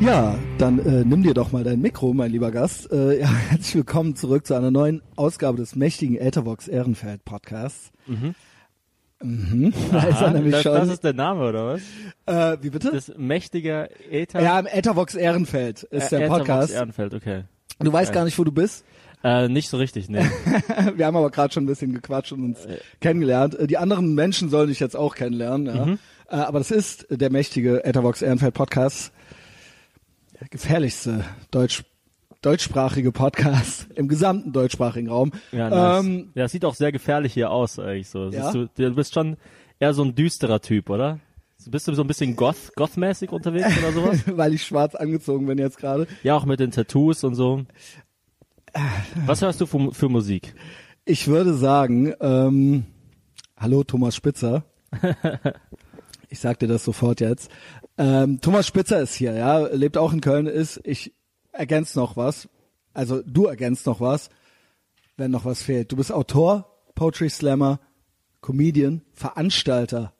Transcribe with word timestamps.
Ja, 0.00 0.38
dann 0.58 0.78
äh, 0.78 1.04
nimm 1.04 1.22
dir 1.22 1.34
doch 1.34 1.52
mal 1.52 1.64
dein 1.64 1.80
Mikro, 1.80 2.12
mein 2.12 2.30
lieber 2.30 2.50
Gast. 2.50 2.92
Äh, 2.92 3.20
ja, 3.20 3.28
herzlich 3.28 3.74
willkommen 3.76 4.14
zurück 4.14 4.46
zu 4.46 4.54
einer 4.54 4.70
neuen 4.70 5.02
Ausgabe 5.16 5.56
des 5.56 5.74
mächtigen 5.74 6.16
Ethervox 6.16 6.68
Ehrenfeld 6.68 7.24
Podcasts. 7.24 7.90
Mhm. 8.06 8.34
Mhm. 9.22 9.72
Da 9.90 10.02
ist 10.04 10.20
er 10.20 10.30
nämlich 10.32 10.52
das, 10.52 10.62
schon. 10.62 10.74
das 10.74 10.88
ist 10.90 11.02
der 11.04 11.14
Name, 11.14 11.48
oder 11.48 11.66
was? 11.74 11.80
äh, 12.26 12.58
wie 12.62 12.70
bitte? 12.70 12.90
Das 12.92 13.10
mächtige 13.16 13.88
Ether. 14.10 14.42
ja, 14.42 14.58
im 14.60 14.66
Ethervox 14.66 15.14
Ehrenfeld 15.14 15.82
ist 15.84 16.08
Ä- 16.08 16.10
der 16.10 16.18
Etherbox 16.20 16.38
Podcast. 16.40 16.72
Ehrenfeld, 16.74 17.14
okay. 17.14 17.44
Du 17.78 17.92
weißt 17.92 18.12
gar 18.12 18.24
nicht, 18.24 18.38
wo 18.38 18.44
du 18.44 18.52
bist. 18.52 18.84
Äh, 19.24 19.48
nicht 19.48 19.70
so 19.70 19.78
richtig, 19.78 20.08
nee. 20.10 20.20
Wir 20.94 21.06
haben 21.06 21.16
aber 21.16 21.30
gerade 21.30 21.52
schon 21.52 21.64
ein 21.64 21.66
bisschen 21.66 21.94
gequatscht 21.94 22.32
und 22.32 22.44
uns 22.44 22.58
kennengelernt. 23.00 23.54
Äh, 23.58 23.66
Die 23.66 23.78
anderen 23.78 24.14
Menschen 24.14 24.50
sollen 24.50 24.68
dich 24.68 24.78
jetzt 24.80 24.94
auch 24.96 25.14
kennenlernen. 25.14 25.66
Ja. 25.66 25.86
Mhm. 25.86 25.98
Äh, 26.28 26.36
Aber 26.36 26.58
das 26.58 26.70
ist 26.70 27.06
der 27.10 27.30
mächtige 27.32 27.82
Ethervox 27.84 28.20
Ehrenfeld 28.22 28.52
Podcast. 28.54 29.12
Der 30.38 30.48
gefährlichste 30.48 31.24
Deutsch, 31.50 31.84
deutschsprachige 32.42 33.10
Podcast 33.10 33.88
im 33.94 34.06
gesamten 34.06 34.52
deutschsprachigen 34.52 35.08
Raum. 35.08 35.32
Ja, 35.50 35.70
nice. 35.70 36.04
Ähm, 36.04 36.30
ja, 36.34 36.44
es 36.44 36.52
sieht 36.52 36.66
auch 36.66 36.74
sehr 36.74 36.92
gefährlich 36.92 37.32
hier 37.32 37.50
aus, 37.50 37.78
eigentlich 37.78 38.10
so. 38.10 38.28
Ja? 38.28 38.52
Du, 38.52 38.68
du 38.68 38.94
bist 38.94 39.14
schon 39.14 39.38
eher 39.80 39.94
so 39.94 40.04
ein 40.04 40.14
düsterer 40.14 40.60
Typ, 40.60 40.90
oder? 40.90 41.20
Bist 41.68 41.88
du 41.88 41.94
so 41.94 42.02
ein 42.02 42.06
bisschen 42.06 42.36
Goth, 42.36 42.72
Goth-mäßig 42.76 43.30
unterwegs 43.30 43.78
oder 43.78 43.92
sowas? 43.92 44.24
weil 44.36 44.52
ich 44.52 44.62
schwarz 44.62 44.94
angezogen 44.94 45.46
bin 45.46 45.56
jetzt 45.56 45.78
gerade. 45.78 46.06
ja, 46.22 46.36
auch 46.36 46.44
mit 46.44 46.60
den 46.60 46.70
Tattoos 46.70 47.24
und 47.24 47.34
so. 47.34 47.64
Was 49.24 49.40
hörst 49.40 49.62
du 49.62 49.66
für, 49.66 49.92
für 49.92 50.10
Musik? 50.10 50.54
Ich 51.06 51.28
würde 51.28 51.54
sagen, 51.54 52.12
ähm, 52.20 52.84
hallo 53.56 53.84
Thomas 53.84 54.14
Spitzer. 54.14 54.64
ich 56.28 56.40
sag 56.40 56.58
dir 56.58 56.68
das 56.68 56.84
sofort 56.84 57.22
jetzt. 57.22 57.50
Ähm, 57.98 58.40
Thomas 58.40 58.66
Spitzer 58.66 59.00
ist 59.00 59.14
hier, 59.14 59.32
ja, 59.32 59.66
lebt 59.66 59.96
auch 59.96 60.12
in 60.12 60.20
Köln, 60.20 60.46
ist, 60.46 60.80
ich 60.84 61.14
ergänze 61.52 61.98
noch 61.98 62.16
was. 62.16 62.48
Also 62.92 63.22
du 63.22 63.46
ergänzt 63.46 63.86
noch 63.86 64.00
was, 64.00 64.30
wenn 65.16 65.30
noch 65.30 65.44
was 65.44 65.62
fehlt. 65.62 65.92
Du 65.92 65.96
bist 65.96 66.12
Autor, 66.12 66.76
Poetry 66.94 67.30
Slammer, 67.30 67.80
Comedian, 68.40 69.02
Veranstalter. 69.12 70.14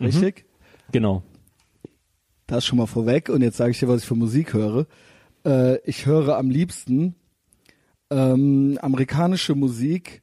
Richtig? 0.00 0.46
Genau. 0.92 1.22
Das 2.46 2.64
schon 2.64 2.78
mal 2.78 2.86
vorweg. 2.86 3.28
Und 3.28 3.42
jetzt 3.42 3.56
sage 3.56 3.70
ich 3.70 3.78
dir, 3.78 3.88
was 3.88 4.02
ich 4.02 4.08
für 4.08 4.14
Musik 4.14 4.54
höre. 4.54 4.86
Äh, 5.44 5.78
ich 5.88 6.06
höre 6.06 6.36
am 6.36 6.50
liebsten 6.50 7.14
ähm, 8.10 8.78
amerikanische 8.82 9.54
Musik. 9.54 10.22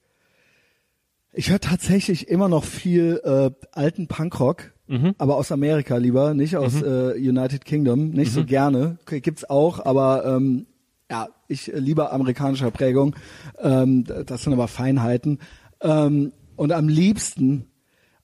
Ich 1.33 1.49
höre 1.49 1.59
tatsächlich 1.59 2.27
immer 2.27 2.49
noch 2.49 2.63
viel 2.63 3.21
äh, 3.23 3.51
alten 3.71 4.07
Punkrock, 4.07 4.73
aber 5.17 5.35
aus 5.35 5.51
Amerika 5.51 5.97
lieber, 5.97 6.33
nicht 6.33 6.55
aus 6.55 6.81
äh, 6.81 7.13
United 7.15 7.65
Kingdom. 7.65 8.09
Nicht 8.09 8.31
so 8.31 8.45
gerne. 8.45 8.97
Okay, 9.01 9.19
gibt's 9.19 9.49
auch, 9.49 9.85
aber 9.85 10.25
ähm, 10.25 10.65
ja, 11.09 11.27
ich 11.47 11.73
äh, 11.73 11.79
lieber 11.79 12.11
amerikanischer 12.13 12.71
Prägung. 12.71 13.15
Ähm, 13.59 14.03
das 14.25 14.43
sind 14.43 14.53
aber 14.53 14.67
Feinheiten. 14.67 15.39
Ähm, 15.81 16.31
und 16.55 16.71
am 16.71 16.87
liebsten 16.87 17.67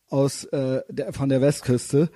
aus 0.09 0.45
äh, 0.45 0.81
der, 0.89 1.13
von 1.13 1.29
der 1.29 1.41
Westküste. 1.41 2.09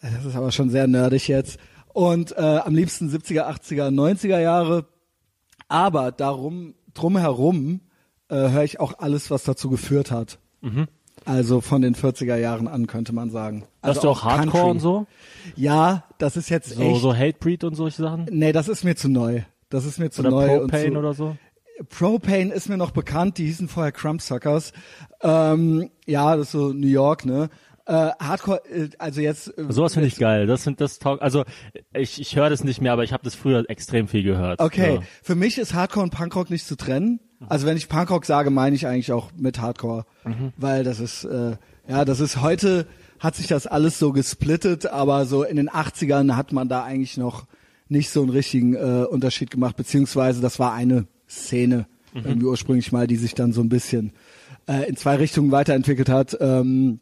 Das 0.00 0.24
ist 0.24 0.36
aber 0.36 0.52
schon 0.52 0.70
sehr 0.70 0.86
nerdig 0.86 1.28
jetzt. 1.28 1.58
Und 1.92 2.32
äh, 2.36 2.40
am 2.40 2.74
liebsten 2.74 3.08
70er, 3.08 3.48
80er, 3.48 3.88
90er 3.88 4.38
Jahre. 4.40 4.86
Aber 5.68 6.12
darum, 6.12 6.74
drumherum 6.94 7.80
äh, 8.28 8.34
höre 8.50 8.64
ich 8.64 8.80
auch 8.80 8.98
alles, 8.98 9.30
was 9.30 9.44
dazu 9.44 9.70
geführt 9.70 10.10
hat. 10.10 10.38
Also 11.26 11.60
von 11.60 11.82
den 11.82 11.94
40er 11.94 12.36
Jahren 12.36 12.68
an, 12.68 12.86
könnte 12.86 13.12
man 13.12 13.30
sagen. 13.30 13.64
Also 13.82 14.00
du 14.00 14.08
auch 14.10 14.22
Hardcore 14.24 14.50
Country. 14.50 14.70
und 14.70 14.80
so? 14.80 15.06
Ja, 15.56 16.04
das 16.18 16.36
ist 16.36 16.48
jetzt 16.48 16.70
So, 16.70 16.80
echt. 16.82 17.00
so 17.02 17.14
Hatebreed 17.14 17.64
und 17.64 17.74
solche 17.74 18.00
Sachen? 18.02 18.26
Nee, 18.30 18.52
das 18.52 18.68
ist 18.68 18.84
mir 18.84 18.94
zu 18.96 19.08
neu. 19.08 19.42
Das 19.68 19.84
ist 19.84 19.98
mir 19.98 20.10
zu 20.10 20.20
Oder 20.22 20.30
neu. 20.30 20.60
und 20.60 20.70
Propane 20.70 20.92
zu, 20.92 20.98
oder 20.98 21.12
so? 21.14 21.36
Propane 21.90 22.52
ist 22.54 22.68
mir 22.68 22.76
noch 22.78 22.92
bekannt, 22.92 23.38
die 23.38 23.44
hießen 23.46 23.68
vorher 23.68 23.92
Crumbsuckers. 23.92 24.72
Ähm, 25.20 25.90
ja, 26.06 26.36
das 26.36 26.46
ist 26.46 26.52
so 26.52 26.72
New 26.72 26.86
York, 26.86 27.26
ne? 27.26 27.50
Äh, 27.86 28.10
Hardcore, 28.20 28.62
äh, 28.68 28.88
also 28.98 29.20
jetzt. 29.20 29.56
äh, 29.56 29.64
Sowas 29.68 29.94
finde 29.94 30.08
ich 30.08 30.16
geil. 30.16 30.46
Das 30.46 30.64
sind 30.64 30.80
das 30.80 30.98
taug 30.98 31.22
also 31.22 31.44
ich, 31.94 32.20
ich 32.20 32.34
höre 32.36 32.50
das 32.50 32.64
nicht 32.64 32.80
mehr, 32.80 32.92
aber 32.92 33.04
ich 33.04 33.12
habe 33.12 33.22
das 33.24 33.34
früher 33.34 33.64
extrem 33.70 34.08
viel 34.08 34.22
gehört. 34.24 34.60
Okay, 34.60 34.96
So. 34.96 35.02
für 35.22 35.34
mich 35.36 35.56
ist 35.58 35.72
Hardcore 35.74 36.04
und 36.04 36.10
Punkrock 36.10 36.50
nicht 36.50 36.66
zu 36.66 36.76
trennen. 36.76 37.20
Also 37.48 37.66
wenn 37.66 37.76
ich 37.76 37.88
Punkrock 37.88 38.24
sage, 38.24 38.50
meine 38.50 38.74
ich 38.74 38.86
eigentlich 38.86 39.12
auch 39.12 39.30
mit 39.36 39.60
Hardcore, 39.60 40.04
weil 40.56 40.84
das 40.84 41.00
ist, 41.00 41.24
äh, 41.24 41.56
ja, 41.86 42.04
das 42.04 42.20
ist 42.20 42.40
heute 42.40 42.86
hat 43.20 43.34
sich 43.36 43.46
das 43.46 43.66
alles 43.66 43.98
so 43.98 44.12
gesplittet, 44.12 44.86
aber 44.86 45.24
so 45.26 45.42
in 45.42 45.56
den 45.56 45.70
80ern 45.70 46.34
hat 46.34 46.52
man 46.52 46.68
da 46.68 46.82
eigentlich 46.82 47.16
noch 47.16 47.46
nicht 47.88 48.10
so 48.10 48.22
einen 48.22 48.30
richtigen 48.30 48.74
äh, 48.74 49.04
Unterschied 49.08 49.50
gemacht, 49.50 49.76
beziehungsweise 49.76 50.40
das 50.40 50.58
war 50.58 50.72
eine 50.72 51.06
Szene 51.28 51.86
irgendwie 52.14 52.46
ursprünglich 52.46 52.92
mal, 52.92 53.06
die 53.06 53.16
sich 53.16 53.34
dann 53.34 53.52
so 53.52 53.60
ein 53.60 53.68
bisschen 53.68 54.12
äh, 54.66 54.88
in 54.88 54.96
zwei 54.96 55.16
Richtungen 55.16 55.50
weiterentwickelt 55.52 56.08
hat. 56.08 56.36
Ähm, 56.40 57.00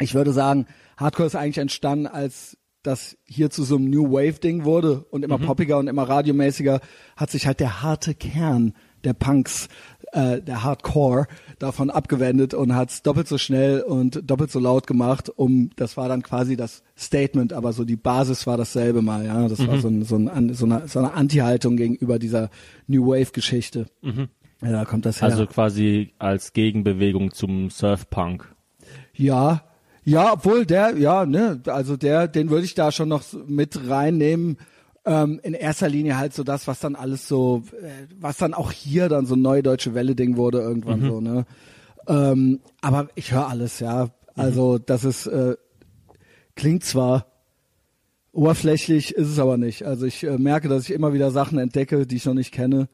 ich 0.00 0.14
würde 0.14 0.32
sagen, 0.32 0.66
Hardcore 0.96 1.26
ist 1.26 1.36
eigentlich 1.36 1.58
entstanden, 1.58 2.06
als 2.06 2.56
das 2.82 3.16
hier 3.24 3.50
zu 3.50 3.64
so 3.64 3.76
einem 3.76 3.88
New 3.88 4.12
Wave 4.12 4.40
Ding 4.40 4.64
wurde 4.64 5.04
und 5.10 5.24
immer 5.24 5.38
poppiger 5.38 5.78
und 5.78 5.88
immer 5.88 6.02
radiomäßiger, 6.02 6.80
hat 7.16 7.30
sich 7.30 7.46
halt 7.46 7.60
der 7.60 7.82
harte 7.82 8.14
Kern 8.14 8.74
der 9.04 9.14
Punks, 9.14 9.68
äh, 10.12 10.40
der 10.40 10.64
Hardcore, 10.64 11.26
davon 11.58 11.90
abgewendet 11.90 12.54
und 12.54 12.74
hat 12.74 12.90
es 12.90 13.02
doppelt 13.02 13.28
so 13.28 13.38
schnell 13.38 13.80
und 13.80 14.30
doppelt 14.30 14.50
so 14.50 14.58
laut 14.58 14.86
gemacht, 14.86 15.30
um, 15.30 15.70
das 15.76 15.96
war 15.96 16.08
dann 16.08 16.22
quasi 16.22 16.56
das 16.56 16.82
Statement, 16.96 17.52
aber 17.52 17.72
so 17.72 17.84
die 17.84 17.96
Basis 17.96 18.46
war 18.46 18.56
dasselbe 18.56 19.02
mal, 19.02 19.24
ja. 19.24 19.48
Das 19.48 19.66
war 19.66 19.78
so, 19.78 19.88
ein, 19.88 20.04
so, 20.04 20.16
ein, 20.16 20.54
so 20.54 20.66
eine, 20.66 20.88
so 20.88 20.98
eine 20.98 21.12
Anti-Haltung 21.12 21.76
gegenüber 21.76 22.18
dieser 22.18 22.50
New 22.86 23.06
Wave-Geschichte. 23.06 23.86
Ja, 24.62 24.72
da 24.72 24.84
kommt 24.84 25.04
das 25.04 25.20
her. 25.20 25.28
Also 25.28 25.46
quasi 25.46 26.12
als 26.18 26.52
Gegenbewegung 26.52 27.32
zum 27.32 27.70
Surfpunk. 27.70 28.54
Ja, 29.12 29.64
ja, 30.04 30.32
obwohl 30.32 30.66
der, 30.66 30.96
ja, 30.98 31.26
ne, 31.26 31.60
also 31.66 31.96
der, 31.96 32.28
den 32.28 32.50
würde 32.50 32.64
ich 32.64 32.74
da 32.74 32.92
schon 32.92 33.08
noch 33.08 33.22
mit 33.46 33.88
reinnehmen. 33.88 34.58
Ähm, 35.06 35.38
in 35.42 35.52
erster 35.52 35.88
Linie 35.88 36.16
halt 36.16 36.32
so 36.32 36.44
das, 36.44 36.66
was 36.66 36.80
dann 36.80 36.94
alles 36.94 37.28
so, 37.28 37.62
äh, 37.82 38.06
was 38.18 38.38
dann 38.38 38.54
auch 38.54 38.72
hier 38.72 39.08
dann 39.10 39.26
so 39.26 39.36
neue 39.36 39.62
deutsche 39.62 39.94
Welle-Ding 39.94 40.36
wurde 40.36 40.60
irgendwann 40.60 41.02
so, 41.02 41.20
ne. 41.20 41.44
Ähm, 42.06 42.60
aber 42.80 43.08
ich 43.14 43.32
höre 43.32 43.48
alles, 43.48 43.80
ja. 43.80 44.10
Also 44.34 44.78
das 44.78 45.04
ist, 45.04 45.26
äh, 45.26 45.56
klingt 46.54 46.84
zwar 46.84 47.26
oberflächlich, 48.32 49.14
ist 49.14 49.28
es 49.28 49.38
aber 49.38 49.56
nicht. 49.56 49.84
Also 49.84 50.06
ich 50.06 50.24
äh, 50.24 50.38
merke, 50.38 50.68
dass 50.68 50.84
ich 50.84 50.90
immer 50.92 51.12
wieder 51.12 51.30
Sachen 51.30 51.58
entdecke, 51.58 52.06
die 52.06 52.16
ich 52.16 52.24
noch 52.24 52.34
nicht 52.34 52.52
kenne 52.52 52.88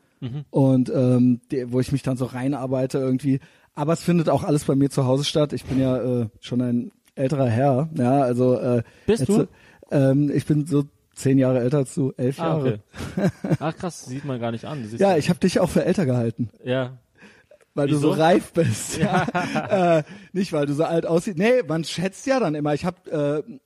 und 0.51 0.91
ähm, 0.95 1.41
die, 1.51 1.73
wo 1.73 1.81
ich 1.81 1.93
mich 1.93 2.03
dann 2.03 2.17
so 2.17 2.27
reinarbeite 2.27 2.99
irgendwie. 2.99 3.41
Aber 3.75 3.93
es 3.95 4.03
findet 4.03 4.29
auch 4.29 4.45
alles 4.45 4.65
bei 4.65 4.75
mir 4.75 4.91
zu 4.91 5.07
Hause 5.07 5.25
statt. 5.25 5.53
Ich 5.53 5.65
bin 5.65 5.81
ja 5.81 5.97
äh, 5.97 6.29
schon 6.41 6.61
ein 6.61 6.93
älterer 7.15 7.47
Herr, 7.49 7.89
ja, 7.95 8.23
also 8.23 8.59
äh, 8.59 8.83
Bist 9.07 9.29
du? 9.29 9.47
Ähm, 9.91 10.31
ich 10.35 10.47
bin 10.47 10.67
so 10.67 10.85
zehn 11.15 11.39
Jahre 11.39 11.61
älter 11.61 11.79
als 11.79 11.95
du, 11.95 12.13
elf 12.17 12.41
Ah, 12.41 12.45
Jahre. 12.47 12.81
okay. 13.17 13.29
Ach 13.59 13.77
krass, 13.77 14.05
sieht 14.07 14.25
man 14.25 14.41
gar 14.41 14.53
nicht 14.53 14.65
an. 14.65 14.89
Du 14.89 14.97
Ja, 14.97 15.17
ich 15.17 15.29
habe 15.29 15.39
dich 15.41 15.59
auch 15.61 15.69
für 15.71 15.85
älter 15.85 16.07
gehalten, 16.07 16.49
ja. 16.65 16.99
weil 17.75 17.89
du 17.89 17.97
Wieso? 17.97 18.13
so 18.15 18.21
reif 18.21 18.53
bist. 18.53 18.99
Ja. 18.99 19.27
äh, 19.99 20.03
nicht, 20.33 20.53
weil 20.53 20.67
du 20.67 20.73
so 20.75 20.85
alt 20.85 21.07
aussiehst. 21.07 21.37
Nee, 21.39 21.63
man 21.67 21.85
schätzt 21.85 22.27
ja 22.27 22.41
dann 22.41 22.55
immer. 22.55 22.73
Ich 22.75 22.85
habe 22.85 23.45
äh, 23.49 23.59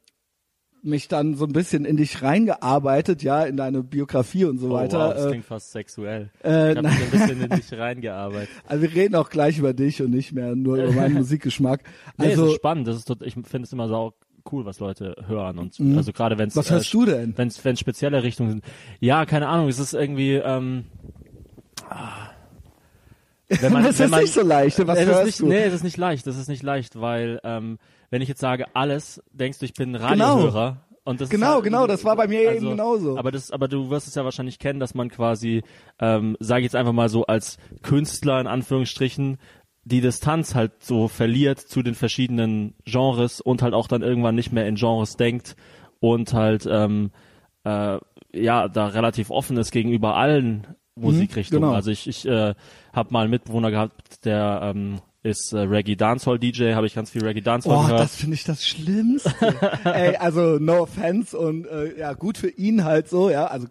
mich 0.84 1.08
dann 1.08 1.34
so 1.34 1.46
ein 1.46 1.52
bisschen 1.52 1.84
in 1.84 1.96
dich 1.96 2.22
reingearbeitet, 2.22 3.22
ja, 3.22 3.44
in 3.44 3.56
deine 3.56 3.82
Biografie 3.82 4.44
und 4.44 4.58
so 4.58 4.68
Oh, 4.68 4.74
weiter. 4.74 4.98
wow, 5.08 5.14
das 5.14 5.24
äh, 5.26 5.28
klingt 5.30 5.44
fast 5.46 5.72
sexuell. 5.72 6.30
äh, 6.44 6.72
ich 6.72 6.76
habe 6.76 6.88
mich 6.88 7.00
ein 7.02 7.10
bisschen 7.10 7.42
in 7.42 7.50
dich 7.50 7.72
reingearbeitet. 7.78 8.50
Also 8.66 8.82
wir 8.82 8.94
reden 8.94 9.14
auch 9.14 9.30
gleich 9.30 9.58
über 9.58 9.72
dich 9.72 10.02
und 10.02 10.10
nicht 10.10 10.32
mehr 10.32 10.54
nur 10.54 10.76
über 10.76 10.92
meinen 10.92 11.14
Musikgeschmack. 11.18 11.82
Nee, 12.18 12.26
es 12.26 12.30
Also 12.32 12.46
ist 12.48 12.54
spannend. 12.56 12.86
Das 12.86 12.96
ist 12.96 13.06
tot, 13.06 13.22
ich 13.22 13.34
finde 13.34 13.62
es 13.62 13.72
immer 13.72 13.88
sau 13.88 14.14
cool, 14.52 14.66
was 14.66 14.78
Leute 14.78 15.16
hören 15.26 15.58
und 15.58 15.80
also 15.96 16.12
gerade 16.12 16.36
wenn 16.36 16.48
es 16.48 16.54
Mhm. 16.54 16.58
was 16.60 16.70
hörst 16.70 16.92
du 16.92 17.06
denn? 17.06 17.32
wenn 17.36 17.48
es 17.48 17.80
spezielle 17.80 18.22
Richtungen 18.22 18.50
sind. 18.50 18.64
Ja, 19.00 19.24
keine 19.24 19.48
Ahnung. 19.48 19.68
Es 19.68 19.78
ist 19.78 19.94
irgendwie 19.94 20.34
ähm, 20.34 20.84
ah. 21.88 22.28
wenn 23.48 23.72
man, 23.72 23.84
das 23.84 23.98
wenn 23.98 24.04
ist 24.06 24.10
man, 24.10 24.20
nicht 24.20 24.34
so 24.34 24.42
leicht. 24.42 24.86
Was 24.86 24.98
es 24.98 25.04
ist 25.06 25.10
hörst 25.14 25.26
nicht, 25.26 25.40
du? 25.40 25.46
Nee, 25.46 25.64
es 25.64 25.72
ist 25.72 25.82
nicht 25.84 25.96
leicht. 25.96 26.26
Das 26.26 26.36
ist 26.36 26.48
nicht 26.48 26.62
leicht, 26.62 27.00
weil 27.00 27.40
ähm, 27.42 27.78
wenn 28.14 28.22
ich 28.22 28.28
jetzt 28.28 28.40
sage 28.40 28.66
alles, 28.76 29.20
denkst 29.32 29.58
du, 29.58 29.64
ich 29.64 29.74
bin 29.74 29.92
Genau. 29.92 30.04
Radiohörer. 30.04 30.84
Und 31.02 31.20
das 31.20 31.30
Genau, 31.30 31.54
halt, 31.54 31.64
genau, 31.64 31.88
das 31.88 32.04
war 32.04 32.14
bei 32.14 32.28
mir 32.28 32.52
eben 32.52 32.70
genauso. 32.70 33.18
Aber 33.18 33.32
das, 33.32 33.50
aber 33.50 33.66
du 33.66 33.90
wirst 33.90 34.06
es 34.06 34.14
ja 34.14 34.22
wahrscheinlich 34.24 34.60
kennen, 34.60 34.78
dass 34.78 34.94
man 34.94 35.10
quasi, 35.10 35.64
ähm, 35.98 36.36
sage 36.38 36.60
ich 36.60 36.66
jetzt 36.66 36.76
einfach 36.76 36.92
mal 36.92 37.08
so 37.08 37.26
als 37.26 37.58
Künstler 37.82 38.40
in 38.40 38.46
Anführungsstrichen 38.46 39.38
die 39.82 40.00
Distanz 40.00 40.54
halt 40.54 40.74
so 40.78 41.08
verliert 41.08 41.58
zu 41.58 41.82
den 41.82 41.96
verschiedenen 41.96 42.74
Genres 42.84 43.40
und 43.40 43.62
halt 43.62 43.74
auch 43.74 43.88
dann 43.88 44.02
irgendwann 44.02 44.36
nicht 44.36 44.52
mehr 44.52 44.68
in 44.68 44.76
Genres 44.76 45.16
denkt 45.16 45.56
und 45.98 46.34
halt 46.34 46.68
ähm, 46.70 47.10
äh, 47.64 47.98
ja 48.32 48.68
da 48.68 48.86
relativ 48.86 49.30
offen 49.30 49.56
ist 49.56 49.72
gegenüber 49.72 50.14
allen 50.14 50.68
Musikrichtungen. 50.94 51.62
genau. 51.62 51.74
Also 51.74 51.90
ich, 51.90 52.06
ich 52.06 52.28
äh, 52.28 52.54
habe 52.92 53.12
mal 53.12 53.22
einen 53.22 53.30
Mitbewohner 53.32 53.72
gehabt, 53.72 54.24
der 54.24 54.60
ähm, 54.62 55.00
ist 55.24 55.52
äh, 55.52 55.58
Reggae 55.60 55.96
Dancehall 55.96 56.38
DJ, 56.38 56.74
habe 56.74 56.86
ich 56.86 56.94
ganz 56.94 57.10
viel 57.10 57.24
Reggae 57.24 57.40
Dancehall 57.40 57.76
Oh, 57.76 57.82
gehört. 57.82 58.00
das 58.00 58.14
finde 58.14 58.34
ich 58.34 58.44
das 58.44 58.64
Schlimmste. 58.64 59.32
Ey, 59.84 60.16
also 60.16 60.58
no 60.60 60.82
offense 60.82 61.36
und 61.36 61.66
äh, 61.66 61.98
ja, 61.98 62.12
gut 62.12 62.38
für 62.38 62.50
ihn 62.50 62.84
halt 62.84 63.08
so, 63.08 63.30
ja, 63.30 63.46
also 63.46 63.66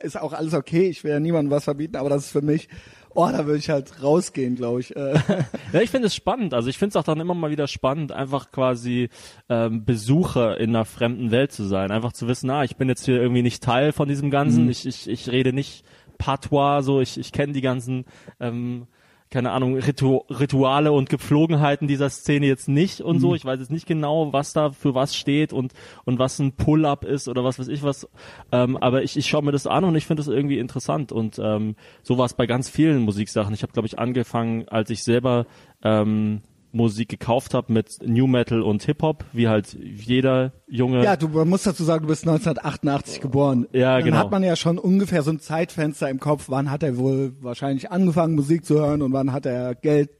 ist 0.00 0.18
auch 0.20 0.32
alles 0.32 0.54
okay, 0.54 0.88
ich 0.88 1.02
will 1.04 1.10
ja 1.10 1.20
niemandem 1.20 1.50
was 1.50 1.64
verbieten, 1.64 1.96
aber 1.96 2.08
das 2.08 2.26
ist 2.26 2.30
für 2.32 2.42
mich, 2.42 2.68
oh, 3.14 3.28
da 3.32 3.46
würde 3.46 3.58
ich 3.58 3.70
halt 3.70 4.02
rausgehen, 4.02 4.54
glaube 4.54 4.80
ich. 4.80 4.94
Äh, 4.94 5.14
Ja, 5.72 5.80
ich 5.80 5.90
finde 5.90 6.06
es 6.08 6.14
spannend. 6.14 6.52
Also 6.54 6.68
ich 6.68 6.78
finde 6.78 6.90
es 6.90 6.96
auch 6.96 7.04
dann 7.04 7.20
immer 7.20 7.34
mal 7.34 7.50
wieder 7.50 7.66
spannend, 7.66 8.12
einfach 8.12 8.50
quasi 8.52 9.08
ähm, 9.48 9.84
Besucher 9.84 10.58
in 10.60 10.70
einer 10.70 10.84
fremden 10.84 11.30
Welt 11.30 11.50
zu 11.52 11.64
sein. 11.64 11.90
Einfach 11.90 12.12
zu 12.12 12.28
wissen, 12.28 12.48
ah, 12.50 12.62
ich 12.64 12.76
bin 12.76 12.88
jetzt 12.88 13.04
hier 13.06 13.20
irgendwie 13.20 13.42
nicht 13.42 13.62
Teil 13.62 13.92
von 13.92 14.08
diesem 14.08 14.30
Ganzen. 14.30 14.68
Ich, 14.70 14.86
ich, 14.86 15.08
ich 15.08 15.28
rede 15.30 15.52
nicht 15.52 15.84
Patois, 16.18 16.82
so 16.82 17.00
ich, 17.00 17.18
ich 17.18 17.32
kenne 17.32 17.52
die 17.54 17.60
ganzen 17.60 18.04
ähm, 18.40 18.86
keine 19.34 19.50
Ahnung, 19.50 19.76
Ritu 19.76 20.18
Rituale 20.30 20.92
und 20.92 21.10
Gepflogenheiten 21.10 21.88
dieser 21.88 22.08
Szene 22.08 22.46
jetzt 22.46 22.68
nicht 22.68 23.00
und 23.00 23.18
so. 23.18 23.34
Ich 23.34 23.44
weiß 23.44 23.58
jetzt 23.58 23.72
nicht 23.72 23.84
genau, 23.84 24.32
was 24.32 24.52
da 24.52 24.70
für 24.70 24.94
was 24.94 25.16
steht 25.16 25.52
und, 25.52 25.72
und 26.04 26.20
was 26.20 26.38
ein 26.38 26.52
Pull-up 26.52 27.04
ist 27.04 27.26
oder 27.26 27.42
was 27.42 27.58
weiß 27.58 27.66
ich 27.66 27.82
was. 27.82 28.08
Ähm, 28.52 28.76
aber 28.76 29.02
ich, 29.02 29.16
ich 29.16 29.26
schaue 29.26 29.42
mir 29.42 29.50
das 29.50 29.66
an 29.66 29.82
und 29.82 29.96
ich 29.96 30.06
finde 30.06 30.20
das 30.20 30.28
irgendwie 30.28 30.60
interessant. 30.60 31.10
Und 31.10 31.40
ähm, 31.42 31.74
so 32.04 32.16
war 32.16 32.26
es 32.26 32.34
bei 32.34 32.46
ganz 32.46 32.70
vielen 32.70 33.02
Musiksachen. 33.02 33.52
Ich 33.52 33.64
habe, 33.64 33.72
glaube 33.72 33.88
ich, 33.88 33.98
angefangen, 33.98 34.68
als 34.68 34.88
ich 34.90 35.02
selber 35.02 35.46
ähm, 35.82 36.42
Musik 36.74 37.08
gekauft 37.08 37.54
habe 37.54 37.72
mit 37.72 37.98
New 38.04 38.26
Metal 38.26 38.60
und 38.60 38.82
Hip-Hop, 38.82 39.24
wie 39.32 39.48
halt 39.48 39.74
jeder 39.74 40.52
junge 40.66 41.04
ja, 41.04 41.16
du 41.16 41.28
man 41.28 41.48
muss 41.48 41.62
dazu 41.62 41.84
sagen, 41.84 42.02
du 42.02 42.08
bist 42.08 42.24
1988 42.26 43.20
geboren. 43.20 43.66
Ja, 43.72 43.96
Dann 43.96 44.04
genau. 44.04 44.16
hat 44.18 44.30
man 44.30 44.42
ja 44.42 44.56
schon 44.56 44.78
ungefähr 44.78 45.22
so 45.22 45.30
ein 45.30 45.38
Zeitfenster 45.38 46.10
im 46.10 46.20
Kopf, 46.20 46.46
wann 46.48 46.70
hat 46.70 46.82
er 46.82 46.96
wohl 46.96 47.32
wahrscheinlich 47.40 47.90
angefangen, 47.90 48.34
Musik 48.34 48.64
zu 48.64 48.80
hören 48.80 49.02
und 49.02 49.12
wann 49.12 49.32
hat 49.32 49.46
er 49.46 49.74
Geld, 49.74 50.10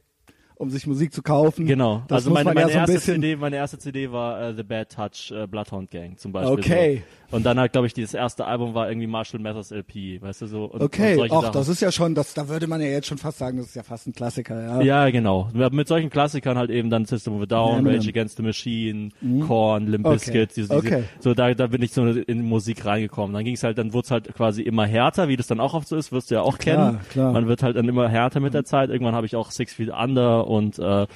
um 0.56 0.70
sich 0.70 0.86
Musik 0.86 1.12
zu 1.12 1.22
kaufen. 1.22 1.66
Genau. 1.66 2.02
Das 2.08 2.18
also 2.18 2.30
meine, 2.30 2.54
meine 2.54 2.60
ja 2.72 2.86
so 2.86 2.92
erste. 2.92 3.12
CD, 3.12 3.36
meine 3.36 3.56
erste 3.56 3.78
CD 3.78 4.12
war 4.12 4.40
äh, 4.40 4.54
The 4.54 4.62
Bad 4.62 4.92
Touch 4.92 5.32
äh, 5.32 5.46
Bloodhound 5.46 5.90
Gang 5.90 6.18
zum 6.18 6.32
Beispiel. 6.32 6.52
Okay. 6.52 6.96
So. 6.96 7.23
Und 7.34 7.44
dann 7.44 7.58
halt, 7.58 7.72
glaube 7.72 7.86
ich, 7.86 7.94
dieses 7.94 8.14
erste 8.14 8.44
Album 8.46 8.74
war 8.74 8.88
irgendwie 8.88 9.06
Marshall 9.06 9.40
Mathers 9.40 9.70
LP, 9.72 10.22
weißt 10.22 10.42
du 10.42 10.46
so. 10.46 10.64
Und, 10.66 10.80
Okay, 10.82 11.18
und 11.18 11.28
Sachen. 11.30 11.52
das 11.52 11.68
ist 11.68 11.80
ja 11.80 11.90
schon, 11.90 12.14
das, 12.14 12.32
da 12.34 12.48
würde 12.48 12.66
man 12.66 12.80
ja 12.80 12.86
jetzt 12.86 13.06
schon 13.08 13.18
fast 13.18 13.38
sagen, 13.38 13.58
das 13.58 13.66
ist 13.66 13.74
ja 13.74 13.82
fast 13.82 14.06
ein 14.06 14.12
Klassiker, 14.12 14.62
ja. 14.62 14.80
ja, 14.82 15.10
genau. 15.10 15.48
Mit 15.52 15.88
solchen 15.88 16.10
Klassikern 16.10 16.56
halt 16.56 16.70
eben 16.70 16.90
dann 16.90 17.04
System 17.06 17.34
of 17.36 17.42
a 17.42 17.46
Down, 17.46 17.78
Eminem. 17.80 17.96
Rage 17.98 18.08
Against 18.10 18.36
the 18.36 18.42
Machine, 18.42 19.08
Korn, 19.46 19.86
Limp 19.88 20.06
Okay. 20.06 20.14
Bizkit, 20.14 20.56
diese, 20.56 20.68
diese, 20.68 20.74
Okay. 20.76 21.04
so 21.20 21.34
da, 21.34 21.52
da 21.54 21.66
bin 21.66 21.82
ich 21.82 21.92
so 21.92 22.06
in 22.06 22.42
Musik 22.42 22.84
reingekommen. 22.84 23.34
Dann 23.34 23.44
ging 23.44 23.54
es 23.54 23.62
halt, 23.64 23.78
dann 23.78 23.92
wurde 23.92 24.04
es 24.04 24.10
halt 24.10 24.32
quasi 24.34 24.62
immer 24.62 24.86
härter, 24.86 25.28
wie 25.28 25.36
das 25.36 25.46
dann 25.46 25.60
auch 25.60 25.74
oft 25.74 25.88
so 25.88 25.96
ist, 25.96 26.12
wirst 26.12 26.30
du 26.30 26.36
ja 26.36 26.42
auch 26.42 26.58
Klar, 26.58 26.92
kennen. 26.92 27.00
klar. 27.10 27.32
Man 27.32 27.48
wird 27.48 27.62
halt 27.62 27.76
dann 27.76 27.88
immer 27.88 28.08
härter 28.08 28.40
mit 28.40 28.54
der 28.54 28.64
Zeit. 28.64 28.90
Irgendwann 28.90 29.14
habe 29.14 29.26
ich 29.26 29.34
auch 29.34 29.50
Six 29.50 29.74
Feet 29.74 29.90
Under 29.90 30.46
und 30.46 30.78
äh, 30.78 31.06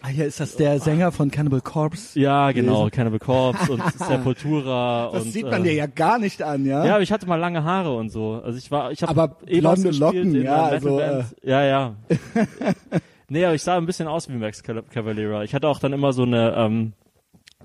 Ah, 0.00 0.08
hier 0.08 0.26
ist 0.26 0.38
das 0.38 0.54
der 0.54 0.78
Sänger 0.78 1.10
von 1.10 1.30
Cannibal 1.30 1.60
Corpse. 1.60 2.18
ja, 2.18 2.52
genau, 2.52 2.82
Gewesen. 2.84 2.90
Cannibal 2.92 3.18
Corpse 3.18 3.72
und 3.72 3.82
Sepultura 3.98 5.10
Das 5.12 5.24
und 5.24 5.32
sieht 5.32 5.44
man 5.50 5.62
äh, 5.62 5.64
dir 5.64 5.74
ja 5.74 5.86
gar 5.86 6.18
nicht 6.20 6.40
an, 6.42 6.64
ja? 6.64 6.84
Ja, 6.84 6.94
aber 6.94 7.02
ich 7.02 7.10
hatte 7.10 7.26
mal 7.26 7.36
lange 7.36 7.64
Haare 7.64 7.96
und 7.96 8.10
so. 8.10 8.40
Also 8.44 8.58
ich 8.58 8.70
war, 8.70 8.92
ich 8.92 9.02
habe 9.02 9.10
Aber 9.10 9.36
blonde 9.44 9.90
Locken, 9.90 10.40
ja, 10.40 10.66
also, 10.66 11.00
ja, 11.42 11.64
ja. 11.64 11.96
nee, 13.28 13.44
aber 13.44 13.54
ich 13.54 13.62
sah 13.62 13.76
ein 13.76 13.86
bisschen 13.86 14.06
aus 14.06 14.28
wie 14.28 14.34
Max 14.34 14.62
Cavalera. 14.62 15.42
Ich 15.42 15.54
hatte 15.54 15.66
auch 15.68 15.80
dann 15.80 15.92
immer 15.92 16.12
so 16.12 16.22
eine, 16.22 16.54
ähm, 16.56 16.92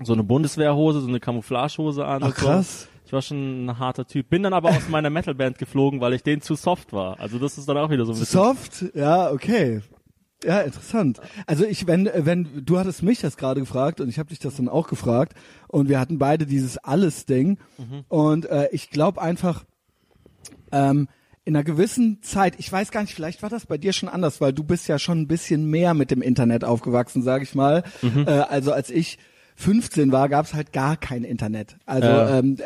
so 0.02 0.12
eine 0.12 0.24
Bundeswehrhose, 0.24 1.00
so 1.00 1.08
eine 1.08 1.20
Camouflagehose 1.20 2.04
an. 2.04 2.22
Ach, 2.22 2.26
und 2.28 2.36
so. 2.36 2.46
krass. 2.46 2.88
Ich 3.06 3.12
war 3.12 3.22
schon 3.22 3.66
ein 3.66 3.78
harter 3.78 4.06
Typ. 4.06 4.28
Bin 4.28 4.42
dann 4.42 4.54
aber 4.54 4.70
aus 4.70 4.88
meiner 4.88 5.10
Metalband 5.10 5.58
geflogen, 5.58 6.00
weil 6.00 6.14
ich 6.14 6.22
denen 6.24 6.42
zu 6.42 6.56
soft 6.56 6.92
war. 6.92 7.20
Also 7.20 7.38
das 7.38 7.58
ist 7.58 7.68
dann 7.68 7.76
auch 7.76 7.90
wieder 7.90 8.06
so 8.06 8.12
ein 8.12 8.18
bisschen. 8.18 8.40
Soft, 8.40 8.84
ja, 8.94 9.30
okay. 9.30 9.82
Ja, 10.46 10.60
interessant. 10.60 11.20
Also 11.46 11.64
ich, 11.64 11.86
wenn, 11.86 12.10
wenn, 12.14 12.64
du 12.64 12.78
hattest 12.78 13.02
mich 13.02 13.20
das 13.20 13.36
gerade 13.36 13.60
gefragt 13.60 14.00
und 14.00 14.08
ich 14.08 14.18
habe 14.18 14.28
dich 14.28 14.38
das 14.38 14.56
dann 14.56 14.68
auch 14.68 14.88
gefragt 14.88 15.34
und 15.68 15.88
wir 15.88 15.98
hatten 15.98 16.18
beide 16.18 16.46
dieses 16.46 16.78
Alles-Ding 16.78 17.58
und 18.08 18.46
äh, 18.46 18.68
ich 18.72 18.90
glaube 18.90 19.22
einfach, 19.22 19.64
ähm, 20.72 21.08
in 21.46 21.54
einer 21.54 21.64
gewissen 21.64 22.22
Zeit, 22.22 22.54
ich 22.58 22.72
weiß 22.72 22.90
gar 22.90 23.02
nicht, 23.02 23.14
vielleicht 23.14 23.42
war 23.42 23.50
das 23.50 23.66
bei 23.66 23.76
dir 23.76 23.92
schon 23.92 24.08
anders, 24.08 24.40
weil 24.40 24.52
du 24.54 24.64
bist 24.64 24.88
ja 24.88 24.98
schon 24.98 25.20
ein 25.20 25.28
bisschen 25.28 25.66
mehr 25.68 25.92
mit 25.92 26.10
dem 26.10 26.22
Internet 26.22 26.64
aufgewachsen, 26.64 27.22
sag 27.22 27.42
ich 27.42 27.54
mal. 27.54 27.84
Äh, 28.02 28.30
also 28.30 28.72
als 28.72 28.88
ich 28.90 29.18
15 29.56 30.10
war, 30.10 30.28
gab 30.28 30.46
es 30.46 30.54
halt 30.54 30.72
gar 30.72 30.96
kein 30.96 31.22
Internet. 31.22 31.76
Also, 31.86 32.08
Ja. 32.08 32.38
ähm, 32.38 32.56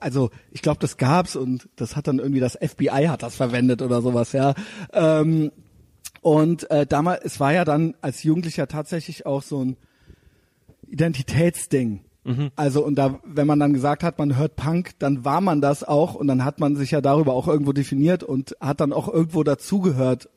also 0.00 0.30
ich 0.50 0.60
glaube, 0.60 0.78
das 0.80 0.96
gab's 0.96 1.36
und 1.36 1.68
das 1.76 1.96
hat 1.96 2.08
dann 2.08 2.18
irgendwie 2.18 2.40
das 2.40 2.58
FBI 2.60 3.06
hat 3.08 3.22
das 3.22 3.36
verwendet 3.36 3.80
oder 3.80 4.02
sowas, 4.02 4.32
ja. 4.32 4.54
Ähm, 4.92 5.50
und 6.24 6.70
äh, 6.70 6.86
damals, 6.86 7.22
es 7.22 7.38
war 7.38 7.52
ja 7.52 7.66
dann 7.66 7.94
als 8.00 8.22
Jugendlicher 8.22 8.66
tatsächlich 8.66 9.26
auch 9.26 9.42
so 9.42 9.62
ein 9.62 9.76
Identitätsding. 10.88 12.00
Also 12.56 12.82
und 12.82 12.94
da, 12.94 13.20
wenn 13.24 13.46
man 13.46 13.60
dann 13.60 13.74
gesagt 13.74 14.02
hat, 14.02 14.18
man 14.18 14.34
hört 14.38 14.56
Punk, 14.56 14.92
dann 14.98 15.26
war 15.26 15.42
man 15.42 15.60
das 15.60 15.84
auch 15.84 16.14
und 16.14 16.26
dann 16.26 16.42
hat 16.42 16.60
man 16.60 16.76
sich 16.76 16.92
ja 16.92 17.02
darüber 17.02 17.34
auch 17.34 17.46
irgendwo 17.46 17.74
definiert 17.74 18.22
und 18.24 18.56
hat 18.58 18.80
dann 18.80 18.94
auch 18.94 19.08
irgendwo 19.08 19.42
dazugehört. 19.42 20.30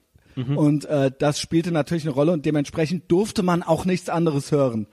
Und 0.57 0.83
äh, 0.85 1.09
das 1.17 1.39
spielte 1.39 1.71
natürlich 1.71 2.03
eine 2.03 2.13
Rolle 2.13 2.33
und 2.33 2.45
dementsprechend 2.45 3.09
durfte 3.09 3.41
man 3.41 3.63
auch 3.63 3.85
nichts 3.85 4.09
anderes 4.09 4.51
hören. 4.51 4.87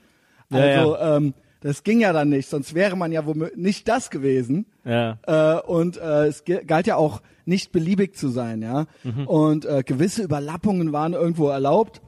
Ja, 0.49 0.59
Also 0.59 0.97
Ähm, 0.97 1.33
das 1.65 1.83
ging 1.83 1.99
ja 1.99 2.13
dann 2.13 2.29
nicht, 2.29 2.47
sonst 2.47 2.75
wäre 2.75 2.95
man 2.95 3.11
ja 3.11 3.25
womöglich 3.25 3.57
nicht 3.57 3.87
das 3.87 4.11
gewesen. 4.11 4.67
Ja. 4.83 5.17
Äh, 5.25 5.61
und 5.61 5.97
äh, 5.97 6.27
es 6.27 6.43
galt 6.45 6.85
ja 6.85 6.95
auch 6.95 7.23
nicht 7.45 7.71
beliebig 7.71 8.15
zu 8.15 8.29
sein, 8.29 8.61
ja. 8.61 8.85
Und 9.25 9.65
äh, 9.65 9.81
gewisse 9.83 10.21
Überlappungen 10.21 10.93
waren 10.93 11.13
irgendwo 11.13 11.49
erlaubt, 11.49 12.03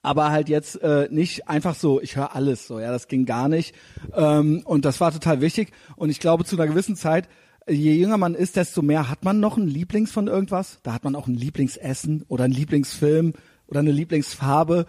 aber 0.00 0.30
halt 0.30 0.48
jetzt 0.48 0.80
äh, 0.82 1.08
nicht 1.10 1.46
einfach 1.46 1.74
so, 1.74 2.00
ich 2.00 2.16
höre 2.16 2.34
alles 2.34 2.66
so, 2.66 2.80
ja, 2.80 2.90
das 2.90 3.06
ging 3.06 3.26
gar 3.26 3.50
nicht. 3.50 3.74
Ähm, 4.14 4.62
und 4.64 4.86
das 4.86 4.98
war 4.98 5.12
total 5.12 5.42
wichtig. 5.42 5.72
Und 5.96 6.08
ich 6.08 6.18
glaube, 6.18 6.46
zu 6.46 6.56
einer 6.56 6.66
gewissen 6.66 6.96
Zeit, 6.96 7.28
je 7.68 7.92
jünger 7.92 8.16
man 8.16 8.34
ist, 8.34 8.56
desto 8.56 8.80
mehr 8.80 9.10
hat 9.10 9.24
man 9.24 9.40
noch 9.40 9.58
einen 9.58 9.68
Lieblings 9.68 10.10
von 10.10 10.26
irgendwas. 10.26 10.78
Da 10.84 10.94
hat 10.94 11.04
man 11.04 11.16
auch 11.16 11.26
ein 11.26 11.34
Lieblingsessen 11.34 12.24
oder 12.28 12.44
einen 12.44 12.54
Lieblingsfilm 12.54 13.34
oder 13.66 13.80
eine 13.80 13.92
Lieblingsfarbe 13.92 14.86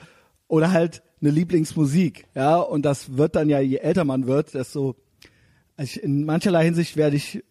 oder 0.47 0.71
halt 0.71 1.03
eine 1.21 1.31
Lieblingsmusik, 1.31 2.25
ja. 2.35 2.57
Und 2.57 2.83
das 2.83 3.17
wird 3.17 3.35
dann 3.35 3.49
ja, 3.49 3.59
je 3.59 3.77
älter 3.77 4.05
man 4.05 4.27
wird, 4.27 4.53
desto 4.53 4.95
also 5.77 5.97
ich, 5.97 6.03
in 6.03 6.25
mancherlei 6.25 6.65
Hinsicht 6.65 6.97
werde 6.97 7.15
ich 7.15 7.43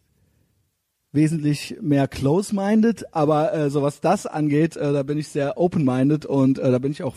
wesentlich 1.12 1.76
mehr 1.80 2.06
close-minded, 2.06 3.14
aber 3.14 3.52
äh, 3.52 3.70
so 3.70 3.82
was 3.82 4.00
das 4.00 4.26
angeht, 4.26 4.76
äh, 4.76 4.92
da 4.92 5.02
bin 5.02 5.18
ich 5.18 5.28
sehr 5.28 5.58
open-minded 5.58 6.26
und 6.26 6.58
äh, 6.58 6.70
da 6.70 6.78
bin 6.78 6.92
ich 6.92 7.02
auch 7.02 7.16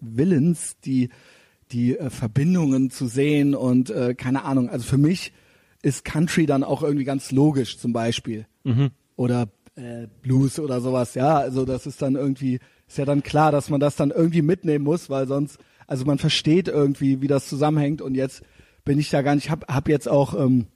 willens, 0.00 0.76
die 0.84 1.08
die 1.72 1.98
äh, 1.98 2.10
Verbindungen 2.10 2.90
zu 2.90 3.06
sehen 3.06 3.54
und 3.54 3.90
äh, 3.90 4.14
keine 4.14 4.44
Ahnung. 4.44 4.68
Also 4.68 4.84
für 4.84 4.98
mich 4.98 5.32
ist 5.82 6.04
Country 6.04 6.46
dann 6.46 6.62
auch 6.62 6.82
irgendwie 6.82 7.04
ganz 7.04 7.32
logisch, 7.32 7.78
zum 7.78 7.92
Beispiel 7.92 8.46
oder 9.16 9.48
äh, 9.74 10.06
Blues 10.22 10.60
oder 10.60 10.80
sowas. 10.80 11.14
Ja, 11.14 11.38
also 11.38 11.64
das 11.64 11.86
ist 11.86 12.00
dann 12.00 12.14
irgendwie 12.14 12.60
ist 12.86 12.98
ja 12.98 13.04
dann 13.04 13.22
klar, 13.22 13.50
dass 13.50 13.70
man 13.70 13.80
das 13.80 13.96
dann 13.96 14.10
irgendwie 14.10 14.42
mitnehmen 14.42 14.84
muss, 14.84 15.10
weil 15.10 15.26
sonst 15.26 15.58
also 15.86 16.04
man 16.04 16.18
versteht 16.18 16.68
irgendwie, 16.68 17.20
wie 17.22 17.26
das 17.28 17.48
zusammenhängt 17.48 18.02
und 18.02 18.14
jetzt 18.14 18.42
bin 18.84 18.98
ich 18.98 19.10
da 19.10 19.22
gar 19.22 19.34
nicht, 19.34 19.50
hab, 19.50 19.66
hab 19.72 19.88
jetzt 19.88 20.08
auch 20.08 20.34
ähm, 20.34 20.66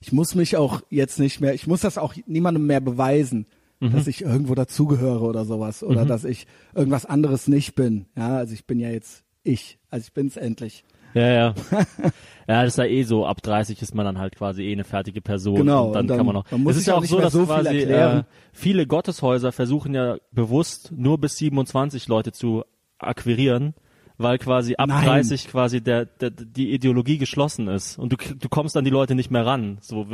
ich 0.00 0.12
muss 0.12 0.34
mich 0.34 0.56
auch 0.56 0.82
jetzt 0.90 1.20
nicht 1.20 1.40
mehr, 1.40 1.54
ich 1.54 1.66
muss 1.66 1.80
das 1.82 1.96
auch 1.96 2.14
niemandem 2.26 2.66
mehr 2.66 2.80
beweisen, 2.80 3.46
dass 3.80 4.06
ich 4.06 4.22
irgendwo 4.22 4.54
dazugehöre 4.54 5.22
oder 5.22 5.44
sowas 5.44 5.82
oder 5.82 6.04
dass 6.04 6.24
ich 6.24 6.46
irgendwas 6.72 7.04
anderes 7.04 7.48
nicht 7.48 7.74
bin. 7.74 8.06
Ja, 8.16 8.36
also 8.36 8.54
ich 8.54 8.64
bin 8.64 8.78
ja 8.78 8.90
jetzt 8.90 9.24
ich, 9.42 9.78
also 9.90 10.04
ich 10.06 10.12
bin's 10.12 10.36
endlich. 10.36 10.84
Ja, 11.14 11.28
ja. 11.28 11.54
ja, 12.48 12.62
das 12.62 12.74
ist 12.74 12.78
ja 12.78 12.84
eh 12.84 13.02
so, 13.02 13.26
ab 13.26 13.42
30 13.42 13.82
ist 13.82 13.94
man 13.94 14.06
dann 14.06 14.18
halt 14.18 14.36
quasi 14.36 14.62
eh 14.62 14.72
eine 14.72 14.84
fertige 14.84 15.20
Person. 15.20 15.56
Genau, 15.56 15.88
Und 15.88 15.92
dann, 15.94 16.02
und 16.02 16.08
dann- 16.08 16.16
kann 16.16 16.26
man 16.26 16.34
noch. 16.36 16.50
man 16.50 16.62
muss 16.62 16.74
es 16.76 16.82
ist 16.82 16.86
ja 16.86 16.94
auch 16.94 16.98
auch 16.98 17.04
so, 17.04 17.20
dass 17.20 17.32
so 17.32 17.44
quasi 17.44 17.76
erklären. 17.80 18.20
äh, 18.20 18.24
viele 18.52 18.86
Gotteshäuser 18.86 19.52
versuchen 19.52 19.94
ja 19.94 20.16
bewusst 20.30 20.92
nur 20.94 21.18
bis 21.18 21.36
27 21.38 22.08
Leute 22.08 22.32
zu 22.32 22.64
akquirieren, 22.98 23.74
weil 24.18 24.38
quasi 24.38 24.74
ab 24.76 24.88
Nein. 24.88 25.04
30 25.04 25.48
quasi 25.48 25.80
der, 25.80 26.04
der 26.06 26.30
die 26.30 26.72
Ideologie 26.72 27.18
geschlossen 27.18 27.68
ist 27.68 27.98
und 27.98 28.12
du 28.12 28.16
du 28.16 28.48
kommst 28.48 28.76
an 28.76 28.84
die 28.84 28.90
Leute 28.90 29.14
nicht 29.14 29.30
mehr 29.30 29.44
ran. 29.46 29.78
So, 29.80 30.06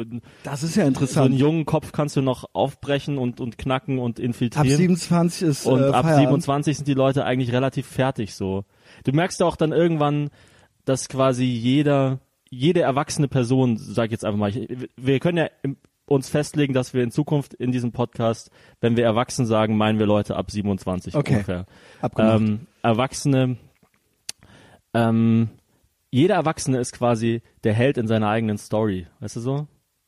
Das 0.44 0.62
ist 0.62 0.76
ja 0.76 0.82
so 0.82 0.86
einen 0.86 0.88
interessant. 0.94 1.34
jungen 1.34 1.64
Kopf 1.66 1.92
kannst 1.92 2.16
du 2.16 2.22
noch 2.22 2.44
aufbrechen 2.52 3.18
und 3.18 3.40
und 3.40 3.58
knacken 3.58 3.98
und 3.98 4.18
Ab 4.18 4.24
infiltrieren. 4.24 4.76
27 4.76 5.48
ist 5.48 5.66
Und 5.66 5.80
äh, 5.80 5.84
ab 5.86 6.04
Feierabend. 6.04 6.42
27 6.42 6.76
sind 6.78 6.88
die 6.88 6.94
Leute 6.94 7.24
eigentlich 7.24 7.52
relativ 7.52 7.86
fertig 7.86 8.34
so. 8.34 8.64
Du 9.04 9.12
merkst 9.12 9.40
ja 9.40 9.46
auch 9.46 9.56
dann 9.56 9.72
irgendwann, 9.72 10.30
dass 10.84 11.08
quasi 11.08 11.44
jeder, 11.44 12.20
jede 12.50 12.80
erwachsene 12.80 13.28
Person, 13.28 13.76
sag 13.76 14.06
ich 14.06 14.12
jetzt 14.12 14.24
einfach 14.24 14.38
mal, 14.38 14.52
wir 14.96 15.20
können 15.20 15.36
ja 15.38 15.48
uns 16.06 16.30
festlegen, 16.30 16.72
dass 16.72 16.94
wir 16.94 17.02
in 17.02 17.10
Zukunft 17.10 17.52
in 17.52 17.70
diesem 17.70 17.92
Podcast, 17.92 18.50
wenn 18.80 18.96
wir 18.96 19.04
erwachsen 19.04 19.44
sagen, 19.44 19.76
meinen 19.76 19.98
wir 19.98 20.06
Leute 20.06 20.36
ab 20.36 20.50
27 20.50 21.14
Okay. 21.14 21.32
ungefähr. 21.34 21.66
Abgemacht. 22.00 22.40
Ähm, 22.40 22.60
Erwachsene, 22.82 23.58
ähm, 24.94 25.48
jeder 26.10 26.34
Erwachsene 26.36 26.78
ist 26.78 26.92
quasi 26.92 27.42
der 27.64 27.74
Held 27.74 27.98
in 27.98 28.06
seiner 28.06 28.28
eigenen 28.28 28.58
Story, 28.58 29.06
weißt 29.20 29.36
du 29.36 29.40
so? 29.40 29.66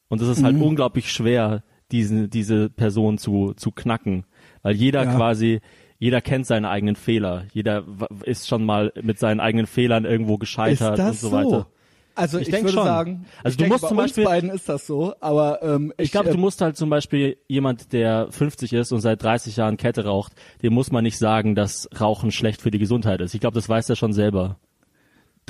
Und 0.08 0.20
es 0.22 0.28
ist 0.28 0.40
Mhm. 0.40 0.44
halt 0.46 0.60
unglaublich 0.60 1.12
schwer, 1.12 1.62
diesen, 1.92 2.30
diese 2.30 2.70
Person 2.70 3.18
zu, 3.18 3.52
zu 3.54 3.70
knacken, 3.70 4.24
weil 4.62 4.74
jeder 4.76 5.04
Ja. 5.04 5.14
quasi 5.14 5.60
jeder 5.98 6.22
kennt 6.22 6.46
seine 6.46 6.70
eigenen 6.70 6.96
Fehler. 6.96 7.44
Jeder 7.52 7.84
ist 8.24 8.48
schon 8.48 8.64
mal 8.64 8.90
mit 9.02 9.18
seinen 9.18 9.38
eigenen 9.38 9.66
Fehlern 9.66 10.06
irgendwo 10.06 10.38
gescheitert 10.38 10.98
und 10.98 11.14
so, 11.14 11.28
so? 11.28 11.32
weiter. 11.32 11.66
Also 12.14 12.38
ich, 12.38 12.48
Ich 12.48 12.54
würde 12.54 12.70
schon. 12.70 12.84
sagen, 12.84 13.26
Also 13.44 13.56
du 13.56 13.64
denke, 13.64 13.74
musst 13.74 13.82
bei 13.82 13.88
zum 13.88 13.98
uns 13.98 14.06
Beispiel- 14.06 14.24
beiden 14.24 14.50
ist 14.50 14.68
das 14.68 14.86
so, 14.86 15.14
aber 15.20 15.62
ähm, 15.62 15.92
ich, 15.98 16.06
Ich 16.06 16.12
glaube, 16.12 16.30
äh, 16.30 16.32
du 16.32 16.38
musst 16.38 16.62
halt 16.62 16.78
zum 16.78 16.88
Beispiel 16.88 17.36
jemand, 17.48 17.92
der 17.92 18.28
50 18.30 18.72
ist 18.72 18.92
und 18.92 19.00
seit 19.00 19.22
30 19.22 19.56
Jahren 19.56 19.76
Kette 19.76 20.04
raucht, 20.06 20.32
dem 20.62 20.72
muss 20.72 20.90
man 20.90 21.04
nicht 21.04 21.18
sagen, 21.18 21.54
dass 21.54 21.86
Rauchen 22.00 22.30
schlecht 22.30 22.62
für 22.62 22.70
die 22.70 22.78
Gesundheit 22.78 23.20
ist. 23.20 23.34
Ich 23.34 23.40
glaube, 23.40 23.54
das 23.54 23.68
weiß 23.68 23.90
er 23.90 23.96
schon 23.96 24.14
selber. 24.14 24.58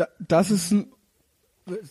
Da, 0.01 0.09
das 0.27 0.51
ist 0.51 0.73
ein 0.73 0.87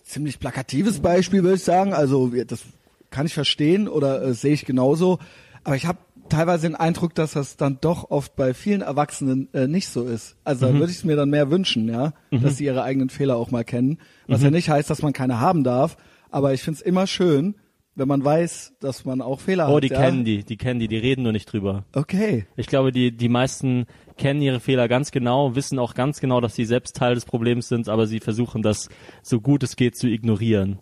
ziemlich 0.04 0.40
plakatives 0.40 1.00
Beispiel, 1.00 1.44
würde 1.44 1.56
ich 1.56 1.64
sagen. 1.64 1.94
Also 1.94 2.28
das 2.46 2.62
kann 3.10 3.26
ich 3.26 3.34
verstehen 3.34 3.88
oder 3.88 4.22
äh, 4.24 4.34
sehe 4.34 4.54
ich 4.54 4.66
genauso. 4.66 5.20
Aber 5.64 5.76
ich 5.76 5.86
habe 5.86 6.00
teilweise 6.30 6.68
den 6.68 6.76
Eindruck, 6.76 7.16
dass 7.16 7.34
das 7.34 7.58
dann 7.58 7.80
doch 7.82 8.12
oft 8.12 8.36
bei 8.36 8.54
vielen 8.54 8.82
Erwachsenen 8.82 9.48
äh, 9.54 9.68
nicht 9.68 9.90
so 9.90 10.04
ist. 10.06 10.36
Also 10.44 10.66
Mhm. 10.68 10.74
da 10.74 10.80
würde 10.80 10.92
ich 10.92 10.98
es 11.00 11.04
mir 11.04 11.16
dann 11.16 11.30
mehr 11.30 11.50
wünschen, 11.50 11.88
ja, 11.90 12.14
dass 12.32 12.58
sie 12.58 12.66
ihre 12.66 12.84
eigenen 12.84 13.10
Fehler 13.10 13.36
auch 13.38 13.52
mal 13.52 13.64
kennen. 13.64 13.98
Was 14.28 14.40
Mhm. 14.40 14.46
ja 14.46 14.52
nicht 14.52 14.70
heißt, 14.70 14.90
dass 14.90 15.02
man 15.02 15.14
keine 15.14 15.40
haben 15.40 15.64
darf. 15.64 15.98
Aber 16.30 16.54
ich 16.54 16.62
finde 16.62 16.78
es 16.80 16.82
immer 16.82 17.08
schön, 17.08 17.56
wenn 18.00 18.08
man 18.08 18.24
weiß, 18.24 18.74
dass 18.80 19.06
man 19.06 19.22
auch 19.22 19.40
Fehler 19.40 19.68
hat. 19.68 19.74
Oh, 19.74 19.80
die 19.80 19.90
ja? 19.90 20.00
kennen 20.00 20.24
die, 20.24 20.44
die 20.44 20.58
kennen 20.58 20.80
die, 20.80 20.88
die 20.88 20.98
reden 20.98 21.24
nur 21.24 21.34
nicht 21.34 21.52
drüber. 21.52 21.84
Okay. 21.94 22.48
Ich 22.56 22.68
glaube, 22.68 22.92
die, 22.92 23.12
die 23.12 23.30
meisten 23.30 23.86
kennen 24.18 24.42
ihre 24.42 24.60
Fehler 24.60 24.88
ganz 24.88 25.12
genau, 25.12 25.56
wissen 25.56 25.78
auch 25.78 25.94
ganz 25.94 26.20
genau, 26.20 26.42
dass 26.42 26.56
sie 26.56 26.66
selbst 26.66 26.96
Teil 26.96 27.16
des 27.16 27.26
Problems 27.26 27.68
sind, 27.68 27.90
aber 27.90 28.08
sie 28.08 28.20
versuchen 28.20 28.62
das 28.62 28.90
so 29.22 29.42
gut 29.42 29.64
es 29.64 29.76
geht 29.76 29.98
zu 29.98 30.08
ignorieren. 30.08 30.80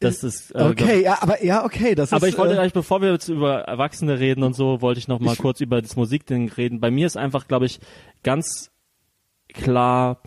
Das 0.00 0.24
ist, 0.24 0.50
äh, 0.54 0.62
Okay, 0.64 1.02
ja, 1.02 1.18
aber 1.20 1.44
ja, 1.44 1.64
okay, 1.64 1.94
das 1.94 2.12
Aber 2.12 2.26
ist 2.26 2.32
ich 2.32 2.38
wollte 2.38 2.54
äh, 2.54 2.56
gleich, 2.56 2.72
bevor 2.72 3.00
wir 3.00 3.12
jetzt 3.12 3.28
über 3.28 3.60
Erwachsene 3.60 4.18
reden 4.18 4.42
und 4.42 4.54
so, 4.54 4.80
wollte 4.80 4.98
ich 4.98 5.06
noch 5.08 5.20
mal 5.20 5.36
kurz 5.36 5.60
über 5.60 5.80
das 5.80 5.94
Musikding 5.94 6.50
reden. 6.50 6.80
Bei 6.80 6.90
mir 6.90 7.06
ist 7.06 7.16
einfach, 7.16 7.46
glaube 7.46 7.66
ich, 7.66 7.78
ganz 8.24 8.72
klar 9.52 10.22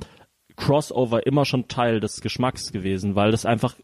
Crossover 0.56 1.26
immer 1.26 1.44
schon 1.44 1.68
Teil 1.68 2.00
des 2.00 2.22
Geschmacks 2.22 2.72
gewesen, 2.72 3.16
weil 3.16 3.32
das 3.32 3.46
einfach, 3.46 3.76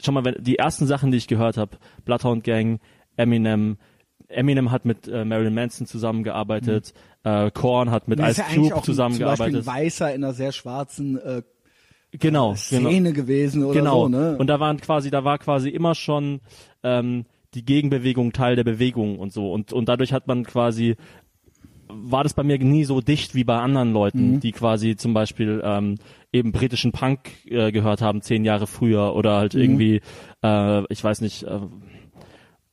schau 0.00 0.12
mal, 0.12 0.24
wenn 0.24 0.42
die 0.42 0.56
ersten 0.56 0.86
Sachen, 0.86 1.10
die 1.10 1.18
ich 1.18 1.28
gehört 1.28 1.56
habe, 1.56 1.78
Bloodhound 2.04 2.44
Gang, 2.44 2.80
Eminem, 3.16 3.78
Eminem 4.28 4.70
hat 4.70 4.84
mit 4.84 5.08
äh, 5.08 5.24
Marilyn 5.24 5.54
Manson 5.54 5.86
zusammengearbeitet, 5.86 6.92
äh, 7.24 7.50
Korn 7.50 7.90
hat 7.90 8.08
mit 8.08 8.18
Ice 8.20 8.42
ja 8.42 8.44
Cube 8.44 8.48
auch 8.48 8.54
ein, 8.54 8.62
zum 8.62 8.70
Beispiel 8.70 8.84
zusammengearbeitet. 8.84 9.56
ein 9.56 9.66
Weißer 9.66 10.14
in 10.14 10.24
einer 10.24 10.32
sehr 10.34 10.52
schwarzen 10.52 11.18
äh, 11.18 11.42
Genau, 12.12 12.54
genau. 12.70 12.88
Szene 12.88 13.12
gewesen 13.12 13.64
oder 13.64 13.80
genau. 13.80 14.04
so, 14.04 14.08
ne? 14.08 14.36
Und 14.38 14.46
da 14.46 14.60
waren 14.60 14.80
quasi, 14.80 15.10
da 15.10 15.24
war 15.24 15.38
quasi 15.38 15.68
immer 15.68 15.94
schon 15.94 16.40
ähm, 16.82 17.26
die 17.54 17.64
Gegenbewegung 17.64 18.32
Teil 18.32 18.56
der 18.56 18.64
Bewegung 18.64 19.18
und 19.18 19.32
so. 19.32 19.52
Und, 19.52 19.72
und 19.72 19.88
dadurch 19.88 20.12
hat 20.12 20.26
man 20.26 20.44
quasi, 20.44 20.96
war 21.88 22.22
das 22.22 22.34
bei 22.34 22.42
mir 22.42 22.58
nie 22.58 22.84
so 22.84 23.00
dicht 23.00 23.34
wie 23.34 23.44
bei 23.44 23.56
anderen 23.58 23.92
Leuten, 23.92 24.32
Mhm. 24.34 24.40
die 24.40 24.52
quasi 24.52 24.96
zum 24.96 25.14
Beispiel 25.14 25.60
ähm, 25.64 25.96
eben 26.32 26.52
britischen 26.52 26.92
Punk 26.92 27.30
äh, 27.46 27.72
gehört 27.72 28.02
haben, 28.02 28.22
zehn 28.22 28.44
Jahre 28.44 28.66
früher 28.66 29.14
oder 29.14 29.36
halt 29.36 29.54
Mhm. 29.54 29.60
irgendwie, 29.60 30.00
äh, 30.42 30.92
ich 30.92 31.02
weiß 31.02 31.20
nicht, 31.20 31.44
äh, 31.44 31.60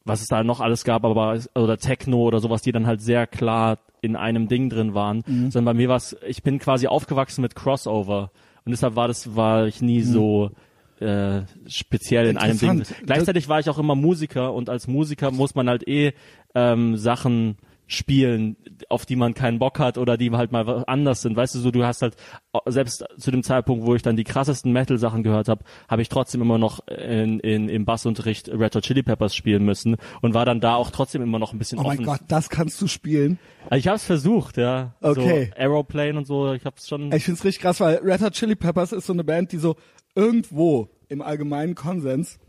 was 0.06 0.22
es 0.22 0.28
da 0.28 0.44
noch 0.44 0.60
alles 0.60 0.84
gab, 0.84 1.06
aber 1.06 1.40
oder 1.56 1.78
Techno 1.78 2.18
oder 2.24 2.40
sowas, 2.40 2.62
die 2.62 2.72
dann 2.72 2.88
halt 2.88 3.02
sehr 3.02 3.26
klar 3.26 3.80
in 4.02 4.16
einem 4.18 4.48
Ding 4.50 4.70
drin 4.70 4.94
waren. 4.94 5.24
Mhm. 5.26 5.50
Sondern 5.52 5.74
bei 5.76 5.80
mir 5.82 5.88
war 5.90 5.96
es, 5.96 6.18
ich 6.28 6.44
bin 6.44 6.60
quasi 6.60 6.88
aufgewachsen 6.88 7.42
mit 7.42 7.56
Crossover 7.56 8.32
und 8.66 8.72
deshalb 8.72 8.96
war 8.98 9.08
das, 9.08 9.36
war 9.36 9.66
ich 9.66 9.82
nie 9.82 10.02
so 10.02 10.52
äh, 11.00 11.42
speziell 11.68 12.28
in 12.28 12.38
einem 12.38 12.60
Ding. 12.60 12.76
Mhm. 12.80 12.84
Gleichzeitig 13.06 13.48
war 13.48 13.60
ich 13.60 13.70
auch 13.70 13.80
immer 13.80 13.96
Musiker 13.96 14.54
und 14.54 14.70
als 14.70 14.88
Musiker 14.88 15.32
muss 15.32 15.56
man 15.56 15.70
halt 15.70 15.88
eh 15.88 16.14
ähm, 16.54 16.98
Sachen 16.98 17.58
spielen, 17.88 18.56
auf 18.90 19.06
die 19.06 19.16
man 19.16 19.34
keinen 19.34 19.60
Bock 19.60 19.78
hat 19.80 19.98
oder 19.98 20.18
die 20.18 20.32
halt 20.32 20.52
mal 20.52 20.84
anders 20.88 21.22
sind. 21.22 21.36
Weißt 21.36 21.54
du, 21.56 21.60
so 21.60 21.70
du 21.70 21.84
hast 21.86 22.02
halt 22.02 22.16
selbst 22.66 23.04
zu 23.18 23.30
dem 23.30 23.44
Zeitpunkt, 23.44 23.86
wo 23.86 23.94
ich 23.96 24.02
dann 24.02 24.16
die 24.16 24.24
krassesten 24.24 24.72
Metal-Sachen 24.72 25.22
gehört 25.24 25.48
habe, 25.48 25.64
habe 25.88 26.02
ich 26.02 26.10
trotzdem 26.10 26.42
immer 26.42 26.58
noch 26.58 26.88
in, 26.88 27.40
in, 27.40 27.70
im 27.70 27.86
Bassunterricht 27.86 28.50
Red 28.50 28.76
Hot 28.76 28.84
Chili 28.84 29.04
Peppers 29.04 29.36
spielen 29.36 29.64
müssen 29.64 29.98
und 30.22 30.34
war 30.34 30.46
dann 30.46 30.60
da 30.60 30.76
auch 30.76 30.92
trotzdem 30.92 31.22
immer 31.22 31.40
noch 31.40 31.54
ein 31.54 31.60
bisschen 31.60 31.80
Oh 31.80 31.84
mein 31.84 31.98
offen. 31.98 32.06
Gott, 32.06 32.22
das 32.28 32.50
kannst 32.50 32.82
du 32.82 32.88
spielen. 32.88 33.38
Also 33.70 33.76
ich 33.78 33.88
habe 33.88 33.98
es 33.98 34.04
versucht, 34.06 34.58
ja. 34.58 34.96
Okay. 35.02 35.52
So 35.54 35.62
Aeroplane 35.62 36.18
und 36.18 36.26
so, 36.26 36.54
ich 36.54 36.66
habe 36.66 36.76
es 36.78 36.88
schon. 36.88 37.12
Ich 37.12 37.26
find's 37.26 37.44
richtig 37.44 37.62
krass, 37.62 37.80
weil 37.80 37.98
Red 37.98 38.22
Hot 38.22 38.34
Chili 38.34 38.56
Peppers 38.56 38.92
ist 38.92 39.06
so 39.06 39.14
eine 39.14 39.24
Band, 39.24 39.52
die 39.52 39.58
so 39.58 39.76
irgendwo 40.16 40.90
im 41.10 41.22
allgemeinen 41.22 41.76
Konsens 41.76 42.40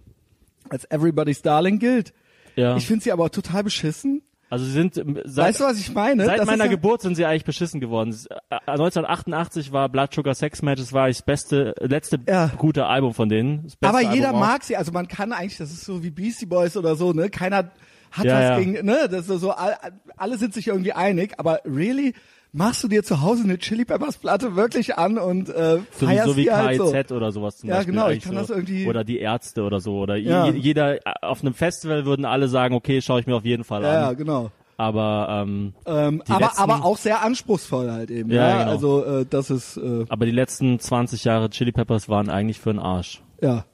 als 0.70 0.84
Everybody's 0.90 1.42
Darling 1.42 1.78
gilt. 1.78 2.14
ja. 2.56 2.76
Ich 2.76 2.86
finde 2.86 3.04
sie 3.04 3.12
aber 3.12 3.30
total 3.30 3.64
beschissen. 3.64 4.22
Also 4.54 4.64
sie 4.64 4.72
sind 4.72 4.96
ähm, 4.96 5.20
seit, 5.24 5.48
Weißt 5.48 5.60
du, 5.60 5.64
was 5.64 5.78
ich 5.78 5.92
meine? 5.92 6.24
Seit 6.24 6.38
Das 6.38 6.46
meiner 6.46 6.64
ja, 6.64 6.70
Geburt 6.70 7.02
sind 7.02 7.14
sie 7.14 7.24
eigentlich 7.26 7.44
beschissen 7.44 7.80
geworden. 7.80 8.10
Es- 8.10 8.26
äh, 8.26 8.36
1988 8.66 9.72
war 9.72 9.88
Blood 9.88 10.14
Sugar 10.14 10.34
Sex 10.34 10.62
Magic, 10.62 10.84
das 10.84 10.92
war 10.92 11.08
das 11.08 11.22
beste, 11.22 11.74
letzte 11.80 12.18
Ja. 12.28 12.50
gute 12.56 12.86
Album 12.86 13.14
von 13.14 13.28
denen. 13.28 13.66
Aber 13.82 14.00
jeder 14.00 14.28
Album 14.28 14.42
auch. 14.42 14.46
mag 14.46 14.64
sie. 14.64 14.76
Also 14.76 14.92
man 14.92 15.08
kann 15.08 15.32
eigentlich, 15.32 15.58
das 15.58 15.70
ist 15.70 15.84
so 15.84 16.02
wie 16.02 16.10
Beastie 16.10 16.46
Boys 16.46 16.76
oder 16.76 16.96
so, 16.96 17.12
ne? 17.12 17.28
Keiner 17.30 17.70
hat 18.10 18.24
Ja, 18.24 18.34
was 18.34 18.42
ja. 18.42 18.58
gegen, 18.58 18.86
ne? 18.86 19.08
Das 19.10 19.28
ist 19.28 19.40
so, 19.40 19.50
all, 19.50 19.76
alle 20.16 20.38
sind 20.38 20.54
sich 20.54 20.68
irgendwie 20.68 20.92
einig. 20.92 21.34
Aber 21.38 21.60
really? 21.64 22.14
Machst 22.56 22.84
du 22.84 22.88
dir 22.88 23.02
zu 23.02 23.20
Hause 23.20 23.42
eine 23.42 23.58
Chili 23.58 23.84
Peppers 23.84 24.16
Platte 24.16 24.54
wirklich 24.54 24.96
an 24.96 25.18
und 25.18 25.48
äh, 25.48 25.80
So, 25.90 26.06
feierst 26.06 26.28
so 26.28 26.36
wie 26.36 26.48
halt 26.52 26.78
so? 26.78 26.92
KIZ 26.92 27.10
oder 27.10 27.32
sowas 27.32 27.56
zum 27.58 27.68
Ja, 27.68 27.76
Beispiel. 27.76 27.94
genau, 27.94 28.08
ich 28.10 28.22
kann 28.22 28.34
so. 28.34 28.38
das 28.38 28.50
irgendwie- 28.50 28.86
Oder 28.86 29.02
die 29.02 29.18
Ärzte 29.18 29.62
oder 29.64 29.80
so. 29.80 29.98
Oder 29.98 30.14
Ja. 30.14 30.46
je, 30.46 30.56
jeder, 30.56 30.98
auf 31.20 31.40
einem 31.40 31.52
Festival 31.52 32.04
würden 32.06 32.24
alle 32.24 32.46
sagen, 32.46 32.76
okay, 32.76 33.02
schaue 33.02 33.18
ich 33.18 33.26
mir 33.26 33.34
auf 33.34 33.44
jeden 33.44 33.64
Fall 33.64 33.82
Ja, 33.82 33.92
ja, 33.94 34.08
an. 34.10 34.16
genau. 34.16 34.50
Aber, 34.76 35.28
ähm, 35.42 35.72
Ähm, 35.84 36.22
aber, 36.28 36.46
letzten- 36.46 36.60
aber 36.62 36.84
auch 36.84 36.96
sehr 36.96 37.22
anspruchsruhsvoll 37.22 37.90
halt 37.90 38.10
eben. 38.12 38.30
Ja, 38.30 38.48
Ja, 38.48 38.58
genau. 38.60 38.70
also 38.70 39.04
äh, 39.04 39.26
das 39.28 39.50
ist 39.50 39.76
äh, 39.76 40.04
aber 40.08 40.24
die 40.26 40.32
letzten 40.32 40.78
20 40.78 41.24
Jahre 41.24 41.50
Chili 41.50 41.72
Peppers 41.72 42.08
waren 42.08 42.28
eigentlich 42.30 42.60
für 42.60 42.70
den 42.72 42.78
Arsch. 42.80 43.20
ja 43.42 43.64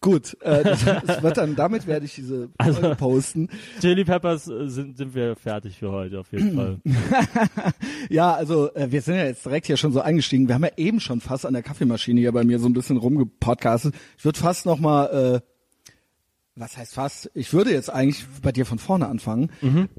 gut. 0.00 0.36
Äh, 0.42 0.62
das, 0.64 0.84
das 0.84 1.22
wird 1.22 1.36
dann 1.36 1.56
damit 1.56 1.86
werde 1.86 2.04
ich 2.06 2.14
diese 2.14 2.48
Also- 2.58 2.80
Folge 2.80 2.96
posten. 2.96 3.48
Chili 3.80 4.04
Peppers 4.04 4.48
äh, 4.48 4.68
sind, 4.68 4.96
sind 4.96 5.14
wir 5.14 5.36
fertig 5.36 5.78
für 5.78 5.90
heute 5.90 6.20
auf 6.20 6.30
jeden 6.32 6.54
Fall. 6.54 6.80
Ja, 8.10 8.32
also 8.34 8.72
äh, 8.74 8.90
wir 8.90 9.02
sind 9.02 9.16
ja 9.16 9.24
jetzt 9.26 9.44
direkt 9.44 9.66
hier 9.66 9.76
schon 9.76 9.92
so 9.92 10.00
eingestiegen. 10.00 10.48
Wir 10.48 10.54
haben 10.54 10.64
ja 10.64 10.70
eben 10.76 11.00
schon 11.00 11.20
fast 11.20 11.44
an 11.44 11.52
der 11.52 11.62
Kaffeemaschine 11.62 12.20
hier 12.20 12.32
bei 12.32 12.44
mir 12.44 12.58
so 12.58 12.66
ein 12.68 12.72
bisschen 12.72 12.96
rumgepodcastet. 12.96 13.94
Ich 14.16 14.24
würde 14.24 14.38
fast 14.38 14.66
noch 14.66 14.78
mal 14.78 15.06
äh, 15.06 15.40
was 16.60 16.76
heißt 16.76 16.94
fast? 16.94 17.30
Ich 17.34 17.52
würde 17.52 17.70
jetzt 17.72 17.88
eigentlich 17.88 18.24
bei 18.42 18.50
dir 18.50 18.66
von 18.66 18.78
vorne 18.80 19.06
anfangen. 19.06 19.50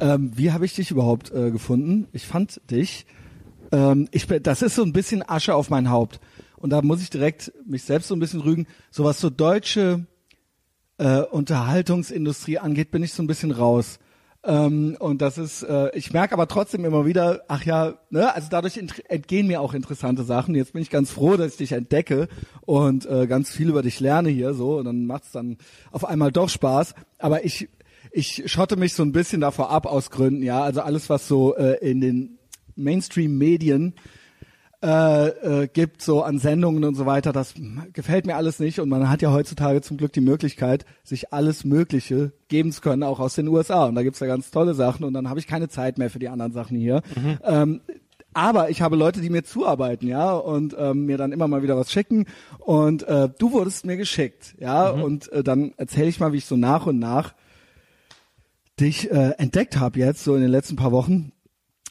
Ähm, 0.01 0.31
wie 0.35 0.51
habe 0.51 0.65
ich 0.65 0.73
dich 0.75 0.91
überhaupt 0.91 1.31
äh, 1.31 1.51
gefunden? 1.51 2.07
Ich 2.11 2.25
fand 2.27 2.59
dich. 2.69 3.05
Ähm, 3.71 4.09
ich 4.11 4.27
das 4.27 4.61
ist 4.61 4.75
so 4.75 4.83
ein 4.83 4.91
bisschen 4.91 5.23
Asche 5.27 5.55
auf 5.55 5.69
mein 5.69 5.89
Haupt. 5.89 6.19
Und 6.59 6.71
da 6.71 6.81
muss 6.81 7.01
ich 7.01 7.09
direkt 7.09 7.51
mich 7.65 7.83
selbst 7.83 8.09
so 8.09 8.15
ein 8.15 8.19
bisschen 8.19 8.41
rügen. 8.41 8.67
So 8.91 9.03
was 9.05 9.19
so 9.19 9.29
deutsche 9.29 10.05
äh, 10.97 11.21
Unterhaltungsindustrie 11.21 12.59
angeht, 12.59 12.91
bin 12.91 13.01
ich 13.01 13.13
so 13.13 13.23
ein 13.23 13.27
bisschen 13.27 13.51
raus. 13.51 13.99
Ähm, 14.43 14.95
und 14.99 15.21
das 15.21 15.37
ist, 15.37 15.63
äh, 15.63 15.89
ich 15.97 16.13
merke 16.13 16.33
aber 16.33 16.47
trotzdem 16.47 16.85
immer 16.85 17.05
wieder, 17.05 17.43
ach 17.49 17.65
ja, 17.65 17.95
ne, 18.09 18.33
also 18.33 18.47
dadurch 18.49 18.77
ent- 18.77 19.03
entgehen 19.09 19.47
mir 19.47 19.59
auch 19.59 19.73
interessante 19.73 20.23
Sachen. 20.23 20.55
Jetzt 20.55 20.73
bin 20.73 20.81
ich 20.81 20.89
ganz 20.89 21.11
froh, 21.11 21.35
dass 21.35 21.51
ich 21.53 21.57
dich 21.57 21.71
entdecke 21.73 22.29
und 22.61 23.05
äh, 23.05 23.27
ganz 23.27 23.49
viel 23.51 23.69
über 23.69 23.81
dich 23.81 23.99
lerne 23.99 24.29
hier 24.29 24.53
so. 24.53 24.77
Und 24.77 24.85
dann 24.85 25.05
macht's 25.05 25.31
dann 25.31 25.57
auf 25.91 26.05
einmal 26.05 26.31
doch 26.31 26.49
Spaß. 26.49 26.93
Aber 27.17 27.43
ich, 27.43 27.67
ich 28.11 28.43
schotte 28.51 28.77
mich 28.77 28.93
so 28.93 29.03
ein 29.03 29.11
bisschen 29.11 29.41
davor 29.41 29.71
ab 29.71 29.85
aus 29.85 30.09
Gründen, 30.09 30.43
ja. 30.43 30.61
Also 30.61 30.81
alles, 30.81 31.09
was 31.09 31.27
so 31.27 31.55
äh, 31.57 31.77
in 31.89 31.99
den 31.99 32.39
Mainstream-Medien 32.77 33.93
äh, 34.81 35.27
äh, 35.63 35.67
gibt, 35.67 36.01
so 36.01 36.23
an 36.23 36.39
Sendungen 36.39 36.85
und 36.85 36.95
so 36.95 37.05
weiter, 37.05 37.33
das 37.33 37.53
gefällt 37.93 38.25
mir 38.25 38.35
alles 38.35 38.59
nicht. 38.59 38.79
Und 38.79 38.89
man 38.89 39.09
hat 39.09 39.21
ja 39.21 39.31
heutzutage 39.31 39.81
zum 39.81 39.97
Glück 39.97 40.13
die 40.13 40.21
Möglichkeit, 40.21 40.85
sich 41.03 41.33
alles 41.33 41.65
Mögliche 41.65 42.31
geben 42.47 42.71
zu 42.71 42.81
können, 42.81 43.03
auch 43.03 43.19
aus 43.19 43.35
den 43.35 43.47
USA. 43.47 43.85
Und 43.85 43.95
da 43.95 44.03
gibt's 44.03 44.19
ja 44.19 44.27
ganz 44.27 44.51
tolle 44.51 44.73
Sachen 44.73 45.03
und 45.03 45.13
dann 45.13 45.29
habe 45.29 45.39
ich 45.39 45.47
keine 45.47 45.67
Zeit 45.67 45.97
mehr 45.97 46.09
für 46.09 46.19
die 46.19 46.29
anderen 46.29 46.53
Sachen 46.53 46.77
hier. 46.77 47.01
Ähm, 47.43 47.81
aber 48.33 48.69
ich 48.69 48.81
habe 48.81 48.95
Leute, 48.95 49.21
die 49.21 49.29
mir 49.29 49.43
zuarbeiten, 49.43 50.07
ja, 50.07 50.31
und 50.33 50.75
ähm, 50.77 51.05
mir 51.05 51.17
dann 51.17 51.31
immer 51.31 51.47
mal 51.47 51.63
wieder 51.63 51.75
was 51.75 51.91
schicken. 51.91 52.25
Und 52.59 53.03
äh, 53.03 53.27
du 53.37 53.51
wurdest 53.51 53.85
mir 53.85 53.97
geschickt, 53.97 54.55
ja, 54.59 54.89
und 54.89 55.31
äh, 55.31 55.43
dann 55.43 55.73
erzähle 55.77 56.07
ich 56.07 56.19
mal, 56.19 56.31
wie 56.31 56.37
ich 56.37 56.45
so 56.45 56.55
nach 56.55 56.85
und 56.85 56.99
nach 56.99 57.33
dich 58.79 59.11
äh, 59.11 59.31
entdeckt 59.37 59.79
habe 59.79 59.99
jetzt, 59.99 60.23
so 60.23 60.35
in 60.35 60.41
den 60.41 60.51
letzten 60.51 60.75
paar 60.75 60.91
Wochen. 60.91 61.31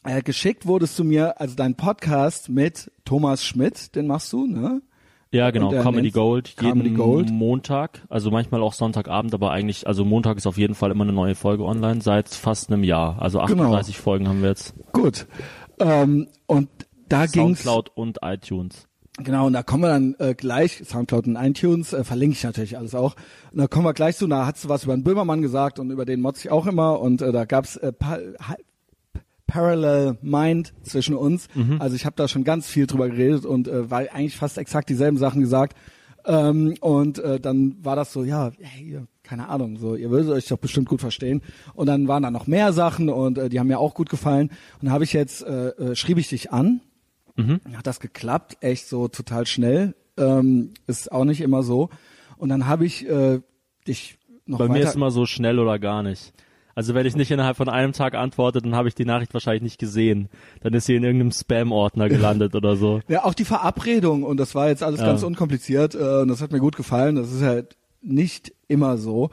Äh, 0.09 0.23
geschickt 0.23 0.65
wurdest 0.65 0.97
du 0.97 1.03
mir, 1.03 1.39
also 1.39 1.55
dein 1.55 1.75
Podcast 1.75 2.49
mit 2.49 2.91
Thomas 3.05 3.45
Schmidt, 3.45 3.93
den 3.95 4.07
machst 4.07 4.33
du, 4.33 4.47
ne? 4.47 4.81
Ja, 5.31 5.51
genau, 5.51 5.69
Comedy 5.69 6.09
Gold, 6.09 6.55
jeden 6.59 6.81
Comedy 6.81 6.89
Gold. 6.95 7.29
Montag, 7.29 8.01
also 8.09 8.31
manchmal 8.31 8.63
auch 8.63 8.73
Sonntagabend, 8.73 9.35
aber 9.35 9.51
eigentlich, 9.51 9.85
also 9.85 10.03
Montag 10.03 10.37
ist 10.37 10.47
auf 10.47 10.57
jeden 10.57 10.73
Fall 10.73 10.89
immer 10.89 11.03
eine 11.03 11.13
neue 11.13 11.35
Folge 11.35 11.63
online, 11.63 12.01
seit 12.01 12.29
fast 12.29 12.71
einem 12.71 12.83
Jahr. 12.83 13.21
Also 13.21 13.37
Genau. 13.37 13.65
38 13.65 13.99
Folgen 13.99 14.27
haben 14.27 14.41
wir 14.41 14.49
jetzt. 14.49 14.73
Gut. 14.93 15.27
Ähm, 15.79 16.27
und 16.47 16.69
da 17.07 17.27
ging's 17.27 17.61
Soundcloud 17.61 17.91
und 17.93 18.17
iTunes. 18.23 18.87
Genau, 19.19 19.45
und 19.45 19.53
da 19.53 19.61
kommen 19.61 19.83
wir 19.83 19.89
dann 19.89 20.15
äh, 20.17 20.33
gleich, 20.33 20.81
Soundcloud 20.85 21.27
und 21.27 21.35
iTunes, 21.35 21.93
äh, 21.93 22.03
verlinke 22.03 22.33
ich 22.33 22.43
natürlich 22.43 22.77
alles 22.79 22.95
auch. 22.95 23.15
Und 23.51 23.59
da 23.59 23.67
kommen 23.67 23.85
wir 23.85 23.93
gleich 23.93 24.17
zu, 24.17 24.25
da 24.25 24.47
hast 24.47 24.63
du 24.63 24.69
was 24.69 24.85
über 24.85 24.95
den 24.95 25.03
Böhmermann 25.03 25.43
gesagt 25.43 25.77
und 25.77 25.91
über 25.91 26.05
den 26.05 26.19
motz 26.21 26.43
ich 26.43 26.49
auch 26.49 26.65
immer 26.65 26.99
und 26.99 27.21
äh, 27.21 27.31
da 27.31 27.45
gab's 27.45 27.75
äh, 27.75 27.93
Parallel 29.49 30.17
Mind 30.21 30.73
zwischen 30.83 31.15
uns. 31.15 31.47
Also 31.79 31.95
ich 31.95 32.05
habe 32.05 32.15
da 32.15 32.27
schon 32.27 32.43
ganz 32.43 32.67
viel 32.67 32.85
drüber 32.87 33.09
geredet 33.09 33.45
und 33.45 33.67
äh, 33.67 33.89
war 33.89 33.99
eigentlich 34.13 34.37
fast 34.37 34.57
exakt 34.57 34.89
dieselben 34.89 35.17
Sachen 35.17 35.41
gesagt. 35.41 35.75
Ähm, 36.25 36.75
und 36.81 37.17
äh, 37.19 37.39
dann 37.39 37.77
war 37.81 37.95
das 37.95 38.13
so, 38.13 38.23
ja, 38.23 38.51
hey, 38.59 38.99
keine 39.23 39.49
Ahnung, 39.49 39.77
so 39.77 39.95
ihr 39.95 40.09
würdet 40.11 40.31
euch 40.31 40.47
doch 40.47 40.57
bestimmt 40.57 40.87
gut 40.87 41.01
verstehen. 41.01 41.41
Und 41.73 41.87
dann 41.87 42.07
waren 42.07 42.23
da 42.23 42.31
noch 42.31 42.45
mehr 42.47 42.73
Sachen 42.73 43.09
und 43.09 43.37
äh, 43.37 43.49
die 43.49 43.59
haben 43.59 43.67
mir 43.67 43.79
auch 43.79 43.93
gut 43.95 44.09
gefallen. 44.09 44.49
Und 44.49 44.83
dann 44.83 44.91
habe 44.91 45.03
ich 45.03 45.13
jetzt 45.13 45.43
äh, 45.43 45.69
äh, 45.69 45.95
schrieb 45.95 46.17
ich 46.17 46.29
dich 46.29 46.51
an. 46.51 46.81
Hat 47.73 47.87
das 47.87 47.99
geklappt, 47.99 48.57
echt 48.61 48.87
so 48.87 49.07
total 49.07 49.47
schnell. 49.47 49.95
Ähm, 50.17 50.71
ist 50.87 51.11
auch 51.11 51.23
nicht 51.25 51.41
immer 51.41 51.63
so. 51.63 51.89
Und 52.37 52.49
dann 52.49 52.67
habe 52.67 52.85
ich 52.85 53.07
äh, 53.09 53.39
dich 53.87 54.17
noch 54.45 54.59
Bei 54.59 54.65
weiter. 54.65 54.73
mir 54.73 54.83
ist 54.85 54.95
immer 54.95 55.11
so 55.11 55.25
schnell 55.25 55.57
oder 55.57 55.79
gar 55.79 56.03
nicht. 56.03 56.33
Also 56.79 56.93
wenn 56.93 57.05
ich 57.05 57.17
nicht 57.17 57.29
innerhalb 57.29 57.57
von 57.57 57.67
einem 57.67 57.91
Tag 57.91 58.15
antworte, 58.15 58.61
dann 58.61 58.73
habe 58.73 58.87
ich 58.87 58.95
die 58.95 59.03
Nachricht 59.03 59.33
wahrscheinlich 59.33 59.63
nicht 59.63 59.79
gesehen. 59.79 60.29
Dann 60.61 60.73
ist 60.73 60.85
sie 60.85 60.95
in 60.95 61.03
irgendeinem 61.03 61.33
Spam-Ordner 61.33 62.07
gelandet 62.07 62.55
oder 62.55 62.77
so. 62.77 63.01
Ja, 63.09 63.25
auch 63.25 63.33
die 63.33 63.43
Verabredung 63.43 64.23
und 64.23 64.37
das 64.37 64.55
war 64.55 64.69
jetzt 64.69 64.81
alles 64.81 65.01
Ja. 65.01 65.07
ganz 65.07 65.21
unkompliziert 65.23 65.93
äh, 65.93 66.21
und 66.21 66.29
das 66.29 66.41
hat 66.41 66.53
mir 66.53 66.59
gut 66.61 66.77
gefallen. 66.77 67.17
Das 67.17 67.33
ist 67.33 67.41
halt 67.41 67.75
nicht 68.01 68.53
immer 68.69 68.97
so. 68.97 69.29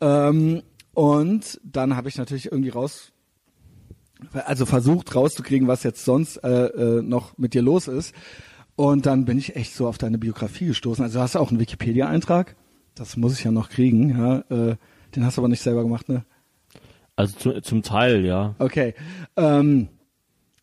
Ähm, 0.00 0.62
und 0.94 1.60
dann 1.64 1.96
habe 1.96 2.08
ich 2.08 2.16
natürlich 2.16 2.50
irgendwie 2.50 2.70
raus, 2.70 3.12
also 4.32 4.64
versucht 4.64 5.14
rauszukriegen, 5.14 5.68
was 5.68 5.82
jetzt 5.82 6.02
sonst 6.02 6.38
äh, 6.38 6.48
äh, 6.68 7.02
noch 7.02 7.36
mit 7.36 7.52
dir 7.52 7.60
los 7.60 7.88
ist. 7.88 8.14
Und 8.74 9.04
dann 9.04 9.26
bin 9.26 9.36
ich 9.36 9.54
echt 9.54 9.74
so 9.74 9.86
auf 9.86 9.98
deine 9.98 10.16
Biografie 10.16 10.68
gestoßen. 10.68 11.04
Also 11.04 11.18
du 11.18 11.22
hast 11.22 11.36
auch 11.36 11.50
einen 11.50 11.60
Wikipedia-Eintrag. 11.60 12.56
Das 12.94 13.18
muss 13.18 13.38
ich 13.38 13.44
ja 13.44 13.50
noch 13.50 13.68
kriegen. 13.68 14.08
Ja, 14.18 14.38
äh, 14.48 14.76
den 15.14 15.26
hast 15.26 15.36
du 15.36 15.42
aber 15.42 15.48
nicht 15.48 15.60
selber 15.60 15.82
gemacht, 15.82 16.08
ne? 16.08 16.24
Also 17.16 17.36
zu, 17.38 17.60
zum 17.62 17.82
Teil, 17.82 18.24
ja. 18.24 18.54
Okay. 18.58 18.94
Ähm, 19.36 19.88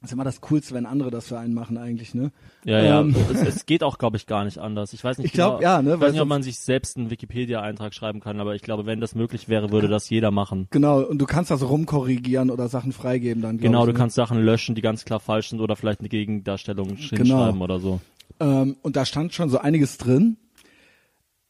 das 0.01 0.09
ist 0.09 0.13
immer 0.13 0.25
das 0.25 0.41
Coolste, 0.41 0.73
wenn 0.75 0.85
andere 0.85 1.11
das 1.11 1.27
für 1.29 1.39
einen 1.39 1.53
machen 1.53 1.77
eigentlich, 1.77 2.13
ne? 2.13 2.31
Ja, 2.65 2.83
ja. 2.83 3.01
Ähm, 3.01 3.15
Es, 3.31 3.41
es 3.41 3.65
geht 3.65 3.83
auch, 3.83 3.97
glaube 3.97 4.17
ich, 4.17 4.27
gar 4.27 4.43
nicht 4.43 4.57
anders. 4.57 4.91
Ich 4.91 5.01
weiß 5.01 5.17
nicht 5.17 5.27
Ich 5.27 5.31
glaub, 5.31 5.59
genau, 5.59 5.71
ja, 5.71 5.81
ne, 5.81 5.95
ich 5.95 5.99
weiß 6.01 6.11
nicht, 6.11 6.21
ob 6.21 6.27
man 6.27 6.43
sich 6.43 6.59
selbst 6.59 6.97
einen 6.97 7.09
Wikipedia-Eintrag 7.09 7.93
schreiben 7.93 8.19
kann, 8.19 8.41
aber 8.41 8.53
ich 8.53 8.61
glaube, 8.61 8.85
wenn 8.85 8.99
das 8.99 9.15
möglich 9.15 9.47
wäre, 9.47 9.71
würde 9.71 9.87
das 9.87 10.09
jeder 10.09 10.29
machen. 10.29 10.67
Genau, 10.71 11.01
und 11.01 11.19
du 11.19 11.25
kannst 11.25 11.51
also 11.51 11.67
rumkorrigieren 11.67 12.51
oder 12.51 12.67
Sachen 12.67 12.91
freigeben 12.91 13.41
dann. 13.41 13.59
Genau, 13.59 13.79
ich, 13.83 13.85
du 13.87 13.91
ne? 13.93 13.97
kannst 13.97 14.15
Sachen 14.17 14.43
löschen, 14.43 14.75
die 14.75 14.81
ganz 14.81 15.05
klar 15.05 15.21
falsch 15.21 15.49
sind 15.49 15.61
oder 15.61 15.77
vielleicht 15.77 16.01
eine 16.01 16.09
Gegendarstellung 16.09 16.89
Genau. 16.89 17.09
hinschreiben 17.09 17.61
oder 17.61 17.79
so. 17.79 18.01
Ähm, 18.41 18.75
und 18.81 18.97
da 18.97 19.05
stand 19.05 19.33
schon 19.33 19.49
so 19.49 19.59
einiges 19.59 19.97
drin. 19.97 20.35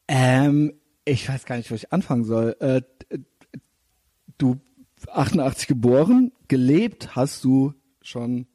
Ähm, 0.08 0.74
ich 1.06 1.28
weiß 1.28 1.46
gar 1.46 1.58
nicht, 1.58 1.72
wo 1.72 1.76
ich 1.76 1.92
anfangen 1.92 2.24
soll. 2.24 2.56
Äh, 2.60 2.82
du 4.38 4.60
88 5.10 5.68
geboren, 5.68 6.32
gelebt 6.48 7.16
hast 7.16 7.44
du 7.44 7.74
schon 8.02 8.48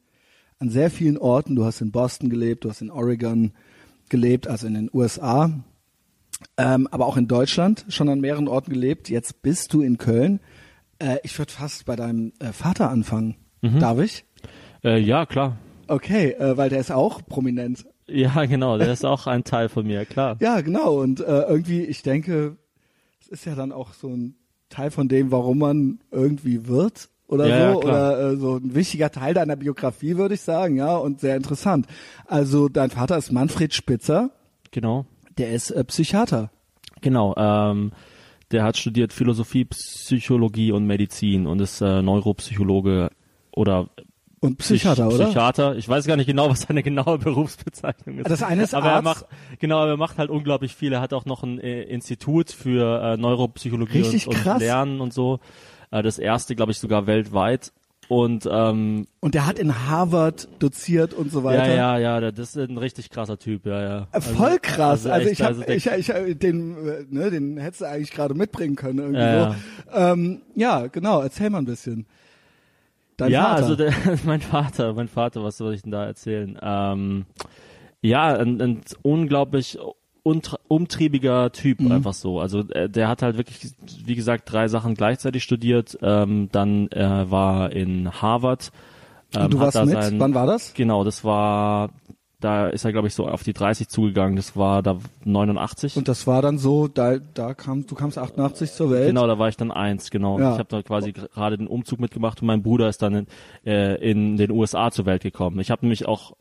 an 0.59 0.69
sehr 0.69 0.91
vielen 0.91 1.17
Orten. 1.17 1.55
Du 1.55 1.65
hast 1.65 1.81
in 1.81 1.91
Boston 1.91 2.29
gelebt, 2.29 2.65
du 2.65 2.69
hast 2.69 2.81
in 2.81 2.91
Oregon 2.91 3.53
gelebt, 4.09 4.47
also 4.47 4.67
in 4.67 4.73
den 4.73 4.89
USA, 4.93 5.51
ähm, 6.57 6.87
aber 6.91 7.05
auch 7.05 7.17
in 7.17 7.27
Deutschland 7.27 7.85
schon 7.89 8.09
an 8.09 8.19
mehreren 8.19 8.47
Orten 8.47 8.71
gelebt. 8.71 9.09
Jetzt 9.09 9.41
bist 9.41 9.73
du 9.73 9.81
in 9.81 9.97
Köln. 9.97 10.39
Äh, 10.99 11.17
ich 11.23 11.37
würde 11.37 11.51
fast 11.51 11.85
bei 11.85 11.95
deinem 11.95 12.33
äh, 12.39 12.51
Vater 12.51 12.89
anfangen. 12.89 13.35
Darf 13.61 13.99
ich? 13.99 14.23
Äh, 14.83 14.99
ja, 14.99 15.25
klar. 15.25 15.57
Okay, 15.87 16.31
äh, 16.31 16.55
weil 16.55 16.69
der 16.69 16.79
ist 16.79 16.91
auch 16.91 17.25
prominent. 17.25 17.85
Ja, 18.07 18.45
genau, 18.45 18.77
der 18.77 18.91
ist 18.91 19.05
auch 19.05 19.27
ein 19.27 19.43
Teil 19.43 19.69
von 19.69 19.85
mir, 19.85 20.05
klar. 20.05 20.37
Ja, 20.41 20.61
genau. 20.61 20.99
Und 21.01 21.19
äh, 21.19 21.41
irgendwie, 21.43 21.83
ich 21.83 22.03
denke, 22.03 22.57
es 23.19 23.27
ist 23.27 23.45
ja 23.45 23.55
dann 23.55 23.71
auch 23.71 23.93
so 23.93 24.07
ein 24.07 24.35
Teil 24.69 24.91
von 24.91 25.07
dem, 25.07 25.31
warum 25.31 25.59
man 25.59 25.99
irgendwie 26.11 26.67
wird 26.67 27.09
oder 27.27 27.47
Ja, 27.47 27.73
so. 27.73 27.81
ja, 27.81 27.85
oder 27.87 28.31
äh, 28.31 28.35
so 28.37 28.55
ein 28.57 28.73
wichtiger 28.75 29.11
Teil 29.11 29.33
deiner 29.33 29.55
Biografie, 29.55 30.17
würde 30.17 30.35
ich 30.35 30.41
sagen, 30.41 30.75
ja, 30.77 30.95
und 30.95 31.19
sehr 31.19 31.35
interessant. 31.35 31.87
Also 32.25 32.69
dein 32.69 32.89
Vater 32.89 33.17
ist 33.17 33.31
Manfred 33.31 33.73
Spitzer, 33.73 34.31
Genau. 34.71 35.05
der 35.37 35.51
ist 35.51 35.71
äh, 35.71 35.83
Psychiater. 35.83 36.51
Genau, 37.01 37.35
ähm, 37.37 37.91
der 38.51 38.63
hat 38.63 38.77
studiert 38.77 39.13
Philosophie, 39.13 39.65
Psychologie 39.65 40.71
und 40.71 40.85
Medizin 40.87 41.45
und 41.45 41.61
ist 41.61 41.81
äh, 41.81 42.01
Neuropsychologe 42.01 43.09
oder 43.51 43.89
Und 44.41 44.57
Psychiater, 44.57 45.07
Psych- 45.07 45.15
oder? 45.15 45.25
Psychiater. 45.25 45.75
Ich 45.75 45.89
weiß 45.89 46.05
gar 46.05 46.15
nicht 46.15 46.27
genau, 46.27 46.49
was 46.49 46.61
seine 46.61 46.81
genaue 46.83 47.17
Berufsbezeichnung 47.17 48.19
ist. 48.19 48.29
Das 48.29 48.41
eine 48.43 48.63
ist 48.63 48.73
aber 48.73 48.87
er 48.87 48.93
Arzt. 48.95 49.03
macht 49.03 49.25
genau, 49.59 49.79
aber 49.79 49.91
er 49.91 49.97
macht 49.97 50.17
halt 50.17 50.29
unglaublich 50.29 50.75
viel. 50.75 50.93
Er 50.93 51.01
hat 51.01 51.13
auch 51.13 51.25
noch 51.25 51.43
ein 51.43 51.59
äh, 51.59 51.83
Institut 51.83 52.51
für 52.51 53.01
äh, 53.01 53.17
Neuropsychologie 53.17 53.99
Richtig 53.99 54.27
und, 54.27 54.45
und. 54.45 54.59
Lernen 54.59 55.01
und 55.01 55.13
so. 55.13 55.39
Äh, 55.91 56.01
das 56.03 56.19
erste, 56.19 56.55
glaube 56.55 56.71
ich, 56.71 56.79
sogar 56.79 57.05
weltweit. 57.07 57.73
Und 58.07 58.49
ähm, 58.51 59.05
Und 59.19 59.35
der 59.35 59.45
hat 59.45 59.59
in 59.59 59.87
Harvard 59.87 60.47
doziert 60.57 61.13
und 61.13 61.31
so 61.31 61.39
ja, 61.39 61.45
weiter. 61.45 61.75
ja, 61.75 61.97
ja, 61.99 62.31
das 62.31 62.55
ist 62.55 62.57
ein 62.57 62.77
richtig 62.79 63.11
krasser 63.11 63.37
Typ, 63.37 63.67
ja, 63.67 63.81
ja. 63.83 64.07
Äh, 64.13 64.21
Voll 64.21 64.57
krass. 64.59 65.05
Also, 65.05 65.27
echt, 65.29 65.39
ich 65.39 65.45
habe, 65.45 65.55
der- 65.63 65.75
ich, 65.75 65.85
ich, 65.85 66.09
äh, 66.09 66.33
den, 66.33 66.87
äh, 66.87 67.05
ne, 67.07 67.29
den 67.29 67.57
hättest 67.57 67.81
du 67.81 67.85
eigentlich 67.85 68.09
gerade 68.11 68.33
mitbringen 68.33 68.75
können 68.75 68.97
irgendwie 68.97 69.21
Ja, 69.21 69.55
so. 69.91 69.97
Ähm, 69.99 70.41
ja, 70.55 70.87
genau. 70.87 71.21
Erzähl 71.21 71.51
mal 71.51 71.59
ein 71.59 71.65
bisschen. 71.65 72.07
Dein 73.19 73.31
ja, 73.31 73.43
Vater. 73.43 73.55
also 73.55 73.75
der, 73.75 73.93
mein 74.25 74.41
Vater, 74.41 74.93
mein 74.93 75.09
Vater, 75.09 75.43
was 75.43 75.57
soll 75.57 75.73
ich 75.73 75.81
denn 75.81 75.91
da 75.91 76.05
erzählen? 76.05 76.57
Ähm, 76.61 77.25
ja, 78.01 78.33
ein, 78.37 78.61
ein 78.61 78.81
unglaublich 79.01 79.77
umtriebiger 80.23 81.51
Typ 81.51 81.81
Mhm. 81.81 81.91
einfach 81.91 82.13
so. 82.13 82.39
Also 82.39 82.61
äh, 82.69 82.89
der 82.89 83.07
hat 83.07 83.21
halt 83.21 83.37
wirklich, 83.37 83.71
wie 84.05 84.15
gesagt, 84.15 84.51
drei 84.51 84.67
Sachen 84.67 84.95
gleichzeitig 84.95 85.43
studiert. 85.43 85.97
Ähm, 86.01 86.49
dann 86.51 86.87
äh, 86.91 87.29
war 87.29 87.71
in 87.71 88.09
Harvard. 88.21 88.71
Ähm, 89.35 89.45
und 89.45 89.53
du 89.53 89.59
warst 89.59 89.83
mit? 89.83 89.89
Sein, 89.89 90.19
Wann 90.19 90.33
war 90.33 90.45
das? 90.47 90.73
Genau, 90.73 91.03
das 91.03 91.23
war, 91.23 91.89
da 92.39 92.67
ist 92.67 92.85
er 92.85 92.91
glaube 92.91 93.07
ich 93.07 93.13
so 93.13 93.27
auf 93.27 93.43
die 93.43 93.53
30 93.53 93.89
zugegangen. 93.89 94.35
Das 94.35 94.55
war 94.55 94.81
da 94.81 94.97
89. 95.25 95.97
Und 95.97 96.07
das 96.07 96.25
war 96.27 96.41
dann 96.41 96.57
so, 96.57 96.87
da, 96.87 97.17
da 97.33 97.53
kam, 97.53 97.85
du 97.85 97.95
kamst 97.95 98.17
88 98.17 98.71
zur 98.71 98.91
Welt. 98.91 99.07
Genau, 99.07 99.27
da 99.27 99.37
war 99.39 99.49
ich 99.49 99.57
dann 99.57 99.71
eins, 99.71 100.09
genau. 100.09 100.39
Ja. 100.39 100.53
Ich 100.53 100.59
habe 100.59 100.69
da 100.69 100.81
quasi 100.81 101.11
gerade 101.11 101.57
den 101.57 101.67
Umzug 101.67 101.99
mitgemacht 101.99 102.41
und 102.41 102.47
mein 102.47 102.63
Bruder 102.63 102.87
ist 102.89 103.01
dann 103.01 103.13
in, 103.13 103.27
äh, 103.65 103.95
in 103.95 104.37
den 104.37 104.51
USA 104.51 104.91
zur 104.91 105.05
Welt 105.05 105.21
gekommen. 105.23 105.59
Ich 105.59 105.69
habe 105.71 105.81
nämlich 105.85 106.07
auch 106.07 106.33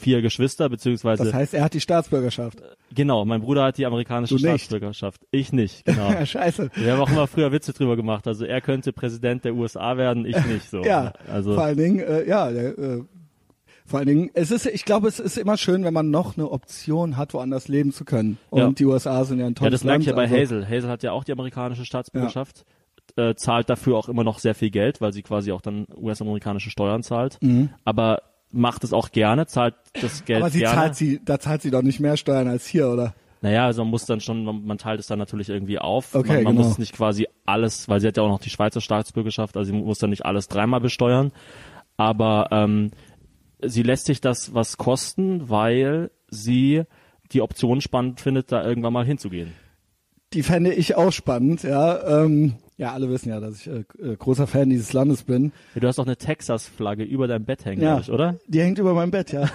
vier 0.00 0.22
Geschwister, 0.22 0.68
beziehungsweise 0.68 1.24
Das 1.24 1.32
heißt, 1.32 1.54
er 1.54 1.64
hat 1.64 1.72
die 1.74 1.80
Staatsbürgerschaft. 1.80 2.58
genau, 2.94 3.24
mein 3.24 3.40
Bruder 3.40 3.64
hat 3.64 3.78
die 3.78 3.86
amerikanische 3.86 4.34
Du 4.36 4.42
nicht. 4.42 4.64
Staatsbürgerschaft. 4.64 5.22
Ich 5.30 5.52
nicht, 5.52 5.84
genau. 5.86 6.10
Ja, 6.10 6.26
scheiße. 6.26 6.70
Wir 6.74 6.92
haben 6.92 7.00
auch 7.00 7.10
immer 7.10 7.26
früher 7.26 7.52
Witze 7.52 7.72
drüber 7.72 7.96
gemacht. 7.96 8.26
Also 8.26 8.44
er 8.44 8.60
könnte 8.60 8.92
Präsident 8.92 9.44
der 9.44 9.54
USA 9.54 9.96
werden, 9.96 10.26
ich 10.26 10.36
nicht 10.46 10.68
so. 10.68 10.82
Ja, 10.84 11.12
also 11.32 11.54
vor 11.54 11.64
allen 11.64 11.78
Dingen, 11.78 12.00
äh, 12.00 12.28
ja, 12.28 12.50
der, 12.50 12.78
äh, 12.78 13.02
vor 13.86 13.98
allen 13.98 14.08
Dingen, 14.08 14.30
es 14.34 14.50
ist, 14.50 14.66
ich 14.66 14.84
glaube, 14.84 15.08
es 15.08 15.20
ist 15.20 15.36
immer 15.36 15.56
schön, 15.56 15.84
wenn 15.84 15.92
man 15.94 16.10
noch 16.10 16.36
eine 16.36 16.50
Option 16.50 17.16
hat, 17.16 17.34
woanders 17.34 17.68
leben 17.68 17.92
zu 17.92 18.04
können. 18.04 18.38
Und 18.50 18.60
Ja. 18.60 18.70
die 18.70 18.84
USA 18.86 19.24
sind 19.24 19.38
ja 19.40 19.46
ein 19.46 19.52
ja, 19.52 19.54
tolles 19.54 19.80
das 19.80 19.84
merke 19.84 19.92
Land. 19.96 20.02
ich 20.02 20.06
ja 20.08 20.14
bei 20.14 20.22
also, 20.22 20.36
Hazel. 20.56 20.68
Hazel 20.68 20.90
hat 20.90 21.02
ja 21.02 21.12
auch 21.12 21.24
die 21.24 21.32
amerikanische 21.32 21.84
Staatsbürgerschaft. 21.84 22.64
Äh, 23.16 23.34
zahlt 23.34 23.68
dafür 23.68 23.96
auch 23.98 24.08
immer 24.08 24.24
noch 24.24 24.38
sehr 24.38 24.54
viel 24.54 24.70
Geld, 24.70 25.00
weil 25.00 25.12
sie 25.12 25.22
quasi 25.22 25.52
auch 25.52 25.60
dann 25.60 25.86
US-amerikanische 25.94 26.70
Steuern 26.70 27.02
zahlt. 27.02 27.38
Aber 27.84 28.22
macht 28.50 28.82
es 28.84 28.92
auch 28.92 29.10
gerne, 29.10 29.46
zahlt 29.46 29.74
das 30.00 30.24
Geld 30.24 30.38
Mhm. 30.38 30.42
Aber 30.44 30.50
sie 30.50 30.58
gerne. 30.60 30.74
zahlt 30.76 30.96
sie, 30.96 31.20
da 31.24 31.38
zahlt 31.38 31.60
sie 31.62 31.70
doch 31.70 31.82
nicht 31.82 32.00
mehr 32.00 32.16
Steuern 32.16 32.48
als 32.48 32.66
hier, 32.66 32.88
oder? 32.88 33.14
Naja, 33.42 33.66
also 33.66 33.82
man 33.84 33.90
muss 33.90 34.06
dann 34.06 34.20
schon, 34.20 34.44
man, 34.44 34.64
man 34.64 34.78
teilt 34.78 34.98
es 35.00 35.06
dann 35.06 35.18
natürlich 35.18 35.50
irgendwie 35.50 35.78
auf. 35.78 36.14
Okay, 36.14 36.36
man, 36.36 36.44
man 36.44 36.56
genau. 36.56 36.66
muss 36.68 36.78
nicht 36.78 36.94
quasi 36.94 37.26
alles, 37.44 37.88
weil 37.90 38.00
sie 38.00 38.06
hat 38.08 38.16
ja 38.16 38.22
auch 38.22 38.28
noch 38.28 38.40
die 38.40 38.48
Schweizer 38.48 38.80
Staatsbürgerschaft, 38.80 39.56
also 39.58 39.70
sie 39.70 39.76
muss 39.78 39.98
dann 39.98 40.08
nicht 40.10 40.24
alles 40.24 40.48
dreimal 40.48 40.80
besteuern. 40.80 41.30
Aber 41.96 42.48
ähm, 42.50 42.90
sie 43.66 43.82
lässt 43.82 44.06
sich 44.06 44.20
das 44.20 44.54
was 44.54 44.76
kosten, 44.76 45.48
weil 45.48 46.10
sie 46.28 46.82
die 47.32 47.40
Option 47.42 47.80
spannend 47.80 48.20
findet, 48.20 48.52
da 48.52 48.64
irgendwann 48.66 48.92
mal 48.92 49.04
hinzugehen. 49.06 49.52
Die 50.32 50.42
fände 50.42 50.72
ich 50.72 50.96
auch 50.96 51.12
spannend, 51.12 51.62
ja. 51.62 52.22
Ähm, 52.24 52.54
ja, 52.76 52.92
alle 52.92 53.08
wissen 53.08 53.28
ja, 53.28 53.38
dass 53.38 53.60
ich 53.60 53.66
äh, 53.68 53.84
äh, 54.02 54.16
großer 54.16 54.48
Fan 54.48 54.68
dieses 54.68 54.92
Landes 54.92 55.22
bin. 55.22 55.52
Du 55.76 55.86
hast 55.86 56.00
auch 56.00 56.06
eine 56.06 56.16
Texas-Flagge 56.16 57.04
über 57.04 57.28
deinem 57.28 57.44
Bett 57.44 57.64
hängen, 57.64 57.80
Ja. 57.80 58.00
ich, 58.00 58.10
oder? 58.10 58.36
Die 58.48 58.60
hängt 58.60 58.80
über 58.80 58.94
meinem 58.94 59.12
Bett, 59.12 59.30
ja. 59.30 59.48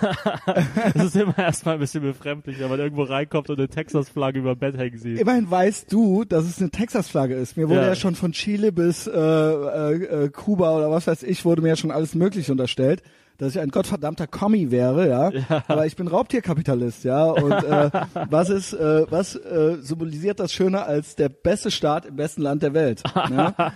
Das 0.93 1.03
ist 1.03 1.15
immer 1.17 1.37
erstmal 1.37 1.73
ein 1.73 1.79
bisschen 1.81 2.01
befremdlich, 2.01 2.59
wenn 2.61 2.69
man 2.69 2.79
irgendwo 2.79 3.03
reinkommt 3.03 3.49
und 3.49 3.59
eine 3.59 3.67
Texas-Flagge 3.67 4.39
über 4.39 4.55
dem 4.55 4.59
Bett 4.59 4.77
hängen 4.77 4.97
sieht. 4.97 5.19
Immerhin 5.19 5.51
weißt 5.51 5.91
du, 5.91 6.23
dass 6.23 6.45
es 6.45 6.59
eine 6.61 6.69
Texas-Flagge 6.71 7.35
ist. 7.35 7.57
Mir 7.57 7.67
wurde 7.67 7.81
ja. 7.81 7.87
Ja. 7.87 7.95
schon 7.95 8.15
von 8.15 8.31
Chile 8.31 8.71
bis 8.71 9.05
äh, 9.05 9.11
äh, 9.11 9.93
äh, 10.25 10.29
Kuba 10.29 10.77
oder 10.77 10.89
was 10.89 11.05
weiß 11.07 11.23
ich, 11.23 11.43
wurde 11.43 11.61
mir 11.61 11.67
ja 11.69 11.75
schon 11.75 11.91
alles 11.91 12.15
Mögliche 12.15 12.53
unterstellt. 12.53 13.03
Dass 13.39 13.55
ich 13.55 13.61
ein 13.61 13.69
gottverdammter 13.69 14.27
Kommi 14.27 14.69
wäre, 14.69 15.07
ja? 15.07 15.61
Aber 15.67 15.85
ich 15.85 15.95
bin 15.95 16.07
Raubtierkapitalist, 16.07 17.05
ja. 17.05 17.23
Und 17.31 17.51
äh, 17.51 17.89
was 18.29 18.49
ist, 18.49 18.73
äh, 18.73 19.09
was 19.09 19.35
äh, 19.35 19.77
symbolisiert 19.79 20.39
das 20.41 20.53
schöner 20.53 20.85
als 20.85 21.15
der 21.15 21.29
beste 21.29 21.71
Staat 21.71 22.05
im 22.05 22.17
besten 22.17 22.41
Land 22.41 22.63
der 22.63 22.73
Welt? 22.73 23.01
Ja, 23.15 23.55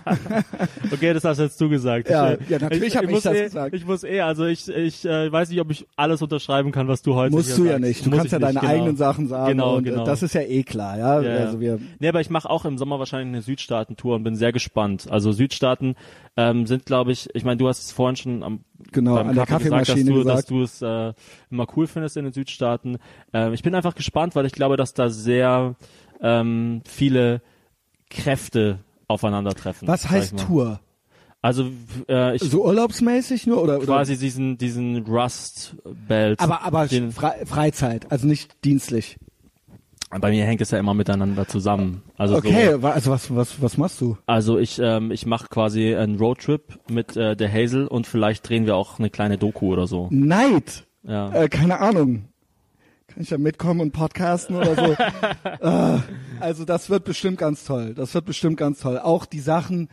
Okay, 0.92 1.14
das 1.14 1.24
hast 1.24 1.38
jetzt 1.38 1.58
du 1.60 1.70
gesagt. 1.70 2.10
Ja, 2.10 2.34
ich, 2.34 2.48
ja, 2.48 2.58
natürlich 2.58 2.94
hab 2.96 3.04
ich 3.04 3.10
muss 3.10 3.22
das 3.22 3.34
eh, 3.34 3.44
gesagt. 3.44 3.74
Ich 3.74 3.86
muss 3.86 4.04
eh, 4.04 4.20
also 4.20 4.44
ich, 4.44 4.68
ich 4.68 5.04
äh, 5.06 5.32
weiß 5.32 5.48
nicht, 5.48 5.60
ob 5.60 5.70
ich 5.70 5.86
alles 5.96 6.20
unterschreiben 6.20 6.70
kann, 6.70 6.86
was 6.86 7.00
du 7.00 7.14
heute 7.14 7.34
musst 7.34 7.56
du 7.56 7.64
ja 7.64 7.72
sagst. 7.72 7.84
nicht. 7.84 8.04
Du 8.06 8.10
Muss 8.10 8.18
kannst 8.18 8.26
ich 8.26 8.32
ja 8.32 8.38
deine 8.38 8.52
nicht, 8.52 8.60
genau. 8.60 8.72
eigenen 8.74 8.96
Sachen 8.96 9.28
sagen. 9.28 9.48
Genau, 9.48 9.76
und, 9.76 9.84
genau. 9.84 10.02
Äh, 10.02 10.06
das 10.06 10.22
ist 10.22 10.34
ja 10.34 10.42
eh 10.42 10.62
klar, 10.62 10.98
ja. 10.98 11.22
Ja, 11.22 11.30
ja. 11.32 11.38
Also 11.46 11.60
wir, 11.60 11.78
Nee, 12.00 12.08
aber 12.08 12.20
ich 12.20 12.28
mache 12.28 12.50
auch 12.50 12.66
im 12.66 12.76
Sommer 12.76 12.98
wahrscheinlich 12.98 13.28
eine 13.28 13.42
Südstaaten-Tour 13.42 14.16
und 14.16 14.24
bin 14.24 14.36
sehr 14.36 14.52
gespannt. 14.52 15.06
Also 15.10 15.32
Südstaaten 15.32 15.94
ähm, 16.36 16.66
sind, 16.66 16.84
glaube 16.84 17.12
ich, 17.12 17.28
ich 17.34 17.44
meine, 17.44 17.56
du 17.56 17.68
hast 17.68 17.82
es 17.84 17.92
vorhin 17.92 18.16
schon 18.16 18.42
am 18.42 18.60
Genau, 18.92 19.14
beim 19.14 19.28
an 19.28 19.34
der 19.34 19.46
Kaffee 19.46 19.64
gesagt, 19.64 19.80
dass 19.82 19.88
Kaffeemaschine 19.88 20.10
du, 20.10 20.24
dass 20.24 20.46
gesagt. 20.46 20.50
du 20.50 20.62
es 20.62 20.82
äh, 20.82 21.12
immer 21.50 21.66
cool 21.76 21.86
findest 21.86 22.16
in 22.16 22.24
den 22.24 22.32
Südstaaten. 22.32 22.98
Ähm, 23.32 23.52
ich 23.52 23.62
bin 23.62 23.74
einfach 23.74 23.94
gespannt, 23.94 24.34
weil 24.34 24.46
ich 24.46 24.52
glaube, 24.52 24.76
dass 24.76 24.94
da 24.94 25.10
sehr 25.10 25.76
ähm, 26.20 26.82
viele 26.84 27.40
Kräfte 28.10 28.80
aufeinandertreffen. 29.08 29.86
was 29.88 30.10
heißt. 30.10 30.38
Tour? 30.38 30.80
Also 31.42 31.70
äh, 32.08 32.36
ich 32.36 32.42
So 32.42 32.64
urlaubsmäßig 32.64 33.46
nur 33.46 33.62
oder, 33.62 33.76
oder 33.76 33.84
quasi 33.84 34.16
diesen 34.16 34.56
diesen 34.56 35.04
Rust 35.04 35.76
Belt. 36.08 36.40
aber 36.40 36.62
aber 36.62 36.88
Freizeit, 36.88 38.10
also 38.10 38.26
nicht 38.26 38.64
dienstlich. 38.64 39.18
Bei 40.20 40.30
mir 40.30 40.44
hängt 40.44 40.60
es 40.60 40.70
ja 40.70 40.78
immer 40.78 40.94
miteinander 40.94 41.46
zusammen. 41.46 42.02
Also 42.16 42.36
Okay, 42.36 42.76
so, 42.80 42.86
also 42.86 43.10
was 43.10 43.34
was 43.34 43.62
was 43.62 43.76
machst 43.76 44.00
du? 44.00 44.16
also 44.26 44.58
ich 44.58 44.78
ähm, 44.78 45.10
ich 45.10 45.26
mache 45.26 45.48
quasi 45.48 45.94
einen 45.94 46.16
Roadtrip 46.18 46.78
mit 46.88 47.16
äh, 47.16 47.36
der 47.36 47.52
Hazel 47.52 47.86
und 47.86 48.06
vielleicht 48.06 48.48
drehen 48.48 48.66
wir 48.66 48.76
auch 48.76 48.98
eine 48.98 49.10
kleine 49.10 49.38
Doku 49.38 49.72
oder 49.72 49.86
so. 49.86 50.08
Neid. 50.10 50.84
Ja. 51.02 51.32
Äh, 51.32 51.48
keine 51.48 51.80
Ahnung. 51.80 52.28
Kann 53.08 53.22
ich 53.22 53.28
da 53.28 53.38
mitkommen 53.38 53.80
und 53.80 53.92
podcasten 53.92 54.56
oder 54.56 54.74
so? 54.74 54.92
äh, 55.60 56.00
also 56.40 56.64
das 56.64 56.90
wird 56.90 57.04
bestimmt 57.04 57.38
ganz 57.38 57.64
toll. 57.64 57.94
Das 57.94 58.14
wird 58.14 58.24
bestimmt 58.24 58.56
ganz 58.56 58.80
toll. 58.80 58.98
Auch 58.98 59.26
die 59.26 59.40
Sachen, 59.40 59.88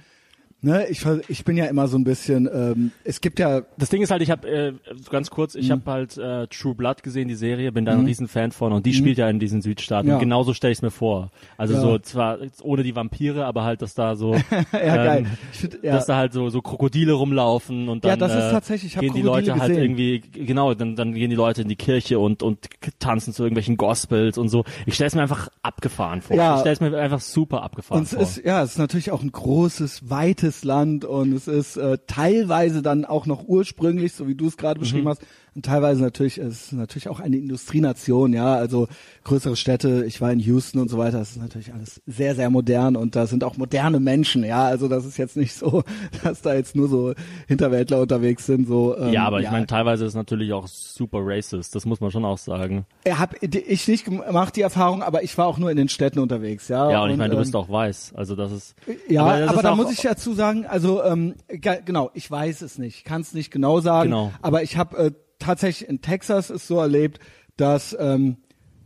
ne, 0.62 0.88
ich, 0.90 1.06
ich 1.28 1.44
bin 1.46 1.58
ja 1.58 1.66
immer 1.66 1.88
so 1.88 1.98
ein 1.98 2.04
bisschen, 2.04 2.50
ähm, 2.54 2.92
es 3.04 3.22
gibt 3.22 3.40
ja, 3.40 3.62
Das 3.78 3.90
Ding 3.90 4.02
ist 4.02 4.12
halt, 4.12 4.22
ich 4.22 4.32
habe 4.32 4.48
äh, 4.50 4.74
ganz 5.10 5.30
kurz, 5.30 5.56
Mhm. 5.56 5.62
ich 5.62 5.72
habe 5.72 5.82
halt 5.92 6.18
äh, 6.18 6.48
True 6.48 6.76
Blood 6.76 7.04
gesehen, 7.04 7.28
die 7.28 7.36
Serie, 7.36 7.72
bin 7.72 7.86
da 7.86 7.94
ein 7.94 8.06
riesen 8.06 8.28
Fan 8.28 8.52
von 8.52 8.72
und 8.74 8.86
die 8.86 8.94
spielt 8.94 9.18
ja 9.18 9.30
in 9.30 9.40
diesen 9.40 9.62
Südstaaten. 9.62 10.08
Mhm. 10.08 10.14
Ja. 10.14 10.20
Genauso 10.20 10.54
stelle 10.54 10.72
ich 10.72 10.78
es 10.80 10.82
mir 10.82 10.92
vor. 10.92 11.32
Also 11.58 11.74
Ja. 11.74 11.80
so 11.82 12.00
zwar 12.00 12.38
ohne 12.64 12.84
die 12.84 12.96
Vampire, 12.96 13.46
aber 13.46 13.64
halt, 13.64 13.82
dass 13.82 13.94
da 13.94 14.16
so, 14.16 14.36
ja 14.74 15.16
ähm, 15.16 15.26
find, 15.52 15.80
ja, 15.84 15.94
dass 15.94 16.06
da 16.06 16.16
halt 16.18 16.34
so 16.34 16.50
so 16.50 16.62
Krokodile 16.62 17.14
rumlaufen 17.14 17.90
und 17.90 18.04
dann 18.04 18.10
Ja, 18.10 18.16
das 18.18 18.32
ist 18.34 18.38
äh, 18.50 18.52
tatsächlich- 18.52 18.92
ich 18.92 18.98
hab 18.98 19.02
gehen 19.02 19.14
die 19.14 19.22
Krokodile 19.24 19.48
Leute 19.52 19.60
halt 19.62 19.70
gesehen. 19.70 19.84
irgendwie 19.84 20.20
genau, 20.46 20.74
dann 20.74 20.96
dann 20.96 21.14
gehen 21.14 21.30
die 21.30 21.36
Leute 21.36 21.62
in 21.64 21.68
die 21.70 21.76
Kirche 21.76 22.20
und 22.20 22.44
und 22.44 22.68
tanzen 23.00 23.34
zu 23.34 23.44
irgendwelchen 23.44 23.78
Gospels 23.78 24.38
und 24.38 24.50
so. 24.50 24.64
Ich 24.86 24.96
stelle 24.96 25.08
es 25.08 25.16
mir 25.16 25.22
einfach 25.22 25.50
abgefahren 25.62 26.22
vor. 26.22 26.36
Ja. 26.36 26.56
Ich 26.56 26.60
stelle 26.62 26.74
es 26.74 26.80
mir 26.82 26.98
einfach 26.98 27.20
super 27.22 27.64
abgefahren 27.64 28.00
und 28.02 28.06
es 28.06 28.14
vor. 28.14 28.22
ist, 28.22 28.44
ja, 28.44 28.62
es 28.64 28.72
ist 28.74 28.78
natürlich 28.78 29.12
auch 29.12 29.22
ein 29.22 29.32
großes, 29.32 30.10
weites 30.10 30.51
Land 30.64 31.06
und 31.06 31.34
es 31.34 31.48
ist 31.48 31.78
äh, 31.78 31.98
teilweise 32.08 32.82
dann 32.82 33.06
auch 33.06 33.26
noch 33.26 33.48
ursprünglich, 33.48 34.14
so 34.14 34.28
wie 34.28 34.36
du 34.36 34.48
es 34.48 34.58
gerade 34.58 34.80
Mhm. 34.80 34.84
beschrieben 34.84 35.08
hast, 35.10 35.22
und 35.56 35.66
teilweise 35.66 36.02
natürlich, 36.02 36.38
es 36.38 36.66
ist 36.66 36.74
natürlich 36.74 37.10
auch 37.10 37.20
eine 37.20 37.38
Industrienation, 37.38 38.34
ja, 38.34 38.56
also 38.56 38.88
größere 39.24 39.56
Städte, 39.56 40.06
ich 40.06 40.22
war 40.22 40.32
in 40.32 40.40
Houston 40.40 40.80
und 40.80 40.90
so 40.90 40.98
weiter, 40.98 41.20
das 41.20 41.32
ist 41.32 41.42
natürlich 41.42 41.74
alles 41.74 42.02
sehr, 42.06 42.36
sehr 42.36 42.50
modern 42.50 42.96
und 42.96 43.16
da 43.16 43.28
sind 43.28 43.44
auch 43.44 43.58
moderne 43.58 44.00
Menschen, 44.00 44.44
ja, 44.44 44.64
also 44.66 44.88
das 44.88 45.06
ist 45.06 45.18
jetzt 45.18 45.36
nicht 45.38 45.54
so, 45.54 45.84
dass 46.24 46.42
da 46.42 46.54
jetzt 46.54 46.76
nur 46.76 46.88
so 46.88 47.14
Hinterwäldler 47.48 48.00
unterwegs 48.02 48.46
sind, 48.46 48.68
so. 48.68 48.98
Ähm, 48.98 49.14
ja, 49.14 49.26
aber 49.26 49.42
ich 49.42 49.52
meine, 49.52 49.68
teilweise 49.68 50.06
ist 50.06 50.10
es 50.12 50.16
natürlich 50.16 50.54
auch 50.54 50.68
super 50.68 51.20
racist. 51.22 51.76
Das 51.76 51.86
muss 51.86 52.00
man 52.02 52.12
schon 52.12 52.26
auch 52.26 52.38
sagen. 52.38 52.86
Hab 53.10 53.36
ich 53.42 53.88
nicht 53.88 54.06
gemacht, 54.06 54.56
die 54.56 54.62
Erfahrung, 54.62 55.04
aber 55.04 55.24
ich 55.24 55.38
war 55.38 55.48
auch 55.48 55.58
nur 55.58 55.70
in 55.72 55.78
den 55.78 55.90
Städten 55.90 56.20
unterwegs, 56.20 56.68
ja. 56.68 56.90
Ja, 56.92 57.04
und 57.04 57.12
ich 57.12 57.18
meine, 57.18 57.32
du 57.32 57.36
ähm, 57.38 57.44
bist 57.44 57.56
auch 57.56 57.70
weiß. 57.70 58.14
Also 58.16 58.36
das 58.36 58.52
ist. 58.52 58.76
Ja, 59.10 59.24
aber, 59.24 59.56
ist 59.56 59.64
da 59.64 59.76
muss 59.76 59.92
ich 59.92 60.02
dazu 60.02 60.34
sagen, 60.34 60.66
also 60.66 61.04
ähm, 61.04 61.36
ge- 61.50 61.82
genau, 61.84 62.10
ich 62.14 62.30
weiß 62.30 62.62
es 62.62 62.78
nicht, 62.78 63.04
kann 63.06 63.22
es 63.22 63.34
nicht 63.34 63.52
genau 63.52 63.80
sagen, 63.82 64.10
Genau. 64.12 64.32
aber 64.42 64.64
ich 64.64 64.78
habe 64.78 64.98
äh, 64.98 65.12
tatsächlich 65.42 65.90
in 65.90 66.02
Texas 66.02 66.50
es 66.50 66.68
so 66.68 66.80
erlebt, 66.80 67.20
dass 67.58 67.96
ähm, 68.00 68.38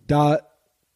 da 0.08 0.40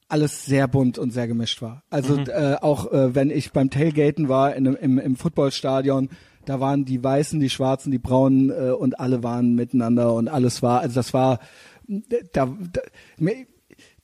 alles 0.07 0.45
sehr 0.45 0.67
bunt 0.67 0.97
und 0.97 1.11
sehr 1.11 1.27
gemischt 1.27 1.61
war. 1.61 1.83
Also 1.89 2.17
Mhm. 2.17 2.25
äh, 2.27 2.55
auch 2.61 2.91
äh, 2.91 3.13
wenn 3.13 3.29
ich 3.29 3.51
beim 3.51 3.69
Tailgaten 3.69 4.27
war 4.27 4.55
in, 4.55 4.65
im, 4.65 4.97
im 4.97 5.15
Footballstadion, 5.15 6.09
da 6.45 6.59
waren 6.59 6.83
die 6.83 7.03
Weißen, 7.03 7.39
die 7.39 7.49
Schwarzen, 7.51 7.91
die 7.91 7.99
Braunen 7.99 8.49
äh, 8.49 8.71
und 8.71 8.99
alle 8.99 9.21
waren 9.21 9.53
miteinander 9.53 10.13
und 10.15 10.27
alles 10.27 10.63
war, 10.63 10.79
also 10.81 10.95
das 10.95 11.13
war 11.13 11.39
da, 11.87 12.47
da 12.73 12.81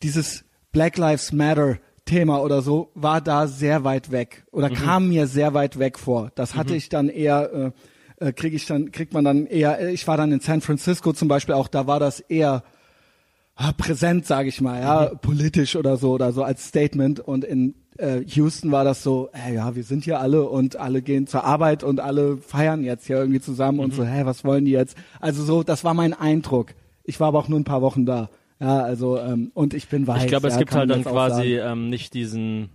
dieses 0.04 0.46
Black 0.72 0.98
Lives 0.98 1.32
Matter 1.32 1.78
Thema 2.06 2.42
oder 2.44 2.62
so 2.62 2.92
war 2.94 3.20
da 3.20 3.48
sehr 3.48 3.84
weit 3.84 4.12
weg 4.12 4.46
oder 4.52 4.70
kam 4.70 5.10
mir 5.10 5.26
sehr 5.26 5.56
weit 5.56 5.80
weg 5.80 5.98
vor. 5.98 6.32
Das 6.36 6.56
hatte 6.56 6.76
ich 6.76 6.90
dann 6.90 7.10
eher 7.10 7.52
äh, 7.52 7.72
äh, 8.18 8.32
kriege 8.32 8.56
ich 8.56 8.66
dann 8.66 8.92
kriegt 8.92 9.14
man 9.14 9.24
dann 9.24 9.46
eher 9.46 9.80
äh, 9.80 9.92
ich 9.92 10.08
war 10.08 10.18
dann 10.18 10.32
in 10.32 10.40
San 10.40 10.62
Francisco 10.62 11.14
zum 11.14 11.28
Beispiel 11.28 11.56
auch 11.56 11.68
da 11.68 11.88
war 11.88 12.00
das 12.00 12.20
eher 12.20 12.64
ah, 13.56 13.72
präsent 13.72 14.26
sage 14.26 14.50
ich 14.50 14.62
mal 14.62 14.82
ja 14.82 15.06
politisch 15.16 15.76
oder 15.76 15.98
so 15.98 16.12
oder 16.14 16.32
so 16.32 16.44
als 16.44 16.68
Statement. 16.68 17.20
Und 17.20 17.44
in 17.44 17.76
äh, 17.98 18.22
Houston 18.22 18.72
war 18.72 18.84
das 18.84 19.04
so 19.04 19.30
äh, 19.34 19.54
ja 19.54 19.76
wir 19.76 19.84
sind 19.84 20.04
hier 20.04 20.20
alle 20.20 20.48
und 20.48 20.76
alle 20.78 21.02
gehen 21.02 21.28
zur 21.28 21.44
Arbeit 21.44 21.84
und 21.84 22.00
alle 22.00 22.38
feiern 22.38 22.84
jetzt 22.84 23.08
hier 23.08 23.18
irgendwie 23.18 23.42
zusammen 23.42 23.80
und 23.80 23.94
so 23.94 24.04
hä 24.06 24.26
was 24.26 24.44
wollen 24.44 24.66
die 24.66 24.72
jetzt? 24.72 24.98
Also 25.20 25.44
so 25.44 25.64
das 25.64 25.84
war 25.84 25.94
mein 25.94 26.14
Eindruck. 26.14 26.74
Ich 27.04 27.20
war 27.20 27.30
aber 27.30 27.40
auch 27.40 27.48
nur 27.48 27.60
ein 27.60 27.66
paar 27.66 27.82
Wochen 27.82 28.06
da. 28.06 28.30
Ja 28.60 28.80
also 28.80 29.20
ähm, 29.20 29.52
und 29.54 29.74
ich 29.74 29.90
bin 29.90 30.08
weiß 30.08 30.24
Ich 30.24 30.30
glaube, 30.30 30.48
es 30.48 30.54
ja, 30.54 30.60
gibt 30.60 30.74
halt 30.74 30.90
dann 30.90 31.04
quasi 31.04 31.58
ähm, 31.58 31.90
nicht 31.90 32.14
diesen. 32.14 32.70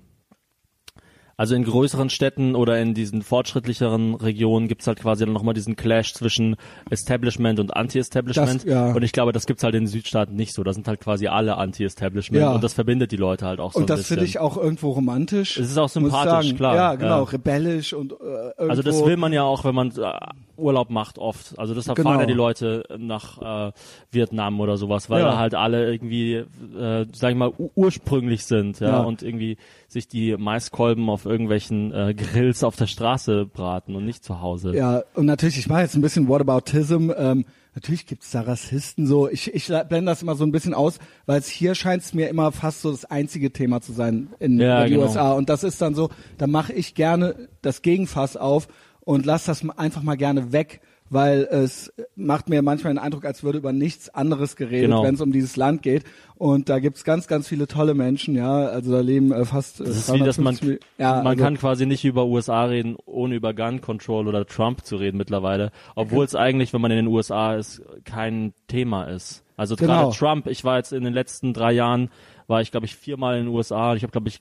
Also 1.40 1.54
in 1.54 1.64
größeren 1.64 2.10
Städten 2.10 2.54
oder 2.54 2.78
in 2.82 2.92
diesen 2.92 3.22
fortschrittlicheren 3.22 4.14
Regionen 4.14 4.68
gibt's 4.68 4.86
halt 4.86 5.00
quasi 5.00 5.24
dann 5.24 5.32
nochmal 5.32 5.54
diesen 5.54 5.74
Clash 5.74 6.12
zwischen 6.12 6.56
Establishment 6.90 7.58
und 7.58 7.74
Anti-Establishment. 7.74 8.64
Ja. 8.64 8.92
Und 8.92 9.02
ich 9.02 9.12
glaube, 9.12 9.32
das 9.32 9.46
gibt's 9.46 9.64
halt 9.64 9.74
in 9.74 9.84
den 9.84 9.88
Südstaaten 9.88 10.36
nicht 10.36 10.52
so. 10.52 10.62
Da 10.64 10.74
sind 10.74 10.86
halt 10.86 11.00
quasi 11.00 11.28
alle 11.28 11.56
Anti-Establishment 11.56 12.42
Ja. 12.42 12.52
und 12.52 12.62
das 12.62 12.74
verbindet 12.74 13.10
die 13.10 13.16
Leute 13.16 13.46
halt 13.46 13.58
auch 13.58 13.72
so 13.72 13.80
und 13.80 13.88
das 13.88 14.06
finde 14.06 14.26
ich 14.26 14.38
auch 14.38 14.58
irgendwo 14.58 14.90
romantisch. 14.90 15.56
Es 15.56 15.70
ist 15.70 15.78
auch 15.78 15.88
sympathisch, 15.88 16.54
klar. 16.56 16.74
Ja, 16.76 16.94
genau, 16.96 17.24
Ja. 17.24 17.30
rebellisch 17.30 17.94
und 17.94 18.12
äh, 18.12 18.16
irgendwo. 18.16 18.68
Also 18.68 18.82
das 18.82 19.02
will 19.06 19.16
man 19.16 19.32
ja 19.32 19.42
auch, 19.42 19.64
wenn 19.64 19.74
man 19.74 19.92
äh, 19.92 20.12
Urlaub 20.60 20.90
macht 20.90 21.18
oft. 21.18 21.58
Also 21.58 21.74
deshalb 21.74 21.96
Genau. 21.96 22.10
fahren 22.10 22.20
ja 22.20 22.26
die 22.26 22.32
Leute 22.32 22.84
nach 22.98 23.68
äh, 23.68 23.72
Vietnam 24.10 24.60
oder 24.60 24.76
sowas, 24.76 25.10
weil 25.10 25.20
Ja. 25.22 25.30
da 25.32 25.38
halt 25.38 25.54
alle 25.54 25.90
irgendwie, 25.90 26.34
äh, 26.34 27.06
sag 27.12 27.30
ich 27.30 27.36
mal, 27.36 27.52
ursprünglich 27.74 28.44
sind, 28.44 28.80
ja, 28.80 28.88
Ja. 28.88 29.00
und 29.00 29.22
irgendwie 29.22 29.56
sich 29.88 30.06
die 30.08 30.36
Maiskolben 30.36 31.08
auf 31.10 31.24
irgendwelchen 31.24 31.92
äh, 31.92 32.14
Grills 32.14 32.62
auf 32.62 32.76
der 32.76 32.86
Straße 32.86 33.46
braten 33.46 33.96
und 33.96 34.04
nicht 34.04 34.24
zu 34.24 34.40
Hause. 34.40 34.74
Ja, 34.76 35.02
und 35.14 35.26
natürlich, 35.26 35.58
ich 35.58 35.68
mache 35.68 35.80
jetzt 35.82 35.94
ein 35.96 36.00
bisschen 36.02 36.28
Whataboutism. 36.28 37.10
Ähm, 37.16 37.44
natürlich 37.74 38.06
gibt's 38.06 38.30
da 38.30 38.42
Rassisten 38.42 39.06
so. 39.06 39.28
Ich, 39.28 39.52
ich 39.54 39.66
blende 39.66 40.04
das 40.06 40.22
immer 40.22 40.34
so 40.34 40.44
ein 40.44 40.52
bisschen 40.52 40.74
aus, 40.74 40.98
weil 41.26 41.38
es 41.38 41.48
hier 41.48 41.74
scheint 41.74 42.02
es 42.02 42.14
mir 42.14 42.28
immer 42.28 42.52
fast 42.52 42.82
so 42.82 42.90
das 42.90 43.04
einzige 43.04 43.52
Thema 43.52 43.80
zu 43.80 43.92
sein 43.92 44.28
in 44.38 44.58
Ja, 44.60 44.82
den 44.84 44.92
genau. 44.92 45.02
USA. 45.04 45.32
Und 45.32 45.48
das 45.48 45.64
ist 45.64 45.80
dann 45.80 45.94
so, 45.94 46.10
da 46.38 46.46
mache 46.46 46.72
ich 46.72 46.94
gerne 46.94 47.48
das 47.62 47.82
Gegenfass 47.82 48.36
auf 48.36 48.68
und 49.00 49.26
lass 49.26 49.44
das 49.44 49.68
einfach 49.76 50.02
mal 50.02 50.16
gerne 50.16 50.52
weg. 50.52 50.80
Weil 51.12 51.40
es 51.50 51.92
macht 52.14 52.48
mir 52.48 52.62
manchmal 52.62 52.92
den 52.94 52.98
Eindruck, 53.00 53.24
als 53.24 53.42
würde 53.42 53.58
über 53.58 53.72
nichts 53.72 54.10
anderes 54.10 54.54
geredet, 54.54 54.90
Genau. 54.90 55.02
wenn 55.02 55.16
es 55.16 55.20
um 55.20 55.32
dieses 55.32 55.56
Land 55.56 55.82
geht. 55.82 56.04
Und 56.36 56.68
da 56.68 56.78
gibt's 56.78 57.02
ganz, 57.02 57.26
ganz 57.26 57.48
viele 57.48 57.66
tolle 57.66 57.94
Menschen, 57.94 58.36
ja. 58.36 58.66
Also 58.68 58.92
da 58.92 59.00
leben 59.00 59.32
äh, 59.32 59.44
fast. 59.44 59.80
Das 59.80 59.88
ist 59.88 60.12
wie, 60.14 60.20
dass 60.20 60.38
man, 60.38 60.56
ja, 60.98 61.16
man 61.16 61.26
also, 61.26 61.42
kann 61.42 61.56
quasi 61.58 61.84
nicht 61.84 62.04
über 62.04 62.26
USA 62.26 62.66
reden, 62.66 62.94
ohne 63.06 63.34
über 63.34 63.54
Gun 63.54 63.80
Control 63.80 64.28
oder 64.28 64.46
Trump 64.46 64.84
zu 64.84 64.94
reden 64.98 65.16
mittlerweile, 65.18 65.72
obwohl 65.96 66.24
es 66.24 66.36
eigentlich, 66.36 66.72
wenn 66.72 66.80
man 66.80 66.92
in 66.92 66.98
den 66.98 67.06
USA 67.08 67.56
ist, 67.56 67.82
kein 68.04 68.54
Thema 68.68 69.06
ist. 69.06 69.42
Also 69.56 69.74
Genau. 69.74 70.02
gerade 70.12 70.16
Trump, 70.16 70.46
ich 70.46 70.62
war 70.62 70.76
jetzt 70.76 70.92
in 70.92 71.02
den 71.02 71.12
letzten 71.12 71.52
drei 71.54 71.72
Jahren, 71.72 72.08
war 72.46 72.60
ich 72.60 72.70
glaube 72.70 72.86
ich 72.86 72.94
viermal 72.94 73.36
in 73.36 73.46
den 73.46 73.52
USA 73.52 73.90
und 73.90 73.96
ich 73.96 74.04
habe 74.04 74.12
glaube 74.12 74.28
ich, 74.28 74.40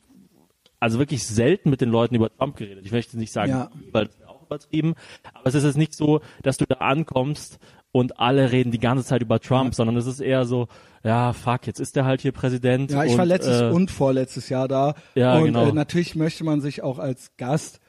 also 0.80 1.00
wirklich 1.00 1.26
selten 1.26 1.72
mit 1.72 1.82
den 1.82 1.90
Leuten 1.90 2.14
über 2.14 2.30
Trump 2.30 2.58
geredet. 2.58 2.86
Ich 2.86 2.92
möchte 2.92 3.18
nicht 3.18 3.34
sagen, 3.34 3.50
Ja. 3.54 3.72
weil 3.92 4.08
übertrieben, 4.50 4.96
aber 5.34 5.48
es 5.48 5.56
ist 5.56 5.64
jetzt 5.64 5.78
nicht 5.78 5.94
so, 5.94 6.22
dass 6.44 6.58
du 6.58 6.66
da 6.66 6.76
ankommst 6.76 7.60
und 7.92 8.20
alle 8.20 8.52
reden 8.52 8.72
die 8.72 8.80
ganze 8.80 9.04
Zeit 9.06 9.22
über 9.22 9.40
Trump, 9.40 9.74
sondern 9.74 9.96
es 9.98 10.06
ist 10.06 10.20
eher 10.20 10.46
so, 10.46 10.68
ja, 11.04 11.34
fuck, 11.34 11.66
jetzt 11.68 11.80
ist 11.80 11.96
der 11.96 12.06
halt 12.06 12.22
hier 12.22 12.32
Präsident. 12.32 12.92
Ja, 12.92 13.04
ich 13.04 13.14
und, 13.14 13.18
war 13.18 13.26
letztes 13.26 13.62
äh, 13.62 13.66
und 13.70 13.90
vorletztes 13.90 14.50
Jahr 14.50 14.68
da. 14.68 14.96
Ja, 15.16 15.38
und 15.38 15.46
genau. 15.46 15.70
äh, 15.70 15.72
natürlich 15.72 16.16
möchte 16.16 16.44
man 16.44 16.62
sich 16.62 16.84
auch 16.84 17.00
als 17.00 17.32
Gast 17.38 17.80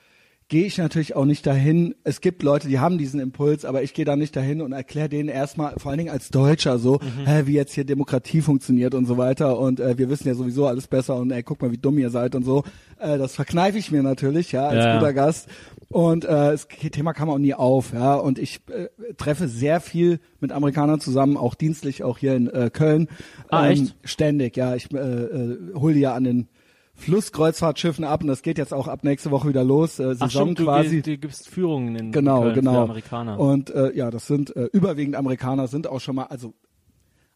gehe 0.51 0.67
ich 0.67 0.79
natürlich 0.79 1.15
auch 1.15 1.25
nicht 1.27 1.47
dahin. 1.47 1.95
Es 2.03 2.21
gibt 2.21 2.43
Leute, 2.43 2.67
die 2.67 2.81
haben 2.81 2.99
diesen 2.99 3.21
Impuls, 3.21 3.65
aber 3.65 3.85
ich 3.85 3.95
gehe 3.95 4.05
da 4.05 4.17
nicht 4.17 4.35
dahin 4.35 4.61
und 4.61 4.73
erkläre 4.73 5.09
denen 5.09 5.29
erstmal, 5.29 5.75
vor 5.79 5.91
allen 5.93 5.99
Dingen 5.99 6.11
als 6.11 6.31
Deutscher 6.31 6.79
so, 6.81 6.95
Mhm. 7.01 7.25
hä, 7.25 7.43
wie 7.47 7.53
jetzt 7.55 7.73
hier 7.73 7.85
Demokratie 7.85 8.41
funktioniert 8.43 8.95
und 8.95 9.07
so 9.07 9.17
weiter. 9.17 9.59
Und 9.61 9.79
äh, 9.79 9.97
wir 9.97 10.11
wissen 10.11 10.27
ja 10.27 10.35
sowieso 10.35 10.67
alles 10.67 10.89
besser 10.89 11.15
und 11.17 11.31
ey, 11.31 11.45
guck 11.45 11.63
mal, 11.63 11.71
wie 11.71 11.79
dumm 11.79 11.99
ihr 11.99 12.11
seid 12.11 12.35
und 12.35 12.43
so. 12.45 12.65
Äh, 12.99 13.17
das 13.17 13.37
verkneife 13.37 13.79
ich 13.79 13.93
mir 13.93 14.03
natürlich, 14.03 14.51
ja, 14.51 14.67
als 14.67 14.85
Ja, 14.85 14.87
ja. 14.89 14.99
guter 14.99 15.13
Gast. 15.13 15.49
Und 15.93 16.25
äh, 16.25 16.29
das 16.29 16.69
Thema 16.69 17.13
kam 17.13 17.29
auch 17.31 17.39
nie 17.39 17.53
auf, 17.55 17.93
ja. 17.93 18.15
Und 18.15 18.39
ich 18.39 18.61
äh, 18.71 18.89
treffe 19.17 19.49
sehr 19.49 19.81
viel 19.81 20.21
mit 20.39 20.53
Amerikanern 20.53 21.01
zusammen, 21.01 21.37
auch 21.37 21.55
dienstlich, 21.57 22.05
auch 22.05 22.17
hier 22.19 22.37
in 22.37 22.49
äh, 22.49 22.71
Köln. 22.73 23.09
Ah, 23.49 23.69
echt? 23.69 23.97
Ständig, 24.05 24.57
ja. 24.57 24.77
Ich 24.77 24.93
äh, 24.95 24.99
äh, 24.99 25.75
hole 25.75 25.95
die 25.95 26.01
ja 26.01 26.15
an 26.15 26.23
den 26.25 26.49
Flusskreuzfahrtschiffen 26.95 28.05
ab 28.05 28.23
und 28.23 28.29
das 28.29 28.43
geht 28.43 28.57
jetzt 28.59 28.73
auch 28.73 28.87
ab 28.87 29.05
nächste 29.05 29.31
Woche 29.31 29.49
wieder 29.49 29.65
los. 29.65 29.99
Äh, 29.99 30.15
Saison 30.15 30.19
Ach 30.27 30.31
stimmt, 30.31 30.59
du, 30.61 30.65
quasi. 30.65 30.97
gehst- 30.97 31.07
du 31.07 31.19
gibst 31.19 31.49
Führungen 31.49 31.97
in 31.97 32.13
Genau, 32.13 32.43
Köln 32.43 32.55
genau. 32.55 32.73
für 32.73 32.79
Amerikaner. 32.83 33.41
Und 33.41 33.71
äh, 33.71 33.93
ja, 33.97 34.11
das 34.11 34.27
sind 34.27 34.55
äh, 34.55 34.67
überwiegend 34.73 35.17
Amerikaner, 35.17 35.67
sind 35.67 35.87
auch 35.89 36.01
schon 36.01 36.15
mal, 36.17 36.25
also 36.25 36.55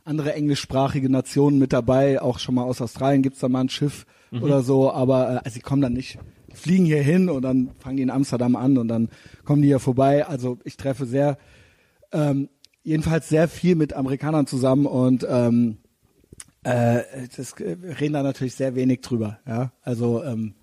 andere 0.05 0.35
englischsprachige 0.35 1.11
Nationen 1.11 1.59
mit 1.59 1.73
dabei, 1.73 2.21
auch 2.23 2.39
schon 2.39 2.55
mal 2.55 2.65
aus 2.65 2.81
Australien 2.81 3.23
gibt's 3.23 3.41
da 3.41 3.49
mal 3.49 3.61
ein 3.63 3.69
Schiff 3.69 4.07
Mhm. 4.31 4.43
oder 4.43 4.63
so, 4.63 4.91
aber 4.93 5.31
äh, 5.35 5.37
also 5.45 5.51
sie 5.51 5.61
kommen 5.61 5.81
dann 5.83 5.93
nicht, 5.93 6.19
fliegen 6.55 6.85
hier 6.85 7.03
hin 7.03 7.29
und 7.29 7.43
dann 7.43 7.71
fangen 7.79 7.97
die 7.97 8.03
in 8.03 8.11
Amsterdam 8.11 8.57
an 8.57 8.79
und 8.79 8.89
dann 8.89 9.09
kommen 9.45 9.63
die 9.63 9.69
hier 9.69 9.79
vorbei. 9.81 10.27
Also 10.27 10.59
ich 10.65 10.77
treffe 10.77 11.07
sehr, 11.07 11.39
ähm, 12.13 12.49
jedenfalls 12.83 13.29
sehr 13.29 13.49
viel 13.49 13.75
mit 13.77 13.93
Amerikanern 13.93 14.47
zusammen 14.47 14.87
und 14.87 15.27
ähm, 15.29 15.79
äh, 16.63 17.03
das 17.37 17.53
äh, 17.61 17.77
reden 18.01 18.15
da 18.15 18.23
natürlich 18.23 18.55
sehr 18.55 18.75
wenig 18.75 19.01
drüber. 19.03 19.39
Ja, 19.47 19.73
also 19.83 20.23
ähm, 20.25 20.55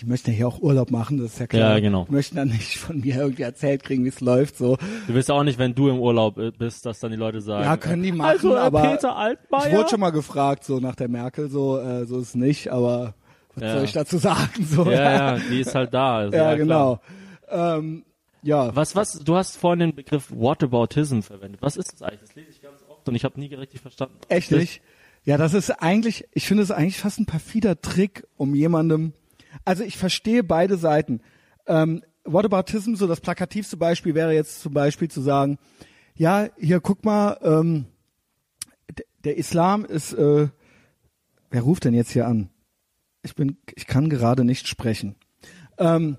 die 0.00 0.06
möchten 0.06 0.30
ja 0.30 0.36
hier 0.36 0.48
auch 0.48 0.60
Urlaub 0.60 0.90
machen, 0.90 1.18
das 1.18 1.34
ist 1.34 1.38
ja 1.38 1.46
klar. 1.46 1.74
Ja, 1.74 1.80
genau. 1.80 2.04
Die 2.08 2.12
möchten 2.12 2.36
dann 2.36 2.48
nicht 2.48 2.78
von 2.78 3.00
mir 3.00 3.16
irgendwie 3.16 3.42
erzählt 3.42 3.84
kriegen, 3.84 4.04
wie 4.04 4.08
es 4.08 4.20
läuft. 4.20 4.56
So, 4.56 4.76
Du 5.06 5.14
willst 5.14 5.30
auch 5.30 5.44
nicht, 5.44 5.58
wenn 5.58 5.74
du 5.74 5.88
im 5.88 6.00
Urlaub 6.00 6.38
äh, 6.38 6.50
bist, 6.50 6.84
dass 6.86 6.98
dann 7.00 7.12
die 7.12 7.16
Leute 7.16 7.40
sagen. 7.40 7.64
ja, 7.64 7.76
können 7.76 8.02
die 8.02 8.12
machen, 8.12 8.30
also, 8.30 8.54
äh, 8.54 8.58
aber 8.58 8.82
Peter 8.82 9.16
Altmaier. 9.16 9.66
ich 9.68 9.76
wurde 9.76 9.90
schon 9.90 10.00
mal 10.00 10.10
gefragt, 10.10 10.64
so 10.64 10.80
nach 10.80 10.96
der 10.96 11.08
Merkel, 11.08 11.48
so 11.48 11.78
äh, 11.78 12.06
so 12.06 12.18
ist 12.18 12.28
es 12.28 12.34
nicht, 12.34 12.72
aber 12.72 13.14
was 13.54 13.62
Ja. 13.62 13.74
soll 13.74 13.84
ich 13.84 13.92
dazu 13.92 14.18
sagen? 14.18 14.64
So, 14.64 14.84
Ja, 14.90 15.36
ja, 15.36 15.38
die 15.38 15.60
ist 15.60 15.74
halt 15.74 15.92
da. 15.94 16.24
ist 16.24 16.34
ja, 16.34 16.54
klar. 16.54 16.56
genau. 16.56 17.00
Ähm, 17.48 18.04
ja, 18.42 18.74
Was, 18.76 18.94
was, 18.94 19.12
du 19.20 19.36
hast 19.36 19.56
vorhin 19.56 19.78
den 19.80 19.94
Begriff 19.94 20.30
Whataboutism 20.30 21.20
verwendet. 21.20 21.62
Was 21.62 21.76
ist 21.76 21.92
das 21.94 22.02
eigentlich? 22.02 22.20
Das 22.20 22.34
lese 22.34 22.50
ich 22.50 22.60
ganz 22.62 22.80
oft 22.88 23.08
und 23.08 23.14
ich 23.14 23.24
habe 23.24 23.38
nie 23.40 23.52
richtig 23.54 23.80
verstanden. 23.80 24.16
Echt 24.28 24.50
nicht? 24.50 24.82
Ja, 25.24 25.38
das 25.38 25.54
ist 25.54 25.70
eigentlich, 25.70 26.26
ich 26.32 26.46
finde 26.46 26.62
es 26.62 26.70
eigentlich 26.70 26.98
fast 26.98 27.18
ein 27.18 27.24
perfider 27.26 27.80
Trick, 27.80 28.26
um 28.36 28.54
jemandem, 28.54 29.14
also 29.64 29.82
ich 29.82 29.96
verstehe 29.96 30.44
beide 30.44 30.76
Seiten. 30.76 31.22
Ähm, 31.66 32.02
Whataboutism, 32.24 32.94
so 32.96 33.06
das 33.06 33.20
plakativste 33.22 33.76
Beispiel 33.78 34.14
wäre 34.14 34.34
jetzt 34.34 34.60
zum 34.60 34.74
Beispiel 34.74 35.08
zu 35.10 35.20
sagen, 35.22 35.58
ja, 36.14 36.48
hier 36.58 36.80
guck 36.80 37.04
mal, 37.04 37.38
ähm, 37.42 37.86
der 39.24 39.38
Islam 39.38 39.84
ist, 39.86 40.12
äh, 40.12 40.48
wer 41.50 41.62
ruft 41.62 41.84
denn 41.84 41.94
jetzt 41.94 42.10
hier 42.10 42.26
an? 42.26 42.50
Ich 43.24 43.34
bin, 43.34 43.56
ich 43.74 43.86
kann 43.86 44.08
gerade 44.08 44.44
nicht 44.44 44.68
sprechen. 44.68 45.14
Ähm, 45.78 46.18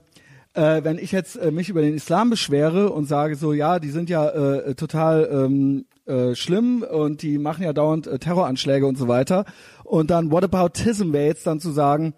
äh, 0.54 0.84
wenn 0.84 0.98
ich 0.98 1.12
jetzt 1.12 1.36
äh, 1.36 1.52
mich 1.52 1.70
über 1.70 1.82
den 1.82 1.94
Islam 1.94 2.30
beschwere 2.30 2.89
und 2.91 3.06
sage 3.06 3.36
so, 3.36 3.54
ja, 3.54 3.80
die 3.80 3.89
sind 3.89 4.10
ja 4.10 4.30
äh, 4.30 4.76
total 4.76 5.30
ähm, 5.32 5.86
äh, 6.06 6.36
schlimm 6.36 6.84
und 6.84 7.22
die 7.22 7.38
machen 7.38 7.63
ja 7.63 7.74
dauernd 7.74 8.08
äh, 8.08 8.20
Terroranschläge 8.20 8.86
und 8.86 8.98
so 8.98 9.08
weiter. 9.08 9.46
Und 9.84 10.10
dann 10.12 10.32
Whataboutism 10.32 11.13
wäre 11.13 11.28
jetzt 11.28 11.46
dann 11.46 11.60
zu 11.60 11.72
sagen, 11.72 12.13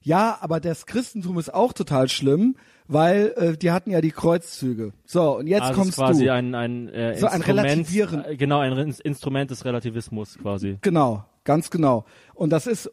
ja, 0.00 0.38
aber 0.40 0.58
das 0.58 0.86
Christentum 0.86 1.38
ist 1.38 1.52
auch 1.54 1.72
total 1.72 2.08
schlimm, 2.08 2.56
weil 2.88 3.32
äh, 3.36 3.56
die 3.56 3.70
hatten 3.70 3.90
ja 3.90 4.00
die 4.00 4.10
Kreuzzüge. 4.10 4.92
So, 5.04 5.38
und 5.38 5.46
jetzt 5.46 5.62
Also 5.62 5.80
kommst 5.80 5.98
quasi 5.98 6.24
du. 6.24 6.32
ein, 6.32 6.54
ein, 6.54 6.88
äh, 6.88 7.16
So 7.18 7.26
ein 7.26 7.40
Relativieren. 7.42 8.24
äh, 8.24 8.36
Genau, 8.36 8.58
ein 8.60 8.76
Instrument 9.04 9.50
des 9.50 9.64
Relativismus 9.64 10.38
quasi. 10.38 10.78
Genau, 10.80 11.24
ganz 11.44 11.70
genau. 11.70 12.04
Und 12.34 12.50
das 12.50 12.66
ist, 12.66 12.90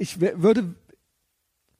ich 0.00 0.20
würde 0.20 0.74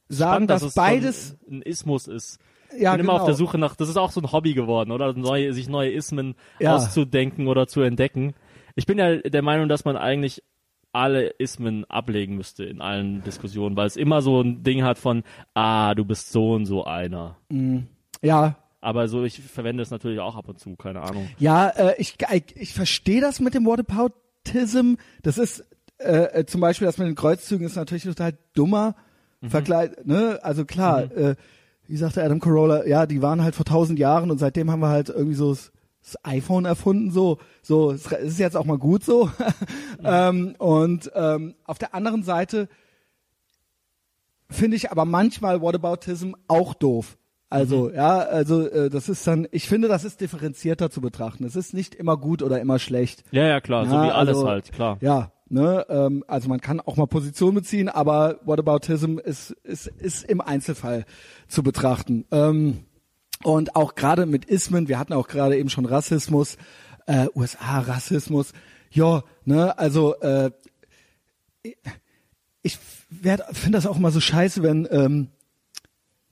sagen, 0.09 0.31
Spannend, 0.33 0.51
dass 0.51 0.63
es 0.63 0.75
beides, 0.75 1.37
ein, 1.51 1.63
Ismus 1.63 2.07
ist. 2.09 2.39
ja, 2.77 2.93
Ich 2.93 2.97
bin 2.99 3.07
immer 3.07 3.13
genau. 3.15 3.23
auf 3.23 3.25
der 3.27 3.35
Suche 3.35 3.59
nach, 3.59 3.77
das 3.77 3.89
ist 3.89 3.97
auch 3.97 4.11
so 4.11 4.21
ein 4.21 4.31
Hobby 4.33 4.55
geworden, 4.55 4.91
oder? 4.93 5.13
Neue, 5.13 5.53
sich 5.55 5.69
neue 5.69 5.91
Ismen 5.93 6.35
Ja. 6.59 6.77
auszudenken 6.77 7.49
oder 7.49 7.67
zu 7.67 7.81
entdecken. 7.81 8.35
Ich 8.75 8.87
bin 8.87 8.99
ja 8.99 9.17
der 9.17 9.43
Meinung, 9.43 9.69
dass 9.69 9.85
man 9.85 9.97
eigentlich 9.97 10.43
alle 10.93 11.29
Ismen 11.39 11.85
ablegen 11.85 12.37
müsste 12.37 12.65
in 12.65 12.81
allen 12.81 13.23
Diskussionen, 13.23 13.77
weil 13.77 13.87
es 13.87 13.97
immer 13.97 14.23
so 14.23 14.41
ein 14.41 14.63
Ding 14.65 14.83
hat 14.83 14.99
von, 14.99 15.23
ah, 15.55 15.95
du 15.95 16.05
bist 16.05 16.33
so 16.33 16.53
und 16.55 16.67
so 16.67 16.85
einer. 16.85 17.37
Ja, 18.23 18.57
Aber 18.81 19.07
so, 19.07 19.23
ich 19.25 19.41
verwende 19.41 19.83
es 19.85 19.91
natürlich 19.93 20.19
auch 20.19 20.35
ab 20.37 20.49
und 20.49 20.59
zu, 20.59 20.75
keine 20.75 21.03
Ahnung. 21.03 21.29
Ja, 21.39 21.69
äh, 21.69 21.95
ich, 21.99 22.17
ich, 22.33 22.57
ich 22.57 22.75
verstehe 22.75 23.21
das 23.21 23.39
mit 23.39 23.55
dem 23.55 23.67
Whataboutism. 23.67 24.95
Das 25.23 25.39
ist 25.39 25.65
äh, 26.01 26.41
äh, 26.41 26.47
zum 26.47 26.61
Beispiel 26.61 26.87
das 26.87 26.99
mit 26.99 27.07
den 27.09 27.15
Kreuzzügen 27.15 27.67
ist 27.67 27.77
natürlich 27.77 28.05
total 28.05 28.37
dummer 28.55 28.95
Vergleich. 29.43 29.93
Ne? 30.05 30.39
Also 30.43 30.67
klar, 30.67 31.05
äh, 31.17 31.35
wie 31.87 31.97
sagte 31.97 32.23
Adam 32.23 32.41
Carolla, 32.41 32.87
ja, 32.87 33.07
die 33.07 33.23
waren 33.23 33.43
halt 33.43 33.55
vor 33.55 33.65
tausend 33.65 33.99
Jahren 33.99 34.31
und 34.31 34.37
seitdem 34.39 34.71
haben 34.71 34.81
wir 34.81 34.89
halt 34.91 35.09
irgendwie 35.09 35.35
so 35.35 35.51
das, 35.51 35.73
das 36.03 36.17
iPhone 36.25 36.67
erfunden. 36.67 37.11
So, 37.11 37.39
so 37.63 37.91
es 37.91 38.07
ist 38.07 38.39
jetzt 38.39 38.57
auch 38.57 38.67
mal 38.67 38.77
gut 38.79 39.03
so. 39.03 39.31
ähm, 40.05 40.55
und 40.59 41.11
ähm, 41.15 41.55
auf 41.65 41.79
der 41.79 41.95
anderen 41.95 42.23
Seite 42.23 42.69
finde 44.51 44.77
ich 44.77 44.91
aber 44.91 45.05
manchmal 45.05 45.63
Whataboutism 45.63 46.33
auch 46.49 46.75
doof. 46.75 47.17
Also, 47.49 47.89
Mhm. 47.89 47.95
ja, 47.95 48.19
also 48.19 48.69
äh, 48.69 48.91
das 48.91 49.09
ist 49.09 49.27
dann, 49.27 49.49
ich 49.51 49.69
finde, 49.69 49.89
das 49.89 50.05
ist 50.05 50.21
differenzierter 50.21 50.91
zu 50.91 51.01
betrachten. 51.01 51.45
Es 51.45 51.57
ist 51.57 51.75
nicht 51.75 51.95
immer 51.97 52.17
gut 52.17 52.43
oder 52.43 52.61
immer 52.61 52.79
schlecht. 52.79 53.25
Ja, 53.33 53.45
ja, 53.47 53.61
klar, 53.61 53.87
so 53.87 53.95
Ja, 53.95 54.05
wie 54.05 54.11
alles 54.11 54.37
also, 54.37 54.49
halt, 54.49 54.71
klar. 54.71 54.99
Ja, 55.01 55.33
ne, 55.51 55.85
ähm, 55.89 56.25
also 56.27 56.49
man 56.49 56.61
kann 56.61 56.81
auch 56.81 56.97
mal 56.97 57.07
Position 57.07 57.55
beziehen, 57.55 57.89
aber 57.89 58.41
Whataboutism 58.45 59.19
ist, 59.19 59.51
ist, 59.63 59.87
ist 59.87 60.25
im 60.25 60.41
Einzelfall 60.41 61.05
zu 61.49 61.63
betrachten. 61.63 62.25
Ähm, 62.31 62.85
und 63.43 63.77
auch 63.77 63.95
gerade 63.95 64.27
mit 64.27 64.45
Ismen, 64.45 64.89
wir 64.89 64.99
hatten 64.99 65.13
auch 65.13 65.29
gerade 65.29 65.59
eben 65.59 65.71
schon 65.71 65.87
Rassismus, 65.87 66.57
äh, 67.07 67.27
USA-Rassismus, 67.35 68.53
ja, 68.91 69.23
ne, 69.45 69.79
also 69.79 70.15
äh, 70.21 70.51
ich 72.63 72.79
finde 73.09 73.73
das 73.73 73.87
auch 73.87 73.97
immer 73.97 74.11
so 74.11 74.21
scheiße, 74.21 74.63
wenn 74.63 74.87
ähm, 74.91 75.29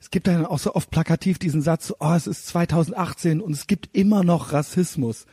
es 0.00 0.10
gibt 0.10 0.26
dann 0.26 0.46
auch 0.46 0.58
so 0.58 0.74
oft 0.74 0.90
plakativ 0.90 1.38
diesen 1.38 1.60
Satz, 1.60 1.92
oh, 1.98 2.12
es 2.12 2.26
ist 2.26 2.46
2018 2.48 3.40
und 3.40 3.52
es 3.52 3.66
gibt 3.66 3.94
immer 3.96 4.22
noch 4.22 4.52
Rassismus. 4.52 5.26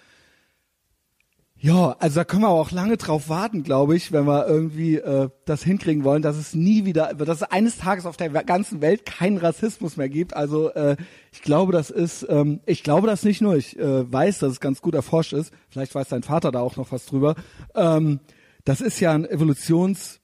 Ja, 1.65 1.95
also 1.97 2.19
da 2.19 2.25
können 2.25 2.43
wir 2.43 2.49
auch 2.49 2.69
lange 2.69 2.95
drauf 2.95 3.27
warten, 3.27 3.63
glaube 3.63 3.95
ich, 3.95 4.11
wenn 4.11 4.27
wir 4.27 4.45
irgendwie 4.47 4.97
äh, 4.97 5.29
das 5.45 5.63
hinkriegen 5.63 6.03
wollen, 6.03 6.21
dass 6.21 6.37
es 6.37 6.53
nie 6.53 6.85
wieder, 6.85 7.15
dass 7.15 7.41
es 7.41 7.43
eines 7.51 7.79
Tages 7.79 8.05
auf 8.05 8.17
der 8.17 8.29
ganzen 8.29 8.81
Welt 8.81 9.03
keinen 9.07 9.37
Rassismus 9.37 9.97
mehr 9.97 10.07
gibt. 10.07 10.35
Also 10.35 10.69
äh, 10.73 10.95
ich 11.31 11.41
glaube, 11.41 11.71
das 11.71 11.89
ist, 11.89 12.23
ähm, 12.29 12.59
ich 12.67 12.83
glaube 12.83 13.07
das 13.07 13.23
nicht 13.23 13.41
nur, 13.41 13.55
ich 13.55 13.79
äh, 13.79 14.11
weiß, 14.11 14.37
dass 14.37 14.51
es 14.51 14.59
ganz 14.59 14.79
gut 14.83 14.93
erforscht 14.93 15.33
ist. 15.33 15.51
Vielleicht 15.67 15.95
weiß 15.95 16.09
dein 16.09 16.21
Vater 16.21 16.51
da 16.51 16.59
auch 16.59 16.75
noch 16.75 16.91
was 16.91 17.07
drüber. 17.07 17.33
Ähm, 17.73 18.19
das 18.63 18.79
ist 18.79 18.99
ja 18.99 19.13
ein 19.13 19.25
Evolutions 19.25 20.21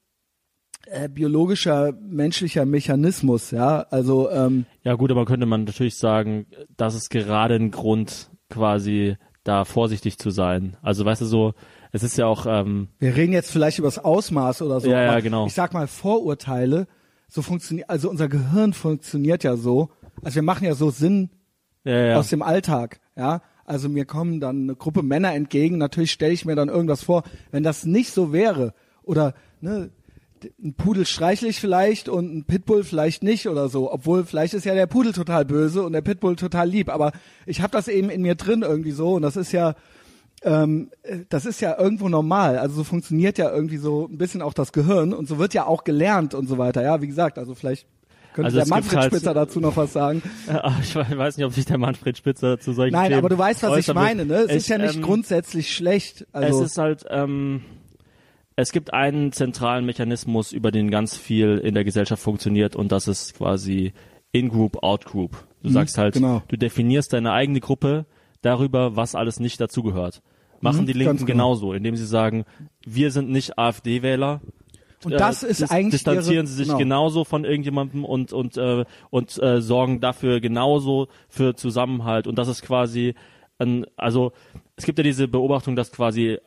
äh, 0.86 1.10
biologischer 1.10 1.92
menschlicher 2.00 2.68
Mechanismus, 2.68 3.50
ja. 3.50 3.80
Also 3.90 4.30
ähm, 4.30 4.68
Ja 4.84 4.94
gut, 4.94 5.10
aber 5.10 5.26
könnte 5.26 5.48
man 5.48 5.64
natürlich 5.64 5.98
sagen, 5.98 6.46
das 6.78 6.94
ist 6.94 7.10
gerade 7.10 7.56
ein 7.56 7.72
Grund, 7.72 8.30
quasi 8.52 9.18
da 9.44 9.66
vorsichtig 9.66 10.18
zu 10.18 10.30
sein. 10.30 10.78
Also 10.82 11.06
weißt 11.06 11.22
du 11.22 11.26
so, 11.26 11.54
es 11.92 12.04
ist 12.04 12.18
ja 12.18 12.26
auch, 12.28 12.46
ähm, 12.48 12.88
Wir 13.00 13.16
reden 13.16 13.34
jetzt 13.34 13.52
vielleicht 13.52 13.80
über 13.80 13.88
das 13.88 14.00
Ausmaß 14.00 14.62
oder 14.62 14.80
so. 14.80 14.90
Ja, 14.90 15.04
ja, 15.04 15.12
aber 15.12 15.22
genau. 15.22 15.48
Ich 15.48 15.54
sag 15.54 15.74
mal 15.74 15.88
Vorurteile, 15.88 16.88
so 17.28 17.42
funktioniert, 17.42 17.90
also 17.90 18.10
unser 18.10 18.28
Gehirn 18.28 18.74
funktioniert 18.74 19.44
ja 19.44 19.56
so. 19.56 19.90
Also 20.22 20.36
wir 20.36 20.44
machen 20.44 20.66
ja 20.66 20.76
so 20.76 20.90
Sinn 20.90 21.30
ja, 21.84 22.06
ja. 22.06 22.18
aus 22.18 22.30
dem 22.30 22.42
Alltag, 22.42 23.00
ja. 23.16 23.42
Also 23.66 23.88
mir 23.88 24.06
kommen 24.06 24.42
dann 24.42 24.64
eine 24.64 24.76
Gruppe 24.76 25.02
Männer 25.02 25.34
entgegen, 25.34 25.78
natürlich 25.78 26.12
stelle 26.12 26.34
ich 26.34 26.46
mir 26.46 26.56
dann 26.56 26.68
irgendwas 26.68 27.04
vor. 27.04 27.24
Wenn 27.52 27.64
das 27.64 27.86
nicht 27.86 28.12
so 28.12 28.34
wäre 28.34 28.74
oder 29.04 29.34
ne, 29.62 29.92
ein 30.64 30.74
Pudel 30.74 31.06
streichle 31.06 31.48
ich 31.50 31.60
vielleicht 31.60 32.10
und 32.10 32.36
ein 32.36 32.44
Pitbull 32.46 32.84
vielleicht 32.84 33.24
nicht 33.24 33.48
oder 33.48 33.70
so, 33.70 33.92
obwohl 33.92 34.26
vielleicht 34.26 34.54
ist 34.54 34.66
ja 34.66 34.74
der 34.74 34.88
Pudel 34.88 35.14
total 35.14 35.46
böse 35.46 35.84
und 35.84 35.94
der 35.94 36.02
Pitbull 36.02 36.36
total 36.36 36.70
lieb, 36.70 36.90
aber 36.90 37.12
ich 37.46 37.62
habe 37.62 37.72
das 37.72 37.88
eben 37.88 38.10
in 38.10 38.22
mir 38.22 38.36
drin 38.36 38.62
irgendwie 38.62 38.92
so 38.92 39.14
und 39.14 39.22
das 39.22 39.36
ist 39.36 39.52
ja 39.52 39.76
ähm, 40.44 40.90
äh, 41.04 41.20
das 41.30 41.46
ist 41.46 41.62
ja 41.62 41.78
irgendwo 41.80 42.10
normal. 42.10 42.58
Also 42.58 42.76
so 42.78 42.84
funktioniert 42.84 43.38
ja 43.38 43.54
irgendwie 43.54 43.78
so 43.78 44.08
ein 44.12 44.18
bisschen 44.18 44.42
auch 44.42 44.54
das 44.54 44.72
Gehirn 44.72 45.14
und 45.14 45.28
so 45.28 45.38
wird 45.38 45.54
ja 45.54 45.66
auch 45.68 45.84
gelernt 45.84 46.34
und 46.34 46.48
so 46.48 46.58
weiter. 46.58 46.82
Ja, 46.82 47.02
wie 47.02 47.08
gesagt, 47.08 47.38
also 47.38 47.54
vielleicht 47.54 47.86
könnte 48.34 48.46
Also 48.46 48.58
der 48.58 48.64
es 48.64 48.70
Manfred 48.70 49.00
halt- 49.00 49.12
Spitzer 49.14 49.34
dazu 49.34 49.60
noch 49.60 49.78
was 49.78 49.94
sagen. 49.94 50.24
Ich 50.82 50.96
weiß 50.96 51.38
nicht, 51.38 51.46
ob 51.46 51.54
sich 51.54 51.66
der 51.66 51.78
Manfred 51.78 52.18
Spitzer 52.18 52.60
zu 52.60 52.74
solchen 52.74 52.94
Nein, 52.94 53.10
Themen 53.10 53.20
aber 53.20 53.30
du 53.30 53.38
weißt, 53.38 53.62
was 53.64 53.78
ich 53.78 53.94
meine, 53.94 54.26
ne? 54.26 54.36
Es, 54.48 54.52
ist 54.56 54.70
ja 54.70 54.78
nicht 54.78 54.96
ähm, 54.96 55.02
grundsätzlich 55.04 55.76
schlecht. 55.76 56.26
Also 56.32 56.64
es 56.64 56.72
ist 56.72 56.78
halt, 56.78 57.06
ähm, 57.10 57.62
es 58.62 58.72
gibt 58.72 58.94
einen 58.94 59.32
zentralen 59.32 59.86
Mechanismus, 59.86 60.52
über 60.52 60.72
den 60.72 60.90
ganz 60.92 61.18
viel 61.18 61.58
in 61.58 61.74
der 61.74 61.84
Gesellschaft 61.84 62.22
funktioniert 62.22 62.76
und 62.76 62.92
das 62.92 63.08
ist 63.08 63.36
quasi 63.36 63.94
In-Group, 64.32 64.84
Out-Group. 64.84 65.36
Du 65.64 65.70
sagst 65.70 65.98
halt, 65.98 66.14
genau. 66.16 66.42
du 66.48 66.58
definierst 66.58 67.14
deine 67.14 67.34
eigene 67.34 67.60
Gruppe 67.60 68.06
darüber, 68.42 68.96
was 68.96 69.14
alles 69.16 69.40
nicht 69.40 69.60
dazugehört. 69.62 70.22
Machen 70.60 70.82
Mhm, 70.82 70.86
die 70.88 70.94
Linken 70.94 71.18
genau. 71.18 71.26
genauso, 71.26 71.74
indem 71.74 71.96
sie 71.96 72.06
sagen, 72.06 72.46
wir 72.86 73.12
sind 73.12 73.30
nicht 73.30 73.58
AfD-Wähler 73.58 74.42
Und 75.04 75.14
das 75.14 75.44
ist 75.44 75.62
dis 75.62 75.72
eigentlich 75.72 76.04
distanzieren 76.04 76.46
ihre- 76.46 76.48
sie 76.48 76.54
sich 76.56 76.68
genau. 76.68 76.78
genauso 76.78 77.24
von 77.24 77.46
irgendjemandem 77.46 78.06
und 78.06 78.32
und 78.32 78.58
äh, 78.58 78.86
und 79.10 79.42
äh, 79.42 79.62
sorgen 79.62 80.00
dafür 80.00 80.40
genauso 80.40 81.08
für 81.30 81.56
Zusammenhalt 81.56 82.28
und 82.28 82.38
das 82.38 82.48
ist 82.48 82.62
quasi 82.62 83.16
ein, 83.60 83.86
also 83.96 84.32
es 84.82 84.86
gibt 84.88 84.98
ja 84.98 85.04
diese 85.04 85.28
Beobachtung, 85.28 85.76
dass 85.76 85.92
quasi 85.92 86.30
äh, 86.30 86.40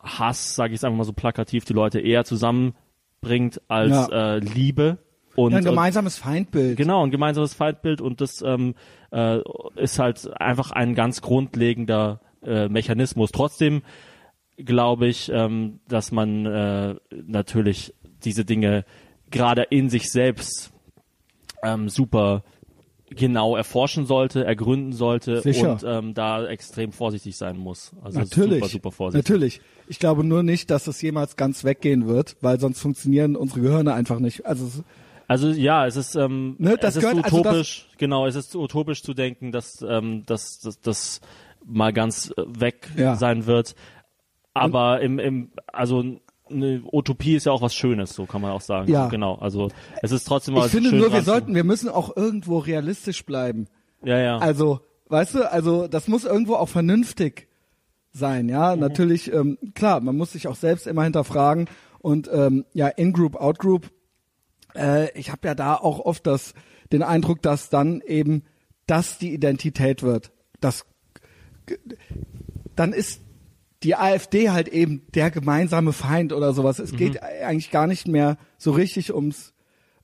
Hass, 0.00 0.54
sage 0.54 0.72
ich 0.72 0.78
es 0.80 0.84
einfach 0.84 0.96
mal 0.96 1.04
so 1.04 1.12
plakativ, 1.12 1.66
die 1.66 1.74
Leute 1.74 2.00
eher 2.00 2.24
zusammenbringt 2.24 3.60
als 3.68 3.90
Ja. 3.90 4.36
äh, 4.36 4.38
Liebe 4.38 4.96
und, 5.34 5.52
Ja, 5.52 5.58
ein 5.58 5.64
und 5.64 5.70
gemeinsames 5.72 6.16
Feindbild. 6.16 6.78
Genau, 6.78 7.04
ein 7.04 7.10
gemeinsames 7.10 7.52
Feindbild 7.52 8.00
und 8.00 8.22
das 8.22 8.40
ähm, 8.40 8.74
äh, 9.12 9.40
ist 9.76 9.98
halt 9.98 10.26
einfach 10.40 10.70
ein 10.70 10.94
ganz 10.94 11.20
grundlegender 11.20 12.20
äh, 12.42 12.68
Mechanismus. 12.70 13.30
Trotzdem 13.30 13.82
glaube 14.56 15.06
ich, 15.06 15.30
ähm, 15.30 15.80
dass 15.86 16.12
man 16.12 16.46
äh, 16.46 16.94
natürlich 17.26 17.92
diese 18.24 18.46
Dinge 18.46 18.86
gerade 19.30 19.64
in 19.64 19.90
sich 19.90 20.10
selbst 20.10 20.72
ähm, 21.62 21.90
super 21.90 22.42
genau 23.10 23.56
erforschen 23.56 24.06
sollte, 24.06 24.44
ergründen 24.44 24.92
sollte 24.92 25.40
Sicher. 25.40 25.72
und 25.72 25.84
ähm, 25.86 26.14
da 26.14 26.46
extrem 26.46 26.92
vorsichtig 26.92 27.36
sein 27.36 27.56
muss. 27.56 27.92
Also 28.02 28.18
Natürlich. 28.18 28.54
super, 28.58 28.68
super 28.68 28.90
vorsichtig. 28.92 29.28
Natürlich. 29.30 29.60
Ich 29.88 29.98
glaube 29.98 30.24
nur 30.24 30.42
nicht, 30.42 30.70
dass 30.70 30.86
es 30.88 31.00
jemals 31.02 31.36
ganz 31.36 31.62
weggehen 31.64 32.08
wird, 32.08 32.36
weil 32.40 32.58
sonst 32.58 32.80
funktionieren 32.80 33.36
unsere 33.36 33.60
Gehirne 33.60 33.94
einfach 33.94 34.18
nicht. 34.18 34.44
Also 34.46 34.82
Also 35.28 35.50
ja, 35.50 35.86
es 35.86 35.96
ist, 35.96 36.16
ähm, 36.16 36.56
Ne, 36.58 36.76
es 36.80 36.96
ist 36.96 37.02
gehört- 37.02 37.24
also 37.24 37.38
utopisch, 37.40 37.88
genau, 37.98 38.26
es 38.26 38.34
ist 38.34 38.54
utopisch 38.56 39.02
zu 39.02 39.14
denken, 39.14 39.52
dass 39.52 39.84
ähm, 39.88 40.24
dass 40.26 40.58
das, 40.60 40.80
das 40.80 41.20
mal 41.64 41.92
ganz 41.92 42.32
äh, 42.36 42.42
weg 42.46 42.88
Ja. 42.96 43.14
sein 43.16 43.46
wird. 43.46 43.74
Aber 44.54 45.00
im, 45.02 45.18
im, 45.18 45.50
also 45.66 46.02
eine 46.48 46.82
Utopie 46.92 47.34
ist 47.34 47.46
ja 47.46 47.52
auch 47.52 47.62
was 47.62 47.74
Schönes, 47.74 48.14
so 48.14 48.26
kann 48.26 48.40
man 48.40 48.52
auch 48.52 48.60
sagen. 48.60 48.90
Ja. 48.90 49.08
Genau. 49.08 49.34
Also 49.36 49.70
es 50.02 50.12
ist 50.12 50.24
trotzdem 50.24 50.54
mal 50.54 50.66
ich 50.66 50.72
finde 50.72 50.94
nur, 50.94 51.12
wir 51.12 51.22
sollten, 51.22 51.54
wir 51.54 51.64
müssen 51.64 51.88
auch 51.88 52.16
irgendwo 52.16 52.58
realistisch 52.58 53.24
bleiben. 53.24 53.66
Ja, 54.04 54.18
ja. 54.18 54.38
Also, 54.38 54.80
weißt 55.08 55.34
du, 55.34 55.50
also 55.50 55.88
das 55.88 56.08
muss 56.08 56.24
irgendwo 56.24 56.54
auch 56.54 56.68
vernünftig 56.68 57.48
sein, 58.12 58.48
ja. 58.48 58.74
Mhm. 58.74 58.80
Natürlich, 58.80 59.32
ähm, 59.32 59.58
klar, 59.74 60.00
man 60.00 60.16
muss 60.16 60.32
sich 60.32 60.48
auch 60.48 60.56
selbst 60.56 60.86
immer 60.86 61.04
hinterfragen 61.04 61.68
und 61.98 62.30
ähm, 62.32 62.64
ja, 62.72 62.88
In-Group, 62.88 63.36
Out-Group. 63.36 63.90
Äh, 64.74 65.10
ich 65.18 65.30
habe 65.32 65.48
ja 65.48 65.54
da 65.54 65.74
auch 65.74 66.00
oft 66.00 66.26
das, 66.26 66.54
den 66.92 67.02
Eindruck, 67.02 67.42
dass 67.42 67.68
dann 67.68 68.00
eben 68.00 68.44
das 68.86 69.18
die 69.18 69.34
Identität 69.34 70.02
wird. 70.02 70.30
Das, 70.60 70.86
dann 72.76 72.92
ist 72.92 73.22
die 73.86 73.94
AfD 73.94 74.50
halt 74.50 74.66
eben 74.66 75.02
der 75.14 75.30
gemeinsame 75.30 75.92
Feind 75.92 76.32
oder 76.32 76.52
sowas. 76.52 76.80
Es 76.80 76.90
geht 76.90 77.22
eigentlich 77.22 77.70
gar 77.70 77.86
nicht 77.86 78.08
mehr 78.08 78.36
so 78.58 78.72
richtig 78.72 79.14
ums 79.14 79.54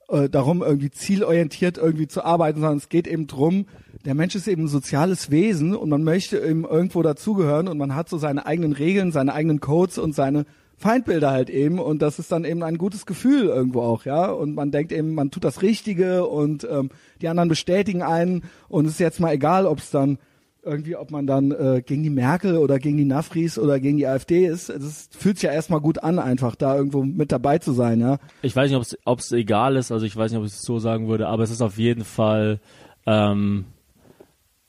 äh, 0.07 0.29
darum, 0.29 0.61
irgendwie 0.61 0.89
zielorientiert 0.89 1.77
irgendwie 1.77 2.07
zu 2.07 2.23
arbeiten, 2.23 2.61
sondern 2.61 2.77
es 2.77 2.87
geht 2.87 3.07
eben 3.07 3.27
drum, 3.27 3.65
der 4.05 4.15
Mensch 4.15 4.35
ist 4.35 4.47
eben 4.47 4.63
ein 4.63 4.67
soziales 4.69 5.31
Wesen 5.31 5.75
und 5.75 5.89
man 5.89 6.01
möchte 6.01 6.39
eben 6.39 6.63
irgendwo 6.63 7.01
dazugehören 7.01 7.67
und 7.67 7.77
man 7.77 7.93
hat 7.93 8.07
so 8.07 8.17
seine 8.17 8.45
eigenen 8.45 8.71
Regeln, 8.71 9.11
seine 9.11 9.33
eigenen 9.33 9.59
Codes 9.59 9.97
und 9.97 10.15
seine 10.15 10.45
Feindbilder 10.77 11.31
halt 11.31 11.49
eben 11.49 11.77
und 11.77 12.01
das 12.01 12.19
ist 12.19 12.31
dann 12.31 12.45
eben 12.45 12.63
ein 12.63 12.77
gutes 12.77 13.05
Gefühl 13.05 13.47
irgendwo 13.47 13.81
auch, 13.81 14.05
ja. 14.05 14.31
Und 14.31 14.55
man 14.55 14.71
denkt 14.71 14.93
eben, 14.93 15.13
man 15.13 15.29
tut 15.29 15.43
das 15.43 15.61
Richtige 15.61 16.25
und 16.25 16.65
ähm, 16.71 16.89
die 17.21 17.27
anderen 17.27 17.49
bestätigen 17.49 18.01
einen 18.01 18.45
und 18.69 18.85
es 18.85 18.93
ist 18.93 18.99
jetzt 18.99 19.19
mal 19.19 19.33
egal, 19.33 19.65
ob 19.65 19.79
es 19.79 19.91
dann 19.91 20.19
irgendwie, 20.63 20.95
ob 20.95 21.11
man 21.11 21.27
dann 21.27 21.51
äh, 21.51 21.81
gegen 21.85 22.03
die 22.03 22.09
Merkel 22.09 22.57
oder 22.57 22.79
gegen 22.79 22.97
die 22.97 23.05
Nafris 23.05 23.59
oder 23.59 23.79
gegen 23.79 23.97
die 23.97 24.07
AfD 24.07 24.45
ist. 24.45 24.69
Es 24.69 25.09
fühlt 25.11 25.37
sich 25.37 25.43
ja 25.43 25.51
erstmal 25.51 25.81
gut 25.81 26.03
an, 26.03 26.19
einfach 26.19 26.55
da 26.55 26.75
irgendwo 26.75 27.03
mit 27.03 27.31
dabei 27.31 27.57
zu 27.57 27.73
sein, 27.73 27.99
ja. 27.99 28.17
Ich 28.41 28.55
weiß 28.55 28.71
nicht, 28.71 28.97
ob 29.05 29.19
es 29.19 29.31
egal 29.31 29.75
ist, 29.75 29.91
also 29.91 30.05
ich 30.05 30.15
weiß 30.15 30.31
nicht, 30.31 30.39
ob 30.39 30.45
ich 30.45 30.53
es 30.53 30.61
so 30.61 30.79
sagen 30.79 31.07
würde, 31.07 31.27
aber 31.27 31.43
es 31.43 31.51
ist 31.51 31.61
auf 31.61 31.77
jeden 31.77 32.05
Fall, 32.05 32.59
ähm, 33.05 33.65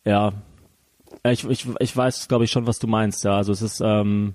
ja, 0.04 0.32
ich, 1.24 1.48
ich, 1.48 1.66
ich 1.78 1.96
weiß, 1.96 2.28
glaube 2.28 2.44
ich, 2.44 2.50
schon, 2.50 2.66
was 2.66 2.78
du 2.78 2.86
meinst, 2.86 3.24
ja. 3.24 3.36
Also 3.36 3.52
es 3.52 3.62
ist, 3.62 3.80
ähm, 3.80 4.34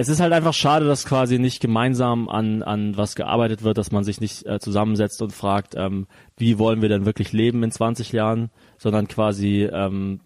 es 0.00 0.08
ist 0.08 0.20
halt 0.20 0.32
einfach 0.32 0.54
schade, 0.54 0.86
dass 0.86 1.04
quasi 1.04 1.40
nicht 1.40 1.60
gemeinsam 1.60 2.28
an, 2.28 2.62
an 2.62 2.96
was 2.96 3.16
gearbeitet 3.16 3.64
wird, 3.64 3.78
dass 3.78 3.90
man 3.90 4.04
sich 4.04 4.20
nicht 4.20 4.46
äh, 4.46 4.60
zusammensetzt 4.60 5.20
und 5.22 5.32
fragt, 5.32 5.74
ähm, 5.76 6.06
wie 6.36 6.58
wollen 6.60 6.80
wir 6.82 6.88
denn 6.88 7.04
wirklich 7.04 7.32
leben 7.32 7.64
in 7.64 7.72
20 7.72 8.12
Jahren, 8.12 8.50
sondern 8.78 9.08
quasi 9.08 9.64
ähm, 9.64 10.20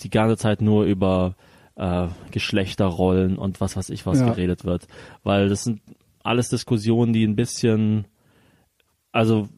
die 0.00 0.08
ganze 0.08 0.38
Zeit 0.38 0.62
nur 0.62 0.84
über 0.84 1.36
äh, 1.76 2.08
Geschlechterrollen 2.30 3.36
und 3.36 3.60
was 3.60 3.76
weiß 3.76 3.90
ich 3.90 4.06
was 4.06 4.20
Ja. 4.20 4.30
geredet 4.30 4.64
wird. 4.64 4.86
Weil 5.22 5.50
das 5.50 5.64
sind 5.64 5.82
alles 6.22 6.48
Diskussionen, 6.48 7.12
die 7.12 7.24
ein 7.24 7.36
bisschen, 7.36 8.06
also 9.12 9.48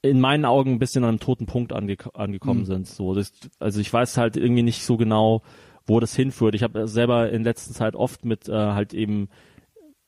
in 0.00 0.18
meinen 0.18 0.46
Augen 0.46 0.72
ein 0.72 0.78
bisschen 0.78 1.04
an 1.04 1.10
einem 1.10 1.20
toten 1.20 1.44
Punkt 1.44 1.74
ange 1.74 1.96
angekommen 2.14 2.64
sind. 2.64 2.86
So, 2.86 3.14
das, 3.14 3.32
also 3.58 3.80
ich 3.80 3.92
weiß 3.92 4.16
halt 4.16 4.38
irgendwie 4.38 4.62
nicht 4.62 4.82
so 4.82 4.96
genau, 4.96 5.42
wo 5.88 6.00
das 6.00 6.14
hinführt. 6.14 6.54
Ich 6.54 6.62
habe 6.62 6.86
selber 6.86 7.30
in 7.30 7.42
letzter 7.42 7.72
Zeit 7.72 7.96
oft 7.96 8.24
mit 8.24 8.48
äh, 8.48 8.52
halt 8.52 8.94
eben 8.94 9.28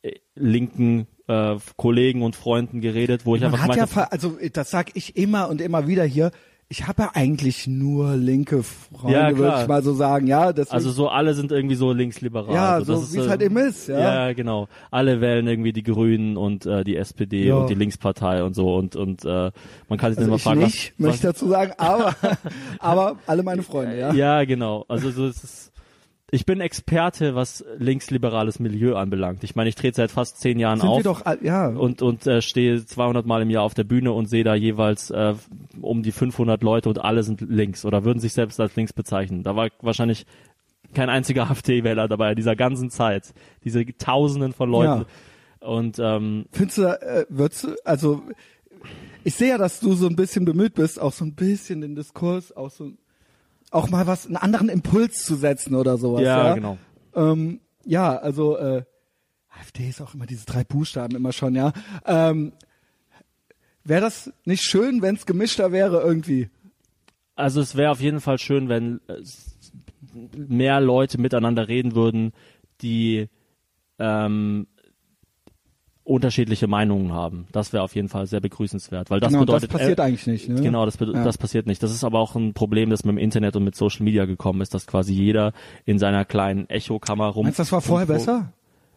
äh, 0.02 0.12
linken 0.34 1.06
äh, 1.26 1.56
Kollegen 1.76 2.22
und 2.22 2.36
Freunden 2.36 2.80
geredet, 2.80 3.26
wo 3.26 3.34
ich 3.34 3.42
Man 3.42 3.54
einfach 3.54 3.68
hat 3.76 3.94
ja, 3.94 4.02
also 4.04 4.38
das 4.52 4.70
sag 4.70 4.96
ich 4.96 5.16
immer 5.16 5.48
und 5.48 5.60
immer 5.60 5.86
wieder 5.88 6.04
hier. 6.04 6.30
Ich 6.72 6.86
habe 6.86 7.02
ja 7.02 7.10
eigentlich 7.14 7.66
nur 7.66 8.14
linke 8.14 8.62
Freunde, 8.62 9.18
Ja, 9.18 9.36
würde 9.36 9.58
ich 9.62 9.66
mal 9.66 9.82
so 9.82 9.92
sagen. 9.92 10.28
Ja, 10.28 10.52
deswegen, 10.52 10.72
also 10.72 10.92
so 10.92 11.08
alle 11.08 11.34
sind 11.34 11.50
irgendwie 11.50 11.74
so 11.74 11.92
linksliberal. 11.92 12.54
Ja, 12.54 12.74
also 12.74 12.94
so 12.94 13.12
wie 13.12 13.18
es 13.18 13.26
äh, 13.26 13.28
halt 13.28 13.42
eben 13.42 13.56
ist, 13.56 13.88
ja. 13.88 13.98
Ja, 13.98 14.32
genau. 14.34 14.68
Alle 14.92 15.20
wählen 15.20 15.48
irgendwie 15.48 15.72
die 15.72 15.82
Grünen 15.82 16.36
und 16.36 16.66
äh, 16.66 16.84
die 16.84 16.94
SPD 16.94 17.48
Ja. 17.48 17.56
und 17.56 17.70
die 17.70 17.74
Linkspartei 17.74 18.44
und 18.44 18.54
so 18.54 18.76
und 18.76 18.94
und 18.94 19.24
äh, 19.24 19.50
man 19.88 19.98
kann 19.98 20.12
sich 20.12 20.22
dann 20.24 20.24
also 20.24 20.24
immer 20.26 20.36
ich 20.36 20.42
fragen, 20.44 20.60
nicht, 20.60 20.92
was, 20.92 20.98
möchte 21.00 21.16
ich 21.16 21.22
dazu 21.32 21.48
sagen, 21.48 21.72
aber, 21.76 22.14
aber 22.78 23.16
alle 23.26 23.42
meine 23.42 23.64
Freunde, 23.64 23.98
ja. 23.98 24.12
Ja, 24.12 24.44
genau. 24.44 24.84
Also 24.86 25.10
so 25.10 25.26
ist 25.26 25.42
es. 25.42 25.72
Ich 26.32 26.46
bin 26.46 26.60
Experte, 26.60 27.34
was 27.34 27.64
linksliberales 27.78 28.60
Milieu 28.60 28.94
anbelangt. 28.94 29.42
Ich 29.42 29.56
meine, 29.56 29.68
ich 29.68 29.74
trete 29.74 29.96
seit 29.96 30.12
fast 30.12 30.38
zehn 30.40 30.60
Jahren 30.60 30.78
Sind 30.78 30.88
auf 30.88 30.98
wir 30.98 31.04
doch, 31.04 31.24
ja. 31.42 31.68
und 31.68 32.02
und 32.02 32.26
äh, 32.26 32.40
stehe 32.40 32.84
200 32.84 33.26
Mal 33.26 33.42
im 33.42 33.50
Jahr 33.50 33.64
auf 33.64 33.74
der 33.74 33.84
Bühne 33.84 34.12
und 34.12 34.26
sehe 34.26 34.44
da 34.44 34.54
jeweils 34.54 35.10
äh, 35.10 35.34
um 35.80 36.02
die 36.02 36.12
500 36.12 36.62
Leute 36.62 36.88
und 36.88 37.00
alle 37.00 37.24
sind 37.24 37.40
links 37.40 37.84
oder 37.84 38.04
würden 38.04 38.20
sich 38.20 38.32
selbst 38.32 38.60
als 38.60 38.76
links 38.76 38.92
bezeichnen. 38.92 39.42
Da 39.42 39.56
war 39.56 39.68
wahrscheinlich 39.80 40.24
kein 40.94 41.10
einziger 41.10 41.42
AfD-Wähler 41.50 42.06
dabei 42.06 42.30
in 42.30 42.36
dieser 42.36 42.54
ganzen 42.54 42.90
Zeit. 42.90 43.34
Diese 43.64 43.84
Tausenden 43.84 44.52
von 44.52 44.70
Leuten. 44.70 45.06
Und 45.60 45.98
ähm, 45.98 46.46
Findest 46.52 46.78
du, 46.78 46.82
äh, 46.84 47.26
würdest 47.28 47.64
du, 47.64 47.74
also 47.84 48.22
ich 49.24 49.34
sehe 49.34 49.50
ja, 49.50 49.58
dass 49.58 49.80
du 49.80 49.92
so 49.94 50.06
ein 50.06 50.16
bisschen 50.16 50.44
bemüht 50.44 50.74
bist, 50.74 51.00
auch 51.00 51.12
so 51.12 51.24
ein 51.24 51.34
bisschen 51.34 51.80
den 51.80 51.94
Diskurs, 51.94 52.56
auch 52.56 52.70
so 52.70 52.92
auch 53.70 53.88
mal 53.90 54.06
was, 54.06 54.26
einen 54.26 54.36
anderen 54.36 54.68
Impuls 54.68 55.24
zu 55.24 55.36
setzen 55.36 55.74
oder 55.74 55.96
sowas. 55.96 56.22
Ja, 56.22 56.48
ja, 56.48 56.54
genau. 56.54 56.78
Ähm, 57.14 57.60
ja, 57.84 58.16
also 58.16 58.56
äh, 58.56 58.84
AfD 59.48 59.88
ist 59.88 60.00
auch 60.00 60.14
immer 60.14 60.26
diese 60.26 60.46
drei 60.46 60.64
Buchstaben 60.64 61.16
immer 61.16 61.32
schon, 61.32 61.54
ja. 61.54 61.72
Ähm, 62.06 62.52
Wäre 63.84 64.02
das 64.02 64.32
nicht 64.44 64.62
schön, 64.62 65.02
wenn 65.02 65.16
es 65.16 65.26
gemischter 65.26 65.72
wäre 65.72 66.00
irgendwie? 66.02 66.48
Also 67.34 67.60
es 67.60 67.76
wäre 67.76 67.90
auf 67.90 68.00
jeden 68.00 68.20
Fall 68.20 68.38
schön, 68.38 68.68
wenn 68.68 69.00
äh, 69.08 69.22
mehr 70.36 70.80
Leute 70.80 71.18
miteinander 71.18 71.66
reden 71.68 71.94
würden, 71.94 72.32
die 72.82 73.28
ähm, 73.98 74.66
unterschiedliche 76.10 76.66
Meinungen 76.66 77.12
haben. 77.12 77.46
Das 77.52 77.72
wäre 77.72 77.84
auf 77.84 77.94
jeden 77.94 78.08
Fall 78.08 78.26
sehr 78.26 78.40
begrüßenswert, 78.40 79.10
weil 79.10 79.20
das 79.20 79.28
genau, 79.30 79.42
bedeutet 79.42 79.72
das 79.72 79.80
passiert 79.80 79.98
äh, 80.00 80.02
eigentlich 80.02 80.26
nicht. 80.26 80.48
Ne? 80.48 80.60
Genau, 80.60 80.84
das, 80.84 80.98
Ja. 80.98 81.24
das 81.24 81.38
passiert 81.38 81.68
nicht. 81.68 81.80
Das 81.84 81.92
ist 81.92 82.02
aber 82.02 82.18
auch 82.18 82.34
ein 82.34 82.52
Problem, 82.52 82.90
das 82.90 83.04
mit 83.04 83.12
dem 83.14 83.18
Internet 83.18 83.54
und 83.54 83.62
mit 83.62 83.76
Social 83.76 84.02
Media 84.02 84.24
gekommen 84.24 84.60
ist, 84.60 84.74
dass 84.74 84.88
quasi 84.88 85.14
jeder 85.14 85.52
in 85.84 86.00
seiner 86.00 86.24
kleinen 86.24 86.68
Echokammer 86.68 87.28
rum. 87.28 87.44
Meinst 87.44 87.60
du, 87.60 87.62
das 87.62 87.70
war 87.70 87.80
vorher 87.80 88.08
besser? 88.08 88.52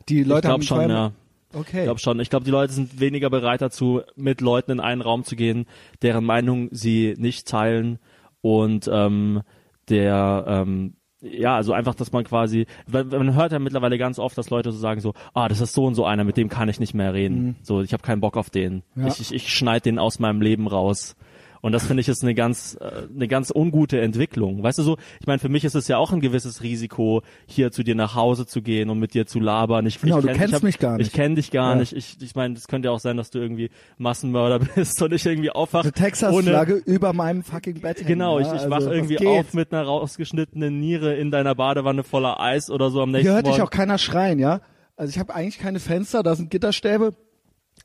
Die 0.09 0.21
Ich 0.21 0.27
Leute 0.27 0.47
haben 0.47 0.61
glaube 0.61 0.81
schon, 0.81 0.89
ja. 0.89 1.11
Okay. 1.53 1.79
Ich 1.79 1.83
glaube 1.83 1.99
schon. 1.99 2.19
Ich 2.19 2.31
glaube, 2.31 2.45
die 2.45 2.51
Leute 2.51 2.73
sind 2.73 2.99
weniger 2.99 3.29
bereit 3.29 3.61
dazu, 3.61 4.01
mit 4.15 4.41
Leuten 4.41 4.71
in 4.71 4.79
einen 4.79 5.01
Raum 5.01 5.23
zu 5.23 5.35
gehen, 5.35 5.67
deren 6.01 6.25
Meinung 6.25 6.69
sie 6.71 7.13
nicht 7.17 7.47
teilen 7.47 7.99
und 8.41 8.89
ähm, 8.91 9.43
der 9.87 10.45
ähm, 10.47 10.95
ja, 11.23 11.55
also 11.55 11.73
einfach, 11.73 11.95
dass 11.95 12.11
man 12.11 12.23
quasi, 12.23 12.67
man 12.87 13.33
hört 13.33 13.53
ja 13.53 13.59
mittlerweile 13.59 13.97
ganz 13.97 14.19
oft, 14.19 14.37
dass 14.37 14.49
Leute 14.49 14.71
so 14.71 14.77
sagen 14.77 14.99
so, 14.99 15.13
ah, 15.33 15.47
das 15.47 15.61
ist 15.61 15.73
so 15.73 15.85
und 15.85 15.95
so 15.95 16.05
einer, 16.05 16.23
mit 16.23 16.37
dem 16.37 16.49
kann 16.49 16.69
ich 16.69 16.79
nicht 16.79 16.93
mehr 16.93 17.13
reden. 17.13 17.55
So, 17.61 17.81
ich 17.81 17.93
habe 17.93 18.03
keinen 18.03 18.19
Bock 18.19 18.35
auf 18.35 18.49
den. 18.49 18.83
Ja. 18.95 19.07
Ich, 19.07 19.19
ich, 19.19 19.33
ich 19.33 19.53
schneide 19.53 19.83
den 19.83 19.99
aus 19.99 20.19
meinem 20.19 20.41
Leben 20.41 20.67
raus. 20.67 21.15
Und 21.63 21.71
das 21.71 21.85
finde 21.87 22.01
ich 22.01 22.09
ist 22.09 22.21
eine 22.23 22.35
ganz, 22.35 22.77
äh, 22.81 23.07
eine 23.15 23.29
ganz 23.29 23.49
ungute 23.49 24.01
Entwicklung. 24.01 24.61
Weißt 24.61 24.79
du 24.79 24.83
so, 24.83 24.97
ich 25.21 25.27
meine, 25.27 25.39
für 25.39 25.47
mich 25.47 25.63
ist 25.63 25.75
es 25.75 25.87
ja 25.87 25.97
auch 25.97 26.11
ein 26.11 26.19
gewisses 26.19 26.61
Risiko, 26.61 27.21
hier 27.47 27.71
zu 27.71 27.83
dir 27.83 27.95
nach 27.95 28.15
Hause 28.15 28.45
zu 28.45 28.61
gehen 28.61 28.89
und 28.89 28.99
mit 28.99 29.13
dir 29.13 29.25
zu 29.25 29.39
labern. 29.39 29.85
Ich, 29.85 30.01
Genau, 30.01 30.17
ich 30.19 30.25
du 30.25 30.27
kenn- 30.31 30.35
kennst 30.37 30.49
ich 30.49 30.55
hab, 30.55 30.63
mich 30.63 30.77
gar 30.77 30.97
nicht. 30.97 31.07
Ich 31.07 31.13
kenne 31.13 31.35
dich 31.35 31.51
gar 31.51 31.71
Ja. 31.73 31.79
nicht. 31.79 31.93
Ich, 31.93 32.17
ich 32.21 32.35
meine, 32.35 32.55
es 32.55 32.67
könnte 32.67 32.89
ja 32.89 32.91
auch 32.91 32.99
sein, 32.99 33.15
dass 33.15 33.29
du 33.29 33.39
irgendwie 33.39 33.69
Massenmörder 33.97 34.59
bist 34.75 35.01
und 35.01 35.13
ich 35.13 35.25
irgendwie 35.25 35.51
aufwach. 35.51 35.83
Eine 35.83 35.93
Texas-Flagge 35.93 36.73
über 36.85 37.13
meinem 37.13 37.43
fucking 37.43 37.79
Bett 37.79 37.97
hängen, 37.99 38.07
Genau, 38.09 38.39
ich, 38.39 38.47
ich 38.47 38.51
Also, 38.51 38.69
wach 38.69 38.81
irgendwie 38.81 39.25
auf 39.25 39.53
mit 39.53 39.71
einer 39.71 39.83
rausgeschnittenen 39.83 40.79
Niere 40.81 41.15
in 41.15 41.31
deiner 41.31 41.55
Badewanne 41.55 42.03
voller 42.03 42.41
Eis 42.41 42.69
oder 42.69 42.89
so 42.89 43.01
am 43.01 43.11
nächsten 43.11 43.27
Hier 43.27 43.35
hört 43.35 43.47
dich 43.47 43.61
auch 43.61 43.69
keiner 43.69 43.97
schreien, 43.97 44.37
ja? 44.37 44.59
Also 44.97 45.11
ich 45.11 45.17
habe 45.17 45.33
eigentlich 45.33 45.59
keine 45.59 45.79
Fenster, 45.79 46.23
da 46.23 46.35
sind 46.35 46.51
Gitterstäbe. 46.51 47.13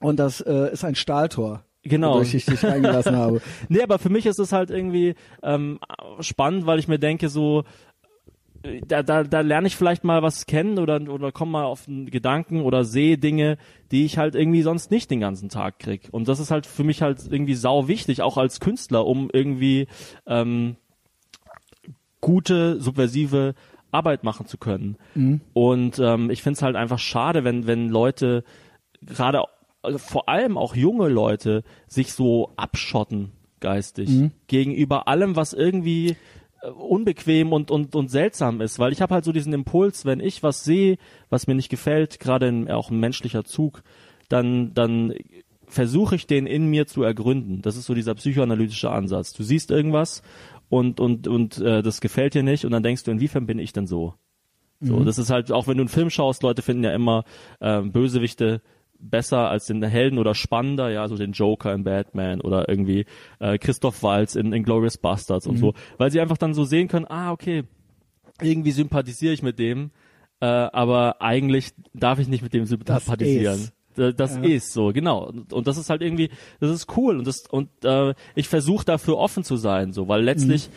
Und 0.00 0.18
das 0.18 0.40
äh, 0.40 0.72
ist 0.72 0.84
ein 0.84 0.96
Stahltor. 0.96 1.62
Genau. 1.88 2.14
Wodurch 2.14 2.34
ich 2.34 2.46
dich 2.46 2.62
reingelassen 2.64 3.16
habe. 3.16 3.40
Nee, 3.68 3.82
aber 3.82 3.98
für 3.98 4.08
mich 4.08 4.26
ist 4.26 4.38
es 4.38 4.52
halt 4.52 4.70
irgendwie 4.70 5.14
ähm, 5.42 5.78
spannend, 6.20 6.66
weil 6.66 6.78
ich 6.78 6.88
mir 6.88 6.98
denke, 6.98 7.28
so 7.28 7.64
da, 8.86 9.02
da, 9.02 9.24
da 9.24 9.40
lerne 9.40 9.66
ich 9.66 9.76
vielleicht 9.76 10.04
mal 10.04 10.22
was 10.22 10.46
kennen 10.46 10.78
oder, 10.78 11.00
oder 11.08 11.32
komme 11.32 11.52
mal 11.52 11.64
auf 11.64 11.86
einen 11.86 12.06
Gedanken 12.06 12.60
oder 12.62 12.84
sehe 12.84 13.18
Dinge, 13.18 13.56
die 13.90 14.04
ich 14.04 14.18
halt 14.18 14.34
irgendwie 14.34 14.62
sonst 14.62 14.90
nicht 14.90 15.10
den 15.10 15.20
ganzen 15.20 15.48
Tag 15.48 15.78
krieg. 15.78 16.08
Und 16.10 16.28
das 16.28 16.40
ist 16.40 16.50
halt 16.50 16.66
für 16.66 16.84
mich 16.84 17.02
halt 17.02 17.20
irgendwie 17.30 17.54
sau 17.54 17.88
wichtig, 17.88 18.22
auch 18.22 18.36
als 18.36 18.60
Künstler, 18.60 19.06
um 19.06 19.30
irgendwie 19.32 19.86
ähm, 20.26 20.76
gute, 22.20 22.80
subversive 22.80 23.54
Arbeit 23.90 24.24
machen 24.24 24.46
zu 24.46 24.58
können. 24.58 24.96
Und 25.52 25.98
ähm, 25.98 26.30
ich 26.30 26.42
finde 26.42 26.56
es 26.56 26.62
halt 26.62 26.76
einfach 26.76 26.98
schade, 26.98 27.44
wenn, 27.44 27.66
wenn 27.66 27.88
Leute, 27.88 28.44
gerade 29.02 29.44
also 29.88 29.98
vor 29.98 30.28
allem 30.28 30.56
auch 30.56 30.76
junge 30.76 31.08
Leute, 31.08 31.64
sich 31.86 32.12
so 32.12 32.52
abschotten 32.56 33.32
geistig 33.60 34.08
gegenüber 34.46 35.08
allem, 35.08 35.34
was 35.34 35.52
irgendwie 35.52 36.16
äh, 36.62 36.68
unbequem 36.70 37.52
und, 37.52 37.70
und, 37.70 37.96
und 37.96 38.08
seltsam 38.08 38.60
ist, 38.60 38.78
weil 38.78 38.92
ich 38.92 39.00
habe 39.00 39.14
halt 39.14 39.24
so 39.24 39.32
diesen 39.32 39.52
Impuls, 39.52 40.04
wenn 40.04 40.20
ich 40.20 40.42
was 40.42 40.62
sehe, 40.64 40.98
was 41.28 41.46
mir 41.46 41.54
nicht 41.54 41.68
gefällt, 41.68 42.20
gerade 42.20 42.66
auch 42.70 42.90
ein 42.90 43.00
menschlicher 43.00 43.44
Zug, 43.44 43.82
dann, 44.28 44.74
dann 44.74 45.14
versuche 45.66 46.14
ich 46.14 46.26
den 46.26 46.46
in 46.46 46.66
mir 46.66 46.86
zu 46.86 47.02
ergründen. 47.02 47.62
Das 47.62 47.76
ist 47.76 47.86
so 47.86 47.94
dieser 47.94 48.14
psychoanalytische 48.14 48.90
Ansatz. 48.90 49.32
Du 49.32 49.42
siehst 49.42 49.70
irgendwas 49.70 50.22
und, 50.68 51.00
und, 51.00 51.26
und 51.26 51.58
äh, 51.58 51.82
das 51.82 52.00
gefällt 52.00 52.34
dir 52.34 52.42
nicht 52.42 52.64
und 52.64 52.70
dann 52.70 52.82
denkst 52.82 53.04
du, 53.04 53.10
inwiefern 53.10 53.46
bin 53.46 53.58
ich 53.58 53.72
denn 53.72 53.86
so? 53.86 54.14
So, 54.80 55.02
das 55.02 55.18
ist 55.18 55.30
halt, 55.30 55.50
auch 55.50 55.66
wenn 55.66 55.76
du 55.76 55.82
einen 55.82 55.88
Film 55.88 56.08
schaust, 56.08 56.44
Leute 56.44 56.62
finden 56.62 56.84
ja 56.84 56.92
immer 56.92 57.24
äh, 57.58 57.82
Bösewichte 57.82 58.62
besser 59.00 59.48
als 59.48 59.66
den 59.66 59.82
Helden 59.82 60.18
oder 60.18 60.34
spannender, 60.34 60.90
ja, 60.90 61.06
so 61.08 61.16
den 61.16 61.32
Joker 61.32 61.72
in 61.72 61.84
Batman 61.84 62.40
oder 62.40 62.68
irgendwie 62.68 63.06
äh, 63.38 63.56
Christoph 63.58 64.02
Waltz 64.02 64.34
in, 64.34 64.52
in 64.52 64.62
Glorious 64.64 64.98
Bastards 64.98 65.46
und 65.46 65.56
so, 65.58 65.74
weil 65.98 66.10
sie 66.10 66.20
einfach 66.20 66.38
dann 66.38 66.52
so 66.54 66.64
sehen 66.64 66.88
können, 66.88 67.06
ah, 67.08 67.30
okay, 67.32 67.64
irgendwie 68.42 68.72
sympathisiere 68.72 69.32
ich 69.32 69.42
mit 69.42 69.58
dem, 69.58 69.90
äh, 70.40 70.46
aber 70.46 71.20
eigentlich 71.22 71.70
darf 71.94 72.18
ich 72.18 72.28
nicht 72.28 72.42
mit 72.42 72.52
dem 72.54 72.64
sympathisieren. 72.66 73.54
ist. 73.54 73.72
D- 73.96 74.12
Das 74.12 74.36
Ja. 74.36 74.42
ist 74.42 74.72
so, 74.72 74.92
genau. 74.92 75.32
Und, 75.52 75.66
das 75.66 75.76
ist 75.76 75.90
halt 75.90 76.02
irgendwie, 76.02 76.30
das 76.60 76.70
ist 76.70 76.96
cool 76.96 77.18
und 77.18 77.26
das 77.26 77.46
und 77.50 77.68
äh, 77.84 78.14
ich 78.36 78.48
versuche 78.48 78.84
dafür 78.84 79.16
offen 79.18 79.42
zu 79.44 79.56
sein, 79.56 79.92
so, 79.92 80.06
weil 80.08 80.22
letztlich 80.22 80.70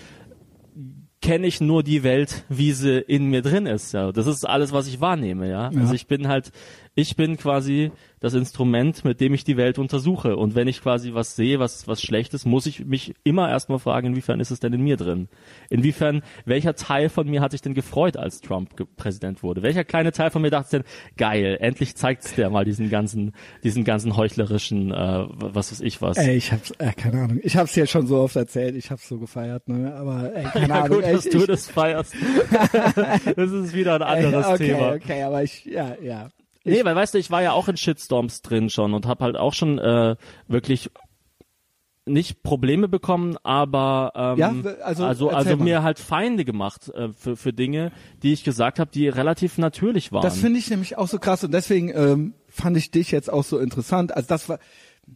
kenne 1.22 1.46
ich 1.46 1.62
nur 1.62 1.84
die 1.84 2.02
Welt, 2.02 2.46
wie 2.50 2.72
sie 2.72 2.98
in 3.00 3.30
mir 3.30 3.44
drin 3.44 3.68
ist. 3.68 3.94
Ja, 3.94 4.12
das 4.12 4.26
ist 4.26 4.44
alles, 4.44 4.72
was 4.72 4.88
ich 4.88 5.02
wahrnehme. 5.02 5.48
Ja, 5.48 5.70
Ja. 5.72 5.80
also 5.82 5.94
ich 5.94 6.08
bin 6.08 6.28
halt, 6.28 6.52
ich 6.94 7.16
bin 7.16 7.38
quasi 7.38 7.92
das 8.20 8.34
Instrument, 8.34 9.04
mit 9.06 9.20
dem 9.22 9.34
ich 9.34 9.44
die 9.44 9.58
Welt 9.58 9.80
untersuche. 9.80 10.36
Und 10.36 10.56
wenn 10.56 10.68
ich 10.68 10.82
quasi 10.82 11.14
was 11.14 11.36
sehe, 11.36 11.60
was 11.60 11.88
was 11.88 12.02
schlecht 12.02 12.34
ist, 12.34 12.46
muss 12.46 12.66
ich 12.66 12.86
mich 12.86 13.16
immer 13.24 13.50
erstmal 13.50 13.80
fragen, 13.80 14.08
inwiefern 14.08 14.40
ist 14.40 14.52
es 14.52 14.60
denn 14.60 14.74
in 14.74 14.82
mir 14.82 14.98
drin? 14.98 15.28
Inwiefern, 15.70 16.22
welcher 16.46 16.76
Teil 16.76 17.10
von 17.10 17.28
mir 17.28 17.42
hat 17.42 17.52
sich 17.52 17.62
denn 17.62 17.74
gefreut, 17.74 18.18
als 18.18 18.42
Trump 18.42 18.76
Präsident 18.98 19.42
wurde? 19.42 19.64
Welcher 19.64 19.84
kleine 19.84 20.12
Teil 20.12 20.30
von 20.30 20.42
mir 20.42 20.52
dachte 20.52 20.80
denn, 20.80 20.84
geil, 21.18 21.58
endlich 21.62 21.96
zeigt's 21.96 22.36
der 22.36 22.50
mal 22.50 22.66
diesen 22.66 22.90
ganzen, 22.90 23.32
diesen 23.64 23.86
ganzen 23.86 24.18
heuchlerischen, 24.18 24.92
äh, 24.92 25.26
was 25.30 25.72
weiß 25.72 25.82
ich 25.82 26.02
was. 26.02 26.18
Ey, 26.18 26.36
ich 26.36 26.52
hab's, 26.52 26.72
äh, 26.78 26.92
keine 26.92 27.22
Ahnung. 27.22 27.40
Ich 27.42 27.58
hab's 27.58 27.74
dir 27.74 27.88
schon 27.88 28.06
so 28.06 28.20
oft 28.20 28.36
erzählt, 28.36 28.76
ich 28.76 28.92
hab's 28.92 29.08
so 29.08 29.18
gefeiert, 29.18 29.68
ne? 29.68 29.96
Aber 29.96 30.36
ey, 30.36 30.44
keine 30.54 30.68
ja 30.68 30.84
Ahnung. 30.84 30.98
gut, 30.98 31.06
ey, 31.06 31.14
dass 31.14 31.26
ich, 31.26 31.32
du 31.32 31.48
das 31.48 31.68
feierst. 31.68 32.14
das 33.36 33.52
ist 33.52 33.74
wieder 33.74 33.96
ein 33.96 34.02
anderes 34.26 34.46
ey, 34.46 34.54
okay, 34.54 34.68
Thema. 34.68 34.92
Okay, 34.94 35.24
aber 35.24 35.44
ich, 35.44 35.66
ja, 35.66 35.96
ja. 36.02 36.30
Nee, 36.64 36.86
weil 36.86 36.96
weißt 36.96 37.14
du, 37.14 37.18
ich 37.18 37.32
war 37.32 37.42
ja 37.42 37.54
auch 37.54 37.68
in 37.68 37.78
Shitstorms 37.78 38.42
drin 38.42 38.70
schon 38.70 38.94
und 38.94 39.06
habe 39.08 39.24
halt 39.24 39.36
auch 39.36 39.54
schon 39.54 39.80
äh, 39.80 40.16
wirklich 40.48 40.92
nicht 42.06 42.44
Probleme 42.44 42.88
bekommen, 42.88 43.38
aber 43.44 44.12
ähm, 44.16 44.38
Ja, 44.40 44.56
also 44.84 45.06
also, 45.06 45.30
also 45.30 45.58
mal. 45.58 45.64
mir 45.64 45.84
halt 45.84 46.00
Feinde 46.00 46.46
gemacht 46.46 46.90
äh, 46.90 47.10
für, 47.14 47.36
für 47.36 47.54
Dinge, 47.54 47.92
die 48.24 48.34
ich 48.34 48.44
gesagt 48.44 48.80
habe, 48.80 48.92
die 48.92 49.08
relativ 49.08 49.58
natürlich 49.58 50.12
waren. 50.12 50.24
Das 50.24 50.38
finde 50.38 50.60
ich 50.60 50.70
nämlich 50.70 50.98
auch 50.98 51.08
so 51.08 51.20
krass 51.20 51.44
und 51.44 51.54
deswegen 51.54 51.90
ähm, 51.90 52.34
fand 52.48 52.76
ich 52.78 52.92
dich 52.92 53.12
jetzt 53.12 53.32
auch 53.32 53.44
so 53.44 53.60
interessant. 53.60 54.16
Also 54.16 54.28
das 54.28 54.50
war, 54.50 54.60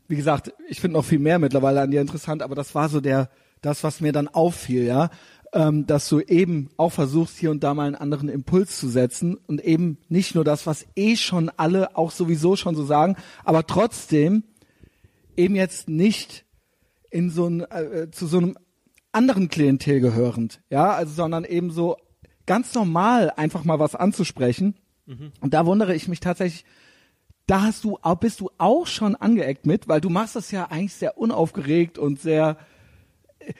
wie 0.07 0.15
gesagt, 0.15 0.53
ich 0.67 0.79
finde 0.79 0.97
noch 0.97 1.05
viel 1.05 1.19
mehr 1.19 1.39
mittlerweile 1.39 1.81
an 1.81 1.91
dir 1.91 2.01
interessant, 2.01 2.43
aber 2.43 2.55
das 2.55 2.75
war 2.75 2.87
so 2.87 3.01
der, 3.01 3.29
das, 3.61 3.83
was 3.83 3.99
mir 3.99 4.11
dann 4.11 4.27
auffiel, 4.27 4.85
ja, 4.85 5.09
ähm, 5.55 5.87
dass 5.87 6.09
du 6.09 6.19
eben 6.19 6.69
auch 6.75 6.91
versuchst, 6.91 7.37
hier 7.37 7.49
und 7.49 7.63
da 7.63 7.73
mal 7.73 7.87
einen 7.87 7.95
anderen 7.95 8.27
Impuls 8.27 8.77
zu 8.77 8.89
setzen 8.89 9.37
und 9.47 9.63
eben 9.63 9.97
nicht 10.09 10.35
nur 10.35 10.43
das, 10.43 10.67
was 10.67 10.85
eh 10.95 11.15
schon 11.15 11.49
alle 11.49 11.95
auch 11.95 12.11
sowieso 12.11 12.57
schon 12.57 12.75
so 12.75 12.83
sagen, 12.83 13.15
aber 13.45 13.65
trotzdem 13.65 14.43
eben 15.37 15.55
jetzt 15.55 15.87
nicht 15.87 16.45
in 17.09 17.29
so 17.29 17.47
ein, 17.47 17.61
äh, 17.61 18.11
zu 18.11 18.27
so 18.27 18.37
einem 18.37 18.57
anderen 19.13 19.47
Klientel 19.47 20.01
gehörend, 20.01 20.61
ja, 20.69 20.91
also 20.91 21.13
sondern 21.13 21.45
eben 21.45 21.71
so 21.71 21.95
ganz 22.45 22.73
normal 22.75 23.31
einfach 23.37 23.63
mal 23.63 23.79
was 23.79 23.95
anzusprechen. 23.95 24.75
Und 25.39 25.53
da 25.53 25.65
wundere 25.65 25.95
ich 25.95 26.09
mich 26.09 26.19
tatsächlich, 26.19 26.65
da 27.47 27.61
hast 27.61 27.85
du, 27.85 27.97
bist 28.19 28.41
du 28.41 28.49
auch 28.57 28.87
schon 28.87 29.15
angeeckt 29.15 29.65
mit, 29.65 29.87
weil 29.87 30.01
du 30.01 30.09
machst 30.09 30.35
das 30.35 30.51
ja 30.51 30.65
eigentlich 30.65 30.95
sehr 30.95 31.17
unaufgeregt 31.17 31.97
und 31.97 32.19
sehr, 32.19 32.57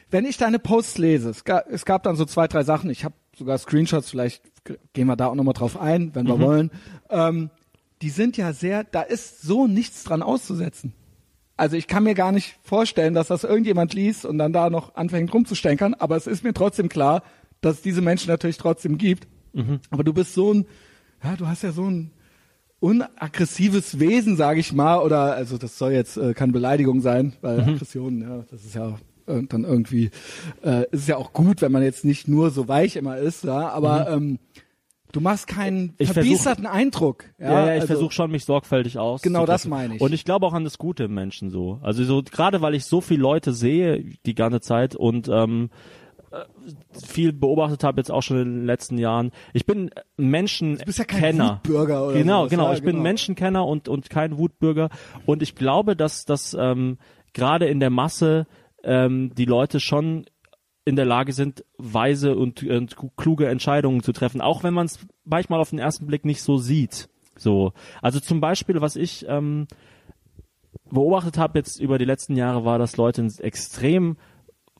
wenn 0.10 0.26
ich 0.26 0.38
deine 0.38 0.60
Posts 0.60 0.98
lese, 0.98 1.30
es 1.30 1.44
gab, 1.44 1.70
es 1.70 1.86
gab 1.86 2.04
dann 2.04 2.16
so 2.16 2.26
zwei, 2.26 2.48
drei 2.48 2.64
Sachen, 2.64 2.90
ich 2.90 3.04
habe 3.04 3.16
sogar 3.36 3.58
Screenshots, 3.58 4.10
vielleicht 4.10 4.44
gehen 4.94 5.08
wir 5.08 5.16
da 5.16 5.28
auch 5.28 5.36
nochmal 5.36 5.54
drauf 5.54 5.80
ein, 5.80 6.14
wenn 6.16 6.28
wir 6.28 6.40
wollen, 6.40 6.72
ähm, 7.10 7.50
die 8.02 8.10
sind 8.10 8.38
ja 8.38 8.54
sehr, 8.54 8.84
da 8.84 9.02
ist 9.02 9.42
so 9.42 9.68
nichts 9.68 10.04
dran 10.04 10.22
auszusetzen. 10.22 10.94
Also 11.58 11.78
ich 11.78 11.88
kann 11.88 12.04
mir 12.04 12.16
gar 12.16 12.32
nicht 12.32 12.58
vorstellen, 12.64 13.14
dass 13.14 13.28
das 13.28 13.44
irgendjemand 13.44 13.94
liest 13.94 14.26
und 14.26 14.38
dann 14.38 14.52
da 14.52 14.70
noch 14.70 14.96
anfängt 14.96 15.34
rumzustänkern, 15.34 15.94
aber 15.94 16.18
es 16.18 16.28
ist 16.28 16.44
mir 16.44 16.54
trotzdem 16.54 16.90
klar, 16.90 17.24
dass 17.62 17.78
es 17.78 17.82
diese 17.82 18.02
Menschen 18.02 18.30
natürlich 18.30 18.58
trotzdem 18.58 18.98
gibt. 18.98 19.28
Aber 19.90 20.04
du 20.04 20.14
bist 20.14 20.34
so 20.34 20.54
ein, 20.54 20.66
ja, 21.24 21.36
du 21.36 21.48
hast 21.48 21.64
ja 21.64 21.72
so 21.72 21.86
ein 21.90 22.12
unaggressives 22.82 24.00
Wesen, 24.00 24.36
sage 24.36 24.60
ich 24.60 24.74
mal, 24.74 25.00
oder 25.00 25.34
also 25.34 25.58
das 25.58 25.78
soll 25.78 25.94
jetzt 25.94 26.18
äh, 26.18 26.34
keine 26.34 26.52
Beleidigung 26.52 27.00
sein, 27.02 27.34
weil 27.42 27.60
Aggression, 27.76 28.22
ja, 28.22 28.44
das 28.52 28.66
ist 28.66 28.76
ja 28.76 28.98
dann 29.26 29.64
irgendwie, 29.64 30.12
äh, 30.64 30.86
ist 30.92 31.08
ja 31.08 31.18
auch 31.18 31.34
gut, 31.34 31.62
wenn 31.62 31.72
man 31.72 31.84
jetzt 31.84 32.06
nicht 32.06 32.28
nur 32.28 32.50
so 32.52 32.68
weich 32.68 32.96
immer 32.96 33.18
ist, 33.18 33.44
ja, 33.44 33.70
aber 33.70 34.10
ähm, 34.10 34.40
du 35.12 35.22
machst 35.22 35.48
keinen 35.48 35.94
Ich 35.98 36.10
versuch- 36.10 36.14
verbiesterten 36.14 36.66
Eindruck. 36.66 37.26
Ja, 37.40 37.46
Ja, 37.46 37.60
ja, 37.68 37.76
ich 37.76 37.82
also, 37.82 37.88
versuche 37.88 38.12
schon, 38.14 38.32
mich 38.32 38.46
sorgfältig 38.46 38.98
aus. 39.00 39.22
Genau 39.22 39.46
das 39.46 39.66
meine 39.68 39.96
ich. 39.96 40.02
Und 40.02 40.14
ich 40.14 40.26
glaube 40.26 40.46
auch 40.46 40.54
an 40.54 40.64
das 40.64 40.78
Gute 40.78 41.06
im 41.06 41.14
Menschen 41.14 41.50
so. 41.50 41.80
Also 41.82 42.04
so 42.04 42.22
gerade 42.24 42.62
weil 42.62 42.76
ich 42.76 42.86
so 42.86 43.02
viele 43.02 43.22
Leute 43.22 43.54
sehe 43.54 44.04
die 44.26 44.36
ganze 44.36 44.60
Zeit 44.62 44.96
und 44.96 45.28
ähm, 45.30 45.70
äh, 46.32 46.40
viel 47.06 47.32
beobachtet 47.32 47.84
habe 47.86 48.00
jetzt 48.02 48.12
auch 48.12 48.22
schon 48.24 48.38
in 48.40 48.54
den 48.58 48.66
letzten 48.66 48.98
Jahren. 48.98 49.32
Ich 49.54 49.66
bin 49.66 49.90
Menschenkenner. 50.18 50.80
Du 50.80 50.86
bist 50.86 51.00
ja 51.00 51.06
kein 51.06 51.40
Wutbürger 51.40 52.08
oder 52.08 52.18
Genau, 52.18 52.40
sowas, 52.42 52.50
genau. 52.52 52.68
ja, 52.68 52.74
ich 52.74 52.82
bin 52.82 52.92
genau. 52.92 53.04
Menschenkenner 53.04 53.66
und 53.66 53.88
und 53.88 54.10
kein 54.10 54.38
Wutbürger. 54.38 54.90
Und 55.26 55.42
ich 55.42 55.56
glaube, 55.56 55.96
dass 55.96 56.26
dass 56.26 56.56
ähm, 56.60 56.98
gerade 57.34 57.68
in 57.68 57.80
der 57.80 57.90
Masse 57.90 58.48
ähm, 58.86 59.34
die 59.36 59.46
Leute 59.46 59.80
schon 59.80 60.26
in 60.86 60.96
der 60.96 61.06
Lage 61.06 61.34
sind, 61.34 61.66
weise 61.78 62.36
und, 62.36 62.64
und 62.64 62.96
kluge 63.18 63.48
Entscheidungen 63.48 64.04
zu 64.04 64.14
treffen, 64.14 64.40
auch 64.40 64.64
wenn 64.64 64.74
man 64.74 64.86
es 64.86 65.00
manchmal 65.24 65.60
auf 65.60 65.72
den 65.72 65.80
ersten 65.80 66.06
Blick 66.06 66.26
nicht 66.26 66.44
so 66.44 66.58
sieht. 66.58 67.10
So, 67.36 67.74
also 68.02 68.20
zum 68.20 68.40
Beispiel, 68.40 68.80
was 68.80 68.96
ich 68.96 69.26
ähm, 69.28 69.68
beobachtet 70.90 71.38
habe 71.38 71.60
jetzt 71.60 71.80
über 71.82 71.98
die 71.98 72.06
letzten 72.06 72.36
Jahre, 72.36 72.64
war, 72.64 72.78
dass 72.78 72.98
Leute 72.98 73.24
ein 73.24 73.34
extrem 73.40 74.18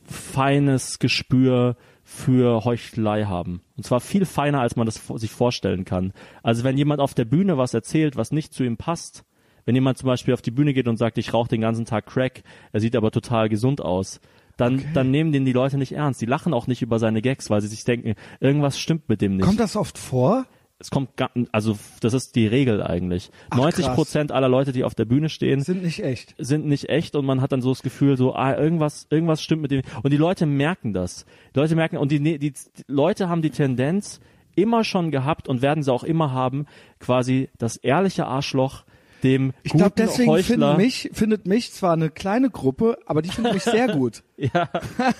feines 0.04 1.00
Gespür 1.00 1.76
für 2.04 2.64
Heuchelei 2.64 3.26
haben. 3.26 3.62
Und 3.76 3.84
zwar 3.84 4.00
viel 4.00 4.26
feiner, 4.26 4.62
als 4.62 4.76
man 4.76 4.86
das 4.86 5.02
sich 5.16 5.32
vorstellen 5.32 5.86
kann. 5.86 6.14
Also 6.44 6.64
wenn 6.64 6.78
jemand 6.78 7.02
auf 7.02 7.16
der 7.16 7.26
Bühne 7.26 7.58
was 7.58 7.74
erzählt, 7.74 8.16
was 8.16 8.32
nicht 8.32 8.54
zu 8.54 8.64
ihm 8.64 8.78
passt, 8.78 9.26
wenn 9.66 9.76
jemand 9.76 9.98
zum 9.98 10.08
Beispiel 10.08 10.34
auf 10.34 10.42
die 10.42 10.52
Bühne 10.52 10.74
geht 10.74 10.88
und 10.88 10.98
sagt, 10.98 11.18
ich 11.18 11.34
rauche 11.34 11.50
den 11.50 11.62
ganzen 11.62 11.86
Tag 11.86 12.06
Crack, 12.06 12.44
er 12.72 12.80
sieht 12.80 12.96
aber 12.96 13.12
total 13.12 13.50
gesund 13.50 13.82
aus, 13.82 14.20
dann, 14.58 14.84
dann 14.94 15.12
nehmen 15.12 15.32
den 15.32 15.44
die 15.46 15.52
Leute 15.54 15.78
nicht 15.78 15.92
ernst. 15.92 16.22
Die 16.22 16.26
lachen 16.26 16.54
auch 16.54 16.68
nicht 16.68 16.82
über 16.82 16.98
seine 17.00 17.22
Gags, 17.22 17.50
weil 17.50 17.62
sie 17.62 17.68
sich 17.68 17.84
denken, 17.84 18.16
irgendwas 18.40 18.80
stimmt 18.80 19.10
mit 19.10 19.22
dem 19.22 19.36
nicht. 19.38 19.46
Kommt 19.46 19.60
das 19.60 19.76
oft 19.76 19.98
vor? 19.98 20.46
es 20.78 20.92
kommt, 20.92 21.16
ga- 21.16 21.30
also 21.54 21.78
das 22.02 22.14
ist 22.14 22.36
die 22.36 22.48
Regel 22.48 22.84
eigentlich. 22.84 23.32
Ach, 23.50 23.58
90 23.58 23.86
krass. 23.86 23.96
Prozent 23.96 24.32
aller 24.34 24.50
Leute, 24.50 24.74
die 24.74 24.84
auf 24.84 24.94
der 24.94 25.06
Bühne 25.06 25.30
stehen, 25.30 25.62
Sind 25.62 25.82
nicht 25.84 26.04
echt. 26.04 26.36
sind 26.38 26.66
nicht 26.66 26.90
echt 26.90 27.16
und 27.16 27.26
man 27.26 27.40
hat 27.40 27.54
dann 27.54 27.62
so 27.62 27.70
das 27.70 27.82
Gefühl, 27.82 28.18
so, 28.18 28.36
ah, 28.36 28.54
irgendwas, 28.58 29.08
irgendwas 29.10 29.42
stimmt 29.42 29.62
mit 29.62 29.72
dem. 29.72 29.84
Und 30.04 30.12
die 30.12 30.18
Leute 30.18 30.46
merken 30.46 30.92
das. 30.92 31.26
Die 31.56 31.60
Leute 31.60 31.76
merken, 31.78 31.96
und 31.98 32.12
die, 32.12 32.20
die, 32.20 32.38
die 32.40 32.54
Leute 32.88 33.30
haben 33.30 33.42
die 33.42 33.52
Tendenz 33.52 34.20
immer 34.56 34.84
schon 34.84 35.12
gehabt 35.12 35.48
und 35.48 35.62
werden 35.62 35.82
sie 35.82 35.92
auch 35.94 36.04
immer 36.04 36.34
haben, 36.34 36.66
quasi 37.00 37.50
das 37.58 37.78
ehrliche 37.78 38.26
Arschloch 38.26 38.84
dem 39.26 39.52
Ich 39.64 39.72
guten 39.74 39.80
glaube, 39.80 39.96
deswegen 39.98 40.32
Heuchler. 40.32 40.56
finden 40.56 40.78
mich, 40.78 41.10
findet 41.12 41.46
mich 41.48 41.74
zwar 41.74 41.92
eine 41.94 42.10
kleine 42.10 42.50
Gruppe, 42.50 42.98
aber 43.06 43.22
die 43.22 43.30
findet 43.30 43.54
mich 43.54 43.64
sehr 43.64 43.90
gut. 43.90 44.24
ja, 44.38 44.70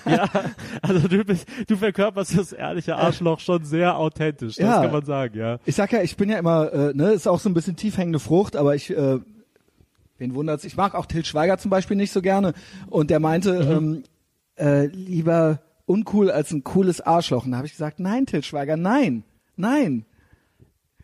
ja, 0.06 0.30
also 0.80 1.06
du 1.08 1.22
bist, 1.24 1.46
du 1.68 1.76
verkörperst 1.76 2.38
das 2.38 2.52
ehrliche 2.52 2.96
Arschloch 2.96 3.40
schon 3.40 3.64
sehr 3.64 3.98
authentisch, 3.98 4.56
das 4.56 4.64
Ja. 4.64 4.82
kann 4.82 4.92
man 4.92 5.04
sagen, 5.04 5.36
ja. 5.38 5.58
Ich 5.66 5.74
sag 5.74 5.92
ja, 5.92 6.00
ich 6.02 6.16
bin 6.16 6.30
ja 6.30 6.38
immer, 6.38 6.72
äh, 6.72 6.92
ne, 6.94 7.10
ist 7.12 7.26
auch 7.26 7.40
so 7.40 7.50
ein 7.50 7.54
bisschen 7.54 7.76
tief 7.76 7.98
hängende 7.98 8.18
Frucht, 8.18 8.56
aber 8.56 8.74
ich 8.74 8.90
äh, 8.96 9.18
wen 10.18 10.34
wundert's? 10.34 10.64
Ich 10.64 10.76
mag 10.78 10.94
auch 10.94 11.04
Till 11.06 11.24
Schweiger 11.26 11.58
zum 11.58 11.70
Beispiel 11.70 11.96
nicht 11.96 12.10
so 12.12 12.22
gerne. 12.22 12.54
Und 12.88 13.10
der 13.10 13.20
meinte, 13.20 13.50
ähm, 13.56 14.02
äh, 14.58 14.86
lieber 14.86 15.60
uncool 15.84 16.30
als 16.30 16.52
ein 16.52 16.64
cooles 16.64 17.00
Arschloch. 17.02 17.44
Und 17.44 17.50
da 17.50 17.58
habe 17.58 17.66
ich 17.66 17.72
gesagt, 17.74 18.00
nein, 18.00 18.24
Till 18.26 18.42
Schweiger, 18.42 18.76
nein, 18.78 19.24
nein, 19.56 20.04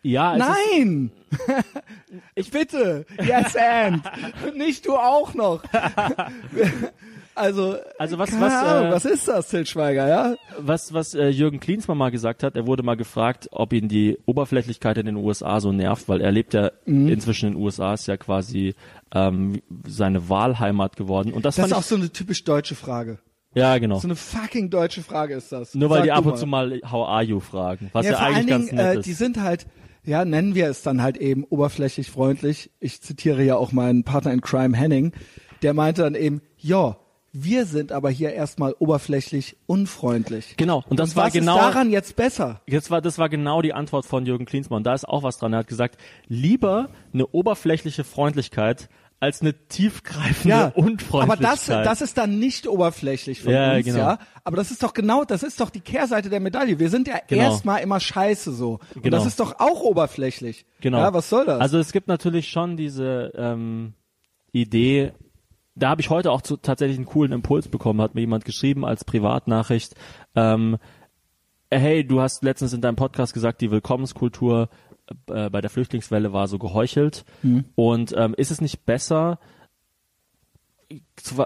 Ja, 0.01 0.35
es 0.35 0.41
ist, 0.43 0.49
nein. 0.77 1.11
ich 2.35 2.51
bitte, 2.51 3.05
yes 3.21 3.55
and. 3.55 4.03
nicht 4.55 4.85
du 4.85 4.95
auch 4.95 5.33
noch. 5.33 5.63
also, 7.35 7.77
Also 7.97 8.17
was- 8.19 8.39
was, 8.39 8.53
Ahnung, 8.53 8.87
äh, 8.89 8.91
was 8.93 9.05
ist 9.05 9.27
das, 9.27 9.49
Till 9.49 9.65
Schweiger, 9.65 10.07
ja? 10.07 10.35
was, 10.57 10.93
was 10.93 11.15
äh, 11.15 11.27
Jürgen 11.29 11.59
Klinsmann 11.59 11.97
mal 11.97 12.11
gesagt 12.11 12.43
hat, 12.43 12.55
er 12.55 12.67
wurde 12.67 12.83
mal 12.83 12.95
gefragt, 12.97 13.47
ob 13.51 13.73
ihn 13.73 13.87
die 13.87 14.17
Oberflächlichkeit 14.25 14.97
in 14.97 15.05
den 15.07 15.15
USA 15.15 15.59
so 15.59 15.71
nervt, 15.71 16.07
weil 16.07 16.21
er 16.21 16.31
lebt 16.31 16.53
ja 16.53 16.71
Mhm. 16.85 17.07
inzwischen 17.09 17.47
in 17.47 17.53
den 17.53 17.61
USA, 17.63 17.93
ist 17.93 18.07
ja 18.07 18.17
quasi 18.17 18.75
ähm, 19.15 19.61
seine 19.87 20.29
Wahlheimat 20.29 20.95
geworden. 20.95 21.33
Und 21.33 21.45
das, 21.45 21.55
Das 21.55 21.67
ist 21.67 21.73
auch 21.73 21.83
so 21.83 21.95
eine 21.95 22.11
typisch 22.11 22.43
deutsche 22.43 22.75
Frage. 22.75 23.19
ja 23.55 23.77
genau. 23.77 23.99
So 23.99 24.07
eine 24.07 24.15
fucking 24.15 24.69
deutsche 24.69 25.01
Frage 25.01 25.35
ist 25.35 25.51
das. 25.51 25.73
Nur 25.75 25.89
weil 25.89 25.97
Sag 25.99 26.03
die 26.05 26.11
ab 26.11 26.25
und 26.25 26.37
zu 26.37 26.45
mal 26.45 26.81
How 26.89 27.07
are 27.07 27.23
you 27.23 27.39
fragen, 27.39 27.89
was 27.93 28.05
ja, 28.05 28.13
ja, 28.13 28.17
eigentlich 28.19 28.47
ganz 28.47 28.71
nett 28.71 28.95
äh, 28.95 28.99
ist. 28.99 29.05
die 29.05 29.13
sind 29.13 29.39
halt, 29.41 29.65
ja, 30.05 30.25
nennen 30.25 30.55
wir 30.55 30.67
es 30.67 30.81
dann 30.81 31.01
halt 31.01 31.17
eben 31.17 31.43
oberflächlich 31.45 32.11
freundlich. 32.11 32.71
Ich 32.79 33.01
zitiere 33.01 33.43
ja 33.43 33.55
auch 33.55 33.71
meinen 33.71 34.03
Partner 34.03 34.33
in 34.33 34.41
Crime 34.41 34.75
Henning, 34.75 35.13
der 35.61 35.73
meinte 35.73 36.03
dann 36.03 36.15
eben, 36.15 36.41
ja, 36.57 36.97
wir 37.35 37.65
sind 37.65 37.91
aber 37.91 38.11
hier 38.11 38.31
erstmal 38.31 38.75
oberflächlich 38.77 39.57
unfreundlich. 39.65 40.55
Genau, 40.55 40.83
und 40.87 40.99
das 40.99 41.09
Und 41.09 41.15
war 41.15 41.25
was 41.25 41.33
genau 41.33 41.55
ist 41.55 41.61
daran 41.63 41.89
jetzt 41.89 42.15
besser? 42.15 42.61
Jetzt 42.67 42.91
war, 42.91 43.01
das 43.01 43.17
war 43.17 43.27
genau 43.27 43.63
die 43.63 43.73
Antwort 43.73 44.05
von 44.05 44.27
Jürgen 44.27 44.45
Klinsmann. 44.45 44.83
Da 44.83 44.93
ist 44.93 45.07
auch 45.07 45.23
was 45.23 45.39
dran. 45.39 45.51
Er 45.53 45.59
hat 45.59 45.67
gesagt, 45.67 45.97
lieber 46.27 46.89
eine 47.11 47.25
oberflächliche 47.25 48.03
Freundlichkeit 48.03 48.87
als 49.23 49.41
eine 49.41 49.53
tiefgreifende 49.69 50.49
Ja, 50.49 50.65
aber 50.65 50.77
Unfreundlichkeit. 50.77 51.41
das, 51.43 51.65
das 51.67 52.01
ist 52.01 52.17
dann 52.17 52.39
nicht 52.39 52.67
oberflächlich 52.67 53.41
von 53.41 53.53
Ja, 53.53 53.75
uns, 53.77 53.85
genau. 53.85 53.97
ja. 53.97 54.19
Aber 54.43 54.57
das 54.57 54.69
ist 54.69 54.83
doch 54.83 54.93
genau, 54.93 55.23
das 55.23 55.43
ist 55.43 55.61
doch 55.61 55.69
die 55.69 55.79
Kehrseite 55.79 56.29
der 56.29 56.41
Medaille. 56.41 56.77
Wir 56.77 56.89
sind 56.89 57.07
ja 57.07 57.15
Genau. 57.27 57.43
erstmal 57.43 57.81
immer 57.81 58.01
scheiße 58.01 58.51
so. 58.51 58.79
Und 58.93 59.03
Genau. 59.03 59.15
das 59.17 59.25
ist 59.25 59.39
doch 59.39 59.59
auch 59.59 59.81
oberflächlich. 59.81 60.65
Genau. 60.81 60.97
Ja, 60.97 61.13
was 61.13 61.29
soll 61.29 61.45
das? 61.45 61.61
Also 61.61 61.79
es 61.79 61.93
gibt 61.93 62.09
natürlich 62.09 62.49
schon 62.49 62.75
diese 62.75 63.31
ähm, 63.35 63.93
Idee, 64.51 65.13
da 65.75 65.89
habe 65.89 66.01
ich 66.01 66.09
heute 66.09 66.29
auch 66.29 66.41
zu, 66.41 66.57
tatsächlich 66.57 66.97
einen 66.97 67.05
coolen 67.07 67.31
Impuls 67.31 67.69
bekommen, 67.69 68.01
hat 68.01 68.15
mir 68.15 68.21
jemand 68.21 68.43
geschrieben 68.43 68.83
als 68.85 69.05
Privatnachricht, 69.05 69.95
ähm, 70.35 70.77
hey, 71.71 72.05
du 72.05 72.19
hast 72.21 72.43
letztens 72.43 72.73
in 72.73 72.81
deinem 72.81 72.97
Podcast 72.97 73.33
gesagt, 73.33 73.61
die 73.61 73.71
Willkommenskultur 73.71 74.67
äh, 75.29 75.49
bei 75.49 75.61
der 75.61 75.69
Flüchtlingswelle 75.69 76.33
war 76.33 76.47
so 76.47 76.59
geheuchelt. 76.59 77.25
Mhm. 77.41 77.65
Und 77.75 78.13
ähm, 78.17 78.33
ist 78.37 78.51
es 78.51 78.61
nicht 78.61 78.85
besser, 78.85 79.39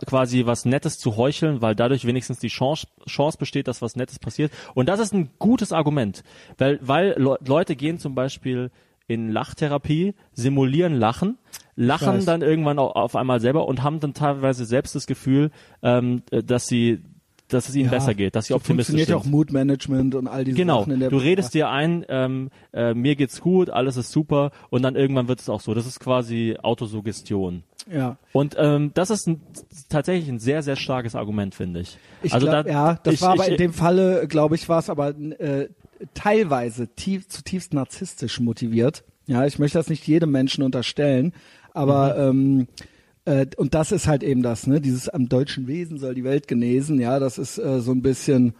quasi 0.05 0.45
was 0.45 0.65
Nettes 0.65 0.97
zu 0.97 1.15
heucheln, 1.15 1.61
weil 1.61 1.75
dadurch 1.75 2.05
wenigstens 2.05 2.39
die 2.39 2.47
Chance, 2.49 2.87
Chance 3.07 3.37
besteht, 3.37 3.67
dass 3.67 3.81
was 3.81 3.95
Nettes 3.95 4.19
passiert. 4.19 4.51
Und 4.73 4.89
das 4.89 4.99
ist 4.99 5.13
ein 5.13 5.29
gutes 5.39 5.71
Argument, 5.71 6.23
weil, 6.57 6.79
weil 6.81 7.15
Le 7.17 7.37
Leute 7.45 7.75
gehen 7.75 7.97
zum 7.99 8.13
Beispiel 8.15 8.71
in 9.07 9.29
Lachtherapie, 9.29 10.15
simulieren 10.33 10.95
Lachen, 10.95 11.37
lachen 11.75 12.25
dann 12.25 12.41
irgendwann 12.41 12.77
au- 12.77 12.91
auf 12.91 13.15
einmal 13.15 13.39
selber 13.39 13.67
und 13.67 13.83
haben 13.83 14.01
dann 14.01 14.13
teilweise 14.13 14.65
selbst 14.65 14.95
das 14.95 15.07
Gefühl, 15.07 15.51
ähm, 15.81 16.23
dass 16.29 16.67
sie 16.67 17.03
dass 17.49 17.69
es 17.69 17.75
ihnen 17.75 17.85
Ja, 17.85 17.91
besser 17.91 18.13
geht, 18.13 18.35
dass 18.35 18.45
sie 18.45 18.53
so 18.53 18.55
optimistisch 18.55 18.93
funktioniert 18.95 19.07
sind. 19.07 19.15
ja 19.15 19.21
auch 19.21 19.25
Moodmanagement 19.31 20.15
und 20.15 20.27
all 20.27 20.43
diese 20.43 20.57
Genau, 20.57 20.79
Sachen 20.81 20.93
in 20.93 20.99
der 20.99 21.09
du 21.09 21.17
redest 21.17 21.53
dir 21.53 21.69
ein, 21.69 22.05
ähm, 22.09 22.49
äh, 22.73 22.93
mir 22.93 23.15
geht's 23.15 23.39
gut, 23.41 23.69
alles 23.69 23.95
ist 23.97 24.11
super 24.11 24.51
und 24.69 24.81
dann 24.83 24.95
irgendwann 24.95 25.27
wird 25.27 25.39
es 25.39 25.49
auch 25.49 25.61
so. 25.61 25.73
Das 25.73 25.85
ist 25.87 25.99
quasi 25.99 26.57
Autosuggestion. 26.61 27.63
Ja. 27.91 28.17
Und 28.33 28.55
ähm, 28.59 28.91
das 28.93 29.09
ist 29.09 29.27
ein, 29.27 29.41
tatsächlich 29.89 30.27
ein 30.29 30.39
sehr, 30.39 30.61
sehr 30.61 30.75
starkes 30.75 31.15
Argument, 31.15 31.55
finde 31.55 31.79
ich. 31.81 31.97
Ich 32.21 32.33
also 32.33 32.47
glaub, 32.47 32.65
da, 32.65 32.71
ja, 32.71 32.99
das 33.03 33.13
ich, 33.13 33.21
war 33.21 33.31
aber 33.31 33.45
ich, 33.45 33.51
in 33.51 33.57
dem 33.57 33.73
Falle, 33.73 34.27
glaube 34.27 34.55
ich, 34.55 34.67
war 34.67 34.79
es 34.79 34.89
aber 34.89 35.09
äh, 35.17 35.69
teilweise 36.13 36.87
tief, 36.95 37.27
zutiefst 37.27 37.73
narzisstisch 37.73 38.39
motiviert. 38.39 39.03
Ja, 39.25 39.45
ich 39.45 39.57
möchte 39.59 39.77
das 39.77 39.89
nicht 39.89 40.05
jedem 40.07 40.31
Menschen 40.31 40.63
unterstellen, 40.63 41.33
aber 41.73 42.31
Mhm. 42.33 42.39
ähm, 42.59 42.67
äh, 43.27 43.45
und 43.57 43.73
das 43.73 43.91
ist 43.91 44.07
halt 44.07 44.23
eben 44.23 44.41
das, 44.41 44.65
ne? 44.67 44.79
Dieses 44.81 45.09
am 45.09 45.27
deutschen 45.29 45.67
Wesen 45.67 45.97
soll 45.99 46.15
die 46.15 46.23
Welt 46.23 46.47
genesen. 46.47 46.99
Ja, 46.99 47.19
das 47.19 47.37
ist 47.37 47.57
äh, 47.57 47.79
so 47.81 47.91
ein 47.91 48.01
bisschen. 48.01 48.55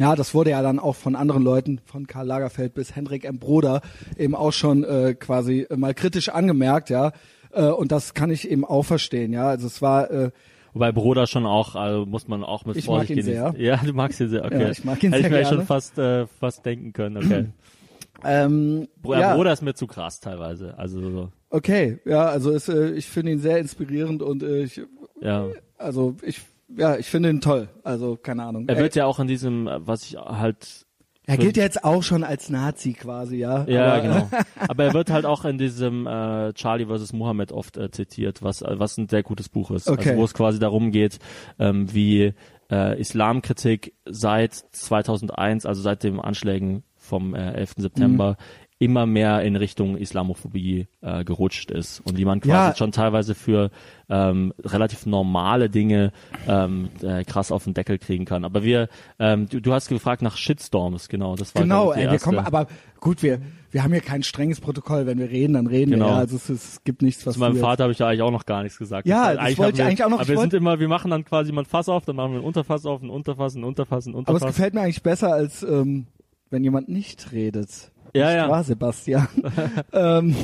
Ja, 0.00 0.14
das 0.14 0.32
wurde 0.32 0.50
ja 0.50 0.62
dann 0.62 0.78
auch 0.78 0.94
von 0.94 1.16
anderen 1.16 1.42
Leuten, 1.42 1.80
von 1.84 2.06
Karl 2.06 2.26
Lagerfeld 2.26 2.72
bis 2.74 2.94
Hendrik 2.94 3.24
M. 3.24 3.38
Broder, 3.40 3.80
eben 4.16 4.36
auch 4.36 4.52
schon 4.52 4.84
äh, 4.84 5.14
quasi 5.18 5.66
mal 5.74 5.92
kritisch 5.94 6.28
angemerkt, 6.28 6.88
ja. 6.90 7.10
Äh, 7.52 7.64
und 7.64 7.90
das 7.90 8.14
kann 8.14 8.30
ich 8.30 8.48
eben 8.48 8.64
auch 8.64 8.84
verstehen, 8.84 9.32
ja. 9.32 9.48
Also 9.48 9.66
es 9.66 9.82
war, 9.82 10.08
äh, 10.10 10.30
Wobei 10.72 10.92
Bruder 10.92 11.26
schon 11.26 11.46
auch, 11.46 11.74
also 11.74 12.06
muss 12.06 12.28
man 12.28 12.44
auch 12.44 12.64
mit 12.64 12.76
Ich 12.76 12.86
mag 12.86 12.98
Vorsicht 12.98 13.10
ihn 13.10 13.16
genießen. 13.24 13.52
sehr. 13.56 13.60
Ja, 13.60 13.76
du 13.84 13.92
magst 13.92 14.20
ihn 14.20 14.28
sehr, 14.28 14.44
okay. 14.44 14.62
Ja, 14.62 14.70
ich 14.70 14.84
mag 14.84 15.02
ihn 15.02 15.12
Hätte 15.12 15.22
sehr 15.22 15.30
ich 15.30 15.36
mir 15.36 15.42
gerne. 15.42 15.56
schon 15.56 15.66
fast, 15.66 15.98
äh, 15.98 16.26
fast 16.28 16.64
denken 16.64 16.92
können, 16.92 17.16
okay. 17.16 17.46
ähm, 18.24 18.86
Bro- 19.02 19.14
ja. 19.14 19.34
Bruder 19.34 19.52
ist 19.52 19.62
mir 19.62 19.74
zu 19.74 19.88
krass 19.88 20.20
teilweise, 20.20 20.78
also 20.78 21.00
so, 21.00 21.28
Okay, 21.50 21.98
ja, 22.04 22.26
also 22.26 22.50
ist, 22.50 22.68
äh, 22.68 22.90
ich 22.92 23.06
finde 23.06 23.32
ihn 23.32 23.38
sehr 23.38 23.58
inspirierend 23.58 24.22
und 24.22 24.42
äh, 24.42 24.62
ich, 24.62 24.82
ja. 25.20 25.46
also 25.78 26.16
ich, 26.22 26.42
ja, 26.76 26.96
ich 26.96 27.06
finde 27.06 27.30
ihn 27.30 27.40
toll. 27.40 27.68
Also 27.82 28.16
keine 28.16 28.44
Ahnung. 28.44 28.68
Er 28.68 28.78
wird 28.78 28.94
ja 28.94 29.06
auch 29.06 29.18
in 29.18 29.26
diesem, 29.26 29.66
äh, 29.66 29.86
was 29.86 30.02
ich 30.04 30.16
halt 30.16 30.86
er 31.28 31.36
gilt 31.36 31.58
ja 31.58 31.62
jetzt 31.62 31.84
auch 31.84 32.02
schon 32.02 32.24
als 32.24 32.48
Nazi 32.48 32.94
quasi, 32.94 33.36
ja. 33.36 33.64
Ja, 33.68 33.92
Aber, 33.92 34.00
genau. 34.02 34.30
Aber 34.68 34.84
er 34.84 34.94
wird 34.94 35.10
halt 35.10 35.26
auch 35.26 35.44
in 35.44 35.58
diesem 35.58 36.06
äh, 36.06 36.54
Charlie 36.54 36.86
vs. 36.86 37.12
Mohammed 37.12 37.52
oft 37.52 37.76
äh, 37.76 37.90
zitiert, 37.90 38.42
was 38.42 38.62
äh, 38.62 38.78
was 38.78 38.96
ein 38.96 39.08
sehr 39.10 39.22
gutes 39.22 39.50
Buch 39.50 39.70
ist. 39.70 39.90
Okay. 39.90 40.08
Also 40.10 40.20
wo 40.20 40.24
es 40.24 40.32
quasi 40.32 40.58
darum 40.58 40.90
geht, 40.90 41.18
ähm, 41.58 41.92
wie 41.92 42.32
äh, 42.70 42.98
Islamkritik 42.98 43.94
seit 44.06 44.54
2001, 44.54 45.66
also 45.66 45.82
seit 45.82 46.02
den 46.02 46.18
Anschlägen 46.18 46.82
vom 46.96 47.34
äh, 47.34 47.52
11. 47.52 47.74
September, 47.76 48.30
Mhm. 48.30 48.67
Immer 48.80 49.06
mehr 49.06 49.42
in 49.42 49.56
Richtung 49.56 49.96
Islamophobie 49.96 50.86
äh, 51.00 51.24
gerutscht 51.24 51.70
ist 51.72 51.98
und 52.00 52.16
wie 52.16 52.24
man 52.24 52.40
quasi 52.40 52.70
Ja. 52.70 52.76
schon 52.76 52.92
teilweise 52.92 53.34
für 53.34 53.70
ähm, 54.08 54.52
relativ 54.62 55.04
normale 55.04 55.68
Dinge 55.68 56.12
ähm, 56.46 56.88
äh, 57.02 57.24
krass 57.24 57.50
auf 57.50 57.64
den 57.64 57.74
Deckel 57.74 57.98
kriegen 57.98 58.24
kann. 58.24 58.44
Aber 58.44 58.62
wir, 58.62 58.88
ähm, 59.18 59.48
du, 59.48 59.60
du 59.60 59.72
hast 59.72 59.88
gefragt 59.88 60.22
nach 60.22 60.36
Shitstorms, 60.36 61.08
genau. 61.08 61.34
Das 61.34 61.54
war 61.56 61.62
Genau, 61.62 61.92
die 61.92 62.00
ey, 62.02 62.10
wir 62.12 62.18
kommen, 62.20 62.38
aber 62.38 62.68
gut, 63.00 63.22
wir, 63.24 63.40
wir 63.72 63.82
haben 63.82 63.92
hier 63.92 64.00
kein 64.00 64.22
strenges 64.22 64.60
Protokoll. 64.60 65.06
Wenn 65.06 65.18
wir 65.18 65.28
reden, 65.28 65.54
dann 65.54 65.66
reden 65.66 65.90
Genau. 65.90 66.06
wir. 66.06 66.12
Ja, 66.12 66.18
also 66.18 66.36
es, 66.36 66.48
es 66.48 66.84
gibt 66.84 67.02
nichts, 67.02 67.26
was 67.26 67.34
Zu 67.34 67.40
meinem 67.40 67.56
Vater 67.56 67.82
habe 67.82 67.92
ich 67.92 67.98
da 67.98 68.06
eigentlich 68.08 68.22
auch 68.22 68.30
noch 68.30 68.46
gar 68.46 68.62
nichts 68.62 68.78
gesagt. 68.78 69.08
Ja, 69.08 69.16
war- 69.22 69.34
das 69.34 69.38
eigentlich 69.42 69.58
wollte 69.58 69.82
ich 69.82 69.86
eigentlich 69.88 70.04
auch 70.04 70.08
noch- 70.10 70.20
Aber 70.20 70.28
wir 70.28 70.38
sind 70.38 70.54
immer, 70.54 70.78
wir 70.78 70.88
machen 70.88 71.10
dann 71.10 71.24
quasi 71.24 71.50
mal 71.50 71.62
ein 71.62 71.66
Fass 71.66 71.88
auf, 71.88 72.04
dann 72.04 72.14
machen 72.14 72.32
wir 72.32 72.38
ein 72.38 72.44
Unterfass 72.44 72.86
auf, 72.86 73.02
ein 73.02 73.10
Unterfass, 73.10 73.56
ein 73.56 73.64
Unterfass, 73.64 74.06
ein 74.06 74.10
Aber 74.10 74.18
Unterfass. 74.20 74.42
es 74.42 74.46
gefällt 74.56 74.74
mir 74.74 74.82
eigentlich 74.82 75.02
besser, 75.02 75.32
als 75.32 75.64
ähm, 75.64 76.06
wenn 76.50 76.62
jemand 76.64 76.88
nicht 76.88 77.32
redet. 77.32 77.90
Ja, 78.14 78.32
ja. 78.32 78.48
Wahr, 78.48 78.64
Sebastian. 78.64 79.28
ähm, 79.92 80.34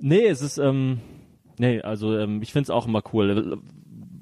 nee, 0.00 0.26
es 0.26 0.42
ist, 0.42 0.58
ähm, 0.58 1.00
nee, 1.58 1.80
also 1.80 2.16
ähm, 2.16 2.42
ich 2.42 2.52
find's 2.52 2.70
auch 2.70 2.86
immer 2.86 3.02
cool. 3.12 3.58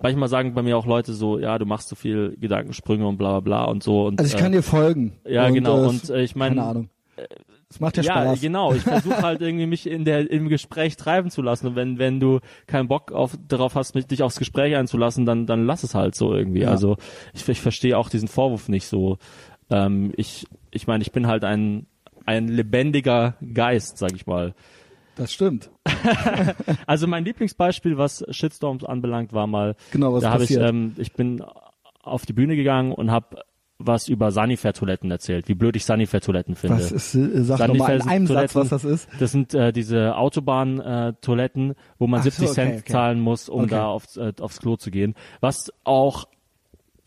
Manchmal 0.02 0.28
sagen 0.28 0.54
bei 0.54 0.62
mir 0.62 0.76
auch 0.76 0.86
Leute 0.86 1.12
so, 1.12 1.38
ja, 1.38 1.58
du 1.58 1.66
machst 1.66 1.88
so 1.88 1.94
viel 1.96 2.36
Gedankensprünge 2.40 3.06
und 3.06 3.18
bla 3.18 3.38
bla 3.38 3.40
bla 3.40 3.64
und 3.64 3.82
so. 3.82 4.06
Und, 4.06 4.18
also 4.20 4.34
ich 4.34 4.40
kann 4.40 4.52
äh, 4.52 4.56
dir 4.56 4.62
folgen. 4.62 5.12
Ja, 5.26 5.46
und, 5.46 5.54
genau. 5.54 5.84
Äh, 5.84 5.88
Und 5.88 6.10
äh, 6.10 6.22
ich 6.22 6.34
meine, 6.34 6.56
keine 6.56 6.68
Ahnung. 6.68 6.88
Es 7.70 7.80
macht 7.80 7.96
ja, 7.96 8.02
Ja, 8.02 8.12
Spaß. 8.24 8.40
genau. 8.40 8.74
Ich 8.74 8.82
versuche 8.82 9.22
halt 9.22 9.40
irgendwie 9.40 9.66
mich 9.66 9.88
in 9.88 10.04
der 10.04 10.30
im 10.30 10.48
Gespräch 10.48 10.96
treiben 10.96 11.30
zu 11.30 11.40
lassen. 11.40 11.68
Und 11.68 11.76
wenn 11.76 11.98
wenn 11.98 12.20
du 12.20 12.40
keinen 12.66 12.88
Bock 12.88 13.12
auf 13.12 13.36
darauf 13.48 13.76
hast, 13.76 13.94
mich, 13.94 14.06
dich 14.06 14.22
aufs 14.22 14.38
Gespräch 14.38 14.76
einzulassen, 14.76 15.24
dann 15.24 15.46
dann 15.46 15.66
lass 15.66 15.82
es 15.82 15.94
halt 15.94 16.14
so 16.14 16.34
irgendwie. 16.34 16.62
Ja. 16.62 16.68
Also 16.70 16.96
ich, 17.32 17.48
ich 17.48 17.60
verstehe 17.60 17.96
auch 17.96 18.10
diesen 18.10 18.28
Vorwurf 18.28 18.68
nicht 18.68 18.86
so. 18.86 19.18
Ähm, 19.70 20.12
ich 20.16 20.46
ich 20.70 20.86
meine, 20.86 21.02
ich 21.02 21.12
bin 21.12 21.26
halt 21.26 21.44
ein 21.44 21.86
ein 22.26 22.48
lebendiger 22.48 23.34
Geist, 23.54 23.98
sag 23.98 24.12
ich 24.14 24.26
mal. 24.26 24.54
Das 25.16 25.32
stimmt. 25.32 25.70
Also 26.86 27.06
mein 27.06 27.24
Lieblingsbeispiel, 27.24 27.98
was 27.98 28.24
Shitstorms 28.30 28.84
anbelangt, 28.84 29.32
war 29.32 29.46
mal, 29.46 29.76
Genau, 29.92 30.12
was 30.14 30.22
da 30.22 30.30
habe 30.32 30.44
ich, 30.44 30.52
ähm, 30.52 30.94
ich 30.98 31.12
bin 31.12 31.42
auf 32.02 32.26
die 32.26 32.32
Bühne 32.32 32.56
gegangen 32.56 32.92
und 32.92 33.10
habe 33.10 33.42
was 33.78 34.08
über 34.08 34.30
Sanifair-Toiletten 34.30 35.10
erzählt, 35.10 35.48
wie 35.48 35.54
blöd 35.54 35.74
ich 35.76 35.84
Sanifair-Toiletten 35.84 36.54
finde. 36.54 36.76
was 36.76 36.92
ist, 36.92 37.14
äh, 37.14 37.42
sag 37.42 37.66
nochmal 37.68 37.96
in 37.96 38.02
einem 38.02 38.26
Satz, 38.26 38.52
Toiletten. 38.52 38.60
was 38.60 38.68
das 38.68 38.84
ist. 38.84 39.08
Das 39.18 39.32
sind 39.32 39.54
äh, 39.54 39.72
diese 39.72 40.16
Autobahn-Toiletten, 40.16 41.74
wo 41.98 42.06
man 42.06 42.20
Ach 42.20 42.24
70 42.24 42.38
so, 42.46 42.52
okay, 42.52 42.54
Cent 42.54 42.80
okay. 42.82 42.92
zahlen 42.92 43.20
muss, 43.20 43.48
um 43.48 43.62
Okay. 43.62 43.70
da 43.70 43.86
aufs, 43.86 44.16
äh, 44.16 44.32
aufs 44.40 44.60
Klo 44.60 44.76
zu 44.76 44.90
gehen. 44.90 45.14
Was 45.40 45.72
auch 45.84 46.26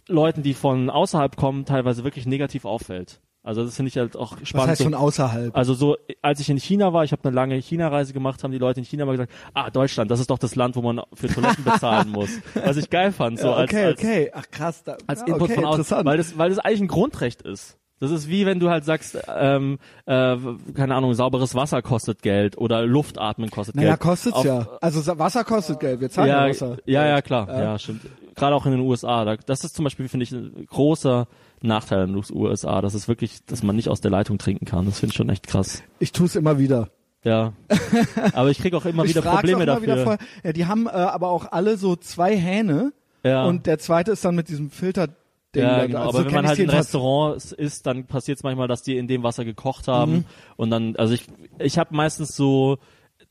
Leuten, 0.08 0.44
die 0.44 0.54
von 0.54 0.90
außerhalb 0.90 1.36
kommen, 1.38 1.66
teilweise 1.66 2.04
wirklich 2.04 2.26
negativ 2.26 2.66
auffällt. 2.66 3.20
Also 3.46 3.64
das 3.64 3.76
finde 3.76 3.90
ich 3.90 3.98
halt 3.98 4.18
auch 4.18 4.38
Was 4.42 4.50
spannend. 4.50 4.70
heißt 4.70 4.78
so- 4.80 4.84
von 4.86 4.94
außerhalb? 4.96 5.56
also 5.56 5.76
so, 5.76 5.98
als 6.24 6.40
ich 6.40 6.50
in 6.50 6.58
China 6.58 6.94
war, 6.94 7.04
ich 7.04 7.12
habe 7.12 7.24
eine 7.26 7.36
lange 7.36 7.56
China-Reise 7.56 8.12
gemacht, 8.12 8.44
haben 8.44 8.52
die 8.52 8.58
Leute 8.58 8.80
in 8.80 8.86
China 8.86 9.06
mal 9.06 9.12
gesagt, 9.12 9.32
ah, 9.54 9.70
Deutschland, 9.70 10.10
das 10.10 10.20
ist 10.20 10.30
doch 10.32 10.40
das 10.40 10.56
Land, 10.56 10.76
wo 10.76 10.82
man 10.82 11.02
für 11.14 11.28
Toiletten 11.28 11.64
bezahlen 11.64 12.10
muss. 12.10 12.30
Was 12.56 12.76
ich 12.78 12.90
geil 12.90 13.12
fand, 13.12 13.40
so 13.40 13.48
Ja, 13.50 13.54
als, 13.54 13.72
okay, 13.72 13.84
als, 13.86 14.00
okay. 14.00 14.32
Ach 14.34 14.46
krass. 14.50 14.84
Da, 14.84 14.98
als 15.06 15.22
Input 15.22 15.42
okay, 15.44 15.56
von 15.56 15.66
außen, 15.66 16.06
weil 16.06 16.18
das, 16.18 16.38
weil 16.38 16.50
das 16.50 16.60
eigentlich 16.60 16.82
ein 16.82 16.88
Grundrecht 16.88 17.44
ist. 17.44 17.78
Das 18.06 18.12
ist 18.22 18.30
wie 18.30 18.46
wenn 18.46 18.60
du 18.60 18.70
halt 18.70 18.86
sagst, 18.86 19.18
ähm, 19.38 19.78
äh, 20.06 20.38
keine 20.74 20.96
Ahnung, 20.96 21.14
sauberes 21.14 21.56
Wasser 21.56 21.82
kostet 21.82 22.22
Geld 22.22 22.58
oder 22.58 22.86
Luftatmen 22.86 23.50
kostet 23.52 23.76
Naja, 23.76 23.90
Geld. 23.90 24.00
kostet's 24.02 24.36
Auf- 24.36 24.46
ja. 24.46 24.68
Also 24.82 25.18
Wasser 25.20 25.44
kostet 25.44 25.80
Geld, 25.80 26.00
wir 26.02 26.10
zahlen 26.10 26.30
ja, 26.30 26.46
Ja, 26.46 26.50
Wasser. 26.52 26.78
ja, 26.86 27.06
ja, 27.08 27.22
klar, 27.22 27.48
ja, 27.50 27.78
stimmt. 27.80 28.02
Gerade 28.36 28.56
auch 28.56 28.66
in 28.66 28.74
den 28.74 28.82
USA. 28.82 29.24
Da, 29.26 29.38
das 29.38 29.64
ist 29.64 29.76
zum 29.76 29.84
Beispiel, 29.86 30.10
finde 30.10 30.26
ich, 30.26 30.32
ein 30.32 30.66
großer 30.70 31.28
Nachteil 31.62 32.04
in 32.08 32.14
den 32.14 32.24
USA. 32.34 32.82
Das 32.82 32.94
ist 32.94 33.08
wirklich, 33.08 33.46
dass 33.46 33.64
man 33.64 33.76
nicht 33.78 33.88
aus 33.90 34.02
der 34.02 34.12
Leitung 34.12 34.38
trinken 34.38 34.66
kann. 34.66 34.86
Das 34.86 35.00
finde 35.00 35.12
ich 35.14 35.18
schon 35.18 35.30
echt 35.30 35.48
krass. 35.48 35.84
Ich 36.00 36.12
tu's 36.12 36.36
immer 36.36 36.60
wieder. 36.60 36.90
Ja. 37.24 37.54
Aber 38.34 38.50
ich 38.52 38.60
kriege 38.60 38.76
auch 38.78 38.86
immer 38.86 39.06
wieder 39.06 39.22
Probleme 39.22 39.64
immer 39.64 39.66
dafür. 39.66 39.82
wieder. 40.04 40.18
Ja, 40.44 40.52
die 40.54 40.66
haben 40.66 40.86
äh, 40.88 40.92
aber 40.92 41.30
auch 41.30 41.52
alle 41.52 41.78
so 41.78 41.96
zwei 41.96 42.36
Hähne 42.38 42.92
ja. 43.24 43.46
und 43.46 43.66
der 43.66 43.80
zweite 43.80 44.12
ist 44.12 44.24
dann 44.26 44.36
mit 44.36 44.50
diesem 44.50 44.70
Filter. 44.70 45.08
Ja, 45.56 45.86
genau. 45.86 46.00
also 46.00 46.10
aber 46.10 46.18
so 46.20 46.26
wenn 46.26 46.34
man 46.34 46.48
halt 46.48 46.60
in. 46.60 46.70
Restaurants 46.70 47.52
ist, 47.52 47.86
dann 47.86 48.06
passiert 48.06 48.38
es 48.38 48.44
manchmal, 48.44 48.68
dass 48.68 48.84
die 48.84 48.98
in 48.98 49.08
dem 49.08 49.24
Wasser 49.24 49.46
gekocht 49.46 49.88
haben 49.88 50.12
Mhm. 50.14 50.26
und 50.58 50.70
dann, 50.70 50.96
also 50.96 51.14
ich, 51.14 51.26
ich 51.60 51.78
habe 51.78 51.96
meistens 51.96 52.36
so 52.36 52.78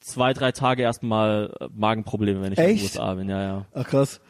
zwei, 0.00 0.32
drei 0.34 0.52
Tage 0.52 0.82
erstmal 0.82 1.54
äh, 1.60 1.66
Magenprobleme, 1.74 2.42
wenn 2.42 2.52
ich 2.52 2.58
in 2.58 2.64
den 2.66 2.74
Echt? 2.76 2.84
USA 2.84 3.14
bin. 3.14 3.28
Ja, 3.28 3.42
ja. 3.42 3.66
Ach 3.74 3.86
krass. 3.86 4.20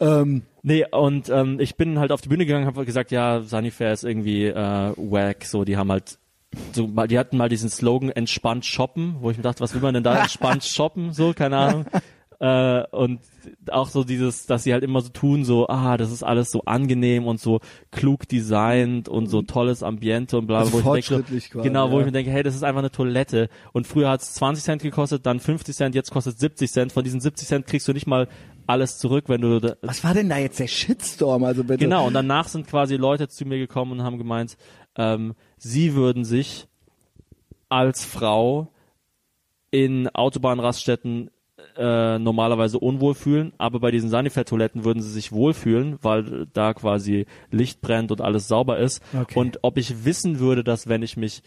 Ähm, 0.00 0.42
Nee, 0.64 0.84
und 0.92 1.28
ähm, 1.28 1.58
ich 1.58 1.74
bin 1.74 1.98
halt 1.98 2.12
auf 2.12 2.20
die 2.20 2.28
Bühne 2.28 2.46
gegangen, 2.46 2.66
habe 2.66 2.84
gesagt, 2.84 3.10
ja, 3.10 3.40
Sunnyfair 3.40 3.92
ist 3.92 4.04
irgendwie 4.04 4.46
äh, 4.46 4.54
wack, 4.96 5.44
so 5.44 5.64
die 5.64 5.76
haben 5.76 5.90
halt 5.90 6.18
so 6.72 6.86
mal 6.86 7.08
die 7.08 7.18
hatten 7.18 7.36
mal 7.36 7.48
diesen 7.48 7.68
Slogan 7.68 8.10
entspannt 8.10 8.64
shoppen, 8.64 9.16
wo 9.20 9.30
ich 9.32 9.36
mir 9.38 9.42
dachte, 9.42 9.60
was 9.60 9.74
will 9.74 9.80
man 9.80 9.94
denn 9.94 10.04
da 10.04 10.14
entspannt 10.22 10.62
shoppen, 10.64 11.12
so 11.12 11.32
keine 11.32 11.56
Ahnung. 11.56 11.86
Äh, 12.42 12.84
und 12.90 13.20
auch 13.70 13.86
so 13.86 14.02
dieses, 14.02 14.46
dass 14.46 14.64
sie 14.64 14.72
halt 14.72 14.82
immer 14.82 15.00
so 15.00 15.10
tun, 15.10 15.44
so, 15.44 15.68
ah, 15.68 15.96
das 15.96 16.10
ist 16.10 16.24
alles 16.24 16.50
so 16.50 16.62
angenehm 16.64 17.28
und 17.28 17.38
so 17.38 17.60
klug 17.92 18.26
designt 18.26 19.08
und 19.08 19.28
so 19.28 19.42
tolles 19.42 19.84
Ambiente 19.84 20.38
und 20.38 20.48
bla, 20.48 20.58
Also 20.58 20.72
wo 20.72 20.96
ich 20.96 21.06
denke, 21.06 21.22
quasi, 21.22 21.62
genau, 21.62 21.92
wo 21.92 21.94
ja. 21.94 22.00
ich 22.00 22.06
mir 22.06 22.10
denke, 22.10 22.32
hey, 22.32 22.42
das 22.42 22.56
ist 22.56 22.64
einfach 22.64 22.80
eine 22.80 22.90
Toilette 22.90 23.48
und 23.72 23.86
früher 23.86 24.10
hat 24.10 24.22
es 24.22 24.34
20 24.34 24.64
Cent 24.64 24.82
gekostet, 24.82 25.24
dann 25.24 25.38
50 25.38 25.76
Cent, 25.76 25.94
jetzt 25.94 26.10
kostet 26.10 26.36
70 26.36 26.72
Cent. 26.72 26.90
Von 26.90 27.04
diesen 27.04 27.20
70 27.20 27.46
Cent 27.46 27.66
kriegst 27.68 27.86
du 27.86 27.92
nicht 27.92 28.08
mal 28.08 28.26
alles 28.66 28.98
zurück, 28.98 29.26
wenn 29.28 29.40
du 29.40 29.76
was 29.80 30.02
war 30.02 30.12
denn 30.12 30.28
da 30.28 30.38
jetzt 30.38 30.58
der 30.58 30.66
Shitstorm? 30.66 31.44
Also 31.44 31.62
bitte. 31.62 31.78
Genau, 31.78 32.08
und 32.08 32.14
danach 32.14 32.48
sind 32.48 32.66
quasi 32.66 32.96
Leute 32.96 33.28
zu 33.28 33.44
mir 33.44 33.58
gekommen 33.58 33.92
und 33.92 34.02
haben 34.02 34.18
gemeint, 34.18 34.56
ähm, 34.96 35.34
sie 35.58 35.94
würden 35.94 36.24
sich 36.24 36.66
als 37.68 38.04
Frau 38.04 38.72
in 39.70 40.08
Autobahnraststätten 40.08 41.30
äh, 41.76 42.18
normalerweise 42.18 42.78
unwohl 42.78 43.14
fühlen, 43.14 43.52
aber 43.58 43.80
bei 43.80 43.90
diesen 43.90 44.10
Sanifair-Toiletten 44.10 44.84
würden 44.84 45.02
sie 45.02 45.10
sich 45.10 45.32
wohlfühlen, 45.32 45.98
weil 46.02 46.46
da 46.52 46.74
quasi 46.74 47.26
Licht 47.50 47.80
brennt 47.80 48.10
und 48.12 48.20
alles 48.20 48.48
sauber 48.48 48.78
ist. 48.78 49.02
Okay. 49.18 49.38
Und 49.38 49.58
ob 49.62 49.78
ich 49.78 50.04
wissen 50.04 50.38
würde, 50.38 50.64
dass 50.64 50.88
wenn 50.88 51.02
ich 51.02 51.16
mich 51.16 51.42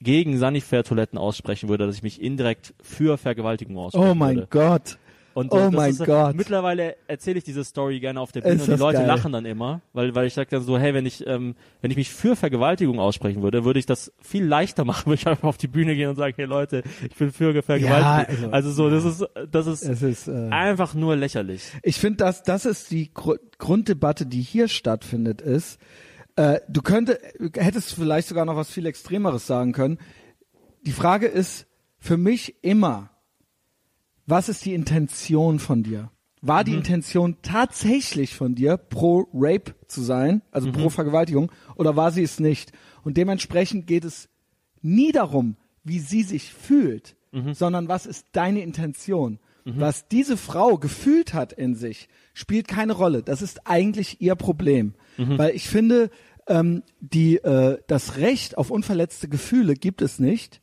gegen 0.00 0.38
Sanifair-Toiletten 0.38 1.18
aussprechen 1.18 1.68
würde, 1.68 1.86
dass 1.86 1.96
ich 1.96 2.02
mich 2.02 2.22
indirekt 2.22 2.74
für 2.82 3.18
Vergewaltigung 3.18 3.76
aussprechen 3.78 4.10
Oh 4.10 4.14
mein 4.14 4.36
würde. 4.36 4.48
Gott. 4.50 4.98
Und 5.38 5.52
Oh 5.52 5.56
das 5.56 5.72
mein 5.72 5.90
ist, 5.90 6.04
Gott. 6.04 6.34
Mittlerweile 6.34 6.96
erzähle 7.06 7.38
ich 7.38 7.44
diese 7.44 7.62
Story 7.62 8.00
gerne 8.00 8.20
auf 8.20 8.32
der 8.32 8.40
Bühne 8.40 8.54
Ist 8.54 8.62
und 8.62 8.66
die 8.66 8.70
das 8.72 8.80
Leute 8.80 8.98
geil. 8.98 9.06
lachen 9.06 9.32
dann 9.32 9.44
immer, 9.44 9.80
weil 9.92 10.14
weil 10.14 10.26
ich 10.26 10.34
sage 10.34 10.48
dann 10.50 10.62
so, 10.62 10.78
hey, 10.78 10.94
wenn 10.94 11.06
ich 11.06 11.24
ähm, 11.26 11.54
wenn 11.80 11.90
ich 11.92 11.96
mich 11.96 12.10
für 12.10 12.34
Vergewaltigung 12.34 12.98
aussprechen 12.98 13.42
würde, 13.42 13.64
würde 13.64 13.78
ich 13.78 13.86
das 13.86 14.12
viel 14.20 14.44
leichter 14.44 14.84
machen, 14.90 15.06
würde 15.06 15.20
ich 15.20 15.26
einfach 15.28 15.48
auf 15.48 15.56
die 15.56 15.68
Bühne 15.68 15.94
gehen 15.94 16.08
und 16.10 16.16
sagen, 16.16 16.34
hey 16.36 16.46
Leute, 16.46 16.82
ich 17.08 17.14
bin 17.16 17.30
für 17.30 17.62
Vergewaltigung. 17.62 18.44
Ja, 18.44 18.50
also, 18.50 18.70
so, 18.72 18.90
das 18.90 19.04
ist 19.04 19.24
das 19.50 19.66
ist 19.66 19.82
Es 19.84 20.02
ist, 20.02 20.28
äh, 20.28 20.48
einfach 20.50 20.94
nur 20.94 21.14
lächerlich. 21.16 21.62
ich 21.82 21.98
finde, 22.00 22.16
dass 22.18 22.42
das 22.42 22.66
ist 22.66 22.90
die 22.90 23.12
Gru 23.14 23.36
Grunddebatte, 23.58 24.26
die 24.26 24.40
hier 24.42 24.66
stattfindet, 24.68 25.40
ist, 25.40 25.78
äh, 26.36 26.60
du 26.68 26.82
könnte, 26.82 27.18
hättest 27.56 27.94
vielleicht 27.94 28.28
sogar 28.28 28.44
noch 28.44 28.56
was 28.56 28.70
viel 28.70 28.86
Extremeres 28.86 29.46
sagen 29.46 29.72
können. 29.72 29.98
Die 30.86 30.92
Frage 30.92 31.26
ist 31.26 31.66
für 31.98 32.16
mich 32.16 32.62
immer, 32.62 33.10
was 34.28 34.48
ist 34.48 34.64
die 34.64 34.74
Intention 34.74 35.58
von 35.58 35.82
dir? 35.82 36.10
War 36.40 36.62
die 36.62 36.74
Intention 36.74 37.36
tatsächlich 37.42 38.36
von 38.36 38.54
dir, 38.54 38.76
pro 38.76 39.26
Rape 39.32 39.74
zu 39.88 40.02
sein, 40.02 40.42
also 40.52 40.70
pro 40.70 40.88
Vergewaltigung, 40.88 41.50
oder 41.74 41.96
war 41.96 42.12
sie 42.12 42.22
es 42.22 42.38
nicht? 42.38 42.72
Und 43.02 43.16
dementsprechend 43.16 43.88
geht 43.88 44.04
es 44.04 44.28
nie 44.80 45.10
darum, 45.10 45.56
wie 45.82 45.98
sie 45.98 46.22
sich 46.22 46.52
fühlt, 46.52 47.16
sondern 47.54 47.88
was 47.88 48.06
ist 48.06 48.26
deine 48.32 48.60
Intention? 48.62 49.40
Was 49.80 50.08
diese 50.08 50.36
Frau 50.36 50.78
gefühlt 50.78 51.34
hat 51.34 51.52
in 51.52 51.74
sich, 51.74 52.08
spielt 52.32 52.68
keine 52.68 52.92
Rolle. 52.94 53.22
Das 53.22 53.42
ist 53.42 53.66
eigentlich 53.66 54.20
ihr 54.20 54.34
Problem. 54.34 54.94
Weil 55.38 55.54
ich 55.54 55.68
finde, 55.68 56.10
ähm, 56.46 56.82
die, 57.00 57.36
äh, 57.36 57.78
das 57.86 58.16
Recht 58.16 58.56
auf 58.56 58.70
unverletzte 58.70 59.28
Gefühle 59.28 59.74
gibt 59.74 60.00
es 60.00 60.18
nicht, 60.18 60.60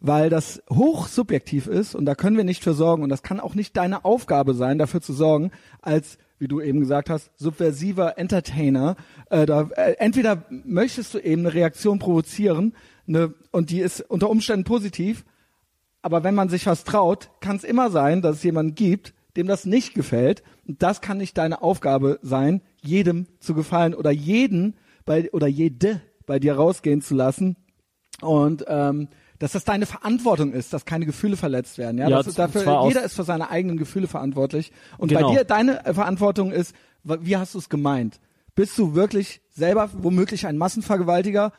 weil 0.00 0.30
das 0.30 0.62
hochsubjektiv 0.70 1.66
ist 1.66 1.94
und 1.94 2.04
da 2.06 2.14
können 2.14 2.36
wir 2.36 2.44
nicht 2.44 2.62
für 2.62 2.74
sorgen 2.74 3.02
und 3.02 3.08
das 3.08 3.22
kann 3.22 3.40
auch 3.40 3.54
nicht 3.54 3.76
deine 3.76 4.04
Aufgabe 4.04 4.54
sein, 4.54 4.78
dafür 4.78 5.00
zu 5.00 5.12
sorgen, 5.12 5.50
als 5.82 6.18
wie 6.38 6.48
du 6.48 6.60
eben 6.60 6.78
gesagt 6.78 7.10
hast, 7.10 7.32
subversiver 7.36 8.16
Entertainer. 8.16 8.94
Äh, 9.28 9.44
da, 9.44 9.62
äh, 9.74 9.96
entweder 9.98 10.44
möchtest 10.50 11.14
du 11.14 11.18
eben 11.18 11.42
eine 11.42 11.54
Reaktion 11.54 11.98
provozieren 11.98 12.74
eine, 13.08 13.34
und 13.50 13.70
die 13.70 13.80
ist 13.80 14.02
unter 14.02 14.30
Umständen 14.30 14.64
positiv, 14.64 15.24
aber 16.02 16.22
wenn 16.24 16.34
man 16.34 16.48
sich 16.48 16.66
was 16.66 16.84
traut, 16.84 17.30
kann 17.40 17.56
es 17.56 17.64
immer 17.64 17.90
sein, 17.90 18.22
dass 18.22 18.36
es 18.36 18.42
jemanden 18.44 18.74
gibt, 18.74 19.14
dem 19.36 19.46
das 19.46 19.64
nicht 19.64 19.94
gefällt. 19.94 20.42
Und 20.66 20.82
das 20.82 21.00
kann 21.00 21.18
nicht 21.18 21.36
deine 21.38 21.62
Aufgabe 21.62 22.18
sein, 22.22 22.62
jedem 22.82 23.26
zu 23.40 23.54
gefallen 23.54 23.94
oder 23.94 24.10
jeden 24.10 24.76
bei, 25.04 25.30
oder 25.32 25.46
jede 25.46 26.00
bei 26.26 26.38
dir 26.38 26.54
rausgehen 26.54 27.02
zu 27.02 27.14
lassen. 27.14 27.56
Und 28.20 28.64
ähm, 28.68 29.08
dass 29.38 29.52
das 29.52 29.64
deine 29.64 29.86
Verantwortung 29.86 30.52
ist, 30.52 30.72
dass 30.72 30.84
keine 30.84 31.06
Gefühle 31.06 31.36
verletzt 31.36 31.78
werden. 31.78 31.98
Ja, 31.98 32.08
Ja, 32.08 32.16
das 32.18 32.26
ist 32.28 32.38
dafür, 32.38 32.84
jeder 32.88 33.02
ist 33.04 33.14
für 33.14 33.24
seine 33.24 33.50
eigenen 33.50 33.76
Gefühle 33.76 34.08
verantwortlich. 34.08 34.72
Und 34.98 35.08
Genau. 35.08 35.28
bei 35.30 35.36
dir, 35.36 35.44
deine 35.44 35.84
äh, 35.86 35.94
Verantwortung 35.94 36.50
ist, 36.52 36.74
wie 37.04 37.36
hast 37.36 37.54
du 37.54 37.58
es 37.58 37.68
gemeint? 37.68 38.18
Bist 38.54 38.76
du 38.78 38.94
wirklich 38.94 39.40
selber 39.50 39.90
womöglich 39.94 40.46
ein 40.46 40.58
Massenvergewaltiger? 40.58 41.52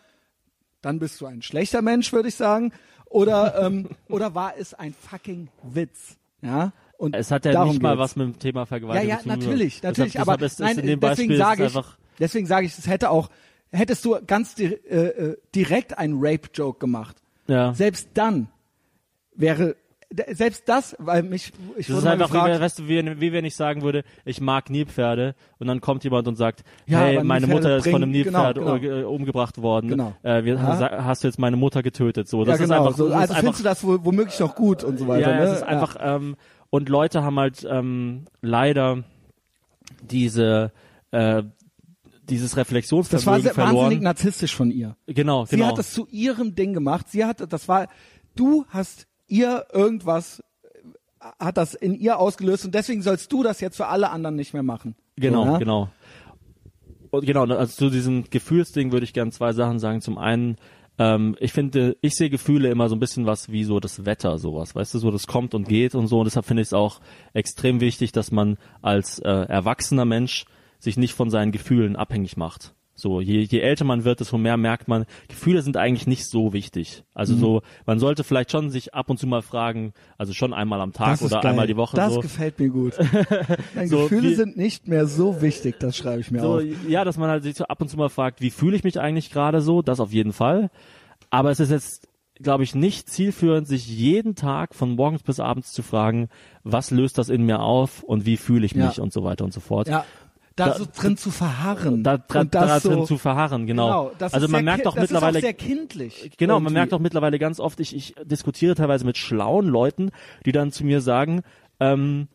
Dann 0.82 1.00
bist 1.00 1.20
du 1.22 1.26
ein 1.26 1.42
schlechter 1.42 1.82
Mensch, 1.82 2.12
würde 2.14 2.30
ich 2.30 2.36
sagen. 2.36 2.72
Oder, 3.06 3.60
ähm, 3.66 3.90
oder 4.10 4.36
war 4.36 4.54
es 4.58 4.74
ein 4.74 4.94
fucking 4.94 5.48
Witz? 5.64 6.18
Ja. 6.42 6.74
Und 6.98 7.16
Es 7.16 7.32
hat 7.32 7.46
ja 7.46 7.64
nicht 7.66 7.82
mal 7.82 7.92
geht's. 7.92 8.00
was 8.02 8.16
mit 8.18 8.28
dem 8.28 8.40
Thema 8.40 8.62
Ja, 8.62 8.66
Vergewaltigung 8.66 9.10
ja, 9.10 9.18
zu 9.20 9.24
tun. 9.30 9.40
natürlich, 9.40 9.76
Deshalb- 9.76 9.98
natürlich. 9.98 10.20
aber 10.20 10.36
deshalb 10.38 10.52
ist, 10.52 10.60
nein, 10.60 10.72
ist 10.72 10.78
in 10.80 10.88
dem 10.88 11.00
deswegen 11.00 11.30
Beispiel 11.30 11.38
sage 11.38 11.66
ich, 11.66 11.86
deswegen 12.20 12.48
sage 12.48 12.66
ich, 12.66 12.78
es 12.78 12.88
hätte 12.88 13.10
auch, 13.10 13.30
hättest 13.72 14.04
du 14.04 14.18
ganz 14.28 14.56
di 14.56 14.66
äh, 14.66 14.96
äh, 15.32 15.38
direkt 15.56 15.98
einen 15.98 16.16
Rape-Joke 16.20 16.78
gemacht. 16.80 17.19
Ja. 17.50 17.74
Selbst 17.74 18.10
dann 18.14 18.48
wäre, 19.36 19.76
selbst 20.32 20.68
das, 20.68 20.96
weil 20.98 21.22
mich, 21.24 21.52
ich 21.78 21.88
Das 21.88 21.98
ist 22.00 22.06
einfach, 22.06 22.30
wie, 22.30 22.34
gefragt, 22.34 22.62
weißt 22.62 22.80
du, 22.80 22.88
wie, 22.88 23.22
wie 23.22 23.32
wenn 23.32 23.46
ich 23.46 23.56
sagen 23.56 23.82
würde, 23.84 24.04
ich 24.26 24.42
mag 24.42 24.70
Nilpferde 24.70 25.36
und 25.60 25.68
dann 25.68 25.82
kommt 25.82 26.04
jemand 26.04 26.28
und 26.28 26.36
sagt, 26.36 26.64
Ja, 26.88 27.00
hey, 27.00 27.24
meine 27.24 27.46
Nilpferde 27.48 27.54
Mutter 27.54 27.78
ist 27.78 27.84
von 27.84 28.02
einem 28.04 28.12
bringen- 28.12 28.24
Nilpferd 28.24 28.56
genau, 28.58 28.76
äh, 28.78 29.04
umgebracht 29.04 29.62
worden. 29.62 29.90
Genau. 29.90 30.14
Äh, 30.24 30.44
wir, 30.46 30.56
Ja. 30.56 31.04
hast 31.06 31.24
du 31.24 31.28
jetzt 31.28 31.38
meine 31.38 31.58
Mutter 31.58 31.84
getötet? 31.84 32.28
So, 32.28 32.44
das 32.44 32.58
ja 32.60 32.64
ist 32.66 32.70
genau, 32.70 32.86
einfach, 32.86 32.98
so, 32.98 33.06
also 33.06 33.16
ist 33.18 33.22
findest 33.22 33.46
einfach, 33.46 33.58
du 33.58 33.64
das 33.64 33.84
wo, 33.84 34.06
womöglich 34.06 34.40
noch 34.40 34.56
gut 34.56 34.84
und 34.84 34.98
so 34.98 35.08
weiter. 35.08 35.30
ja, 35.32 35.38
ne? 35.38 35.44
es 35.44 35.58
ist 35.58 35.64
einfach, 35.64 35.96
ähm, 36.00 36.36
und 36.72 36.90
Leute 36.90 37.24
haben 37.24 37.40
halt 37.40 37.68
ähm, 37.70 38.26
leider 38.42 39.04
diese 40.02 40.72
äh, 41.12 41.44
dieses 42.30 42.52
das 42.52 42.58
war 42.58 42.62
Reflexionsvermögen 42.64 43.44
sehr, 43.44 43.58
wahnsinnig 43.58 43.80
verloren. 43.80 44.04
narzisstisch 44.04 44.56
von 44.56 44.72
ihr. 44.72 44.96
Genau, 45.08 45.46
Sie 45.46 45.56
genau. 45.56 45.70
hat 45.70 45.78
das 45.78 45.92
zu 45.92 46.08
ihrem 46.08 46.56
Ding 46.56 46.74
gemacht. 46.74 47.08
Sie 47.10 47.26
hat, 47.26 47.52
das 47.52 47.68
war, 47.68 47.88
du 48.36 48.66
hast 48.70 49.08
ihr 49.28 49.66
irgendwas, 49.74 50.44
äh, 50.64 51.26
hat 51.40 51.58
das 51.58 51.74
in 51.74 51.94
ihr 51.96 52.20
ausgelöst 52.20 52.66
und 52.66 52.76
deswegen 52.76 53.02
sollst 53.02 53.32
du 53.32 53.44
das 53.44 53.62
jetzt 53.62 53.78
für 53.78 53.88
alle 53.88 54.10
anderen 54.10 54.36
nicht 54.36 54.54
mehr 54.54 54.64
machen. 54.64 54.96
Genau, 55.16 55.46
ja? 55.46 55.58
genau. 55.58 55.90
Und 57.12 57.26
genau, 57.26 57.46
also 57.46 57.74
zu 57.74 57.90
diesem 57.90 58.26
Gefühlsding 58.30 58.92
würde 58.92 59.04
ich 59.04 59.14
gerne 59.14 59.32
zwei 59.32 59.54
Sachen 59.54 59.80
sagen. 59.80 60.02
Zum 60.02 60.18
einen, 60.18 60.58
ähm, 60.98 61.36
ich 61.40 61.54
finde, 61.54 61.98
ich 62.02 62.16
sehe 62.16 62.30
Gefühle 62.30 62.70
immer 62.70 62.88
so 62.90 62.96
ein 62.96 63.00
bisschen 63.00 63.26
was 63.26 63.52
wie 63.52 63.64
so 63.64 63.80
das 63.80 64.06
Wetter, 64.06 64.38
sowas, 64.38 64.76
weißt 64.76 64.94
du, 64.94 65.00
so 65.00 65.12
das 65.12 65.26
kommt 65.26 65.56
und 65.56 65.68
geht 65.68 65.96
und 65.96 66.08
so. 66.08 66.20
Und 66.20 66.26
deshalb 66.26 66.46
finde 66.46 66.62
ich 66.62 66.68
es 66.68 66.74
auch 66.74 67.00
extrem 67.34 67.82
wichtig, 67.82 68.12
dass 68.12 68.32
man 68.32 68.58
als 68.82 69.20
äh, 69.20 69.30
erwachsener 69.30 70.06
Mensch 70.06 70.46
sich 70.80 70.98
nicht 70.98 71.14
von 71.14 71.30
seinen 71.30 71.52
Gefühlen 71.52 71.96
abhängig 71.96 72.38
macht. 72.38 72.74
So, 72.96 73.22
je, 73.22 73.40
je 73.44 73.60
älter 73.62 73.86
man 73.86 74.04
wird, 74.04 74.20
desto 74.20 74.38
mehr 74.38 74.58
merkt 74.58 74.90
man, 74.90 75.06
Gefühle 75.30 75.62
sind 75.62 75.78
eigentlich 75.78 76.06
nicht 76.06 76.26
so 76.30 76.52
wichtig. 76.52 77.06
Also 77.14 77.34
Mhm. 77.36 77.40
so, 77.40 77.62
man 77.86 77.98
sollte 77.98 78.26
vielleicht 78.26 78.52
schon 78.52 78.70
sich 78.72 78.94
ab 78.94 79.10
und 79.10 79.18
zu 79.18 79.26
mal 79.26 79.42
fragen, 79.42 79.94
also 80.18 80.34
schon 80.34 80.54
einmal 80.54 80.82
am 80.82 80.92
Tag 80.92 81.22
oder 81.22 81.40
geil. 81.40 81.52
einmal 81.52 81.66
die 81.68 81.78
Woche 81.78 81.96
Das 81.96 82.14
so. 82.14 82.20
gefällt 82.20 82.60
mir 82.60 82.68
gut. 82.70 82.96
So, 83.86 84.04
Gefühle 84.04 84.30
wie- 84.32 84.36
sind 84.36 84.58
nicht 84.58 84.88
mehr 84.90 85.06
so 85.08 85.42
wichtig, 85.42 85.80
das 85.80 85.96
schreibe 85.96 86.20
ich 86.20 86.30
mir 86.32 86.42
So, 86.42 86.56
auf. 86.58 86.64
ja, 86.90 87.06
dass 87.06 87.18
man 87.18 87.30
halt 87.30 87.44
sich 87.44 87.56
so 87.56 87.64
ab 87.66 87.80
und 87.82 87.88
zu 87.88 87.96
mal 87.96 88.10
fragt, 88.10 88.42
wie 88.42 88.50
fühle 88.50 88.76
ich 88.76 88.84
mich 88.84 89.00
eigentlich 89.00 89.32
gerade 89.32 89.62
so? 89.62 89.82
Das 89.82 90.02
auf 90.02 90.12
jeden 90.12 90.34
Fall. 90.34 90.70
Aber 91.30 91.52
es 91.52 91.62
ist 91.62 91.72
jetzt, 91.72 92.08
glaube 92.36 92.64
ich, 92.64 92.76
nicht 92.76 93.10
zielführend, 93.10 93.66
sich 93.68 93.88
jeden 93.88 94.36
Tag 94.36 94.76
von 94.76 94.96
morgens 94.96 95.24
bis 95.24 95.40
abends 95.40 95.72
zu 95.72 95.84
fragen, 95.84 96.28
was 96.64 96.92
löst 96.92 97.18
das 97.18 97.30
in 97.30 97.46
mir 97.46 97.62
auf 97.62 98.04
und 98.04 98.26
wie 98.26 98.36
fühle 98.36 98.66
ich 98.66 98.74
Ja. 98.74 98.88
mich 98.88 99.00
und 99.00 99.14
so 99.14 99.24
weiter 99.24 99.46
und 99.46 99.54
so 99.54 99.62
fort. 99.62 99.88
Ja, 99.88 100.04
da, 100.60 100.74
so 100.76 100.86
drin 100.96 101.18
zu 101.18 101.32
verharren. 101.32 102.04
Da, 102.04 102.18
da, 102.18 102.44
das 102.44 102.68
da 102.68 102.80
so, 102.80 102.90
drin 102.90 103.06
zu 103.06 103.18
verharren, 103.18 103.68
genau. 103.68 103.88
Genau, 103.88 104.12
das 104.18 104.34
also 104.34 104.46
ist 104.46 104.52
man 104.52 104.66
merkt 104.66 104.86
das 104.86 104.96
mittlerweile 104.96 105.40
ist 105.40 105.44
auch 105.44 105.48
sehr 105.48 105.54
kindlich. 105.54 106.32
Genau, 106.38 106.56
man 106.56 106.64
irgendwie. 106.64 106.74
merkt 106.74 106.94
auch 106.94 107.00
mittlerweile 107.00 107.40
ganz 107.40 107.60
oft, 107.60 107.80
ich, 107.80 107.96
ich 107.96 108.16
diskutiere 108.24 108.76
teilweise 108.76 109.06
mit 109.06 109.18
schlauen 109.18 109.68
Leuten, 109.68 110.12
die 110.46 110.52
dann 110.52 110.72
zu 110.72 110.86
mir 110.86 111.02
sagen, 111.02 111.42
ähm, 111.80 112.28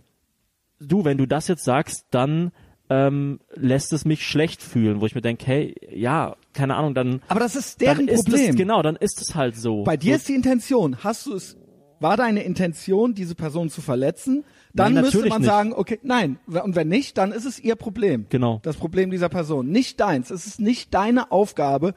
du, 0.81 1.05
wenn 1.05 1.19
du 1.19 1.27
das 1.27 1.49
jetzt 1.49 1.65
sagst, 1.65 2.07
dann 2.11 2.53
ähm, 2.91 3.41
lässt 3.55 3.93
es 3.93 4.05
mich 4.05 4.27
schlecht 4.27 4.63
fühlen, 4.63 5.01
wo 5.01 5.07
ich 5.07 5.15
mir 5.15 5.23
denke, 5.23 5.47
hey, 5.47 5.75
ja, 5.91 6.37
keine 6.53 6.77
Ahnung, 6.77 6.95
dann, 6.95 7.23
Aber 7.29 7.41
das 7.41 7.57
ist 7.57 7.81
deren 7.81 8.09
ist 8.09 8.25
Problem. 8.25 8.51
es, 8.51 8.57
genau, 8.57 8.83
dann 8.83 8.97
ist 8.97 9.21
es 9.23 9.35
halt 9.35 9.57
so. 9.57 9.85
Bei 9.85 9.97
dir 9.97 10.15
so, 10.15 10.17
ist 10.17 10.29
die 10.29 10.35
Intention, 10.35 11.03
hast 11.03 11.27
du 11.27 11.35
es, 11.35 11.57
war 12.01 12.17
deine 12.17 12.43
Intention, 12.43 13.15
diese 13.15 13.35
Person 13.35 13.71
zu 13.71 13.81
verletzen? 13.81 14.45
Dann 14.75 14.95
Nein, 14.95 15.05
müsste 15.05 15.27
man 15.27 15.41
nicht. 15.43 15.51
sagen, 15.51 15.73
okay, 15.73 16.01
nein. 16.03 16.39
Und 16.47 16.75
wenn 16.75 16.89
nicht, 16.89 17.17
dann 17.19 17.33
ist 17.33 17.45
es 17.45 17.61
ihr 17.61 17.77
Problem. 17.77 18.27
Genau. 18.29 18.61
Das 18.63 18.77
Problem 18.77 19.11
dieser 19.11 19.29
Person. 19.29 19.69
Nicht 19.69 20.01
deins. 20.01 20.31
Es 20.31 20.47
ist 20.47 20.61
nicht 20.61 20.93
deine 20.95 21.31
Aufgabe, 21.31 21.95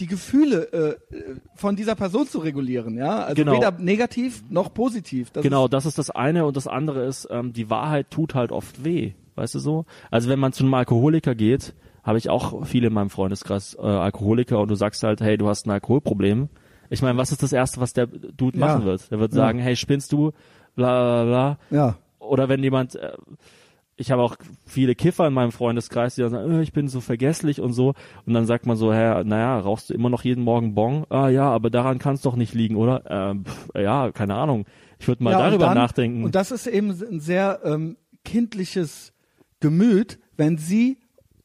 die 0.00 0.06
Gefühle 0.06 0.98
äh, 1.10 1.14
äh, 1.16 1.36
von 1.54 1.76
dieser 1.76 1.94
Person 1.94 2.26
zu 2.26 2.38
regulieren, 2.38 2.96
ja? 2.96 3.24
Also 3.24 3.36
Genau. 3.42 3.56
weder 3.56 3.72
negativ 3.72 4.42
noch 4.48 4.72
positiv. 4.74 5.30
Das 5.30 5.42
Genau, 5.42 5.68
das 5.68 5.86
ist 5.86 5.98
das 5.98 6.10
eine 6.10 6.46
und 6.46 6.56
das 6.56 6.66
andere 6.66 7.04
ist, 7.06 7.28
ähm, 7.30 7.52
die 7.52 7.70
Wahrheit 7.70 8.10
tut 8.10 8.34
halt 8.34 8.52
oft 8.52 8.84
weh, 8.84 9.12
weißt 9.36 9.54
du 9.54 9.58
so? 9.58 9.84
Also 10.10 10.28
wenn 10.28 10.38
man 10.38 10.52
zu 10.52 10.64
einem 10.64 10.74
Alkoholiker 10.74 11.34
geht, 11.34 11.74
habe 12.02 12.18
ich 12.18 12.30
auch 12.30 12.66
viele 12.66 12.88
in 12.88 12.92
meinem 12.94 13.10
Freundeskreis 13.10 13.76
äh, 13.78 13.82
Alkoholiker 13.82 14.58
und 14.60 14.68
du 14.70 14.74
sagst 14.74 15.02
halt, 15.04 15.20
hey, 15.20 15.36
du 15.38 15.48
hast 15.48 15.66
ein 15.66 15.70
Alkoholproblem. 15.70 16.48
Ich 16.92 17.02
meine, 17.02 17.16
was 17.18 17.32
ist 17.32 17.42
das 17.42 17.52
Erste, 17.52 17.80
was 17.80 17.92
der 17.92 18.06
Dude 18.06 18.58
Ja. 18.58 18.66
machen 18.66 18.84
wird? 18.84 19.10
Der 19.10 19.18
wird 19.18 19.32
Ja. 19.32 19.36
sagen, 19.36 19.58
hey, 19.58 19.76
spinnst 19.76 20.12
du? 20.12 20.32
Bla 20.76 21.24
bla 21.24 21.24
bla. 21.24 21.78
ja. 21.78 21.96
Oder 22.18 22.48
wenn 22.48 22.62
jemand, 22.62 22.94
äh, 22.94 23.12
ich 23.96 24.10
habe 24.12 24.22
auch 24.22 24.36
viele 24.64 24.94
Kiffer 24.94 25.26
in 25.26 25.34
meinem 25.34 25.50
Freundeskreis, 25.52 26.14
die 26.14 26.20
dann 26.22 26.30
sagen, 26.30 26.52
äh, 26.52 26.62
ich 26.62 26.72
bin 26.72 26.86
so 26.88 27.00
vergesslich 27.00 27.60
und 27.60 27.72
so. 27.72 27.94
Und 28.26 28.34
dann 28.34 28.46
sagt 28.46 28.64
man 28.66 28.76
so, 28.76 28.92
hä, 28.92 29.24
naja, 29.24 29.58
rauchst 29.58 29.90
du 29.90 29.94
immer 29.94 30.08
noch 30.08 30.22
jeden 30.22 30.44
Morgen 30.44 30.74
Bong? 30.74 31.04
Ah 31.10 31.28
ja, 31.28 31.50
aber 31.50 31.68
daran 31.70 31.98
kann 31.98 32.14
es 32.14 32.20
doch 32.22 32.36
nicht 32.36 32.54
liegen, 32.54 32.76
oder? 32.76 33.02
Ähm, 33.08 33.44
pff, 33.44 33.70
ja, 33.74 34.12
keine 34.12 34.34
Ahnung. 34.36 34.66
Ich 35.00 35.08
würde 35.08 35.24
mal 35.24 35.32
ja, 35.32 35.38
und 35.38 35.44
darüber 35.44 35.64
dann, 35.66 35.74
nachdenken. 35.74 36.22
Und 36.24 36.34
das 36.36 36.52
ist 36.52 36.66
eben 36.68 36.90
ein 36.90 37.20
sehr 37.20 37.60
ähm, 37.64 37.96
kindliches 38.24 39.12
Gemüt, 39.60 40.18
wenn 40.36 40.58
sie, 40.58 40.98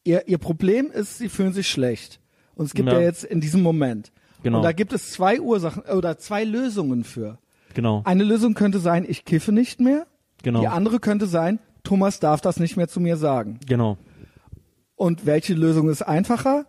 ihr, 0.03 0.27
ihr 0.27 0.37
Problem 0.37 0.91
ist, 0.91 1.17
sie 1.17 1.29
fühlen 1.29 1.53
sich 1.53 1.67
schlecht. 1.67 2.19
Und 2.55 2.65
es 2.65 2.73
gibt 2.73 2.89
ja, 2.89 2.95
Ja. 2.99 3.01
jetzt 3.01 3.23
in 3.23 3.41
diesem 3.41 3.61
Moment. 3.63 4.11
Genau. 4.43 4.57
Und 4.57 4.63
da 4.63 4.71
gibt 4.71 4.93
es 4.93 5.11
zwei 5.11 5.39
Ursachen 5.41 5.83
oder 5.83 6.17
zwei 6.17 6.43
Lösungen 6.43 7.03
für. 7.03 7.39
genau, 7.73 8.01
Eine 8.05 8.23
Lösung 8.23 8.53
könnte 8.53 8.79
sein, 8.79 9.05
ich 9.07 9.25
kiffe 9.25 9.51
nicht 9.51 9.79
mehr. 9.79 10.05
genau, 10.43 10.61
Die 10.61 10.67
andere 10.67 10.99
könnte 10.99 11.25
sein, 11.27 11.59
Thomas 11.83 12.19
darf 12.19 12.41
das 12.41 12.59
nicht 12.59 12.77
mehr 12.77 12.87
zu 12.87 12.99
mir 12.99 13.17
sagen. 13.17 13.59
genau. 13.65 13.97
Und 14.95 15.25
welche 15.27 15.53
Lösung 15.53 15.89
ist 15.89 16.01
einfacher? 16.01 16.65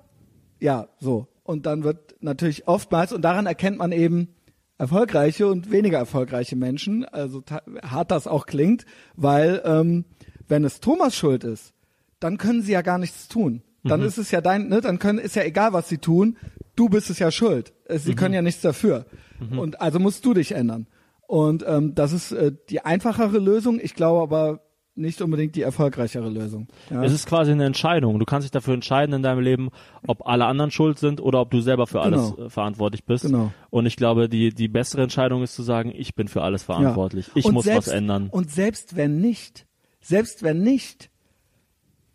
Ja, 0.60 0.88
so. 1.00 1.28
Und 1.44 1.64
dann 1.64 1.82
wird 1.82 2.16
natürlich 2.20 2.68
oftmals, 2.68 3.12
und 3.12 3.22
daran 3.22 3.46
erkennt 3.46 3.78
man 3.78 3.90
eben 3.90 4.28
erfolgreiche 4.76 5.46
und 5.48 5.70
weniger 5.72 5.98
erfolgreiche 5.98 6.54
Menschen, 6.54 7.04
also 7.06 7.42
hart 7.82 8.10
das 8.10 8.26
auch 8.26 8.44
klingt, 8.46 8.84
weil 9.16 9.62
ähm, 9.64 10.04
wenn 10.46 10.62
es 10.64 10.80
Thomas 10.80 11.16
Schuld 11.16 11.42
ist, 11.42 11.72
dann 12.20 12.36
können 12.38 12.62
sie 12.62 12.72
ja 12.72 12.82
gar 12.82 12.98
nichts 12.98 13.28
tun. 13.28 13.62
Dann 13.84 14.02
ist 14.02 14.18
es 14.18 14.30
ja 14.30 14.40
dein, 14.42 14.68
ne, 14.68 14.80
dann 14.82 14.98
können, 14.98 15.18
ist 15.18 15.34
ja 15.36 15.44
egal, 15.44 15.72
was 15.72 15.88
sie 15.88 15.98
tun, 15.98 16.36
du 16.78 16.88
bist 16.88 17.10
es 17.10 17.18
ja 17.18 17.30
schuld. 17.30 17.72
Sie 17.88 18.14
können 18.14 18.34
ja 18.34 18.42
nichts 18.42 18.62
dafür. 18.62 19.06
Und 19.50 19.80
also 19.80 19.98
musst 19.98 20.24
du 20.24 20.34
dich 20.34 20.52
ändern. 20.52 20.86
Und 21.26 21.64
ähm, 21.66 21.94
das 21.94 22.12
ist 22.12 22.32
äh, 22.32 22.52
die 22.70 22.84
einfachere 22.84 23.38
Lösung. 23.38 23.78
Ich 23.82 23.94
glaube 23.94 24.22
aber 24.22 24.60
nicht 24.94 25.20
unbedingt 25.22 25.54
die 25.54 25.62
erfolgreichere 25.62 26.28
Lösung. 26.28 26.68
Ja. 26.90 27.04
Es 27.04 27.12
ist 27.12 27.26
quasi 27.26 27.52
eine 27.52 27.66
Entscheidung. 27.66 28.18
Du 28.18 28.24
kannst 28.24 28.44
dich 28.44 28.50
dafür 28.50 28.74
entscheiden 28.74 29.14
in 29.14 29.22
deinem 29.22 29.40
Leben, 29.40 29.68
ob 30.06 30.26
alle 30.26 30.46
anderen 30.46 30.70
schuld 30.70 30.98
sind 30.98 31.20
oder 31.20 31.40
ob 31.40 31.50
du 31.50 31.60
selber 31.60 31.86
für 31.86 32.00
alles 32.00 32.34
Genau. 32.34 32.46
äh, 32.46 32.50
verantwortlich 32.50 33.04
bist. 33.04 33.24
Genau. 33.24 33.52
Und 33.70 33.86
ich 33.86 33.96
glaube, 33.96 34.28
die, 34.28 34.50
die 34.54 34.68
bessere 34.68 35.02
Entscheidung 35.02 35.42
ist 35.42 35.54
zu 35.54 35.62
sagen, 35.62 35.92
ich 35.94 36.14
bin 36.14 36.28
für 36.28 36.42
alles 36.42 36.62
verantwortlich. 36.64 37.30
Ich 37.34 37.44
Und 37.44 37.54
muss 37.54 37.64
selbst, 37.64 37.88
was 37.88 37.94
ändern. 37.94 38.28
Und 38.30 38.50
selbst 38.50 38.96
wenn 38.96 39.20
nicht, 39.20 39.66
selbst 40.00 40.42
wenn 40.42 40.62
nicht, 40.62 41.10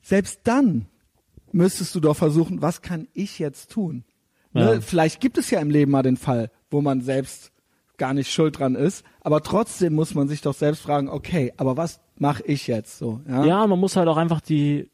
selbst 0.01 0.41
dann 0.43 0.87
müsstest 1.51 1.95
du 1.95 1.99
doch 1.99 2.15
versuchen, 2.17 2.61
was 2.61 2.81
kann 2.81 3.07
ich 3.13 3.39
jetzt 3.39 3.71
tun? 3.71 4.03
Ja. 4.53 4.75
Ne? 4.75 4.81
Vielleicht 4.81 5.19
gibt 5.19 5.37
es 5.37 5.49
ja 5.49 5.59
im 5.59 5.69
Leben 5.69 5.91
mal 5.91 6.03
den 6.03 6.17
Fall, 6.17 6.51
wo 6.69 6.81
man 6.81 7.01
selbst 7.01 7.51
gar 7.97 8.13
nicht 8.13 8.31
schuld 8.31 8.59
dran 8.59 8.75
ist, 8.75 9.05
aber 9.21 9.41
trotzdem 9.41 9.93
muss 9.93 10.15
man 10.15 10.27
sich 10.27 10.41
doch 10.41 10.53
selbst 10.53 10.81
fragen, 10.81 11.09
okay, 11.09 11.53
aber 11.57 11.77
was 11.77 12.01
mache 12.17 12.43
ich 12.45 12.67
jetzt 12.67 12.97
so? 12.97 13.21
Ja, 13.27 13.45
Ja, 13.45 13.67
man 13.67 13.79
muss 13.79 13.95
halt 13.95 14.07
auch 14.07 14.17
einfach 14.17 14.41
die 14.41 14.89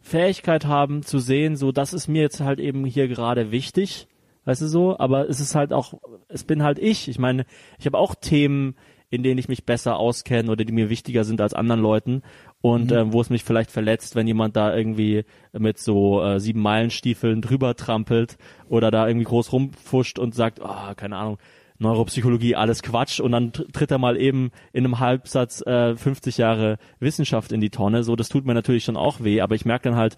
Fähigkeit 0.00 0.64
haben 0.64 1.02
zu 1.02 1.18
sehen, 1.18 1.56
so 1.56 1.72
das 1.72 1.92
ist 1.92 2.08
mir 2.08 2.22
jetzt 2.22 2.40
halt 2.40 2.58
eben 2.58 2.84
hier 2.84 3.08
gerade 3.08 3.50
wichtig, 3.50 4.08
weißt 4.46 4.62
du 4.62 4.66
so, 4.66 4.98
aber 4.98 5.28
es 5.28 5.40
ist 5.40 5.54
halt 5.54 5.72
auch, 5.72 5.94
es 6.28 6.44
bin 6.44 6.62
halt 6.62 6.78
ich. 6.78 7.08
Ich 7.08 7.18
meine, 7.18 7.44
ich 7.78 7.84
habe 7.84 7.98
auch 7.98 8.14
Themen, 8.14 8.76
in 9.10 9.22
denen 9.22 9.38
ich 9.38 9.48
mich 9.48 9.64
besser 9.64 9.98
auskenne 9.98 10.50
oder 10.50 10.64
die 10.64 10.72
mir 10.72 10.90
wichtiger 10.90 11.24
sind 11.24 11.40
als 11.40 11.54
anderen 11.54 11.80
Leuten 11.80 12.22
und 12.60 12.90
ähm, 12.92 13.12
wo 13.12 13.20
es 13.20 13.30
mich 13.30 13.44
vielleicht 13.44 13.70
verletzt, 13.70 14.16
wenn 14.16 14.26
jemand 14.26 14.56
da 14.56 14.74
irgendwie 14.74 15.24
mit 15.52 15.78
so 15.78 16.22
äh, 16.22 16.40
sieben 16.40 16.60
Meilenstiefeln 16.60 17.40
drüber 17.40 17.76
trampelt 17.76 18.36
oder 18.68 18.90
da 18.90 19.06
irgendwie 19.06 19.26
groß 19.26 19.52
rumfuscht 19.52 20.18
und 20.18 20.34
sagt, 20.34 20.60
ah, 20.60 20.94
keine 20.94 21.16
Ahnung, 21.16 21.38
Neuropsychologie, 21.80 22.56
alles 22.56 22.82
Quatsch 22.82 23.20
und 23.20 23.30
dann 23.30 23.52
tr- 23.52 23.70
tritt 23.72 23.92
er 23.92 23.98
mal 23.98 24.16
eben 24.16 24.50
in 24.72 24.84
einem 24.84 24.98
Halbsatz 24.98 25.60
äh, 25.64 25.94
50 25.94 26.36
Jahre 26.36 26.78
Wissenschaft 26.98 27.52
in 27.52 27.60
die 27.60 27.70
Tonne. 27.70 28.02
So, 28.02 28.16
das 28.16 28.28
tut 28.28 28.44
mir 28.44 28.54
natürlich 28.54 28.82
schon 28.82 28.96
auch 28.96 29.20
weh, 29.22 29.40
aber 29.40 29.54
ich 29.54 29.64
merke 29.64 29.88
dann 29.88 29.96
halt, 29.96 30.16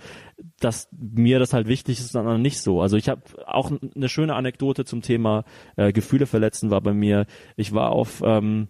dass 0.58 0.88
mir 0.98 1.38
das 1.38 1.52
halt 1.52 1.68
wichtig 1.68 2.00
ist, 2.00 2.14
dann 2.14 2.40
nicht 2.40 2.62
so. 2.62 2.80
Also 2.80 2.96
ich 2.96 3.10
habe 3.10 3.20
auch 3.46 3.70
eine 3.94 4.08
schöne 4.08 4.34
Anekdote 4.34 4.86
zum 4.86 5.02
Thema 5.02 5.44
äh, 5.76 5.92
Gefühle 5.92 6.24
verletzen 6.24 6.70
war 6.70 6.80
bei 6.80 6.94
mir. 6.94 7.26
Ich 7.56 7.74
war 7.74 7.90
auf 7.90 8.22
ähm, 8.24 8.68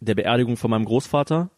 der 0.00 0.16
Beerdigung 0.16 0.56
von 0.56 0.72
meinem 0.72 0.84
Großvater, 0.86 1.50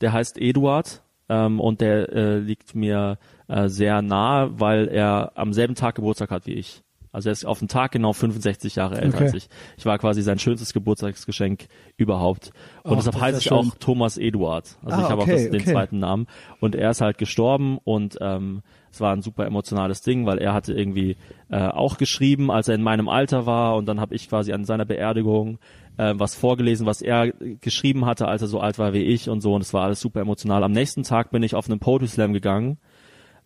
der 0.00 0.12
heißt 0.12 0.38
Eduard 0.40 1.02
ähm, 1.28 1.60
und 1.60 1.80
der 1.80 2.12
äh, 2.12 2.38
liegt 2.38 2.74
mir 2.74 3.18
äh, 3.48 3.68
sehr 3.68 4.02
nahe, 4.02 4.58
weil 4.60 4.88
er 4.88 5.32
am 5.34 5.52
selben 5.52 5.74
Tag 5.74 5.94
Geburtstag 5.96 6.30
hat 6.30 6.46
wie 6.46 6.54
ich. 6.54 6.82
Also 7.10 7.30
er 7.30 7.32
ist 7.32 7.46
auf 7.46 7.58
den 7.58 7.68
Tag 7.68 7.92
genau 7.92 8.12
65 8.12 8.76
Jahre 8.76 9.00
älter 9.00 9.16
Okay. 9.16 9.24
als 9.24 9.34
ich. 9.34 9.48
Ich 9.78 9.86
war 9.86 9.98
quasi 9.98 10.20
sein 10.22 10.38
schönstes 10.38 10.74
Geburtstagsgeschenk 10.74 11.66
überhaupt. 11.96 12.52
Und 12.82 12.92
Ach, 12.92 12.96
deshalb 12.96 13.18
heiße 13.20 13.38
ich 13.38 13.50
auch 13.50 13.64
Thomas 13.80 14.18
Eduard. 14.18 14.76
Also 14.84 14.96
Ah, 14.98 15.04
ich 15.04 15.10
habe 15.10 15.22
okay, 15.22 15.32
auch 15.32 15.36
das, 15.36 15.50
den 15.50 15.60
okay. 15.62 15.72
zweiten 15.72 15.98
Namen. 15.98 16.26
Und 16.60 16.74
er 16.74 16.90
ist 16.90 17.00
halt 17.00 17.16
gestorben 17.16 17.78
und 17.82 18.18
ähm, 18.20 18.62
es 18.92 19.00
war 19.00 19.14
ein 19.14 19.22
super 19.22 19.46
emotionales 19.46 20.02
Ding, 20.02 20.26
weil 20.26 20.38
er 20.38 20.52
hatte 20.52 20.74
irgendwie 20.74 21.16
äh, 21.50 21.66
auch 21.66 21.96
geschrieben, 21.96 22.50
als 22.50 22.68
er 22.68 22.74
in 22.74 22.82
meinem 22.82 23.08
Alter 23.08 23.46
war 23.46 23.76
und 23.76 23.86
dann 23.86 24.00
habe 24.00 24.14
ich 24.14 24.28
quasi 24.28 24.52
an 24.52 24.64
seiner 24.66 24.84
Beerdigung 24.84 25.58
äh, 25.98 26.14
was 26.16 26.34
vorgelesen, 26.34 26.86
was 26.86 27.02
er 27.02 27.32
geschrieben 27.60 28.06
hatte, 28.06 28.26
als 28.26 28.40
er 28.40 28.48
so 28.48 28.60
alt 28.60 28.78
war 28.78 28.94
wie 28.94 29.02
ich 29.02 29.28
und 29.28 29.42
so 29.42 29.54
und 29.54 29.60
es 29.60 29.74
war 29.74 29.84
alles 29.84 30.00
super 30.00 30.20
emotional. 30.20 30.64
Am 30.64 30.72
nächsten 30.72 31.02
Tag 31.02 31.30
bin 31.30 31.42
ich 31.42 31.54
auf 31.54 31.68
einen 31.68 31.80
Poetry 31.80 32.08
Slam 32.08 32.32
gegangen, 32.32 32.78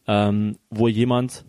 ähm, 0.06 0.58
wo 0.70 0.86
jemand 0.86 1.44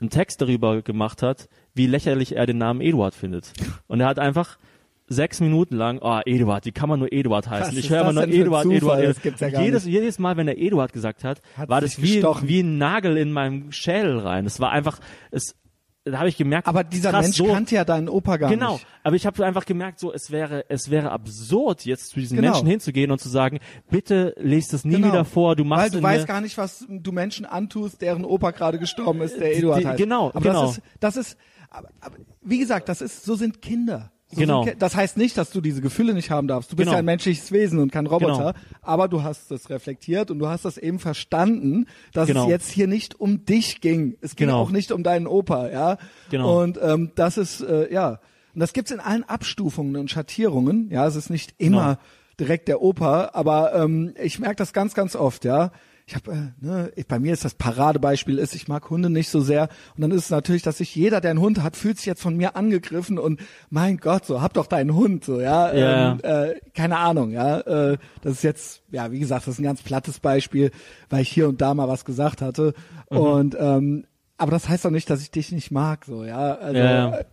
einen 0.00 0.10
Text 0.10 0.40
darüber 0.42 0.82
gemacht 0.82 1.22
hat, 1.22 1.48
wie 1.74 1.86
lächerlich 1.86 2.36
er 2.36 2.46
den 2.46 2.58
Namen 2.58 2.80
Eduard 2.80 3.14
findet. 3.14 3.52
Und 3.86 4.00
er 4.00 4.06
hat 4.08 4.18
einfach 4.18 4.58
sechs 5.06 5.40
Minuten 5.40 5.76
lang, 5.76 5.98
oh, 6.00 6.20
Eduard, 6.24 6.64
wie 6.64 6.72
kann 6.72 6.88
man 6.88 7.00
nur 7.00 7.12
Eduard 7.12 7.48
heißen? 7.50 7.76
Was 7.76 7.84
ich 7.84 7.90
höre 7.90 8.02
immer 8.02 8.12
nur 8.12 8.28
Eduard, 8.28 8.62
Zufall? 8.62 8.76
Eduard, 8.76 9.00
Eduard. 9.00 9.22
gibt's 9.22 9.40
ja 9.40 9.48
jedes, 9.48 9.84
nicht. 9.84 9.94
jedes 9.94 10.18
Mal, 10.18 10.36
wenn 10.36 10.48
er 10.48 10.56
Eduard 10.56 10.92
gesagt 10.92 11.24
hat, 11.24 11.42
Hat 11.56 11.68
war 11.68 11.80
das 11.80 12.00
wie, 12.00 12.14
gestochen. 12.14 12.48
wie 12.48 12.60
ein 12.60 12.78
Nagel 12.78 13.16
in 13.16 13.32
meinem 13.32 13.72
Schädel 13.72 14.18
rein. 14.18 14.44
Das 14.44 14.60
war 14.60 14.70
einfach, 14.70 15.00
es, 15.30 15.56
da 16.04 16.18
habe 16.18 16.28
ich 16.28 16.36
gemerkt, 16.36 16.66
Aber 16.66 16.82
dieser 16.82 17.10
krass, 17.10 17.24
Mensch 17.26 17.36
so, 17.36 17.46
kannte 17.46 17.74
ja 17.74 17.84
deinen 17.84 18.08
Opa 18.08 18.38
gar 18.38 18.48
Genau, 18.50 18.74
nicht. 18.74 18.86
aber 19.02 19.16
ich 19.16 19.26
habe 19.26 19.44
einfach 19.44 19.66
gemerkt, 19.66 19.98
so 20.00 20.12
es 20.12 20.30
wäre 20.30 20.64
es 20.68 20.90
wäre 20.90 21.10
absurd 21.10 21.84
jetzt 21.84 22.08
zu 22.10 22.20
diesen 22.20 22.36
Genau. 22.36 22.52
Menschen 22.52 22.66
hinzugehen 22.66 23.10
und 23.10 23.20
zu 23.20 23.28
sagen, 23.28 23.58
bitte 23.90 24.34
lest 24.38 24.72
es 24.72 24.84
nie 24.84 24.94
Genau. 24.96 25.08
wieder 25.08 25.24
vor, 25.24 25.56
du 25.56 25.64
machst 25.64 25.82
Weil 25.82 25.90
du 25.90 26.02
weißt 26.02 26.26
gar 26.26 26.40
nicht, 26.40 26.56
was 26.56 26.86
du 26.88 27.12
Menschen 27.12 27.44
antust, 27.44 28.00
deren 28.00 28.24
Opa 28.24 28.50
gerade 28.52 28.78
gestorben 28.78 29.20
ist, 29.20 29.38
der 29.38 29.56
Eduard 29.56 29.84
heißt. 29.84 29.98
genau, 29.98 30.28
aber 30.30 30.40
genau. 30.40 30.62
das 30.66 30.78
ist, 30.78 30.82
das 31.00 31.16
ist, 31.16 31.36
aber, 31.68 31.88
aber, 32.00 32.16
wie 32.40 32.58
gesagt, 32.58 32.88
das 32.88 33.00
ist, 33.02 33.24
so 33.24 33.34
sind 33.34 33.60
Kinder. 33.60 34.10
So 34.32 34.40
Genau. 34.40 34.64
Das 34.78 34.94
heißt 34.94 35.16
nicht, 35.16 35.36
dass 35.36 35.50
du 35.50 35.60
diese 35.60 35.80
Gefühle 35.80 36.14
nicht 36.14 36.30
haben 36.30 36.46
darfst. 36.46 36.70
Du 36.70 36.76
bist 36.76 36.84
Genau. 36.86 36.92
ja 36.92 36.98
ein 37.00 37.04
menschliches 37.04 37.50
Wesen 37.50 37.78
und 37.80 37.90
kein 37.90 38.06
Roboter. 38.06 38.52
Genau. 38.54 38.76
Aber 38.82 39.08
du 39.08 39.22
hast 39.24 39.50
das 39.50 39.70
reflektiert 39.70 40.30
und 40.30 40.38
du 40.38 40.46
hast 40.48 40.64
das 40.64 40.78
eben 40.78 40.98
verstanden, 41.00 41.86
dass 42.12 42.28
Genau. 42.28 42.44
es 42.44 42.48
jetzt 42.50 42.70
hier 42.70 42.86
nicht 42.86 43.18
um 43.20 43.44
dich 43.44 43.80
ging. 43.80 44.16
Es 44.20 44.36
ging 44.36 44.46
Genau. 44.48 44.60
auch 44.60 44.70
nicht 44.70 44.92
um 44.92 45.02
deinen 45.02 45.26
Opa, 45.26 45.68
ja. 45.68 45.98
Genau. 46.30 46.62
Und 46.62 46.78
ähm, 46.80 47.10
das 47.16 47.38
ist, 47.38 47.60
äh, 47.60 47.92
ja. 47.92 48.20
Und 48.54 48.60
das 48.60 48.72
gibt's 48.72 48.90
in 48.92 49.00
allen 49.00 49.24
Abstufungen 49.24 49.96
und 49.96 50.10
Schattierungen. 50.10 50.90
Ja, 50.90 51.06
es 51.06 51.16
ist 51.16 51.30
nicht 51.30 51.54
immer 51.58 51.96
Genau. 51.96 51.98
direkt 52.38 52.68
der 52.68 52.82
Opa, 52.82 53.30
aber 53.32 53.74
ähm, 53.74 54.14
ich 54.22 54.38
merke 54.38 54.56
das 54.56 54.72
ganz, 54.72 54.94
ganz 54.94 55.16
oft, 55.16 55.44
ja. 55.44 55.72
Ich 56.10 56.16
habe, 56.16 56.32
äh, 56.32 56.64
ne, 56.66 56.92
ich, 56.96 57.06
bei 57.06 57.20
mir 57.20 57.32
ist 57.32 57.44
das 57.44 57.54
Paradebeispiel 57.54 58.38
ist, 58.38 58.54
ich 58.56 58.66
mag 58.66 58.90
Hunde 58.90 59.10
nicht 59.10 59.28
so 59.30 59.40
sehr 59.40 59.68
und 59.96 60.00
dann 60.02 60.10
ist 60.10 60.24
es 60.24 60.30
natürlich, 60.30 60.62
dass 60.62 60.78
sich 60.78 60.92
jeder, 60.94 61.20
der 61.20 61.30
einen 61.30 61.40
Hund 61.40 61.62
hat, 61.62 61.76
fühlt 61.76 61.98
sich 61.98 62.06
jetzt 62.06 62.20
von 62.20 62.36
mir 62.36 62.56
angegriffen 62.56 63.16
und 63.18 63.40
mein 63.70 63.98
Gott, 63.98 64.26
so 64.26 64.42
hab 64.42 64.52
doch 64.54 64.66
deinen 64.66 64.94
Hund, 64.94 65.24
so 65.24 65.40
ja, 65.40 65.72
Ja. 65.72 66.12
Ähm, 66.12 66.20
äh, 66.22 66.54
keine 66.74 66.98
Ahnung, 66.98 67.30
ja, 67.30 67.60
äh, 67.60 67.96
das 68.22 68.32
ist 68.34 68.42
jetzt, 68.42 68.82
ja, 68.90 69.12
wie 69.12 69.20
gesagt, 69.20 69.46
das 69.46 69.54
ist 69.54 69.60
ein 69.60 69.64
ganz 69.64 69.82
plattes 69.82 70.18
Beispiel, 70.18 70.72
weil 71.10 71.22
ich 71.22 71.28
hier 71.30 71.48
und 71.48 71.60
da 71.60 71.74
mal 71.74 71.86
was 71.88 72.04
gesagt 72.04 72.42
hatte 72.42 72.74
Mhm. 73.10 73.16
und 73.18 73.56
ähm, 73.58 74.04
aber 74.36 74.50
das 74.50 74.68
heißt 74.68 74.84
doch 74.84 74.90
nicht, 74.90 75.08
dass 75.10 75.22
ich 75.22 75.30
dich 75.30 75.52
nicht 75.52 75.70
mag, 75.70 76.04
so 76.06 76.24
ja, 76.24 76.54
also 76.56 76.78
Ja. 76.80 77.18
äh, 77.18 77.24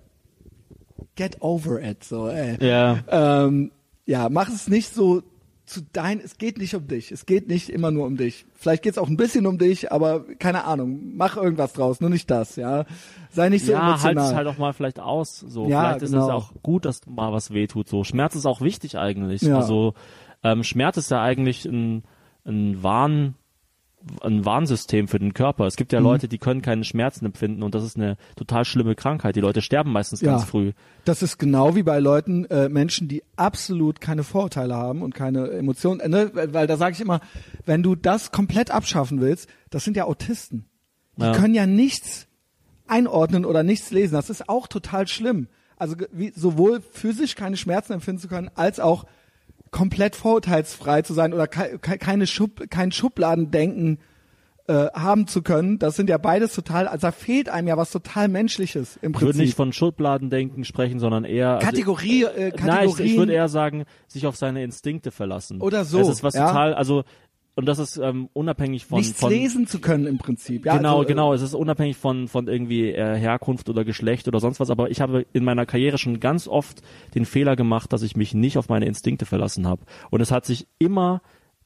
get 1.15 1.41
over 1.41 1.81
it, 1.81 2.03
so 2.03 2.27
ey. 2.29 2.57
Ja. 2.63 2.99
Ähm, 3.09 3.71
ja, 4.05 4.29
mach 4.29 4.49
es 4.49 4.67
nicht 4.67 4.93
so 4.93 5.23
zu 5.67 5.81
dein, 5.91 6.19
es 6.19 6.37
geht 6.37 6.57
nicht 6.57 6.73
um 6.75 6.87
dich. 6.87 7.11
Es 7.11 7.25
geht 7.25 7.47
nicht 7.47 7.69
immer 7.69 7.91
nur 7.91 8.07
um 8.07 8.15
dich. 8.15 8.45
Vielleicht 8.55 8.83
geht 8.83 8.93
es 8.93 8.97
auch 8.97 9.09
ein 9.09 9.17
bisschen 9.17 9.45
um 9.45 9.57
dich, 9.57 9.91
aber 9.91 10.23
keine 10.39 10.63
Ahnung, 10.63 11.15
mach 11.15 11.35
irgendwas 11.35 11.73
draus, 11.73 11.99
nur 11.99 12.09
nicht 12.09 12.31
das, 12.31 12.55
ja. 12.55 12.85
Sei 13.31 13.49
nicht 13.49 13.65
so 13.65 13.73
ja, 13.73 13.79
halt 13.79 13.89
emotional. 13.89 14.29
es 14.29 14.35
halt 14.35 14.47
auch 14.47 14.57
mal 14.57 14.73
vielleicht 14.73 14.99
aus. 14.99 15.39
So, 15.39 15.67
Ja, 15.67 15.81
vielleicht 15.81 16.03
ist 16.03 16.11
genau. 16.11 16.25
es 16.25 16.31
auch 16.31 16.53
gut, 16.63 16.85
dass 16.85 17.05
mal 17.05 17.33
was 17.33 17.51
wehtut. 17.51 17.89
So, 17.89 18.05
Schmerz 18.05 18.33
ist 18.35 18.45
auch 18.45 18.61
wichtig 18.61 18.97
eigentlich. 18.97 19.41
Ja. 19.41 19.57
Also 19.57 19.93
ähm, 20.41 20.63
Schmerz 20.63 20.95
ist 20.97 21.11
ja 21.11 21.21
eigentlich 21.21 21.65
ein, 21.65 22.03
ein 22.45 22.81
Warn, 22.81 23.35
ein 24.21 24.45
Warnsystem 24.45 25.07
für 25.07 25.19
den 25.19 25.33
Körper. 25.33 25.65
Es 25.65 25.73
Mhm. 25.75 25.77
gibt 25.77 25.91
ja 25.93 25.99
Leute, 25.99 26.27
die 26.27 26.37
können 26.37 26.61
keine 26.61 26.83
Schmerzen 26.83 27.25
empfinden 27.25 27.63
und 27.63 27.75
das 27.75 27.83
ist 27.83 27.97
eine 27.97 28.15
total 28.35 28.63
schlimme 28.63 28.95
Krankheit. 28.95 29.35
Die 29.35 29.41
Leute 29.41 29.61
sterben 29.61 29.91
meistens 29.91 30.21
Ja. 30.21 30.31
ganz 30.31 30.43
früh. 30.45 30.71
Das 31.03 31.21
ist 31.21 31.37
genau 31.37 31.75
wie 31.75 31.83
bei 31.83 31.99
Leuten, 31.99 32.45
äh, 32.45 32.69
Menschen, 32.69 33.07
die 33.07 33.23
absolut 33.35 33.99
keine 33.99 34.23
Vorurteile 34.23 34.75
haben 34.75 35.01
und 35.01 35.13
keine 35.15 35.49
Emotionen. 35.51 35.99
Äh, 35.99 36.09
ne? 36.09 36.31
Weil, 36.33 36.67
da 36.67 36.77
sage 36.77 36.93
ich 36.93 37.01
immer, 37.01 37.19
wenn 37.65 37.83
du 37.83 37.95
das 37.95 38.31
komplett 38.31 38.71
abschaffen 38.71 39.19
willst, 39.19 39.49
das 39.71 39.83
sind 39.83 39.97
ja 39.97 40.05
Autisten. 40.05 40.65
Die 41.17 41.23
Ja. 41.23 41.33
können 41.33 41.53
ja 41.55 41.65
nichts 41.65 42.27
einordnen 42.87 43.43
oder 43.45 43.63
nichts 43.63 43.91
lesen. 43.91 44.13
Das 44.13 44.29
ist 44.29 44.47
auch 44.47 44.67
total 44.67 45.07
schlimm. 45.07 45.47
Also 45.75 45.95
wie, 46.11 46.31
sowohl 46.35 46.81
physisch 46.91 47.35
keine 47.35 47.57
Schmerzen 47.57 47.93
empfinden 47.93 48.21
zu 48.21 48.27
können, 48.27 48.49
als 48.55 48.79
auch 48.79 49.05
komplett 49.71 50.15
vorurteilsfrei 50.15 51.01
zu 51.01 51.13
sein 51.13 51.33
oder 51.33 51.47
ke 51.47 51.77
ke 51.79 51.97
keine 51.97 52.27
Schub 52.27 52.69
kein 52.69 52.91
Schubladendenken 52.91 53.99
äh, 54.67 54.87
haben 54.93 55.27
zu 55.27 55.41
können. 55.43 55.79
Das 55.79 55.95
sind 55.95 56.09
ja 56.09 56.17
beides 56.17 56.53
total, 56.53 56.87
also 56.89 57.07
da 57.07 57.11
fehlt 57.13 57.47
einem 57.47 57.69
ja 57.69 57.77
was 57.77 57.89
total 57.91 58.27
Menschliches 58.27 58.97
im 59.01 59.11
Ich 59.11 59.15
würde 59.21 59.25
Prinzip. 59.27 59.41
nicht 59.45 59.55
von 59.55 59.71
Schubladendenken 59.71 60.65
sprechen, 60.65 60.99
sondern 60.99 61.23
eher 61.23 61.51
also- 61.55 61.65
Kategorie, 61.65 62.23
äh, 62.23 62.27
Nein, 62.27 62.47
ich, 62.49 62.55
Kategorien. 62.65 63.05
ich 63.07 63.17
würde 63.17 63.33
eher 63.33 63.47
sagen, 63.47 63.85
sich 64.07 64.27
auf 64.27 64.35
seine 64.35 64.63
Instinkte 64.63 65.11
verlassen. 65.11 65.61
Oder 65.61 65.85
so, 65.85 65.99
Das 65.99 66.09
ist 66.09 66.23
was 66.23 66.33
ja. 66.33 66.47
total, 66.47 66.73
also 66.73 67.03
und 67.57 67.65
das 67.65 67.79
ist 67.79 67.97
ähm, 67.97 68.29
unabhängig 68.33 68.85
von 68.85 68.99
nichts 68.99 69.19
von 69.19 69.31
lesen 69.31 69.65
zu 69.65 69.81
können 69.81 70.05
im 70.05 70.19
Prinzip. 70.19 70.63
Ja, 70.63 70.77
genau, 70.77 70.99
also, 70.99 71.03
äh, 71.03 71.07
genau. 71.07 71.33
Es 71.33 71.41
ist 71.41 71.55
unabhängig 71.55 71.97
von 71.97 72.27
von 72.27 72.47
irgendwie 72.47 72.91
äh, 72.91 73.17
Herkunft 73.17 73.67
oder 73.67 73.83
Geschlecht 73.83 74.27
oder 74.27 74.39
sonst 74.39 74.59
was. 74.59 74.69
Aber 74.69 74.91
ich 74.91 75.01
habe 75.01 75.25
in 75.33 75.43
meiner 75.43 75.65
Karriere 75.65 75.97
schon 75.97 76.19
ganz 76.19 76.47
oft 76.47 76.83
den 77.15 77.25
Fehler 77.25 77.55
gemacht, 77.55 77.91
dass 77.91 78.03
ich 78.03 78.15
mich 78.15 78.35
nicht 78.35 78.59
auf 78.59 78.69
meine 78.69 78.85
Instinkte 78.85 79.25
verlassen 79.25 79.65
habe. 79.65 79.81
Und 80.11 80.21
es 80.21 80.29
hat 80.29 80.45
sich 80.45 80.67
immer 80.77 81.23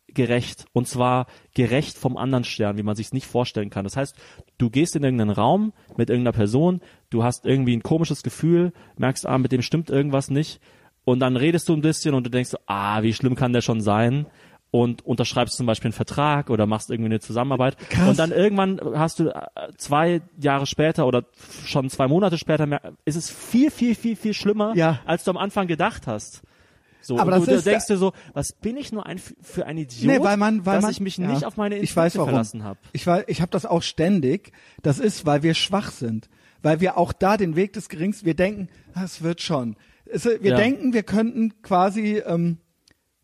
gerecht 0.07 0.65
und 0.71 0.87
zwar 0.87 1.27
gerecht 1.53 1.97
vom 1.97 2.15
anderen 2.15 2.45
Stern, 2.45 2.77
wie 2.77 2.83
man 2.83 2.95
sich 2.95 3.11
nicht 3.11 3.27
vorstellen 3.27 3.69
kann. 3.69 3.83
Das 3.83 3.97
heißt, 3.97 4.15
du 4.57 4.69
gehst 4.69 4.95
in 4.95 5.03
irgendeinen 5.03 5.31
Raum 5.31 5.73
mit 5.97 6.09
irgendeiner 6.09 6.35
Person, 6.35 6.79
du 7.09 7.25
hast 7.25 7.45
irgendwie 7.45 7.75
ein 7.75 7.83
komisches 7.83 8.23
Gefühl, 8.23 8.71
merkst, 8.97 9.25
ah, 9.25 9.37
mit 9.37 9.51
dem 9.51 9.61
stimmt 9.61 9.89
irgendwas 9.89 10.29
nicht 10.29 10.61
und 11.03 11.19
dann 11.19 11.35
redest 11.35 11.67
du 11.67 11.73
ein 11.73 11.81
bisschen 11.81 12.13
und 12.13 12.25
du 12.25 12.29
denkst, 12.29 12.51
so, 12.51 12.57
ah, 12.65 13.03
wie 13.03 13.13
schlimm 13.13 13.35
kann 13.35 13.53
der 13.53 13.61
schon 13.61 13.81
sein? 13.81 14.27
Und 14.73 15.05
unterschreibst 15.05 15.57
zum 15.57 15.65
Beispiel 15.65 15.87
einen 15.89 15.93
Vertrag 15.93 16.49
oder 16.49 16.65
machst 16.65 16.89
irgendwie 16.91 17.09
eine 17.09 17.19
Zusammenarbeit. 17.19 17.77
Krass. 17.89 18.07
Und 18.07 18.17
dann 18.19 18.31
irgendwann 18.31 18.79
hast 18.95 19.19
du 19.19 19.27
äh, 19.27 19.41
zwei 19.77 20.21
Jahre 20.39 20.65
später 20.65 21.05
oder 21.05 21.25
schon 21.65 21.89
zwei 21.89 22.07
Monate 22.07 22.37
später, 22.37 22.65
mer- 22.65 22.93
ist 23.03 23.17
es 23.17 23.29
viel, 23.29 23.69
viel, 23.69 23.95
viel, 23.95 24.15
viel 24.15 24.33
schlimmer, 24.33 24.71
Ja. 24.75 25.01
als 25.05 25.25
du 25.25 25.31
am 25.31 25.35
Anfang 25.37 25.67
gedacht 25.67 26.07
hast. 26.07 26.41
So, 27.01 27.19
Aber 27.19 27.31
das 27.31 27.43
du, 27.45 27.51
ist- 27.51 27.65
denkst 27.65 27.87
dir 27.87 27.97
so, 27.97 28.13
was 28.31 28.53
bin 28.53 28.77
ich 28.77 28.93
nur 28.93 29.05
ein 29.07 29.19
für 29.41 29.65
ein 29.65 29.77
Idiot, 29.77 30.05
Nee, 30.19 30.23
weil 30.23 30.37
man, 30.37 30.65
weil 30.65 30.75
dass 30.75 30.83
man, 30.83 30.91
ich 30.91 31.01
mich 31.01 31.17
ja, 31.17 31.27
nicht 31.27 31.43
auf 31.43 31.57
meine 31.57 31.75
ich 31.75 31.81
Instinkte 31.81 32.01
weiß, 32.05 32.15
warum. 32.15 32.29
verlassen 32.29 32.63
habe. 32.63 32.79
Ich 32.93 33.05
weiß, 33.05 33.25
ich 33.27 33.41
habe 33.41 33.51
das 33.51 33.65
auch 33.65 33.81
ständig. 33.81 34.53
Das 34.83 34.99
ist, 34.99 35.25
weil 35.25 35.43
wir 35.43 35.53
schwach 35.53 35.91
sind, 35.91 36.29
weil 36.61 36.79
wir 36.79 36.97
auch 36.97 37.11
da 37.11 37.35
den 37.35 37.57
Weg 37.57 37.73
des 37.73 37.89
Geringsten. 37.89 38.25
Wir 38.25 38.35
denken, 38.35 38.69
"Ah, 38.93 39.03
es 39.03 39.21
wird 39.21 39.41
schon. 39.41 39.75
Es, 40.05 40.23
wir 40.23 40.39
Ja. 40.41 40.55
denken, 40.55 40.93
wir 40.93 41.03
könnten 41.03 41.61
quasi 41.61 42.19
ähm, 42.25 42.59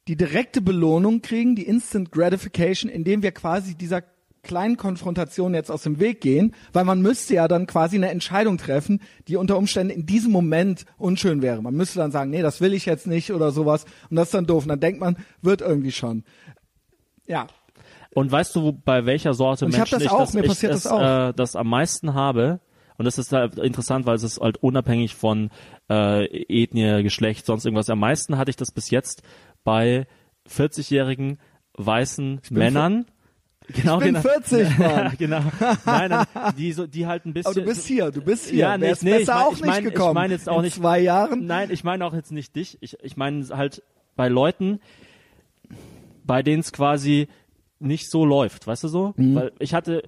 die 0.08 0.16
direkte 0.16 0.62
Belohnung 0.62 1.22
kriegen, 1.22 1.56
die 1.56 1.68
Instant 1.68 2.12
Gratification, 2.12 2.90
indem 2.90 3.24
wir 3.24 3.32
quasi 3.32 3.76
dieser 3.76 4.04
kleinen 4.44 4.78
Konfrontation 4.78 5.54
jetzt 5.54 5.70
aus 5.70 5.84
dem 5.84 6.00
Weg 6.00 6.22
gehen, 6.22 6.56
weil 6.72 6.86
man 6.86 7.02
müsste 7.02 7.36
ja 7.36 7.48
dann 7.48 7.68
quasi 7.68 7.98
eine 7.98 8.10
Entscheidung 8.10 8.58
treffen, 8.58 9.02
die 9.28 9.36
unter 9.36 9.58
Umständen 9.58 9.92
in 9.92 10.06
diesem 10.06 10.32
Moment 10.32 10.86
unschön 10.98 11.42
wäre. 11.42 11.62
Man 11.62 11.76
müsste 11.76 12.00
dann 12.00 12.12
sagen, 12.12 12.32
nee, 12.32 12.42
das 12.42 12.62
will 12.62 12.74
ich 12.74 12.86
jetzt 12.86 13.08
nicht 13.08 13.32
oder 13.32 13.52
sowas 13.52 13.86
und 14.10 14.16
das 14.16 14.30
ist 14.30 14.34
dann 14.34 14.46
doof. 14.46 14.64
Und 14.64 14.70
dann 14.70 14.80
denkt 14.80 15.02
man, 15.02 15.18
wird 15.42 15.62
irgendwie 15.62 15.92
schon. 15.92 16.24
Ja, 17.28 17.48
Und 18.16 18.32
weißt 18.32 18.56
du, 18.56 18.72
bei 18.72 19.06
welcher 19.06 19.34
Sorte 19.34 19.66
Und 19.66 19.72
ich 19.72 19.78
Menschen 19.78 20.00
das 20.00 20.08
auch, 20.08 20.34
mir 20.34 20.42
ich 20.42 20.48
passiert 20.48 20.74
das, 20.74 20.84
das 20.84 20.92
auch. 20.92 21.30
Äh, 21.30 21.34
das 21.34 21.56
am 21.58 21.68
meisten 21.68 22.14
habe? 22.14 22.62
Und 22.98 23.06
das 23.06 23.18
ist 23.18 23.32
halt 23.32 23.60
interessant, 23.60 24.06
weil 24.06 24.16
es 24.16 24.24
ist 24.24 24.40
halt 24.40 24.58
unabhängig 24.58 25.14
von 25.14 25.52
äh, 25.90 26.26
Ethnie, 26.48 27.04
Geschlecht, 27.04 27.46
sonst 27.46 27.66
irgendwas. 27.66 27.90
Am 27.90 28.00
meisten 28.00 28.38
hatte 28.38 28.50
ich 28.50 28.56
das 28.56 28.72
bis 28.72 28.90
jetzt 28.90 29.22
bei 29.64 30.08
40-jährigen 30.50 31.40
weißen 31.78 32.42
Männern. 32.50 33.06
Genau, 33.70 33.98
ich 33.98 34.06
bin 34.06 34.14
genau. 34.14 34.22
40, 34.22 34.78
Mann. 34.80 35.14
genau. 35.18 35.42
Nein, 35.86 36.10
nein, 36.10 36.26
die 36.58 36.72
so, 36.72 36.88
die 36.88 37.06
halt 37.06 37.26
ein 37.26 37.34
bisschen. 37.34 37.52
Aber 37.52 37.60
du 37.60 37.66
bist 37.68 37.86
hier, 37.86 38.12
du 38.12 38.22
bist 38.22 38.48
hier. 38.48 38.60
Ja, 38.60 38.78
nee, 38.78 38.86
Wär's 38.86 39.02
nee, 39.02 39.10
besser 39.18 39.22
ich 39.24 39.28
mein- 39.28 39.44
auch 39.44 39.52
ich 39.52 39.56
nicht 39.62 39.66
mein- 39.68 39.84
ich 39.88 39.94
gekommen. 39.94 40.14
mein 40.14 40.32
jetzt 40.32 40.48
auch 40.48 40.56
In 40.60 40.64
nicht- 40.64 40.76
zwei 40.78 41.00
Jahren. 41.02 41.46
Nein, 41.48 41.70
ich 41.70 41.84
meine 41.84 42.06
auch 42.06 42.14
jetzt 42.14 42.32
nicht 42.32 42.56
dich. 42.56 42.78
Ich, 42.80 42.96
ich 43.04 43.18
meine 43.18 43.46
halt 43.50 43.84
bei 44.16 44.30
Leuten, 44.30 44.80
bei 46.24 46.44
denen 46.44 46.62
es 46.62 46.72
quasi 46.72 47.28
nicht 47.80 48.10
so 48.10 48.24
läuft, 48.24 48.68
weißt 48.68 48.86
du 48.86 48.88
so? 48.88 49.14
Mhm. 49.18 49.36
Weil 49.36 49.52
ich 49.60 49.74
hatte, 49.74 50.04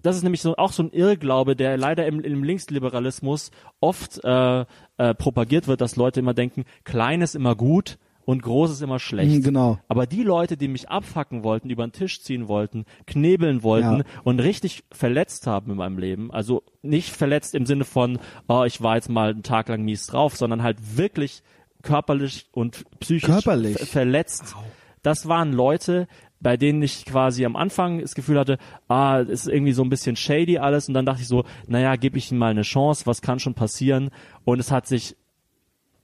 das 0.00 0.14
ist 0.14 0.22
nämlich 0.22 0.40
so 0.42 0.56
auch 0.56 0.70
so 0.70 0.84
ein 0.84 0.90
Irrglaube, 0.92 1.56
der 1.56 1.76
leider 1.76 2.06
im, 2.06 2.20
im 2.20 2.44
Linksliberalismus 2.44 3.50
oft 3.80 4.22
äh, 4.24 4.60
äh, 4.98 5.14
propagiert 5.14 5.66
wird, 5.66 5.80
dass 5.80 5.96
Leute 5.96 6.20
immer 6.20 6.34
denken, 6.34 6.64
klein 6.84 7.20
ist 7.20 7.34
immer 7.34 7.56
gut 7.56 7.98
und 8.26 8.42
groß 8.42 8.72
ist 8.72 8.82
immer 8.82 8.98
schlecht. 8.98 9.34
Mhm, 9.36 9.42
genau. 9.42 9.78
Aber 9.88 10.04
die 10.06 10.22
Leute, 10.22 10.58
die 10.58 10.68
mich 10.68 10.90
abfacken 10.90 11.42
wollten, 11.44 11.70
über 11.70 11.86
den 11.86 11.92
Tisch 11.92 12.20
ziehen 12.20 12.48
wollten, 12.48 12.84
knebeln 13.06 13.62
wollten 13.62 13.98
Ja. 14.00 14.04
und 14.24 14.40
richtig 14.40 14.84
verletzt 14.92 15.46
haben 15.46 15.70
in 15.70 15.78
meinem 15.78 15.96
Leben, 15.96 16.30
also 16.30 16.62
nicht 16.82 17.10
verletzt 17.16 17.54
im 17.54 17.64
Sinne 17.64 17.84
von, 17.84 18.18
oh, 18.48 18.64
ich 18.64 18.82
war 18.82 18.96
jetzt 18.96 19.08
mal 19.08 19.30
einen 19.30 19.42
Tag 19.42 19.68
lang 19.68 19.82
mies 19.82 20.06
drauf, 20.08 20.36
sondern 20.36 20.62
halt 20.62 20.98
wirklich 20.98 21.42
körperlich 21.82 22.48
und 22.52 22.84
psychisch 23.00 23.24
Körperlich? 23.30 23.78
ver- 23.78 23.86
verletzt. 23.86 24.54
Das 25.02 25.28
waren 25.28 25.52
Leute, 25.52 26.08
bei 26.40 26.56
denen 26.56 26.82
ich 26.82 27.04
quasi 27.04 27.44
am 27.46 27.54
Anfang 27.56 28.00
das 28.00 28.14
Gefühl 28.14 28.38
hatte, 28.38 28.58
ah, 28.88 29.20
es 29.20 29.28
ist 29.46 29.48
irgendwie 29.48 29.72
so 29.72 29.82
ein 29.82 29.88
bisschen 29.88 30.16
shady 30.16 30.58
alles 30.58 30.88
und 30.88 30.94
dann 30.94 31.06
dachte 31.06 31.22
ich 31.22 31.28
so, 31.28 31.44
naja, 31.68 31.96
gebe 31.96 32.18
ich 32.18 32.32
ihm 32.32 32.38
mal 32.38 32.50
eine 32.50 32.62
Chance, 32.62 33.06
was 33.06 33.22
kann 33.22 33.38
schon 33.38 33.54
passieren? 33.54 34.10
Und 34.44 34.58
es 34.58 34.70
hat 34.72 34.86
sich 34.86 35.16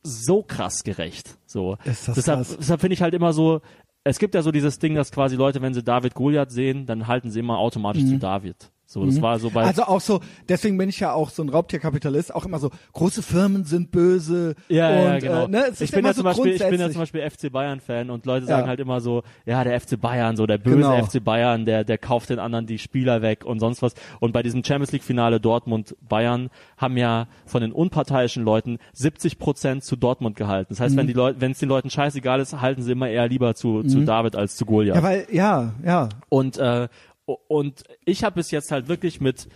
so 0.02 0.42
krass 0.42 0.82
gerecht. 0.84 1.38
So. 1.46 1.76
Deshalb 1.84 2.16
krass. 2.38 2.56
deshalb 2.58 2.80
finde 2.80 2.94
ich 2.94 3.02
halt 3.02 3.14
immer 3.14 3.32
so, 3.32 3.60
es 4.04 4.18
gibt 4.18 4.34
ja 4.34 4.42
so 4.42 4.50
dieses 4.50 4.78
Ding, 4.78 4.94
dass 4.94 5.12
quasi 5.12 5.36
Leute, 5.36 5.62
wenn 5.62 5.74
sie 5.74 5.82
David 5.82 6.14
Goliath 6.14 6.50
sehen, 6.50 6.86
dann 6.86 7.06
halten 7.06 7.30
sie 7.30 7.40
immer 7.40 7.58
automatisch 7.58 8.04
zu 8.04 8.18
David. 8.18 8.72
So, 8.92 9.04
das 9.06 9.20
war 9.22 9.38
so 9.38 9.50
bei 9.50 9.62
Mhm. 9.62 9.68
Also 9.68 9.82
auch 9.84 10.00
so, 10.00 10.20
deswegen 10.48 10.76
bin 10.78 10.88
ich 10.88 11.00
ja 11.00 11.12
auch 11.12 11.30
so 11.30 11.42
ein 11.42 11.48
Raubtierkapitalist, 11.48 12.34
auch 12.34 12.44
immer 12.44 12.58
so, 12.58 12.70
große 12.92 13.22
Firmen 13.22 13.64
sind 13.64 13.90
böse. 13.90 14.54
Ja, 14.68 14.88
und, 14.90 14.94
ja, 15.04 15.18
genau. 15.18 15.44
Äh, 15.44 15.48
ne, 15.48 15.64
ich 15.80 15.90
bin 15.90 16.04
ja 16.04 16.12
zum 16.12 16.22
so 16.22 16.22
Beispiel, 16.24 16.52
ich 16.54 16.68
bin 16.68 16.80
ja 16.80 16.90
zum 16.90 17.00
Beispiel 17.00 17.28
FC 17.30 17.50
Bayern 17.50 17.80
Fan 17.80 18.10
und 18.10 18.26
Leute 18.26 18.46
sagen 18.46 18.62
Ja. 18.64 18.68
halt 18.68 18.80
immer 18.80 19.00
so, 19.00 19.22
ja, 19.46 19.64
der 19.64 19.80
FC 19.80 20.00
Bayern, 20.00 20.36
so 20.36 20.46
der 20.46 20.58
böse 20.58 20.76
Genau. 20.78 21.02
FC 21.04 21.22
Bayern, 21.24 21.64
der, 21.64 21.84
der 21.84 21.98
kauft 21.98 22.30
den 22.30 22.38
anderen 22.38 22.66
die 22.66 22.78
Spieler 22.78 23.22
weg 23.22 23.44
und 23.44 23.60
sonst 23.60 23.82
was. 23.82 23.94
Und 24.20 24.32
bei 24.32 24.42
diesem 24.42 24.62
Champions 24.64 24.92
League 24.92 25.02
Finale 25.04 25.40
Dortmund 25.40 25.96
Bayern 26.08 26.50
haben 26.76 26.96
ja 26.96 27.26
von 27.46 27.60
den 27.62 27.72
unparteiischen 27.72 28.44
Leuten 28.44 28.78
70 28.92 29.38
Prozent 29.38 29.84
zu 29.84 29.96
Dortmund 29.96 30.36
gehalten. 30.36 30.66
Das 30.70 30.78
Mhm. 30.80 30.84
heißt, 30.84 30.96
wenn 30.96 31.06
die 31.06 31.12
Leute, 31.12 31.40
wenn 31.40 31.52
es 31.52 31.58
den 31.58 31.68
Leuten 31.68 31.90
scheißegal 31.90 32.40
ist, 32.40 32.60
halten 32.60 32.82
sie 32.82 32.92
immer 32.92 33.08
eher 33.08 33.28
lieber 33.28 33.54
zu, 33.54 33.82
zu 33.84 34.00
David 34.04 34.36
als 34.36 34.56
zu 34.56 34.66
Goliath. 34.66 34.96
Mhm. 34.96 35.02
Ja, 35.02 35.08
weil, 35.08 35.26
ja, 35.30 35.72
ja. 35.84 36.08
Und, 36.28 36.58
äh, 36.58 36.88
und 37.26 37.82
ich 38.04 38.24
habe 38.24 38.36
bis 38.36 38.50
jetzt 38.50 38.70
halt 38.72 38.88
wirklich 38.88 39.20
mit 39.20 39.48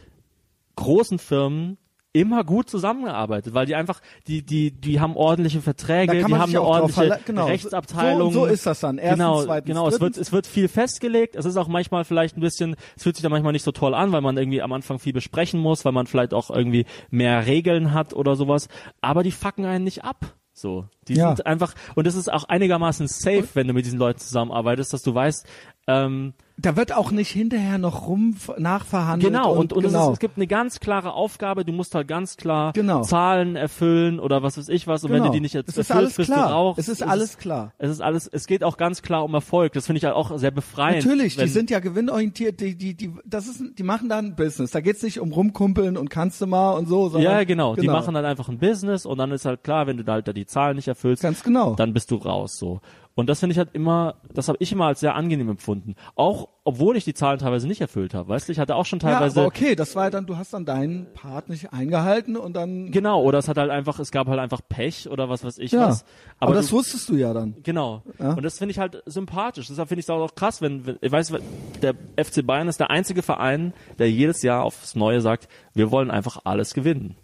großen 0.77 1.19
Firmen 1.19 1.79
immer 2.13 2.45
gut 2.45 2.71
zusammengearbeitet, 2.71 3.53
weil 3.53 3.67
die 3.67 3.75
einfach, 3.75 4.01
die, 4.27 4.43
die, 4.43 4.71
die 4.71 5.01
haben 5.01 5.17
ordentliche 5.17 5.61
Verträge, 5.61 6.13
die 6.17 6.25
haben 6.25 6.33
eine 6.33 6.63
ordentliche 6.63 7.21
genau. 7.27 7.45
Rechtsabteilung. 7.45 8.33
So- 8.33 8.41
so 8.41 8.47
ist 8.47 8.65
das 8.65 8.81
dann. 8.81 8.97
Erstens, 8.97 9.19
genau, 9.19 9.43
zweitens, 9.45 9.69
genau. 9.69 9.89
Es 9.89 10.01
wird, 10.01 10.17
es 10.17 10.33
wird 10.33 10.47
viel 10.47 10.69
festgelegt. 10.69 11.37
Es 11.37 11.45
ist 11.45 11.59
auch 11.59 11.69
manchmal 11.69 12.05
vielleicht 12.07 12.39
ein 12.39 12.41
bisschen, 12.41 12.75
es 12.97 13.03
fühlt 13.03 13.17
sich 13.17 13.23
da 13.23 13.29
manchmal 13.29 13.53
nicht 13.53 13.65
so 13.65 13.73
toll 13.73 13.95
an, 13.95 14.13
weil 14.13 14.23
man 14.23 14.35
irgendwie 14.39 14.63
am 14.63 14.73
Anfang 14.73 14.99
viel 14.99 15.13
besprechen 15.13 15.61
muss, 15.61 15.85
weil 15.85 15.93
man 15.93 16.07
vielleicht 16.07 16.33
auch 16.33 16.49
irgendwie 16.49 16.87
mehr 17.11 17.45
Regeln 17.47 17.93
hat 17.93 18.15
oder 18.15 18.35
sowas. 18.35 18.69
Aber 19.03 19.23
die 19.23 19.33
fucken 19.33 19.67
einen 19.67 19.85
nicht 19.85 20.03
ab. 20.05 20.37
So, 20.55 20.87
die 21.09 21.17
Ja. 21.17 21.37
sind 21.37 21.45
einfach 21.47 21.75
und 21.97 22.07
es 22.07 22.15
ist 22.15 22.33
auch 22.33 22.45
einigermaßen 22.45 23.09
safe, 23.09 23.47
wenn 23.53 23.67
du 23.69 23.75
mit 23.75 23.85
diesen 23.85 23.99
Leuten 23.99 24.21
zusammenarbeitest, 24.21 24.91
dass 24.95 25.03
du 25.03 25.15
weißt, 25.15 25.47
Ähm, 25.87 26.33
Da 26.59 26.77
wird 26.77 26.95
auch 26.95 27.11
nicht 27.11 27.31
hinterher 27.31 27.77
noch 27.77 28.07
rum 28.07 28.37
nachverhandelt. 28.57 29.33
Genau, 29.33 29.53
und, 29.53 29.75
und, 29.75 29.83
genau. 29.83 29.99
Es, 29.99 30.07
ist, 30.07 30.13
es 30.15 30.19
gibt 30.21 30.39
eine 30.39 30.47
ganz 30.47 30.81
klare 30.81 31.13
Aufgabe, 31.13 31.65
du 31.65 31.73
musst 31.73 31.95
halt 31.95 32.09
ganz 32.09 32.37
klar 32.37 32.73
Genau. 32.73 33.03
Zahlen 33.03 33.57
erfüllen 33.57 34.19
oder 34.19 34.43
was 34.43 34.57
weiß 34.57 34.69
ich 34.71 34.87
was 34.87 35.05
und 35.05 35.11
wenn 35.11 35.19
genau. 35.19 35.29
du 35.29 35.35
die 35.35 35.41
nicht 35.41 35.55
jetzt 35.55 35.69
es 35.69 35.77
ist 35.77 35.91
erfüllst, 35.91 35.99
alles 35.99 36.17
bist 36.17 36.33
klar. 36.33 36.49
du 36.49 36.55
raus. 36.55 36.77
Es 36.79 36.89
ist 36.89 37.03
alles 37.03 37.37
klar. 37.39 37.73
Es 37.79 37.91
ist 37.91 38.01
alles, 38.01 38.27
es 38.27 38.47
geht 38.47 38.65
auch 38.65 38.77
ganz 38.79 39.03
klar 39.03 39.25
um 39.25 39.35
Erfolg. 39.35 39.75
Das 39.75 39.87
finde 39.87 39.99
ich 39.99 40.05
halt 40.05 40.15
auch 40.15 40.39
sehr 40.39 40.51
befreiend. 40.51 41.05
Natürlich, 41.05 41.37
wenn, 41.37 41.45
die 41.45 41.51
sind 41.53 41.71
ja 41.71 41.81
gewinnorientiert, 41.81 42.61
die, 42.61 42.77
die, 42.77 42.95
die, 42.95 43.13
das 43.25 43.49
ist, 43.49 43.63
die 43.79 43.83
machen 43.83 44.09
da 44.09 44.19
ein 44.19 44.35
Business. 44.35 44.71
Da 44.71 44.81
geht's 44.81 45.03
nicht 45.03 45.21
um 45.21 45.33
rumkumpeln 45.33 45.97
und 45.97 46.09
kannst 46.09 46.41
du 46.41 46.47
mal 46.47 46.73
und 46.73 46.89
so, 46.89 47.09
sondern 47.09 47.33
Ja, 47.33 47.45
genau, 47.45 47.77
Die 47.77 47.87
machen 47.87 48.15
dann 48.15 48.25
einfach 48.25 48.49
ein 48.49 48.59
Business 48.59 49.05
und 49.05 49.19
dann 49.19 49.31
ist 49.31 49.45
halt 49.45 49.63
klar, 49.63 49.87
wenn 49.87 49.99
du 49.99 50.05
da 50.05 50.15
halt 50.15 50.29
da 50.29 50.33
die 50.33 50.47
Zahlen 50.47 50.77
nicht 50.77 50.89
erfüllst, 50.89 51.23
Ganz 51.23 51.43
genau. 51.43 51.75
dann 51.75 51.93
bist 51.93 52.11
du 52.11 52.17
raus 52.17 52.59
so. 52.59 52.81
Und 53.17 53.31
das 53.31 53.41
finde 53.41 53.55
ich 53.55 53.59
halt 53.59 53.71
immer, 53.73 54.17
das 54.35 54.49
habe 54.49 54.59
ich 54.61 54.71
immer 54.73 54.85
als 54.87 55.01
sehr 55.01 55.15
angenehm 55.15 55.49
empfunden. 55.49 55.97
Auch 56.17 56.49
obwohl 56.65 56.99
ich 56.99 57.05
die 57.05 57.15
Zahlen 57.15 57.39
teilweise 57.39 57.67
nicht 57.67 57.81
erfüllt 57.81 58.13
habe. 58.13 58.29
Weißt 58.29 58.47
du, 58.47 58.53
ich 58.53 58.59
hatte 58.59 58.75
auch 58.75 58.85
schon 58.85 58.99
ja, 58.99 59.13
teilweise 59.13 59.41
aber 59.41 59.47
okay, 59.47 59.75
das 59.75 59.97
war 59.97 60.05
ja 60.05 60.11
dann, 60.11 60.27
du 60.27 60.37
hast 60.37 60.53
dann 60.53 60.67
deinen 60.67 61.07
Part 61.15 61.49
nicht 61.49 61.73
eingehalten 61.73 62.37
und 62.37 62.55
dann, 62.55 62.91
genau, 62.91 63.23
oder 63.23 63.39
es 63.39 63.49
hat 63.49 63.57
halt 63.57 63.71
einfach, 63.71 63.99
es 64.01 64.11
gab 64.11 64.27
halt 64.27 64.39
einfach 64.39 64.61
Pech 64.69 65.09
oder 65.09 65.31
was 65.31 65.45
weiß 65.45 65.57
ich 65.59 65.73
ja. 65.73 65.89
was. 65.89 66.05
Aber, 66.41 66.53
du, 66.53 66.59
das 66.59 66.71
wusstest 66.73 67.09
du 67.09 67.15
ja 67.15 67.33
dann. 67.33 67.55
Genau. 67.63 68.03
Ja. 68.19 68.35
Und 68.35 68.43
das 68.43 68.59
finde 68.59 68.73
ich 68.73 68.79
halt 68.79 69.03
sympathisch. 69.07 69.69
Deshalb 69.69 69.89
finde 69.89 70.01
ich 70.01 70.07
es 70.07 70.11
auch 70.11 70.35
krass, 70.35 70.61
wenn, 70.61 70.85
wenn 70.85 70.99
ich 71.01 71.11
weiß, 71.11 71.33
der 71.81 71.95
FC 72.23 72.45
Bayern 72.47 72.69
ist 72.69 72.81
der 72.81 72.91
einzige 72.91 73.23
Verein, 73.23 73.73
der 73.99 74.11
jedes 74.11 74.43
Jahr 74.43 74.63
aufs 74.63 74.95
Neue 74.95 75.23
sagt, 75.23 75.49
wir 75.73 75.91
wollen 75.91 76.11
einfach 76.11 76.41
alles 76.45 76.75
gewinnen. 76.75 77.17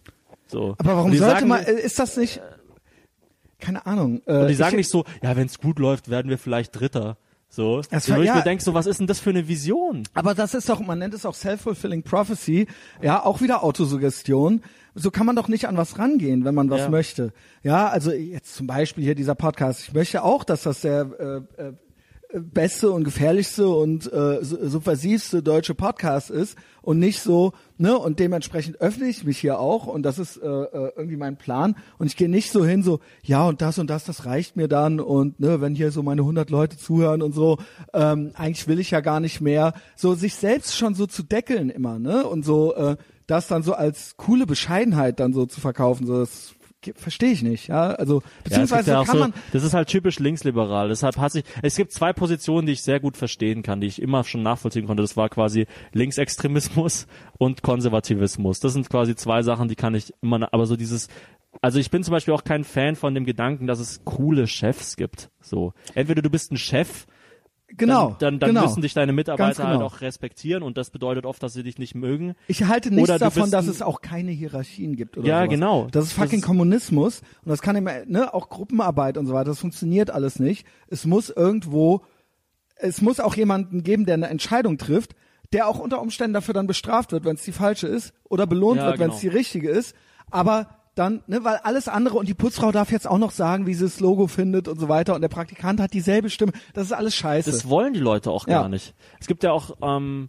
So. 0.46 0.76
Aber 0.78 0.96
warum 0.96 1.10
sollte 1.12 1.34
sagen, 1.34 1.48
man, 1.48 1.64
ist 1.64 1.98
das 1.98 2.16
nicht, 2.16 2.40
keine 3.62 3.86
Ahnung. 3.86 4.20
Äh, 4.26 4.40
Und 4.42 4.48
die 4.48 4.54
sagen 4.54 4.72
ich, 4.72 4.78
nicht 4.78 4.90
so, 4.90 5.04
ja, 5.22 5.34
wenn 5.36 5.46
es 5.46 5.58
gut 5.58 5.78
läuft, 5.78 6.10
werden 6.10 6.28
wir 6.28 6.36
vielleicht 6.38 6.78
Dritter. 6.78 7.16
So. 7.48 7.82
Das 7.90 8.08
Wo 8.08 8.14
war- 8.14 8.20
ich 8.20 8.26
ja. 8.28 8.36
mir 8.36 8.42
denke, 8.42 8.64
so, 8.64 8.72
was 8.72 8.86
ist 8.86 8.98
denn 9.00 9.06
das 9.06 9.20
für 9.20 9.28
eine 9.30 9.46
Vision? 9.46 10.04
Aber 10.14 10.34
das 10.34 10.54
ist 10.54 10.68
doch, 10.70 10.80
man 10.80 10.98
nennt 10.98 11.12
es 11.12 11.26
auch 11.26 11.34
Self-Fulfilling 11.34 12.02
Prophecy, 12.02 12.66
ja, 13.02 13.22
auch 13.22 13.42
wieder 13.42 13.62
Autosuggestion. 13.62 14.62
So 14.94 15.10
kann 15.10 15.26
man 15.26 15.36
doch 15.36 15.48
nicht 15.48 15.68
an 15.68 15.76
was 15.76 15.98
rangehen, 15.98 16.44
wenn 16.44 16.54
man 16.54 16.68
was 16.70 16.80
Ja. 16.82 16.88
möchte. 16.90 17.32
Ja, 17.62 17.88
also 17.88 18.10
jetzt 18.12 18.54
zum 18.54 18.66
Beispiel 18.66 19.04
hier 19.04 19.14
dieser 19.14 19.34
Podcast. 19.34 19.80
Ich 19.88 19.92
möchte 19.94 20.22
auch, 20.22 20.44
dass 20.44 20.62
das 20.62 20.80
der 20.82 21.44
äh, 21.58 21.62
äh, 21.62 21.72
beste 22.34 22.90
und 22.90 23.04
gefährlichste 23.04 23.68
und 23.68 24.10
äh, 24.12 24.42
su- 24.42 24.68
subversivste 24.68 25.42
deutsche 25.42 25.74
Podcast 25.74 26.30
ist 26.30 26.56
und 26.80 26.98
nicht 26.98 27.20
so, 27.20 27.52
ne, 27.78 27.96
und 27.98 28.18
dementsprechend 28.18 28.80
öffne 28.80 29.06
ich 29.06 29.24
mich 29.24 29.38
hier 29.38 29.58
auch 29.58 29.86
und 29.86 30.02
das 30.02 30.18
ist 30.18 30.36
äh, 30.38 30.46
äh, 30.46 30.92
irgendwie 30.96 31.16
mein 31.16 31.36
Plan. 31.36 31.76
Und 31.98 32.06
ich 32.06 32.16
gehe 32.16 32.28
nicht 32.28 32.50
so 32.50 32.64
hin 32.64 32.82
so, 32.82 33.00
ja 33.22 33.46
und 33.46 33.60
das 33.62 33.78
und 33.78 33.90
das, 33.90 34.04
das 34.04 34.24
reicht 34.26 34.56
mir 34.56 34.68
dann 34.68 34.98
und 35.00 35.40
ne, 35.40 35.60
wenn 35.60 35.74
hier 35.74 35.92
so 35.92 36.02
meine 36.02 36.22
100 36.22 36.50
Leute 36.50 36.76
zuhören 36.78 37.22
und 37.22 37.32
so, 37.34 37.58
ähm, 37.92 38.30
eigentlich 38.34 38.66
will 38.68 38.80
ich 38.80 38.90
ja 38.90 39.00
gar 39.00 39.20
nicht 39.20 39.40
mehr, 39.40 39.74
so 39.96 40.14
sich 40.14 40.34
selbst 40.34 40.76
schon 40.76 40.94
so 40.94 41.06
zu 41.06 41.22
deckeln 41.22 41.70
immer, 41.70 41.98
ne, 41.98 42.26
und 42.26 42.44
so 42.44 42.74
äh, 42.74 42.96
das 43.26 43.46
dann 43.46 43.62
so 43.62 43.74
als 43.74 44.16
coole 44.16 44.46
Bescheidenheit 44.46 45.20
dann 45.20 45.32
so 45.32 45.46
zu 45.46 45.60
verkaufen, 45.60 46.06
so 46.06 46.18
das 46.20 46.54
verstehe 46.94 47.32
ich 47.32 47.42
nicht, 47.42 47.68
ja, 47.68 47.90
also 47.90 48.20
Ja, 48.20 48.28
beziehungsweise 48.44 48.90
ja 48.92 49.00
auch 49.00 49.06
kann 49.06 49.16
so, 49.16 49.20
man 49.20 49.34
das 49.52 49.64
ist 49.64 49.74
halt 49.74 49.88
typisch 49.88 50.18
linksliberal. 50.18 50.88
Deshalb 50.88 51.16
hat 51.18 51.32
sich, 51.32 51.44
es 51.62 51.76
gibt 51.76 51.92
zwei 51.92 52.12
Positionen, 52.12 52.66
die 52.66 52.72
ich 52.72 52.82
sehr 52.82 53.00
gut 53.00 53.16
verstehen 53.16 53.62
kann, 53.62 53.80
die 53.80 53.86
ich 53.86 54.00
immer 54.00 54.24
schon 54.24 54.42
nachvollziehen 54.42 54.86
konnte. 54.86 55.02
Das 55.02 55.16
war 55.16 55.28
quasi 55.28 55.66
Linksextremismus 55.92 57.06
und 57.38 57.62
Konservativismus. 57.62 58.60
Das 58.60 58.72
sind 58.72 58.88
quasi 58.88 59.14
zwei 59.14 59.42
Sachen, 59.42 59.68
die 59.68 59.76
kann 59.76 59.94
ich 59.94 60.12
immer, 60.22 60.52
aber 60.52 60.66
so 60.66 60.76
dieses, 60.76 61.08
also 61.60 61.78
ich 61.78 61.90
bin 61.90 62.02
zum 62.02 62.12
Beispiel 62.12 62.34
auch 62.34 62.44
kein 62.44 62.64
Fan 62.64 62.96
von 62.96 63.14
dem 63.14 63.24
Gedanken, 63.24 63.66
dass 63.66 63.78
es 63.78 64.04
coole 64.04 64.46
Chefs 64.46 64.96
gibt. 64.96 65.30
So. 65.40 65.74
Entweder 65.94 66.22
du 66.22 66.30
bist 66.30 66.52
ein 66.52 66.56
Chef, 66.56 67.06
genau, 67.76 68.08
dann, 68.18 68.18
dann, 68.18 68.38
dann 68.40 68.48
genau. 68.50 68.62
müssen 68.62 68.82
dich 68.82 68.94
deine 68.94 69.12
Mitarbeiter 69.12 69.44
Ganz 69.46 69.56
genau. 69.58 69.68
halt 69.70 69.82
auch 69.82 70.00
respektieren 70.00 70.62
und 70.62 70.76
das 70.76 70.90
bedeutet 70.90 71.26
oft, 71.26 71.42
dass 71.42 71.52
sie 71.54 71.62
dich 71.62 71.78
nicht 71.78 71.94
mögen. 71.94 72.34
Ich 72.48 72.64
halte 72.64 72.90
nichts 72.90 73.08
Oder 73.10 73.18
davon, 73.18 73.50
dass 73.50 73.66
es 73.66 73.82
auch 73.82 74.00
keine 74.00 74.30
Hierarchien 74.30 74.96
gibt 74.96 75.16
oder 75.18 75.26
Ja, 75.26 75.38
sowas. 75.40 75.50
genau. 75.50 75.88
Das 75.90 76.04
ist 76.04 76.16
Das 76.16 76.24
fucking 76.24 76.40
ist- 76.40 76.44
Kommunismus 76.46 77.20
und 77.44 77.50
das 77.50 77.62
kann 77.62 77.76
immer, 77.76 78.04
ne, 78.06 78.32
auch 78.34 78.48
Gruppenarbeit 78.48 79.16
und 79.18 79.26
so 79.26 79.32
weiter, 79.34 79.50
das 79.50 79.58
funktioniert 79.58 80.10
alles 80.10 80.38
nicht. 80.38 80.66
Es 80.88 81.04
muss 81.06 81.30
irgendwo, 81.30 82.02
es 82.76 83.00
muss 83.00 83.20
auch 83.20 83.34
jemanden 83.36 83.82
geben, 83.82 84.06
der 84.06 84.14
eine 84.14 84.28
Entscheidung 84.28 84.78
trifft, 84.78 85.14
der 85.52 85.68
auch 85.68 85.78
unter 85.78 86.00
Umständen 86.00 86.32
dafür 86.34 86.54
dann 86.54 86.66
bestraft 86.66 87.12
wird, 87.12 87.24
wenn 87.24 87.36
es 87.36 87.42
die 87.42 87.52
falsche 87.52 87.86
ist 87.86 88.14
oder 88.28 88.46
belohnt 88.46 88.78
Ja, 88.78 88.86
wird, 88.86 88.98
wenn 88.98 89.10
es 89.10 89.20
genau. 89.20 89.32
die 89.32 89.36
richtige 89.38 89.70
ist. 89.70 89.94
Aber 90.30 90.68
dann, 90.94 91.22
ne, 91.26 91.42
weil 91.42 91.56
alles 91.62 91.88
andere 91.88 92.18
und 92.18 92.28
die 92.28 92.34
Putzfrau 92.34 92.70
darf 92.72 92.92
jetzt 92.92 93.08
auch 93.08 93.18
noch 93.18 93.30
sagen, 93.30 93.66
wie 93.66 93.74
sie 93.74 93.84
das 93.84 94.00
Logo 94.00 94.26
findet 94.26 94.68
und 94.68 94.78
so 94.78 94.88
weiter 94.88 95.14
und 95.14 95.22
der 95.22 95.28
Praktikant 95.28 95.80
hat 95.80 95.94
dieselbe 95.94 96.28
Stimme. 96.30 96.52
Das 96.74 96.84
ist 96.84 96.92
alles 96.92 97.14
scheiße. 97.14 97.50
Das 97.50 97.68
wollen 97.68 97.94
die 97.94 98.00
Leute 98.00 98.30
auch 98.30 98.46
Ja. 98.46 98.60
gar 98.62 98.68
nicht. 98.68 98.94
Es 99.20 99.26
gibt 99.26 99.42
ja 99.42 99.52
auch 99.52 99.76
ähm, 99.82 100.28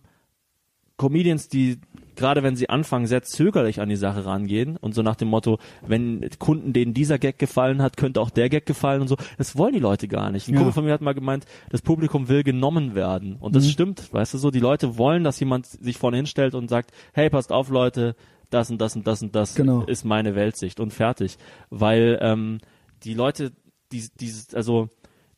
Comedians, 0.97 1.49
die 1.49 1.79
gerade 2.15 2.43
wenn 2.43 2.55
sie 2.55 2.69
anfangen, 2.69 3.07
sehr 3.07 3.23
zögerlich 3.23 3.81
an 3.81 3.89
die 3.89 3.95
Sache 3.95 4.23
rangehen 4.25 4.77
und 4.77 4.93
so 4.93 5.01
nach 5.01 5.15
dem 5.15 5.29
Motto, 5.29 5.57
wenn 5.81 6.29
Kunden 6.37 6.71
denen 6.71 6.93
dieser 6.93 7.17
Gag 7.17 7.39
gefallen 7.39 7.81
hat, 7.81 7.97
könnte 7.97 8.21
auch 8.21 8.29
der 8.29 8.49
Gag 8.49 8.67
gefallen 8.67 9.01
und 9.01 9.07
so. 9.07 9.17
Das 9.39 9.57
wollen 9.57 9.73
die 9.73 9.79
Leute 9.79 10.07
gar 10.07 10.29
nicht. 10.29 10.47
Ein 10.47 10.53
Ja. 10.53 10.57
Kumpel 10.59 10.73
von 10.73 10.85
mir 10.85 10.93
hat 10.93 11.01
mal 11.01 11.15
gemeint, 11.15 11.45
das 11.71 11.81
Publikum 11.81 12.27
will 12.29 12.43
genommen 12.43 12.93
werden. 12.93 13.37
Und 13.39 13.55
das 13.55 13.67
stimmt, 13.67 14.13
weißt 14.13 14.35
du 14.35 14.37
so, 14.37 14.51
die 14.51 14.59
Leute 14.59 14.99
wollen, 14.99 15.23
dass 15.23 15.39
jemand 15.39 15.65
sich 15.65 15.97
vorne 15.97 16.17
hinstellt 16.17 16.53
und 16.53 16.69
sagt, 16.69 16.91
hey, 17.13 17.31
passt 17.31 17.51
auf 17.51 17.69
Leute, 17.69 18.15
das 18.53 18.69
und 18.69 18.79
das 18.79 18.95
und 18.95 19.05
das 19.07 19.21
und 19.21 19.35
das 19.35 19.55
Genau. 19.55 19.83
ist 19.83 20.05
meine 20.05 20.35
Weltsicht 20.35 20.79
und 20.79 20.93
fertig. 20.93 21.37
Weil 21.69 22.19
ähm, 22.21 22.59
die 23.03 23.13
Leute, 23.13 23.51
die, 23.91 24.07
die, 24.19 24.31
also 24.53 24.89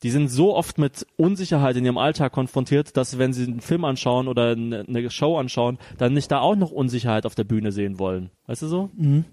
die 0.04 0.12
sind 0.12 0.28
so 0.28 0.54
oft 0.56 0.78
mit 0.78 1.08
Unsicherheit 1.16 1.78
in 1.78 1.86
ihrem 1.86 1.98
Alltag 1.98 2.32
konfrontiert, 2.34 2.96
dass 2.98 3.18
wenn 3.18 3.34
sie 3.34 3.46
einen 3.46 3.62
Film 3.62 3.86
anschauen 3.86 4.28
oder 4.28 4.52
eine, 4.52 5.10
Show 5.10 5.38
anschauen, 5.38 5.80
dann 5.98 6.14
nicht 6.14 6.30
da 6.32 6.40
auch 6.42 6.56
noch 6.56 6.70
Unsicherheit 6.70 7.26
auf 7.26 7.34
der 7.34 7.46
Bühne 7.46 7.72
sehen 7.72 7.98
wollen. 7.98 8.30
Weißt 8.46 8.62
du 8.62 8.68
so? 8.68 8.90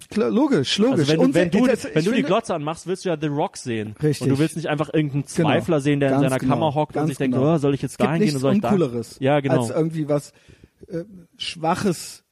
Klar, 0.09 0.31
logisch, 0.31 0.79
logisch. 0.79 1.01
Also 1.01 1.13
wenn 1.13 1.19
du, 1.19 1.25
Und 1.27 1.35
wenn 1.35 1.51
du, 1.51 1.67
das- 1.67 1.89
wenn 1.93 2.05
du 2.05 2.13
die 2.13 2.23
Glotze 2.23 2.55
anmachst, 2.55 2.87
willst 2.87 3.05
du 3.05 3.11
ja 3.11 3.17
The 3.21 3.27
Rock 3.27 3.57
sehen. 3.59 3.97
Richtig. 4.03 4.23
Und 4.23 4.31
du 4.35 4.39
willst 4.39 4.57
nicht 4.57 4.69
einfach 4.69 4.89
irgendeinen 4.95 5.25
Genau. 5.25 5.49
Zweifler 5.49 5.81
sehen, 5.81 6.01
der 6.01 6.11
in 6.11 6.15
Ganz 6.15 6.25
seiner 6.31 6.39
genau. 6.39 6.55
Kammer 6.55 6.75
hockt 6.75 6.93
und 6.93 7.01
Ganz 7.01 7.09
sich 7.09 7.19
denkt, 7.19 7.37
genau. 7.37 7.55
oh, 7.55 7.59
soll 7.59 7.75
ich 7.75 7.83
jetzt 7.83 8.01
dahin 8.01 8.23
gehen 8.23 8.39
soll 8.39 8.55
ich 8.55 8.61
da? 8.61 8.75
Ja, 9.19 9.41
genau. 9.41 9.61
als 9.63 9.71
irgendwie 9.71 10.09
was 10.09 10.33
äh, 10.89 11.05
Schwaches. 11.37 12.25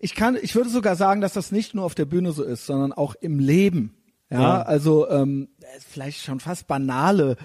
Ich 0.00 0.14
kann, 0.14 0.36
ich 0.40 0.54
würde 0.54 0.70
sogar 0.70 0.96
sagen, 0.96 1.20
dass 1.20 1.32
das 1.34 1.52
nicht 1.52 1.74
nur 1.74 1.84
auf 1.84 1.94
der 1.94 2.04
Bühne 2.04 2.32
so 2.32 2.42
ist, 2.42 2.66
sondern 2.66 2.92
auch 2.92 3.14
im 3.20 3.38
Leben. 3.38 3.94
Ja, 4.30 4.40
Ja. 4.40 4.62
also 4.62 5.08
ähm, 5.08 5.48
äh, 5.60 5.66
vielleicht 5.88 6.22
schon 6.22 6.40
fast 6.40 6.66
banale 6.66 7.36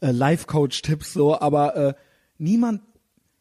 äh, 0.00 0.10
Life-Coach-Tipps 0.10 1.12
so, 1.12 1.38
aber 1.38 1.76
äh, 1.76 1.94
niemand 2.38 2.82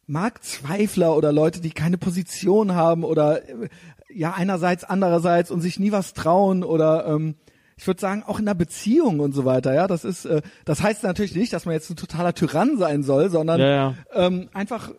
mag 0.06 0.44
Zweifler 0.44 1.16
oder 1.16 1.32
Leute, 1.32 1.62
die 1.62 1.70
keine 1.72 1.98
Position 1.98 2.74
haben 2.76 3.04
oder 3.04 3.48
äh, 3.48 3.70
ja 4.14 4.34
einerseits, 4.34 4.84
andererseits 4.84 5.52
und 5.52 5.62
sich 5.62 5.80
nie 5.80 5.92
was 5.92 6.14
trauen 6.14 6.64
oder 6.64 7.06
ähm, 7.08 7.36
ich 7.78 7.88
würde 7.88 8.02
sagen 8.02 8.24
auch 8.28 8.40
in 8.40 8.48
einer 8.48 8.56
Beziehung 8.56 9.22
und 9.22 9.32
so 9.34 9.46
weiter. 9.46 9.74
Ja, 9.74 9.88
das 9.88 10.04
ist, 10.04 10.26
äh, 10.26 10.42
das 10.66 10.82
heißt 10.84 11.04
natürlich 11.04 11.36
nicht, 11.36 11.54
dass 11.54 11.66
man 11.66 11.74
jetzt 11.76 11.90
ein 11.90 11.96
totaler 11.96 12.34
Tyrann 12.34 12.78
sein 12.78 13.04
soll, 13.04 13.30
sondern 13.30 13.62
Ja, 13.62 13.68
ja. 13.70 13.96
Ähm, 14.14 14.50
einfach 14.54 14.92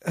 äh, 0.00 0.10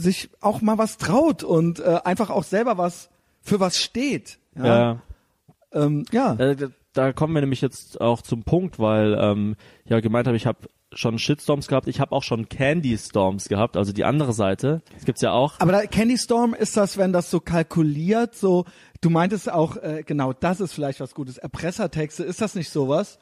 sich 0.00 0.30
auch 0.40 0.60
mal 0.62 0.78
was 0.78 0.96
traut 0.96 1.42
und 1.42 1.80
äh, 1.80 1.98
einfach 2.04 2.30
auch 2.30 2.44
selber 2.44 2.78
was 2.78 3.10
für 3.42 3.60
was 3.60 3.76
steht. 3.78 4.38
Ja, 4.56 4.64
Ja. 4.66 5.02
ähm, 5.72 6.04
ja. 6.12 6.34
Äh, 6.34 6.56
da- 6.56 6.68
da 6.94 7.12
kommen 7.12 7.34
wir 7.34 7.40
nämlich 7.42 7.60
jetzt 7.60 8.00
auch 8.00 8.22
zum 8.22 8.42
Punkt, 8.44 8.78
weil 8.78 9.16
ähm, 9.20 9.56
ja 9.84 10.00
gemeint 10.00 10.26
habe, 10.26 10.36
ich 10.36 10.46
habe 10.46 10.68
schon 10.92 11.18
Shitstorms 11.18 11.68
gehabt, 11.68 11.86
ich 11.86 12.00
habe 12.00 12.12
auch 12.12 12.22
schon 12.22 12.48
Candy 12.48 12.96
Storms 12.96 13.48
gehabt, 13.48 13.76
also 13.76 13.92
die 13.92 14.04
andere 14.04 14.32
Seite. 14.32 14.80
Das 14.94 15.04
gibt's 15.04 15.20
ja 15.20 15.32
auch. 15.32 15.60
Aber 15.60 15.70
da, 15.72 15.82
Candy 15.86 16.16
Storm 16.16 16.54
ist 16.54 16.76
das, 16.76 16.96
wenn 16.96 17.12
das 17.12 17.30
so 17.30 17.40
kalkuliert, 17.40 18.34
so, 18.34 18.64
du 19.02 19.10
meintest 19.10 19.52
auch, 19.52 19.76
äh, 19.76 20.02
genau, 20.04 20.32
das 20.32 20.60
ist 20.60 20.72
vielleicht 20.72 20.98
was 21.00 21.14
Gutes. 21.14 21.36
Erpressertexte, 21.38 22.24
ist 22.24 22.40
das 22.40 22.54
nicht 22.54 22.70
sowas? 22.70 23.18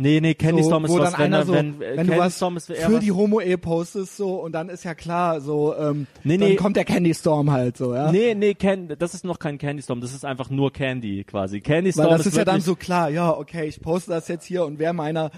Nee, 0.00 0.20
nee, 0.20 0.34
Candy 0.34 0.62
so, 0.62 0.68
Storm 0.68 0.84
ist 0.84 0.92
was, 0.92 1.18
wenn, 1.18 1.32
so, 1.44 1.52
wenn, 1.52 1.80
wenn 1.80 1.88
äh, 1.88 1.90
du 1.90 1.96
Candy 1.96 2.18
was 2.18 2.40
ist 2.40 2.70
eher 2.70 2.86
für 2.86 2.94
was, 2.94 3.00
die 3.00 3.10
Homo-Ehe 3.10 3.58
postest 3.58 4.16
so 4.16 4.36
und 4.36 4.52
dann 4.52 4.68
ist 4.68 4.84
ja 4.84 4.94
klar, 4.94 5.40
so, 5.40 5.74
ähm, 5.76 6.06
Nee, 6.22 6.38
dann 6.38 6.50
nee. 6.50 6.54
kommt 6.54 6.76
der 6.76 6.84
Candy 6.84 7.12
Storm 7.12 7.50
halt 7.50 7.76
so, 7.76 7.92
ja. 7.92 8.12
Nee, 8.12 8.36
nee, 8.36 8.54
Can 8.54 8.94
das 8.96 9.14
ist 9.14 9.24
noch 9.24 9.40
kein 9.40 9.58
Candy 9.58 9.82
Storm, 9.82 10.00
das 10.00 10.14
ist 10.14 10.24
einfach 10.24 10.50
nur 10.50 10.72
Candy 10.72 11.24
quasi. 11.24 11.60
Candy 11.60 11.88
Weil 11.96 12.04
Storm 12.04 12.16
das 12.16 12.26
ist 12.26 12.36
ja 12.36 12.44
dann 12.44 12.60
so 12.60 12.76
klar, 12.76 13.10
ja, 13.10 13.36
okay, 13.36 13.66
ich 13.66 13.80
poste 13.80 14.12
das 14.12 14.28
jetzt 14.28 14.44
hier 14.44 14.64
und 14.64 14.78
wer 14.78 14.92
meiner 14.92 15.32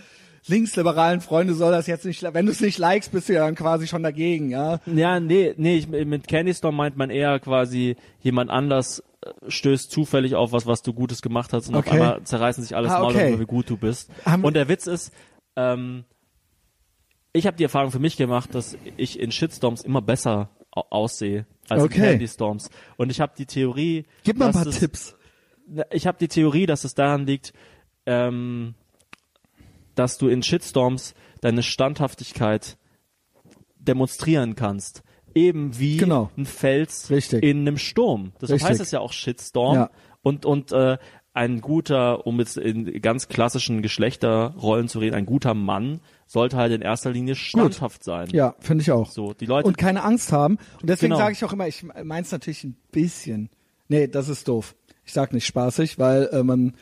linksliberalen 0.46 1.22
Freunde 1.22 1.54
soll 1.54 1.72
das 1.72 1.86
jetzt 1.86 2.04
nicht, 2.04 2.22
wenn 2.22 2.44
du 2.44 2.52
es 2.52 2.60
nicht 2.60 2.76
likest, 2.76 3.12
bist 3.12 3.30
du 3.30 3.32
ja 3.32 3.46
dann 3.46 3.54
quasi 3.54 3.86
schon 3.86 4.02
dagegen, 4.02 4.50
ja. 4.50 4.78
Ja, 4.84 5.20
nee, 5.20 5.54
nee, 5.56 5.76
ich, 5.76 5.88
mit 5.88 6.28
Candy 6.28 6.52
Storm 6.52 6.76
meint 6.76 6.98
man 6.98 7.08
eher 7.08 7.40
quasi 7.40 7.96
jemand 8.20 8.50
anders 8.50 9.02
stößt 9.48 9.90
zufällig 9.90 10.34
auf 10.34 10.52
was, 10.52 10.66
was 10.66 10.82
du 10.82 10.92
Gutes 10.94 11.20
gemacht 11.22 11.52
hast 11.52 11.68
und 11.68 11.74
auf 11.74 11.86
Okay. 11.86 11.96
einmal 11.96 12.22
zerreißen 12.24 12.62
sich 12.62 12.74
alles 12.74 12.90
Ah, 12.90 13.02
okay. 13.04 13.18
darüber, 13.18 13.40
wie 13.40 13.46
gut 13.46 13.68
du 13.68 13.76
bist. 13.76 14.10
Haben- 14.24 14.44
und 14.44 14.54
der 14.54 14.68
Witz 14.68 14.86
ist, 14.86 15.12
ähm, 15.56 16.04
ich 17.32 17.46
habe 17.46 17.56
die 17.56 17.62
Erfahrung 17.64 17.90
für 17.90 17.98
mich 17.98 18.16
gemacht, 18.16 18.54
dass 18.54 18.76
ich 18.96 19.20
in 19.20 19.30
Shitstorms 19.30 19.82
immer 19.82 20.00
besser 20.02 20.48
au- 20.72 20.86
aussehe 20.90 21.46
als 21.68 21.82
Okay. 21.82 21.96
in 21.96 22.02
Candy 22.02 22.28
Storms. 22.28 22.70
Und 22.96 23.10
ich 23.10 23.20
habe 23.20 23.32
die 23.36 23.46
Theorie, 23.46 24.06
Gib 24.24 24.38
mal 24.38 24.46
ein 24.46 24.52
paar 24.52 24.66
es- 24.66 24.78
Tipps. 24.80 25.14
ich 25.92 26.06
habe 26.06 26.18
die 26.18 26.28
Theorie, 26.28 26.66
dass 26.66 26.84
es 26.84 26.94
daran 26.94 27.26
liegt, 27.26 27.52
ähm, 28.06 28.74
dass 29.94 30.16
du 30.18 30.28
in 30.28 30.42
Shitstorms 30.42 31.14
deine 31.42 31.62
Standhaftigkeit 31.62 32.78
demonstrieren 33.78 34.54
kannst. 34.56 35.02
Eben 35.34 35.78
wie 35.78 35.96
Genau. 35.96 36.30
ein 36.36 36.46
Fels 36.46 37.10
Richtig. 37.10 37.42
in 37.42 37.60
einem 37.60 37.78
Sturm. 37.78 38.32
Deshalb 38.40 38.56
Richtig. 38.56 38.70
heißt 38.70 38.80
es 38.80 38.90
ja 38.90 39.00
auch 39.00 39.12
Shitstorm. 39.12 39.74
Ja. 39.74 39.90
Und, 40.22 40.44
und 40.46 40.72
äh, 40.72 40.98
ein 41.32 41.60
guter, 41.60 42.26
um 42.26 42.40
jetzt 42.40 42.56
in 42.56 43.00
ganz 43.00 43.28
klassischen 43.28 43.82
Geschlechterrollen 43.82 44.88
zu 44.88 44.98
reden, 44.98 45.14
ein 45.14 45.26
guter 45.26 45.54
Mann 45.54 46.00
sollte 46.26 46.56
halt 46.56 46.72
in 46.72 46.82
erster 46.82 47.10
Linie 47.12 47.36
standhaft 47.36 48.02
sein. 48.04 48.28
Ja, 48.32 48.54
finde 48.58 48.82
ich 48.82 48.90
auch. 48.90 49.10
So, 49.10 49.32
die 49.32 49.46
Leute. 49.46 49.66
Und 49.68 49.78
keine 49.78 50.02
Angst 50.02 50.32
haben. 50.32 50.58
Und 50.80 50.90
deswegen 50.90 51.12
Genau. 51.12 51.22
sage 51.22 51.32
ich 51.34 51.44
auch 51.44 51.52
immer, 51.52 51.68
ich 51.68 51.84
meins 52.04 52.32
natürlich 52.32 52.64
ein 52.64 52.76
bisschen. 52.92 53.48
Nee, 53.88 54.08
das 54.08 54.28
ist 54.28 54.48
doof. 54.48 54.74
Ich 55.04 55.12
sag 55.12 55.32
nicht 55.32 55.46
spaßig, 55.46 55.98
weil 55.98 56.28
äh, 56.32 56.42
man 56.42 56.74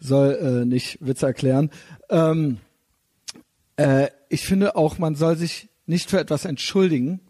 soll 0.00 0.62
äh, 0.62 0.64
nicht 0.66 0.98
Witze 1.00 1.26
erklären. 1.26 1.70
Ähm, 2.10 2.58
äh, 3.76 4.08
ich 4.28 4.42
finde 4.46 4.74
auch, 4.76 4.98
man 4.98 5.14
soll 5.14 5.36
sich 5.36 5.68
nicht 5.86 6.10
für 6.10 6.18
etwas 6.18 6.44
entschuldigen. 6.44 7.20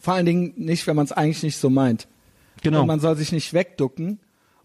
Vor 0.00 0.14
allen 0.14 0.26
Dingen 0.26 0.54
nicht, 0.56 0.86
wenn 0.86 0.96
man 0.96 1.04
es 1.04 1.12
eigentlich 1.12 1.42
nicht 1.42 1.58
so 1.58 1.70
meint. 1.70 2.08
genau. 2.62 2.80
Und 2.80 2.86
man 2.86 3.00
soll 3.00 3.16
sich 3.16 3.30
nicht 3.32 3.52
wegducken 3.52 4.18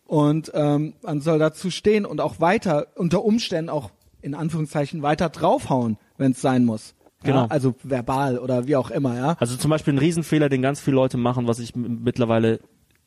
und 0.08 0.52
ähm, 0.56 0.94
man 1.04 1.22
soll 1.22 1.40
dazu 1.40 1.70
stehen 1.70 2.06
und 2.06 2.22
auch 2.22 2.40
weiter, 2.40 2.88
unter 2.96 3.24
Umständen 3.24 3.70
auch 3.70 3.92
in 4.22 4.34
Anführungszeichen 4.34 5.02
weiter 5.04 5.30
draufhauen, 5.30 5.98
wenn 6.18 6.32
es 6.32 6.42
sein 6.42 6.66
muss. 6.66 6.96
Genau. 7.24 7.44
Ja, 7.44 7.48
also 7.48 7.76
verbal 7.84 8.40
oder 8.40 8.68
wie 8.68 8.76
auch 8.76 8.92
immer, 8.92 9.16
ja. 9.16 9.36
Also 9.40 9.58
zum 9.58 9.70
Beispiel 9.70 9.94
ein 9.94 10.00
Riesenfehler, 10.00 10.48
den 10.48 10.62
ganz 10.62 10.80
viele 10.80 10.96
Leute 10.96 11.18
machen, 11.18 11.48
was 11.48 11.60
ich 11.60 11.76
mittlerweile 11.76 12.60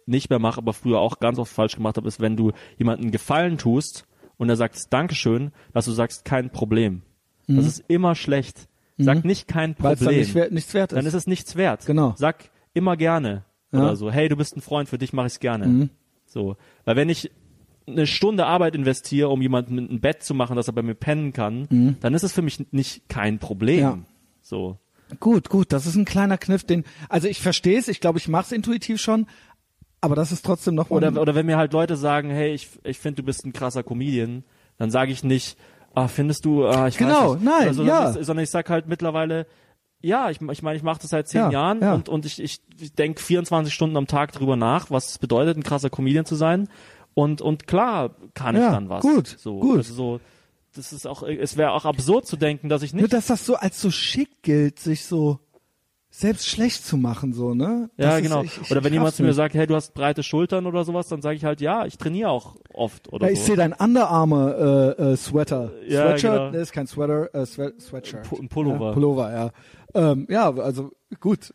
nicht 0.06 0.30
mehr 0.30 0.38
mache, 0.38 0.58
aber 0.58 0.72
früher 0.72 0.98
auch 0.98 1.18
ganz 1.18 1.38
oft 1.38 1.52
falsch 1.52 1.76
gemacht 1.76 1.96
habe, 1.96 2.08
ist, 2.08 2.20
wenn 2.20 2.36
du 2.36 2.52
jemanden 2.78 3.10
Gefallen 3.10 3.58
tust 3.58 4.06
und 4.36 4.48
er 4.48 4.56
sagt 4.56 4.92
Dankeschön, 4.92 5.52
dass 5.72 5.84
du 5.84 5.92
sagst, 5.92 6.24
kein 6.24 6.50
Problem. 6.50 7.02
Das 7.46 7.64
ist 7.66 7.84
immer 7.88 8.14
schlecht. 8.14 8.67
Sag 8.98 9.24
nicht 9.24 9.48
kein 9.48 9.74
Weil 9.78 9.94
es 9.94 10.00
dann 10.00 10.08
Problem. 10.08 10.20
nicht, 10.20 10.52
nichts 10.52 10.74
wert 10.74 10.92
ist. 10.92 10.96
dann 10.96 11.06
ist 11.06 11.14
es 11.14 11.26
nichts 11.26 11.56
wert. 11.56 11.86
Genau. 11.86 12.14
Sag 12.16 12.50
immer 12.74 12.96
gerne. 12.96 13.44
Ja. 13.72 13.80
Oder 13.80 13.96
so, 13.96 14.10
hey, 14.10 14.28
du 14.28 14.36
bist 14.36 14.56
ein 14.56 14.60
Freund, 14.60 14.88
für 14.88 14.98
dich 14.98 15.12
mache 15.12 15.26
ich's 15.26 15.40
gerne. 15.40 15.66
Mhm. 15.66 15.90
So. 16.26 16.56
Weil 16.84 16.96
wenn 16.96 17.08
ich 17.08 17.30
eine 17.86 18.06
Stunde 18.06 18.44
Arbeit 18.46 18.74
investiere, 18.74 19.28
um 19.28 19.40
jemanden 19.40 19.78
ein 19.78 20.00
Bett 20.00 20.22
zu 20.22 20.34
machen, 20.34 20.56
dass 20.56 20.66
er 20.68 20.74
bei 20.74 20.82
mir 20.82 20.94
pennen 20.94 21.32
kann, 21.32 21.96
dann 22.00 22.14
ist 22.14 22.22
es 22.22 22.32
für 22.32 22.42
mich 22.42 22.66
nicht 22.72 23.08
kein 23.08 23.38
Problem. 23.38 23.76
Mhm. 23.76 23.82
Ja. 23.82 23.98
So. 24.42 24.78
Gut, 25.20 25.48
gut, 25.48 25.72
das 25.72 25.86
ist 25.86 25.94
ein 25.94 26.04
kleiner 26.04 26.36
Kniff, 26.36 26.64
den, 26.64 26.84
also 27.08 27.28
ich 27.28 27.40
verstehe 27.40 27.78
es, 27.78 27.88
ich 27.88 28.00
glaube, 28.00 28.18
ich 28.18 28.28
mache 28.28 28.44
es 28.44 28.52
intuitiv 28.52 29.00
schon, 29.00 29.26
aber 30.02 30.14
das 30.14 30.32
ist 30.32 30.44
trotzdem 30.44 30.74
noch 30.74 30.90
Oder, 30.90 31.18
oder 31.18 31.34
wenn 31.34 31.46
mir 31.46 31.56
halt 31.56 31.72
Leute 31.72 31.96
sagen, 31.96 32.28
hey, 32.30 32.52
ich, 32.52 32.68
ich 32.84 32.98
finde, 32.98 33.22
du 33.22 33.26
bist 33.26 33.46
ein 33.46 33.54
krasser 33.54 33.82
Comedian, 33.82 34.44
dann 34.76 34.90
sage 34.90 35.10
ich 35.10 35.24
nicht, 35.24 35.56
ah, 35.94 36.08
findest 36.08 36.44
du, 36.44 36.66
ah, 36.66 36.88
ich 36.88 36.96
Genau, 36.98 37.30
weiß 37.32 37.40
nicht. 37.40 37.44
nein, 37.44 37.68
also, 37.68 37.82
ja. 37.84 38.10
ich, 38.18 38.24
sondern 38.26 38.44
ich 38.44 38.50
sag 38.50 38.68
halt 38.70 38.86
mittlerweile, 38.88 39.46
ja, 40.00 40.30
ich, 40.30 40.40
ich 40.40 40.62
meine, 40.62 40.76
ich 40.76 40.82
mache 40.82 41.00
das 41.00 41.10
seit 41.10 41.28
zehn 41.28 41.40
Ja, 41.42 41.50
Jahren 41.50 41.80
ja. 41.80 41.94
und, 41.94 42.08
und 42.08 42.24
ich, 42.24 42.40
ich, 42.40 42.60
ich 42.80 42.92
denke 42.94 43.20
24 43.20 43.72
Stunden 43.74 43.96
am 43.96 44.06
Tag 44.06 44.32
drüber 44.32 44.56
nach, 44.56 44.90
was 44.90 45.10
es 45.10 45.18
bedeutet, 45.18 45.56
ein 45.56 45.62
krasser 45.64 45.90
Comedian 45.90 46.24
zu 46.24 46.36
sein. 46.36 46.68
Und, 47.14 47.40
und 47.42 47.66
klar 47.66 48.14
kann 48.34 48.54
ich 48.54 48.62
Ja, 48.62 48.70
dann 48.70 48.88
was. 48.88 49.02
gut, 49.02 49.26
so, 49.38 49.58
gut. 49.58 49.78
Also 49.78 49.94
so, 49.94 50.20
das 50.76 50.92
ist 50.92 51.06
auch, 51.06 51.24
es 51.24 51.56
wäre 51.56 51.72
auch 51.72 51.84
absurd 51.84 52.26
zu 52.26 52.36
denken, 52.36 52.68
dass 52.68 52.82
ich 52.82 52.92
nur 52.92 53.02
nicht. 53.02 53.12
dass 53.12 53.26
das 53.26 53.44
so 53.44 53.56
als 53.56 53.80
so 53.80 53.90
schick 53.90 54.42
gilt, 54.42 54.78
sich 54.78 55.04
so 55.04 55.40
selbst 56.18 56.48
schlecht 56.48 56.84
zu 56.84 56.96
machen, 56.96 57.32
so, 57.32 57.54
ne? 57.54 57.90
Das 57.96 58.06
ja, 58.06 58.16
ist- 58.16 58.22
genau. 58.24 58.42
ich- 58.42 58.60
ich 58.60 58.70
oder 58.70 58.82
wenn 58.82 58.92
jemand 58.92 59.14
zu 59.14 59.22
mir 59.22 59.32
sagt, 59.34 59.54
hey, 59.54 59.66
du 59.66 59.74
hast 59.76 59.94
breite 59.94 60.22
Schultern 60.22 60.66
oder 60.66 60.84
sowas, 60.84 61.06
dann 61.08 61.22
sage 61.22 61.36
ich 61.36 61.44
halt, 61.44 61.60
ja, 61.60 61.86
ich 61.86 61.96
trainiere 61.96 62.30
auch 62.30 62.56
oft 62.74 63.12
oder 63.12 63.26
Ja, 63.26 63.32
ich 63.32 63.38
so. 63.40 63.46
sehe 63.46 63.56
dein 63.56 63.72
Under 63.72 64.08
Armour 64.10 64.96
äh, 64.98 65.12
äh, 65.12 65.16
Sweater. 65.16 65.70
Ja, 65.86 66.02
Sweatshirt, 66.08 66.32
genau. 66.34 66.50
nee, 66.50 66.58
ist 66.60 66.72
kein 66.72 66.86
Sweater, 66.88 67.32
äh, 67.34 67.46
Swe 67.46 67.72
Sweatshirt. 67.78 68.26
Pu- 68.26 68.40
ein 68.40 68.48
Pullover. 68.48 68.86
Ja, 68.88 68.92
Pullover, 68.92 69.32
ja. 69.32 69.50
Ähm, 69.94 70.26
ja, 70.28 70.52
also 70.54 70.90
gut. 71.20 71.54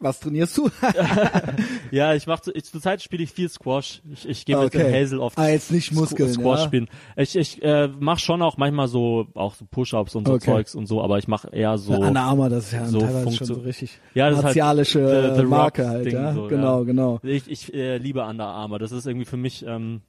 Was 0.00 0.20
trainierst 0.20 0.56
du? 0.56 0.70
Ja, 1.90 2.14
ich 2.14 2.26
mache 2.26 2.52
ich, 2.52 2.64
zurzeit 2.64 3.02
spiele 3.02 3.22
ich 3.24 3.32
viel 3.32 3.48
Squash. 3.48 4.02
Ich, 4.12 4.28
ich 4.28 4.44
gehe 4.44 4.56
mit 4.56 4.66
Okay. 4.66 4.78
dem 4.84 4.92
Hazel 4.94 5.18
oft 5.20 5.38
Ah, 5.38 5.48
jetzt 5.48 5.70
nicht 5.72 5.92
Muskeln, 5.92 6.32
Squash 6.32 6.60
ja. 6.60 6.66
spielen. 6.66 6.88
Ich, 7.16 7.34
ich 7.34 7.62
äh, 7.62 7.88
mache 7.88 8.20
schon 8.20 8.42
auch 8.42 8.56
manchmal 8.58 8.88
so 8.88 9.26
auch 9.34 9.54
so 9.54 9.64
Push-ups 9.70 10.14
und 10.14 10.26
so 10.26 10.34
Okay. 10.34 10.44
Zeugs 10.44 10.74
und 10.74 10.86
so, 10.86 11.02
aber 11.02 11.18
ich 11.18 11.26
mache 11.28 11.48
eher 11.50 11.78
so. 11.78 11.94
Under 11.94 12.20
Armour, 12.22 12.50
das 12.50 12.66
ist 12.66 12.72
ja 12.74 12.84
so 12.86 13.00
teilweise 13.00 13.32
schon 13.36 13.46
funktio- 13.46 13.54
so 13.54 13.60
richtig 13.62 13.98
Ja, 14.14 14.28
das 14.28 14.38
ist 14.40 14.44
halt 14.44 14.56
martialische 14.56 15.30
the- 15.30 15.36
the 15.36 15.42
äh, 15.42 15.46
Marke 15.46 15.88
halt, 15.88 16.06
Ding 16.06 16.14
ja. 16.14 16.34
so, 16.34 16.46
genau, 16.46 16.78
ja. 16.80 16.84
genau. 16.84 17.20
Ich, 17.22 17.50
ich 17.50 17.72
äh, 17.74 17.96
liebe 17.98 18.22
Under 18.22 18.46
Armour. 18.46 18.78
Das 18.78 18.92
ist 18.92 19.06
irgendwie 19.06 19.26
für 19.26 19.36
mich. 19.38 19.64
Ähm, 19.66 20.02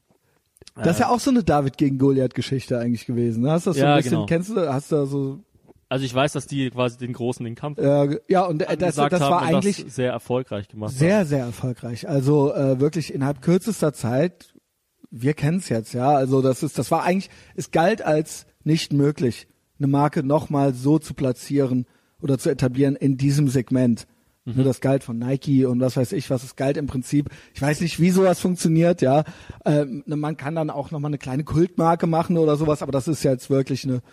Das 0.76 0.98
ist 0.98 1.00
ja 1.00 1.10
auch 1.10 1.20
so 1.20 1.32
eine 1.32 1.44
David 1.44 1.78
gegen 1.78 1.98
Goliath 1.98 2.36
Geschichte 2.36 2.78
eigentlich 2.78 3.06
gewesen. 3.06 3.44
ne? 3.44 3.52
Hast 3.52 3.66
du 3.66 3.70
das 3.72 3.78
so 3.78 3.84
Ja, 3.84 3.96
ein 3.96 3.98
bisschen, 3.98 4.12
genau. 4.12 4.26
kennst 4.26 4.50
du, 4.50 4.72
hast 4.74 4.92
du 4.92 4.96
da 4.98 5.06
so, 5.06 5.40
also 5.90 6.06
ich 6.06 6.14
weiß, 6.14 6.34
dass 6.34 6.46
die 6.46 6.70
quasi 6.70 6.98
den 7.00 7.14
Großen 7.14 7.44
den 7.44 7.56
Kampf 7.56 7.80
äh, 7.80 8.20
ja, 8.28 8.46
und 8.46 8.62
äh, 8.62 8.78
das, 8.78 8.96
das 8.96 9.20
war 9.20 9.42
eigentlich 9.42 9.84
das 9.84 9.96
sehr 9.96 10.12
erfolgreich 10.12 10.68
gemacht. 10.68 10.94
sehr, 10.94 11.20
haben. 11.20 11.28
sehr 11.28 11.46
erfolgreich. 11.46 12.08
Also 12.08 12.54
äh, 12.54 12.80
wirklich 12.80 13.12
innerhalb 13.12 13.42
kürzester 13.42 13.92
Zeit, 13.92 14.54
wir 15.10 15.34
kennen 15.34 15.58
es 15.58 15.70
jetzt, 15.70 15.94
ja. 15.94 16.12
Also 16.12 16.44
das 16.44 16.62
ist, 16.62 16.78
das 16.78 16.92
war 16.92 17.04
eigentlich, 17.04 17.32
es 17.56 17.72
galt 17.72 18.04
als 18.04 18.46
nicht 18.64 18.94
möglich, 18.94 19.48
eine 19.80 19.88
Marke 19.88 20.22
nochmal 20.22 20.76
so 20.76 21.00
zu 21.00 21.16
platzieren 21.16 21.88
oder 22.22 22.38
zu 22.38 22.52
etablieren 22.52 22.96
in 22.96 23.18
diesem 23.18 23.48
Segment. 23.48 24.06
Mhm. 24.46 24.58
Nur 24.58 24.66
das 24.66 24.82
galt 24.82 25.04
von 25.04 25.18
Nike 25.18 25.66
und 25.66 25.80
was 25.80 25.98
weiß 25.98 26.12
ich 26.12 26.30
was, 26.30 26.44
es 26.44 26.56
galt 26.56 26.78
im 26.78 26.86
Prinzip. 26.86 27.32
Ich 27.56 27.62
weiß 27.64 27.82
nicht, 27.82 28.00
wie 28.00 28.12
sowas 28.12 28.40
funktioniert, 28.40 29.02
ja. 29.02 29.24
Ähm, 29.66 30.04
man 30.06 30.38
kann 30.38 30.54
dann 30.54 30.70
auch 30.70 30.92
nochmal 30.92 31.10
eine 31.10 31.18
kleine 31.18 31.46
Kultmarke 31.46 32.06
machen 32.06 32.38
oder 32.38 32.58
sowas, 32.58 32.84
aber 32.84 32.92
das 32.92 33.08
ist 33.08 33.24
ja 33.24 33.32
jetzt 33.32 33.50
wirklich 33.50 33.86
eine 33.86 34.04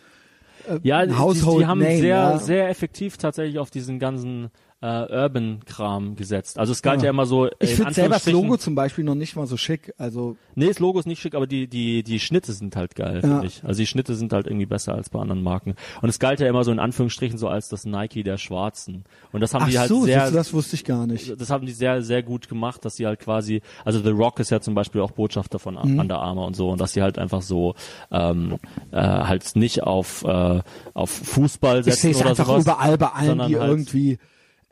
Ja, 0.83 0.99
ein 0.99 1.11
die, 1.11 1.15
Household 1.17 1.63
die 1.63 1.67
haben 1.67 1.79
Name, 1.81 1.97
sehr, 1.97 2.09
ja. 2.09 2.39
sehr 2.39 2.69
effektiv 2.69 3.17
tatsächlich 3.17 3.59
auf 3.59 3.71
diesen 3.71 3.99
ganzen 3.99 4.51
äh, 4.87 5.23
Urban-Kram 5.25 6.15
gesetzt. 6.17 6.59
Also 6.59 6.73
es 6.73 6.83
galt 6.83 7.03
ja, 7.03 7.11
immer 7.11 7.27
so. 7.27 7.47
Ich 7.59 7.71
in 7.71 7.77
finde 7.77 7.95
selber 7.95 8.15
das 8.15 8.27
Logo 8.27 8.57
zum 8.57 8.75
Beispiel 8.75 9.05
noch 9.05 9.15
nicht 9.15 9.35
mal 9.37 9.47
so 9.47 9.57
schick. 9.57 9.93
Also 9.99 10.37
Nee, 10.55 10.69
das 10.69 10.79
Logo 10.79 10.99
ist 10.99 11.07
nicht 11.07 11.21
schick, 11.21 11.35
aber 11.35 11.47
die, 11.47 11.67
die, 11.67 12.03
die 12.03 12.21
Schnitte 12.21 12.53
sind 12.53 12.77
halt 12.77 12.95
geil, 12.95 13.17
Ja. 13.17 13.21
finde 13.29 13.47
ich. 13.47 13.63
Also 13.65 13.81
die 13.81 13.87
Schnitte 13.87 14.15
sind 14.15 14.33
halt 14.33 14.47
irgendwie 14.47 14.67
besser 14.67 14.95
als 14.95 15.11
bei 15.11 15.19
anderen 15.21 15.43
Marken. 15.43 15.75
Und 16.03 16.09
es 16.09 16.19
galt 16.19 16.41
ja 16.41 16.49
immer 16.49 16.65
so 16.65 16.71
in 16.73 16.79
Anführungsstrichen 16.79 17.37
so 17.39 17.49
als 17.49 17.69
das 17.69 17.85
Nike 17.85 18.23
der 18.23 18.39
Schwarzen. 18.39 19.05
Und 19.33 19.41
das 19.41 19.55
haben 19.55 19.65
ach 19.65 19.69
die 19.69 19.79
halt 19.79 19.89
so, 19.89 20.05
sehr, 20.05 20.31
das 20.31 20.53
wusste 20.55 20.77
ich 20.77 20.85
gar 20.85 21.07
nicht. 21.07 21.39
das 21.41 21.51
haben 21.51 21.67
die 21.67 21.73
sehr, 21.73 22.03
sehr 22.03 22.23
gut 22.23 22.49
gemacht, 22.49 22.85
dass 22.85 22.97
sie 22.97 23.07
halt 23.07 23.21
quasi, 23.21 23.63
also 23.85 24.01
The 24.01 24.11
Rock 24.11 24.41
ist 24.41 24.51
ja 24.51 24.61
zum 24.61 24.75
Beispiel 24.75 25.01
auch 25.01 25.11
Botschafter 25.11 25.59
von 25.59 25.75
Mhm. 25.83 25.99
Under 25.99 26.19
Armour 26.21 26.47
und 26.47 26.57
so, 26.57 26.71
und 26.71 26.81
dass 26.81 26.93
sie 26.93 27.03
halt 27.03 27.19
einfach 27.19 27.43
so 27.43 27.75
ähm, 28.11 28.57
äh, 28.93 28.97
halt 28.99 29.57
nicht 29.57 29.83
auf 29.83 30.25
äh, 30.25 30.61
auf 30.95 31.11
Fußball 31.11 31.81
Ich 31.81 31.85
setzen 31.87 32.11
es 32.13 32.21
oder 32.21 32.31
einfach 32.31 32.47
sowas, 32.47 32.63
überall 32.65 32.97
bei 32.99 33.09
allen, 33.09 33.39
die 33.49 33.59
halt- 33.59 33.69
irgendwie 33.71 34.19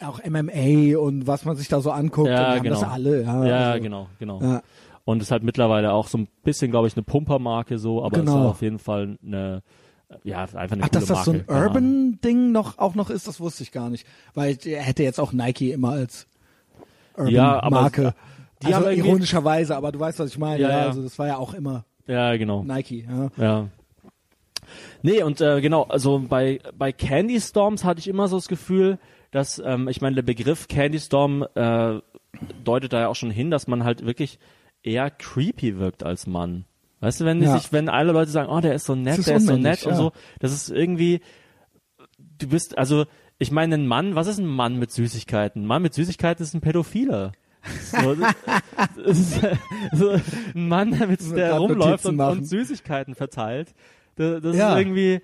auch 0.02 0.20
MMA 0.24 0.98
und 0.98 1.26
was 1.26 1.44
man 1.44 1.56
sich 1.56 1.68
da 1.68 1.80
so 1.80 1.90
anguckt, 1.90 2.28
und 2.28 2.34
die 2.36 2.40
Ja, 2.42 2.54
haben 2.54 2.62
genau. 2.62 2.80
das 2.80 2.88
alle. 2.88 3.22
Ja, 3.22 3.44
Ja, 3.44 3.70
also, 3.72 3.82
genau, 3.82 4.08
genau. 4.18 4.42
Ja. 4.42 4.62
Und 5.04 5.20
ist 5.22 5.30
halt 5.30 5.42
mittlerweile 5.42 5.92
auch 5.92 6.08
so 6.08 6.18
ein 6.18 6.28
bisschen, 6.42 6.70
glaube 6.70 6.88
ich, 6.88 6.96
eine 6.96 7.02
Pumpermarke 7.02 7.78
so, 7.78 8.02
aber 8.04 8.18
Genau. 8.18 8.32
ist 8.44 8.50
auf 8.50 8.62
jeden 8.62 8.78
Fall 8.78 9.18
eine, 9.24 9.62
ja, 10.24 10.42
einfach 10.42 10.72
eine 10.72 10.82
Ach, 10.84 10.88
dass 10.88 11.06
das 11.06 11.24
so 11.24 11.32
ein 11.32 11.48
Ahnung. 11.48 11.62
Urban-Ding 11.66 12.52
noch 12.52 12.78
auch 12.78 12.94
noch 12.94 13.10
ist, 13.10 13.28
das 13.28 13.38
wusste 13.40 13.62
ich 13.62 13.72
gar 13.72 13.90
nicht. 13.90 14.06
Weil 14.34 14.56
er 14.64 14.82
hätte 14.82 15.02
jetzt 15.02 15.20
auch 15.20 15.32
Nike 15.32 15.72
immer 15.72 15.90
als 15.90 16.26
Ja, 17.26 17.56
Urban-Marke. 17.56 18.14
die 18.62 18.72
also 18.74 18.88
ironischerweise, 18.88 19.76
aber 19.76 19.92
du 19.92 20.00
weißt, 20.00 20.18
was 20.18 20.30
ich 20.30 20.38
meine. 20.38 20.62
Ja, 20.62 20.70
Ja, 20.70 20.78
ja. 20.78 20.86
Also 20.86 21.02
das 21.02 21.18
war 21.18 21.26
ja 21.26 21.36
auch 21.36 21.52
immer 21.54 21.84
Ja, 22.06 22.36
genau. 22.36 22.62
Nike. 22.64 23.06
Ja. 23.08 23.30
Ja. 23.36 23.66
Nee, 25.02 25.22
und 25.22 25.40
äh, 25.42 25.60
genau, 25.60 25.82
also 25.82 26.22
bei, 26.26 26.60
bei 26.76 26.90
Candy 26.92 27.38
Storms 27.40 27.84
hatte 27.84 28.00
ich 28.00 28.08
immer 28.08 28.28
so 28.28 28.36
das 28.36 28.48
Gefühl, 28.48 28.98
dass, 29.34 29.60
ähm, 29.64 29.88
ich 29.88 30.00
meine, 30.00 30.14
der 30.14 30.22
Begriff 30.22 30.68
Candy 30.68 31.00
Storm 31.00 31.44
äh, 31.54 31.98
deutet 32.64 32.92
da 32.92 33.00
ja 33.00 33.08
auch 33.08 33.16
schon 33.16 33.30
hin, 33.30 33.50
dass 33.50 33.66
man 33.66 33.82
halt 33.84 34.06
wirklich 34.06 34.38
eher 34.84 35.10
creepy 35.10 35.78
wirkt 35.78 36.04
als 36.04 36.26
Mann. 36.26 36.64
Weißt 37.00 37.20
du, 37.20 37.24
wenn 37.24 37.42
Ja. 37.42 37.58
sich, 37.58 37.72
wenn 37.72 37.88
alle 37.88 38.12
Leute 38.12 38.30
sagen, 38.30 38.48
oh, 38.48 38.60
der 38.60 38.74
ist 38.74 38.84
so 38.86 38.94
nett, 38.94 39.18
ist 39.18 39.26
der 39.28 39.36
ist 39.38 39.46
so 39.46 39.56
nett 39.56 39.82
und 39.84 39.90
ja. 39.92 39.96
so, 39.96 40.12
das 40.38 40.52
ist 40.52 40.70
irgendwie, 40.70 41.20
du 42.38 42.48
bist, 42.48 42.78
also, 42.78 43.06
ich 43.38 43.50
meine, 43.50 43.74
ein 43.74 43.86
Mann, 43.88 44.14
was 44.14 44.28
ist 44.28 44.38
ein 44.38 44.46
Mann 44.46 44.78
mit 44.78 44.92
Süßigkeiten? 44.92 45.62
Ein 45.62 45.66
Mann 45.66 45.82
mit 45.82 45.94
Süßigkeiten 45.94 46.42
ist 46.44 46.54
ein 46.54 46.60
Pädophiler. 46.60 47.32
So, 47.90 48.14
so, 49.92 50.10
ein 50.54 50.68
Mann, 50.68 50.90
der, 50.96 51.06
mit, 51.08 51.20
der 51.36 51.54
rumläuft 51.54 52.06
und, 52.06 52.20
und 52.20 52.44
Süßigkeiten 52.44 53.14
verteilt. 53.14 53.74
Das, 54.16 54.42
das 54.42 54.56
Ja. 54.56 54.74
ist 54.74 54.80
irgendwie, 54.80 55.20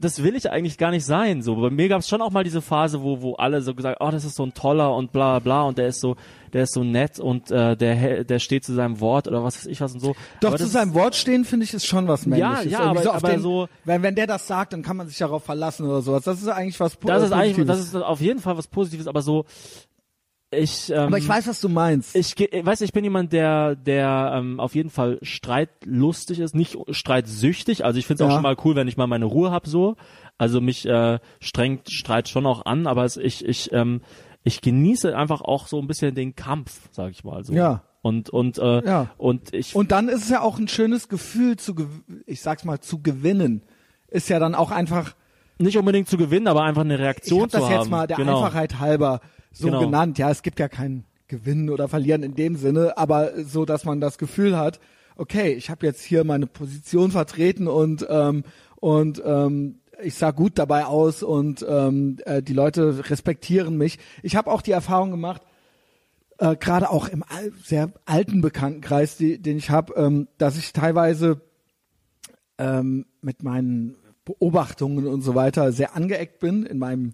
das 0.00 0.22
will 0.22 0.34
ich 0.34 0.50
eigentlich 0.50 0.78
gar 0.78 0.90
nicht 0.90 1.04
sein. 1.04 1.42
So, 1.42 1.56
bei 1.56 1.70
mir 1.70 1.88
gab 1.88 2.00
es 2.00 2.08
schon 2.08 2.22
auch 2.22 2.30
mal 2.30 2.42
diese 2.42 2.62
Phase, 2.62 3.02
wo, 3.02 3.20
wo 3.20 3.34
alle 3.34 3.60
so 3.62 3.74
gesagt, 3.74 3.98
oh, 4.00 4.10
das 4.10 4.24
ist 4.24 4.34
so 4.36 4.44
ein 4.44 4.54
toller 4.54 4.94
und 4.96 5.12
bla 5.12 5.38
bla 5.38 5.62
und 5.64 5.76
der 5.78 5.88
ist 5.88 6.00
so, 6.00 6.16
der 6.52 6.62
ist 6.64 6.72
so 6.72 6.82
nett 6.82 7.20
und 7.20 7.50
äh, 7.50 7.76
der, 7.76 8.24
der 8.24 8.38
steht 8.38 8.64
zu 8.64 8.72
seinem 8.74 8.98
Wort 9.00 9.28
oder 9.28 9.44
was 9.44 9.56
weiß 9.58 9.66
ich 9.66 9.80
was 9.80 9.92
und 9.94 10.00
so. 10.00 10.14
Doch 10.40 10.48
Aber 10.48 10.56
zu 10.58 10.66
seinem 10.66 10.94
Wort 10.94 11.14
stehen, 11.14 11.44
finde 11.44 11.64
ich, 11.64 11.74
ist 11.74 11.86
schon 11.86 12.08
was 12.08 12.24
Männliches. 12.26 12.72
ja, 12.72 12.80
Irgendwie 12.80 12.98
aber- 12.98 13.02
so 13.02 13.12
aber 13.12 13.28
den, 13.28 13.40
so- 13.40 13.68
wenn, 13.84 14.02
wenn 14.02 14.14
der 14.14 14.26
das 14.26 14.46
sagt, 14.46 14.72
dann 14.72 14.82
kann 14.82 14.96
man 14.96 15.06
sich 15.06 15.18
darauf 15.18 15.44
verlassen 15.44 15.86
oder 15.86 16.00
sowas. 16.02 16.24
Das 16.24 16.40
ist 16.40 16.48
eigentlich 16.48 16.80
was 16.80 16.98
das 16.98 17.22
ist 17.24 17.32
eigentlich, 17.32 17.56
Positives. 17.56 17.66
das 17.66 17.86
ist 17.86 17.94
auf 17.96 18.20
jeden 18.20 18.40
Fall 18.40 18.56
was 18.56 18.66
Positives, 18.68 19.06
aber 19.06 19.22
so, 19.22 19.44
Ich, 20.52 20.90
ähm, 20.90 20.98
Aber 20.98 21.18
ich 21.18 21.28
weiß, 21.28 21.46
was 21.46 21.60
du 21.60 21.68
meinst. 21.68 22.16
ich 22.16 22.34
ge- 22.34 22.48
äh, 22.50 22.66
weiß, 22.66 22.80
ich 22.80 22.92
bin 22.92 23.04
jemand, 23.04 23.32
der, 23.32 23.76
der 23.76 24.32
ähm, 24.34 24.58
auf 24.58 24.74
jeden 24.74 24.90
Fall 24.90 25.18
streitlustig 25.22 26.40
ist, 26.40 26.54
nicht 26.54 26.76
streitsüchtig. 26.90 27.84
Also 27.84 27.98
ich 27.98 28.06
finde 28.06 28.24
es 28.24 28.26
auch 28.26 28.30
Ja. 28.30 28.36
schon 28.36 28.42
mal 28.42 28.56
cool, 28.64 28.74
wenn 28.74 28.88
ich 28.88 28.96
mal 28.96 29.06
meine 29.06 29.26
Ruhe 29.26 29.50
hab 29.52 29.66
so. 29.66 29.96
Also 30.38 30.60
mich 30.60 30.86
äh, 30.86 31.18
strengt 31.38 31.90
Streit 31.90 32.28
schon 32.28 32.46
auch 32.46 32.64
an, 32.66 32.86
aber 32.86 33.04
es, 33.04 33.16
ich, 33.16 33.44
ich, 33.44 33.72
ähm, 33.72 34.00
ich 34.42 34.60
genieße 34.60 35.16
einfach 35.16 35.40
auch 35.42 35.68
so 35.68 35.78
ein 35.80 35.86
bisschen 35.86 36.14
den 36.14 36.34
Kampf, 36.34 36.88
sag 36.90 37.10
ich 37.12 37.22
mal 37.24 37.44
so. 37.44 37.52
Ja. 37.52 37.82
Und 38.02 38.30
und 38.30 38.58
äh, 38.58 38.84
Ja. 38.84 39.10
und 39.18 39.52
ich 39.54 39.76
Und 39.76 39.92
dann 39.92 40.08
ist 40.08 40.22
es 40.24 40.30
ja 40.30 40.40
auch 40.40 40.58
ein 40.58 40.66
schönes 40.68 41.08
Gefühl 41.08 41.56
zu, 41.58 41.74
ich 42.26 42.40
sag's 42.40 42.64
mal, 42.64 42.80
zu 42.80 43.02
gewinnen. 43.02 43.62
Ist 44.08 44.28
ja 44.30 44.38
dann 44.38 44.54
auch 44.54 44.70
einfach, 44.70 45.14
nicht 45.58 45.76
unbedingt 45.76 46.08
zu 46.08 46.16
gewinnen, 46.16 46.48
aber 46.48 46.62
einfach 46.64 46.80
eine 46.82 46.94
ich 46.94 47.00
Reaktion 47.00 47.42
habe 47.42 47.50
das 47.52 47.60
zu 47.60 47.66
haben. 47.68 47.74
jetzt 47.82 47.90
mal 47.90 48.06
der 48.06 48.16
genau. 48.16 48.38
Einfachheit 48.42 48.80
halber 48.80 49.20
so 49.52 49.66
Genau. 49.66 49.80
genannt. 49.80 50.18
Ja, 50.18 50.30
es 50.30 50.42
gibt 50.42 50.58
ja 50.58 50.68
kein 50.68 51.04
Gewinnen 51.28 51.70
oder 51.70 51.88
Verlieren 51.88 52.22
in 52.22 52.34
dem 52.34 52.56
Sinne, 52.56 52.96
aber 52.98 53.44
so, 53.44 53.64
dass 53.64 53.84
man 53.84 54.00
das 54.00 54.18
Gefühl 54.18 54.56
hat, 54.56 54.80
okay, 55.16 55.52
ich 55.52 55.70
habe 55.70 55.86
jetzt 55.86 56.02
hier 56.02 56.24
meine 56.24 56.46
Position 56.46 57.10
vertreten 57.10 57.68
und 57.68 58.06
ähm, 58.08 58.44
und 58.76 59.22
ähm, 59.24 59.80
ich 60.02 60.14
sah 60.14 60.30
gut 60.30 60.58
dabei 60.58 60.86
aus 60.86 61.22
und 61.22 61.64
ähm, 61.68 62.16
äh, 62.24 62.42
die 62.42 62.54
Leute 62.54 63.10
respektieren 63.10 63.76
mich. 63.76 63.98
Ich 64.22 64.34
habe 64.34 64.50
auch 64.50 64.62
die 64.62 64.72
Erfahrung 64.72 65.10
gemacht, 65.10 65.42
äh, 66.38 66.56
gerade 66.56 66.90
auch 66.90 67.08
im 67.08 67.22
al 67.22 67.52
sehr 67.62 67.92
alten 68.06 68.40
Bekanntenkreis, 68.40 69.18
die, 69.18 69.40
den 69.40 69.58
ich 69.58 69.68
habe, 69.70 69.92
ähm, 69.96 70.28
dass 70.38 70.56
ich 70.56 70.72
teilweise 70.72 71.42
ähm, 72.56 73.04
mit 73.20 73.42
meinen 73.42 73.96
Beobachtungen 74.24 75.06
und 75.06 75.20
so 75.22 75.34
weiter 75.34 75.72
sehr 75.72 75.94
angeeckt 75.94 76.38
bin 76.38 76.64
in 76.64 76.78
meinem 76.78 77.12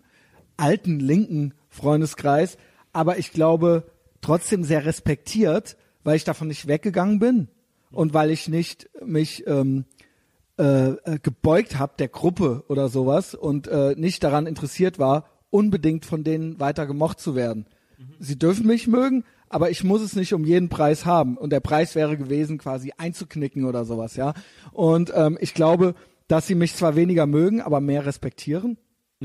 alten 0.56 1.00
linken 1.00 1.54
Freundeskreis, 1.76 2.56
aber 2.92 3.18
ich 3.18 3.32
glaube 3.32 3.84
trotzdem 4.20 4.64
sehr 4.64 4.84
respektiert, 4.84 5.76
weil 6.02 6.16
ich 6.16 6.24
davon 6.24 6.48
nicht 6.48 6.66
weggegangen 6.66 7.18
bin 7.18 7.48
und 7.90 8.14
weil 8.14 8.30
ich 8.30 8.48
nicht 8.48 8.88
mich 9.04 9.46
ähm, 9.46 9.84
äh, 10.58 10.90
äh, 10.90 11.18
gebeugt 11.22 11.78
habe 11.78 11.94
der 11.98 12.08
Gruppe 12.08 12.64
oder 12.68 12.88
sowas 12.88 13.34
und 13.34 13.68
äh, 13.68 13.94
nicht 13.96 14.24
daran 14.24 14.46
interessiert 14.46 14.98
war, 14.98 15.28
unbedingt 15.50 16.04
von 16.04 16.24
denen 16.24 16.58
weiter 16.58 16.86
gemocht 16.86 17.20
zu 17.20 17.34
werden. 17.34 17.66
Sie 18.18 18.38
dürfen 18.38 18.66
mich 18.66 18.86
mögen, 18.86 19.24
aber 19.48 19.70
ich 19.70 19.84
muss 19.84 20.02
es 20.02 20.16
nicht 20.16 20.34
um 20.34 20.44
jeden 20.44 20.68
Preis 20.68 21.06
haben. 21.06 21.36
Und 21.36 21.50
der 21.50 21.60
Preis 21.60 21.94
wäre 21.94 22.16
gewesen, 22.16 22.58
quasi 22.58 22.92
einzuknicken 22.96 23.64
oder 23.64 23.84
sowas, 23.84 24.16
ja. 24.16 24.34
Und 24.72 25.12
ähm, 25.14 25.38
ich 25.40 25.54
glaube, 25.54 25.94
dass 26.28 26.46
sie 26.46 26.54
mich 26.54 26.74
zwar 26.74 26.96
weniger 26.96 27.26
mögen, 27.26 27.60
aber 27.60 27.80
mehr 27.80 28.04
respektieren. 28.06 28.76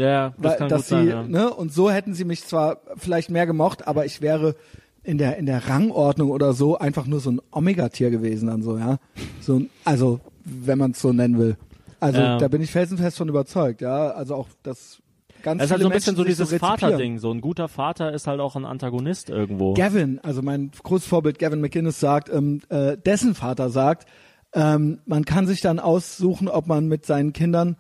Ja, 0.02 0.34
das 0.40 0.58
kann 0.58 0.70
dass 0.70 0.82
gut 0.82 0.88
sein, 0.90 1.04
sie, 1.06 1.10
ja. 1.12 1.24
ne, 1.24 1.54
und 1.54 1.72
so 1.74 1.90
hätten 1.92 2.14
sie 2.14 2.26
mich 2.26 2.44
zwar 2.44 2.82
vielleicht 2.98 3.30
mehr 3.30 3.46
gemocht, 3.46 3.88
aber 3.88 4.06
ich 4.06 4.22
wäre 4.22 4.56
in 5.04 5.18
der 5.18 5.38
in 5.38 5.46
der 5.46 5.68
Rangordnung 5.68 6.30
oder 6.30 6.54
so 6.54 6.78
einfach 6.78 7.08
nur 7.08 7.20
so 7.20 7.32
ein 7.32 7.42
Omega-Tier 7.52 8.12
gewesen 8.12 8.48
dann 8.48 8.62
so, 8.62 8.78
ja. 8.78 8.98
So 9.42 9.56
ein, 9.56 9.70
also 9.86 10.20
wenn 10.44 10.78
man 10.78 10.92
es 10.92 11.02
so 11.02 11.12
nennen 11.14 11.38
will. 11.40 11.58
Also 12.00 12.20
Ja. 12.20 12.38
da 12.38 12.48
bin 12.48 12.62
ich 12.62 12.72
felsenfest 12.72 13.18
von 13.18 13.30
überzeugt, 13.30 13.82
ja. 13.82 14.10
Also 14.12 14.36
auch 14.36 14.48
das 14.64 15.02
ganz 15.44 15.62
Es 15.62 15.66
ist 15.66 15.72
halt 15.72 15.82
so 15.82 15.88
ein 15.88 15.94
bisschen 15.94 16.16
Menschen 16.16 16.18
so 16.18 16.24
dieses 16.24 16.52
rezipieren. 16.52 16.80
Vaterding. 16.80 17.18
So 17.20 17.32
ein 17.32 17.42
guter 17.42 17.68
Vater 17.68 18.14
ist 18.14 18.28
halt 18.28 18.40
auch 18.40 18.56
ein 18.56 18.66
Antagonist 18.66 19.30
irgendwo. 19.30 19.74
Gavin, 19.74 20.20
also 20.22 20.42
mein 20.42 20.72
großes 20.84 21.08
Vorbild 21.08 21.40
Gavin 21.40 21.62
McInnes 21.62 22.00
sagt, 22.00 22.30
ähm, 22.30 22.62
äh, 22.70 22.98
dessen 22.98 23.34
Vater 23.36 23.70
sagt, 23.70 24.08
ähm, 24.54 25.00
man 25.06 25.26
kann 25.26 25.48
sich 25.48 25.62
dann 25.62 25.80
aussuchen, 25.80 26.48
ob 26.48 26.68
man 26.68 26.88
mit 26.88 27.06
seinen 27.06 27.34
Kindern 27.34 27.78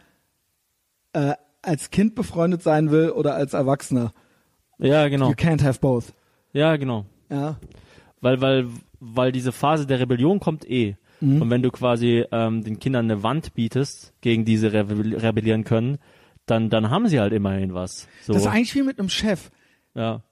äh, 1.14 1.34
als 1.62 1.90
Kind 1.92 2.16
befreundet 2.16 2.64
sein 2.64 2.92
will 2.92 3.12
oder 3.12 3.36
als 3.36 3.54
Erwachsener. 3.54 4.14
Ja, 4.78 5.08
genau. 5.10 5.30
You 5.30 5.36
can't 5.36 5.64
have 5.64 5.80
both. 5.80 6.14
Ja, 6.54 6.76
genau. 6.78 7.06
Ja. 7.30 7.58
Weil, 8.20 8.42
weil, 8.42 8.68
weil 9.00 9.32
diese 9.32 9.52
Phase 9.52 9.86
der 9.86 10.00
Rebellion 10.00 10.40
kommt 10.40 10.70
eh. 10.70 10.96
Mhm. 11.22 11.42
Und 11.42 11.50
wenn 11.50 11.62
du 11.62 11.70
quasi 11.72 12.26
ähm, 12.32 12.64
den 12.64 12.80
Kindern 12.80 13.06
eine 13.06 13.24
Wand 13.24 13.54
bietest, 13.54 14.14
gegen 14.22 14.44
die 14.44 14.58
sie 14.58 14.68
rebell 14.74 15.16
rebellieren 15.16 15.64
können, 15.64 15.98
dann, 16.48 16.70
dann 16.70 16.90
haben 16.90 17.08
sie 17.08 17.20
halt 17.20 17.34
immerhin 17.34 17.74
was. 17.74 18.08
So, 18.24 18.34
Das 18.34 18.42
ist 18.44 18.48
eigentlich 18.48 18.76
wie 18.76 18.82
mit 18.82 19.00
einem 19.00 19.10
Chef. 19.10 19.52
ja. 19.94 20.24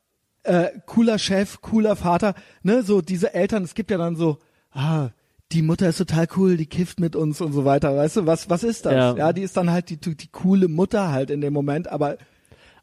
Äh, 0.44 0.70
cooler 0.86 1.20
Chef, 1.20 1.60
cooler 1.62 1.98
Vater, 1.98 2.34
ne, 2.64 2.82
so 2.82 3.02
diese 3.02 3.34
Eltern, 3.34 3.64
es 3.64 3.76
gibt 3.76 3.92
ja 3.92 3.98
dann 3.98 4.16
so, 4.16 4.38
ah, 4.72 5.10
die 5.52 5.62
Mutter 5.62 5.90
ist 5.90 5.98
total 5.98 6.28
cool, 6.38 6.58
die 6.58 6.68
kifft 6.68 7.00
mit 7.00 7.16
uns 7.16 7.42
und 7.42 7.54
so 7.54 7.66
weiter, 7.66 7.96
weißt 7.96 8.18
du, 8.18 8.26
was, 8.26 8.50
was 8.50 8.64
ist 8.64 8.86
das? 8.86 8.94
Ja. 8.94 9.16
Ja, 9.16 9.34
die 9.34 9.42
ist 9.42 9.58
dann 9.58 9.72
halt 9.72 9.90
die, 9.90 9.98
die 9.98 10.28
coole 10.32 10.68
Mutter 10.68 11.12
halt 11.12 11.30
in 11.32 11.42
dem 11.42 11.54
Moment, 11.54 11.88
aber 11.88 12.18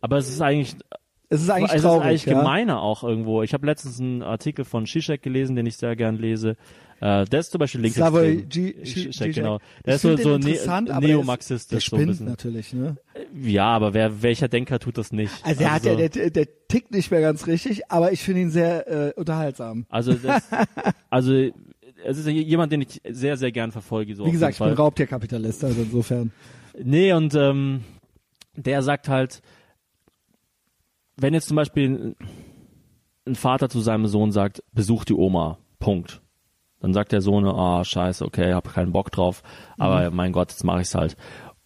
Aber 0.01 0.17
es 0.19 0.29
ist 0.29 0.41
eigentlich, 0.43 0.75
es 1.29 1.43
ist 1.43 1.51
eigentlich 1.51 1.73
es 1.73 1.83
traurig. 1.83 2.01
ist 2.03 2.07
eigentlich 2.09 2.25
ja? 2.27 2.39
gemeiner 2.39 2.81
auch 2.83 3.03
irgendwo. 3.05 3.43
Ich 3.43 3.53
habe 3.55 3.67
letztens 3.67 4.01
einen 4.01 4.23
Artikel 4.23 4.65
von 4.65 4.87
Zizek 4.87 5.23
gelesen, 5.23 5.55
den 5.57 5.67
ich 5.67 5.77
sehr 5.77 5.95
gern 5.97 6.17
lese. 6.17 6.57
Äh, 7.01 7.27
der 7.27 7.41
ist 7.41 7.51
zum 7.53 7.59
Beispiel 7.59 7.87
Slavoj 7.91 8.27
linksextrem. 8.31 8.49
G- 8.49 8.83
Zizek, 8.85 9.13
Zizek. 9.13 9.35
genau. 9.35 9.59
Der 9.85 9.97
ist 9.97 10.03
so, 10.03 10.17
so 10.17 10.39
ne 10.39 10.59
aber 10.67 10.83
der 10.83 11.01
neomarxistisch 11.01 11.91
so 11.91 11.97
ein 11.97 12.07
bisschen. 12.07 12.27
natürlich, 12.27 12.73
ne? 12.73 12.97
Ja, 13.39 13.67
aber 13.67 13.93
wer, 13.93 14.23
welcher 14.23 14.49
Denker 14.49 14.79
tut 14.79 14.97
das 14.97 15.13
nicht? 15.13 15.33
Also 15.45 15.63
er 15.63 15.73
hat 15.75 15.83
so- 15.83 15.91
ja, 15.91 15.97
der, 15.97 16.09
der, 16.09 16.31
der 16.31 16.47
tickt 16.69 16.93
nicht 16.93 17.11
mehr 17.11 17.21
ganz 17.21 17.47
richtig, 17.47 17.91
aber 17.91 18.13
ich 18.13 18.23
finde 18.23 18.41
ihn 18.43 18.51
sehr 18.51 18.89
äh, 18.89 19.13
unterhaltsam. 19.15 19.85
Also, 19.91 20.15
das, 20.15 20.43
also 21.11 21.49
es 22.07 22.19
ist 22.19 22.27
jemand, 22.29 22.73
den 22.73 22.83
ich 22.83 23.01
sehr, 23.09 23.37
sehr 23.37 23.53
gern 23.53 23.73
verfolge. 23.73 24.15
So 24.15 24.27
Wie 24.27 24.31
gesagt, 24.31 24.55
ich 24.55 24.59
bin. 24.59 24.73
Raubtierkapitalist, 24.73 25.65
also 25.65 25.83
insofern. 25.83 26.33
Nee, 26.83 27.13
und 27.13 27.35
ähm, 27.35 27.83
der 28.55 28.83
sagt 28.83 29.09
halt, 29.09 29.43
wenn 31.17 31.35
jetzt 31.35 31.49
zum 31.49 31.57
Beispiel 31.57 32.15
ein, 33.27 33.35
Vater 33.35 33.69
zu 33.69 33.81
seinem 33.81 34.07
Sohn 34.07 34.31
sagt, 34.31 34.63
besuch 34.73 35.05
die 35.05 35.15
Oma, 35.15 35.59
Punkt. 35.79 36.23
Dann 36.81 36.93
sagt 36.93 37.13
der 37.13 37.21
Sohn, 37.21 37.45
ah, 37.47 37.83
scheiße, 37.85 38.25
okay, 38.25 38.53
hab 38.53 38.73
keinen 38.73 38.93
Bock 38.93 39.11
drauf, 39.11 39.43
aber 39.79 40.11
mein 40.11 40.33
Gott, 40.33 40.51
jetzt 40.51 40.63
mache 40.63 40.83
ich's 40.83 40.95
halt. 40.95 41.17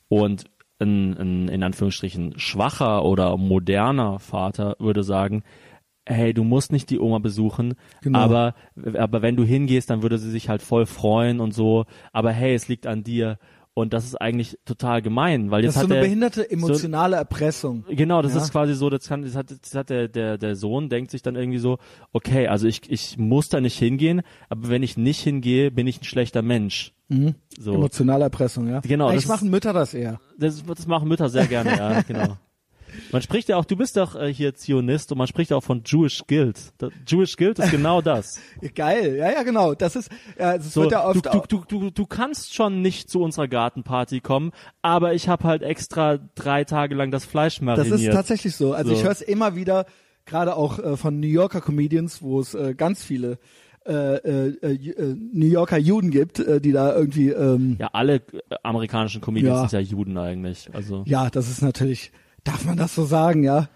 Und 0.08 0.44
ein, 0.78 1.16
ein, 1.18 1.48
in 1.48 1.62
Anführungsstrichen 1.62 2.38
schwacher 2.38 3.04
oder 3.04 3.36
moderner 3.36 4.18
Vater 4.18 4.76
würde 4.78 5.02
sagen, 5.02 5.42
hey, 6.10 6.34
du 6.34 6.44
musst 6.44 6.72
nicht 6.72 6.90
die 6.90 6.98
Oma 6.98 7.18
besuchen, 7.18 7.74
Genau. 8.02 8.18
aber, 8.18 8.54
aber 8.96 9.22
wenn 9.22 9.36
du 9.36 9.44
hingehst, 9.44 9.90
dann 9.90 10.02
würde 10.02 10.18
sie 10.18 10.30
sich 10.30 10.48
halt 10.48 10.62
voll 10.62 10.86
freuen 10.86 11.40
und 11.40 11.52
so, 11.54 11.84
aber 12.12 12.32
hey, 12.32 12.54
es 12.54 12.68
liegt 12.68 12.86
an 12.86 13.02
dir. 13.04 13.38
Und 13.72 13.92
das 13.94 14.04
ist 14.04 14.20
eigentlich 14.20 14.58
total 14.64 15.00
gemein, 15.00 15.52
weil 15.52 15.62
Das 15.62 15.76
jetzt 15.76 15.76
ist 15.76 15.80
so 15.82 15.84
hat 15.84 15.92
eine 15.92 15.94
der, 16.00 16.02
behinderte 16.02 16.50
emotionale 16.50 17.16
Erpressung. 17.16 17.84
Genau, 17.88 18.20
das 18.20 18.34
Ja. 18.34 18.42
ist 18.42 18.50
quasi 18.50 18.74
so, 18.74 18.90
das, 18.90 19.06
kann, 19.08 19.22
das 19.22 19.36
hat, 19.36 19.50
das 19.62 19.74
hat 19.74 19.90
der, 19.90 20.08
der, 20.08 20.38
der 20.38 20.56
Sohn 20.56 20.88
denkt 20.88 21.12
sich 21.12 21.22
dann 21.22 21.36
irgendwie 21.36 21.60
so, 21.60 21.78
okay, 22.12 22.48
also 22.48 22.66
ich, 22.66 22.90
ich 22.90 23.16
muss 23.16 23.48
da 23.48 23.60
nicht 23.60 23.78
hingehen, 23.78 24.22
aber 24.48 24.68
wenn 24.70 24.82
ich 24.82 24.96
nicht 24.96 25.20
hingehe, 25.20 25.70
bin 25.70 25.86
ich 25.86 26.00
ein 26.00 26.04
schlechter 26.04 26.42
Mensch. 26.42 26.92
So, 27.58 27.74
Emotionale 27.74 28.24
Erpressung, 28.24 28.68
ja. 28.68 28.80
Genau, 28.80 29.06
Eigentlich 29.06 29.16
das 29.18 29.24
ist- 29.24 29.30
machen 29.30 29.50
Mütter 29.50 29.72
das 29.72 29.94
eher. 29.94 30.20
das, 30.36 30.64
das 30.64 30.86
machen 30.88 31.08
Mütter 31.08 31.28
sehr 31.28 31.46
gerne, 31.46 31.70
ja, 31.76 32.02
genau. 32.06 32.36
Man 33.12 33.22
spricht 33.22 33.48
ja 33.48 33.56
auch, 33.56 33.64
du 33.64 33.76
bist 33.76 33.96
doch 33.96 34.14
äh, 34.14 34.32
hier 34.32 34.54
Zionist 34.54 35.12
und 35.12 35.18
man 35.18 35.26
spricht 35.26 35.52
auch 35.52 35.62
von 35.62 35.82
Jewish 35.84 36.22
Guild. 36.26 36.58
Das, 36.78 36.90
Jewish 37.06 37.36
Guild 37.36 37.58
ist 37.58 37.70
genau 37.70 38.00
das. 38.02 38.40
Geil, 38.74 39.16
ja, 39.16 39.30
ja, 39.32 39.42
genau. 39.42 39.74
Das 39.74 39.96
ist, 39.96 40.10
ja, 40.38 40.54
es 40.54 40.72
So, 40.72 40.82
wird 40.82 40.92
ja 40.92 41.12
du, 41.12 41.18
oft. 41.20 41.50
du, 41.52 41.62
du, 41.68 41.80
du, 41.80 41.90
du 41.90 42.06
kannst 42.06 42.54
schon 42.54 42.82
nicht 42.82 43.10
zu 43.10 43.20
unserer 43.22 43.48
Gartenparty 43.48 44.20
kommen, 44.20 44.52
aber 44.82 45.14
ich 45.14 45.28
habe 45.28 45.44
halt 45.44 45.62
extra 45.62 46.18
drei 46.34 46.64
Tage 46.64 46.94
lang 46.94 47.10
das 47.10 47.24
Fleisch 47.24 47.56
das 47.56 47.62
mariniert. 47.64 48.00
ist 48.00 48.10
tatsächlich 48.12 48.56
so. 48.56 48.72
Also 48.72 48.90
So. 48.90 48.96
ich 48.96 49.04
höre 49.04 49.12
es 49.12 49.22
immer 49.22 49.56
wieder, 49.56 49.86
gerade 50.26 50.56
auch 50.56 50.78
äh, 50.78 50.96
von 50.96 51.18
New 51.20 51.26
Yorker 51.28 51.60
Comedians, 51.60 52.22
wo 52.22 52.40
es 52.40 52.54
äh, 52.54 52.74
ganz 52.74 53.02
viele 53.04 53.38
äh, 53.86 53.92
äh, 53.92 54.48
äh, 54.74 55.16
New 55.32 55.46
Yorker 55.46 55.78
Juden 55.78 56.10
gibt, 56.10 56.38
äh, 56.38 56.60
die 56.60 56.70
da 56.72 56.94
irgendwie, 56.94 57.30
ähm, 57.30 57.76
Ja, 57.80 57.88
alle 57.94 58.16
äh, 58.16 58.20
amerikanischen 58.62 59.22
Comedians 59.22 59.54
Ja. 59.56 59.68
sind 59.68 59.80
ja 59.80 59.96
Juden 59.96 60.18
eigentlich. 60.18 60.68
Also, 60.74 61.02
ja, 61.06 61.30
das 61.30 61.48
ist 61.48 61.62
natürlich, 61.62 62.12
darf 62.44 62.64
man 62.64 62.76
das 62.76 62.94
so 62.94 63.04
sagen, 63.04 63.42
ja? 63.42 63.68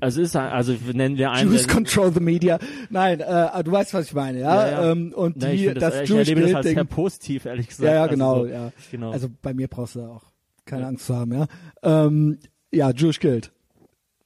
also 0.00 0.20
ist 0.20 0.36
also 0.36 0.74
nennen 0.92 1.16
wir 1.16 1.30
einen. 1.30 1.50
Jews 1.50 1.68
control 1.68 2.12
the 2.12 2.20
media. 2.20 2.58
Nein, 2.90 3.20
äh, 3.20 3.64
du 3.64 3.72
weißt, 3.72 3.94
was 3.94 4.06
ich 4.06 4.14
meine, 4.14 4.40
ja? 4.40 4.66
Ja, 4.66 4.70
ja. 4.70 4.92
Ähm, 4.92 5.12
und 5.14 5.42
die, 5.42 5.68
find 5.68 5.80
das, 5.80 5.94
das 5.94 6.02
ich 6.02 6.08
Jewish 6.10 6.52
das 6.52 6.54
als 6.54 6.66
sehr 6.66 6.84
positiv, 6.84 7.46
ehrlich 7.46 7.68
gesagt. 7.68 7.84
Ja, 7.84 7.94
ja, 7.94 8.02
Also 8.02 8.12
genau, 8.12 8.38
so, 8.40 8.46
ja. 8.46 8.72
genau. 8.90 9.10
Also 9.12 9.28
bei 9.40 9.54
mir 9.54 9.68
brauchst 9.68 9.96
du 9.96 10.00
auch 10.02 10.24
keine 10.64 10.86
Angst 10.86 11.06
zu 11.06 11.16
haben, 11.16 11.32
ja? 11.32 11.46
Ähm, 11.82 12.38
ja, 12.72 12.90
Jewish 12.90 13.20
Guild. 13.20 13.52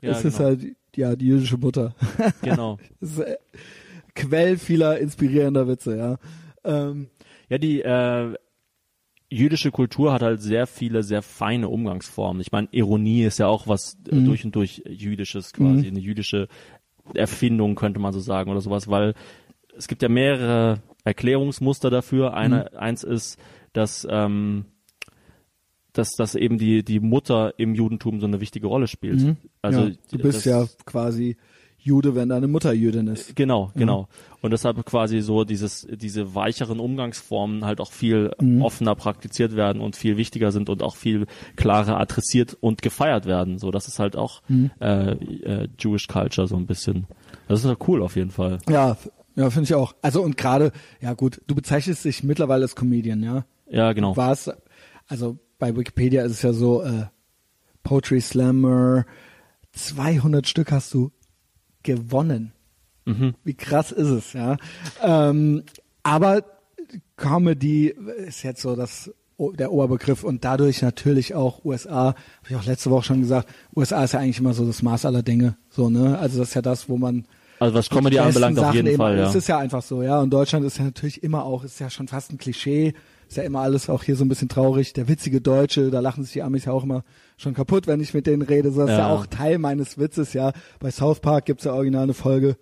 ja, 0.01 0.11
es 0.11 0.25
ist 0.25 0.39
genau. 0.39 0.49
halt, 0.49 0.61
ja, 0.97 1.15
die 1.15 1.27
jüdische 1.27 1.57
Mutter. 1.57 1.95
genau. 2.43 2.79
Das 3.01 3.11
ist 3.11 3.19
äh, 3.21 3.37
Quell 4.17 4.59
vieler 4.59 4.99
inspirierender 4.99 5.69
Witze, 5.69 5.97
ja. 5.97 6.17
Ähm, 6.65 7.09
Ja, 7.49 7.59
die 7.59 7.81
äh, 7.83 8.35
jüdische 9.31 9.71
Kultur 9.71 10.13
hat 10.13 10.23
halt 10.23 10.43
sehr 10.43 10.67
viele, 10.67 11.03
sehr 11.03 11.23
feine 11.23 11.69
Umgangsformen. 11.69 12.41
Ich 12.41 12.53
meine, 12.53 12.69
Ironie 12.73 13.23
ist 13.23 13.39
ja 13.39 13.47
auch 13.47 13.67
was 13.69 13.97
äh, 14.11 14.17
Mhm. 14.17 14.25
durch 14.25 14.45
und 14.45 14.55
durch 14.57 14.83
jüdisches 14.89 15.53
quasi, 15.53 15.87
eine 15.87 16.01
jüdische 16.01 16.49
Erfindung 17.15 17.77
könnte 17.77 18.01
man 18.01 18.13
so 18.13 18.21
sagen 18.21 18.51
oder 18.51 18.61
sowas, 18.61 18.89
weil 18.89 19.15
es 19.77 19.89
gibt 19.89 20.03
ja 20.03 20.09
mehrere 20.09 20.81
Erklärungsmuster 21.05 21.91
dafür. 21.91 22.35
Eine, 22.35 22.77
eins 22.79 23.05
ist, 23.05 23.39
dass 23.73 24.07
ähm, 24.11 24.67
dass, 25.93 26.13
dass 26.13 26.35
eben 26.37 26.59
die, 26.59 26.85
die 26.85 27.01
Mutter 27.01 27.55
im 27.59 27.75
Judentum 27.75 28.21
so 28.21 28.27
eine 28.27 28.41
wichtige 28.41 28.69
Rolle 28.69 28.87
spielt. 28.87 29.37
Also 29.63 29.83
Mhm. 29.83 29.89
ja, 29.89 29.97
du 30.13 30.19
bist 30.19 30.39
das, 30.39 30.45
ja 30.45 30.67
quasi 30.85 31.37
Jude, 31.83 32.15
wenn 32.15 32.29
deine 32.29 32.47
Mutter 32.47 32.73
Jüdin 32.73 33.07
ist. 33.07 33.35
Genau, 33.37 33.71
genau. 33.75 34.09
Und 34.43 34.53
deshalb 34.53 34.85
quasi 34.85 35.21
so 35.21 35.45
dieses, 35.45 35.87
diese 35.91 36.35
weicheren 36.35 36.79
Umgangsformen 36.81 37.65
halt 37.65 37.81
auch 37.81 37.91
viel 37.93 38.31
Mhm. 38.41 38.63
offener 38.63 38.95
praktiziert 38.95 39.57
werden 39.57 39.81
und 39.81 39.97
viel 39.97 40.17
wichtiger 40.17 40.53
sind 40.53 40.69
und 40.69 40.83
auch 40.83 40.97
viel 40.97 41.27
klarer 41.57 41.99
adressiert 41.99 42.57
und 42.61 42.83
gefeiert 42.83 43.27
werden. 43.27 43.59
So, 43.59 43.71
das 43.71 43.89
ist 43.89 43.99
halt 43.99 44.17
auch 44.17 44.43
Mhm. 44.49 44.71
äh, 44.81 45.13
äh, 45.13 45.69
Jewish 45.79 46.07
Culture 46.07 46.47
so 46.47 46.57
ein 46.57 46.67
bisschen. 46.67 47.07
Das 47.49 47.61
ist 47.61 47.67
halt 47.67 47.79
cool 47.89 48.03
auf 48.03 48.17
jeden 48.17 48.31
Fall. 48.31 48.59
Ja, 48.69 48.97
ja, 49.37 49.49
finde 49.51 49.65
ich 49.65 49.75
auch. 49.75 49.95
Also 50.03 50.23
und 50.23 50.37
gerade, 50.37 50.73
ja 51.01 51.15
gut, 51.15 51.41
du 51.47 51.55
bezeichnest 51.55 52.05
dich 52.05 52.23
mittlerweile 52.23 52.63
als 52.63 52.77
Comedian, 52.77 53.23
ja? 53.23 53.45
Ja, 53.71 53.93
genau. 53.93 54.17
War 54.17 54.33
es, 54.33 54.51
also 55.07 55.39
bei 55.59 55.77
Wikipedia 55.77 56.25
ist 56.25 56.33
es 56.33 56.43
ja 56.43 56.53
so, 56.53 56.83
äh, 56.83 57.07
Poetry 57.83 58.21
Slammer, 58.21 59.07
200 59.73 60.47
Stück 60.49 60.73
hast 60.73 60.93
du 60.95 61.13
gewonnen. 61.83 62.53
Mhm. 63.05 63.35
Wie 63.45 63.55
krass 63.55 63.93
ist 63.93 64.09
es, 64.09 64.33
ja? 64.33 64.57
Ähm, 65.03 65.63
aber 66.03 66.45
Comedy 67.17 67.95
ist 68.27 68.43
jetzt 68.43 68.63
so 68.63 68.77
das 68.77 69.11
der 69.53 69.73
Oberbegriff 69.73 70.23
und 70.23 70.45
dadurch 70.45 70.83
natürlich 70.83 71.35
auch 71.35 71.65
USA, 71.65 72.09
habe 72.09 72.17
ich 72.51 72.57
auch 72.57 72.67
letzte 72.67 72.91
Woche 72.91 73.05
schon 73.05 73.21
gesagt, 73.21 73.49
USA 73.75 74.05
ist 74.05 74.13
ja 74.13 74.21
eigentlich 74.21 74.39
immer 74.39 74.53
so 74.53 74.67
das 74.67 74.83
Maß 74.83 75.07
aller 75.07 75.23
Dinge, 75.23 75.57
so 75.71 75.89
ne? 75.89 76.19
Also 76.19 76.39
das 76.39 76.49
ist 76.49 76.55
ja 76.55 76.63
das, 76.63 76.91
wo 76.91 76.99
man 76.99 77.25
Also 77.59 77.75
was 77.75 77.89
Comedy 77.89 78.19
anbelangt, 78.19 78.59
auf 78.59 78.67
Sachen 78.67 78.77
jeden 78.77 78.89
eben, 78.89 78.97
Fall, 78.99 79.17
ja. 79.17 79.29
Es 79.29 79.35
ist 79.35 79.49
ja 79.49 79.59
einfach 79.59 79.83
so, 79.83 80.03
ja. 80.03 80.21
Und 80.21 80.31
Deutschland 80.31 80.67
ist 80.67 80.79
ja 80.79 80.85
natürlich 80.85 81.23
immer 81.23 81.45
auch, 81.45 81.65
ist 81.65 81.81
ja 81.81 81.89
schon 81.89 82.07
fast 82.07 82.33
ein 82.33 82.39
Klischee. 82.39 82.93
Ist 83.31 83.37
ja 83.37 83.45
immer 83.45 83.61
alles 83.61 83.89
auch 83.89 84.03
hier 84.03 84.17
so 84.17 84.25
ein 84.25 84.29
bisschen 84.29 84.49
traurig. 84.49 84.93
Der 84.93 85.07
witzige 85.07 85.41
Deutsche, 85.41 85.93
da 85.93 86.01
lachen 86.01 86.25
sich 86.25 86.33
die 86.33 86.43
Amis 86.43 86.65
ja 86.65 86.73
auch 86.73 86.83
immer 86.83 87.05
schon 87.37 87.55
kaputt, 87.55 87.87
wenn 87.87 88.01
ich 88.01 88.13
mit 88.13 88.27
denen 88.27 88.43
rede. 88.43 88.73
So, 88.73 88.81
das 88.81 88.91
ist 88.91 88.97
ja 88.99 89.07
Ja. 89.09 89.15
auch 89.15 89.25
Teil 89.27 89.59
meines 89.59 89.99
Witzes, 89.99 90.33
ja. 90.33 90.51
Bei 90.81 90.91
South 90.91 91.21
Park 91.21 91.45
gibt's 91.45 91.63
ja 91.63 91.73
original 91.73 92.03
eine 92.03 92.13
Folge, 92.15 92.57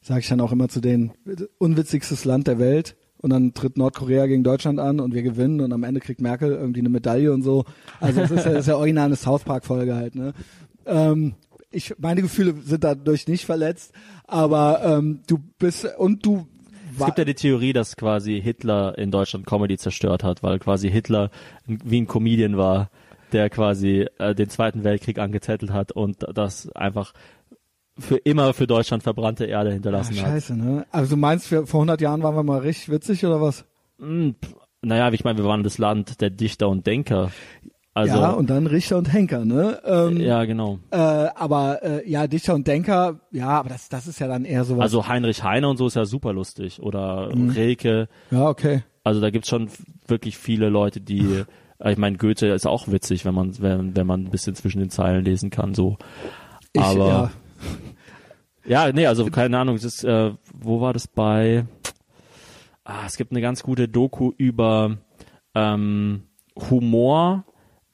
sage 0.00 0.20
ich 0.20 0.28
dann 0.28 0.40
auch 0.40 0.52
immer 0.52 0.68
zu 0.68 0.80
denen, 0.80 1.10
unwitzigstes 1.58 2.24
Land 2.24 2.46
der 2.46 2.60
Welt. 2.60 2.94
Und 3.18 3.30
dann 3.30 3.52
tritt 3.52 3.76
Nordkorea 3.76 4.26
gegen 4.26 4.44
Deutschland 4.44 4.78
an 4.78 5.00
und 5.00 5.12
wir 5.12 5.22
gewinnen 5.22 5.60
und 5.60 5.72
am 5.72 5.82
Ende 5.82 5.98
kriegt 6.00 6.20
Merkel 6.20 6.52
irgendwie 6.52 6.80
eine 6.80 6.88
Medaille 6.88 7.32
und 7.32 7.42
so. 7.42 7.64
Also 7.98 8.20
es 8.20 8.30
ist 8.30 8.44
ja, 8.46 8.52
das 8.52 8.60
ist 8.60 8.68
ja 8.68 8.76
original 8.76 9.06
eine 9.06 9.16
South 9.16 9.42
Park 9.42 9.66
Folge 9.66 9.96
halt, 9.96 10.14
ne? 10.14 10.34
Ähm, 10.86 11.34
ich, 11.72 11.94
meine 11.98 12.22
Gefühle 12.22 12.54
sind 12.64 12.82
dadurch 12.84 13.26
nicht 13.28 13.44
verletzt, 13.44 13.92
aber 14.26 14.82
ähm, 14.84 15.20
du 15.26 15.38
bist 15.58 15.86
und 15.98 16.24
du 16.24 16.46
Es 17.00 17.06
gibt 17.06 17.18
ja 17.18 17.24
die 17.24 17.34
Theorie, 17.34 17.72
dass 17.72 17.96
quasi 17.96 18.40
Hitler 18.40 18.96
in 18.98 19.10
Deutschland 19.10 19.46
Comedy 19.46 19.76
zerstört 19.78 20.24
hat, 20.24 20.42
weil 20.42 20.58
quasi 20.58 20.90
Hitler 20.90 21.30
wie 21.66 22.00
ein 22.00 22.06
Comedian 22.06 22.56
war, 22.56 22.90
der 23.32 23.50
quasi 23.50 24.06
äh, 24.18 24.34
den 24.34 24.48
Zweiten 24.48 24.84
Weltkrieg 24.84 25.18
angezettelt 25.18 25.72
hat 25.72 25.92
und 25.92 26.26
das 26.34 26.70
einfach 26.72 27.12
für 27.98 28.16
immer 28.16 28.54
für 28.54 28.66
Deutschland 28.66 29.02
verbrannte 29.02 29.44
Erde 29.44 29.72
hinterlassen 29.72 30.16
hat. 30.16 30.26
scheiße, 30.26 30.56
ne? 30.56 30.86
Also 30.90 31.16
du 31.16 31.20
meinst, 31.20 31.50
wir, 31.50 31.66
vor 31.66 31.80
100 31.80 32.00
Jahren 32.00 32.22
waren 32.22 32.34
wir 32.34 32.42
mal 32.42 32.60
richtig 32.60 32.90
witzig 32.90 33.24
oder 33.26 33.40
was? 33.40 33.64
Pff, 34.00 34.54
naja, 34.82 35.10
ich 35.12 35.24
meine, 35.24 35.38
wir 35.38 35.44
waren 35.44 35.62
das 35.62 35.76
Land 35.78 36.20
der 36.20 36.30
Dichter 36.30 36.68
und 36.68 36.86
Denker. 36.86 37.30
Also, 37.92 38.14
ja, 38.16 38.30
und 38.30 38.48
dann 38.50 38.66
Richter 38.68 38.98
und 38.98 39.12
Henker, 39.12 39.44
ne? 39.44 39.80
Ähm, 39.84 40.20
ja, 40.20 40.44
genau. 40.44 40.78
äh, 40.92 40.96
aber 40.96 41.82
äh, 41.82 42.08
ja, 42.08 42.28
Dichter 42.28 42.54
und 42.54 42.66
Denker, 42.68 43.18
ja, 43.32 43.48
aber 43.48 43.68
das, 43.68 43.88
das 43.88 44.06
ist 44.06 44.20
ja 44.20 44.28
dann 44.28 44.44
eher 44.44 44.62
sowas. 44.64 44.82
Also 44.82 45.08
Heinrich 45.08 45.42
Heine 45.42 45.68
und 45.68 45.76
so 45.76 45.88
ist 45.88 45.96
ja 45.96 46.04
super 46.04 46.32
lustig. 46.32 46.80
Oder 46.80 47.34
Mhm. 47.34 47.50
Rilke. 47.50 48.08
ja, 48.30 48.46
okay. 48.48 48.84
Also 49.02 49.20
da 49.20 49.30
gibt's 49.30 49.48
schon 49.48 49.66
f- 49.66 49.82
wirklich 50.06 50.38
viele 50.38 50.68
Leute, 50.68 51.00
die, 51.00 51.42
äh, 51.80 51.92
ich 51.92 51.98
meine, 51.98 52.16
Goethe 52.16 52.46
ist 52.48 52.64
auch 52.66 52.86
witzig, 52.88 53.24
wenn 53.24 53.34
man, 53.34 53.58
wenn, 53.60 53.96
wenn 53.96 54.06
man 54.06 54.22
ein 54.24 54.30
bisschen 54.30 54.54
zwischen 54.54 54.78
den 54.78 54.90
Zeilen 54.90 55.24
lesen 55.24 55.50
kann, 55.50 55.74
so. 55.74 55.96
Ich, 56.72 56.80
Aber- 56.82 57.08
ja, 57.08 57.30
Ja, 58.86 58.92
nee, 58.92 59.06
also 59.06 59.24
keine 59.26 59.58
Ahnung, 59.58 59.76
das 59.76 59.84
ist, 59.84 60.04
äh, 60.04 60.32
wo 60.54 60.80
war 60.80 60.92
das 60.92 61.08
bei? 61.08 61.64
Ah, 62.84 63.04
es 63.06 63.16
gibt 63.16 63.32
eine 63.32 63.40
ganz 63.40 63.62
gute 63.64 63.88
Doku 63.88 64.32
über 64.36 64.98
ähm, 65.56 66.24
Humor 66.70 67.44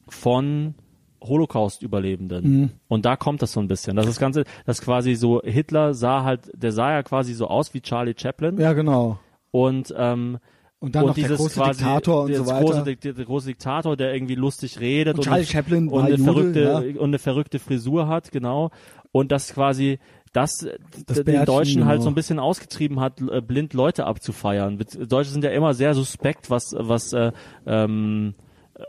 von 0.09 0.75
Holocaust-Überlebenden. 1.23 2.73
Und 2.89 3.05
da 3.05 3.17
kommt 3.17 3.43
das 3.43 3.53
so 3.53 3.61
ein 3.61 3.69
bisschen. 3.69 3.97
Das 3.97 4.07
ist 4.07 4.21
ganze, 4.21 4.45
das 4.65 4.81
quasi 4.81 5.15
so, 5.15 5.43
Hitler 5.43 5.95
sah 5.95 6.23
halt, 6.25 6.51
der 6.55 6.73
sah 6.73 6.93
ja 6.93 7.03
quasi 7.03 7.35
so 7.35 7.49
aus 7.49 7.75
wie 7.75 7.81
Charlie 7.81 8.15
Chaplin. 8.17 8.59
ja, 8.59 8.73
genau. 8.73 9.19
Und 9.51 9.95
ähm, 9.97 10.39
Und 10.79 10.95
dann 10.95 11.05
und 11.05 11.09
noch 11.09 11.15
der 11.15 11.25
dieses 11.25 11.39
große 11.39 11.61
quasi, 11.61 11.79
Diktator 11.79 12.23
und 12.23 12.29
der 12.29 12.39
so 12.39 12.45
Große, 12.45 12.81
weiter. 12.81 12.95
der, 12.97 13.13
der 13.15 13.25
große 13.25 13.47
Diktator, 13.49 13.97
der 13.97 14.15
irgendwie 14.15 14.35
lustig 14.35 14.79
redet 14.81 15.17
Und 15.17 15.25
Charlie 15.25 15.39
eine, 15.41 15.47
Chaplin 15.47 15.89
und 15.89 16.05
eine 16.05 16.17
Jude, 16.17 16.25
verrückte 16.25 16.63
ja. 16.63 17.01
und 17.01 17.09
eine 17.09 17.19
verrückte 17.19 17.59
Frisur 17.59 18.07
hat, 18.09 18.31
genau. 18.31 18.71
Und 19.13 19.33
das 19.33 19.55
quasi 19.55 19.99
das, 20.35 20.69
Das 21.07 21.25
den 21.25 21.47
Deutschen 21.47 21.87
halt 21.87 21.95
genau. 21.97 22.05
so 22.05 22.11
ein 22.11 22.15
bisschen 22.15 22.39
ausgetrieben 22.39 23.01
hat, 23.01 23.23
äh, 23.23 23.41
blind 23.41 23.73
Leute 23.73 24.05
abzufeiern. 24.05 24.79
Deutsche 25.09 25.31
sind 25.31 25.43
ja 25.43 25.51
immer 25.51 25.73
sehr 25.73 25.95
suspekt, 25.95 26.51
was 26.51 26.75
was 26.77 27.15
äh, 27.15 27.33
ähm, 27.67 28.35
äh, 28.75 28.83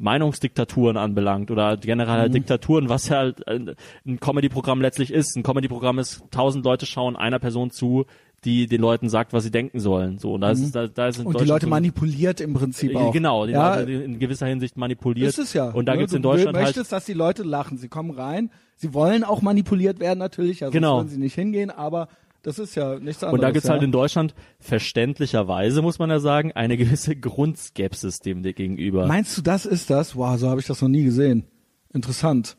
Meinungsdiktaturen 0.00 0.96
anbelangt 0.96 1.50
oder 1.50 1.76
generell 1.76 2.16
Mhm. 2.16 2.20
halt 2.20 2.34
Diktaturen, 2.34 2.88
was 2.88 3.08
ja 3.08 3.16
halt 3.18 3.46
ein, 3.48 3.74
ein 4.06 4.20
Comedy-Programm 4.20 4.80
letztlich 4.80 5.12
ist. 5.12 5.36
Ein 5.36 5.42
Comedy-Programm 5.42 5.98
ist, 5.98 6.22
tausend 6.30 6.64
Leute 6.64 6.86
schauen 6.86 7.16
einer 7.16 7.38
Person 7.38 7.70
zu, 7.70 8.06
die 8.44 8.66
den 8.66 8.80
Leuten 8.80 9.08
sagt, 9.08 9.32
was 9.32 9.44
sie 9.44 9.50
denken 9.50 9.80
sollen. 9.80 10.18
So, 10.18 10.34
und 10.34 10.42
da 10.42 10.50
ist, 10.50 10.74
da, 10.74 10.86
da 10.86 11.08
ist 11.08 11.16
in 11.16 11.22
Mhm. 11.22 11.28
Und 11.28 11.40
die 11.40 11.44
Leute 11.46 11.66
manipuliert 11.66 12.40
im 12.40 12.52
Prinzip 12.54 12.92
äh, 12.92 12.96
auch. 12.96 13.12
Genau, 13.12 13.46
die 13.46 13.52
ja, 13.52 13.76
Leute 13.76 13.92
in 13.92 14.18
gewisser 14.18 14.46
Hinsicht 14.46 14.76
manipuliert. 14.76 15.30
ist 15.30 15.38
es 15.38 15.52
ja. 15.54 15.70
Und 15.70 15.86
da 15.86 15.92
ne? 15.92 15.98
gibt's 16.00 16.12
in 16.12 16.22
du 16.22 16.28
Deutschland 16.28 16.56
halt 16.56 16.66
möchtest, 16.66 16.92
dass 16.92 17.06
die 17.06 17.14
Leute 17.14 17.42
lachen. 17.42 17.78
Sie 17.78 17.88
kommen 17.88 18.10
rein. 18.10 18.50
Sie 18.76 18.92
wollen 18.92 19.24
auch 19.24 19.40
manipuliert 19.40 19.98
werden 19.98 20.18
natürlich. 20.18 20.62
Also 20.62 20.72
Genau. 20.72 20.98
wollen 20.98 21.08
sie 21.08 21.18
nicht 21.18 21.34
hingehen, 21.34 21.70
aber 21.70 22.08
das 22.44 22.58
ist 22.60 22.74
ja 22.76 22.98
nichts 23.00 23.22
anderes. 23.24 23.34
und 23.38 23.42
da 23.42 23.50
gibt's 23.50 23.66
ja. 23.66 23.72
halt 23.74 23.82
in 23.82 23.90
Deutschland 23.92 24.34
verständlicherweise, 24.60 25.82
muss 25.82 25.98
man 25.98 26.10
ja 26.10 26.20
sagen, 26.20 26.52
eine 26.52 26.76
gewisse 26.78 27.16
Grundskepsis 27.16 28.20
dem 28.20 28.42
gegenüber. 28.42 29.06
Meinst 29.06 29.36
du, 29.36 29.42
das 29.42 29.66
ist 29.66 29.90
das? 29.90 30.14
Wow, 30.14 30.38
so 30.38 30.48
habe 30.48 30.60
ich 30.60 30.66
das 30.66 30.80
noch 30.80 30.88
nie 30.88 31.04
gesehen. 31.04 31.44
Interessant. 31.92 32.56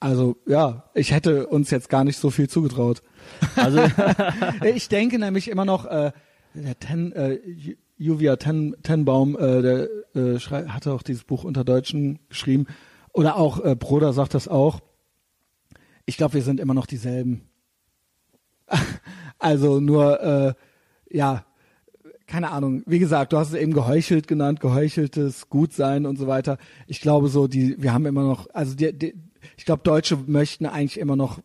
Also 0.00 0.36
ja, 0.46 0.90
ich 0.94 1.12
hätte 1.12 1.46
uns 1.46 1.70
jetzt 1.70 1.88
gar 1.88 2.04
nicht 2.04 2.18
so 2.18 2.30
viel 2.30 2.48
zugetraut. 2.48 3.02
Also 3.56 3.80
Ich 4.74 4.88
denke 4.88 5.18
nämlich 5.18 5.48
immer 5.48 5.64
noch, 5.64 5.84
äh, 5.86 6.12
der 6.54 6.78
Ten, 6.78 7.12
äh, 7.12 7.38
Ju- 7.46 7.76
Juvia 7.98 8.36
Ten, 8.36 8.76
Tenbaum, 8.82 9.36
äh, 9.38 9.62
der 9.62 9.88
äh, 10.14 10.38
schrei- 10.38 10.66
hatte 10.68 10.92
auch 10.92 11.02
dieses 11.02 11.24
Buch 11.24 11.44
unter 11.44 11.64
Deutschen 11.64 12.18
geschrieben. 12.28 12.66
Oder 13.12 13.36
auch 13.36 13.64
äh, 13.64 13.74
Broder 13.74 14.12
sagt 14.12 14.34
das 14.34 14.48
auch. 14.48 14.80
Ich 16.04 16.16
glaube, 16.18 16.34
wir 16.34 16.42
sind 16.42 16.60
immer 16.60 16.74
noch 16.74 16.86
dieselben. 16.86 17.42
also 19.38 19.80
nur, 19.80 20.20
äh, 20.22 20.54
ja, 21.10 21.44
keine 22.26 22.50
Ahnung. 22.50 22.82
Wie 22.86 22.98
gesagt, 22.98 23.32
du 23.32 23.38
hast 23.38 23.48
es 23.50 23.54
eben 23.54 23.72
geheuchelt 23.72 24.26
genannt, 24.26 24.60
geheucheltes 24.60 25.48
Gutsein 25.48 26.06
und 26.06 26.18
so 26.18 26.26
weiter. 26.26 26.58
Ich 26.86 27.00
glaube 27.00 27.28
so, 27.28 27.46
die, 27.46 27.80
wir 27.80 27.92
haben 27.92 28.06
immer 28.06 28.24
noch, 28.24 28.48
also 28.52 28.74
die, 28.74 28.92
die, 28.92 29.14
ich 29.56 29.64
glaube, 29.64 29.82
Deutsche 29.84 30.18
möchten 30.26 30.66
eigentlich 30.66 30.98
immer 30.98 31.14
noch 31.16 31.38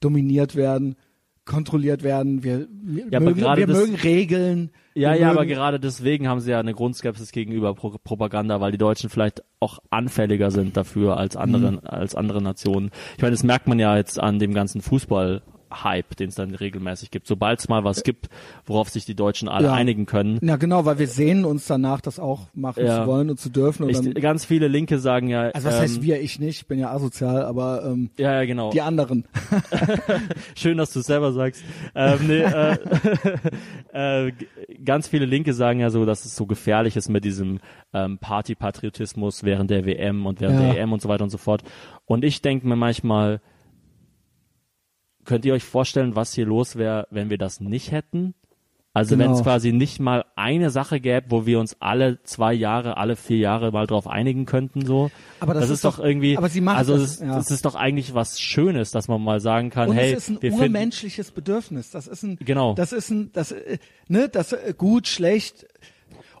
dominiert 0.00 0.56
werden, 0.56 0.96
kontrolliert 1.44 2.02
werden. 2.02 2.42
Wir, 2.42 2.66
wir, 2.70 3.06
Ja, 3.10 3.20
mögen, 3.20 3.40
wir 3.42 3.66
das- 3.66 3.78
mögen 3.78 3.96
Regeln. 3.96 4.70
ja, 4.94 5.12
ja, 5.12 5.26
mögen, 5.26 5.30
aber 5.36 5.46
gerade 5.46 5.78
deswegen 5.78 6.26
haben 6.26 6.40
sie 6.40 6.52
ja 6.52 6.58
eine 6.60 6.72
Grundskepsis 6.72 7.30
gegenüber 7.32 7.74
Pro 7.74 7.90
Propaganda, 8.02 8.62
weil 8.62 8.72
die 8.72 8.78
Deutschen 8.78 9.10
vielleicht 9.10 9.42
auch 9.60 9.78
anfälliger 9.90 10.50
sind 10.50 10.74
dafür 10.78 11.18
als 11.18 11.36
andere 11.36 11.72
Mhm. 11.72 11.80
als 11.82 12.14
andere 12.14 12.40
Nationen. 12.40 12.90
Ich 13.16 13.22
meine, 13.22 13.32
das 13.32 13.44
merkt 13.44 13.68
man 13.68 13.78
ja 13.78 13.94
jetzt 13.98 14.18
an 14.18 14.38
dem 14.38 14.54
ganzen 14.54 14.80
Fußball 14.80 15.42
Hype, 15.82 16.16
den 16.16 16.28
es 16.28 16.34
dann 16.36 16.54
regelmäßig 16.54 17.10
gibt. 17.10 17.26
Sobald 17.26 17.58
es 17.58 17.68
mal 17.68 17.82
was 17.82 18.02
gibt, 18.04 18.28
worauf 18.66 18.90
sich 18.90 19.04
die 19.04 19.14
Deutschen 19.14 19.48
alle 19.48 19.66
Ja. 19.66 19.72
einigen 19.72 20.06
können, 20.06 20.38
Ja, 20.42 20.56
genau, 20.56 20.84
weil 20.84 20.98
wir 20.98 21.08
sehnen 21.08 21.44
uns 21.44 21.66
danach, 21.66 22.00
das 22.00 22.18
auch 22.20 22.42
machen 22.54 22.84
Ja. 22.86 23.02
zu 23.02 23.06
wollen 23.08 23.30
und 23.30 23.40
zu 23.40 23.48
dürfen. 23.48 23.84
Und 23.84 23.90
Ich, 24.06 24.14
ganz 24.22 24.44
viele 24.44 24.68
Linke 24.68 24.98
sagen 24.98 25.28
ja, 25.28 25.50
also 25.50 25.66
was 25.68 25.74
ähm, 25.76 25.80
heißt 25.80 26.02
wir, 26.02 26.20
ich 26.20 26.38
nicht, 26.38 26.60
ich 26.62 26.66
bin 26.66 26.78
ja 26.78 26.90
asozial, 26.92 27.42
aber 27.44 27.84
ähm, 27.86 28.10
ja, 28.18 28.32
ja, 28.34 28.44
genau. 28.44 28.70
die 28.70 28.80
anderen. 28.82 29.24
Schön, 30.54 30.76
dass 30.78 30.92
du 30.92 31.00
es 31.00 31.06
selber 31.06 31.32
sagst. 31.32 31.64
Ähm, 31.94 32.18
nee, 32.26 32.40
äh, 32.42 32.76
äh, 34.28 34.32
ganz 34.84 35.08
viele 35.08 35.24
Linke 35.26 35.54
sagen 35.54 35.80
ja 35.80 35.90
so, 35.90 36.04
dass 36.04 36.24
es 36.24 36.36
so 36.36 36.46
gefährlich 36.46 36.96
ist 36.96 37.08
mit 37.08 37.24
diesem 37.24 37.60
ähm, 37.92 38.18
Partypatriotismus 38.18 39.42
während 39.44 39.70
der 39.70 39.84
WM 39.86 40.26
und 40.26 40.40
während 40.40 40.60
Ja. 40.60 40.72
der 40.72 40.80
EM 40.82 40.92
und 40.92 41.02
so 41.02 41.08
weiter 41.08 41.24
und 41.24 41.30
so 41.30 41.38
fort. 41.38 41.62
Und 42.06 42.24
ich 42.24 42.42
denke 42.42 42.66
mir 42.66 42.76
manchmal, 42.76 43.40
könnt 45.24 45.44
ihr 45.44 45.54
euch 45.54 45.64
vorstellen, 45.64 46.16
was 46.16 46.32
hier 46.34 46.46
los 46.46 46.76
wäre, 46.76 47.06
wenn 47.10 47.30
wir 47.30 47.38
das 47.38 47.60
nicht 47.60 47.90
hätten? 47.90 48.34
Also 48.96 49.18
wenn 49.18 49.26
Genau. 49.26 49.32
es 49.36 49.42
quasi 49.42 49.72
nicht 49.72 49.98
mal 49.98 50.24
eine 50.36 50.70
Sache 50.70 51.00
gäbe, 51.00 51.26
wo 51.30 51.46
wir 51.46 51.58
uns 51.58 51.76
alle 51.80 52.22
zwei 52.22 52.54
Jahre, 52.54 52.96
alle 52.96 53.16
vier 53.16 53.38
Jahre 53.38 53.72
mal 53.72 53.88
drauf 53.88 54.06
einigen 54.06 54.46
könnten, 54.46 54.86
so. 54.86 55.10
Aber 55.40 55.52
das 55.52 55.64
ist, 55.64 55.70
ist 55.70 55.84
doch 55.84 55.98
irgendwie, 55.98 56.38
aber 56.38 56.48
sie 56.48 56.60
machen 56.60 56.76
also 56.78 56.92
das, 56.92 57.02
es, 57.02 57.10
ist, 57.14 57.20
ja. 57.22 57.36
es 57.38 57.50
ist 57.50 57.64
doch 57.64 57.74
eigentlich 57.74 58.14
was 58.14 58.40
Schönes, 58.40 58.92
dass 58.92 59.08
man 59.08 59.20
mal 59.20 59.40
sagen 59.40 59.70
kann, 59.70 59.88
Und 59.88 59.96
hey, 59.96 60.12
es 60.12 60.28
ist 60.28 60.40
ein 60.44 60.52
urmenschliches 60.52 61.32
Bedürfnis. 61.32 61.90
Das 61.90 62.06
ist 62.06 62.22
ein, 62.22 62.36
Genau. 62.36 62.74
das 62.74 62.92
ist 62.92 63.10
ein, 63.10 63.32
das, 63.32 63.50
äh, 63.50 63.78
ne, 64.06 64.28
das 64.28 64.52
äh, 64.52 64.74
gut, 64.78 65.08
schlecht. 65.08 65.66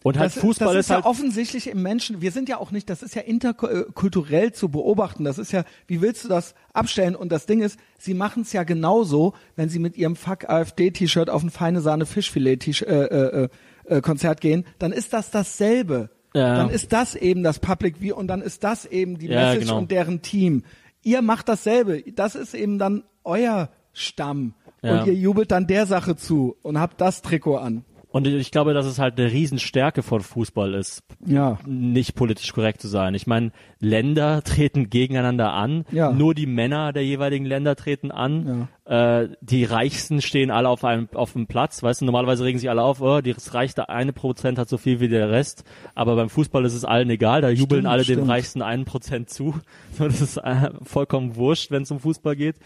Und 0.04 0.18
halt 0.18 0.36
das, 0.36 0.42
Fußball 0.42 0.74
das 0.74 0.80
ist, 0.80 0.80
ist 0.80 0.88
ja 0.90 0.96
halt 0.96 1.06
offensichtlich 1.06 1.66
im 1.66 1.80
Menschen, 1.80 2.20
wir 2.20 2.30
sind 2.30 2.50
ja 2.50 2.58
auch 2.58 2.70
nicht, 2.72 2.90
das 2.90 3.02
ist 3.02 3.14
ja 3.14 3.22
interkulturell 3.22 4.52
zu 4.52 4.68
beobachten. 4.68 5.24
Das 5.24 5.38
ist 5.38 5.50
ja, 5.50 5.64
wie 5.86 6.02
willst 6.02 6.24
du 6.24 6.28
das 6.28 6.54
abstellen? 6.74 7.16
Und 7.16 7.32
das 7.32 7.46
Ding 7.46 7.62
ist, 7.62 7.78
sie 7.98 8.12
machen 8.12 8.42
es 8.42 8.52
ja 8.52 8.64
genauso, 8.64 9.32
wenn 9.56 9.70
sie 9.70 9.78
mit 9.78 9.96
ihrem 9.96 10.14
Fuck 10.14 10.46
AfD-T-Shirt 10.46 11.30
auf 11.30 11.42
ein 11.42 11.48
feine 11.48 11.80
Sahne 11.80 12.04
Fischfilet-Konzert 12.04 12.86
äh, 12.86 13.44
äh, 13.44 13.48
äh, 13.86 14.00
Konzert 14.02 14.42
gehen, 14.42 14.66
dann 14.78 14.92
ist 14.92 15.14
das 15.14 15.30
dasselbe. 15.30 16.10
Ja. 16.34 16.54
Dann 16.58 16.68
ist 16.68 16.92
das 16.92 17.14
eben 17.14 17.42
das 17.42 17.58
Public 17.58 18.02
View 18.02 18.14
und 18.14 18.26
dann 18.26 18.42
ist 18.42 18.62
das 18.62 18.84
eben 18.84 19.16
die 19.16 19.28
Ja, 19.28 19.40
Message 19.40 19.68
genau. 19.68 19.78
und 19.78 19.90
deren 19.90 20.20
Team. 20.20 20.64
Ihr 21.02 21.22
macht 21.22 21.48
dasselbe. 21.48 22.02
Das 22.14 22.34
ist 22.34 22.52
eben 22.52 22.78
dann 22.78 23.04
euer 23.24 23.70
Stamm. 23.94 24.52
Ja. 24.82 25.00
Und 25.00 25.06
ihr 25.06 25.14
jubelt 25.14 25.50
dann 25.50 25.66
der 25.66 25.86
Sache 25.86 26.14
zu 26.14 26.56
und 26.60 26.78
habt 26.78 27.00
das 27.00 27.22
Trikot 27.22 27.56
an. 27.56 27.86
Und 28.14 28.28
ich 28.28 28.52
glaube, 28.52 28.74
dass 28.74 28.86
es 28.86 29.00
halt 29.00 29.18
eine 29.18 29.32
Riesenstärke 29.32 30.04
von 30.04 30.20
Fußball 30.20 30.74
ist, 30.74 31.02
Ja. 31.26 31.58
nicht 31.66 32.14
politisch 32.14 32.52
korrekt 32.52 32.80
zu 32.80 32.86
sein. 32.86 33.12
Ich 33.16 33.26
meine, 33.26 33.50
Länder 33.80 34.42
treten 34.44 34.88
gegeneinander 34.88 35.52
an, 35.52 35.84
Ja. 35.90 36.12
nur 36.12 36.32
die 36.32 36.46
Männer 36.46 36.92
der 36.92 37.04
jeweiligen 37.04 37.44
Länder 37.44 37.74
treten 37.74 38.12
an. 38.12 38.68
Äh, 38.84 39.30
die 39.40 39.64
Reichsten 39.64 40.22
stehen 40.22 40.52
alle 40.52 40.68
auf 40.68 40.84
einem 40.84 41.08
auf 41.14 41.32
dem 41.32 41.48
Platz, 41.48 41.82
weißt 41.82 42.02
du, 42.02 42.04
normalerweise 42.04 42.44
regen 42.44 42.58
sich 42.60 42.70
alle 42.70 42.82
auf, 42.82 43.00
oh, 43.00 43.20
das 43.20 43.52
reichste 43.52 43.88
eine 43.88 44.12
Prozent 44.12 44.58
hat 44.58 44.68
so 44.68 44.78
viel 44.78 45.00
wie 45.00 45.08
der 45.08 45.30
Rest, 45.30 45.64
aber 45.96 46.14
beim 46.14 46.28
Fußball 46.28 46.64
ist 46.66 46.74
es 46.74 46.84
allen 46.84 47.10
egal, 47.10 47.40
da 47.40 47.48
jubeln 47.48 47.80
Stimmt, 47.80 47.92
alle 47.92 48.04
dem 48.04 48.14
stimmt. 48.18 48.30
reichsten 48.30 48.62
einen 48.62 48.84
Prozent 48.84 49.28
zu. 49.28 49.54
Das 49.98 50.20
ist 50.20 50.36
äh, 50.36 50.70
vollkommen 50.84 51.34
wurscht, 51.36 51.70
wenn 51.72 51.82
es 51.82 51.90
um 51.90 51.98
Fußball 51.98 52.36
geht. 52.36 52.56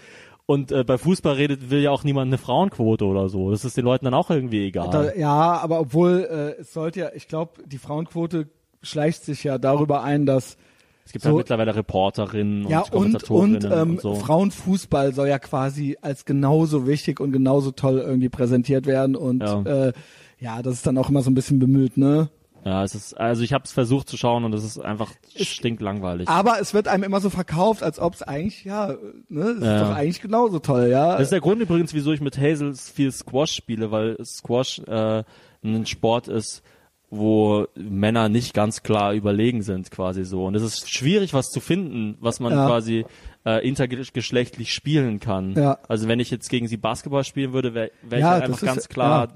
Und 0.51 0.73
äh, 0.73 0.83
bei 0.83 0.97
Fußball 0.97 1.35
redet, 1.35 1.69
will 1.69 1.81
ja 1.83 1.91
auch 1.91 2.05
niemand 2.05 2.29
eine 2.29 2.39
Frauenquote 2.39 3.05
oder 3.05 3.29
so. 3.29 3.51
Das 3.51 3.67
ist 3.67 3.77
den 3.77 3.85
Leuten 3.85 4.07
dann 4.07 4.15
auch 4.15 4.31
irgendwie 4.31 4.67
egal. 4.69 4.89
Da, 4.91 5.15
ja, 5.15 5.31
aber 5.59 5.79
obwohl 5.81 6.27
äh, 6.57 6.63
es 6.63 6.73
sollte 6.73 7.01
ja, 7.01 7.11
ich 7.15 7.29
glaube, 7.29 7.63
die 7.67 7.77
Frauenquote 7.77 8.49
schleicht 8.83 9.25
sich 9.27 9.45
ja 9.45 9.59
darüber 9.59 10.03
ein, 10.03 10.25
dass 10.25 10.57
es 11.05 11.13
gibt 11.13 11.23
so- 11.25 11.29
halt 11.29 11.37
mittlerweile 11.37 11.77
Reporterinnen 11.77 12.65
und 12.65 12.71
ja 12.71 12.81
und 12.81 12.91
Kommentatorinnen 12.93 13.65
und, 13.67 13.71
ähm, 13.79 13.91
und 13.91 14.01
so. 14.01 14.15
Frauenfußball 14.15 15.13
soll 15.13 15.29
ja 15.29 15.39
quasi 15.39 15.99
als 16.01 16.25
genauso 16.25 16.87
wichtig 16.87 17.21
und 17.21 17.31
genauso 17.33 17.71
toll 17.73 17.99
irgendwie 17.99 18.31
präsentiert 18.31 18.87
werden 18.87 19.17
und 19.17 19.43
Ja. 19.43 19.61
äh, 19.65 19.93
ja, 20.41 20.63
das 20.63 20.75
ist 20.77 20.87
dann 20.87 20.97
auch 20.97 21.11
immer 21.11 21.21
so 21.21 21.31
ein 21.31 21.35
bisschen 21.35 21.59
bemüht, 21.59 21.99
ne? 21.99 22.31
Ja, 22.65 22.83
es 22.85 22.95
ist, 22.95 23.15
also 23.19 23.43
ich 23.43 23.53
habe 23.53 23.65
es 23.65 23.73
versucht 23.73 24.09
zu 24.09 24.17
schauen 24.17 24.45
und 24.45 24.53
es 24.53 24.65
ist 24.65 24.79
einfach 24.79 25.11
stinklangweilig. 25.37 26.29
Aber 26.29 26.61
es 26.61 26.75
wird 26.75 26.89
einem 26.89 27.05
immer 27.05 27.21
so 27.21 27.31
verkauft, 27.31 27.83
als 27.83 27.99
ob 27.99 28.15
es 28.15 28.23
eigentlich, 28.23 28.65
ja, 28.65 28.95
ne, 29.29 29.43
es 29.43 29.65
Ja. 29.65 29.77
ist 29.77 29.83
doch 29.83 29.95
eigentlich 29.95 30.21
genauso 30.21 30.59
toll, 30.59 30.89
ja. 30.91 31.13
Das 31.13 31.23
ist 31.23 31.33
der 31.33 31.41
Grund 31.41 31.61
übrigens, 31.63 31.95
wieso 31.95 32.13
ich 32.13 32.21
mit 32.21 32.37
Hazel 32.39 32.75
viel 32.75 33.13
Squash 33.13 33.53
spiele, 33.53 33.91
weil 33.91 34.17
Squash 34.25 34.81
äh, 34.87 35.23
ein 35.65 35.87
Sport 35.87 36.29
ist, 36.29 36.63
wo 37.11 37.67
Männer 37.75 38.29
nicht 38.29 38.53
ganz 38.53 38.83
klar 38.83 39.15
überlegen 39.15 39.63
sind, 39.63 39.91
quasi 39.91 40.25
so. 40.25 40.45
Und 40.45 40.55
es 40.55 40.63
ist 40.63 40.91
schwierig, 40.91 41.33
was 41.33 41.51
zu 41.51 41.61
finden, 41.61 42.19
was 42.21 42.39
man 42.39 42.53
Ja. 42.53 42.67
quasi 42.67 43.07
äh, 43.47 43.67
intergeschlechtlich 43.67 44.75
spielen 44.75 45.21
kann. 45.21 45.55
Ja. 45.55 45.79
Also 45.89 46.07
wenn 46.07 46.21
ich 46.21 46.31
jetzt 46.31 46.51
gegen 46.51 46.69
sie 46.69 46.77
Basketball 46.77 47.25
spielen 47.25 47.55
würde, 47.55 47.73
wäre 47.73 47.91
wär 48.03 48.19
ich 48.19 48.23
ja, 48.25 48.31
halt 48.33 48.43
das 48.43 48.51
einfach 48.51 48.67
ganz 48.67 48.89
klar. 48.91 49.29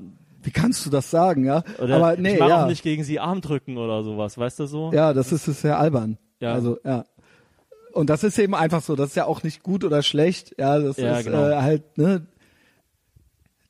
Wie 0.42 0.50
kannst 0.50 0.84
du 0.84 0.90
das 0.90 1.10
sagen, 1.10 1.44
ja? 1.44 1.62
Oder 1.80 1.96
Aber 1.96 2.16
nee, 2.16 2.34
ich 2.34 2.38
mag 2.40 2.48
ja. 2.48 2.64
auch 2.64 2.68
nicht 2.68 2.82
gegen 2.82 3.04
sie 3.04 3.20
Armdrücken 3.20 3.78
oder 3.78 4.02
sowas, 4.02 4.36
weißt 4.36 4.60
du 4.60 4.66
so? 4.66 4.90
Ja, 4.92 5.12
das 5.12 5.32
ist, 5.32 5.46
ist 5.48 5.60
sehr 5.62 5.78
albern. 5.78 6.18
Ja. 6.40 6.52
Also, 6.52 6.78
ja. 6.84 7.04
Und 7.92 8.10
das 8.10 8.24
ist 8.24 8.38
eben 8.38 8.54
einfach 8.54 8.82
so, 8.82 8.96
das 8.96 9.10
ist 9.10 9.16
ja 9.16 9.26
auch 9.26 9.42
nicht 9.42 9.62
gut 9.62 9.84
oder 9.84 10.02
schlecht, 10.02 10.54
ja, 10.58 10.78
das 10.78 10.96
Ja, 10.96 11.18
ist 11.18 11.26
genau. 11.26 11.48
äh, 11.48 11.56
halt, 11.56 11.98
ne, 11.98 12.26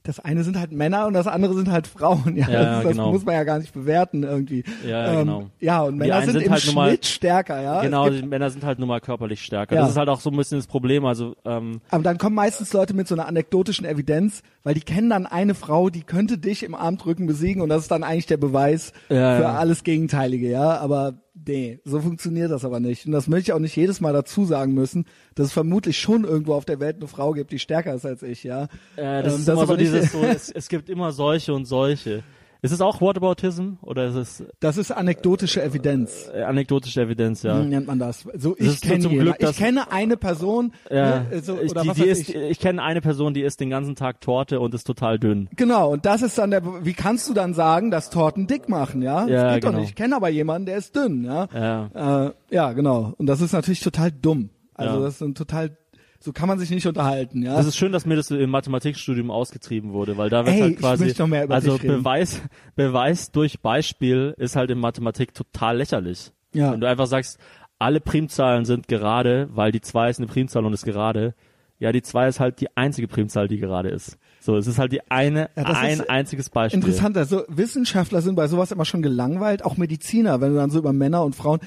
das 0.05 0.19
eine 0.21 0.43
sind 0.43 0.59
halt 0.59 0.73
Männer 0.73 1.07
und 1.07 1.13
das 1.15 1.27
andere 1.27 1.55
sind 1.55 1.71
halt 1.71 1.87
Frauen, 1.87 2.37
ja, 2.37 2.49
Ja, 2.51 2.63
das, 2.65 2.83
das 2.83 2.93
genau. 2.93 3.13
muss 3.13 3.25
man 3.25 3.35
ja 3.35 3.45
gar 3.45 3.59
nicht 3.59 3.73
bewerten 3.73 4.23
irgendwie. 4.25 4.65
Ja, 4.87 5.21
genau. 5.21 5.51
Ja, 5.61 5.83
und 5.83 5.97
Männer 5.97 6.23
sind, 6.23 6.33
sind 6.33 6.43
im 6.43 6.51
halt 6.53 6.67
nun 6.67 6.75
mal- 6.75 6.89
Schnitt 6.89 7.07
stärker, 7.07 7.63
ja. 7.63 7.83
Genau, 7.83 8.05
gibt, 8.07 8.23
die 8.23 8.27
Männer 8.27 8.51
sind 8.51 8.65
halt 8.65 8.79
nun 8.79 8.89
mal 8.89 9.01
körperlich 9.01 9.43
stärker. 9.43 9.75
Ja. 9.77 9.83
Das 9.83 9.91
ist 9.91 9.97
halt 9.97 10.09
auch 10.09 10.21
so 10.21 10.31
ein 10.31 10.37
bisschen 10.37 10.59
das 10.59 10.67
Problem. 10.67 11.05
Also 11.05 11.37
ähm, 11.45 11.81
aber 11.91 12.03
dann 12.03 12.19
kommen 12.19 12.35
meistens 12.35 12.73
Leute 12.73 12.95
mit 12.95 13.07
so 13.09 13.15
einer 13.15 13.27
anekdotischen 13.27 13.87
Evidenz, 13.87 14.43
weil 14.65 14.75
die 14.75 14.81
kennen 14.81 15.11
dann 15.11 15.27
eine 15.27 15.55
Frau, 15.55 15.89
die 15.91 16.03
könnte 16.03 16.39
dich 16.39 16.63
im 16.65 16.75
Armdrücken 16.75 17.27
besiegen 17.27 17.63
und 17.63 17.69
das 17.69 17.83
ist 17.83 17.91
dann 17.91 18.03
eigentlich 18.03 18.27
der 18.27 18.37
Beweis 18.39 18.93
Ja, 19.09 19.37
für 19.37 19.49
alles 19.49 19.85
Gegenteilige, 19.85 20.49
ja. 20.51 20.79
Aber 20.79 21.15
nee, 21.35 21.81
so 21.85 22.01
funktioniert 22.01 22.51
das 22.51 22.65
aber 22.65 22.81
nicht. 22.81 23.07
Und 23.07 23.13
das 23.13 23.29
möchte 23.29 23.51
ich 23.51 23.53
auch 23.53 23.59
nicht 23.59 23.77
jedes 23.77 24.01
Mal 24.01 24.13
dazu 24.13 24.45
sagen 24.45 24.75
müssen, 24.75 25.07
dass 25.35 25.47
es 25.49 25.53
vermutlich 25.53 25.99
schon 25.99 26.25
irgendwo 26.25 26.55
auf 26.55 26.65
der 26.65 26.81
Welt 26.81 26.97
eine 26.97 27.09
Frau 27.09 27.33
gibt, 27.33 27.53
die 27.53 27.59
stärker 27.59 27.95
ist 27.95 28.07
als 28.07 28.23
ich, 28.23 28.45
ja. 28.45 28.65
Äh, 28.97 29.23
das 29.23 29.35
Ähm, 29.35 29.41
ist 29.41 29.49
immer 29.49 29.67
so 29.67 29.77
dieses, 29.77 30.13
so, 30.13 30.23
es, 30.23 30.51
es 30.51 30.69
gibt 30.69 30.89
immer 30.89 31.13
solche 31.13 31.55
und 31.55 31.65
solche. 31.65 32.23
Ist 32.65 32.71
es 32.71 32.81
auch 32.81 33.01
Whataboutism 33.01 33.71
oder 33.83 34.07
ist 34.07 34.15
es 34.15 34.45
Das 34.61 34.77
ist 34.77 34.93
anekdotische 34.93 35.61
Evidenz. 35.63 36.31
äh, 36.33 36.43
anekdotische 36.43 37.01
Evidenz, 37.03 37.43
ja? 37.43 37.59
Hm, 37.59 37.69
nennt 37.69 37.87
man 37.89 37.99
das. 37.99 38.21
So, 38.39 38.55
Das 38.55 38.75
ich 38.75 38.81
kenne 38.81 39.01
zum. 39.01 39.19
Glück, 39.19 39.35
Ich 39.41 39.57
kenne 39.57 39.91
eine 39.91 40.17
Person, 40.17 40.73
Ja, 40.89 41.25
ne, 41.25 41.43
so, 41.43 41.59
ich, 41.61 41.73
die, 41.75 41.89
die 41.91 42.05
ist, 42.07 42.29
ich. 42.29 42.35
ich 42.37 42.59
kenne 42.61 42.81
eine 42.83 43.01
Person, 43.01 43.35
die 43.35 43.43
isst 43.43 43.59
den 43.59 43.69
ganzen 43.71 43.97
Tag 43.97 44.21
Torte 44.21 44.61
und 44.61 44.75
ist 44.75 44.85
total 44.85 45.19
dünn. 45.19 45.49
Genau, 45.57 45.91
und 45.93 46.07
das 46.07 46.23
ist 46.23 46.39
dann 46.39 46.53
der, 46.53 46.63
wie 46.85 46.93
kannst 46.93 47.29
du 47.29 47.35
dann 47.35 47.53
sagen, 47.53 47.91
dass 47.91 48.11
Torten 48.11 48.47
dick 48.47 48.69
machen, 48.69 49.03
ja? 49.03 49.27
Ja, 49.27 49.43
das 49.45 49.55
geht 49.55 49.65
doch 49.65 49.69
genau. 49.71 49.81
nicht. 49.81 49.91
Ich 49.91 49.97
kenne 49.97 50.15
aber 50.15 50.29
jemanden, 50.29 50.67
der 50.67 50.77
ist 50.77 50.95
dünn, 50.95 51.25
ja? 51.25 51.49
Ja. 51.53 52.27
Äh, 52.29 52.33
ja, 52.51 52.73
genau. 52.75 53.13
Und 53.19 53.27
das 53.27 53.41
ist 53.41 53.53
natürlich 53.53 53.81
total 53.81 54.13
dumm. 54.13 54.51
Also 54.75 54.99
Ja. 54.99 55.05
das 55.05 55.15
ist 55.17 55.21
ein 55.23 55.35
total, 55.35 55.77
so 56.23 56.33
kann 56.33 56.49
man 56.49 56.59
sich 56.59 56.71
nicht 56.71 56.87
unterhalten, 56.87 57.43
ja? 57.43 57.57
Das 57.57 57.67
ist 57.67 57.77
schön, 57.77 57.93
dass 57.93 58.07
mir 58.07 58.17
das 58.17 58.31
im 58.31 58.51
Mathematikstudium 58.51 59.31
ausgetrieben 59.31 59.93
wurde, 59.93 60.17
weil 60.17 60.31
da 60.31 60.47
wird 60.47 60.57
Ey, 60.57 60.61
halt 60.63 60.79
quasi, 60.79 61.15
also 61.49 61.75
reden. 61.75 61.89
Beweis, 61.89 62.41
Beweis 62.77 63.33
durch 63.33 63.61
Beispiel 63.61 64.35
ist 64.39 64.57
halt 64.57 64.71
in 64.71 64.79
Mathematik 64.79 65.35
total 65.35 65.79
lächerlich. 65.79 66.33
Ja. 66.55 66.73
Wenn 66.73 66.81
du 66.81 66.89
einfach 66.89 67.07
sagst, 67.07 67.39
alle 67.79 68.01
Primzahlen 68.01 68.65
sind 68.65 68.87
gerade, 68.87 69.49
weil 69.53 69.73
die 69.73 69.81
2 69.81 70.11
ist 70.11 70.19
eine 70.19 70.29
Primzahl 70.29 70.65
und 70.65 70.73
ist 70.73 70.85
gerade. 70.85 71.35
Ja, 71.79 71.91
die 71.91 72.03
2 72.03 72.29
ist 72.29 72.39
halt 72.39 72.61
die 72.61 72.69
einzige 72.77 73.09
Primzahl, 73.09 73.49
die 73.49 73.59
gerade 73.59 73.89
ist. 73.89 74.17
So, 74.39 74.57
es 74.57 74.69
ist 74.69 74.79
halt 74.79 74.93
die 74.93 75.11
eine, 75.11 75.51
Ja, 75.57 75.65
ein 75.65 76.09
einziges 76.09 76.49
Beispiel. 76.49 76.79
Interessant, 76.79 77.17
also 77.17 77.43
Wissenschaftler 77.49 78.23
sind 78.23 78.37
bei 78.37 78.47
sowas 78.47 78.71
immer 78.71 78.85
schon 78.85 79.03
gelangweilt, 79.03 79.65
auch 79.65 79.77
Mediziner, 79.77 80.41
wenn 80.41 80.51
du 80.51 80.57
dann 80.57 80.71
so 80.71 80.79
über 80.79 80.93
Männer 80.93 81.25
und 81.25 81.35
Frauen 81.35 81.59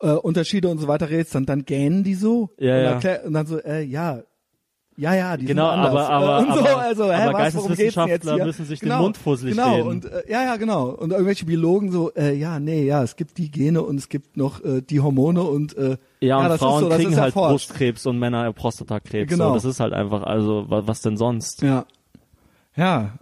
äh, 0.00 0.12
Unterschiede 0.12 0.68
und 0.68 0.78
so 0.78 0.88
weiter 0.88 1.08
redest, 1.10 1.34
dann, 1.34 1.46
dann 1.46 1.64
gähnen 1.64 2.04
die 2.04 2.14
so 2.14 2.50
Ja, 2.58 2.76
und, 2.76 2.82
ja. 2.84 2.90
erklär, 2.92 3.24
und 3.26 3.32
dann 3.34 3.46
so, 3.46 3.58
äh, 3.58 3.82
ja, 3.82 4.22
ja, 4.96 5.14
ja, 5.14 5.36
die 5.38 5.46
Genau, 5.46 5.70
sind 5.70 5.78
anders. 5.80 5.94
aber- 5.94 6.10
aber- 6.10 6.38
äh, 6.38 6.42
und 6.46 6.52
so, 6.54 6.60
aber- 6.60 6.78
also, 6.82 7.04
hä, 7.04 7.14
aber 7.14 7.32
was, 7.32 7.54
Geisteswissenschaftler 7.54 8.44
müssen 8.44 8.64
sich 8.66 8.80
den 8.80 8.88
genau, 8.90 9.02
Mund 9.02 9.16
fusselig 9.16 9.54
Genau, 9.56 9.74
reden. 9.76 9.88
und 9.88 10.04
äh, 10.04 10.22
ja, 10.28 10.42
ja, 10.44 10.56
genau. 10.56 10.88
Und 10.90 11.12
irgendwelche 11.12 11.46
Biologen 11.46 11.90
so, 11.90 12.12
äh, 12.14 12.34
ja, 12.34 12.60
nee, 12.60 12.84
ja, 12.84 13.02
es 13.02 13.16
gibt 13.16 13.38
die 13.38 13.50
Gene 13.50 13.80
und 13.82 13.96
es 13.96 14.10
gibt 14.10 14.36
noch 14.36 14.62
äh, 14.62 14.82
die 14.82 15.00
Hormone 15.00 15.42
und 15.42 15.74
äh, 15.78 15.96
ja, 16.20 16.38
und 16.38 16.48
das 16.50 16.58
Frauen 16.60 16.82
so, 16.84 16.88
kriegen 16.90 17.16
halt 17.16 17.26
erforscht. 17.34 17.68
Brustkrebs 17.68 18.04
und 18.06 18.18
Männer 18.18 18.52
Prostatakrebs. 18.52 19.30
Genau. 19.30 19.48
So, 19.48 19.54
das 19.54 19.64
ist 19.64 19.80
halt 19.80 19.94
einfach, 19.94 20.22
also, 20.22 20.68
wa- 20.68 20.82
was 20.84 21.00
denn 21.00 21.16
sonst? 21.16 21.62
Ja. 21.62 21.86
Ja. 22.76 23.14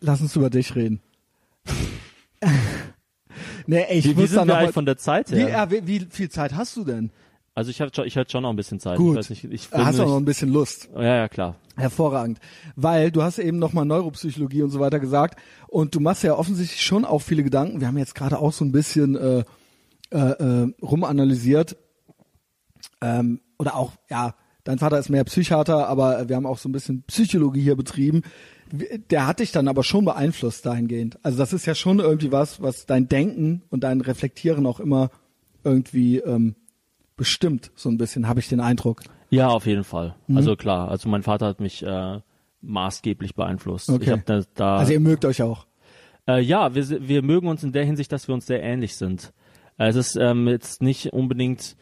Lass 0.00 0.20
uns 0.20 0.34
über 0.34 0.50
dich 0.50 0.74
reden. 0.74 1.00
nee, 3.70 3.86
ich 3.90 4.04
Wie, 4.04 4.16
wie 4.16 4.20
muss 4.22 4.30
da 4.30 4.40
sind 4.40 4.48
noch 4.48 4.58
wir 4.58 4.66
mal, 4.66 4.72
von 4.72 4.86
der 4.86 4.96
Zeit 4.96 5.30
wie, 5.30 5.36
her? 5.36 5.48
ja, 5.48 5.70
wie, 5.70 5.86
wie 5.86 6.06
viel 6.10 6.28
Zeit 6.28 6.54
hast 6.54 6.76
du 6.76 6.84
denn? 6.84 7.10
Also 7.54 7.70
ich 7.70 7.80
hatte 7.80 8.04
ich 8.04 8.16
hatte 8.16 8.30
schon 8.30 8.42
noch 8.42 8.50
ein 8.50 8.56
bisschen 8.56 8.80
Zeit. 8.80 8.96
Gut. 8.96 9.12
Ich 9.12 9.18
weiß 9.18 9.30
nicht, 9.30 9.44
ich 9.44 9.68
Hast 9.72 9.98
du 9.98 10.04
auch 10.04 10.08
noch 10.08 10.16
ein 10.16 10.24
bisschen 10.24 10.50
Lust? 10.52 10.88
ja, 10.94 11.02
ja, 11.16 11.28
klar. 11.28 11.56
Hervorragend. 11.76 12.38
Weil 12.76 13.10
du 13.10 13.22
hast 13.22 13.38
eben 13.38 13.58
nochmal 13.58 13.84
Neuropsychologie 13.84 14.62
und 14.62 14.70
so 14.70 14.80
weiter 14.80 15.00
gesagt 15.00 15.38
und 15.68 15.94
du 15.94 16.00
machst 16.00 16.22
ja 16.22 16.34
offensichtlich 16.36 16.82
schon 16.82 17.04
auch 17.04 17.20
viele 17.20 17.42
Gedanken. 17.42 17.80
Wir 17.80 17.88
haben 17.88 17.98
jetzt 17.98 18.14
gerade 18.14 18.38
auch 18.38 18.52
so 18.52 18.64
ein 18.64 18.72
bisschen 18.72 19.16
äh, 19.16 19.44
äh, 20.10 20.18
äh, 20.18 20.72
rumanalysiert. 20.82 21.76
Ähm, 23.00 23.40
oder 23.58 23.76
auch, 23.76 23.92
ja, 24.08 24.34
dein 24.64 24.78
Vater 24.78 24.98
ist 24.98 25.08
mehr 25.08 25.24
Psychiater, 25.24 25.88
aber 25.88 26.28
wir 26.28 26.36
haben 26.36 26.46
auch 26.46 26.58
so 26.58 26.68
ein 26.68 26.72
bisschen 26.72 27.02
Psychologie 27.04 27.62
hier 27.62 27.76
betrieben. 27.76 28.22
Der 28.72 29.26
hat 29.26 29.40
dich 29.40 29.52
dann 29.52 29.68
aber 29.68 29.82
schon 29.82 30.04
beeinflusst 30.04 30.64
dahingehend. 30.66 31.18
Also 31.22 31.38
das 31.38 31.52
ist 31.52 31.66
ja 31.66 31.74
schon 31.74 31.98
irgendwie 31.98 32.32
was, 32.32 32.62
was 32.62 32.86
dein 32.86 33.08
Denken 33.08 33.62
und 33.70 33.84
dein 33.84 34.00
Reflektieren 34.00 34.66
auch 34.66 34.80
immer 34.80 35.10
irgendwie 35.64 36.18
ähm, 36.18 36.54
bestimmt, 37.16 37.70
so 37.74 37.88
ein 37.88 37.98
bisschen, 37.98 38.28
habe 38.28 38.40
ich 38.40 38.48
den 38.48 38.60
Eindruck. 38.60 39.02
Ja, 39.30 39.48
auf 39.48 39.66
jeden 39.66 39.84
Fall. 39.84 40.14
Mhm. 40.26 40.36
Also 40.36 40.56
klar, 40.56 40.88
also 40.88 41.08
mein 41.08 41.22
Vater 41.22 41.46
hat 41.46 41.60
mich 41.60 41.82
äh, 41.82 42.20
maßgeblich 42.62 43.34
beeinflusst. 43.34 43.90
Okay. 43.90 44.22
Da, 44.24 44.42
da 44.54 44.76
Also 44.76 44.92
ihr 44.92 45.00
mögt 45.00 45.24
euch 45.24 45.42
auch. 45.42 45.66
Äh, 46.26 46.40
ja, 46.40 46.74
wir, 46.74 47.08
wir 47.08 47.22
mögen 47.22 47.48
uns 47.48 47.62
in 47.62 47.72
der 47.72 47.84
Hinsicht, 47.84 48.12
dass 48.12 48.28
wir 48.28 48.34
uns 48.34 48.46
sehr 48.46 48.62
ähnlich 48.62 48.96
sind. 48.96 49.32
Äh, 49.78 49.88
Es 49.88 49.96
ist 49.96 50.16
ähm, 50.16 50.48
jetzt 50.48 50.82
nicht 50.82 51.12
unbedingt, 51.12 51.76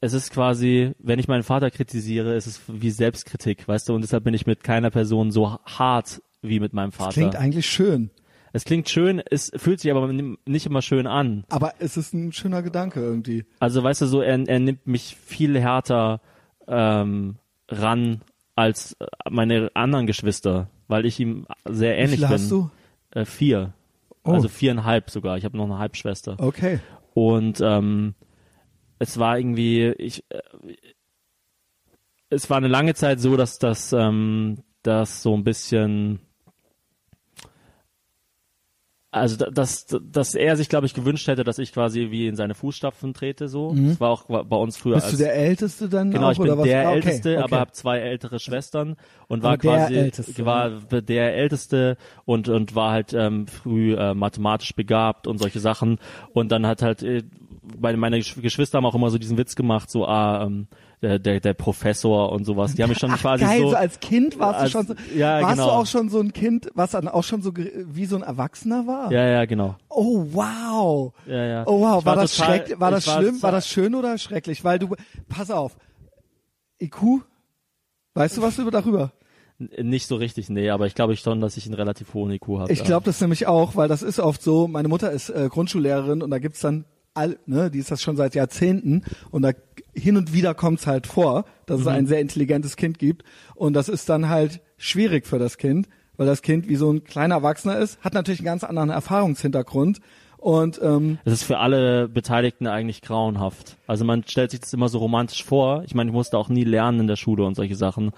es 0.00 0.12
ist 0.12 0.32
quasi, 0.32 0.92
wenn 0.98 1.18
ich 1.18 1.28
meinen 1.28 1.42
Vater 1.42 1.70
kritisiere, 1.70 2.34
ist 2.34 2.46
es 2.46 2.60
wie 2.68 2.90
Selbstkritik, 2.90 3.68
weißt 3.68 3.88
du, 3.88 3.94
und 3.94 4.00
deshalb 4.02 4.24
bin 4.24 4.34
ich 4.34 4.46
mit 4.46 4.64
keiner 4.64 4.90
Person 4.90 5.30
so 5.30 5.58
hart 5.66 6.22
wie 6.42 6.60
mit 6.60 6.72
meinem 6.72 6.92
Vater. 6.92 7.12
Klingt 7.12 7.36
eigentlich 7.36 7.66
schön. 7.66 8.10
es 8.52 8.64
klingt 8.64 8.88
schön, 8.88 9.22
es 9.30 9.52
fühlt 9.56 9.80
sich 9.80 9.90
aber 9.90 10.10
nicht 10.10 10.66
immer 10.66 10.82
schön 10.82 11.06
an. 11.06 11.44
Aber 11.50 11.74
es 11.78 11.96
ist 11.96 12.14
ein 12.14 12.32
schöner 12.32 12.62
Gedanke 12.62 13.00
irgendwie. 13.00 13.44
Also 13.58 13.82
weißt 13.82 14.00
du 14.00 14.06
so, 14.06 14.22
er, 14.22 14.48
er 14.48 14.58
nimmt 14.58 14.86
mich 14.86 15.16
viel 15.16 15.58
härter 15.60 16.20
ähm, 16.66 17.36
ran 17.68 18.22
als 18.56 18.94
äh, 18.94 19.06
meine 19.30 19.70
anderen 19.74 20.06
Geschwister, 20.06 20.70
weil 20.88 21.04
ich 21.04 21.20
ihm 21.20 21.46
sehr 21.68 21.94
Wie 21.94 22.00
ähnlich 22.00 22.20
viele 22.20 22.28
bin. 22.28 22.34
hast 22.34 22.50
du? 22.50 22.70
Äh, 23.10 23.24
vier. 23.26 23.74
Oh. 24.24 24.32
Also 24.32 24.48
viereinhalb 24.48 25.10
sogar. 25.10 25.36
Ich 25.36 25.44
habe 25.44 25.56
noch 25.56 25.64
eine 25.64 25.78
Halbschwester. 25.78 26.36
Okay. 26.38 26.80
Und 27.14 27.60
ähm, 27.62 28.14
es 29.00 29.18
war 29.18 29.36
irgendwie, 29.36 29.88
ich, 29.98 30.22
äh, 30.28 30.40
es 32.28 32.48
war 32.48 32.58
eine 32.58 32.68
lange 32.68 32.94
Zeit 32.94 33.18
so, 33.20 33.36
dass 33.36 33.58
das, 33.58 33.92
ähm, 33.92 34.58
das 34.82 35.22
so 35.22 35.34
ein 35.34 35.42
bisschen, 35.42 36.20
also 39.10 39.36
da- 39.36 39.50
dass, 39.50 39.86
dass 39.86 40.36
er 40.36 40.56
sich, 40.56 40.68
glaube 40.68 40.86
ich, 40.86 40.94
gewünscht 40.94 41.26
hätte, 41.26 41.42
dass 41.42 41.58
ich 41.58 41.72
quasi 41.72 42.12
wie 42.12 42.28
in 42.28 42.36
seine 42.36 42.54
Fußstapfen 42.54 43.12
trete. 43.12 43.48
So, 43.48 43.74
das 43.74 44.00
war 44.00 44.10
auch 44.10 44.26
bei 44.26 44.56
uns 44.56 44.76
früher. 44.76 44.92
Mhm. 44.92 45.00
Bist 45.00 45.06
als, 45.06 45.18
du 45.18 45.24
der 45.24 45.34
Älteste 45.34 45.88
dann 45.88 46.12
Genau, 46.12 46.28
auch, 46.28 46.30
ich 46.30 46.38
bin 46.38 46.46
oder 46.46 46.58
was? 46.58 46.66
der 46.68 46.86
Ah, 46.86 46.90
okay, 46.92 46.94
Älteste, 46.94 47.30
okay. 47.32 47.42
aber 47.42 47.58
habe 47.58 47.72
zwei 47.72 47.98
ältere 47.98 48.38
Schwestern 48.38 48.96
und 49.26 49.42
war 49.42 49.54
Aber 49.54 49.62
der 49.62 49.76
quasi 49.78 49.94
Älteste, 49.96 50.44
war 50.46 50.70
der 50.70 51.34
Älteste 51.34 51.96
und 52.24 52.48
und 52.48 52.76
war 52.76 52.92
halt 52.92 53.12
ähm, 53.12 53.48
früh 53.48 53.94
äh, 53.96 54.14
mathematisch 54.14 54.76
begabt 54.76 55.26
und 55.26 55.38
solche 55.38 55.58
Sachen 55.58 55.98
und 56.32 56.52
dann 56.52 56.64
hat 56.64 56.82
halt 56.82 57.02
äh, 57.02 57.24
meine, 57.78 57.96
meine 57.98 58.16
Gesch- 58.18 58.40
Geschwister 58.40 58.78
haben 58.78 58.86
auch 58.86 58.94
immer 58.94 59.10
so 59.10 59.18
diesen 59.18 59.36
Witz 59.38 59.54
gemacht, 59.54 59.90
so 59.90 60.06
ah 60.06 60.44
ähm, 60.46 60.66
der, 61.02 61.18
der 61.18 61.40
der 61.40 61.54
Professor 61.54 62.32
und 62.32 62.44
sowas. 62.44 62.74
Die 62.74 62.82
haben 62.82 62.90
mich 62.90 62.98
schon 62.98 63.10
Ach, 63.10 63.20
quasi 63.20 63.44
geil, 63.44 63.60
so, 63.60 63.70
so 63.70 63.76
als 63.76 64.00
Kind 64.00 64.38
warst 64.38 64.60
als- 64.60 64.72
du 64.72 64.78
schon 64.78 64.86
so, 64.86 64.94
ja, 65.16 65.40
warst 65.42 65.52
genau. 65.56 65.66
du 65.66 65.72
auch 65.72 65.86
schon 65.86 66.08
so 66.08 66.20
ein 66.20 66.32
Kind, 66.32 66.70
was 66.74 66.90
dann 66.92 67.08
auch 67.08 67.24
schon 67.24 67.42
so 67.42 67.52
wie 67.56 68.06
so 68.06 68.16
ein 68.16 68.22
Erwachsener 68.22 68.86
war? 68.86 69.10
ja 69.12 69.26
ja 69.26 69.44
genau 69.44 69.76
Oh 69.88 70.24
wow. 70.32 71.12
ja 71.26 71.44
ja 71.46 71.62
Oh 71.66 71.80
wow, 71.80 72.00
Ich 72.00 72.06
war, 72.06 72.16
das 72.16 72.36
schrecklich, 72.36 72.80
war 72.80 72.90
das 72.90 73.04
schlimm, 73.04 73.42
war 73.42 73.52
das 73.52 73.68
schön 73.68 73.94
oder 73.94 74.16
schrecklich? 74.18 74.64
Weil 74.64 74.78
du, 74.78 74.94
pass 75.28 75.50
auf, 75.50 75.76
IQ, 76.80 77.22
weißt 78.14 78.36
du 78.38 78.42
was 78.42 78.58
über 78.58 78.70
darüber? 78.70 79.12
nicht 79.78 80.06
so 80.06 80.16
richtig 80.16 80.48
nee, 80.48 80.70
aber 80.70 80.86
ich 80.86 80.94
glaube 80.94 81.14
schon, 81.18 81.40
dass 81.42 81.58
ich 81.58 81.66
einen 81.66 81.74
relativ 81.74 82.14
hohen 82.14 82.30
IQ 82.30 82.48
habe. 82.60 82.72
Ich 82.72 82.82
glaube 82.82 83.04
das 83.04 83.20
nämlich 83.20 83.46
auch, 83.46 83.76
weil 83.76 83.88
das 83.88 84.02
ist 84.02 84.18
oft 84.18 84.42
so, 84.42 84.66
meine 84.66 84.88
Mutter 84.88 85.10
ist 85.10 85.28
äh, 85.28 85.48
Grundschullehrerin 85.50 86.22
und 86.22 86.30
da 86.30 86.38
gibt's 86.38 86.60
dann 86.60 86.86
all, 87.20 87.38
ne, 87.46 87.70
die 87.70 87.78
ist 87.78 87.90
das 87.90 88.00
schon 88.02 88.16
seit 88.16 88.34
Jahrzehnten 88.34 89.02
und 89.30 89.42
da 89.42 89.50
hin 89.94 90.16
und 90.16 90.32
wieder 90.32 90.54
kommt's 90.54 90.86
halt 90.86 91.06
vor, 91.06 91.44
dass 91.66 91.80
es 91.80 91.86
Mhm. 91.86 91.92
ein 91.92 92.06
sehr 92.06 92.20
intelligentes 92.20 92.76
Kind 92.76 92.98
gibt 92.98 93.24
und 93.54 93.74
das 93.74 93.88
ist 93.88 94.08
dann 94.08 94.28
halt 94.28 94.60
schwierig 94.76 95.26
für 95.26 95.38
das 95.38 95.58
Kind, 95.58 95.88
weil 96.16 96.26
das 96.26 96.42
Kind 96.42 96.68
wie 96.68 96.76
so 96.76 96.92
ein 96.92 97.04
kleiner 97.04 97.36
Erwachsener 97.36 97.78
ist, 97.78 98.00
hat 98.02 98.14
natürlich 98.14 98.40
einen 98.40 98.46
ganz 98.46 98.64
anderen 98.64 98.90
Erfahrungshintergrund 98.90 100.00
und 100.38 100.80
ähm, 100.82 101.18
Es 101.24 101.32
ist 101.34 101.42
für 101.44 101.58
alle 101.58 102.08
Beteiligten 102.08 102.66
eigentlich 102.66 103.02
grauenhaft. 103.02 103.76
Also 103.86 104.04
man 104.06 104.24
stellt 104.26 104.50
sich 104.52 104.60
das 104.60 104.72
immer 104.72 104.88
so 104.88 104.98
romantisch 104.98 105.44
vor. 105.44 105.82
Ich 105.84 105.94
meine, 105.94 106.08
ich 106.10 106.14
musste 106.14 106.38
auch 106.38 106.48
nie 106.48 106.64
lernen 106.64 107.00
in 107.00 107.06
der 107.08 107.16
Schule 107.16 107.44
und 107.44 107.54
solche 107.56 107.76
Sachen. 107.76 108.12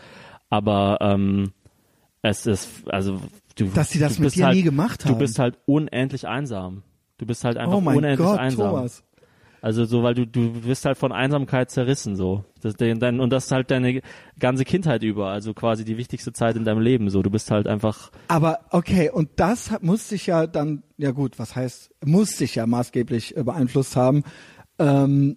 Aber 0.49 0.99
ähm, 1.01 1.51
es 2.23 2.47
ist, 2.47 2.69
also 2.89 3.21
du, 3.57 3.65
Dass 3.75 3.91
die 3.91 3.99
das 3.99 4.17
du 4.17 4.23
mit 4.23 4.37
dir 4.37 4.47
halt, 4.47 4.57
nie 4.57 4.63
gemacht 4.63 5.05
Du 5.05 5.09
haben. 5.11 5.19
bist 5.19 5.39
halt 5.41 5.59
unendlich 5.67 6.29
einsam. 6.29 6.83
Du 7.19 7.27
bist 7.27 7.45
halt 7.45 7.57
einfach 7.57 7.77
oh 7.77 7.81
mein 7.81 7.99
unendlich 7.99 8.27
Gott, 8.27 8.39
einsam. 8.39 8.71
Thomas. 8.71 9.05
Also 9.63 9.85
so, 9.85 10.03
weil 10.03 10.15
du 10.15 10.27
du 10.27 10.65
wirst 10.65 10.85
halt 10.85 10.99
von 10.99 11.13
Einsamkeit 11.13 11.71
zerrissen 11.71 12.17
so. 12.17 12.45
Das, 12.61 12.75
dein, 12.75 13.21
und 13.21 13.31
das 13.31 13.47
ist 13.47 13.53
halt 13.53 13.71
deine 13.71 14.03
ganze 14.41 14.65
Kindheit 14.65 15.05
über. 15.05 15.29
Also 15.29 15.55
quasi 15.55 15.85
die 15.85 15.97
wichtigste 15.97 16.33
Zeit 16.33 16.57
in 16.57 16.65
deinem 16.65 16.81
Leben. 16.81 17.11
So, 17.11 17.23
du 17.23 17.31
bist 17.31 17.53
halt 17.53 17.69
einfach 17.69 18.11
Aber 18.27 18.59
okay, 18.71 19.09
und 19.09 19.31
das 19.37 19.71
muss 19.81 20.09
sich 20.09 20.27
ja 20.27 20.49
dann, 20.49 20.83
ja 20.99 21.13
gut, 21.13 21.39
was 21.39 21.55
heißt, 21.55 21.93
muss 22.05 22.37
sich 22.37 22.57
ja 22.57 22.67
maßgeblich 22.67 23.37
äh, 23.37 23.45
beeinflusst 23.45 23.95
haben, 23.95 24.25
ähm, 24.81 25.37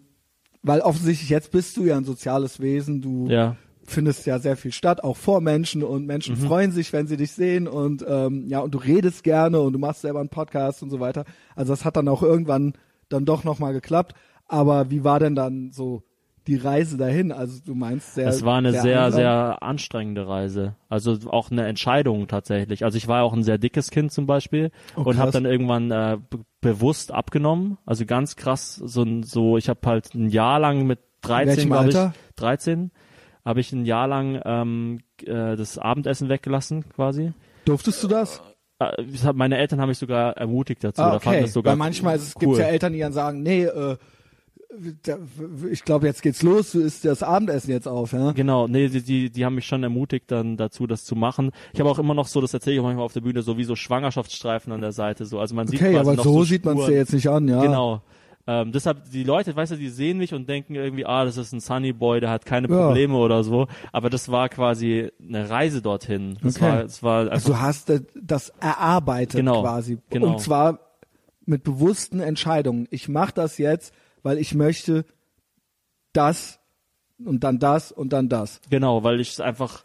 weil 0.64 0.81
offensichtlich 0.81 1.30
jetzt 1.30 1.52
bist 1.52 1.77
du 1.77 1.84
ja 1.84 1.95
ein 1.95 2.03
soziales 2.03 2.60
Wesen, 2.60 3.02
du 3.02 3.27
ja. 3.30 3.56
Findest 3.87 4.25
ja 4.25 4.39
sehr 4.39 4.57
viel 4.57 4.71
statt, 4.71 5.03
auch 5.03 5.17
vor 5.17 5.41
Menschen 5.41 5.83
und 5.83 6.01
Mhm. 6.01 6.07
Menschen 6.07 6.35
freuen 6.37 6.71
sich, 6.71 6.91
wenn 6.93 7.07
sie 7.07 7.17
dich 7.17 7.31
sehen 7.31 7.67
und 7.67 8.03
ähm, 8.07 8.45
ja, 8.47 8.59
und 8.59 8.73
du 8.73 8.77
redest 8.79 9.23
gerne 9.23 9.59
und 9.61 9.73
du 9.73 9.79
machst 9.79 10.01
selber 10.01 10.19
einen 10.19 10.29
Podcast 10.29 10.81
und 10.83 10.89
so 10.89 10.99
weiter. 10.99 11.25
Also 11.55 11.73
das 11.73 11.85
hat 11.85 11.95
dann 11.97 12.07
auch 12.07 12.23
irgendwann 12.23 12.73
dann 13.09 13.25
doch 13.25 13.43
nochmal 13.43 13.73
geklappt. 13.73 14.13
Aber 14.47 14.89
wie 14.91 15.03
war 15.03 15.19
denn 15.19 15.35
dann 15.35 15.71
so 15.71 16.03
die 16.47 16.55
Reise 16.55 16.97
dahin? 16.97 17.31
Also 17.31 17.59
du 17.65 17.73
meinst 17.73 18.13
sehr 18.15 18.27
Es 18.27 18.43
war 18.45 18.57
eine 18.59 18.71
sehr, 18.71 19.05
einsam? 19.05 19.19
sehr 19.19 19.63
anstrengende 19.63 20.27
Reise. 20.27 20.75
Also 20.89 21.17
auch 21.31 21.49
eine 21.49 21.65
Entscheidung 21.65 22.27
tatsächlich. 22.27 22.83
Also 22.83 22.97
ich 22.97 23.07
war 23.07 23.23
auch 23.23 23.33
ein 23.33 23.43
sehr 23.43 23.57
dickes 23.57 23.89
Kind 23.89 24.11
zum 24.11 24.27
Beispiel 24.27 24.71
Oh, 24.95 25.01
und 25.01 25.17
habe 25.17 25.31
dann 25.31 25.45
irgendwann 25.45 25.89
äh, 25.91 26.17
be 26.29 26.39
bewusst 26.61 27.11
abgenommen. 27.11 27.77
Also 27.85 28.05
ganz 28.05 28.35
krass, 28.35 28.75
so, 28.75 29.05
so 29.21 29.57
ich 29.57 29.69
habe 29.69 29.79
halt 29.85 30.13
ein 30.15 30.29
Jahr 30.29 30.59
lang 30.59 30.85
mit 30.87 30.99
13, 31.21 31.47
welchem 31.47 31.69
glaube 31.71 31.89
ich, 31.89 31.95
Alter? 31.95 32.13
13, 32.37 32.91
habe 33.45 33.59
ich 33.59 33.72
ein 33.72 33.85
Jahr 33.85 34.07
lang 34.07 34.41
ähm, 34.43 34.99
äh, 35.23 35.55
das 35.55 35.77
Abendessen 35.77 36.27
weggelassen 36.30 36.84
quasi. 36.89 37.31
Durftest 37.65 38.03
du 38.03 38.07
das? 38.07 38.41
Äh, 38.80 39.03
hab, 39.23 39.35
meine 39.35 39.57
Eltern 39.57 39.80
haben 39.80 39.89
mich 39.89 39.97
sogar 39.97 40.35
ermutigt 40.35 40.84
dazu. 40.84 41.01
Ah, 41.01 41.11
Da 41.11 41.15
okay. 41.17 41.41
das 41.41 41.53
sogar 41.53 41.72
Weil 41.72 41.77
manchmal 41.77 42.15
es, 42.15 42.34
cool. 42.35 42.39
gibt's 42.41 42.59
ja 42.59 42.65
Eltern, 42.65 42.93
die 42.93 42.99
dann 42.99 43.13
sagen, 43.13 43.43
nee, 43.43 43.63
äh, 43.63 43.97
da, 45.03 45.17
ich 45.72 45.84
glaube, 45.84 46.07
jetzt 46.07 46.22
geht's 46.22 46.41
los, 46.41 46.72
du 46.73 46.81
isst 46.81 47.05
das 47.05 47.23
Abendessen 47.23 47.72
jetzt 47.72 47.88
auf, 47.88 48.11
ja? 48.11 48.31
Genau, 48.34 48.67
nee, 48.67 48.89
die, 48.89 49.01
die, 49.01 49.30
die 49.30 49.45
haben 49.45 49.55
mich 49.55 49.65
schon 49.65 49.84
ermutigt 49.84 50.30
dann 50.31 50.57
dazu, 50.57 50.88
das 50.88 51.05
zu 51.05 51.15
machen. 51.15 51.51
Ich 51.73 51.80
habe 51.80 51.89
auch 51.89 51.99
immer 51.99 52.13
noch 52.13 52.27
so, 52.27 52.41
das 52.41 52.53
erzähle 52.53 52.76
ich 52.77 52.81
manchmal 52.81 53.05
auf 53.05 53.13
der 53.13 53.22
Bühne, 53.22 53.41
so 53.41 53.57
wie 53.57 53.63
so 53.63 53.76
Schwangerschaftsstreifen 53.76 54.73
an 54.73 54.81
der 54.81 54.91
Seite, 54.91 55.26
so. 55.26 55.39
Also 55.39 55.55
man 55.55 55.67
sieht 55.67 55.81
Okay, 55.81 55.97
aber 55.97 56.15
so 56.15 56.23
so 56.23 56.43
sieht 56.43 56.65
man 56.65 56.77
es 56.77 56.88
dir 56.88 56.95
jetzt 56.95 57.13
nicht 57.13 57.30
an, 57.30 57.47
ja. 57.47 57.61
Genau. 57.61 58.01
Ähm, 58.47 58.72
deshalb, 58.72 59.09
die 59.09 59.23
Leute, 59.23 59.55
weißt 59.55 59.72
du, 59.72 59.76
die 59.77 59.89
sehen 59.89 60.19
mich 60.19 60.34
und 60.34 60.47
denken 60.47 60.76
irgendwie, 60.76 61.05
ah, 61.05 61.26
das 61.26 61.38
ist 61.38 61.51
ein 61.51 61.59
Sunny 61.59 61.93
Boy, 61.93 62.19
der 62.19 62.30
hat 62.30 62.45
keine 62.45 62.69
Ja. 62.69 62.85
Probleme 62.88 63.15
oder 63.15 63.43
so. 63.43 63.67
Aber 63.91 64.09
das 64.11 64.30
war 64.30 64.49
quasi 64.49 65.09
eine 65.19 65.49
Reise 65.49 65.81
dorthin. 65.81 66.38
Das 66.43 66.57
Okay. 66.57 66.65
war, 66.65 66.84
es 66.84 67.03
war 67.03 67.31
Also 67.31 67.49
du 67.53 67.59
hast 67.59 67.91
das 68.13 68.49
erarbeitet 68.59 69.38
Genau, 69.39 69.61
quasi. 69.61 69.97
genau. 70.09 70.34
Und 70.34 70.41
zwar 70.41 70.80
mit 71.45 71.63
bewussten 71.63 72.19
Entscheidungen. 72.19 72.88
Ich 72.91 73.07
mache 73.09 73.34
das 73.34 73.57
jetzt, 73.57 73.93
weil 74.22 74.38
ich 74.38 74.53
möchte 74.53 75.05
das 76.13 76.59
und 77.23 77.43
dann 77.43 77.59
das 77.59 77.91
und 77.91 78.13
dann 78.13 78.30
das. 78.30 78.61
Genau, 78.69 79.03
weil 79.03 79.19
ich 79.19 79.30
es 79.31 79.39
einfach, 79.39 79.84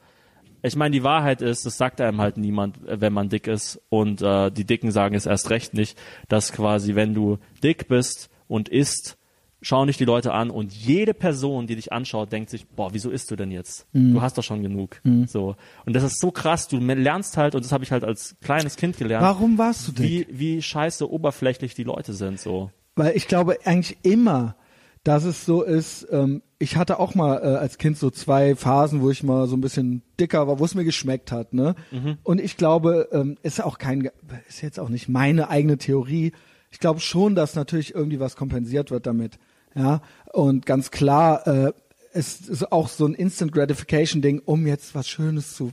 ich 0.63 0.77
meine, 0.77 0.93
die 0.93 1.03
Wahrheit 1.03 1.43
ist, 1.43 1.65
das 1.67 1.77
sagt 1.79 2.01
einem 2.01 2.21
halt 2.21 2.37
niemand, 2.37 2.79
wenn 2.83 3.13
man 3.13 3.29
dick 3.29 3.47
ist. 3.47 3.81
Und 3.89 4.21
äh, 4.23 4.51
die 4.51 4.65
Dicken 4.65 4.91
sagen 4.91 5.15
es 5.15 5.27
erst 5.27 5.51
recht 5.51 5.75
nicht, 5.75 5.99
dass 6.29 6.53
quasi, 6.53 6.95
wenn 6.95 7.15
du 7.15 7.39
dick 7.63 7.89
bist 7.89 8.30
und 8.51 8.69
isst, 8.69 9.17
schauen 9.63 9.87
dich 9.87 9.97
die 9.97 10.05
Leute 10.05 10.33
an 10.33 10.51
und 10.51 10.73
jede 10.73 11.15
Person, 11.15 11.67
die 11.67 11.77
dich 11.77 11.93
anschaut, 11.93 12.33
denkt 12.33 12.51
sich, 12.51 12.67
boah, 12.67 12.93
wieso 12.93 13.11
isst 13.11 13.31
du 13.31 13.37
denn 13.37 13.51
jetzt? 13.53 13.87
Mhm. 13.93 14.15
Du 14.15 14.23
hast 14.23 14.37
doch 14.37 14.43
schon 14.43 14.63
genug. 14.63 15.01
So. 15.27 15.55
Und 15.87 15.95
das 15.95 16.03
ist 16.03 16.19
so 16.21 16.31
krass, 16.33 16.67
du 16.67 16.79
lernst 16.79 17.37
halt, 17.37 17.55
und 17.55 17.65
das 17.65 17.71
habe 17.71 17.85
ich 17.85 17.93
halt 17.93 18.03
als 18.03 18.37
kleines 18.41 18.77
Kind 18.77 18.97
gelernt, 18.97 19.25
Warum 19.25 19.57
warst 19.57 19.87
du 19.87 19.93
dick? 19.93 20.29
wie, 20.31 20.57
wie 20.57 20.63
scheiße 20.63 21.09
oberflächlich 21.09 21.75
die 21.75 21.85
Leute 21.85 22.13
sind. 22.13 22.41
So. 22.41 22.71
Weil 22.97 23.17
ich 23.17 23.29
glaube 23.29 23.59
eigentlich 23.65 23.99
immer, 24.03 24.57
dass 25.05 25.25
es 25.25 25.47
so 25.47 25.63
ist, 25.63 26.09
ähm, 26.11 26.43
ich 26.59 26.77
hatte 26.77 26.99
auch 26.99 27.15
mal 27.15 27.37
äh, 27.37 27.57
als 27.57 27.79
Kind 27.79 27.99
so 27.99 28.11
zwei 28.11 28.57
Phasen, 28.57 29.01
wo 29.01 29.11
ich 29.11 29.23
mal 29.23 29.47
so 29.47 29.57
ein 29.57 29.61
bisschen 29.61 30.03
dicker 30.19 30.49
war, 30.49 30.59
wo 30.59 30.65
es 30.65 30.75
mir 30.75 30.85
geschmeckt 30.85 31.31
hat, 31.33 31.55
ne? 31.55 31.75
Und 32.23 32.41
ich 32.41 32.57
glaube, 32.57 33.09
ähm, 33.13 33.39
ist 33.43 33.63
auch 33.63 33.79
kein, 33.79 34.11
ist 34.49 34.61
jetzt 34.61 34.81
auch 34.81 34.89
nicht 34.91 35.09
meine 35.09 35.49
eigene 35.49 35.79
Theorie. 35.79 36.33
Ich 36.71 36.79
glaube 36.79 37.01
schon, 37.01 37.35
dass 37.35 37.55
natürlich 37.57 37.95
irgendwie 37.95 38.21
was 38.21 38.37
kompensiert 38.37 38.91
wird 38.91 39.07
damit, 39.07 39.39
ja? 39.75 40.01
Und 40.33 40.67
ganz 40.67 40.91
klar, 40.91 41.47
äh, 41.47 41.73
es 42.13 42.41
ist 42.41 42.73
auch 42.73 42.89
so 42.89 43.07
ein 43.07 43.15
Instant 43.15 43.53
Gratification 43.53 44.23
Ding, 44.23 44.41
um 44.45 44.67
jetzt 44.67 44.95
was 44.95 45.09
Schönes 45.09 45.55
zu 45.55 45.73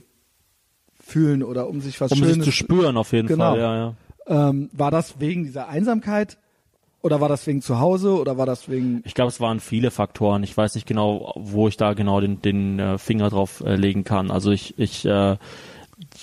fühlen 1.00 1.42
oder 1.42 1.68
um 1.68 1.80
sich 1.80 2.00
was 2.00 2.12
Um 2.12 2.18
Schönes 2.18 2.34
sich 2.36 2.44
zu 2.44 2.52
spüren 2.52 2.96
auf 2.96 3.12
jeden 3.12 3.28
Genau. 3.28 3.52
Fall. 3.52 3.58
Ja, 3.60 3.76
ja. 3.76 4.48
ähm, 4.48 4.68
war 4.72 4.90
das 4.90 5.20
wegen 5.20 5.44
dieser 5.44 5.68
Einsamkeit 5.68 6.36
oder 7.00 7.20
war 7.20 7.28
das 7.28 7.46
wegen 7.46 7.62
zu 7.62 7.78
Hause 7.78 8.18
oder 8.18 8.36
war 8.38 8.46
das 8.46 8.68
wegen 8.68 9.02
Ich 9.04 9.14
glaube, 9.14 9.28
es 9.28 9.40
waren 9.40 9.60
viele 9.60 9.90
Faktoren. 9.90 10.42
Ich 10.42 10.56
weiß 10.56 10.74
nicht 10.74 10.86
genau, 10.86 11.32
wo 11.36 11.68
ich 11.68 11.76
da 11.76 11.94
genau 11.94 12.20
den, 12.20 12.42
den 12.42 12.78
äh, 12.78 12.98
Finger 12.98 13.30
drauf 13.30 13.62
äh, 13.64 13.76
legen 13.76 14.04
kann. 14.04 14.30
Also 14.30 14.50
ich, 14.50 14.78
ich 14.78 15.04
äh, 15.06 15.36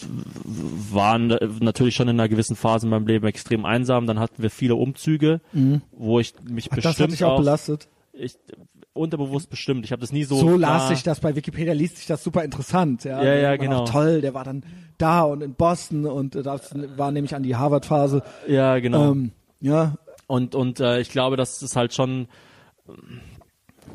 war 0.04 1.16
n- 1.16 1.38
natürlich 1.60 1.96
schon 1.96 2.08
in 2.08 2.20
einer 2.20 2.30
gewissen 2.30 2.56
Phase 2.56 2.86
in 2.88 2.92
meinem 2.92 3.08
Leben 3.08 3.26
extrem 3.28 3.66
einsam. 3.66 4.08
Dann 4.08 4.20
hatten 4.20 4.42
wir 4.42 4.50
viele 4.50 4.76
Umzüge, 4.76 5.42
wo 5.92 6.20
ich 6.20 6.34
mich 6.50 6.68
Ach, 6.72 6.76
bestimmt 6.76 6.96
das 6.96 7.00
hat 7.00 7.12
dich 7.12 7.24
auch 7.24 7.38
belastet? 7.38 7.88
ich, 8.14 8.38
unterbewusst 8.94 9.50
bestimmt. 9.50 9.84
Ich 9.86 9.92
habe 9.92 10.00
das 10.00 10.12
nie 10.14 10.24
so. 10.24 10.36
So, 10.38 10.56
las 10.58 10.88
sich 10.88 11.04
das 11.04 11.20
bei 11.20 11.36
Wikipedia, 11.36 11.74
liest 11.74 11.98
sich 11.98 12.08
das 12.08 12.24
super 12.24 12.44
interessant. 12.44 13.04
Ja, 13.04 13.22
Ja, 13.24 13.36
ja, 13.36 13.56
genau. 13.58 13.82
Auch 13.84 13.90
toll, 13.90 14.22
der 14.22 14.34
war 14.34 14.44
dann 14.46 14.64
da 14.98 15.24
und 15.24 15.42
in 15.42 15.54
Boston 15.56 16.06
und 16.06 16.36
das 16.36 16.74
war 16.96 17.12
nämlich 17.12 17.36
an 17.36 17.44
die 17.44 17.56
Harvard-Phase. 17.58 18.24
Ja, 18.48 18.80
genau. 18.80 19.12
Ähm, 19.12 19.32
ja, 19.60 19.96
Und, 20.28 20.56
und 20.56 20.80
äh, 20.80 21.02
ich 21.02 21.10
glaube, 21.10 21.36
das 21.36 21.62
ist 21.62 21.76
halt 21.76 21.94
schon 21.94 22.28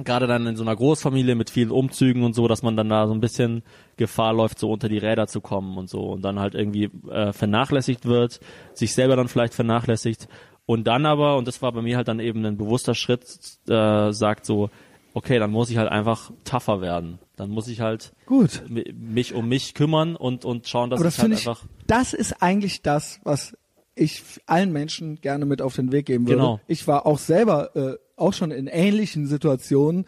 gerade 0.04 0.26
dann 0.26 0.46
in 0.46 0.56
so 0.56 0.62
einer 0.62 0.76
Großfamilie 0.76 1.34
mit 1.34 1.50
vielen 1.50 1.70
Umzügen 1.70 2.22
und 2.22 2.34
so, 2.34 2.48
dass 2.48 2.62
man 2.62 2.76
dann 2.76 2.88
da 2.88 3.06
so 3.06 3.12
ein 3.14 3.20
bisschen 3.20 3.62
Gefahr 3.96 4.32
läuft, 4.32 4.58
so 4.58 4.70
unter 4.70 4.88
die 4.88 4.98
Räder 4.98 5.26
zu 5.26 5.40
kommen 5.40 5.76
und 5.78 5.88
so 5.90 6.00
und 6.10 6.22
dann 6.22 6.38
halt 6.38 6.54
irgendwie 6.54 6.90
äh, 7.10 7.32
vernachlässigt 7.32 8.06
wird, 8.06 8.40
sich 8.74 8.94
selber 8.94 9.16
dann 9.16 9.28
vielleicht 9.28 9.54
vernachlässigt 9.54 10.28
und 10.66 10.84
dann 10.86 11.04
aber, 11.06 11.36
und 11.36 11.48
das 11.48 11.60
war 11.62 11.72
bei 11.72 11.82
mir 11.82 11.96
halt 11.96 12.08
dann 12.08 12.20
eben 12.20 12.44
ein 12.46 12.56
bewusster 12.56 12.94
Schritt, 12.94 13.24
äh, 13.68 14.12
sagt 14.12 14.46
so, 14.46 14.70
okay, 15.14 15.38
dann 15.40 15.50
muss 15.50 15.70
ich 15.70 15.76
halt 15.76 15.90
einfach 15.90 16.30
tougher 16.44 16.80
werden. 16.80 17.18
Dann 17.36 17.50
muss 17.50 17.66
ich 17.66 17.80
halt 17.80 18.12
gut. 18.26 18.62
mi- 18.68 18.92
mich 18.96 19.34
um 19.34 19.48
mich 19.48 19.74
kümmern 19.74 20.14
und, 20.14 20.44
und 20.44 20.68
schauen, 20.68 20.90
dass 20.90 21.00
Aber 21.00 21.04
das 21.08 21.14
ich 21.16 21.22
halt 21.22 21.32
ich, 21.32 21.48
einfach 21.48 21.64
das 21.88 22.12
ist 22.12 22.40
eigentlich 22.42 22.82
das, 22.82 23.18
was 23.24 23.56
ich 23.96 24.22
allen 24.46 24.72
Menschen 24.72 25.20
gerne 25.20 25.44
mit 25.46 25.60
auf 25.60 25.74
den 25.74 25.90
Weg 25.90 26.06
geben 26.06 26.26
würde. 26.28 26.36
Genau. 26.40 26.60
Ich 26.68 26.86
war 26.86 27.04
auch 27.06 27.18
selber 27.18 27.74
äh, 27.74 27.96
auch 28.20 28.32
schon 28.32 28.50
in 28.50 28.66
ähnlichen 28.66 29.26
Situationen, 29.26 30.04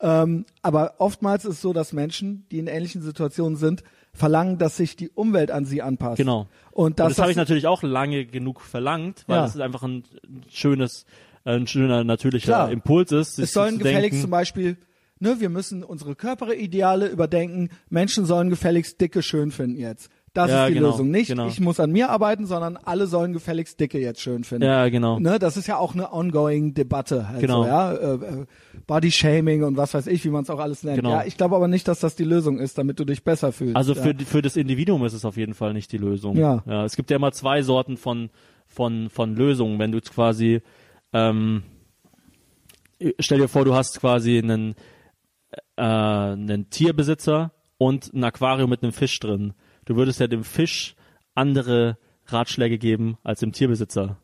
ähm, 0.00 0.44
aber 0.62 0.94
oftmals 0.98 1.44
ist 1.44 1.54
es 1.54 1.60
so, 1.62 1.72
dass 1.72 1.92
Menschen, 1.92 2.46
die 2.50 2.58
in 2.58 2.66
ähnlichen 2.66 3.00
Situationen 3.02 3.56
sind, 3.56 3.82
verlangen, 4.12 4.58
dass 4.58 4.76
sich 4.76 4.96
die 4.96 5.08
Umwelt 5.10 5.50
an 5.50 5.64
sie 5.64 5.82
anpasst. 5.82 6.16
Genau. 6.16 6.48
Und 6.70 7.00
das, 7.00 7.14
das 7.14 7.18
habe 7.18 7.30
ich 7.30 7.36
natürlich 7.36 7.66
auch 7.66 7.82
lange 7.82 8.26
genug 8.26 8.60
verlangt, 8.60 9.24
weil 9.26 9.36
Ja. 9.36 9.42
das 9.42 9.54
ist 9.54 9.60
einfach 9.60 9.82
ein 9.82 10.04
schönes, 10.50 11.06
ein 11.44 11.66
schöner 11.66 12.04
natürlicher 12.04 12.46
Klar. 12.46 12.70
Impuls 12.70 13.12
ist. 13.12 13.36
sich 13.36 13.44
Es 13.44 13.52
sollen 13.52 13.78
gefälligst 13.78 14.12
denken, 14.12 14.20
zum 14.20 14.30
Beispiel, 14.30 14.76
ne, 15.18 15.36
wir 15.40 15.48
müssen 15.48 15.82
unsere 15.82 16.14
Körperideale 16.14 17.08
überdenken. 17.08 17.70
Menschen 17.88 18.26
sollen 18.26 18.50
gefälligst 18.50 19.00
Dicke 19.00 19.22
schön 19.22 19.50
finden 19.50 19.78
jetzt. 19.78 20.10
Das 20.36 20.50
Ja, 20.50 20.64
ist 20.64 20.70
die 20.70 20.74
genau, 20.74 20.90
Lösung. 20.90 21.10
Nicht, 21.10 21.28
genau. 21.28 21.48
ich 21.48 21.60
muss 21.60 21.80
an 21.80 21.90
mir 21.92 22.10
arbeiten, 22.10 22.44
sondern 22.44 22.76
alle 22.76 23.06
sollen 23.06 23.32
gefälligst 23.32 23.80
Dicke 23.80 23.98
jetzt 23.98 24.20
schön 24.20 24.44
finden. 24.44 24.66
Ja, 24.66 24.86
genau. 24.90 25.18
Ne, 25.18 25.38
das 25.38 25.56
ist 25.56 25.66
ja 25.66 25.78
auch 25.78 25.94
eine 25.94 26.12
ongoing 26.12 26.74
Debatte. 26.74 27.30
Halt 27.30 27.40
Genau. 27.40 27.62
So, 27.62 27.68
ja? 27.68 27.92
äh, 27.92 28.14
äh, 28.14 28.46
Body 28.86 29.10
Shaming 29.10 29.64
und 29.64 29.78
was 29.78 29.94
weiß 29.94 30.06
ich, 30.08 30.26
wie 30.26 30.28
man 30.28 30.42
es 30.42 30.50
auch 30.50 30.58
alles 30.58 30.82
nennt. 30.82 30.98
Genau. 30.98 31.10
Ja, 31.10 31.24
ich 31.24 31.38
glaube 31.38 31.56
aber 31.56 31.68
nicht, 31.68 31.88
dass 31.88 32.00
das 32.00 32.16
die 32.16 32.24
Lösung 32.24 32.58
ist, 32.58 32.76
damit 32.76 33.00
du 33.00 33.06
dich 33.06 33.24
besser 33.24 33.50
fühlst. 33.50 33.76
Also 33.76 33.94
ja. 33.94 34.02
für, 34.02 34.14
für 34.26 34.42
das 34.42 34.56
Individuum 34.56 35.06
ist 35.06 35.14
es 35.14 35.24
auf 35.24 35.38
jeden 35.38 35.54
Fall 35.54 35.72
nicht 35.72 35.90
die 35.90 35.98
Lösung. 35.98 36.36
Ja. 36.36 36.62
ja 36.66 36.84
es 36.84 36.96
gibt 36.96 37.10
ja 37.10 37.16
immer 37.16 37.32
zwei 37.32 37.62
Sorten 37.62 37.96
von, 37.96 38.28
von, 38.66 39.08
von 39.08 39.34
Lösungen. 39.34 39.78
Wenn 39.78 39.90
du 39.90 39.98
jetzt 39.98 40.12
quasi, 40.12 40.60
ähm, 41.14 41.62
stell 43.18 43.38
dir 43.38 43.48
vor, 43.48 43.64
du 43.64 43.74
hast 43.74 44.00
quasi 44.00 44.36
einen, 44.36 44.74
äh, 45.76 45.82
einen 45.82 46.68
Tierbesitzer 46.68 47.52
und 47.78 48.12
ein 48.12 48.22
Aquarium 48.22 48.68
mit 48.68 48.82
einem 48.82 48.92
Fisch 48.92 49.18
drin. 49.18 49.54
Du 49.86 49.96
würdest 49.96 50.20
ja 50.20 50.26
dem 50.26 50.44
Fisch 50.44 50.94
andere 51.34 51.96
Ratschläge 52.26 52.76
geben 52.76 53.16
als 53.22 53.40
dem 53.40 53.52
Tierbesitzer. 53.52 54.18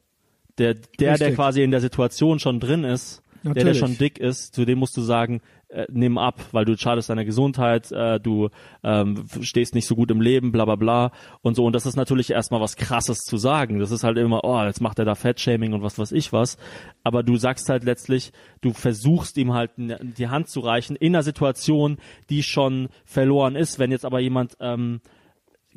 Der, 0.58 0.74
der, 0.74 1.16
der 1.16 1.34
quasi 1.34 1.62
in 1.62 1.70
der 1.70 1.80
Situation 1.80 2.38
schon 2.38 2.60
drin 2.60 2.84
ist, 2.84 3.22
der, 3.42 3.54
der 3.54 3.64
Natürlich. 3.64 3.78
schon 3.78 3.98
dick 3.98 4.18
ist, 4.18 4.54
zu 4.54 4.64
dem 4.64 4.78
musst 4.78 4.96
du 4.96 5.00
sagen, 5.00 5.40
äh, 5.68 5.86
nimm 5.90 6.16
ab, 6.16 6.40
weil 6.52 6.64
du 6.64 6.76
schadest 6.76 7.10
deiner 7.10 7.24
Gesundheit, 7.24 7.90
äh, 7.90 8.20
du 8.20 8.50
ähm, 8.84 9.24
stehst 9.40 9.74
nicht 9.74 9.86
so 9.86 9.96
gut 9.96 10.12
im 10.12 10.20
Leben, 10.20 10.52
bla 10.52 10.64
bla 10.64 10.76
bla 10.76 11.10
und 11.40 11.56
so. 11.56 11.64
Und 11.64 11.74
das 11.74 11.86
ist 11.86 11.96
natürlich 11.96 12.30
erstmal 12.30 12.60
was 12.60 12.76
krasses 12.76 13.18
zu 13.18 13.38
sagen. 13.38 13.80
Das 13.80 13.90
ist 13.90 14.04
halt 14.04 14.16
immer, 14.16 14.44
oh, 14.44 14.62
jetzt 14.62 14.80
macht 14.80 14.98
er 15.00 15.04
da 15.04 15.16
Fettshaming 15.16 15.72
und 15.72 15.82
was 15.82 15.98
weiß 15.98 16.12
ich 16.12 16.32
was. 16.32 16.56
Aber 17.02 17.24
du 17.24 17.36
sagst 17.36 17.68
halt 17.68 17.82
letztlich, 17.82 18.32
du 18.60 18.72
versuchst 18.72 19.36
ihm 19.38 19.52
halt 19.52 19.72
die 19.76 20.28
Hand 20.28 20.48
zu 20.48 20.60
reichen 20.60 20.94
in 20.94 21.14
einer 21.14 21.24
Situation, 21.24 21.98
die 22.30 22.44
schon 22.44 22.90
verloren 23.04 23.56
ist. 23.56 23.78
Wenn 23.80 23.90
jetzt 23.90 24.04
aber 24.04 24.20
jemand 24.20 24.56
ähm, 24.60 25.00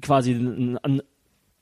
quasi 0.01 0.31
n- 0.33 0.79
n- 0.83 1.01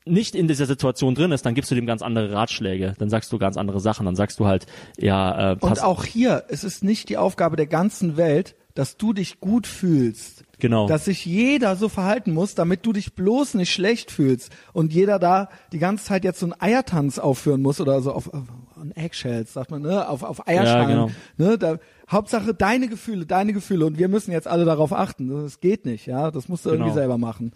nicht 0.05 0.35
in 0.35 0.47
dieser 0.49 0.65
Situation 0.65 1.15
drin 1.15 1.31
ist, 1.31 1.45
dann 1.45 1.53
gibst 1.55 1.71
du 1.71 1.75
dem 1.75 1.85
ganz 1.85 2.01
andere 2.01 2.33
Ratschläge, 2.33 2.93
dann 2.99 3.09
sagst 3.09 3.31
du 3.31 3.37
ganz 3.37 3.55
andere 3.55 3.79
Sachen, 3.79 4.05
dann 4.05 4.15
sagst 4.17 4.39
du 4.39 4.45
halt, 4.47 4.65
ja, 4.97 5.51
äh, 5.51 5.55
pass, 5.55 5.79
und 5.79 5.83
auch 5.85 6.03
hier, 6.03 6.43
es 6.49 6.63
ist 6.65 6.83
nicht 6.83 7.07
die 7.09 7.17
Aufgabe 7.17 7.55
der 7.55 7.67
ganzen 7.67 8.17
Welt, 8.17 8.55
dass 8.75 8.97
du 8.97 9.13
dich 9.13 9.39
gut 9.39 9.65
fühlst. 9.67 10.43
genau. 10.59 10.87
Dass 10.87 11.05
sich 11.05 11.25
jeder 11.25 11.75
so 11.77 11.87
verhalten 11.89 12.33
muss, 12.33 12.55
damit 12.55 12.85
du 12.85 12.91
dich 12.91 13.13
bloß 13.13 13.53
nicht 13.53 13.71
schlecht 13.71 14.09
fühlst 14.11 14.51
und 14.73 14.91
jeder 14.91 15.19
da 15.19 15.47
die 15.71 15.77
ganze 15.79 16.03
Zeit 16.05 16.23
jetzt 16.25 16.39
so 16.39 16.47
einen 16.47 16.55
Eiertanz 16.59 17.17
aufführen 17.19 17.61
muss 17.61 17.79
oder 17.79 18.01
so 18.01 18.11
auf, 18.11 18.33
auf 18.33 18.43
on 18.75 18.91
Eggshells, 18.95 19.53
sagt 19.53 19.69
man, 19.71 19.83
ne, 19.83 20.09
auf, 20.09 20.23
auf 20.23 20.47
Eierschalen. 20.47 20.87
genau. 20.89 21.11
ne, 21.37 21.57
da, 21.57 21.77
Hauptsache 22.11 22.53
deine 22.53 22.89
Gefühle, 22.89 23.25
deine 23.25 23.53
Gefühle 23.53 23.85
und 23.85 23.97
wir 23.99 24.07
müssen 24.09 24.31
jetzt 24.31 24.47
alle 24.47 24.65
darauf 24.65 24.91
achten. 24.91 25.29
Das 25.29 25.59
geht 25.61 25.85
nicht, 25.85 26.07
ja, 26.07 26.29
das 26.31 26.49
musst 26.49 26.65
du 26.65 26.69
irgendwie 26.71 26.89
Genau. 26.89 26.95
selber 26.99 27.17
machen. 27.19 27.53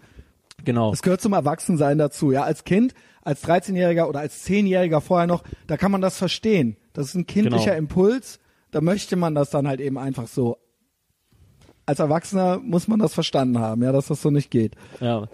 Genau. 0.68 0.90
Das 0.90 1.02
gehört 1.02 1.20
zum 1.20 1.32
Erwachsensein 1.32 1.98
dazu, 1.98 2.30
ja, 2.30 2.42
als 2.44 2.64
Kind, 2.64 2.94
als 3.22 3.42
13-Jähriger 3.44 4.06
oder 4.06 4.20
als 4.20 4.46
10-Jähriger 4.46 5.00
vorher 5.00 5.26
noch, 5.26 5.42
da 5.66 5.76
kann 5.76 5.90
man 5.90 6.00
das 6.00 6.16
verstehen. 6.18 6.76
Das 6.92 7.06
ist 7.06 7.14
ein 7.14 7.26
kindlicher 7.26 7.72
Genau. 7.74 7.78
Impuls, 7.78 8.38
da 8.70 8.80
möchte 8.80 9.16
man 9.16 9.34
das 9.34 9.50
dann 9.50 9.66
halt 9.66 9.80
eben 9.80 9.98
einfach 9.98 10.28
so 10.28 10.58
als 11.86 12.00
Erwachsener 12.00 12.58
muss 12.62 12.86
man 12.86 12.98
das 12.98 13.14
verstanden 13.14 13.58
haben, 13.60 13.82
ja, 13.82 13.92
dass 13.92 14.08
das 14.08 14.20
so 14.20 14.30
nicht 14.30 14.50
geht. 14.50 14.74
Ja. 15.00 15.26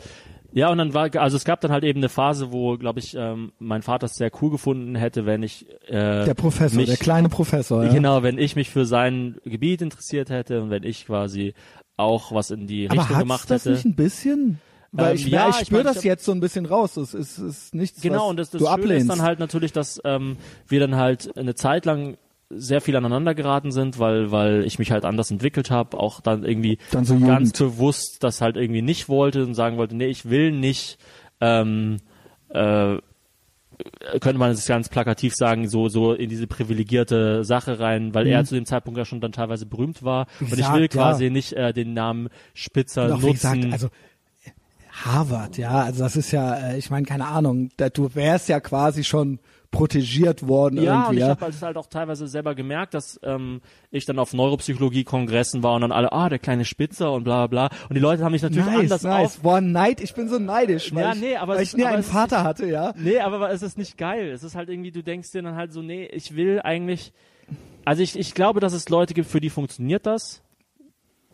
Ja, 0.53 0.69
und 0.71 0.79
dann 0.79 0.95
war, 0.95 1.13
also 1.17 1.37
es 1.37 1.45
gab 1.45 1.61
dann 1.63 1.73
halt 1.73 1.83
eben 1.83 1.99
eine 1.99 2.09
Phase, 2.09 2.53
wo, 2.53 2.79
glaube 2.79 3.01
ich, 3.01 3.17
ähm, 3.19 3.51
mein 3.59 3.83
Vater 3.83 4.07
es 4.07 4.15
sehr 4.15 4.31
cool 4.41 4.51
gefunden 4.51 4.95
hätte, 4.95 5.27
wenn 5.27 5.43
ich 5.43 5.69
äh, 5.89 6.25
Der 6.25 6.35
Professor, 6.35 6.77
mich, 6.77 6.87
der 6.89 6.97
kleine 6.97 7.29
Professor, 7.29 7.83
ja. 7.83 7.93
genau, 7.93 8.23
wenn 8.23 8.39
ich 8.39 8.55
mich 8.55 8.71
für 8.71 8.87
sein 8.87 9.39
Gebiet 9.45 9.83
interessiert 9.83 10.31
hätte 10.31 10.63
und 10.63 10.71
wenn 10.71 10.85
ich 10.85 11.07
quasi 11.07 11.55
auch 11.97 12.31
was 12.31 12.53
in 12.53 12.69
die 12.69 12.89
Aber 12.89 13.01
Richtung 13.01 13.19
gemacht 13.19 13.51
das 13.51 13.65
hätte. 13.65 13.75
nicht 13.75 13.85
ein 13.85 13.97
bisschen? 13.97 14.61
Weil 14.97 15.11
Ähm, 15.11 15.17
ich, 15.17 15.27
ja, 15.27 15.49
ich 15.49 15.61
ich 15.63 15.67
spüre 15.67 15.83
das 15.83 15.93
ich 15.97 15.99
hab- 15.99 16.05
jetzt 16.05 16.25
so 16.25 16.33
ein 16.33 16.41
bisschen 16.41 16.67
raus. 16.67 16.97
Es 16.97 17.15
ist, 17.15 17.39
ist 17.39 17.75
nichts, 17.75 18.01
Genau, 18.01 18.23
was 18.25 18.31
und 18.31 18.37
das, 18.39 18.51
das 18.51 18.59
du 18.61 18.67
Schöne 18.67 18.75
ablehnst. 18.83 19.03
ist 19.03 19.09
dann 19.11 19.23
halt 19.23 19.39
natürlich, 19.41 19.73
dass 19.73 20.01
ähm, 20.05 20.37
wir 20.69 20.81
dann 20.81 20.97
halt 20.97 21.37
eine 21.37 21.55
Zeit 21.55 21.85
lang 21.85 22.17
sehr 22.51 22.81
viel 22.81 22.95
aneinander 22.95 23.35
geraten 23.35 23.73
sind, 23.73 23.99
weil 23.99 24.31
weil 24.31 24.65
ich 24.65 24.79
mich 24.79 24.93
halt 24.93 25.05
anders 25.05 25.31
entwickelt 25.31 25.71
habe, 25.73 25.99
auch 25.99 26.21
dann 26.21 26.45
irgendwie 26.45 26.79
Dann 26.93 27.05
so 27.05 27.19
ganz 27.19 27.53
bewusst 27.59 28.19
das 28.21 28.41
halt 28.41 28.57
irgendwie 28.57 28.83
nicht 28.83 29.09
wollte 29.09 29.43
und 29.45 29.55
sagen 29.55 29.77
wollte, 29.79 29.97
nee, 29.97 30.07
ich 30.07 30.29
will 30.31 30.53
nicht 30.53 30.99
ähm, 31.41 31.97
äh, 32.51 32.99
könnte 34.21 34.39
man 34.39 34.53
es 34.53 34.67
ganz 34.67 34.89
plakativ 34.89 35.35
sagen, 35.35 35.69
so 35.69 35.89
so 35.89 36.13
in 36.13 36.29
diese 36.31 36.47
privilegierte 36.47 37.43
Sache 37.45 37.81
rein, 37.81 38.15
weil 38.15 38.27
er 38.29 38.45
zu 38.45 38.55
dem 38.55 38.67
Zeitpunkt 38.67 38.99
ja 38.99 39.05
schon 39.05 39.21
dann 39.21 39.33
teilweise 39.33 39.67
berühmt 39.67 40.05
war 40.05 40.27
Wie 40.39 40.45
und 40.45 40.51
ich 40.53 40.57
gesagt, 40.59 40.75
will 40.77 40.83
ja. 40.83 40.89
quasi 40.89 41.31
nicht 41.31 41.55
äh, 41.55 41.73
den 41.73 41.93
Namen 41.93 42.29
Spitzer 42.53 43.07
auch 43.17 43.21
nutzen. 43.21 43.33
gesagt, 43.63 43.73
also 43.73 43.89
Harvard, 45.03 45.59
ja, 45.59 45.83
also 45.83 46.05
das 46.05 46.15
ist 46.17 46.31
ja, 46.31 46.55
äh, 46.71 46.79
ich 46.79 46.89
meine, 46.91 47.05
keine 47.05 47.27
Ahnung, 47.27 47.71
da, 47.77 47.89
du 47.89 48.15
wärst 48.15 48.49
ja 48.49 48.61
quasi 48.61 49.03
schon 49.03 49.41
protegiert 49.73 50.47
worden 50.47 50.81
Ja, 50.81 50.83
und 50.83 50.99
irgendwie, 51.01 51.15
ich 51.17 51.21
ja. 51.23 51.29
habe 51.31 51.41
halt, 51.47 51.61
halt 51.63 51.77
auch 51.77 51.87
teilweise 51.89 52.29
selber 52.29 52.55
gemerkt, 52.55 52.95
dass 52.95 53.19
ähm, 53.25 53.61
ich 53.91 54.05
dann 54.05 54.21
auf 54.21 54.33
Neuropsychologie-Kongressen 54.33 55.65
war 55.65 55.75
und 55.75 55.81
dann 55.81 55.91
alle, 55.91 56.13
ah, 56.13 56.29
der 56.29 56.39
kleine 56.39 56.65
Spitzer 56.65 57.11
und 57.13 57.25
bla 57.25 57.49
bla 57.49 57.69
bla. 57.69 57.79
Und 57.89 57.95
die 57.97 58.01
Leute 58.01 58.23
haben 58.25 58.31
mich 58.31 58.43
natürlich 58.43 58.67
nice, 58.67 58.79
anders 58.79 59.03
nice. 59.03 59.25
auf. 59.25 59.39
Boah, 59.41 59.61
Neid, 59.61 60.01
ich 60.01 60.15
bin 60.15 60.29
so 60.29 60.39
neidisch, 60.39 60.95
weil 60.95 61.03
Ja, 61.03 61.13
ich, 61.15 61.21
nee, 61.21 61.37
aber 61.37 61.55
weil 61.55 61.63
es 61.63 61.63
ich 61.63 61.69
ist- 61.71 61.77
nie 61.77 61.85
einen 61.87 61.99
es 62.01 62.07
ist 62.07 62.13
Vater 62.13 62.45
hatte, 62.45 62.67
ja. 62.67 62.95
Nee, 62.97 63.19
aber 63.19 63.51
es 63.51 63.63
ist 63.63 63.77
nicht 63.77 63.99
geil. 63.99 64.29
Es 64.31 64.45
ist 64.45 64.55
halt 64.55 64.69
irgendwie, 64.69 64.93
du 64.93 65.03
denkst 65.03 65.33
dir 65.33 65.43
dann 65.43 65.57
halt 65.57 65.73
so, 65.73 65.83
nee, 65.83 66.07
ich 66.07 66.37
will 66.37 66.61
eigentlich. 66.63 67.13
Also 67.85 68.01
ich, 68.03 68.17
ich 68.17 68.33
glaube, 68.35 68.61
dass 68.61 68.73
es 68.75 68.89
Leute 68.89 69.13
gibt, 69.13 69.29
für 69.29 69.41
die 69.41 69.51
funktioniert 69.51 70.07
das. 70.07 70.41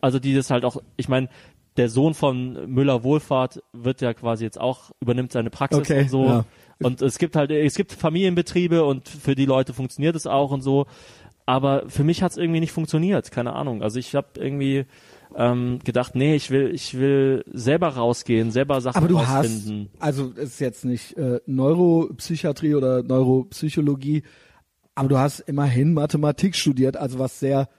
Also 0.03 0.17
die 0.17 0.33
das 0.33 0.49
halt 0.49 0.65
auch, 0.65 0.77
ich 0.97 1.07
meine, 1.09 1.29
der 1.77 1.89
Sohn 1.89 2.13
von 2.13 2.69
Müller 2.69 3.03
Wohlfahrt 3.03 3.61
wird 3.73 4.01
ja 4.01 4.13
quasi 4.13 4.43
jetzt 4.43 4.59
auch, 4.59 4.91
übernimmt 4.99 5.31
seine 5.31 5.49
Praxis 5.49 5.79
Okay, 5.79 6.01
und 6.01 6.09
so. 6.09 6.25
ja. 6.25 6.45
Und 6.83 7.01
es 7.01 7.17
gibt 7.17 7.35
halt, 7.35 7.51
es 7.51 7.75
gibt 7.75 7.91
Familienbetriebe 7.93 8.83
und 8.83 9.07
für 9.07 9.35
die 9.35 9.45
Leute 9.45 9.73
funktioniert 9.73 10.15
es 10.15 10.27
auch 10.27 10.51
und 10.51 10.61
so. 10.61 10.87
Aber 11.45 11.89
für 11.89 12.03
mich 12.03 12.23
hat 12.23 12.31
es 12.31 12.37
irgendwie 12.37 12.59
nicht 12.59 12.71
funktioniert, 12.71 13.31
keine 13.31 13.53
Ahnung. 13.53 13.83
Also 13.83 13.99
ich 13.99 14.15
habe 14.15 14.27
irgendwie 14.37 14.85
ähm, 15.35 15.79
gedacht, 15.83 16.15
nee, 16.15 16.35
ich 16.35 16.49
will, 16.49 16.71
ich 16.73 16.97
will 16.97 17.43
selber 17.51 17.89
rausgehen, 17.89 18.51
selber 18.51 18.81
Sachen 18.81 18.97
Aber 18.97 19.07
du 19.07 19.19
hast, 19.19 19.45
rausfinden. 19.45 19.89
also 19.99 20.31
es 20.35 20.49
ist 20.49 20.59
jetzt 20.59 20.85
nicht 20.85 21.17
äh, 21.17 21.39
Neuropsychiatrie 21.45 22.75
oder 22.75 23.01
Neuropsychologie, 23.03 24.23
aber 24.95 25.07
du 25.09 25.17
hast 25.17 25.39
immerhin 25.41 25.93
Mathematik 25.93 26.55
studiert, 26.55 26.97
also 26.97 27.17
was 27.19 27.39
sehr 27.39 27.69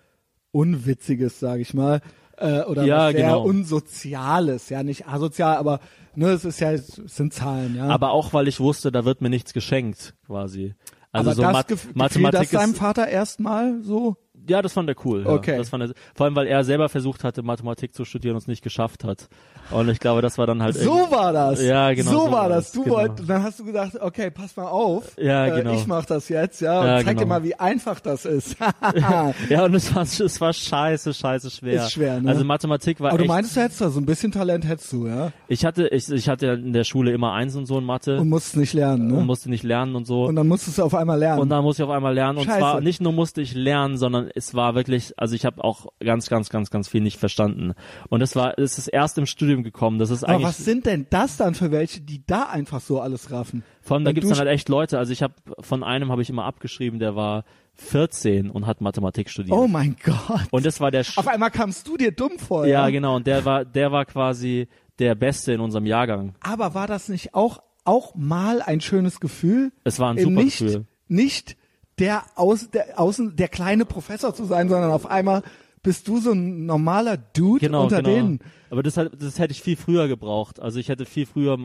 Unwitziges, 0.50 1.40
sage 1.40 1.62
ich 1.62 1.74
mal. 1.74 2.00
Äh, 2.42 2.64
oder 2.64 2.84
Ja, 2.84 3.06
was 3.06 3.12
sehr 3.12 3.22
genau. 3.22 3.44
Unsoziales, 3.44 4.68
ja, 4.68 4.82
nicht 4.82 5.06
asozial, 5.06 5.56
aber 5.56 5.78
ne, 6.16 6.30
es 6.30 6.44
ist 6.44 6.58
ja, 6.60 6.72
es 6.72 6.88
sind 6.88 7.32
Zahlen, 7.32 7.76
ja. 7.76 7.86
Aber 7.86 8.10
auch, 8.10 8.32
weil 8.32 8.48
ich 8.48 8.58
wusste, 8.58 8.90
da 8.90 9.04
wird 9.04 9.20
mir 9.20 9.30
nichts 9.30 9.52
geschenkt, 9.52 10.14
quasi. 10.26 10.74
Also 11.12 11.30
aber 11.30 11.34
so 11.36 11.42
das 11.42 11.52
Mat 11.52 11.68
gef 11.68 11.82
gefiel 11.82 11.92
Mathematik 11.94 12.40
das 12.40 12.50
deinem 12.50 12.72
ist, 12.72 12.78
Vater 12.78 13.06
erstmal 13.06 13.82
so? 13.82 14.16
Ja, 14.48 14.62
das 14.62 14.72
fand 14.72 14.88
er 14.88 14.96
cool. 15.04 15.24
Ja. 15.24 15.30
Okay. 15.32 15.56
Das 15.58 15.68
fand 15.68 15.84
er, 15.84 15.90
vor 16.14 16.26
allem, 16.26 16.36
weil 16.36 16.46
er 16.46 16.64
selber 16.64 16.88
versucht 16.88 17.24
hatte, 17.24 17.42
Mathematik 17.42 17.94
zu 17.94 18.04
studieren 18.04 18.34
und 18.34 18.42
es 18.42 18.46
nicht 18.48 18.62
geschafft 18.62 19.04
hat. 19.04 19.28
Und 19.70 19.88
ich 19.88 20.00
glaube, 20.00 20.22
das 20.22 20.38
war 20.38 20.46
dann 20.46 20.62
halt 20.62 20.76
So 20.76 21.08
war 21.10 21.32
das. 21.32 21.62
Ja, 21.62 21.92
genau, 21.92 22.10
So, 22.10 22.26
so 22.26 22.32
war 22.32 22.48
das. 22.48 22.64
das, 22.66 22.72
Du 22.72 22.82
genau. 22.84 22.96
wolltest, 22.96 23.28
dann 23.30 23.42
hast 23.42 23.58
du 23.60 23.64
gedacht, 23.64 23.92
okay, 24.00 24.30
pass 24.30 24.56
mal 24.56 24.66
auf. 24.68 25.16
Ja, 25.18 25.46
äh, 25.46 25.60
genau. 25.62 25.74
Ich 25.74 25.86
mach 25.86 26.04
das 26.04 26.28
jetzt, 26.28 26.60
ja, 26.60 26.80
und 26.80 26.86
Ja, 26.86 26.96
zeig 26.98 27.06
dir 27.06 27.14
genau. 27.14 27.26
mal, 27.26 27.42
wie 27.44 27.54
einfach 27.54 28.00
das 28.00 28.24
ist. 28.24 28.56
Ja, 29.48 29.64
und 29.64 29.74
es 29.74 29.94
war, 29.94 30.02
es 30.02 30.40
war 30.40 30.52
scheiße, 30.52 31.14
scheiße 31.14 31.50
schwer. 31.50 31.84
Ist 31.84 31.92
schwer, 31.92 32.20
ne? 32.20 32.28
Also 32.28 32.44
Mathematik 32.44 33.00
war 33.00 33.10
Aber 33.10 33.18
du 33.18 33.24
echt, 33.24 33.28
meintest, 33.32 33.56
du 33.56 33.60
hättest 33.60 33.80
da 33.80 33.90
so 33.90 34.00
ein 34.00 34.06
bisschen 34.06 34.32
Talent 34.32 34.66
hättest 34.66 34.92
du, 34.92 35.06
ja? 35.06 35.32
ich 35.48 35.64
hatte, 35.64 35.88
ich, 35.88 36.10
ich 36.10 36.28
hatte 36.28 36.46
in 36.48 36.72
der 36.72 36.84
Schule 36.84 37.12
immer 37.12 37.32
eins 37.32 37.54
und 37.56 37.66
so 37.66 37.78
in 37.78 37.84
Mathe 37.84 38.18
Und 38.18 38.28
musst 38.28 38.56
nicht 38.56 38.72
lernen, 38.72 39.08
ne? 39.08 39.16
und 39.18 39.26
musste 39.26 39.50
nicht 39.50 39.62
lernen 39.64 39.94
und 39.94 40.06
so. 40.06 40.24
Und 40.24 40.36
dann 40.36 40.48
musstest 40.48 40.78
du 40.78 40.82
auf 40.82 40.94
einmal 40.94 41.18
lernen. 41.18 41.40
Und 41.40 41.48
dann 41.48 41.62
musste 41.62 41.82
ich 41.82 41.88
auf 41.88 41.94
einmal 41.94 42.14
lernen. 42.14 42.38
Und 42.38 42.44
Scheiße. 42.44 42.58
zwar 42.58 42.80
nicht 42.80 43.00
nur 43.00 43.12
musste 43.12 43.40
ich 43.40 43.54
lernen, 43.54 43.96
sondern 43.98 44.30
es 44.34 44.54
war 44.54 44.74
wirklich, 44.74 45.18
also 45.18 45.34
ich 45.34 45.44
habe 45.44 45.62
auch 45.62 45.86
ganz, 46.00 46.28
ganz, 46.28 46.48
ganz, 46.48 46.70
ganz 46.70 46.88
viel 46.88 47.00
nicht 47.00 47.18
verstanden. 47.18 47.74
Und 48.08 48.22
es 48.22 48.36
war, 48.36 48.58
es 48.58 48.78
ist 48.78 48.88
erst 48.88 49.18
im 49.18 49.26
Studium 49.26 49.62
gekommen. 49.62 49.98
Das 49.98 50.10
ist 50.10 50.24
Aber 50.24 50.34
eigentlich, 50.34 50.46
was 50.46 50.58
sind 50.58 50.86
denn 50.86 51.06
das 51.10 51.36
dann 51.36 51.54
für 51.54 51.70
welche, 51.70 52.00
die 52.00 52.24
da 52.26 52.44
einfach 52.44 52.80
so 52.80 53.00
alles 53.00 53.30
raffen? 53.30 53.62
vor 53.82 53.96
allem 53.96 54.04
da 54.04 54.12
gibt's 54.12 54.28
dann 54.28 54.38
halt 54.38 54.48
echt 54.48 54.68
Leute. 54.68 54.98
Also 54.98 55.12
ich 55.12 55.22
habe 55.22 55.34
von 55.58 55.82
einem 55.82 56.12
habe 56.12 56.22
ich 56.22 56.30
immer 56.30 56.44
abgeschrieben, 56.44 57.00
der 57.00 57.16
war 57.16 57.44
14 57.74 58.50
und 58.50 58.66
hat 58.66 58.80
Mathematik 58.80 59.28
studiert. 59.28 59.56
Oh 59.56 59.66
mein 59.66 59.96
Gott. 60.04 60.46
und 60.50 60.64
das 60.64 60.80
war 60.80 60.90
der, 60.90 61.04
Sch 61.04 61.18
Auf 61.18 61.26
einmal 61.26 61.50
kamst 61.50 61.88
du 61.88 61.96
dir 61.96 62.12
dumm 62.12 62.38
vor, 62.38 62.66
ja 62.66 62.84
ja? 62.84 62.90
genau. 62.90 63.16
Und 63.16 63.26
der 63.26 63.44
war, 63.44 63.64
der 63.64 63.90
war 63.90 64.04
quasi 64.04 64.68
der 64.98 65.14
Beste 65.14 65.52
in 65.52 65.60
unserem 65.60 65.86
Jahrgang. 65.86 66.34
Aber 66.40 66.74
war 66.74 66.86
das 66.86 67.08
nicht 67.08 67.34
auch 67.34 67.60
auch 67.84 68.14
mal 68.14 68.62
ein 68.62 68.80
schönes 68.80 69.18
Gefühl. 69.18 69.72
Es 69.84 69.98
war 69.98 70.10
ein 70.10 70.18
eben 70.18 70.30
super 70.30 70.44
nicht, 70.44 70.58
Gefühl. 70.58 70.86
Nicht 71.08 71.56
der, 72.02 72.24
aus, 72.34 72.68
der 72.70 72.98
außen 73.00 73.36
der 73.36 73.48
kleine 73.48 73.84
Professor 73.86 74.34
zu 74.34 74.44
sein, 74.44 74.68
sondern 74.68 74.90
auf 74.90 75.06
einmal 75.06 75.42
bist 75.82 76.06
du 76.08 76.18
so 76.20 76.32
ein 76.32 76.66
normaler 76.66 77.16
Dude 77.16 77.60
Genau, 77.66 77.84
unter 77.84 78.02
genau. 78.02 78.08
denen. 78.14 78.38
Aber 78.70 78.82
das, 78.82 78.96
hat- 78.96 79.12
das 79.18 79.38
hätte 79.38 79.52
ich 79.52 79.62
viel 79.62 79.76
früher 79.76 80.08
gebraucht. 80.08 80.60
Also 80.60 80.78
ich 80.78 80.88
hätte 80.88 81.06
viel 81.06 81.26
früher 81.26 81.58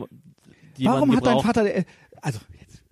Warum 0.80 1.10
hat 1.16 1.26
dein 1.26 1.36
gebraucht. 1.36 1.46
Vater, 1.46 1.74
äh, 1.74 1.84
also 2.22 2.38
jetzt, 2.60 2.82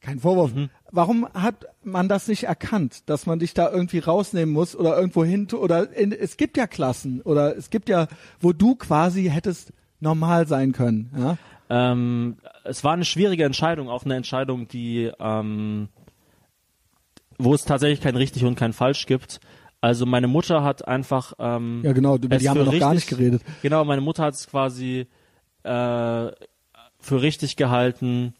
kein 0.00 0.18
Vorwurf, 0.20 0.54
Mhm. 0.54 0.70
warum 0.90 1.28
hat 1.34 1.66
man 1.82 2.08
das 2.08 2.28
nicht 2.28 2.44
erkannt, 2.44 3.08
dass 3.10 3.26
man 3.26 3.38
dich 3.40 3.52
da 3.54 3.70
irgendwie 3.70 3.98
rausnehmen 3.98 4.52
muss 4.52 4.74
oder 4.76 4.96
irgendwo 4.96 5.24
hin 5.24 5.48
oder 5.52 5.92
in, 5.92 6.12
es 6.12 6.36
gibt 6.36 6.56
ja 6.56 6.66
Klassen 6.66 7.20
oder 7.22 7.56
es 7.56 7.70
gibt 7.70 7.88
ja, 7.88 8.06
wo 8.40 8.52
du 8.52 8.74
quasi 8.76 9.24
hättest 9.24 9.72
normal 10.00 10.46
sein 10.46 10.72
können, 10.72 11.10
ja? 11.16 11.36
Ähm, 11.70 12.36
es 12.64 12.84
war 12.84 12.92
eine 12.92 13.04
schwierige 13.04 13.44
Entscheidung, 13.44 13.88
auch 13.88 14.04
eine 14.04 14.14
Entscheidung, 14.16 14.68
die, 14.68 15.10
ähm, 15.18 15.88
wo 17.44 17.54
es 17.54 17.64
tatsächlich 17.64 18.00
kein 18.00 18.16
richtig 18.16 18.44
und 18.44 18.54
kein 18.56 18.72
falsch 18.72 19.06
gibt. 19.06 19.40
Also 19.80 20.06
meine 20.06 20.28
Mutter 20.28 20.62
hat 20.62 20.86
einfach, 20.86 21.32
ähm, 21.38 21.80
Ja, 21.84 21.92
genau, 21.92 22.16
über 22.16 22.36
die 22.36 22.48
haben 22.48 22.56
wir 22.58 22.64
noch 22.64 22.78
gar 22.78 22.92
richtig- 22.92 23.10
nicht 23.10 23.18
geredet. 23.18 23.42
Genau, 23.62 23.84
meine 23.84 24.00
Mutter 24.00 24.22
hat 24.24 24.34
es 24.34 24.46
quasi 24.46 25.06
äh, 25.64 25.68
für 27.00 27.20
richtig 27.22 27.56
gehalten, 27.56 28.34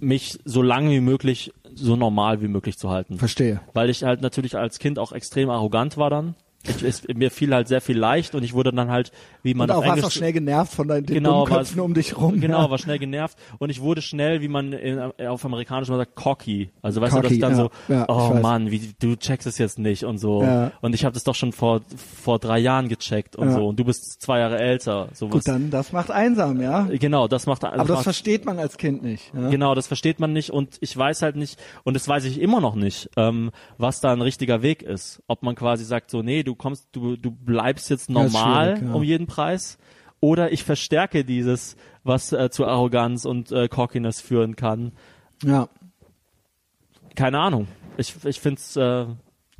mich 0.00 0.38
so 0.44 0.62
lange 0.62 0.90
wie 0.90 1.00
möglich, 1.00 1.52
so 1.74 1.96
normal 1.96 2.40
wie 2.40 2.48
möglich 2.48 2.78
zu 2.78 2.90
halten. 2.90 3.18
Verstehe. 3.18 3.60
Weil 3.72 3.90
ich 3.90 4.02
halt 4.04 4.20
natürlich 4.22 4.56
als 4.56 4.78
Kind 4.78 4.98
auch 4.98 5.12
extrem 5.12 5.50
arrogant 5.50 5.96
war 5.96 6.10
dann. 6.10 6.34
Ich, 6.66 6.82
es, 6.82 7.06
mir 7.06 7.30
fiel 7.30 7.54
halt 7.54 7.68
sehr 7.68 7.80
viel 7.80 7.96
leicht 7.96 8.34
und 8.34 8.42
ich 8.42 8.52
wurde 8.52 8.72
dann 8.72 8.90
halt, 8.90 9.12
wie 9.42 9.54
man 9.54 9.70
Und 9.70 9.76
auf 9.76 9.84
auch 9.84 9.88
warst 9.88 10.04
auch 10.04 10.10
schnell 10.10 10.32
genervt 10.32 10.72
von 10.72 10.88
deinen 10.88 11.06
Genau, 11.06 11.44
Dummköpfen 11.46 11.78
war- 11.78 11.84
um 11.84 11.94
dich 11.94 12.16
rum. 12.16 12.40
Genau, 12.40 12.64
ja. 12.64 12.70
war 12.70 12.78
schnell 12.78 12.98
genervt 12.98 13.38
und 13.58 13.70
ich 13.70 13.80
wurde 13.80 14.02
schnell, 14.02 14.42
wie 14.42 14.48
man 14.48 14.72
in, 14.72 14.98
auf 14.98 15.44
amerikanisch 15.44 15.88
mal 15.88 15.96
sagt, 15.98 16.16
cocky. 16.16 16.70
Also 16.82 17.00
weißt 17.00 17.14
du, 17.14 17.20
dass 17.20 17.24
Cocky, 17.24 17.34
ich 17.36 17.40
dann 17.40 17.52
ja, 17.52 17.56
so, 17.56 17.70
ja, 17.88 18.06
oh. 18.08 18.34
Mann, 18.34 18.70
wie 18.72 18.92
du 18.98 19.14
checkst 19.16 19.46
es 19.46 19.56
jetzt 19.58 19.78
nicht 19.78 20.04
und 20.04 20.18
so. 20.18 20.38
Und 20.80 20.94
ich 20.94 21.04
habe 21.04 21.14
das 21.14 21.24
doch 21.24 21.34
schon 21.36 21.52
vor 21.52 21.80
vor 22.22 22.38
drei 22.38 22.58
Jahren 22.58 22.88
gecheckt 22.88 23.36
und 23.36 23.52
so. 23.52 23.68
Und 23.68 23.78
du 23.78 23.84
bist 23.84 24.20
zwei 24.20 24.40
Jahre 24.40 24.58
älter. 24.58 25.08
Sowas. 25.14 25.32
Gut, 25.32 25.48
dann, 25.48 25.70
das 25.70 25.92
macht 25.92 26.10
einsam, 26.10 26.60
ja? 26.60 26.88
Genau, 26.90 27.28
das 27.28 27.46
macht. 27.46 27.64
Aber 27.64 27.76
das 27.76 27.88
macht, 27.88 28.02
versteht 28.02 28.44
man 28.44 28.58
als 28.58 28.76
Kind 28.76 29.02
nicht. 29.02 29.32
Ja? 29.32 29.48
Genau, 29.48 29.74
das 29.74 29.86
versteht 29.86 30.18
man 30.18 30.32
nicht 30.32 30.50
und 30.50 30.76
ich 30.80 30.96
weiß 30.96 31.22
halt 31.22 31.36
nicht, 31.36 31.58
und 31.84 31.94
das 31.94 32.08
weiß 32.08 32.24
ich 32.24 32.40
immer 32.40 32.60
noch 32.60 32.74
nicht, 32.74 33.10
ähm, 33.16 33.50
was 33.78 34.00
da 34.00 34.12
ein 34.12 34.22
richtiger 34.22 34.62
Weg 34.62 34.82
ist. 34.82 35.22
Ob 35.28 35.42
man 35.42 35.54
quasi 35.54 35.84
sagt, 35.84 36.10
so, 36.10 36.22
nee, 36.22 36.42
du 36.48 36.54
kommst, 36.54 36.88
du, 36.92 37.16
du 37.16 37.30
bleibst 37.30 37.90
jetzt 37.90 38.02
ist 38.02 38.10
normal 38.10 38.80
ja. 38.82 38.92
um 38.92 39.02
jeden 39.02 39.26
Preis. 39.26 39.78
Oder 40.20 40.50
ich 40.50 40.64
verstärke 40.64 41.24
dieses, 41.24 41.76
was 42.02 42.32
äh, 42.32 42.50
zu 42.50 42.66
Arroganz 42.66 43.24
und 43.24 43.52
äh, 43.52 43.68
Cockiness 43.68 44.20
führen 44.20 44.56
kann. 44.56 44.92
Ja. 45.44 45.68
Keine 47.14 47.38
Ahnung. 47.38 47.68
Ich, 47.96 48.14
ich 48.24 48.40
finde 48.40 48.58
es, 48.60 48.76
äh, 48.76 49.06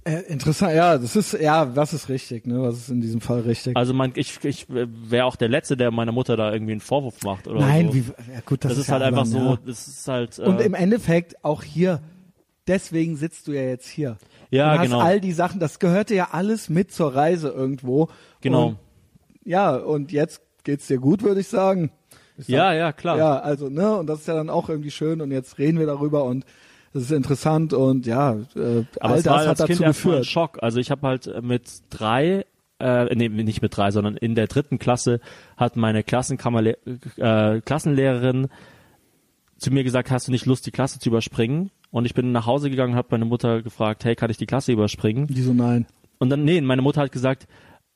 Äh, 0.05 0.23
interessant, 0.29 0.75
ja, 0.75 0.97
das 0.97 1.17
ist, 1.17 1.35
ja, 1.35 1.77
was 1.77 1.93
ist 1.93 2.09
richtig, 2.09 2.47
ne? 2.47 2.63
Was 2.63 2.77
ist 2.79 2.89
in 2.89 3.01
diesem 3.01 3.21
Fall 3.21 3.41
richtig? 3.41 3.77
also 3.77 3.93
man, 3.93 4.13
ich, 4.15 4.43
ich 4.45 4.67
wäre 4.69 5.27
auch 5.27 5.37
der 5.37 5.49
Letzte, 5.49 5.77
der 5.77 5.91
meiner 5.91 6.13
Mutter 6.13 6.37
da 6.37 6.53
irgendwie 6.53 6.73
einen 6.73 6.81
Vorwurf 6.81 7.23
macht 7.25 7.47
oder 7.47 7.61
Nein, 7.61 7.89
so. 7.89 7.95
wie, 7.95 8.05
ja 8.33 8.41
gut, 8.47 8.65
das, 8.65 8.73
das, 8.73 8.79
ist 8.79 8.87
ja 8.89 8.95
halt 8.95 9.03
einfach 9.03 9.27
so, 9.27 9.39
Ja. 9.39 9.59
das 9.67 9.87
ist 9.87 10.09
halt. 10.09 10.39
Äh, 10.39 10.43
Und 10.43 10.61
im 10.61 10.75
Endeffekt 10.75 11.45
auch 11.45 11.63
hier, 11.63 12.01
deswegen 12.67 13.17
sitzt 13.17 13.47
du 13.49 13.53
ja 13.53 13.63
jetzt 13.63 13.89
hier. 13.89 14.17
Ja, 14.51 14.73
du 14.75 14.79
hast 14.81 14.87
genau. 14.87 15.01
all 15.01 15.21
die 15.21 15.33
Sachen, 15.33 15.61
das 15.61 15.79
gehörte 15.79 16.15
ja 16.15 16.29
alles 16.33 16.69
mit 16.69 16.91
zur 16.93 17.15
Reise 17.15 17.49
irgendwo. 17.51 18.09
Genau. 18.41 18.69
Und, 18.69 18.79
ja, 19.45 19.75
und 19.77 20.13
jetzt 20.13 20.41
geht's 20.65 20.87
dir 20.87 20.99
gut, 20.99 21.23
würde 21.23 21.41
ich 21.41 21.49
sagen. 21.49 21.91
Ich 22.37 22.47
sag- 22.47 22.55
ja, 22.55 22.73
ja, 22.73 22.93
klar. 22.93 23.19
Ja, 23.19 23.39
also, 23.41 23.69
ne, 23.69 23.97
und 23.97 24.07
das 24.07 24.21
ist 24.21 24.29
ja 24.29 24.35
dann 24.35 24.49
auch 24.51 24.69
irgendwie 24.69 24.91
schön 24.91 25.21
und 25.21 25.31
jetzt 25.33 25.59
reden 25.59 25.79
wir 25.79 25.87
darüber 25.87 26.25
und 26.25 26.45
das 26.95 27.03
ist 27.03 27.11
interessant 27.13 27.73
und 27.75 28.07
ja, 28.07 28.33
äh, 28.57 28.85
Aber 29.01 29.13
all 29.13 29.19
es 29.19 29.27
war 29.27 29.39
das 29.39 29.43
hat 29.43 29.49
als 29.49 29.59
dazu 29.59 29.67
Kind 29.67 29.81
erstmal 29.83 30.15
ein 30.15 30.21
geführt. 30.21 30.27
Schock. 30.27 30.59
Also 30.63 30.79
ich 30.81 30.91
habe 30.91 31.07
halt 31.07 31.27
äh, 31.27 31.43
mit 31.43 31.65
drei, 31.91 32.47
äh, 32.79 33.15
nee, 33.15 33.29
nicht 33.29 33.61
mit 33.61 33.77
drei, 33.77 33.91
sondern 33.91 34.17
in 34.17 34.35
der 34.35 34.47
dritten 34.47 34.79
Klasse 34.79 35.21
hat 35.57 35.77
meine 35.77 36.03
Klassenkammerle 36.03 36.79
äh, 37.17 37.61
Klassenlehrerin 37.61 38.49
zu 39.59 39.71
mir 39.73 39.85
gesagt, 39.85 40.11
hast 40.11 40.29
du 40.29 40.31
nicht 40.33 40.47
Lust, 40.47 40.65
die 40.67 40.71
Klasse 40.71 40.99
zu 41.01 41.09
überspringen? 41.09 41.71
Und 41.91 42.05
ich 42.05 42.15
bin 42.15 42.33
nach 42.33 42.47
Hause 42.47 42.71
gegangen 42.71 42.93
und 42.93 42.99
habe 42.99 43.09
meine 43.13 43.25
Mutter 43.25 43.63
gefragt, 43.63 44.05
hey, 44.05 44.15
kann 44.15 44.31
ich 44.31 44.37
die 44.37 44.47
Klasse 44.47 44.73
überspringen? 44.73 45.27
Die 45.27 45.43
so, 45.43 45.55
nein. 45.55 45.87
Und 46.19 46.31
dann, 46.31 46.45
nee, 46.45 46.61
meine 46.61 46.83
Mutter 46.83 47.01
hat 47.01 47.13
gesagt, 47.13 47.47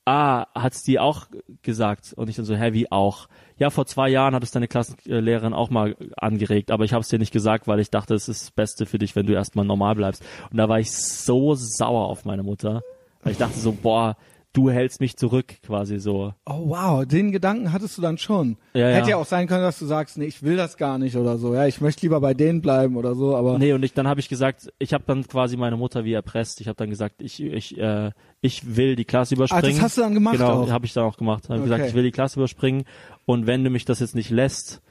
ah, 0.05 0.47
hat's 0.55 0.83
die 0.83 0.99
auch 0.99 1.27
gesagt? 1.61 2.13
Und 2.13 2.29
ich 2.29 2.35
dann 2.35 2.45
so, 2.45 2.55
hä, 2.55 2.73
wie 2.73 2.91
auch? 2.91 3.27
Ja, 3.57 3.69
vor 3.69 3.85
zwei 3.85 4.09
Jahren 4.09 4.33
hat 4.33 4.43
es 4.43 4.51
deine 4.51 4.67
Klassenlehrerin 4.67 5.53
auch 5.53 5.69
mal 5.69 5.95
angeregt, 6.17 6.71
aber 6.71 6.85
ich 6.85 6.93
habe 6.93 7.01
es 7.01 7.09
dir 7.09 7.19
nicht 7.19 7.31
gesagt, 7.31 7.67
weil 7.67 7.79
ich 7.79 7.91
dachte, 7.91 8.15
es 8.15 8.27
ist 8.27 8.41
das 8.41 8.51
Beste 8.51 8.85
für 8.85 8.97
dich, 8.97 9.15
wenn 9.15 9.25
du 9.25 9.33
erstmal 9.33 9.65
normal 9.65 9.95
bleibst. 9.95 10.23
Und 10.51 10.57
da 10.57 10.67
war 10.67 10.79
ich 10.79 10.91
so 10.91 11.53
sauer 11.55 12.07
auf 12.07 12.25
meine 12.25 12.43
Mutter, 12.43 12.81
weil 13.21 13.33
ich 13.33 13.37
dachte 13.37 13.59
so, 13.59 13.71
boah, 13.71 14.17
du 14.53 14.69
hältst 14.69 15.01
mich 15.01 15.17
zurück, 15.17 15.55
quasi 15.63 15.99
so. 15.99 16.33
Oh 16.45 16.69
wow, 16.69 17.05
den 17.05 17.31
Gedanken 17.31 17.73
hattest 17.73 17.97
du 17.97 18.01
dann 18.01 18.17
schon. 18.19 18.57
Ja, 18.73 18.87
Hätte 18.87 19.09
ja. 19.11 19.17
auch 19.17 19.25
sein 19.25 19.47
können, 19.47 19.63
dass 19.63 19.79
du 19.79 19.85
sagst, 19.85 20.17
nee, 20.17 20.25
ich 20.25 20.43
will 20.43 20.55
das 20.55 20.77
gar 20.77 20.99
nicht 20.99 21.15
oder 21.17 21.37
so. 21.37 21.53
Ja, 21.55 21.65
ich 21.65 21.81
möchte 21.81 22.03
lieber 22.03 22.21
bei 22.21 22.33
denen 22.33 22.61
bleiben 22.61 22.95
oder 22.95 23.15
so, 23.15 23.35
aber 23.35 23.57
Nee, 23.57 23.73
und 23.73 23.83
ich, 23.83 23.93
dann 23.93 24.07
habe 24.07 24.19
ich 24.19 24.29
gesagt, 24.29 24.71
ich 24.79 24.93
habe 24.93 25.03
dann 25.07 25.27
quasi 25.27 25.57
meine 25.57 25.75
Mutter 25.75 26.05
wie 26.05 26.13
erpresst. 26.13 26.61
Ich 26.61 26.67
habe 26.67 26.75
dann 26.77 26.89
gesagt, 26.89 27.21
ich, 27.21 27.41
ich, 27.41 27.77
äh, 27.77 28.11
ich 28.41 28.75
will 28.75 28.95
die 28.95 29.05
Klasse 29.05 29.35
überspringen. 29.35 29.65
Ah, 29.65 29.71
das 29.71 29.81
hast 29.81 29.97
du 29.97 30.01
dann 30.01 30.13
gemacht 30.13 30.37
Genau, 30.37 30.69
habe 30.69 30.85
ich 30.85 30.93
dann 30.93 31.03
auch 31.05 31.17
gemacht. 31.17 31.45
Habe 31.49 31.55
Okay. 31.59 31.63
gesagt, 31.69 31.89
ich 31.89 31.95
will 31.95 32.03
die 32.03 32.11
Klasse 32.11 32.39
überspringen 32.39 32.83
und 33.25 33.47
wenn 33.47 33.63
du 33.63 33.69
mich 33.71 33.85
das 33.85 33.99
jetzt 33.99 34.15
nicht 34.15 34.29
lässt, 34.29 34.81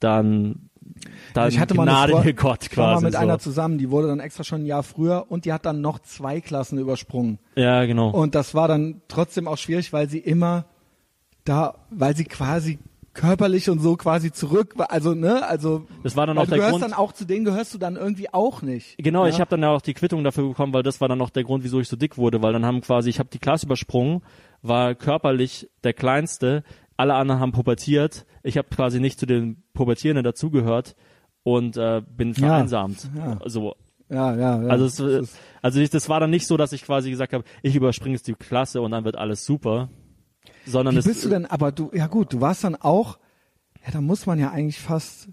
dann, 0.00 0.70
dann 1.34 1.48
ich 1.48 1.58
hatte 1.58 1.74
mal 1.74 1.82
eine 1.82 1.92
gnade 1.92 2.12
Frau- 2.12 2.22
mir 2.24 2.34
Gott 2.34 2.66
ich 2.70 2.76
war 2.76 2.86
mal 2.86 2.92
quasi. 2.94 3.04
mit 3.06 3.14
so. 3.14 3.18
einer 3.20 3.38
zusammen, 3.38 3.78
die 3.78 3.90
wurde 3.90 4.08
dann 4.08 4.20
extra 4.20 4.44
schon 4.44 4.62
ein 4.62 4.66
Jahr 4.66 4.82
früher 4.82 5.26
und 5.28 5.44
die 5.44 5.52
hat 5.52 5.64
dann 5.66 5.80
noch 5.80 5.98
zwei 6.00 6.40
Klassen 6.40 6.78
übersprungen. 6.78 7.38
ja, 7.56 7.84
genau. 7.84 8.10
Und 8.10 8.34
das 8.34 8.54
war 8.54 8.68
dann 8.68 9.02
trotzdem 9.08 9.48
auch 9.48 9.58
schwierig, 9.58 9.92
weil 9.92 10.08
sie 10.08 10.18
immer 10.18 10.64
da, 11.44 11.74
weil 11.90 12.14
sie 12.16 12.24
quasi 12.24 12.78
körperlich 13.12 13.68
und 13.68 13.80
so 13.80 13.96
quasi 13.96 14.30
zurück 14.30 14.74
war. 14.78 14.92
Also, 14.92 15.14
ne, 15.14 15.44
also 15.46 15.86
Das 16.04 16.14
war 16.16 16.26
dann 16.26 16.38
auch 16.38 16.44
du 16.44 16.50
der 16.50 16.58
gehörst 16.58 16.72
Grund. 16.78 16.84
dann 16.84 16.92
auch 16.92 17.12
zu 17.12 17.24
denen 17.24 17.44
gehörst 17.44 17.74
du 17.74 17.78
dann 17.78 17.96
irgendwie 17.96 18.32
auch 18.32 18.62
nicht. 18.62 18.96
Genau, 18.98 19.24
ja? 19.24 19.30
ich 19.30 19.40
habe 19.40 19.50
dann 19.50 19.62
ja 19.62 19.70
auch 19.70 19.82
die 19.82 19.94
Quittung 19.94 20.22
dafür 20.22 20.48
bekommen, 20.48 20.72
weil 20.72 20.84
das 20.84 21.00
war 21.00 21.08
dann 21.08 21.18
noch 21.18 21.30
der 21.30 21.42
Grund, 21.42 21.64
wieso 21.64 21.80
ich 21.80 21.88
so 21.88 21.96
dick 21.96 22.16
wurde, 22.18 22.40
weil 22.40 22.52
dann 22.52 22.64
haben 22.64 22.80
quasi, 22.82 23.10
ich 23.10 23.18
habe 23.18 23.28
die 23.32 23.40
Klasse 23.40 23.66
übersprungen, 23.66 24.22
war 24.62 24.94
körperlich 24.94 25.68
der 25.82 25.92
Kleinste, 25.92 26.62
alle 26.96 27.14
anderen 27.14 27.40
haben 27.40 27.52
pubertiert, 27.52 28.26
ich 28.42 28.56
habe 28.58 28.68
quasi 28.68 29.00
nicht 29.00 29.18
zu 29.18 29.26
den 29.26 29.62
Pubertierenden 29.74 30.24
dazugehört 30.24 30.96
und 31.42 31.76
äh, 31.76 32.02
bin 32.16 32.32
Ja, 32.32 32.48
vereinsamt. 32.48 33.10
ja. 33.16 33.38
So, 33.46 33.74
Ja, 34.08 34.34
ja, 34.34 34.62
ja. 34.62 34.68
also 34.68 34.84
es, 35.06 35.36
also 35.62 35.80
ich, 35.80 35.90
das 35.90 36.08
war 36.08 36.20
dann 36.20 36.30
nicht 36.30 36.46
so, 36.46 36.56
dass 36.56 36.72
ich 36.72 36.84
quasi 36.84 37.10
gesagt 37.10 37.32
habe, 37.32 37.44
ich 37.62 37.76
überspringe 37.76 38.14
jetzt 38.14 38.26
die 38.26 38.34
Klasse 38.34 38.80
und 38.80 38.90
dann 38.90 39.04
wird 39.04 39.16
alles 39.16 39.44
super, 39.44 39.88
sondern 40.66 40.94
Wie 40.94 40.98
es 40.98 41.04
bist 41.04 41.24
du 41.24 41.28
denn, 41.28 41.46
aber 41.46 41.72
du, 41.72 41.90
ja 41.94 42.06
gut, 42.06 42.32
du 42.32 42.40
warst 42.40 42.64
dann 42.64 42.76
auch, 42.76 43.18
ja, 43.84 43.92
da 43.92 44.00
muss 44.00 44.26
man 44.26 44.38
ja 44.38 44.50
eigentlich 44.50 44.78
fast, 44.80 45.28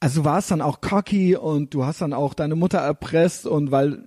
also 0.00 0.22
du 0.22 0.24
warst 0.24 0.50
dann 0.50 0.60
auch 0.62 0.80
cocky 0.80 1.36
und 1.36 1.74
du 1.74 1.84
hast 1.84 2.00
dann 2.00 2.12
auch 2.12 2.34
deine 2.34 2.56
Mutter 2.56 2.78
erpresst 2.78 3.46
und 3.46 3.70
weil, 3.70 4.02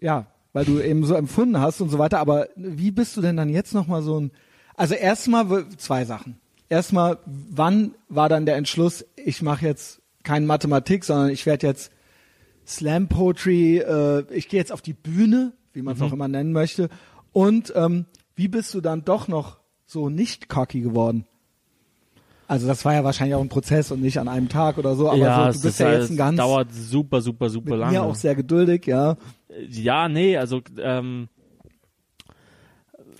ja, 0.00 0.26
weil 0.52 0.64
du 0.64 0.80
eben 0.80 1.04
so 1.04 1.14
empfunden 1.14 1.60
hast 1.60 1.80
und 1.80 1.90
so 1.90 1.98
weiter, 1.98 2.18
aber 2.20 2.48
wie 2.56 2.90
bist 2.90 3.16
du 3.16 3.20
denn 3.20 3.36
dann 3.36 3.50
jetzt 3.50 3.74
nochmal 3.74 4.02
so 4.02 4.18
ein, 4.20 4.30
also 4.74 4.94
erstmal 4.94 5.68
zwei 5.76 6.04
Sachen. 6.04 6.38
Erstmal, 6.68 7.18
wann 7.24 7.94
war 8.08 8.28
dann 8.28 8.46
der 8.46 8.56
Entschluss, 8.56 9.04
ich 9.16 9.42
mache 9.42 9.64
jetzt 9.64 10.02
kein 10.22 10.44
Mathematik, 10.46 11.04
sondern 11.04 11.30
ich 11.30 11.46
werde 11.46 11.66
jetzt 11.66 11.90
Slam 12.66 13.08
Poetry, 13.08 13.78
äh, 13.78 14.24
ich 14.32 14.48
gehe 14.48 14.60
jetzt 14.60 14.72
auf 14.72 14.82
die 14.82 14.92
Bühne, 14.92 15.52
wie 15.72 15.80
man 15.82 15.96
es 15.96 16.02
auch 16.02 16.12
immer 16.12 16.28
nennen 16.28 16.52
möchte. 16.52 16.90
Und 17.32 17.72
ähm, 17.74 18.04
wie 18.34 18.48
bist 18.48 18.74
du 18.74 18.80
dann 18.80 19.04
doch 19.04 19.28
noch 19.28 19.58
so 19.86 20.10
nicht 20.10 20.48
cocky 20.48 20.80
geworden? 20.80 21.24
Also 22.46 22.66
das 22.66 22.84
war 22.84 22.94
ja 22.94 23.04
wahrscheinlich 23.04 23.34
auch 23.34 23.42
ein 23.42 23.48
Prozess 23.50 23.90
und 23.90 24.00
nicht 24.00 24.18
an 24.18 24.26
einem 24.28 24.48
Tag 24.48 24.78
oder 24.78 24.94
so, 24.96 25.08
aber 25.08 25.18
ja, 25.18 25.52
so, 25.52 25.58
du 25.58 25.62
bist 25.64 25.80
ist 25.80 25.80
ja 25.80 25.92
jetzt 25.92 26.10
ein 26.10 26.16
ganz 26.16 26.38
dauert 26.38 26.72
super, 26.72 27.20
super, 27.20 27.50
super 27.50 27.70
mit 27.70 27.78
lange. 27.78 27.92
mir 27.92 28.02
auch 28.02 28.14
sehr 28.14 28.34
geduldig, 28.34 28.86
ja. 28.86 29.16
ja, 29.68 30.08
nee, 30.08 30.36
also 30.36 30.62
ähm, 30.80 31.28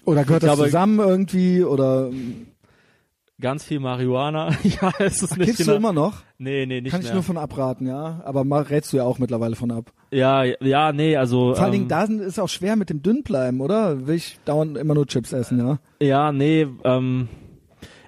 Oder 0.07 0.25
gehört 0.25 0.43
das 0.45 0.55
glaube- 0.55 0.65
zusammen 0.65 0.99
irgendwie 0.99 1.62
oder 1.62 2.11
ganz 3.40 3.65
viel 3.65 3.81
Marihuana. 3.81 4.51
ja, 4.62 4.93
es 4.98 5.23
ist 5.23 5.36
nicht 5.36 5.47
kiffst 5.47 5.59
genau. 5.59 5.73
du 5.73 5.77
immer 5.78 5.93
noch? 5.93 6.23
Nee, 6.39 6.66
nee, 6.66 6.81
nicht 6.81 6.90
Kann 6.90 7.01
ich 7.01 7.06
mehr. 7.06 7.15
nur 7.15 7.23
von 7.23 7.36
abraten, 7.39 7.86
ja. 7.86 8.20
Aber 8.24 8.44
mal 8.44 8.62
rätst 8.62 8.93
du 8.93 8.97
ja 8.98 9.05
auch 9.05 9.19
mittlerweile 9.19 9.56
von 9.56 9.70
ab. 9.70 9.93
ja, 10.10 10.44
ja, 10.44 10.93
nee, 10.93 11.16
also 11.16 11.55
Vor 11.55 11.65
allen 11.65 11.66
ähm, 11.66 11.73
Dingen, 11.73 11.89
da 11.89 12.06
sind- 12.06 12.20
ist 12.20 12.39
auch 12.39 12.48
schwer 12.48 12.77
mit 12.77 12.90
dem 12.90 13.02
Dünnbleiben, 13.02 13.60
oder? 13.60 14.06
Will 14.06 14.16
ich 14.16 14.39
dauernd 14.44 14.77
immer 14.77 14.94
nur 14.94 15.06
Chips 15.06 15.32
essen, 15.32 15.59
ja? 15.59 15.78
ja, 16.01 16.32
nee, 16.32 16.66
ähm, 16.85 17.28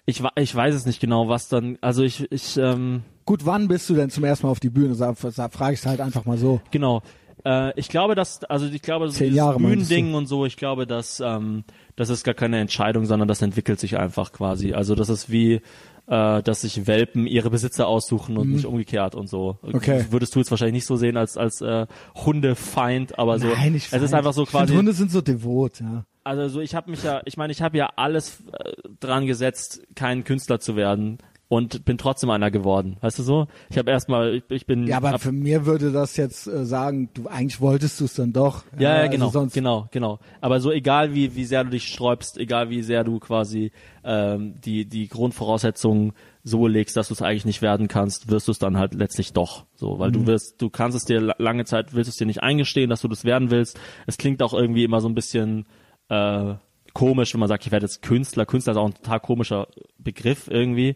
ich, 0.07 0.23
ich 0.37 0.55
weiß 0.55 0.75
es 0.75 0.87
nicht 0.87 1.01
genau, 1.01 1.29
was 1.29 1.49
dann, 1.49 1.79
also 1.81 2.03
ich, 2.03 2.31
ich, 2.33 2.57
ähm, 2.57 3.03
Gut, 3.27 3.47
wann 3.47 3.69
bist 3.69 3.89
du 3.89 3.95
denn 3.95 4.11
zum 4.11 4.25
ersten 4.25 4.47
Mal 4.47 4.51
auf 4.51 4.59
die 4.59 4.71
Bühne? 4.71 4.95
Sag, 4.97 5.17
frage 5.19 5.75
ich 5.75 5.87
halt 5.87 6.01
einfach 6.01 6.25
mal 6.25 6.37
so. 6.37 6.61
genau, 6.73 7.03
Äh, 7.45 7.79
ich 7.79 7.89
glaube, 7.89 8.15
dass, 8.15 8.45
also 8.45 8.67
ich 8.67 8.83
glaube, 8.83 9.09
du? 9.09 9.57
Bühnending 9.59 10.15
und 10.15 10.27
so, 10.27 10.47
ich 10.47 10.57
glaube, 10.57 10.87
dass 10.87 11.21
ähm, 11.21 11.65
das 11.97 12.11
ist 12.11 12.25
gar 12.25 12.35
keine 12.35 12.59
Entscheidung, 12.59 13.07
sondern 13.07 13.29
das 13.29 13.43
entwickelt 13.43 13.81
sich 13.81 13.99
einfach 13.99 14.33
quasi. 14.33 14.73
Also 14.75 14.95
das 14.95 15.09
ist 15.09 15.31
wie, 15.31 15.61
äh, 16.07 16.43
dass 16.43 16.63
sich 16.63 16.87
Welpen 16.87 17.27
ihre 17.27 17.51
Besitzer 17.51 17.87
aussuchen 17.87 18.37
und 18.37 18.51
nicht 18.51 18.65
umgekehrt 18.67 19.15
und 19.15 19.29
so. 19.29 19.59
Mhm. 19.63 19.75
Okay. 19.77 20.07
Würdest 20.11 20.35
du 20.35 20.41
jetzt 20.41 20.51
wahrscheinlich 20.51 20.75
nicht 20.75 20.87
so 20.87 20.97
sehen 20.97 21.17
als 21.17 21.37
als 21.37 21.61
äh, 21.61 21.87
Hundefeind, 22.17 23.19
aber 23.19 23.39
so. 23.39 23.49
Nein, 23.49 23.75
ich 23.75 23.87
es 23.87 23.93
ist 23.93 24.11
feind- 24.11 24.15
einfach 24.15 24.33
so 24.33 24.43
ich 24.43 24.49
find, 24.51 24.63
quasi. 24.63 24.75
Hunde 24.75 24.93
sind 24.93 25.11
so 25.11 25.21
devot, 25.21 25.81
ja. 25.81 26.05
Also 26.23 26.49
so, 26.49 26.61
ich 26.61 26.75
habe 26.75 26.91
mich 26.91 27.03
ja, 27.03 27.23
ich 27.25 27.37
meine, 27.39 27.53
ich 27.53 27.63
habe 27.63 27.79
ja 27.79 27.91
alles 27.97 28.43
äh, 28.53 28.73
dran 29.01 29.27
gesetzt, 29.27 29.83
kein 29.95 30.25
Künstler 30.25 30.61
zu 30.61 30.77
werden 30.77 31.19
und 31.53 31.85
bin 31.85 31.99
trotzdem 31.99 32.31
einer 32.31 32.53
geworden. 32.53 32.97
Weißt 33.01 33.19
du 33.19 33.25
so? 33.25 33.49
Ich 33.71 33.77
habe 33.77 33.91
erstmal, 33.91 34.37
ich, 34.37 34.45
ich 34.51 34.67
bin 34.67 34.87
Ja, 34.87 34.99
aber 34.99 35.19
für 35.19 35.33
mir 35.33 35.67
würde 35.67 35.91
das 35.91 36.17
jetzt 36.17 36.47
äh, 36.47 36.65
sagen, 36.65 37.09
du 37.13 37.27
eigentlich 37.27 37.61
wolltest 37.61 37.99
du 38.01 38.05
es 38.05 38.15
dann 38.15 38.33
doch. 38.33 38.63
Ja, 38.79 38.95
ja, 38.95 39.01
also 39.01 39.11
genau, 39.11 39.29
sonst, 39.31 39.53
genau, 39.55 39.89
genau. 39.91 40.21
Aber 40.41 40.61
so 40.61 40.71
egal 40.71 41.13
wie 41.13 41.35
wie 41.35 41.45
sehr 41.45 41.65
du 41.65 41.71
dich 41.71 41.89
sträubst, 41.89 42.39
egal 42.39 42.71
wie 42.71 42.83
sehr 42.83 43.03
du 43.03 43.19
quasi 43.19 43.73
ähm, 44.05 44.55
die 44.65 44.87
die 44.87 45.09
Grundvoraussetzungen 45.09 46.13
so 46.45 46.69
legst, 46.69 46.97
dass 46.97 47.09
du 47.09 47.15
es 47.15 47.21
eigentlich 47.21 47.45
nicht 47.45 47.63
werden 47.63 47.89
kannst, 47.89 48.31
wirst 48.31 48.47
du 48.47 48.53
es 48.53 48.61
dann 48.61 48.79
halt 48.79 48.95
letztlich 48.95 49.33
doch. 49.33 49.65
So, 49.75 49.99
weil 49.99 50.11
Mhm. 50.11 50.13
du 50.13 50.27
wirst, 50.27 50.63
du 50.63 50.71
kannst 50.71 50.97
es 50.97 51.05
dir 51.05 51.21
la- 51.21 51.35
lange 51.39 51.65
Zeit 51.65 51.95
willst 51.95 52.09
es 52.11 52.17
dir 52.17 52.27
nicht 52.27 52.45
eingestehen, 52.45 52.89
dass 52.91 53.01
du 53.01 53.09
das 53.09 53.25
werden 53.25 53.51
willst. 53.51 53.77
Es 54.07 54.19
klingt 54.19 54.41
auch 54.43 54.55
irgendwie 54.55 54.85
immer 54.85 55.01
so 55.01 55.09
ein 55.09 55.15
bisschen 55.17 55.67
äh, 56.11 56.55
komisch, 56.95 57.35
wenn 57.35 57.41
man 57.41 57.49
sagt, 57.49 57.67
ich 57.67 57.73
werde 57.73 57.87
jetzt 57.87 58.03
Künstler. 58.03 58.47
Künstler 58.47 58.73
ist 58.73 58.77
auch 58.79 58.87
ein 58.87 58.95
total 58.95 59.19
komischer 59.21 59.67
Begriff 59.99 60.47
irgendwie. 60.49 60.95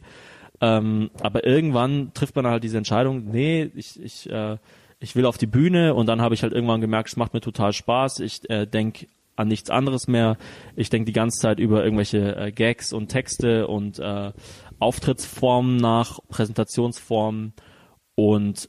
Ähm, 0.61 1.11
aber 1.21 1.45
irgendwann 1.47 2.13
trifft 2.15 2.37
man 2.37 2.47
halt 2.47 2.65
diese 2.65 2.79
Entscheidung, 2.79 3.31
nee, 3.31 3.71
ich, 3.75 4.01
ich, 4.03 4.31
äh, 4.31 4.57
ich 5.01 5.17
will 5.17 5.27
auf 5.27 5.39
die 5.39 5.47
Bühne 5.47 5.95
und 5.95 6.07
dann 6.07 6.21
habe 6.21 6.35
ich 6.35 6.43
halt 6.43 6.53
irgendwann 6.53 6.81
gemerkt, 6.81 7.11
es 7.11 7.17
macht 7.17 7.35
mir 7.35 7.41
total 7.41 7.73
Spaß. 7.73 8.21
Ich 8.21 8.49
äh, 8.49 8.67
denk 8.67 9.07
an 9.37 9.49
nichts 9.49 9.69
anderes 9.69 10.07
mehr. 10.07 10.37
Ich 10.77 10.91
denk 10.91 11.07
die 11.07 11.13
ganze 11.13 11.41
Zeit 11.41 11.59
über 11.59 11.85
irgendwelche 11.85 12.37
äh, 12.37 12.53
Gags 12.53 12.93
und 12.93 13.09
Texte 13.09 13.67
und 13.67 13.99
äh, 13.99 14.33
Auftrittsformen 14.79 15.77
nach, 15.77 16.21
Präsentationsformen 16.29 17.53
und 18.15 18.69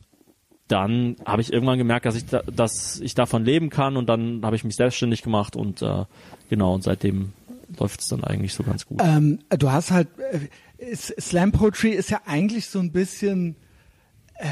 dann 0.68 1.18
habe 1.26 1.42
ich 1.42 1.54
irgendwann 1.54 1.78
gemerkt, 1.78 2.06
dass 2.08 2.16
ich 2.16 2.26
da, 2.26 2.42
dass 2.42 3.00
ich 3.00 3.14
davon 3.14 3.46
leben 3.46 3.70
kann 3.70 3.98
und 3.98 4.08
dann 4.10 4.44
habe 4.44 4.56
ich 4.56 4.64
mich 4.64 4.76
selbstständig 4.76 5.22
gemacht 5.22 5.56
und 5.56 5.82
äh, 5.82 6.06
genau 6.50 6.74
und 6.74 6.84
seitdem 6.84 7.34
läuft 7.80 8.02
es 8.02 8.08
dann 8.08 8.24
eigentlich 8.24 8.54
so 8.54 8.64
ganz 8.64 8.86
gut. 8.86 9.00
Ähm, 9.04 9.40
du 9.50 9.72
hast 9.72 9.92
halt 9.92 10.08
S- 10.78 11.14
Slam 11.20 11.52
Poetry 11.52 11.90
ist 11.92 12.10
ja 12.10 12.22
eigentlich 12.26 12.68
so 12.68 12.80
ein 12.80 12.92
bisschen 12.92 13.56
äh, 14.36 14.46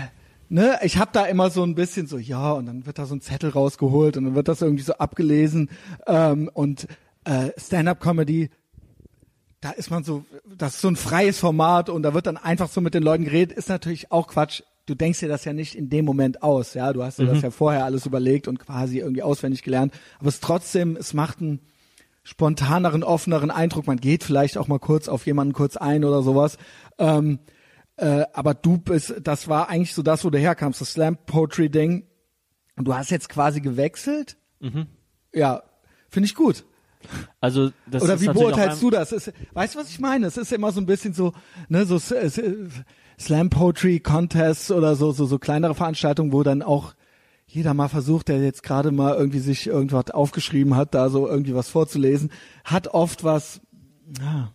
ne, 0.50 0.80
ich 0.84 0.98
habe 0.98 1.12
da 1.14 1.26
immer 1.26 1.50
so 1.50 1.64
ein 1.64 1.76
bisschen 1.76 2.08
so 2.08 2.18
ja 2.18 2.52
und 2.54 2.66
dann 2.66 2.86
wird 2.86 3.00
da 3.00 3.06
so 3.06 3.16
ein 3.16 3.22
Zettel 3.22 3.50
rausgeholt 3.50 4.18
und 4.18 4.26
dann 4.26 4.36
wird 4.36 4.48
das 4.48 4.62
irgendwie 4.62 4.84
so 4.84 4.94
abgelesen 4.94 5.70
ähm, 6.08 6.50
und 6.54 6.88
äh, 7.26 7.50
Stand-up 7.58 8.00
Comedy 8.00 8.50
da 9.62 9.72
ist 9.72 9.90
man 9.90 10.04
so, 10.04 10.26
das 10.58 10.76
ist 10.76 10.82
so 10.82 10.90
ein 10.90 10.98
freies 10.98 11.40
Format 11.40 11.90
und 11.90 12.04
da 12.04 12.14
wird 12.14 12.28
dann 12.28 12.36
einfach 12.36 12.68
so 12.70 12.82
mit 12.82 12.94
den 12.94 13.02
Leuten 13.02 13.24
geredet, 13.24 13.58
ist 13.58 13.70
natürlich 13.70 14.12
auch 14.12 14.28
Quatsch. 14.28 14.62
Du 14.88 14.94
denkst 14.94 15.22
dir 15.22 15.30
das 15.30 15.45
ja 15.45 15.54
nicht 15.54 15.76
in 15.76 15.90
dem 15.90 16.04
Moment 16.04 16.44
aus, 16.44 16.74
ja. 16.74 16.91
Du 16.91 17.02
hast 17.02 17.18
dir 17.18 17.26
das 17.28 17.41
ja 17.44 17.50
vorher 17.50 17.86
alles 17.86 18.06
überlegt 18.06 18.50
und 18.50 18.60
quasi 18.60 19.00
irgendwie 19.00 19.24
auswendig 19.24 19.64
gelernt. 19.64 19.94
Aber 20.20 20.28
es 20.28 20.41
trotzdem, 20.41 20.98
es 20.98 21.14
macht 21.14 21.40
einen 21.40 21.62
spontaneren, 22.24 23.04
offeneren 23.04 23.52
Eindruck. 23.52 23.88
Man 23.88 23.98
geht 23.98 24.24
vielleicht 24.24 24.58
auch 24.58 24.68
mal 24.68 24.80
kurz 24.80 25.08
auf 25.08 25.26
jemanden 25.26 25.54
kurz 25.54 25.78
ein 25.78 26.04
oder 26.04 26.22
sowas. 26.24 26.58
Ähm, 26.98 27.40
äh, 27.98 28.24
aber 28.34 28.54
du 28.54 28.78
bist, 28.78 29.14
das 29.22 29.48
war 29.48 29.70
eigentlich 29.70 29.94
so 29.94 30.02
das, 30.02 30.24
wo 30.26 30.30
du 30.30 30.40
herkamst, 30.40 30.82
das 30.82 30.94
Slam 30.94 31.18
Poetry 31.26 31.70
Ding. 31.70 32.08
Und 32.76 32.86
du 32.86 32.95
hast 32.95 33.12
jetzt 33.12 33.30
quasi 33.30 33.62
gewechselt. 33.62 34.38
Ja, 35.34 35.64
finde 36.10 36.26
ich 36.28 36.34
gut. 36.36 36.64
Also 37.41 37.72
das 37.86 38.02
Oder 38.02 38.14
ist 38.14 38.22
wie 38.22 38.28
beurteilst 38.30 38.82
du 38.82 38.90
das? 38.90 39.12
Ist, 39.12 39.34
weißt 39.54 39.76
du, 39.76 39.80
was 39.80 39.90
ich 39.90 40.00
meine? 40.00 40.26
Es 40.26 40.38
ist 40.38 40.54
immer 40.54 40.72
so 40.72 40.80
ein 40.80 40.86
bisschen 40.86 41.14
so, 41.14 41.34
ne, 41.68 41.86
so 41.86 41.98
S- 41.98 42.12
S- 42.12 42.41
Slam 43.20 43.50
Poetry 43.50 44.00
Contests 44.00 44.72
oder 44.72 44.95
so, 44.95 45.12
so, 45.12 45.26
so 45.26 45.38
kleinere 45.38 45.76
Veranstaltungen, 45.76 46.32
wo 46.32 46.44
dann 46.44 46.62
auch 46.62 46.94
jeder 47.54 47.74
mal 47.74 47.88
versucht, 47.88 48.28
der 48.30 48.42
jetzt 48.44 48.64
gerade 48.64 48.92
mal 48.92 49.16
irgendwie 49.16 49.40
sich 49.40 49.68
irgendwas 49.68 50.10
aufgeschrieben 50.12 50.76
hat, 50.76 50.94
da 50.96 51.10
so 51.10 51.28
irgendwie 51.28 51.54
was 51.56 51.70
vorzulesen, 51.70 52.32
hat 52.64 52.88
oft 52.88 53.24
was, 53.24 53.62
ja, 54.20 54.52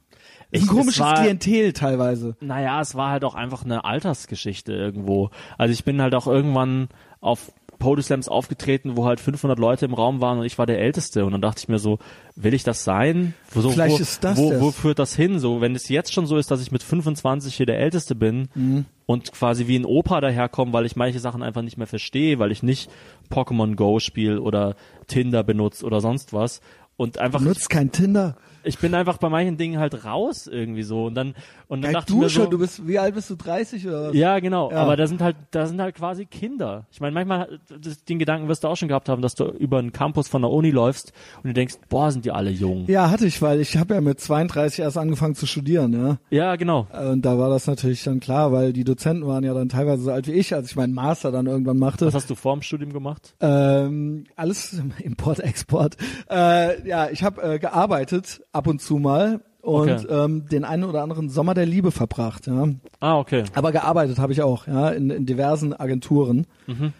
Ich- 0.50 0.62
ein 0.62 0.64
es 0.64 0.68
komisches 0.68 1.00
war- 1.00 1.14
Klientel 1.20 1.72
teilweise. 1.72 2.36
Naja, 2.40 2.80
es 2.80 2.94
war 2.94 3.10
halt 3.10 3.24
auch 3.24 3.34
einfach 3.34 3.64
eine 3.64 3.84
Altersgeschichte 3.84 4.72
irgendwo. 4.72 5.30
Also 5.58 5.72
ich 5.72 5.84
bin 5.84 6.00
halt 6.02 6.14
auch 6.14 6.26
irgendwann 6.26 6.88
auf 7.20 7.52
Podeslams 7.78 8.28
aufgetreten, 8.28 8.96
wo 8.96 9.06
halt 9.06 9.20
500 9.20 9.58
Leute 9.58 9.84
im 9.86 9.94
Raum 9.94 10.20
waren 10.20 10.38
und 10.38 10.44
ich 10.44 10.58
war 10.58 10.66
der 10.66 10.78
Älteste. 10.80 11.24
Und 11.24 11.32
dann 11.32 11.40
dachte 11.40 11.60
ich 11.60 11.68
mir 11.68 11.78
so, 11.78 11.98
will 12.36 12.54
ich 12.54 12.64
das 12.64 12.84
sein? 12.84 13.34
Wo, 13.52 13.60
so, 13.60 13.70
Vielleicht 13.70 13.96
wo, 13.98 14.02
ist 14.02 14.24
das 14.24 14.36
wo, 14.38 14.60
wo 14.60 14.70
führt 14.70 14.98
das 14.98 15.14
hin? 15.14 15.38
So, 15.38 15.60
wenn 15.60 15.74
es 15.74 15.88
jetzt 15.88 16.12
schon 16.12 16.26
so 16.26 16.36
ist, 16.36 16.50
dass 16.50 16.60
ich 16.60 16.72
mit 16.72 16.82
25 16.82 17.54
hier 17.54 17.66
der 17.66 17.78
Älteste 17.78 18.14
bin 18.14 18.48
Mhm. 18.54 18.84
und 19.06 19.32
quasi 19.32 19.66
wie 19.68 19.78
ein 19.78 19.84
Opa 19.84 20.20
daherkomme, 20.20 20.72
weil 20.72 20.86
ich 20.86 20.96
manche 20.96 21.20
Sachen 21.20 21.42
einfach 21.42 21.62
nicht 21.62 21.78
mehr 21.78 21.86
verstehe, 21.86 22.38
weil 22.38 22.52
ich 22.52 22.62
nicht 22.62 22.90
Pokémon 23.30 23.74
Go 23.76 24.00
spiele 24.00 24.40
oder 24.40 24.74
Tinder 25.06 25.42
benutze 25.44 25.84
oder 25.86 26.00
sonst 26.00 26.32
was. 26.32 26.60
Und 26.96 27.18
einfach, 27.18 27.40
Nutzt 27.40 27.70
kein 27.70 27.92
Tinder. 27.92 28.36
Ich 28.68 28.78
bin 28.78 28.94
einfach 28.94 29.18
bei 29.18 29.28
manchen 29.28 29.56
Dingen 29.56 29.78
halt 29.78 30.04
raus 30.04 30.46
irgendwie 30.46 30.82
so. 30.82 31.06
Und 31.06 31.14
dann, 31.14 31.34
und 31.66 31.82
dann 31.82 31.92
Geil, 31.92 31.92
dachte 31.94 32.12
ich 32.12 32.16
du 32.16 32.22
mir 32.22 32.28
so, 32.28 32.42
schon, 32.42 32.50
du 32.50 32.58
bist, 32.58 32.86
wie 32.86 32.98
alt 32.98 33.14
bist 33.14 33.30
du? 33.30 33.36
30 33.36 33.86
oder 33.86 34.08
was? 34.08 34.14
ja, 34.14 34.38
genau. 34.38 34.70
Ja. 34.70 34.78
Aber 34.78 34.96
da 34.96 35.06
sind 35.06 35.20
halt, 35.20 35.36
da 35.50 35.66
sind 35.66 35.80
halt 35.80 35.94
quasi 35.94 36.26
Kinder. 36.26 36.86
Ich 36.90 37.00
meine, 37.00 37.14
manchmal, 37.14 37.58
das, 37.80 38.04
den 38.04 38.18
Gedanken 38.18 38.48
wirst 38.48 38.64
du 38.64 38.68
auch 38.68 38.76
schon 38.76 38.88
gehabt 38.88 39.08
haben, 39.08 39.22
dass 39.22 39.34
du 39.34 39.46
über 39.46 39.78
einen 39.78 39.92
Campus 39.92 40.28
von 40.28 40.42
der 40.42 40.50
Uni 40.50 40.70
läufst 40.70 41.12
und 41.38 41.48
du 41.48 41.54
denkst, 41.54 41.76
boah, 41.88 42.12
sind 42.12 42.24
die 42.24 42.30
alle 42.30 42.50
jung. 42.50 42.84
Ja, 42.86 43.10
hatte 43.10 43.26
ich, 43.26 43.40
weil 43.42 43.60
ich 43.60 43.76
habe 43.76 43.94
ja 43.94 44.00
mit 44.00 44.20
32 44.20 44.80
erst 44.80 44.98
angefangen 44.98 45.34
zu 45.34 45.46
studieren, 45.46 45.92
ja. 45.92 46.18
Ja, 46.30 46.56
genau. 46.56 46.86
Und 46.92 47.22
da 47.22 47.38
war 47.38 47.48
das 47.50 47.66
natürlich 47.66 48.04
dann 48.04 48.20
klar, 48.20 48.52
weil 48.52 48.72
die 48.72 48.84
Dozenten 48.84 49.26
waren 49.26 49.44
ja 49.44 49.54
dann 49.54 49.68
teilweise 49.68 50.02
so 50.02 50.10
alt 50.12 50.26
wie 50.26 50.32
ich, 50.32 50.54
als 50.54 50.70
ich 50.70 50.76
meinen 50.76 50.94
Master 50.94 51.32
dann 51.32 51.46
irgendwann 51.46 51.78
machte. 51.78 52.06
Was 52.06 52.14
hast 52.14 52.30
du 52.30 52.34
vor 52.34 52.54
dem 52.54 52.62
Studium 52.62 52.92
gemacht? 52.92 53.34
Ähm, 53.40 54.24
alles 54.36 54.80
Import, 55.02 55.40
Export. 55.40 55.96
Äh, 56.30 56.86
ja, 56.86 57.08
ich 57.10 57.22
habe 57.22 57.42
äh, 57.42 57.58
gearbeitet 57.58 58.42
ab 58.58 58.66
und 58.66 58.82
zu 58.82 58.98
mal 58.98 59.40
und 59.62 59.88
Okay. 59.90 60.06
ähm, 60.08 60.46
den 60.48 60.64
einen 60.64 60.84
oder 60.84 61.02
anderen 61.02 61.30
Sommer 61.30 61.54
der 61.54 61.66
Liebe 61.66 61.90
verbracht. 61.90 62.46
Ja. 62.46 62.68
Ah, 63.00 63.18
okay. 63.18 63.44
Aber 63.54 63.72
gearbeitet 63.72 64.18
habe 64.18 64.32
ich 64.32 64.42
auch, 64.42 64.66
ja, 64.66 64.90
in, 64.90 65.10
in 65.10 65.24
diversen 65.26 65.72
Agenturen. 65.72 66.46
Mhm. 66.66 66.92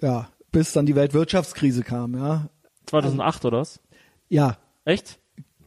Ja, 0.00 0.28
bis 0.52 0.72
dann 0.72 0.86
die 0.86 0.94
Weltwirtschaftskrise 0.94 1.82
kam, 1.82 2.14
ja. 2.14 2.48
2008 2.86 3.44
oder 3.44 3.58
was? 3.58 3.80
Ja, 4.28 4.56
Echt? 4.84 5.18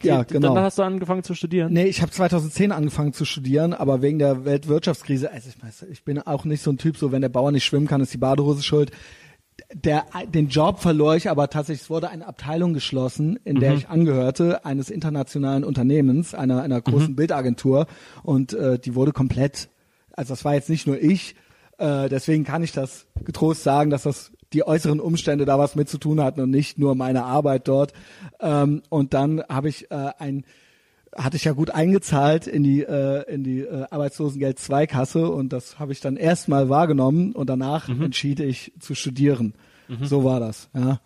Ja, 0.03 0.23
genau. 0.23 0.53
Dann 0.53 0.64
hast 0.64 0.77
du 0.77 0.84
angefangen 0.84 1.23
zu 1.23 1.34
studieren? 1.34 1.72
Nee, 1.73 1.85
ich 1.85 2.02
habe 2.02 2.11
2010 2.11 2.72
angefangen 2.72 3.14
zu 3.14 3.26
studieren, 3.26 3.73
aber 3.73 4.02
wegen 4.02 4.19
der 4.19 4.45
Weltwirtschaftskrise, 4.45 5.31
also 5.31 5.49
ich, 5.49 5.64
weiß, 5.64 5.85
ich 5.89 6.03
bin 6.03 6.19
auch 6.19 6.43
nicht 6.45 6.61
so 6.61 6.72
ein 6.72 6.77
Typ, 6.77 6.97
so 6.97 7.11
wenn 7.11 7.22
der 7.22 7.30
Bauer 7.30 7.52
nicht 7.52 7.64
schwimmen 7.65 7.88
kann, 7.88 8.02
ist 8.02 8.14
die 8.14 8.18
Badehose 8.18 8.61
schuld. 8.61 8.91
Der, 9.77 10.06
den 10.34 10.47
Job 10.47 10.80
verlor 10.80 11.18
ich, 11.18 11.30
aber 11.30 11.49
tatsächlich 11.49 11.81
es 11.84 11.89
wurde 11.89 12.10
eine 12.10 12.26
Abteilung 12.26 12.73
geschlossen, 12.73 13.38
in 13.43 13.60
der 13.60 13.73
ich 13.73 13.89
angehörte, 13.89 14.64
eines 14.64 14.89
internationalen 14.89 15.65
Unternehmens, 15.65 16.34
einer, 16.34 16.61
einer 16.61 16.80
großen 16.80 17.15
Bildagentur 17.18 17.85
und 18.23 18.53
äh, 18.53 18.80
die 18.80 18.95
wurde 18.95 19.11
komplett, 19.11 19.68
also 20.14 20.31
das 20.31 20.45
war 20.45 20.53
jetzt 20.53 20.69
nicht 20.69 20.88
nur 20.88 20.97
ich, 20.97 21.35
äh, 21.77 22.07
deswegen 22.07 22.45
kann 22.45 22.64
ich 22.64 22.72
das 22.72 23.06
getrost 23.26 23.64
sagen, 23.64 23.89
dass 23.89 24.03
das 24.03 24.31
die 24.53 24.65
äußeren 24.65 25.02
Umstände 25.02 25.43
da 25.43 25.60
was 25.60 25.76
mit 25.76 25.89
zu 25.89 25.97
tun 25.97 26.22
hatten 26.22 26.39
und 26.39 26.52
nicht 26.52 26.80
nur 26.80 26.95
meine 26.95 27.26
Arbeit 27.26 27.68
dort. 27.68 27.91
Ähm, 28.39 28.81
und 28.88 29.14
dann 29.14 29.43
habe 29.49 29.68
ich 29.68 29.91
äh, 29.91 30.11
ein 30.18 30.45
hatte 31.18 31.38
ich 31.38 31.45
ja 31.45 31.53
gut 31.53 31.69
eingezahlt 31.72 32.45
in 32.45 32.64
die 32.64 32.81
äh, 32.81 33.23
in 33.34 33.43
die 33.43 33.61
äh, 33.61 33.85
Arbeitslosengeld 33.89 34.60
2 34.60 34.88
Kasse 34.88 35.30
und 35.30 35.53
das 35.53 35.80
habe 35.80 35.91
ich 35.91 36.02
dann 36.02 36.18
erstmal 36.18 36.69
wahrgenommen 36.69 37.31
und 37.31 37.49
danach 37.49 37.88
entschied 37.89 38.39
ich 38.39 38.73
zu 38.80 38.95
studieren. 38.95 39.53
So 40.02 40.24
war 40.24 40.40
das, 40.40 40.70
ja. 40.74 40.99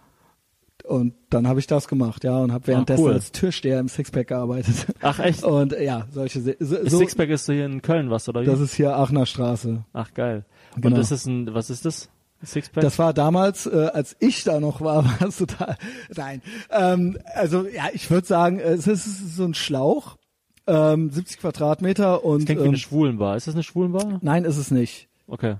Und 0.85 1.13
dann 1.29 1.47
habe 1.47 1.59
ich 1.59 1.67
das 1.67 1.87
gemacht, 1.87 2.23
ja, 2.23 2.37
und 2.39 2.51
habe 2.51 2.65
währenddessen 2.67 3.03
cool. 3.03 3.13
als 3.13 3.31
Türsteher 3.31 3.79
im 3.79 3.89
Sixpack 3.89 4.27
gearbeitet. 4.27 4.87
Ach, 5.01 5.19
echt? 5.19 5.43
Und 5.43 5.73
ja, 5.79 6.07
solche 6.11 6.41
so, 6.41 6.53
so 6.59 6.97
Sixpack 6.97 7.29
ist 7.29 7.45
hier 7.45 7.65
in 7.65 7.81
Köln 7.81 8.09
was, 8.09 8.27
oder 8.29 8.41
wie? 8.41 8.45
das 8.45 8.59
ist 8.59 8.73
hier 8.73 8.95
Aachener 8.95 9.25
Straße. 9.25 9.83
Ach, 9.93 10.13
geil. 10.13 10.45
Und 10.75 10.81
Genau. 10.81 10.95
das 10.95 11.11
ist 11.11 11.25
ein, 11.27 11.53
was 11.53 11.69
ist 11.69 11.85
das? 11.85 12.09
Sixpack? 12.43 12.81
Das 12.81 12.97
war 12.97 13.13
damals, 13.13 13.65
äh, 13.65 13.89
als 13.93 14.15
ich 14.19 14.43
da 14.45 14.59
noch 14.59 14.81
war, 14.81 15.03
war 15.19 15.27
es 15.27 15.37
total. 15.37 15.77
Nein. 16.15 16.41
Ähm, 16.71 17.17
also 17.35 17.67
ja, 17.67 17.89
ich 17.93 18.09
würde 18.09 18.25
sagen, 18.25 18.59
es 18.59 18.87
ist 18.87 19.35
so 19.35 19.43
ein 19.43 19.53
Schlauch, 19.53 20.17
ähm, 20.65 21.11
70 21.11 21.39
Quadratmeter 21.39 22.23
und 22.23 22.39
das 22.39 22.45
klingt 22.45 22.61
wie 22.61 22.65
ähm, 22.65 22.69
eine 22.69 22.77
Schwulenbar. 22.77 23.35
Ist 23.35 23.47
das 23.47 23.55
eine 23.55 23.63
Schwulenbar? 23.63 24.19
nein, 24.21 24.45
ist 24.45 24.57
es 24.57 24.71
nicht. 24.71 25.09
Okay. 25.27 25.57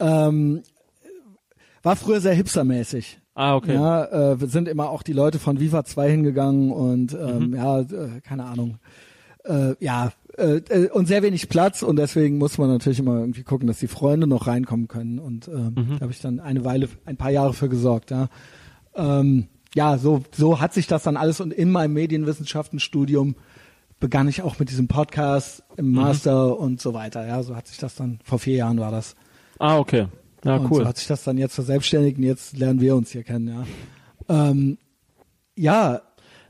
Ähm, 0.00 0.62
war 1.82 1.96
früher 1.96 2.20
sehr 2.20 2.34
hipstermäßig. 2.34 3.20
Ah, 3.34 3.54
okay. 3.54 3.74
Ja, 3.74 4.04
äh, 4.32 4.40
wir 4.40 4.48
sind 4.48 4.66
immer 4.68 4.90
auch 4.90 5.02
die 5.02 5.12
Leute 5.12 5.38
von 5.38 5.60
Viva 5.60 5.84
2 5.84 6.10
hingegangen 6.10 6.72
und 6.72 7.12
Mhm. 7.12 7.28
ähm, 7.28 7.54
ja, 7.54 7.80
äh, 7.80 8.20
keine 8.22 8.44
Ahnung. 8.46 8.78
Äh, 9.44 9.74
ja, 9.78 10.10
äh, 10.36 10.56
äh, 10.56 10.90
und 10.90 11.06
sehr 11.06 11.22
wenig 11.22 11.48
Platz 11.48 11.82
und 11.82 11.96
deswegen 11.96 12.38
muss 12.38 12.58
man 12.58 12.68
natürlich 12.68 12.98
immer 12.98 13.18
irgendwie 13.20 13.44
gucken, 13.44 13.66
dass 13.68 13.78
die 13.78 13.86
Freunde 13.88 14.26
noch 14.26 14.46
reinkommen 14.48 14.88
können 14.88 15.18
und 15.20 15.46
ähm, 15.48 15.74
Mhm. 15.76 15.96
da 15.96 16.00
habe 16.00 16.12
ich 16.12 16.20
dann 16.20 16.40
eine 16.40 16.64
Weile, 16.64 16.88
ein 17.06 17.16
paar 17.16 17.30
Jahre 17.30 17.54
für 17.54 17.68
gesorgt, 17.68 18.10
ja. 18.10 18.28
Ähm, 18.96 19.46
ja, 19.74 19.98
so 19.98 20.22
so 20.34 20.60
hat 20.60 20.74
sich 20.74 20.86
das 20.88 21.04
dann 21.04 21.16
alles 21.16 21.40
und 21.40 21.52
in 21.52 21.70
meinem 21.70 21.92
Medienwissenschaftenstudium 21.92 23.36
begann 24.00 24.28
ich 24.28 24.42
auch 24.42 24.58
mit 24.58 24.70
diesem 24.70 24.88
Podcast 24.88 25.62
Mhm. 25.70 25.76
im 25.78 25.92
Master 25.92 26.58
und 26.58 26.80
so 26.80 26.92
weiter, 26.94 27.26
ja, 27.26 27.42
so 27.42 27.54
hat 27.56 27.66
sich 27.68 27.78
das 27.78 27.94
dann 27.94 28.18
vor 28.24 28.38
vier 28.38 28.56
Jahren 28.56 28.78
war 28.80 28.90
das. 28.90 29.14
Ah, 29.58 29.78
okay. 29.78 30.06
Ja, 30.44 30.56
Und 30.56 30.70
cool. 30.70 30.82
so 30.82 30.86
hat 30.86 30.96
sich 30.96 31.06
das 31.08 31.24
dann 31.24 31.38
jetzt 31.38 31.54
verselbstständigt 31.54 32.18
und 32.18 32.24
jetzt 32.24 32.56
lernen 32.56 32.80
wir 32.80 32.94
uns 32.96 33.10
hier 33.10 33.24
kennen, 33.24 33.48
ja. 33.48 34.50
Ähm, 34.50 34.78
ja, 35.56 36.02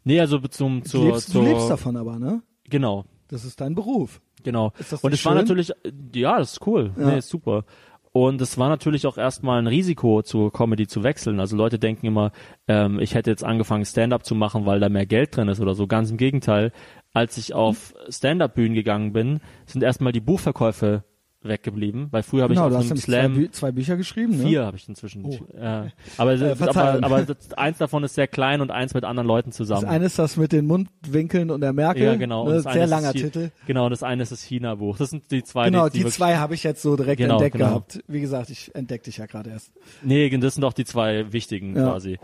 Nee, 0.04 0.20
also 0.20 0.38
zum, 0.38 0.82
du, 0.82 0.88
zur, 0.88 1.04
lebst, 1.04 1.28
du 1.28 1.32
zur, 1.32 1.42
lebst 1.44 1.68
davon 1.68 1.96
aber, 1.96 2.18
ne? 2.18 2.42
Genau, 2.70 3.04
Das 3.28 3.44
ist 3.44 3.60
dein 3.60 3.74
Beruf. 3.74 4.22
genau. 4.42 4.72
Und 5.02 5.12
es 5.12 5.22
war 5.26 5.34
natürlich, 5.34 5.70
äh, 5.84 5.92
ja, 6.14 6.38
das 6.38 6.52
ist 6.52 6.66
cool. 6.66 6.92
Ja. 6.98 7.10
Nee, 7.10 7.18
ist 7.18 7.28
super. 7.28 7.64
Und 8.12 8.40
es 8.40 8.56
war 8.56 8.70
natürlich 8.70 9.06
auch 9.06 9.18
erstmal 9.18 9.58
ein 9.60 9.66
Risiko, 9.66 10.22
zur 10.22 10.50
Comedy 10.50 10.86
zu 10.86 11.02
wechseln. 11.02 11.40
Also 11.40 11.56
Leute 11.56 11.78
denken 11.78 12.06
immer, 12.06 12.32
ähm, 12.68 12.98
ich 13.00 13.14
hätte 13.14 13.30
jetzt 13.30 13.44
angefangen, 13.44 13.84
Stand-up 13.84 14.24
zu 14.24 14.34
machen, 14.34 14.64
weil 14.64 14.80
da 14.80 14.88
mehr 14.88 15.04
Geld 15.04 15.36
drin 15.36 15.48
ist 15.48 15.60
oder 15.60 15.74
so. 15.74 15.86
Ganz 15.86 16.10
im 16.10 16.16
Gegenteil. 16.16 16.72
Als 17.12 17.36
ich 17.36 17.52
auf 17.52 17.92
Stand-up-Bühnen 18.08 18.74
gegangen 18.74 19.12
bin, 19.12 19.40
sind 19.66 19.82
erstmal 19.82 20.12
die 20.12 20.20
Buchverkäufe 20.20 21.04
weggeblieben, 21.40 22.08
weil 22.10 22.24
früher 22.24 22.42
habe 22.42 22.54
genau, 22.54 22.66
ich 22.68 22.74
auf 22.74 22.80
einem 22.80 22.88
nämlich 22.88 23.04
zwei, 23.04 23.12
Slam 23.12 23.34
Bü 23.34 23.50
zwei 23.52 23.70
Bücher 23.70 23.96
geschrieben, 23.96 24.36
ne? 24.38 24.42
Vier 24.44 24.66
habe 24.66 24.76
ich 24.76 24.88
inzwischen. 24.88 25.24
Oh. 25.24 25.38
Ja. 25.56 25.86
Aber, 26.16 26.32
Äh, 26.34 26.56
aber, 26.58 27.04
aber 27.04 27.22
das, 27.22 27.52
eins 27.52 27.78
davon 27.78 28.02
ist 28.02 28.14
sehr 28.16 28.26
klein 28.26 28.60
und 28.60 28.72
eins 28.72 28.92
mit 28.92 29.04
anderen 29.04 29.28
Leuten 29.28 29.50
Das 29.50 29.56
zusammen. 29.56 29.86
eine 29.86 30.06
ist 30.06 30.18
das 30.18 30.36
mit 30.36 30.50
den 30.50 30.66
Mundwinkeln 30.66 31.50
und 31.52 31.60
der 31.60 31.72
Merkel. 31.72 32.02
ja, 32.02 32.14
genau. 32.16 32.42
Und 32.42 32.48
Ne? 32.50 32.54
das 32.56 32.66
eine 32.66 32.74
Sehr 32.74 32.84
ist 32.84 32.90
langer 32.90 33.12
das 33.12 33.22
Titel. 33.22 33.50
Genau, 33.66 33.84
und 33.84 33.90
das 33.92 34.02
eine 34.02 34.22
ist 34.24 34.32
das 34.32 34.42
China-Buch. 34.42 34.98
Das 34.98 35.10
sind 35.10 35.30
die 35.30 35.44
zwei, 35.44 35.66
Genau, 35.66 35.88
die, 35.88 35.98
die, 35.98 36.04
die 36.04 36.10
zwei 36.10 36.36
habe 36.38 36.54
ich 36.54 36.64
jetzt 36.64 36.82
so 36.82 36.96
direkt 36.96 37.18
Genau, 37.18 37.34
entdeckt 37.34 37.52
genau. 37.56 37.68
gehabt. 37.68 38.00
Wie 38.08 38.20
gesagt, 38.20 38.50
ich 38.50 38.74
entdecke 38.74 39.04
dich 39.04 39.18
ja 39.18 39.26
gerade 39.26 39.50
erst. 39.50 39.70
Nee, 40.02 40.28
das 40.38 40.54
sind 40.56 40.64
auch 40.64 40.72
die 40.72 40.84
zwei 40.84 41.32
wichtigen 41.32 41.76
Ja. 41.76 41.84
quasi. 41.90 42.18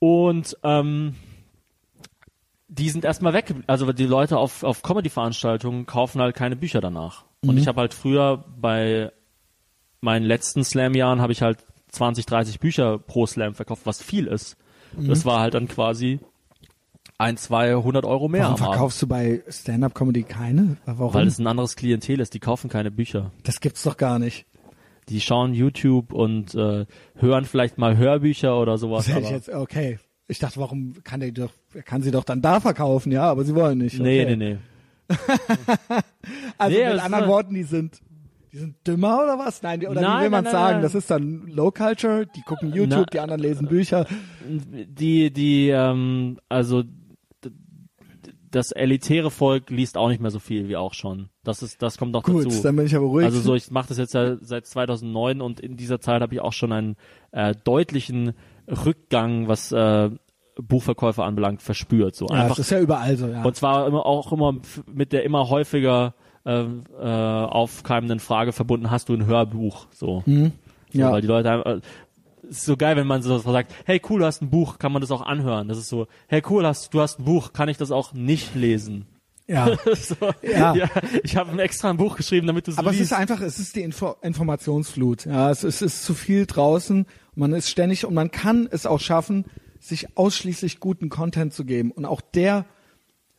Und 0.00 0.56
ähm, 0.64 1.14
die 2.68 2.90
sind 2.90 3.04
erstmal 3.04 3.32
weg. 3.32 3.54
Also 3.68 3.92
die 3.92 4.06
Leute 4.06 4.36
auf, 4.38 4.64
auf 4.64 4.82
Comedy-Veranstaltungen 4.82 5.86
kaufen 5.86 6.20
halt 6.20 6.34
keine 6.34 6.56
Bücher 6.56 6.80
danach. 6.80 7.24
Und 7.48 7.54
Mhm. 7.54 7.58
ich 7.60 7.66
habe 7.68 7.80
halt 7.80 7.94
früher 7.94 8.44
bei 8.60 9.10
meinen 10.00 10.24
letzten 10.24 10.64
Slam-Jahren 10.64 11.20
habe 11.20 11.32
ich 11.32 11.42
halt 11.42 11.58
20, 11.90 12.26
30 12.26 12.60
Bücher 12.60 12.98
pro 12.98 13.26
Slam 13.26 13.54
verkauft, 13.54 13.82
was 13.84 14.02
viel 14.02 14.26
ist. 14.26 14.56
Mhm. 14.96 15.08
Das 15.08 15.24
war 15.24 15.40
halt 15.40 15.54
dann 15.54 15.68
quasi 15.68 16.20
ein, 17.18 17.36
zwei, 17.38 17.74
hundert 17.74 18.04
Euro 18.04 18.28
mehr 18.28 18.44
Warum 18.44 18.58
verkaufst 18.58 19.00
du 19.00 19.06
bei 19.06 19.42
Stand-Up-Comedy 19.48 20.24
keine? 20.24 20.76
Warum? 20.84 21.14
Weil 21.14 21.26
es 21.26 21.38
ein 21.38 21.46
anderes 21.46 21.76
Klientel 21.76 22.20
ist, 22.20 22.34
die 22.34 22.40
kaufen 22.40 22.68
keine 22.68 22.90
Bücher. 22.90 23.32
das 23.44 23.60
gibt's 23.60 23.82
doch 23.82 23.96
gar 23.96 24.18
nicht. 24.18 24.44
Die 25.08 25.20
schauen 25.20 25.54
YouTube 25.54 26.12
und 26.12 26.54
äh, 26.56 26.84
hören 27.14 27.44
vielleicht 27.44 27.78
mal 27.78 27.96
Hörbücher 27.96 28.58
oder 28.60 28.76
sowas. 28.76 29.06
Das 29.06 29.16
ich 29.18 29.30
jetzt, 29.30 29.48
okay. 29.48 29.98
Ich 30.28 30.40
dachte, 30.40 30.58
warum 30.58 30.94
kann 31.04 31.20
der 31.20 31.30
doch, 31.30 31.52
kann 31.84 32.02
sie 32.02 32.10
doch 32.10 32.24
dann 32.24 32.42
da 32.42 32.58
verkaufen, 32.58 33.12
ja, 33.12 33.22
aber 33.30 33.44
sie 33.44 33.54
wollen 33.54 33.78
nicht. 33.78 34.00
nee, 34.00 34.22
okay. 34.24 34.36
nee, 34.36 34.54
nee. 34.54 34.58
Also 36.58 36.76
Nee, 36.78 36.88
mit 36.92 37.00
anderen 37.02 37.28
Worten, 37.28 37.54
die 37.54 37.62
sind, 37.62 38.00
die 38.52 38.58
sind 38.58 38.74
dümmer 38.86 39.22
oder 39.22 39.38
was? 39.38 39.62
Nein, 39.62 39.80
die, 39.80 39.86
oder 39.86 40.00
Nein, 40.00 40.18
wie 40.18 40.22
will 40.24 40.30
man 40.30 40.44
nein, 40.44 40.52
sagen? 40.52 40.72
nein. 40.74 40.82
Das 40.82 40.94
ist 40.94 41.10
dann 41.10 41.46
Low 41.46 41.70
Culture, 41.70 42.26
die 42.34 42.42
gucken 42.42 42.72
YouTube, 42.72 42.90
Na- 43.06 43.10
die 43.12 43.20
anderen 43.20 43.40
lesen 43.42 43.68
Bücher. 43.68 44.06
Die, 44.48 45.30
die, 45.32 45.68
ähm, 45.70 46.38
also 46.48 46.82
das 48.50 48.72
elitäre 48.72 49.30
Volk 49.30 49.70
liest 49.70 49.98
auch 49.98 50.08
nicht 50.08 50.22
mehr 50.22 50.30
so 50.30 50.38
viel 50.38 50.68
wie 50.68 50.76
auch 50.76 50.94
schon. 50.94 51.28
Das 51.44 51.62
ist, 51.62 51.82
das 51.82 51.98
kommt 51.98 52.12
noch 52.12 52.22
Gut, 52.22 52.46
dazu. 52.46 52.62
dann 52.62 52.76
bin 52.76 52.86
ich 52.86 52.94
aber 52.96 53.06
ruhig. 53.06 53.24
Also 53.26 53.40
so, 53.40 53.54
ich 53.54 53.70
mache 53.70 53.88
das 53.88 53.98
jetzt 53.98 54.14
ja 54.14 54.36
seit 54.40 54.66
2009 54.66 55.40
und 55.42 55.60
in 55.60 55.76
dieser 55.76 56.00
Zeit 56.00 56.22
habe 56.22 56.34
ich 56.34 56.40
auch 56.40 56.52
schon 56.54 56.72
einen 56.72 56.96
äh, 57.32 57.54
deutlichen 57.64 58.32
Rückgang, 58.68 59.48
was 59.48 59.72
äh, 59.72 60.10
Buchverkäufe 60.60 61.22
anbelangt, 61.24 61.62
verspürt. 61.62 62.14
So 62.16 62.26
ja, 62.28 62.34
einfach 62.42 62.56
das 62.56 62.66
ist 62.66 62.70
ja 62.70 62.80
überall 62.80 63.16
so, 63.16 63.28
ja. 63.28 63.42
Und 63.42 63.56
zwar 63.56 63.86
immer 63.86 64.06
auch 64.06 64.32
immer 64.32 64.54
mit 64.92 65.12
der 65.12 65.24
immer 65.24 65.48
häufiger 65.48 66.14
äh, 66.44 66.62
äh, 66.62 66.66
aufkeimenden 67.04 68.20
Frage 68.20 68.52
verbunden, 68.52 68.90
hast 68.90 69.08
du 69.08 69.14
ein 69.14 69.26
Hörbuch? 69.26 69.86
So. 69.92 70.22
Mhm. 70.26 70.52
ja. 70.92 71.12
Weil 71.12 71.20
die 71.20 71.26
Leute 71.26 71.82
es 72.48 72.58
ist 72.58 72.64
so 72.66 72.76
geil, 72.76 72.96
wenn 72.96 73.08
man 73.08 73.22
so 73.22 73.38
sagt, 73.38 73.74
hey 73.86 74.00
cool, 74.08 74.20
du 74.20 74.24
hast 74.26 74.40
ein 74.40 74.50
Buch, 74.50 74.78
kann 74.78 74.92
man 74.92 75.00
das 75.00 75.10
auch 75.10 75.22
anhören? 75.22 75.66
Das 75.66 75.78
ist 75.78 75.88
so, 75.88 76.06
hey 76.28 76.42
cool, 76.48 76.64
hast, 76.64 76.94
du 76.94 77.00
hast 77.00 77.18
ein 77.18 77.24
Buch, 77.24 77.52
kann 77.52 77.68
ich 77.68 77.76
das 77.76 77.90
auch 77.90 78.12
nicht 78.12 78.54
lesen? 78.54 79.06
ja. 79.48 79.76
so, 79.94 80.14
Ja. 80.42 80.74
ich 81.24 81.36
habe 81.36 81.60
extra 81.60 81.90
ein 81.90 81.96
Buch 81.96 82.16
geschrieben, 82.16 82.46
damit 82.46 82.66
du 82.68 82.70
es 82.70 82.78
Aber 82.78 82.90
es 82.90 82.98
liest. 82.98 83.10
ist 83.12 83.18
einfach, 83.18 83.40
es 83.40 83.58
ist 83.58 83.74
die 83.76 83.80
Info 83.82 84.14
Informationsflut. 84.22 85.26
Ja, 85.26 85.50
es 85.50 85.64
es 85.64 85.82
ist 85.82 86.04
zu 86.04 86.14
viel 86.14 86.46
draußen. 86.46 87.06
Man 87.34 87.52
ist 87.52 87.68
ständig 87.68 88.04
und 88.06 88.14
man 88.14 88.30
kann 88.30 88.68
es 88.70 88.86
auch 88.86 89.00
schaffen, 89.00 89.44
sich 89.88 90.16
ausschließlich 90.16 90.80
guten 90.80 91.08
Content 91.08 91.54
zu 91.54 91.64
geben. 91.64 91.90
Und 91.90 92.04
auch 92.04 92.20
der 92.20 92.66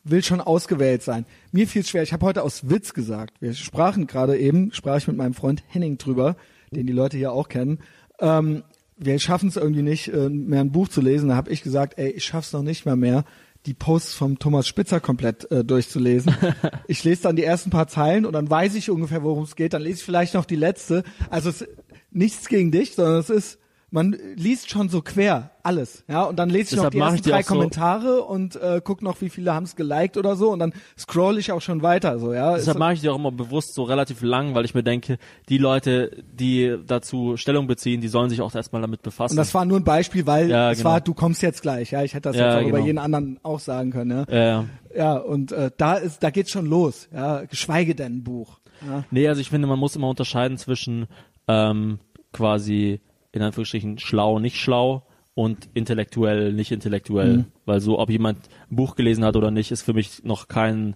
will 0.03 0.23
schon 0.23 0.41
ausgewählt 0.41 1.03
sein. 1.03 1.25
Mir 1.51 1.67
fiel 1.67 1.81
es 1.81 1.89
schwer. 1.89 2.03
Ich 2.03 2.13
habe 2.13 2.25
heute 2.25 2.43
aus 2.43 2.69
Witz 2.69 2.93
gesagt. 2.93 3.41
Wir 3.41 3.53
sprachen 3.53 4.07
gerade 4.07 4.37
eben, 4.37 4.71
sprach 4.71 4.97
ich 4.97 5.07
mit 5.07 5.17
meinem 5.17 5.33
Freund 5.33 5.63
Henning 5.67 5.97
drüber, 5.97 6.37
den 6.71 6.87
die 6.87 6.93
Leute 6.93 7.17
hier 7.17 7.31
auch 7.31 7.49
kennen. 7.49 7.79
Ähm, 8.19 8.63
wir 8.97 9.19
schaffen 9.19 9.49
es 9.49 9.57
irgendwie 9.57 9.83
nicht, 9.83 10.07
äh, 10.07 10.29
mehr 10.29 10.61
ein 10.61 10.71
Buch 10.71 10.87
zu 10.87 11.01
lesen. 11.01 11.29
Da 11.29 11.35
habe 11.35 11.51
ich 11.51 11.61
gesagt, 11.61 11.97
ey, 11.97 12.09
ich 12.09 12.25
schaff's 12.25 12.53
noch 12.53 12.63
nicht 12.63 12.85
mal 12.85 12.95
mehr, 12.95 13.25
die 13.65 13.73
Posts 13.73 14.13
vom 14.13 14.39
Thomas 14.39 14.67
Spitzer 14.67 14.99
komplett 14.99 15.51
äh, 15.51 15.63
durchzulesen. 15.63 16.33
ich 16.87 17.03
lese 17.03 17.23
dann 17.23 17.35
die 17.35 17.43
ersten 17.43 17.69
paar 17.69 17.87
Zeilen 17.87 18.25
und 18.25 18.33
dann 18.33 18.49
weiß 18.49 18.75
ich 18.75 18.89
ungefähr, 18.89 19.23
worum 19.23 19.43
es 19.43 19.55
geht. 19.55 19.73
Dann 19.73 19.81
lese 19.81 19.99
ich 19.99 20.03
vielleicht 20.03 20.33
noch 20.33 20.45
die 20.45 20.55
letzte. 20.55 21.03
Also 21.29 21.49
es, 21.49 21.67
nichts 22.11 22.47
gegen 22.47 22.71
dich, 22.71 22.95
sondern 22.95 23.19
es 23.19 23.29
ist, 23.29 23.59
man 23.89 24.17
liest 24.35 24.69
schon 24.69 24.89
so 24.89 25.01
quer 25.01 25.51
alles, 25.63 26.03
ja, 26.09 26.23
und 26.23 26.37
dann 26.37 26.49
lese 26.49 26.71
ich 26.71 26.71
noch 26.71 26.89
Deshalb 26.89 26.91
die 26.91 26.97
mache 26.97 27.07
ersten 27.11 27.15
ich 27.19 27.21
die 27.23 27.29
drei 27.29 27.41
so- 27.41 27.53
Kommentare 27.53 28.21
und 28.23 28.55
äh, 28.57 28.81
guck 28.83 29.01
noch, 29.01 29.21
wie 29.21 29.29
viele 29.29 29.53
haben 29.53 29.63
es 29.63 29.77
geliked 29.77 30.17
oder 30.17 30.35
so 30.35 30.49
und 30.51 30.59
dann 30.59 30.73
scroll 30.97 31.37
ich 31.37 31.51
auch 31.53 31.61
schon 31.61 31.81
weiter, 31.81 32.19
so 32.19 32.33
ja. 32.33 32.55
Deshalb 32.55 32.77
mache 32.79 32.93
ich 32.93 33.01
die 33.01 33.07
auch 33.09 33.15
immer 33.15 33.31
bewusst 33.31 33.73
so 33.75 33.83
relativ 33.83 34.21
lang, 34.21 34.55
weil 34.55 34.65
ich 34.65 34.73
mir 34.73 34.83
denke, 34.83 35.17
die 35.47 35.57
Leute, 35.57 36.11
die 36.31 36.75
dazu 36.85 37.37
Stellung 37.37 37.67
beziehen, 37.67 38.01
die 38.01 38.09
sollen 38.09 38.29
sich 38.29 38.41
auch 38.41 38.53
erstmal 38.53 38.81
damit 38.81 39.03
befassen. 39.03 39.33
und 39.33 39.37
das 39.37 39.53
war 39.53 39.63
nur 39.63 39.79
ein 39.79 39.85
Beispiel, 39.85 40.25
weil 40.27 40.49
Ja, 40.49 40.71
es 40.71 40.79
genau. 40.79 40.89
war, 40.91 41.01
du 41.01 41.13
kommst 41.13 41.41
jetzt 41.41 41.61
gleich, 41.61 41.91
ja. 41.91 42.03
Ich 42.03 42.13
hätte 42.13 42.29
das 42.29 42.35
Ja, 42.35 42.47
jetzt 42.47 42.55
auch 42.63 42.67
über 42.67 42.77
genau. 42.77 42.85
jeden 42.87 42.97
anderen 42.99 43.39
auch 43.43 43.59
sagen 43.61 43.91
können, 43.91 44.25
ja. 44.29 44.35
ja, 44.35 44.45
ja. 44.45 44.65
Ja, 44.95 45.17
und 45.17 45.51
äh, 45.53 45.71
da 45.77 45.93
ist, 45.95 46.23
da 46.23 46.29
geht's 46.29 46.51
schon 46.51 46.65
los, 46.65 47.07
ja. 47.13 47.43
Geschweige 47.45 47.95
denn 47.95 48.17
ein 48.17 48.23
Buch. 48.23 48.59
Ja. 48.85 49.03
Nee, 49.11 49.27
also 49.29 49.39
ich 49.39 49.49
finde, 49.49 49.67
man 49.67 49.79
muss 49.79 49.95
immer 49.95 50.09
unterscheiden 50.09 50.57
zwischen 50.57 51.07
ähm, 51.47 51.99
quasi 52.33 52.99
in 53.37 53.43
Anführungsstrichen 53.43 53.99
schlau, 53.99 54.39
nicht 54.39 54.57
schlau 54.57 55.03
und 55.33 55.69
intellektuell, 55.73 56.51
nicht 56.53 56.71
intellektuell. 56.71 57.37
Mhm. 57.37 57.45
Weil 57.65 57.79
so, 57.79 57.99
ob 57.99 58.09
jemand 58.09 58.49
ein 58.69 58.75
Buch 58.75 58.95
gelesen 58.95 59.23
hat 59.23 59.35
oder 59.35 59.51
nicht, 59.51 59.71
ist 59.71 59.83
für 59.83 59.93
mich 59.93 60.23
noch 60.23 60.47
kein 60.47 60.95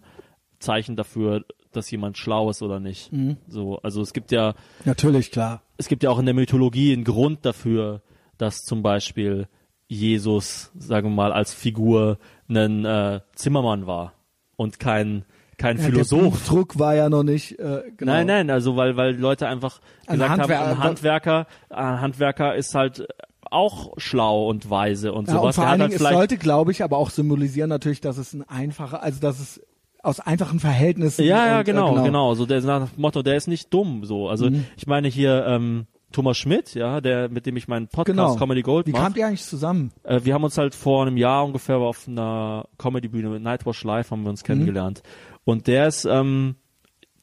Zeichen 0.59 0.95
dafür, 0.95 1.45
dass 1.71 1.89
jemand 1.91 2.17
schlau 2.17 2.49
ist 2.49 2.61
oder 2.61 2.79
nicht. 2.79 3.11
Mhm. 3.11 3.37
So, 3.47 3.77
also 3.79 4.01
es 4.01 4.13
gibt 4.13 4.31
ja, 4.31 4.55
Natürlich, 4.85 5.31
klar. 5.31 5.61
es 5.77 5.87
gibt 5.87 6.03
ja 6.03 6.09
auch 6.09 6.19
in 6.19 6.25
der 6.25 6.35
Mythologie 6.35 6.93
einen 6.93 7.03
Grund 7.03 7.45
dafür, 7.45 8.01
dass 8.37 8.65
zum 8.65 8.81
Beispiel 8.83 9.47
Jesus, 9.87 10.71
sagen 10.77 11.09
wir 11.09 11.15
mal, 11.15 11.33
als 11.33 11.53
Figur 11.53 12.17
ein 12.49 12.85
äh, 12.85 13.21
Zimmermann 13.35 13.87
war 13.87 14.13
und 14.55 14.79
kein 14.79 15.25
kein 15.61 15.77
Ja, 15.77 15.83
der 15.83 15.91
Philosoph. 15.91 16.21
Buchdruck 16.33 16.79
war 16.79 16.95
ja 16.95 17.09
noch 17.09 17.23
nicht, 17.23 17.59
äh, 17.59 17.83
genau. 17.97 18.11
Nein, 18.13 18.27
nein, 18.27 18.49
also 18.49 18.75
weil 18.75 18.97
weil 18.97 19.15
Leute 19.15 19.47
einfach 19.47 19.79
Ein 20.07 20.19
gesagt 20.19 20.41
Handwer- 20.41 20.57
haben, 20.57 20.71
ein 20.71 20.79
Handwerker, 20.83 21.47
ein 21.69 22.01
Handwerker 22.01 22.55
ist 22.55 22.73
halt 22.75 23.07
auch 23.49 23.93
schlau 23.97 24.47
und 24.49 24.69
weise 24.69 25.11
und 25.13 25.27
Ja, 25.27 25.35
und 25.35 25.39
sowas. 25.41 25.55
vor 25.55 25.63
Der 25.65 25.71
allen 25.73 25.81
hat 25.83 25.91
Dingen, 25.91 25.99
halt 25.99 26.11
es 26.11 26.17
sollte, 26.17 26.37
glaube 26.37 26.71
ich, 26.71 26.83
aber 26.83 26.97
auch 26.97 27.09
symbolisieren 27.09 27.69
natürlich, 27.69 28.01
dass 28.01 28.17
es 28.17 28.33
ein 28.33 28.43
einfacher, 28.47 29.03
also 29.03 29.19
dass 29.19 29.39
es 29.39 29.61
aus 30.03 30.19
einfachen 30.19 30.59
Verhältnissen. 30.59 31.23
ja, 31.25 31.45
ja, 31.45 31.55
und, 31.55 31.61
äh, 31.61 31.63
genau, 31.65 32.03
genau. 32.03 32.33
So 32.33 32.45
der 32.45 32.61
nach 32.61 32.89
dem 32.89 33.01
Motto, 33.01 33.21
der 33.21 33.35
ist 33.35 33.47
nicht 33.47 33.73
dumm. 33.73 34.03
So, 34.05 34.29
also 34.29 34.49
Mhm. 34.49 34.65
ich 34.77 34.87
meine 34.87 35.07
hier 35.09 35.45
ähm, 35.47 35.85
Thomas 36.13 36.37
Schmidt, 36.37 36.73
ja, 36.75 36.99
der 37.01 37.29
mit 37.29 37.45
dem 37.45 37.55
ich 37.55 37.67
meinen 37.67 37.87
Podcast 37.87 38.17
Genau. 38.17 38.35
Comedy 38.35 38.61
Gold 38.63 38.87
Wie 38.87 38.91
mache. 38.91 39.03
kamt 39.03 39.17
ihr 39.17 39.27
eigentlich 39.27 39.43
zusammen? 39.43 39.91
Äh, 40.03 40.21
wir 40.23 40.33
haben 40.33 40.43
uns 40.43 40.57
halt 40.57 40.73
vor 40.75 41.03
einem 41.03 41.17
Jahr 41.17 41.45
ungefähr 41.45 41.77
auf 41.77 42.07
einer 42.07 42.65
Comedy-Bühne 42.77 43.29
mit 43.29 43.43
Nightwash 43.43 43.83
Live 43.83 44.11
haben 44.11 44.21
wir 44.21 44.23
Mhm. 44.23 44.29
uns 44.31 44.43
kennengelernt. 44.43 45.03
Und 45.43 45.67
der 45.67 45.87
ist, 45.87 46.05
ähm, 46.05 46.55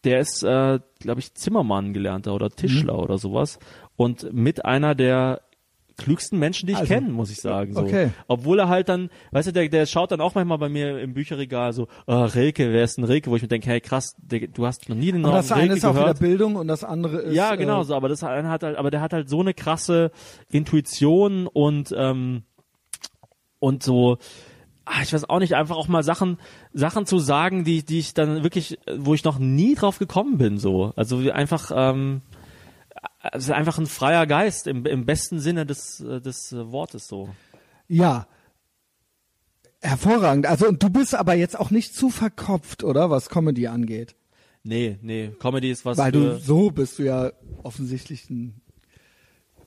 der 0.04 0.20
ist, 0.20 0.42
äh, 0.42 0.78
glaube 1.00 1.20
ich, 1.20 1.34
Zimmermann 1.34 1.92
gelernter 1.92 2.34
oder 2.34 2.50
Tischler 2.50 2.94
Mhm. 2.94 3.00
oder 3.00 3.18
sowas. 3.18 3.58
Und 3.96 4.32
mit 4.32 4.64
einer 4.64 4.94
der 4.94 5.40
klügsten 5.96 6.38
Menschen, 6.38 6.68
die 6.68 6.74
ich 6.74 6.78
Also, 6.78 6.94
kenne, 6.94 7.08
muss 7.08 7.28
ich 7.28 7.40
sagen. 7.40 7.74
So. 7.74 7.80
okay. 7.80 8.10
Obwohl 8.28 8.60
er 8.60 8.68
halt 8.68 8.88
dann, 8.88 9.10
weißt 9.32 9.48
du, 9.48 9.52
der, 9.52 9.68
der 9.68 9.84
schaut 9.86 10.12
dann 10.12 10.20
auch 10.20 10.36
manchmal 10.36 10.58
bei 10.58 10.68
mir 10.68 11.00
im 11.00 11.12
Bücherregal 11.12 11.72
so, 11.72 11.88
oh, 12.06 12.22
Rilke, 12.22 12.72
wer 12.72 12.84
ist 12.84 12.98
denn 12.98 13.04
Rilke? 13.04 13.28
Wo 13.32 13.34
ich 13.34 13.42
mir 13.42 13.48
denke, 13.48 13.68
hey 13.68 13.80
krass, 13.80 14.14
der, 14.18 14.46
du 14.46 14.64
hast 14.64 14.88
noch 14.88 14.94
nie 14.94 15.10
den 15.10 15.22
Namen 15.22 15.34
das 15.34 15.50
eine 15.50 15.62
Rilke 15.64 15.74
ist 15.74 15.84
auch 15.84 15.94
wieder 15.94 16.02
gehört. 16.02 16.20
Bildung 16.20 16.54
und 16.54 16.68
das 16.68 16.84
andere 16.84 17.18
ist. 17.22 17.34
Ja, 17.34 17.56
genau 17.56 17.80
Äh, 17.80 17.84
so, 17.84 17.96
aber 17.96 18.08
das 18.08 18.22
eine 18.22 18.48
hat 18.48 18.62
halt, 18.62 18.76
aber 18.76 18.92
der 18.92 19.00
hat 19.00 19.12
halt 19.12 19.28
so 19.28 19.40
eine 19.40 19.54
krasse 19.54 20.12
Intuition 20.52 21.48
und 21.48 21.92
ähm, 21.96 22.44
und 23.58 23.82
so 23.82 24.18
ah, 24.84 25.02
ich 25.02 25.12
weiß 25.12 25.28
auch 25.28 25.38
nicht, 25.40 25.54
einfach 25.54 25.76
auch 25.76 25.88
mal 25.88 26.02
Sachen, 26.02 26.38
Sachen 26.78 27.06
zu 27.06 27.18
sagen, 27.18 27.64
die, 27.64 27.84
die 27.84 27.98
ich 27.98 28.14
dann 28.14 28.44
wirklich, 28.44 28.78
wo 28.96 29.12
ich 29.14 29.24
noch 29.24 29.38
nie 29.38 29.74
drauf 29.74 29.98
gekommen 29.98 30.38
bin, 30.38 30.58
so. 30.58 30.92
Also 30.94 31.22
wie 31.22 31.32
einfach, 31.32 31.72
ähm, 31.74 32.22
also 33.18 33.52
einfach 33.52 33.78
ein 33.78 33.86
freier 33.86 34.26
Geist 34.26 34.66
im, 34.68 34.86
im 34.86 35.04
besten 35.04 35.40
Sinne 35.40 35.66
des, 35.66 36.00
äh, 36.00 36.20
des 36.20 36.52
Wortes 36.52 37.08
so. 37.08 37.30
Ja. 37.88 38.28
Hervorragend. 39.80 40.46
Also 40.46 40.68
und 40.68 40.82
du 40.82 40.88
bist 40.88 41.14
aber 41.14 41.34
jetzt 41.34 41.58
auch 41.58 41.70
nicht 41.70 41.94
zu 41.94 42.10
verkopft, 42.10 42.84
oder? 42.84 43.10
Was 43.10 43.28
Comedy 43.28 43.66
angeht. 43.66 44.14
Nee, 44.62 44.98
nee, 45.02 45.32
Comedy 45.38 45.70
ist 45.70 45.84
was 45.84 45.98
Weil 45.98 46.12
du 46.12 46.38
so 46.38 46.70
bist 46.70 46.98
du 46.98 47.04
ja 47.04 47.32
offensichtlich 47.62 48.28
ein 48.30 48.60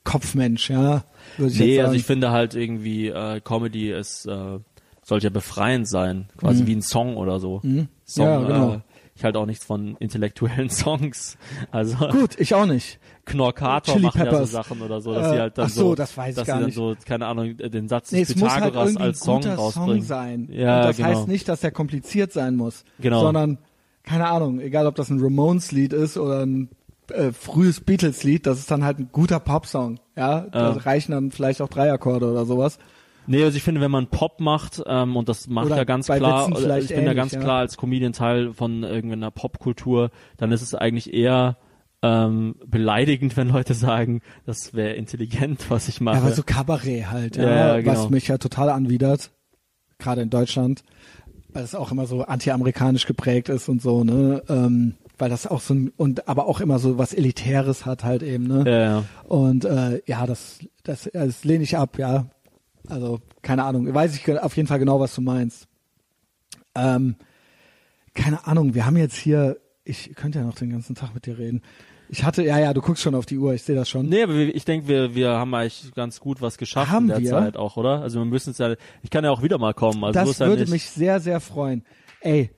Kopfmensch, 0.04 0.70
ja. 0.70 1.04
Würde 1.36 1.52
ich 1.52 1.58
Nee, 1.58 1.80
also 1.80 1.94
ich 1.94 2.04
finde 2.04 2.30
halt 2.30 2.54
irgendwie, 2.54 3.08
äh, 3.08 3.40
Comedy 3.40 3.90
ist, 3.92 4.26
äh, 4.26 4.58
sollte 5.04 5.26
ja 5.26 5.30
befreiend 5.30 5.88
sein, 5.88 6.28
quasi 6.38 6.66
wie 6.66 6.74
ein 6.76 6.82
Song 6.82 7.16
oder 7.16 7.40
so. 7.40 7.60
Song, 7.60 7.70
Mhm. 7.70 7.88
Ja, 8.16 8.38
genau. 8.40 8.72
äh, 8.74 8.80
ich 9.14 9.24
halte 9.24 9.38
auch 9.38 9.46
nichts 9.46 9.64
von 9.64 9.96
intellektuellen 9.98 10.70
Songs. 10.70 11.36
Also 11.70 11.96
Gut, 12.08 12.38
ich 12.40 12.54
auch 12.54 12.66
nicht. 12.66 12.98
Knorkator 13.24 13.98
machen 14.00 14.24
ja 14.24 14.34
so. 14.38 14.44
Sachen 14.46 14.80
oder 14.82 15.00
so, 15.00 15.14
dass 15.14 15.28
Äh, 15.28 15.34
sie 15.34 15.40
halt 15.40 15.58
dann 15.58 15.66
ach 15.66 15.70
so, 15.70 15.80
so, 15.90 15.94
das 15.94 16.16
weiß 16.16 16.30
ich 16.30 16.34
dass 16.36 16.46
sie 16.46 16.52
dann 16.52 16.64
nicht. 16.64 16.74
so, 16.74 16.94
keine 17.06 17.26
Ahnung, 17.26 17.56
den 17.56 17.88
Satz 17.88 18.10
Nee, 18.10 18.24
des 18.24 18.30
halt 18.42 18.64
Pythagoras 18.64 18.96
ein 18.96 19.02
als 19.02 19.20
Song 19.20 19.40
guter 19.42 19.54
rausbringen. 19.54 19.88
Song 19.98 20.02
sein. 20.02 20.48
Ja, 20.50 20.78
Und 20.80 20.84
das 20.88 20.96
genau. 20.96 21.08
heißt 21.10 21.28
nicht, 21.28 21.48
dass 21.48 21.62
er 21.62 21.70
kompliziert 21.70 22.32
sein 22.32 22.56
muss. 22.56 22.84
Genau. 23.00 23.20
Sondern, 23.20 23.58
keine 24.02 24.28
Ahnung, 24.28 24.60
egal 24.60 24.86
ob 24.86 24.96
das 24.96 25.10
ein 25.10 25.20
Ramones-Lied 25.20 25.92
ist 25.92 26.16
oder 26.16 26.40
ein 26.44 26.68
äh, 27.12 27.30
frühes 27.32 27.80
Beatles-Lied, 27.80 28.46
das 28.46 28.58
ist 28.58 28.70
dann 28.70 28.82
halt 28.84 28.98
ein 28.98 29.10
guter 29.12 29.38
Popsong. 29.40 30.00
Ja, 30.16 30.40
da 30.40 30.72
reichen 30.72 31.12
dann 31.12 31.30
vielleicht 31.30 31.60
auch 31.62 31.68
drei 31.68 31.92
Akkorde 31.92 32.30
oder 32.30 32.44
sowas. 32.44 32.78
Nee, 33.26 33.44
also 33.44 33.56
ich 33.56 33.62
finde, 33.62 33.80
wenn 33.80 33.90
man 33.90 34.08
Pop 34.08 34.40
macht, 34.40 34.82
ähm, 34.86 35.16
und 35.16 35.28
das 35.28 35.46
macht 35.46 35.70
ja 35.70 35.84
ganz 35.84 36.06
klar, 36.06 36.48
ich 36.48 36.54
bin 36.54 36.68
da 36.68 36.76
ähnlich, 36.76 37.16
ganz 37.16 37.32
ja. 37.32 37.40
klar 37.40 37.58
als 37.60 37.76
Comedian 37.76 38.12
Teil 38.12 38.52
von 38.52 38.82
irgendeiner 38.82 39.30
Popkultur, 39.30 40.10
dann 40.36 40.52
ist 40.52 40.62
es 40.62 40.74
eigentlich 40.74 41.12
eher 41.12 41.56
ähm, 42.02 42.56
beleidigend, 42.66 43.36
wenn 43.36 43.48
Leute 43.48 43.74
sagen, 43.74 44.22
das 44.44 44.74
wäre 44.74 44.94
intelligent, 44.94 45.66
was 45.70 45.88
ich 45.88 46.00
mache. 46.00 46.16
Ja, 46.16 46.22
aber 46.22 46.32
so 46.32 46.42
Kabarett 46.42 47.10
halt, 47.10 47.36
ja, 47.36 47.42
Ja, 47.42 47.78
ja, 47.78 47.86
was 47.86 47.98
genau. 47.98 48.10
mich 48.10 48.28
ja 48.28 48.38
total 48.38 48.70
anwidert, 48.70 49.30
gerade 49.98 50.22
in 50.22 50.30
Deutschland, 50.30 50.82
weil 51.52 51.62
es 51.62 51.74
auch 51.74 51.92
immer 51.92 52.06
so 52.06 52.22
anti-amerikanisch 52.22 53.06
geprägt 53.06 53.48
ist 53.48 53.68
und 53.68 53.80
so, 53.80 54.02
ne, 54.02 54.42
ähm, 54.48 54.96
weil 55.18 55.30
das 55.30 55.46
auch 55.46 55.60
so 55.60 55.74
ein, 55.74 55.92
und 55.96 56.26
aber 56.28 56.46
auch 56.46 56.60
immer 56.60 56.80
so 56.80 56.98
was 56.98 57.14
Elitäres 57.14 57.86
hat 57.86 58.02
halt 58.02 58.24
eben, 58.24 58.48
ne. 58.48 58.64
ja, 58.66 58.80
ja. 58.80 59.04
Und 59.28 59.64
äh, 59.64 60.02
ja, 60.06 60.26
das, 60.26 60.58
das, 60.82 61.08
das 61.12 61.44
lehne 61.44 61.62
ich 61.62 61.76
ab, 61.76 61.98
ja. 61.98 62.26
Also, 62.88 63.20
keine 63.42 63.64
Ahnung. 63.64 63.92
Weiß 63.92 64.14
ich 64.16 64.38
auf 64.40 64.56
jeden 64.56 64.66
Fall 64.68 64.78
genau, 64.78 65.00
was 65.00 65.14
du 65.14 65.20
meinst. 65.20 65.68
Ähm, 66.74 67.16
keine 68.14 68.46
Ahnung, 68.46 68.74
wir 68.74 68.86
haben 68.86 68.96
jetzt 68.96 69.16
hier, 69.16 69.58
ich 69.84 70.14
könnte 70.14 70.38
ja 70.40 70.44
noch 70.44 70.54
den 70.54 70.70
ganzen 70.70 70.94
Tag 70.94 71.14
mit 71.14 71.26
dir 71.26 71.38
reden. 71.38 71.62
Ich 72.08 72.24
hatte, 72.24 72.42
ja, 72.44 72.58
ja, 72.58 72.74
du 72.74 72.82
guckst 72.82 73.02
schon 73.02 73.14
auf 73.14 73.24
die 73.24 73.38
Uhr, 73.38 73.54
ich 73.54 73.62
sehe 73.62 73.74
das 73.74 73.88
schon. 73.88 74.06
Nee, 74.06 74.24
aber 74.24 74.34
ich 74.34 74.66
denke, 74.66 74.86
wir, 74.86 75.14
wir 75.14 75.30
haben 75.30 75.54
eigentlich 75.54 75.92
ganz 75.94 76.20
gut 76.20 76.42
was 76.42 76.58
geschafft 76.58 76.90
Haben 76.90 77.04
in 77.04 77.08
der 77.08 77.20
wir? 77.20 77.30
Zeit 77.30 77.56
auch, 77.56 77.78
oder? 77.78 78.02
Also 78.02 78.18
wir 78.18 78.26
müssen 78.26 78.50
es 78.50 78.58
ja, 78.58 78.74
ich 79.02 79.08
kann 79.08 79.24
ja 79.24 79.30
auch 79.30 79.42
wieder 79.42 79.56
mal 79.56 79.72
kommen. 79.72 80.04
Also 80.04 80.20
so 80.20 80.26
das 80.26 80.38
ja 80.40 80.46
würde 80.46 80.62
nicht, 80.62 80.70
mich 80.72 80.90
sehr, 80.90 81.20
sehr 81.20 81.40
freuen. 81.40 81.84
Ey, 82.20 82.50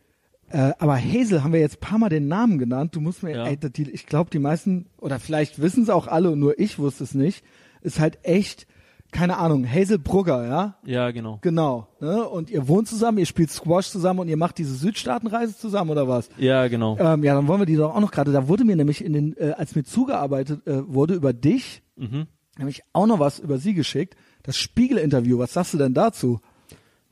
äh, 0.50 0.72
aber 0.78 0.96
Hazel 0.96 1.44
haben 1.44 1.52
wir 1.52 1.60
jetzt 1.60 1.76
ein 1.76 1.80
paar 1.80 1.98
Mal 1.98 2.08
den 2.08 2.26
Namen 2.26 2.58
genannt. 2.58 2.96
Du 2.96 3.00
musst 3.00 3.22
mir, 3.22 3.36
Ja. 3.36 3.46
ey, 3.46 3.56
die, 3.56 3.90
ich 3.90 4.06
glaube, 4.06 4.30
die 4.30 4.40
meisten, 4.40 4.86
oder 4.98 5.20
vielleicht 5.20 5.60
wissen 5.60 5.84
es 5.84 5.88
auch 5.90 6.08
alle 6.08 6.30
und 6.30 6.40
nur 6.40 6.58
ich 6.58 6.80
wusste 6.80 7.04
es 7.04 7.14
nicht, 7.14 7.44
ist 7.80 8.00
halt 8.00 8.18
echt, 8.24 8.66
keine 9.14 9.38
Ahnung, 9.38 9.66
Hazel 9.66 9.98
Brugger, 9.98 10.46
ja? 10.46 10.74
Ja, 10.84 11.10
genau. 11.12 11.38
Genau. 11.40 11.86
Ne? 12.00 12.28
Und 12.28 12.50
ihr 12.50 12.68
wohnt 12.68 12.88
zusammen, 12.88 13.16
ihr 13.18 13.26
spielt 13.26 13.50
Squash 13.50 13.88
zusammen 13.88 14.20
und 14.20 14.28
ihr 14.28 14.36
macht 14.36 14.58
diese 14.58 14.74
Südstaatenreise 14.74 15.56
zusammen 15.56 15.90
oder 15.90 16.06
was? 16.08 16.28
Ja, 16.36 16.68
genau. 16.68 16.98
Ähm, 16.98 17.22
ja, 17.24 17.34
dann 17.34 17.46
wollen 17.48 17.60
wir 17.60 17.66
die 17.66 17.76
doch 17.76 17.94
auch 17.94 18.00
noch 18.00 18.10
gerade. 18.10 18.32
Da 18.32 18.48
wurde 18.48 18.64
mir 18.64 18.76
nämlich 18.76 19.02
in 19.04 19.12
den, 19.12 19.36
äh, 19.38 19.52
als 19.56 19.74
mir 19.74 19.84
zugearbeitet 19.84 20.66
äh, 20.66 20.86
wurde 20.86 21.14
über 21.14 21.32
dich, 21.32 21.82
Mhm. 21.96 22.26
nämlich 22.58 22.82
auch 22.92 23.06
noch 23.06 23.20
was 23.20 23.38
über 23.38 23.58
sie 23.58 23.72
geschickt. 23.72 24.16
Das 24.42 24.56
Spiegel-Interview. 24.58 25.38
Was 25.38 25.52
sagst 25.54 25.72
du 25.74 25.78
denn 25.78 25.94
dazu? 25.94 26.40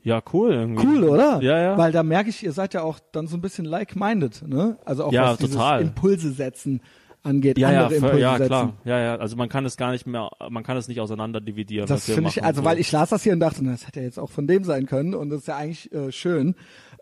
Ja, 0.03 0.21
cool 0.33 0.51
irgendwie. 0.51 0.85
Cool, 0.85 1.03
oder? 1.05 1.41
Ja, 1.41 1.57
ja. 1.61 1.77
Weil 1.77 1.93
da 1.93 2.03
merke 2.03 2.29
ich, 2.29 2.43
ihr 2.43 2.51
seid 2.51 2.73
ja 2.73 2.81
auch 2.83 2.99
dann 3.13 3.27
so 3.27 3.37
ein 3.37 3.41
bisschen 3.41 3.63
like-minded, 3.63 4.45
ne? 4.45 4.77
Also 4.83 5.05
auch 5.05 5.13
Ja, 5.13 5.29
was 5.31 5.37
dieses 5.37 5.55
total. 5.55 5.81
Impulse 5.81 6.31
setzen 6.33 6.81
angeht, 7.23 7.57
ja, 7.57 7.71
ja, 7.71 7.83
andere 7.85 7.99
voll- 7.99 8.09
Impulse 8.09 8.21
ja, 8.21 8.33
setzen. 8.37 8.47
klar. 8.47 8.73
Ja, 8.85 8.99
ja. 8.99 9.15
Also 9.15 9.35
man 9.35 9.49
kann 9.49 9.65
es 9.65 9.77
gar 9.77 9.91
nicht 9.91 10.05
mehr, 10.05 10.29
man 10.49 10.63
kann 10.63 10.77
es 10.77 10.87
nicht 10.87 10.99
auseinander 10.99 11.41
dividieren. 11.41 11.87
Das 11.87 12.05
finde 12.05 12.29
ich, 12.29 12.43
also 12.43 12.61
so. 12.61 12.65
weil 12.65 12.77
ich 12.79 12.91
las 12.91 13.09
das 13.09 13.23
hier 13.23 13.33
und 13.33 13.39
dachte, 13.39 13.63
das 13.63 13.87
hätte 13.87 13.99
ja 14.01 14.05
jetzt 14.05 14.19
auch 14.19 14.29
von 14.29 14.45
dem 14.47 14.63
sein 14.63 14.85
können 14.85 15.13
und 15.15 15.29
das 15.29 15.41
ist 15.41 15.47
ja 15.47 15.57
eigentlich 15.57 15.91
äh, 15.93 16.11
schön. 16.11 16.55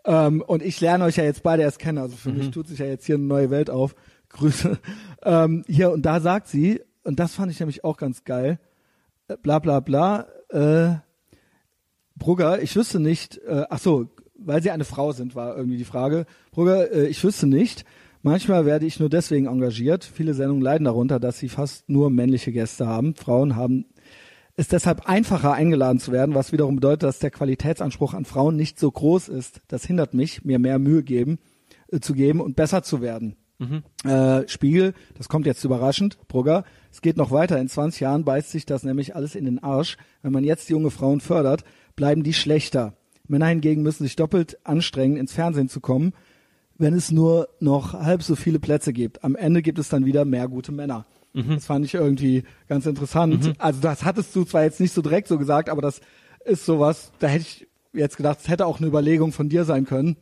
Ähm, 0.04 0.42
und 0.46 0.62
ich 0.62 0.80
lerne 0.80 1.04
euch 1.04 1.16
ja 1.16 1.24
jetzt 1.24 1.42
beide 1.42 1.62
erst 1.62 1.78
kennen, 1.78 1.98
also 1.98 2.16
für 2.16 2.30
mich 2.30 2.46
Mhm. 2.46 2.52
tut 2.52 2.68
sich 2.68 2.78
ja 2.78 2.86
jetzt 2.86 3.04
hier 3.06 3.16
eine 3.16 3.24
neue 3.24 3.50
Welt 3.50 3.68
auf. 3.70 3.94
Grüße. 4.30 4.78
Ähm, 5.24 5.62
hier 5.66 5.90
und 5.92 6.02
da 6.06 6.18
sagt 6.20 6.48
sie, 6.48 6.80
und 7.04 7.18
das 7.20 7.34
fand 7.34 7.52
ich 7.52 7.60
nämlich 7.60 7.84
auch 7.84 7.96
ganz 7.98 8.24
geil, 8.24 8.58
äh, 9.28 9.36
bla 9.36 9.58
bla 9.58 9.80
bla, 9.80 10.26
äh, 10.50 10.94
Brugger, 12.16 12.62
ich 12.62 12.74
wüsste 12.76 13.00
nicht, 13.00 13.38
äh, 13.38 13.64
ach 13.70 13.78
so, 13.78 14.08
weil 14.36 14.62
sie 14.62 14.70
eine 14.70 14.84
Frau 14.84 15.12
sind, 15.12 15.34
war 15.34 15.56
irgendwie 15.56 15.78
die 15.78 15.84
Frage. 15.84 16.26
Brugger, 16.52 16.92
äh, 16.92 17.06
ich 17.06 17.22
wüsste 17.24 17.46
nicht. 17.46 17.84
Manchmal 18.22 18.66
werde 18.66 18.86
ich 18.86 19.00
nur 19.00 19.08
deswegen 19.08 19.46
engagiert. 19.46 20.04
Viele 20.04 20.34
Sendungen 20.34 20.62
leiden 20.62 20.84
darunter, 20.84 21.18
dass 21.18 21.38
sie 21.38 21.48
fast 21.48 21.88
nur 21.88 22.08
männliche 22.08 22.52
Gäste 22.52 22.86
haben. 22.86 23.14
Frauen 23.16 23.56
haben 23.56 23.86
es 24.54 24.68
deshalb 24.68 25.08
einfacher 25.08 25.52
eingeladen 25.52 25.98
zu 25.98 26.12
werden, 26.12 26.34
was 26.34 26.52
wiederum 26.52 26.76
bedeutet, 26.76 27.02
dass 27.04 27.18
der 27.18 27.30
Qualitätsanspruch 27.30 28.14
an 28.14 28.24
Frauen 28.24 28.54
nicht 28.56 28.78
so 28.78 28.90
groß 28.90 29.28
ist. 29.28 29.60
Das 29.66 29.84
hindert 29.84 30.14
mich, 30.14 30.44
mir 30.44 30.58
mehr 30.58 30.78
Mühe 30.78 31.02
geben, 31.02 31.38
äh, 31.88 32.00
zu 32.00 32.14
geben 32.14 32.40
und 32.40 32.54
besser 32.54 32.82
zu 32.82 33.00
werden. 33.00 33.36
Äh, 34.04 34.48
Spiegel, 34.48 34.94
das 35.14 35.28
kommt 35.28 35.46
jetzt 35.46 35.64
überraschend, 35.64 36.18
Brugger. 36.28 36.64
Es 36.90 37.00
geht 37.00 37.16
noch 37.16 37.30
weiter. 37.30 37.58
In 37.58 37.68
20 37.68 38.00
Jahren 38.00 38.24
beißt 38.24 38.50
sich 38.50 38.66
das 38.66 38.82
nämlich 38.82 39.14
alles 39.14 39.34
in 39.34 39.44
den 39.44 39.62
Arsch. 39.62 39.96
Wenn 40.22 40.32
man 40.32 40.44
jetzt 40.44 40.68
junge 40.68 40.90
Frauen 40.90 41.20
fördert, 41.20 41.64
bleiben 41.96 42.22
die 42.22 42.34
schlechter. 42.34 42.94
Männer 43.28 43.46
hingegen 43.46 43.82
müssen 43.82 44.02
sich 44.04 44.16
doppelt 44.16 44.58
anstrengen, 44.64 45.16
ins 45.16 45.32
Fernsehen 45.32 45.68
zu 45.68 45.80
kommen, 45.80 46.12
wenn 46.78 46.94
es 46.94 47.10
nur 47.10 47.48
noch 47.60 47.92
halb 47.94 48.22
so 48.22 48.34
viele 48.36 48.58
Plätze 48.58 48.92
gibt. 48.92 49.22
Am 49.24 49.36
Ende 49.36 49.62
gibt 49.62 49.78
es 49.78 49.88
dann 49.88 50.04
wieder 50.04 50.24
mehr 50.24 50.48
gute 50.48 50.72
Männer. 50.72 51.06
Das 51.34 51.64
fand 51.64 51.84
ich 51.86 51.94
irgendwie 51.94 52.44
ganz 52.68 52.84
interessant. 52.84 53.54
Also 53.58 53.80
das 53.80 54.04
hattest 54.04 54.36
du 54.36 54.44
zwar 54.44 54.64
jetzt 54.64 54.80
nicht 54.80 54.92
so 54.92 55.00
direkt 55.00 55.28
so 55.28 55.38
gesagt, 55.38 55.70
aber 55.70 55.80
das 55.80 56.00
ist 56.44 56.66
sowas, 56.66 57.10
da 57.20 57.28
hätte 57.28 57.42
ich 57.42 57.66
jetzt 57.94 58.16
gedacht, 58.18 58.38
es 58.42 58.48
hätte 58.48 58.66
auch 58.66 58.78
eine 58.78 58.86
Überlegung 58.88 59.32
von 59.32 59.48
dir 59.48 59.64
sein 59.64 59.86
können. 59.86 60.16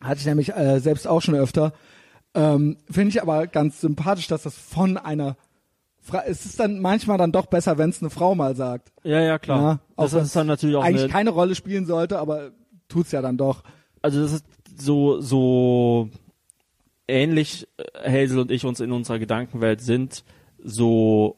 Hatte 0.00 0.20
ich 0.20 0.26
nämlich 0.26 0.54
äh, 0.54 0.78
selbst 0.78 1.08
auch 1.08 1.20
schon 1.20 1.34
öfter. 1.34 1.72
Ähm, 2.34 2.76
Finde 2.88 3.08
ich 3.08 3.22
aber 3.22 3.46
ganz 3.46 3.80
sympathisch, 3.80 4.28
dass 4.28 4.42
das 4.44 4.56
von 4.56 4.96
einer 4.98 5.36
Fra 6.00 6.22
es 6.24 6.46
ist 6.46 6.60
dann 6.60 6.78
manchmal 6.78 7.18
dann 7.18 7.32
doch 7.32 7.46
besser, 7.46 7.78
wenn 7.78 7.90
es 7.90 8.00
eine 8.00 8.10
Frau 8.10 8.36
mal 8.36 8.54
sagt. 8.54 8.92
Ja, 9.02 9.20
ja, 9.20 9.40
klar. 9.40 9.60
Ja, 9.60 9.78
auch 9.96 10.08
das 10.08 10.26
ist 10.26 10.36
dann 10.36 10.46
natürlich 10.46 10.76
auch 10.76 10.84
eigentlich 10.84 11.02
eine, 11.04 11.12
keine 11.12 11.30
Rolle 11.30 11.56
spielen 11.56 11.86
sollte, 11.86 12.20
aber 12.20 12.52
tut's 12.88 13.10
ja 13.10 13.22
dann 13.22 13.36
doch. 13.36 13.64
also 14.02 14.22
das 14.22 14.32
ist 14.32 14.44
so 14.80 15.20
so 15.20 16.10
ähnlich 17.08 17.68
äh, 17.76 18.10
Hazel 18.10 18.38
und 18.38 18.50
ich 18.50 18.64
uns 18.64 18.80
in 18.80 18.92
unserer 18.92 19.18
Gedankenwelt 19.18 19.80
sind, 19.80 20.24
so 20.62 21.36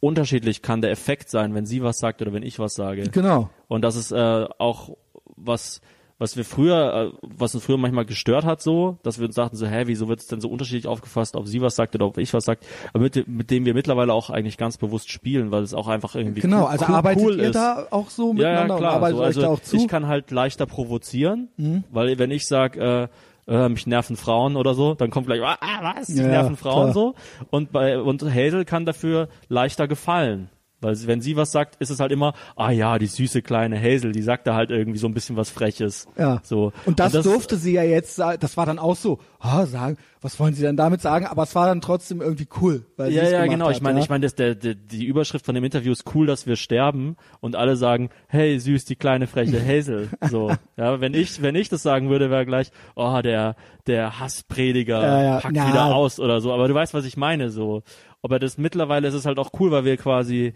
unterschiedlich 0.00 0.62
kann 0.62 0.80
der 0.80 0.90
Effekt 0.90 1.30
sein, 1.30 1.54
wenn 1.54 1.66
sie 1.66 1.82
was 1.82 1.98
sagt 1.98 2.22
oder 2.22 2.32
wenn 2.32 2.42
ich 2.42 2.58
was 2.58 2.74
sage. 2.74 3.08
Genau. 3.10 3.50
Und 3.68 3.82
das 3.82 3.96
ist 3.96 4.12
äh, 4.12 4.46
auch 4.58 4.96
was 5.36 5.80
was 6.18 6.36
wir 6.36 6.44
früher, 6.44 7.12
äh, 7.14 7.18
was 7.22 7.54
uns 7.54 7.64
früher 7.64 7.76
manchmal 7.76 8.06
gestört 8.06 8.44
hat, 8.44 8.62
so, 8.62 8.96
dass 9.02 9.18
wir 9.18 9.26
uns 9.26 9.34
dachten, 9.34 9.54
so, 9.56 9.66
hä, 9.66 9.82
wieso 9.86 10.08
wird 10.08 10.20
es 10.20 10.26
denn 10.28 10.40
so 10.40 10.48
unterschiedlich 10.48 10.86
aufgefasst, 10.86 11.36
ob 11.36 11.46
sie 11.46 11.60
was 11.60 11.76
sagt 11.76 11.94
oder 11.94 12.06
ob 12.06 12.16
ich 12.18 12.32
was 12.32 12.44
sagt, 12.44 12.64
aber 12.94 13.02
mit, 13.02 13.28
mit 13.28 13.50
dem 13.50 13.64
wir 13.66 13.74
mittlerweile 13.74 14.12
auch 14.14 14.30
eigentlich 14.30 14.56
ganz 14.56 14.78
bewusst 14.78 15.10
spielen, 15.10 15.50
weil 15.50 15.62
es 15.62 15.74
auch 15.74 15.88
einfach 15.88 16.14
irgendwie 16.14 16.40
Genau, 16.40 16.62
cool, 16.62 16.68
also 16.68 16.86
cool, 16.88 16.94
arbeitet 16.94 17.22
cool 17.24 17.38
ihr 17.38 17.44
ist. 17.48 17.54
da 17.54 17.86
auch 17.90 18.08
so 18.10 18.32
Ja, 18.34 18.42
ja, 18.42 18.48
miteinander 18.62 18.76
klar. 18.78 18.90
und 18.92 18.96
arbeitet 18.96 19.16
so, 19.16 19.22
also? 19.50 19.52
Mhm. 19.76 19.78
Ich 19.82 19.88
kann 19.88 20.06
halt 20.06 20.30
leichter 20.30 20.66
provozieren, 20.66 21.48
weil 21.90 22.18
wenn 22.18 22.30
ich 22.30 22.46
sag, 22.46 22.76
äh, 22.76 23.08
äh, 23.48 23.68
mich 23.68 23.86
nerven 23.86 24.16
Frauen 24.16 24.56
oder 24.56 24.74
so, 24.74 24.94
dann 24.94 25.10
kommt 25.10 25.26
gleich, 25.26 25.40
ah, 25.40 25.56
was, 25.96 26.08
mich 26.08 26.18
Ja, 26.18 26.26
nerven 26.26 26.56
Frauen 26.56 26.90
klar. 26.90 26.92
so. 26.94 27.14
Und 27.50 27.70
bei 27.70 27.96
und 28.00 28.22
Hazel 28.24 28.64
kann 28.64 28.84
dafür 28.86 29.28
leichter 29.48 29.86
gefallen. 29.86 30.48
Weil 30.86 30.96
wenn 31.06 31.20
sie 31.20 31.36
was 31.36 31.52
sagt, 31.52 31.76
ist 31.80 31.90
es 31.90 32.00
halt 32.00 32.12
immer, 32.12 32.32
ah 32.56 32.70
ja, 32.70 32.98
die 32.98 33.06
süße 33.06 33.42
kleine 33.42 33.78
Hazel, 33.80 34.12
die 34.12 34.22
sagt 34.22 34.46
da 34.46 34.54
halt 34.54 34.70
irgendwie 34.70 34.98
so 34.98 35.06
ein 35.08 35.14
bisschen 35.14 35.36
was 35.36 35.50
Freches. 35.50 36.06
Ja. 36.16 36.40
So. 36.44 36.72
Und 36.86 37.00
das, 37.00 37.12
durfte 37.12 37.56
sie 37.56 37.72
ja 37.72 37.82
jetzt 37.82 38.18
das 38.18 38.56
war 38.56 38.66
dann 38.66 38.78
auch 38.78 38.96
so, 38.96 39.18
ah, 39.40 39.66
sagen, 39.66 39.96
was 40.20 40.40
wollen 40.40 40.54
sie 40.54 40.62
denn 40.62 40.76
damit 40.76 41.00
sagen? 41.00 41.26
Aber 41.26 41.42
es 41.42 41.54
war 41.54 41.66
dann 41.66 41.80
trotzdem 41.80 42.20
irgendwie 42.20 42.48
cool. 42.60 42.86
Weil 42.96 43.12
Ja, 43.12 43.28
ja, 43.28 43.46
genau. 43.46 43.66
Hat, 43.68 43.76
Ich 43.76 43.82
meine, 43.82 43.98
ja? 43.98 44.04
ich 44.04 44.10
meine, 44.10 44.22
das 44.24 44.34
der, 44.34 44.54
der, 44.54 44.74
die 44.74 45.04
Überschrift 45.04 45.44
von 45.44 45.54
dem 45.54 45.64
Interview 45.64 45.92
ist 45.92 46.04
cool, 46.14 46.26
dass 46.26 46.46
wir 46.46 46.56
sterben 46.56 47.16
und 47.40 47.56
alle 47.56 47.76
sagen, 47.76 48.10
hey, 48.28 48.58
süß, 48.58 48.84
die 48.86 48.96
kleine 48.96 49.26
freche 49.26 49.60
Hazel. 49.66 50.08
So, 50.30 50.52
ja, 50.76 51.00
wenn 51.00 51.14
ich, 51.14 51.42
wenn 51.42 51.54
ich 51.54 51.68
das 51.68 51.82
sagen 51.82 52.10
würde, 52.10 52.30
wäre 52.30 52.46
gleich, 52.46 52.70
oh, 52.94 53.20
der, 53.22 53.56
der 53.86 54.18
Hassprediger 54.18 55.00
Ja, 55.02 55.22
ja. 55.22 55.40
packt 55.40 55.56
Ja. 55.56 55.68
wieder 55.68 55.86
aus 55.94 56.18
oder 56.20 56.40
so. 56.40 56.52
Aber 56.52 56.68
du 56.68 56.74
weißt, 56.74 56.94
was 56.94 57.04
ich 57.04 57.16
meine, 57.16 57.50
so. 57.50 57.82
Aber 58.22 58.38
das 58.38 58.58
mittlerweile 58.58 59.06
ist 59.06 59.14
es 59.14 59.26
halt 59.26 59.38
auch 59.38 59.50
cool, 59.60 59.70
weil 59.70 59.84
wir 59.84 59.96
quasi 59.96 60.54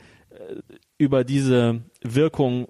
über 0.98 1.24
diese 1.24 1.82
Wirkung 2.02 2.68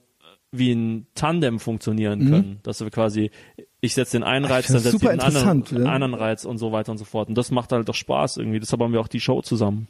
wie 0.53 0.73
ein 0.73 1.07
Tandem 1.15 1.61
funktionieren 1.61 2.28
können, 2.28 2.61
dass 2.65 2.81
wir 2.81 2.91
quasi 2.91 3.31
ich 3.81 3.95
setze 3.95 4.19
den 4.19 4.24
einen 4.24 4.45
Mhm. 4.45 4.51
Reiz, 4.51 4.66
dann 4.66 4.81
setze 4.81 4.97
ich 4.97 5.03
den 5.03 5.20
anderen, 5.20 5.65
ja. 5.70 5.91
anderen 5.91 6.15
Reiz 6.15 6.45
und 6.45 6.59
so 6.59 6.73
weiter 6.73 6.93
und 6.93 6.99
so 6.99 7.05
fort. 7.05 7.28
Und 7.28 7.35
das 7.37 7.51
macht 7.51 7.73
halt 7.73 7.89
doch 7.89 7.95
Spaß 7.95 8.37
irgendwie. 8.37 8.61
Deshalb 8.61 8.82
haben 8.82 8.93
wir 8.93 9.01
auch 9.01 9.09
die 9.09 9.20
Show 9.20 9.41
zusammen. 9.43 9.89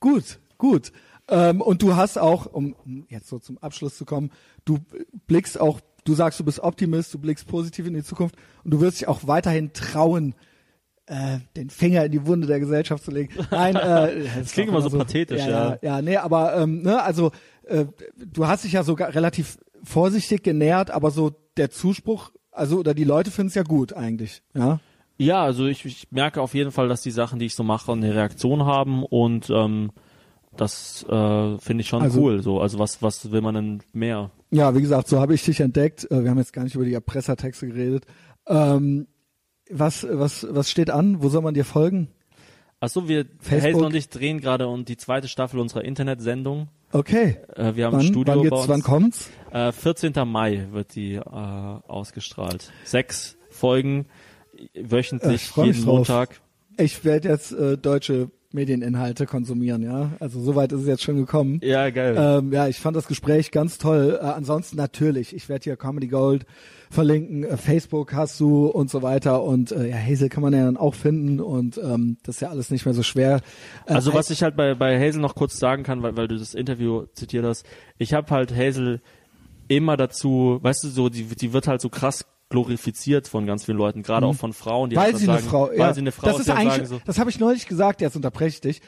Gut, 0.00 0.38
gut. 0.58 0.92
Ähm, 1.28 1.60
und 1.60 1.82
du 1.82 1.96
hast 1.96 2.18
auch, 2.18 2.46
um 2.46 2.74
jetzt 3.08 3.28
so 3.28 3.38
zum 3.38 3.58
Abschluss 3.58 3.96
zu 3.96 4.04
kommen, 4.04 4.30
du 4.64 4.78
blickst 5.26 5.60
auch, 5.60 5.80
du 6.04 6.14
sagst, 6.14 6.40
du 6.40 6.44
bist 6.44 6.60
Optimist, 6.60 7.12
du 7.14 7.18
blickst 7.18 7.46
positiv 7.46 7.86
in 7.86 7.94
die 7.94 8.02
Zukunft 8.02 8.36
und 8.62 8.70
du 8.70 8.80
wirst 8.80 9.00
dich 9.00 9.08
auch 9.08 9.26
weiterhin 9.26 9.72
trauen, 9.72 10.34
äh, 11.06 11.38
den 11.56 11.70
Finger 11.70 12.04
in 12.04 12.12
die 12.12 12.26
Wunde 12.26 12.46
der 12.46 12.60
Gesellschaft 12.60 13.04
zu 13.04 13.10
legen. 13.10 13.34
Nein, 13.50 13.76
äh, 13.76 14.24
das 14.38 14.52
klingt 14.52 14.68
immer 14.70 14.80
so 14.80 14.90
pathetisch, 14.96 15.40
ja. 15.40 15.48
ja. 15.48 15.68
Ja, 15.70 15.78
ja 15.82 16.02
nee, 16.02 16.16
aber 16.16 16.56
ähm, 16.56 16.82
ne, 16.82 17.02
also 17.02 17.30
äh, 17.64 17.84
du 18.16 18.46
hast 18.46 18.64
dich 18.64 18.72
ja 18.72 18.82
sogar 18.82 19.14
relativ 19.14 19.58
vorsichtig 19.82 20.42
genähert, 20.42 20.90
aber 20.90 21.10
so 21.10 21.32
der 21.56 21.70
Zuspruch, 21.70 22.30
also 22.50 22.78
oder 22.78 22.94
die 22.94 23.04
Leute 23.04 23.30
finden 23.30 23.48
es 23.48 23.54
ja 23.54 23.62
gut 23.62 23.92
eigentlich, 23.92 24.42
ja. 24.54 24.80
Ja, 25.16 25.44
also 25.44 25.66
ich, 25.66 25.84
ich 25.84 26.10
merke 26.10 26.40
auf 26.42 26.54
jeden 26.54 26.72
Fall, 26.72 26.88
dass 26.88 27.00
die 27.02 27.12
Sachen, 27.12 27.38
die 27.38 27.46
ich 27.46 27.54
so 27.54 27.62
mache, 27.62 27.92
eine 27.92 28.14
Reaktion 28.14 28.64
haben 28.64 29.04
und 29.04 29.48
ähm, 29.50 29.92
das 30.56 31.04
äh, 31.08 31.58
finde 31.58 31.82
ich 31.82 31.88
schon 31.88 32.02
Also- 32.02 32.20
cool. 32.20 32.42
So, 32.42 32.60
also 32.60 32.78
was 32.78 33.02
was 33.02 33.30
will 33.30 33.40
man 33.40 33.54
denn 33.54 33.82
mehr? 33.92 34.30
Ja, 34.50 34.74
wie 34.74 34.80
gesagt, 34.80 35.08
so 35.08 35.20
habe 35.20 35.34
ich 35.34 35.44
dich 35.44 35.60
entdeckt. 35.60 36.08
Äh, 36.10 36.22
Wir 36.22 36.30
haben 36.30 36.38
jetzt 36.38 36.52
gar 36.52 36.62
nicht 36.64 36.74
über 36.76 36.84
die 36.84 36.94
Erpressertexte 36.94 37.66
geredet. 37.68 38.06
Ähm, 38.46 39.06
was, 39.70 40.06
was, 40.08 40.46
was 40.50 40.70
steht 40.70 40.90
an? 40.90 41.22
Wo 41.22 41.28
soll 41.28 41.42
man 41.42 41.54
dir 41.54 41.64
folgen? 41.64 42.08
Achso, 42.80 43.08
wir 43.08 43.24
Facebook. 43.40 43.74
Hazel 43.74 43.84
und 43.84 43.94
ich 43.94 44.08
drehen 44.08 44.40
gerade 44.40 44.66
und 44.68 44.88
die 44.88 44.96
zweite 44.96 45.28
Staffel 45.28 45.58
unserer 45.60 45.84
Internetsendung. 45.84 46.68
Okay. 46.92 47.38
Äh, 47.56 47.74
wir 47.76 47.86
haben 47.86 47.94
Wann, 47.94 48.00
ein 48.00 48.06
Studio 48.06 48.34
wann, 48.34 48.36
bei 48.38 48.42
geht's, 48.50 48.60
uns. 48.60 48.68
wann 48.68 48.82
kommt's? 48.82 49.30
Äh, 49.52 49.72
14. 49.72 50.12
Mai 50.26 50.66
wird 50.72 50.94
die 50.94 51.14
äh, 51.14 51.20
ausgestrahlt. 51.22 52.70
Sechs 52.84 53.36
Folgen 53.50 54.06
Äh, 54.74 54.90
wöchentlich, 54.90 55.56
mich 55.56 55.66
jeden 55.66 55.84
drauf. 55.84 55.94
Montag. 56.08 56.40
Ich 56.76 57.04
werde 57.04 57.28
jetzt 57.28 57.52
äh, 57.52 57.78
deutsche 57.78 58.30
Medieninhalte 58.52 59.26
konsumieren, 59.26 59.82
ja. 59.82 60.10
Also 60.20 60.40
soweit 60.40 60.70
ist 60.72 60.82
es 60.82 60.86
jetzt 60.86 61.02
schon 61.02 61.16
gekommen. 61.16 61.60
Ja, 61.62 61.90
geil. 61.90 62.16
Ähm, 62.18 62.52
ja, 62.52 62.68
ich 62.68 62.78
fand 62.78 62.96
das 62.96 63.08
Gespräch 63.08 63.50
ganz 63.50 63.78
toll. 63.78 64.18
Äh, 64.20 64.24
ansonsten 64.26 64.76
natürlich, 64.76 65.34
ich 65.34 65.48
werde 65.48 65.64
hier 65.64 65.76
Comedy 65.76 66.06
Gold 66.08 66.46
verlinken, 66.94 67.44
äh, 67.44 67.56
Facebook 67.56 68.14
hast 68.14 68.40
du 68.40 68.66
und 68.66 68.88
so 68.90 69.02
weiter. 69.02 69.42
Und 69.42 69.72
äh, 69.72 69.90
ja, 69.90 69.96
Hazel 69.96 70.28
kann 70.28 70.42
man 70.42 70.52
ja 70.54 70.64
dann 70.64 70.76
auch 70.76 70.94
finden. 70.94 71.40
Und 71.40 71.76
ähm, 71.78 72.16
das 72.22 72.36
ist 72.36 72.40
ja 72.40 72.48
alles 72.50 72.70
nicht 72.70 72.86
mehr 72.86 72.94
so 72.94 73.02
schwer. 73.02 73.40
Äh, 73.86 73.92
Also 73.94 74.14
was 74.14 74.30
ich 74.30 74.42
halt 74.42 74.56
bei, 74.56 74.74
bei 74.74 74.98
Hazel 74.98 75.20
noch 75.20 75.34
kurz 75.34 75.58
sagen 75.58 75.82
kann, 75.82 76.02
weil, 76.02 76.16
weil 76.16 76.28
du 76.28 76.38
das 76.38 76.54
Interview 76.54 77.04
zitiert 77.14 77.44
hast, 77.44 77.66
ich 77.98 78.14
habe 78.14 78.30
halt 78.30 78.54
Hazel 78.56 79.02
immer 79.68 79.96
dazu, 79.96 80.58
weißt 80.62 80.84
du, 80.84 80.88
so, 80.88 81.08
die, 81.08 81.24
die 81.24 81.52
wird 81.52 81.68
halt 81.68 81.80
so 81.80 81.88
krass 81.88 82.24
glorifiziert 82.50 83.26
von 83.26 83.46
ganz 83.46 83.64
vielen 83.64 83.78
Leuten, 83.78 84.02
gerade 84.02 84.26
auch 84.26 84.34
von 84.34 84.52
Frauen, 84.52 84.90
die 84.90 84.96
Mhm. 84.96 85.00
weil 85.00 85.16
sie 85.16 85.24
sagen, 85.24 85.38
eine 85.38 85.48
Frau, 85.48 85.68
weil 85.70 85.78
ja, 85.78 85.94
sie 85.94 86.00
eine 86.02 86.12
Frau 86.12 86.26
das 86.28 86.38
ist, 86.40 86.46
ist 86.48 86.54
halt 86.54 86.70
eigentlich, 86.70 86.88
so, 86.88 87.00
das 87.04 87.18
habe 87.18 87.30
ich 87.30 87.40
neulich 87.40 87.66
gesagt, 87.66 88.00
jetzt 88.00 88.14
unterbreche 88.14 88.48
ich 88.56 88.60
dich 88.60 88.82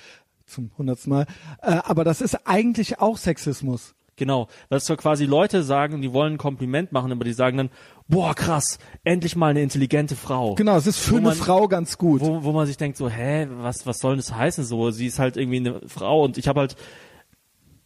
zum 0.44 0.70
hundertsten 0.78 1.10
Mal, 1.12 1.26
äh, 1.62 1.78
aber 1.82 2.04
das 2.04 2.20
ist 2.20 2.46
eigentlich 2.46 3.00
auch 3.00 3.16
Sexismus. 3.16 3.94
Genau, 4.16 4.48
dass 4.68 4.86
so 4.86 4.96
quasi 4.96 5.24
Leute 5.24 5.62
sagen, 5.62 6.00
die 6.00 6.12
wollen 6.12 6.34
ein 6.34 6.38
Kompliment 6.38 6.92
machen, 6.92 7.10
aber 7.10 7.24
die 7.24 7.32
sagen 7.32 7.56
dann, 7.56 7.70
boah, 8.08 8.34
krass, 8.34 8.78
endlich 9.04 9.36
mal 9.36 9.48
eine 9.50 9.62
intelligente 9.62 10.14
Frau. 10.16 10.54
Genau, 10.54 10.76
es 10.76 10.86
ist 10.86 10.98
für 10.98 11.12
Wo 11.12 11.16
eine 11.16 11.24
man- 11.28 11.36
Frau 11.36 11.68
ganz 11.68 11.98
gut. 11.98 12.20
Wo, 12.20 12.44
wo 12.44 12.52
man 12.52 12.66
sich 12.66 12.76
denkt 12.76 12.96
so, 12.96 13.08
hä, 13.08 13.46
was, 13.58 13.86
was 13.86 13.98
soll 13.98 14.16
das 14.16 14.34
heißen 14.34 14.64
so? 14.64 14.90
Sie 14.90 15.06
ist 15.06 15.18
halt 15.18 15.36
irgendwie 15.36 15.56
eine 15.58 15.80
Frau 15.88 16.22
und 16.24 16.38
ich 16.38 16.46
habe 16.48 16.60
halt 16.60 16.76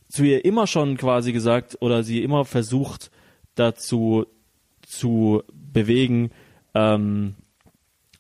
zu 0.08 0.24
ihr 0.24 0.44
immer 0.44 0.66
schon 0.66 0.96
quasi 0.96 1.32
gesagt 1.32 1.78
oder 1.80 2.02
sie 2.02 2.22
immer 2.22 2.44
versucht 2.44 3.10
dazu 3.54 4.26
zu 4.82 5.42
bewegen, 5.52 6.30
ähm, 6.74 7.36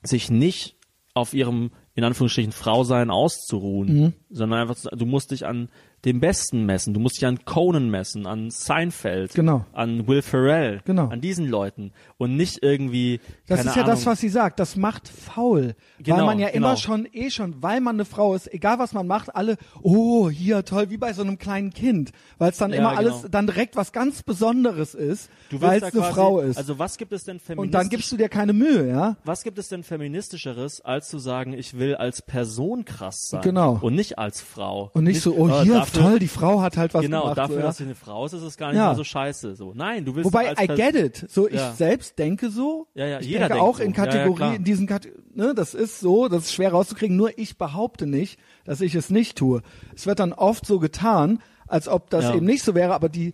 sich 0.02 0.30
nicht 0.30 0.76
auf 1.14 1.34
ihrem 1.34 1.70
in 1.94 2.04
Anführungsstrichen 2.04 2.52
Frausein 2.52 3.10
auszuruhen, 3.10 3.88
Mhm. 4.00 4.12
sondern 4.30 4.60
einfach 4.60 4.76
du 4.90 5.04
musst 5.06 5.32
dich 5.32 5.44
an 5.44 5.68
dem 6.04 6.18
Besten 6.20 6.64
messen, 6.64 6.94
du 6.94 7.00
musst 7.00 7.16
dich 7.18 7.26
an 7.26 7.44
Conan 7.44 7.90
messen, 7.90 8.26
an 8.26 8.50
Seinfeld, 8.50 9.34
Genau. 9.34 9.66
an 9.72 10.06
Will 10.08 10.22
Ferrell, 10.22 10.80
Genau. 10.86 11.08
an 11.08 11.20
diesen 11.20 11.46
Leuten 11.46 11.92
und 12.16 12.36
nicht 12.36 12.62
irgendwie 12.62 13.20
Das 13.46 13.60
ist 13.60 13.66
ja 13.66 13.72
Ahnung, 13.82 13.86
das, 13.86 14.06
was 14.06 14.20
sie 14.20 14.30
sagt. 14.30 14.58
Das 14.60 14.76
macht 14.76 15.08
faul. 15.08 15.74
weil 15.98 16.04
Genau, 16.04 16.24
man 16.26 16.38
ja 16.38 16.48
immer 16.48 16.68
genau. 16.68 16.80
schon, 16.80 17.06
eh 17.12 17.28
schon, 17.30 17.62
weil 17.62 17.80
man 17.82 17.96
eine 17.96 18.06
Frau 18.06 18.34
ist, 18.34 18.52
egal 18.52 18.78
was 18.78 18.94
man 18.94 19.06
macht, 19.06 19.34
alle, 19.36 19.56
oh, 19.82 20.30
hier, 20.30 20.64
toll, 20.64 20.88
wie 20.88 20.96
bei 20.96 21.12
so 21.12 21.20
einem 21.22 21.36
kleinen 21.36 21.70
Kind. 21.74 22.12
Weil 22.38 22.50
es 22.52 22.56
dann 22.56 22.70
Ja, 22.72 22.78
immer 22.78 22.96
alles, 22.96 23.16
genau. 23.16 23.28
dann 23.28 23.46
direkt 23.46 23.76
was 23.76 23.92
ganz 23.92 24.22
Besonderes 24.22 24.94
ist, 24.94 25.28
Du 25.50 25.60
weil 25.60 25.76
es 25.78 25.82
eine 25.82 25.92
quasi- 25.92 26.12
Frau 26.14 26.40
ist. 26.40 26.56
Also 26.56 26.78
was 26.78 26.96
gibt 26.96 27.12
es 27.12 27.24
denn 27.24 27.36
und 27.36 27.42
feministisch? 27.42 27.72
dann 27.78 27.88
gibst 27.90 28.10
du 28.12 28.16
dir 28.16 28.28
keine 28.30 28.54
Mühe, 28.54 28.88
ja? 28.88 29.16
was 29.24 29.42
gibt 29.42 29.58
es 29.58 29.68
denn 29.68 29.82
feministischeres, 29.82 30.80
als 30.80 31.08
zu 31.08 31.18
sagen, 31.18 31.52
ich 31.52 31.78
will 31.78 31.94
als 31.94 32.22
Person 32.22 32.84
krass 32.84 33.28
sein 33.28 33.42
Genau. 33.42 33.78
und 33.82 33.94
nicht 33.94 34.18
als 34.18 34.40
Frau 34.40 34.90
Und 34.94 35.04
nicht, 35.04 35.20
so, 35.20 35.34
oh, 35.34 35.48
äh, 35.48 35.62
hier, 35.64 35.84
dafür, 35.92 36.10
toll, 36.10 36.18
die 36.18 36.28
Frau 36.28 36.60
hat 36.62 36.76
halt 36.76 36.94
was 36.94 37.02
genau 37.02 37.22
gemacht. 37.22 37.38
dafür, 37.38 37.54
so, 37.54 37.60
ja? 37.60 37.66
dass 37.66 37.76
sie 37.78 37.84
eine 37.84 37.94
Frau 37.94 38.26
ist, 38.26 38.32
ist 38.32 38.42
es 38.42 38.56
gar 38.56 38.68
nicht 38.68 38.78
Ja. 38.78 38.86
mal 38.88 38.96
so 38.96 39.04
scheiße. 39.04 39.54
So, 39.56 39.72
nein, 39.74 40.04
du 40.04 40.14
willst 40.14 40.26
Wobei, 40.26 40.52
I 40.60 40.66
get 40.66 40.94
it. 40.94 41.26
So, 41.30 41.48
ich 41.48 41.54
Ja. 41.54 41.72
selbst 41.72 42.18
denke 42.18 42.50
so. 42.50 42.86
Ja, 42.94 43.06
ja, 43.06 43.20
ich 43.20 43.26
jeder 43.26 43.48
denke 43.48 43.62
auch 43.62 43.78
so. 43.78 43.82
in 43.82 43.92
Kategorien, 43.92 44.54
in 44.56 44.64
diesen 44.64 44.86
Kate 44.86 45.10
ne, 45.34 45.54
das 45.54 45.74
ist 45.74 46.00
so, 46.00 46.28
das 46.28 46.44
ist 46.44 46.52
schwer 46.54 46.72
rauszukriegen, 46.72 47.16
nur 47.16 47.38
ich 47.38 47.56
behaupte 47.58 48.06
nicht, 48.06 48.38
dass 48.64 48.80
ich 48.80 48.94
es 48.94 49.10
nicht 49.10 49.36
tue. 49.38 49.62
Es 49.94 50.06
wird 50.06 50.18
dann 50.20 50.32
oft 50.32 50.66
so 50.66 50.78
getan, 50.78 51.40
als 51.66 51.88
ob 51.88 52.10
das 52.10 52.34
eben 52.34 52.46
nicht 52.46 52.64
so 52.64 52.74
wäre, 52.74 52.94
aber 52.94 53.08
die, 53.08 53.32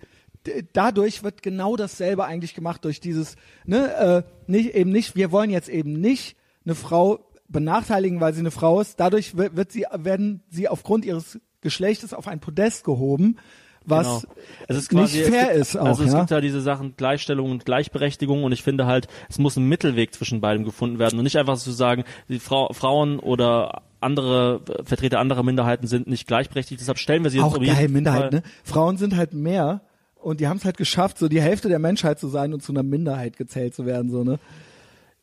dadurch 0.73 1.23
wird 1.25 1.43
genau 1.43 1.77
dasselbe 1.77 2.25
eigentlich 2.25 2.55
gemacht 2.55 2.85
durch 2.85 3.01
dieses, 3.01 3.37
ne, 3.65 3.95
äh, 3.95 4.23
nicht, 4.47 4.75
eben 4.75 4.91
nicht, 4.93 5.17
wir 5.17 5.33
wollen 5.33 5.51
jetzt 5.51 5.69
eben 5.69 6.01
nicht 6.01 6.37
eine 6.65 6.75
Frau 6.75 7.21
benachteiligen, 7.49 8.21
weil 8.21 8.35
sie 8.35 8.41
eine 8.41 8.51
Frau 8.51 8.81
ist. 8.81 8.99
Dadurch 9.01 9.37
wird 9.37 9.71
sie, 9.73 9.87
werden 9.93 10.43
sie 10.51 10.69
aufgrund 10.69 11.05
ihres 11.05 11.39
Geschlechtes 11.67 12.15
auf 12.15 12.29
ein 12.29 12.39
Podest 12.39 12.85
gehoben, 12.85 13.39
was 13.85 14.23
Genau. 14.23 14.35
Es 14.69 14.77
ist 14.77 14.89
quasi, 14.89 15.19
nicht 15.19 15.29
fair 15.31 15.47
gibt, 15.47 15.57
ist 15.57 15.77
auch, 15.77 15.85
Also 15.85 16.05
es 16.05 16.13
ja. 16.13 16.21
gibt 16.21 16.31
ja 16.31 16.41
diese 16.41 16.61
Sachen 16.61 16.95
Gleichstellung 16.97 17.51
und 17.51 17.65
Gleichberechtigung 17.65 18.45
und 18.45 18.53
ich 18.53 18.63
finde 18.63 18.87
halt, 18.87 19.09
es 19.29 19.39
muss 19.39 19.57
ein 19.57 19.69
Mittelweg 19.69 20.15
zwischen 20.15 20.41
beidem 20.41 20.65
gefunden 20.65 21.01
werden 21.01 21.19
und 21.19 21.25
nicht 21.25 21.37
einfach 21.37 21.57
zu 21.57 21.73
sagen, 21.73 22.05
die 22.29 22.39
Frau, 22.39 22.73
Frauen 22.73 23.19
oder 23.19 23.83
andere 24.01 24.61
Vertreter 24.85 25.19
anderer 25.19 25.43
Minderheiten 25.43 25.89
sind 25.89 26.07
nicht 26.07 26.29
gleichberechtigt, 26.29 26.81
deshalb 26.81 26.99
stellen 26.99 27.25
wir 27.25 27.31
sie 27.31 27.39
jetzt 27.39 27.47
auch 27.47 27.59
um 27.59 27.65
geil, 27.65 27.89
Minderheit, 27.89 28.33
ne? 28.33 28.43
Frauen 28.63 28.97
sind 28.97 29.17
halt 29.17 29.35
mehr 29.35 29.81
und 30.15 30.41
die 30.41 30.47
haben 30.47 30.59
es 30.59 30.65
halt 30.65 30.77
geschafft, 30.77 31.19
so 31.19 31.29
die 31.29 31.41
Hälfte 31.41 31.69
der 31.69 31.81
Menschheit 31.81 32.21
zu 32.21 32.29
sein 32.29 32.55
und 32.55 32.63
zu 32.63 32.71
einer 32.71 32.85
Minderheit 32.85 33.37
gezählt 33.37 33.75
zu 33.75 33.87
werden, 33.87 34.11
so, 34.11 34.23
ne? 34.23 34.39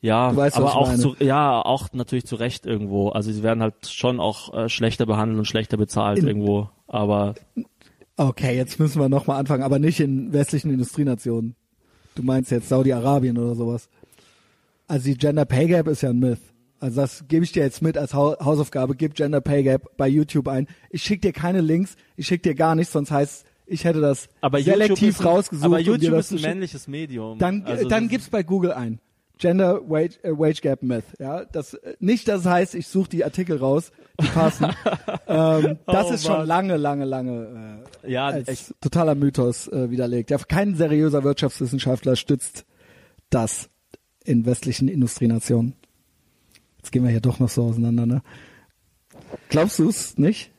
Ja, 0.04 0.36
weißt, 0.36 0.58
aber 0.58 0.76
auch 0.76 0.94
zu, 0.96 1.16
ja, 1.20 1.62
auch 1.62 1.88
natürlich 1.94 2.26
zu 2.26 2.36
Recht 2.36 2.66
irgendwo. 2.66 3.10
Also 3.10 3.32
sie 3.32 3.42
werden 3.42 3.64
halt 3.64 3.88
schon 3.88 4.20
auch 4.20 4.54
äh, 4.54 4.68
schlechter 4.70 5.06
behandelt 5.06 5.40
und 5.40 5.46
schlechter 5.46 5.78
bezahlt 5.78 6.20
In- 6.20 6.28
irgendwo. 6.28 6.70
Aber 6.88 7.36
Okay, 8.18 8.56
jetzt 8.56 8.80
müssen 8.80 9.02
wir 9.02 9.10
nochmal 9.10 9.40
anfangen, 9.40 9.64
aber 9.64 9.80
nicht 9.80 10.00
in 10.00 10.34
westlichen 10.34 10.72
Industrienationen. 10.72 11.56
Du 12.16 12.22
meinst 12.22 12.52
jetzt 12.52 12.70
Saudi-Arabien 12.70 13.38
oder 13.40 13.56
sowas. 13.56 13.90
Also 14.88 15.06
die 15.06 15.18
Gender 15.18 15.46
Pay 15.46 15.68
Gap 15.68 15.88
ist 15.88 16.02
ja 16.02 16.10
ein 16.10 16.20
Myth. 16.20 16.40
Also 16.80 17.00
das 17.02 17.24
gebe 17.30 17.46
ich 17.46 17.54
dir 17.54 17.64
jetzt 17.64 17.82
mit 17.82 17.98
als 17.98 18.14
Hau- 18.14 18.38
Hausaufgabe. 18.44 18.96
Gib 18.96 19.16
Gender 19.16 19.40
Pay 19.42 19.64
Gap 19.64 19.96
bei 19.98 20.08
YouTube 20.10 20.48
ein. 20.50 20.68
Ich 20.90 21.02
schicke 21.02 21.22
dir 21.22 21.34
keine 21.34 21.62
Links, 21.62 21.96
ich 22.18 22.28
schicke 22.28 22.50
dir 22.50 22.56
gar 22.56 22.76
nichts, 22.76 22.92
sonst 22.94 23.10
heißt 23.10 23.46
ich 23.66 23.86
hätte 23.86 24.02
das 24.02 24.28
aber 24.42 24.62
selektiv 24.62 25.22
ein, 25.22 25.26
rausgesucht. 25.28 25.66
aber 25.66 25.80
YouTube 25.80 26.14
ist 26.16 26.34
ein 26.34 26.42
männliches 26.42 26.90
Medium. 26.90 27.40
Dann, 27.40 27.64
also 27.64 27.88
dann 27.88 28.10
gib's 28.10 28.30
bei 28.30 28.44
Google 28.44 28.74
ein. 28.74 29.00
Gender 29.38 29.82
Wage, 29.90 30.24
äh, 30.24 30.32
Wage 30.32 30.62
Gap 30.62 30.84
Myth. 30.84 31.04
Ja, 31.20 31.44
das 31.46 31.74
äh, 31.74 31.96
nicht, 32.00 32.28
das 32.28 32.46
heißt, 32.46 32.76
ich 32.76 32.88
suche 32.88 33.10
die 33.10 33.24
Artikel 33.24 33.58
raus, 33.58 33.92
die 34.22 34.28
passen. 34.28 34.66
ähm, 35.28 35.80
das 35.86 36.08
Oh 36.08 36.14
ist 36.14 36.26
schon 36.26 36.38
Mann. 36.38 36.48
lange, 36.48 36.78
lange, 36.78 37.06
lange 37.06 37.84
äh, 38.04 38.12
ja, 38.12 38.28
als 38.28 38.48
echt, 38.48 38.76
totaler 38.82 39.16
Mythos 39.16 39.68
äh, 39.68 39.90
widerlegt. 39.90 40.30
Ja, 40.30 40.38
kein 40.38 40.76
seriöser 40.76 41.24
Wirtschaftswissenschaftler 41.24 42.16
stützt 42.16 42.66
das 43.30 43.70
in 44.24 44.46
westlichen 44.46 44.88
Industrienationen. 44.88 45.76
Jetzt 46.78 46.92
gehen 46.92 47.04
wir 47.04 47.12
hier 47.12 47.22
doch 47.22 47.40
noch 47.40 47.50
so 47.50 47.64
auseinander, 47.64 48.06
ne? 48.06 48.22
Glaubst 49.50 49.80
du 49.80 49.90
es 49.90 50.18
nicht? 50.18 50.52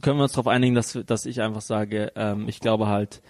können 0.00 0.18
wir 0.18 0.24
uns 0.24 0.32
darauf 0.32 0.46
einigen, 0.46 0.74
dass, 0.74 0.98
dass 1.06 1.26
ich 1.26 1.40
einfach 1.40 1.60
sage, 1.60 2.12
ähm, 2.16 2.48
ich 2.48 2.60
glaube 2.60 2.88
halt, 2.88 3.22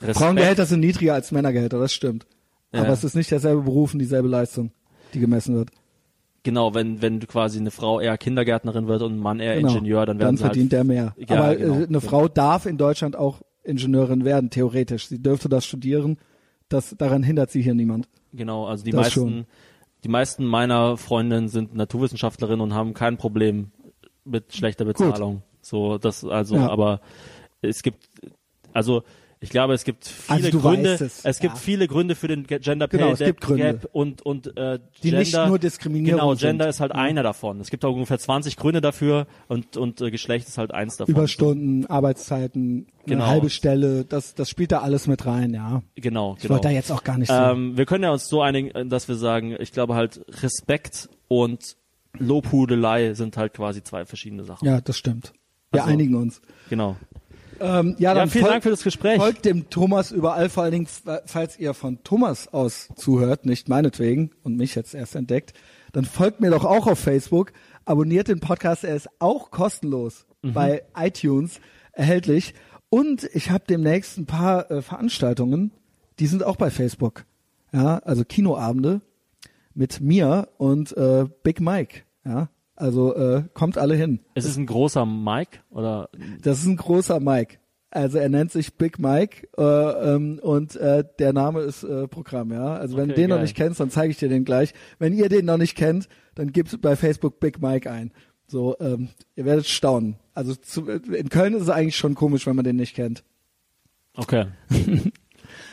Respekt, 0.00 0.18
Frauengehälter 0.18 0.66
sind 0.66 0.80
niedriger 0.80 1.14
als 1.14 1.32
Männergehälter, 1.32 1.78
das 1.78 1.92
stimmt. 1.92 2.26
Ja. 2.72 2.80
Aber 2.82 2.92
es 2.92 3.04
ist 3.04 3.14
nicht 3.14 3.30
derselbe 3.30 3.62
Beruf 3.62 3.92
und 3.92 3.98
dieselbe 3.98 4.28
Leistung, 4.28 4.70
die 5.14 5.20
gemessen 5.20 5.54
wird. 5.54 5.70
genau, 6.42 6.74
wenn, 6.74 7.02
wenn 7.02 7.20
quasi 7.20 7.58
eine 7.58 7.70
Frau 7.70 8.00
eher 8.00 8.16
Kindergärtnerin 8.18 8.88
wird 8.88 9.02
und 9.02 9.12
ein 9.14 9.18
Mann 9.18 9.40
eher 9.40 9.56
Genau. 9.56 9.68
Ingenieur, 9.68 10.06
dann 10.06 10.18
werden 10.18 10.36
sie 10.36 10.42
verdient 10.44 10.64
halt, 10.64 10.72
der 10.72 10.84
mehr. 10.84 11.14
Ja, 11.16 11.38
Aber 11.38 11.54
genau. 11.56 11.80
äh, 11.80 11.86
eine 11.86 12.00
Frau 12.00 12.28
darf 12.28 12.66
in 12.66 12.78
Deutschland 12.78 13.14
auch 13.16 13.42
Ingenieurin 13.62 14.24
werden, 14.24 14.50
theoretisch. 14.50 15.06
Sie 15.06 15.22
dürfte 15.22 15.48
das 15.48 15.64
studieren. 15.64 16.18
Das, 16.68 16.94
daran 16.98 17.22
hindert 17.22 17.50
sie 17.50 17.62
hier 17.62 17.74
niemand. 17.74 18.08
Genau, 18.32 18.66
also 18.66 18.82
die 18.84 18.90
Das 18.90 19.02
meisten, 19.02 19.20
schon. 19.20 19.46
die 20.02 20.08
meisten 20.08 20.44
meiner 20.46 20.96
Freundinnen 20.96 21.48
sind 21.48 21.74
Naturwissenschaftlerinnen 21.74 22.60
und 22.62 22.74
haben 22.74 22.94
kein 22.94 23.18
Problem 23.18 23.70
mit 24.24 24.54
schlechter 24.54 24.84
Bezahlung. 24.86 25.42
So, 25.60 25.98
das, 25.98 26.24
also, 26.24 26.56
Ja. 26.56 26.70
aber 26.70 27.00
es 27.60 27.82
gibt, 27.82 28.08
also, 28.72 29.02
Ich 29.42 29.50
glaube, 29.50 29.74
es 29.74 29.82
gibt 29.84 30.06
viele 30.06 30.46
Also 30.46 30.60
Gründe. 30.60 30.92
es, 30.94 31.22
gibt 31.40 31.54
ja. 31.54 31.60
viele 31.60 31.88
Gründe 31.88 32.14
für 32.14 32.28
den 32.28 32.44
Ge- 32.46 32.60
Gender 32.60 32.86
Pay 32.86 32.98
Genau, 32.98 33.10
es 33.12 33.18
gibt 33.18 33.40
Gründe. 33.40 33.72
Gap 33.74 33.88
und 33.92 34.22
und 34.22 34.56
äh, 34.56 34.78
Die 35.02 35.10
Gender. 35.10 35.18
nicht 35.18 35.36
nur 35.48 35.58
Diskriminierung 35.58 36.20
Genau, 36.20 36.34
sind. 36.34 36.42
Mhm. 36.46 36.50
Gender 36.50 36.68
ist 36.68 36.80
halt 36.80 36.92
einer 36.92 37.22
davon. 37.24 37.60
Es 37.60 37.68
gibt 37.68 37.84
auch 37.84 37.92
ungefähr 37.92 38.18
20 38.20 38.56
Gründe 38.56 38.80
dafür 38.80 39.26
und 39.48 39.76
und 39.76 40.00
äh, 40.00 40.10
Geschlecht 40.12 40.46
ist 40.48 40.58
halt 40.58 40.72
eins 40.72 40.96
davon. 40.96 41.12
Überstunden, 41.14 41.86
Arbeitszeiten, 41.86 42.86
Genau. 43.04 43.24
eine 43.24 43.32
halbe 43.32 43.50
Stelle, 43.50 44.04
das, 44.04 44.34
das 44.36 44.48
spielt 44.48 44.70
da 44.70 44.78
alles 44.82 45.08
mit 45.08 45.26
rein, 45.26 45.52
ja. 45.54 45.82
Genau, 45.96 46.34
Ich 46.36 46.42
genau. 46.42 46.54
wollte 46.54 46.68
da 46.68 46.72
jetzt 46.72 46.92
auch 46.92 47.02
gar 47.02 47.18
nicht 47.18 47.28
so. 47.28 47.34
Ähm, 47.34 47.76
wir 47.76 47.84
können 47.84 48.04
ja 48.04 48.12
uns 48.12 48.28
so 48.28 48.42
einigen, 48.42 48.70
äh, 48.70 48.86
dass 48.86 49.08
wir 49.08 49.16
sagen, 49.16 49.56
ich 49.58 49.72
glaube 49.72 49.96
halt 49.96 50.24
Respekt 50.40 51.08
und 51.26 51.76
Lobhudelei 52.16 53.14
sind 53.14 53.36
halt 53.36 53.54
quasi 53.54 53.82
zwei 53.82 54.04
verschiedene 54.04 54.44
Sachen. 54.44 54.66
ja, 54.66 54.80
das 54.80 54.96
stimmt. 54.96 55.32
Wir 55.72 55.80
Also- 55.82 55.92
einigen 55.92 56.14
uns. 56.14 56.40
Genau. 56.70 56.96
Ähm, 57.62 57.96
ja, 57.98 58.10
Ja, 58.10 58.14
dann 58.14 58.28
vielen 58.30 58.42
folgt- 58.42 58.54
Dank 58.54 58.62
für 58.64 58.70
das 58.70 58.82
Gespräch. 58.82 59.16
Folgt 59.20 59.44
dem 59.44 59.70
Thomas 59.70 60.10
überall, 60.10 60.48
vor 60.48 60.64
allen 60.64 60.72
Dingen, 60.72 60.86
f- 60.86 61.22
falls 61.26 61.58
ihr 61.58 61.74
von 61.74 62.02
Thomas 62.04 62.48
aus 62.52 62.88
zuhört, 62.96 63.46
nicht 63.46 63.68
meinetwegen 63.68 64.30
und 64.42 64.56
mich 64.56 64.74
jetzt 64.74 64.94
erst 64.94 65.14
entdeckt, 65.14 65.52
dann 65.92 66.04
folgt 66.04 66.40
mir 66.40 66.50
doch 66.50 66.64
auch 66.64 66.86
auf 66.86 66.98
Facebook, 66.98 67.52
abonniert 67.84 68.28
den 68.28 68.40
Podcast, 68.40 68.84
er 68.84 68.96
ist 68.96 69.08
auch 69.18 69.50
kostenlos 69.50 70.26
Mhm. 70.42 70.52
bei 70.54 70.82
iTunes 70.96 71.60
erhältlich 71.92 72.54
und 72.90 73.24
ich 73.32 73.50
habe 73.50 73.64
demnächst 73.68 74.18
ein 74.18 74.26
paar 74.26 74.70
äh, 74.70 74.82
Veranstaltungen, 74.82 75.70
die 76.18 76.26
sind 76.26 76.42
auch 76.44 76.56
bei 76.56 76.70
Facebook. 76.70 77.24
Ja, 77.72 77.98
also 77.98 78.24
Kinoabende 78.24 79.00
mit 79.74 80.00
mir 80.00 80.48
und 80.58 80.96
äh, 80.96 81.26
Big 81.42 81.60
Mike. 81.60 82.02
Ja, 82.24 82.48
also 82.82 83.14
äh, 83.14 83.44
kommt 83.54 83.78
alle 83.78 83.94
hin. 83.94 84.20
Es 84.34 84.44
ist 84.44 84.56
ein 84.56 84.66
großer 84.66 85.06
Mike 85.06 85.60
oder 85.70 86.08
Das 86.42 86.58
ist 86.58 86.66
ein 86.66 86.76
großer 86.76 87.20
Mike. 87.20 87.58
Also 87.90 88.18
er 88.18 88.28
nennt 88.28 88.50
sich 88.50 88.74
Big 88.74 88.98
Mike 88.98 89.46
äh, 89.56 89.62
ähm, 90.14 90.40
und 90.42 90.76
äh, 90.76 91.04
der 91.18 91.32
Name 91.32 91.60
ist 91.60 91.84
äh, 91.84 92.08
Programm, 92.08 92.50
ja. 92.50 92.74
Also 92.74 92.96
wenn 92.96 93.04
Okay, 93.04 93.14
du 93.14 93.20
den 93.20 93.28
noch 93.30 93.36
geil. 93.36 93.42
nicht 93.44 93.56
kennst, 93.56 93.80
dann 93.80 93.90
zeige 93.90 94.10
ich 94.10 94.16
dir 94.18 94.28
den 94.28 94.44
gleich. 94.44 94.72
Wenn 94.98 95.12
ihr 95.12 95.28
den 95.28 95.44
noch 95.44 95.58
nicht 95.58 95.76
kennt, 95.76 96.08
dann 96.34 96.52
gebt 96.52 96.80
bei 96.80 96.96
Facebook 96.96 97.38
Big 97.38 97.60
Mike 97.62 97.90
ein. 97.90 98.10
So, 98.46 98.76
ähm, 98.80 99.10
ihr 99.36 99.44
werdet 99.44 99.66
staunen. 99.66 100.16
Also 100.34 100.54
zu, 100.54 100.88
in 100.88 101.28
Köln 101.28 101.54
ist 101.54 101.62
es 101.62 101.68
eigentlich 101.68 101.96
schon 101.96 102.14
komisch, 102.14 102.46
wenn 102.46 102.56
man 102.56 102.64
den 102.64 102.76
nicht 102.76 102.96
kennt. 102.96 103.24
Okay. 104.16 104.46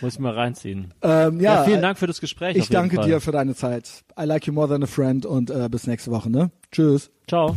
Muss 0.01 0.13
ich 0.13 0.19
mal 0.19 0.33
reinziehen. 0.33 0.93
Ähm, 1.01 1.39
ja, 1.39 1.55
Ja, 1.55 1.63
vielen 1.63 1.81
Dank 1.81 1.97
für 1.97 2.07
das 2.07 2.21
Gespräch. 2.21 2.55
Ich 2.55 2.69
danke 2.69 2.97
Fall. 2.97 3.05
dir 3.05 3.21
für 3.21 3.31
deine 3.31 3.55
Zeit. 3.55 4.03
I 4.19 4.23
like 4.23 4.45
you 4.47 4.53
more 4.53 4.67
than 4.67 4.83
a 4.83 4.87
friend 4.87 5.25
und 5.25 5.49
äh, 5.49 5.67
bis 5.69 5.87
nächste 5.87 6.11
Woche, 6.11 6.29
ne? 6.29 6.51
Tschüss. 6.71 7.11
Ciao. 7.27 7.55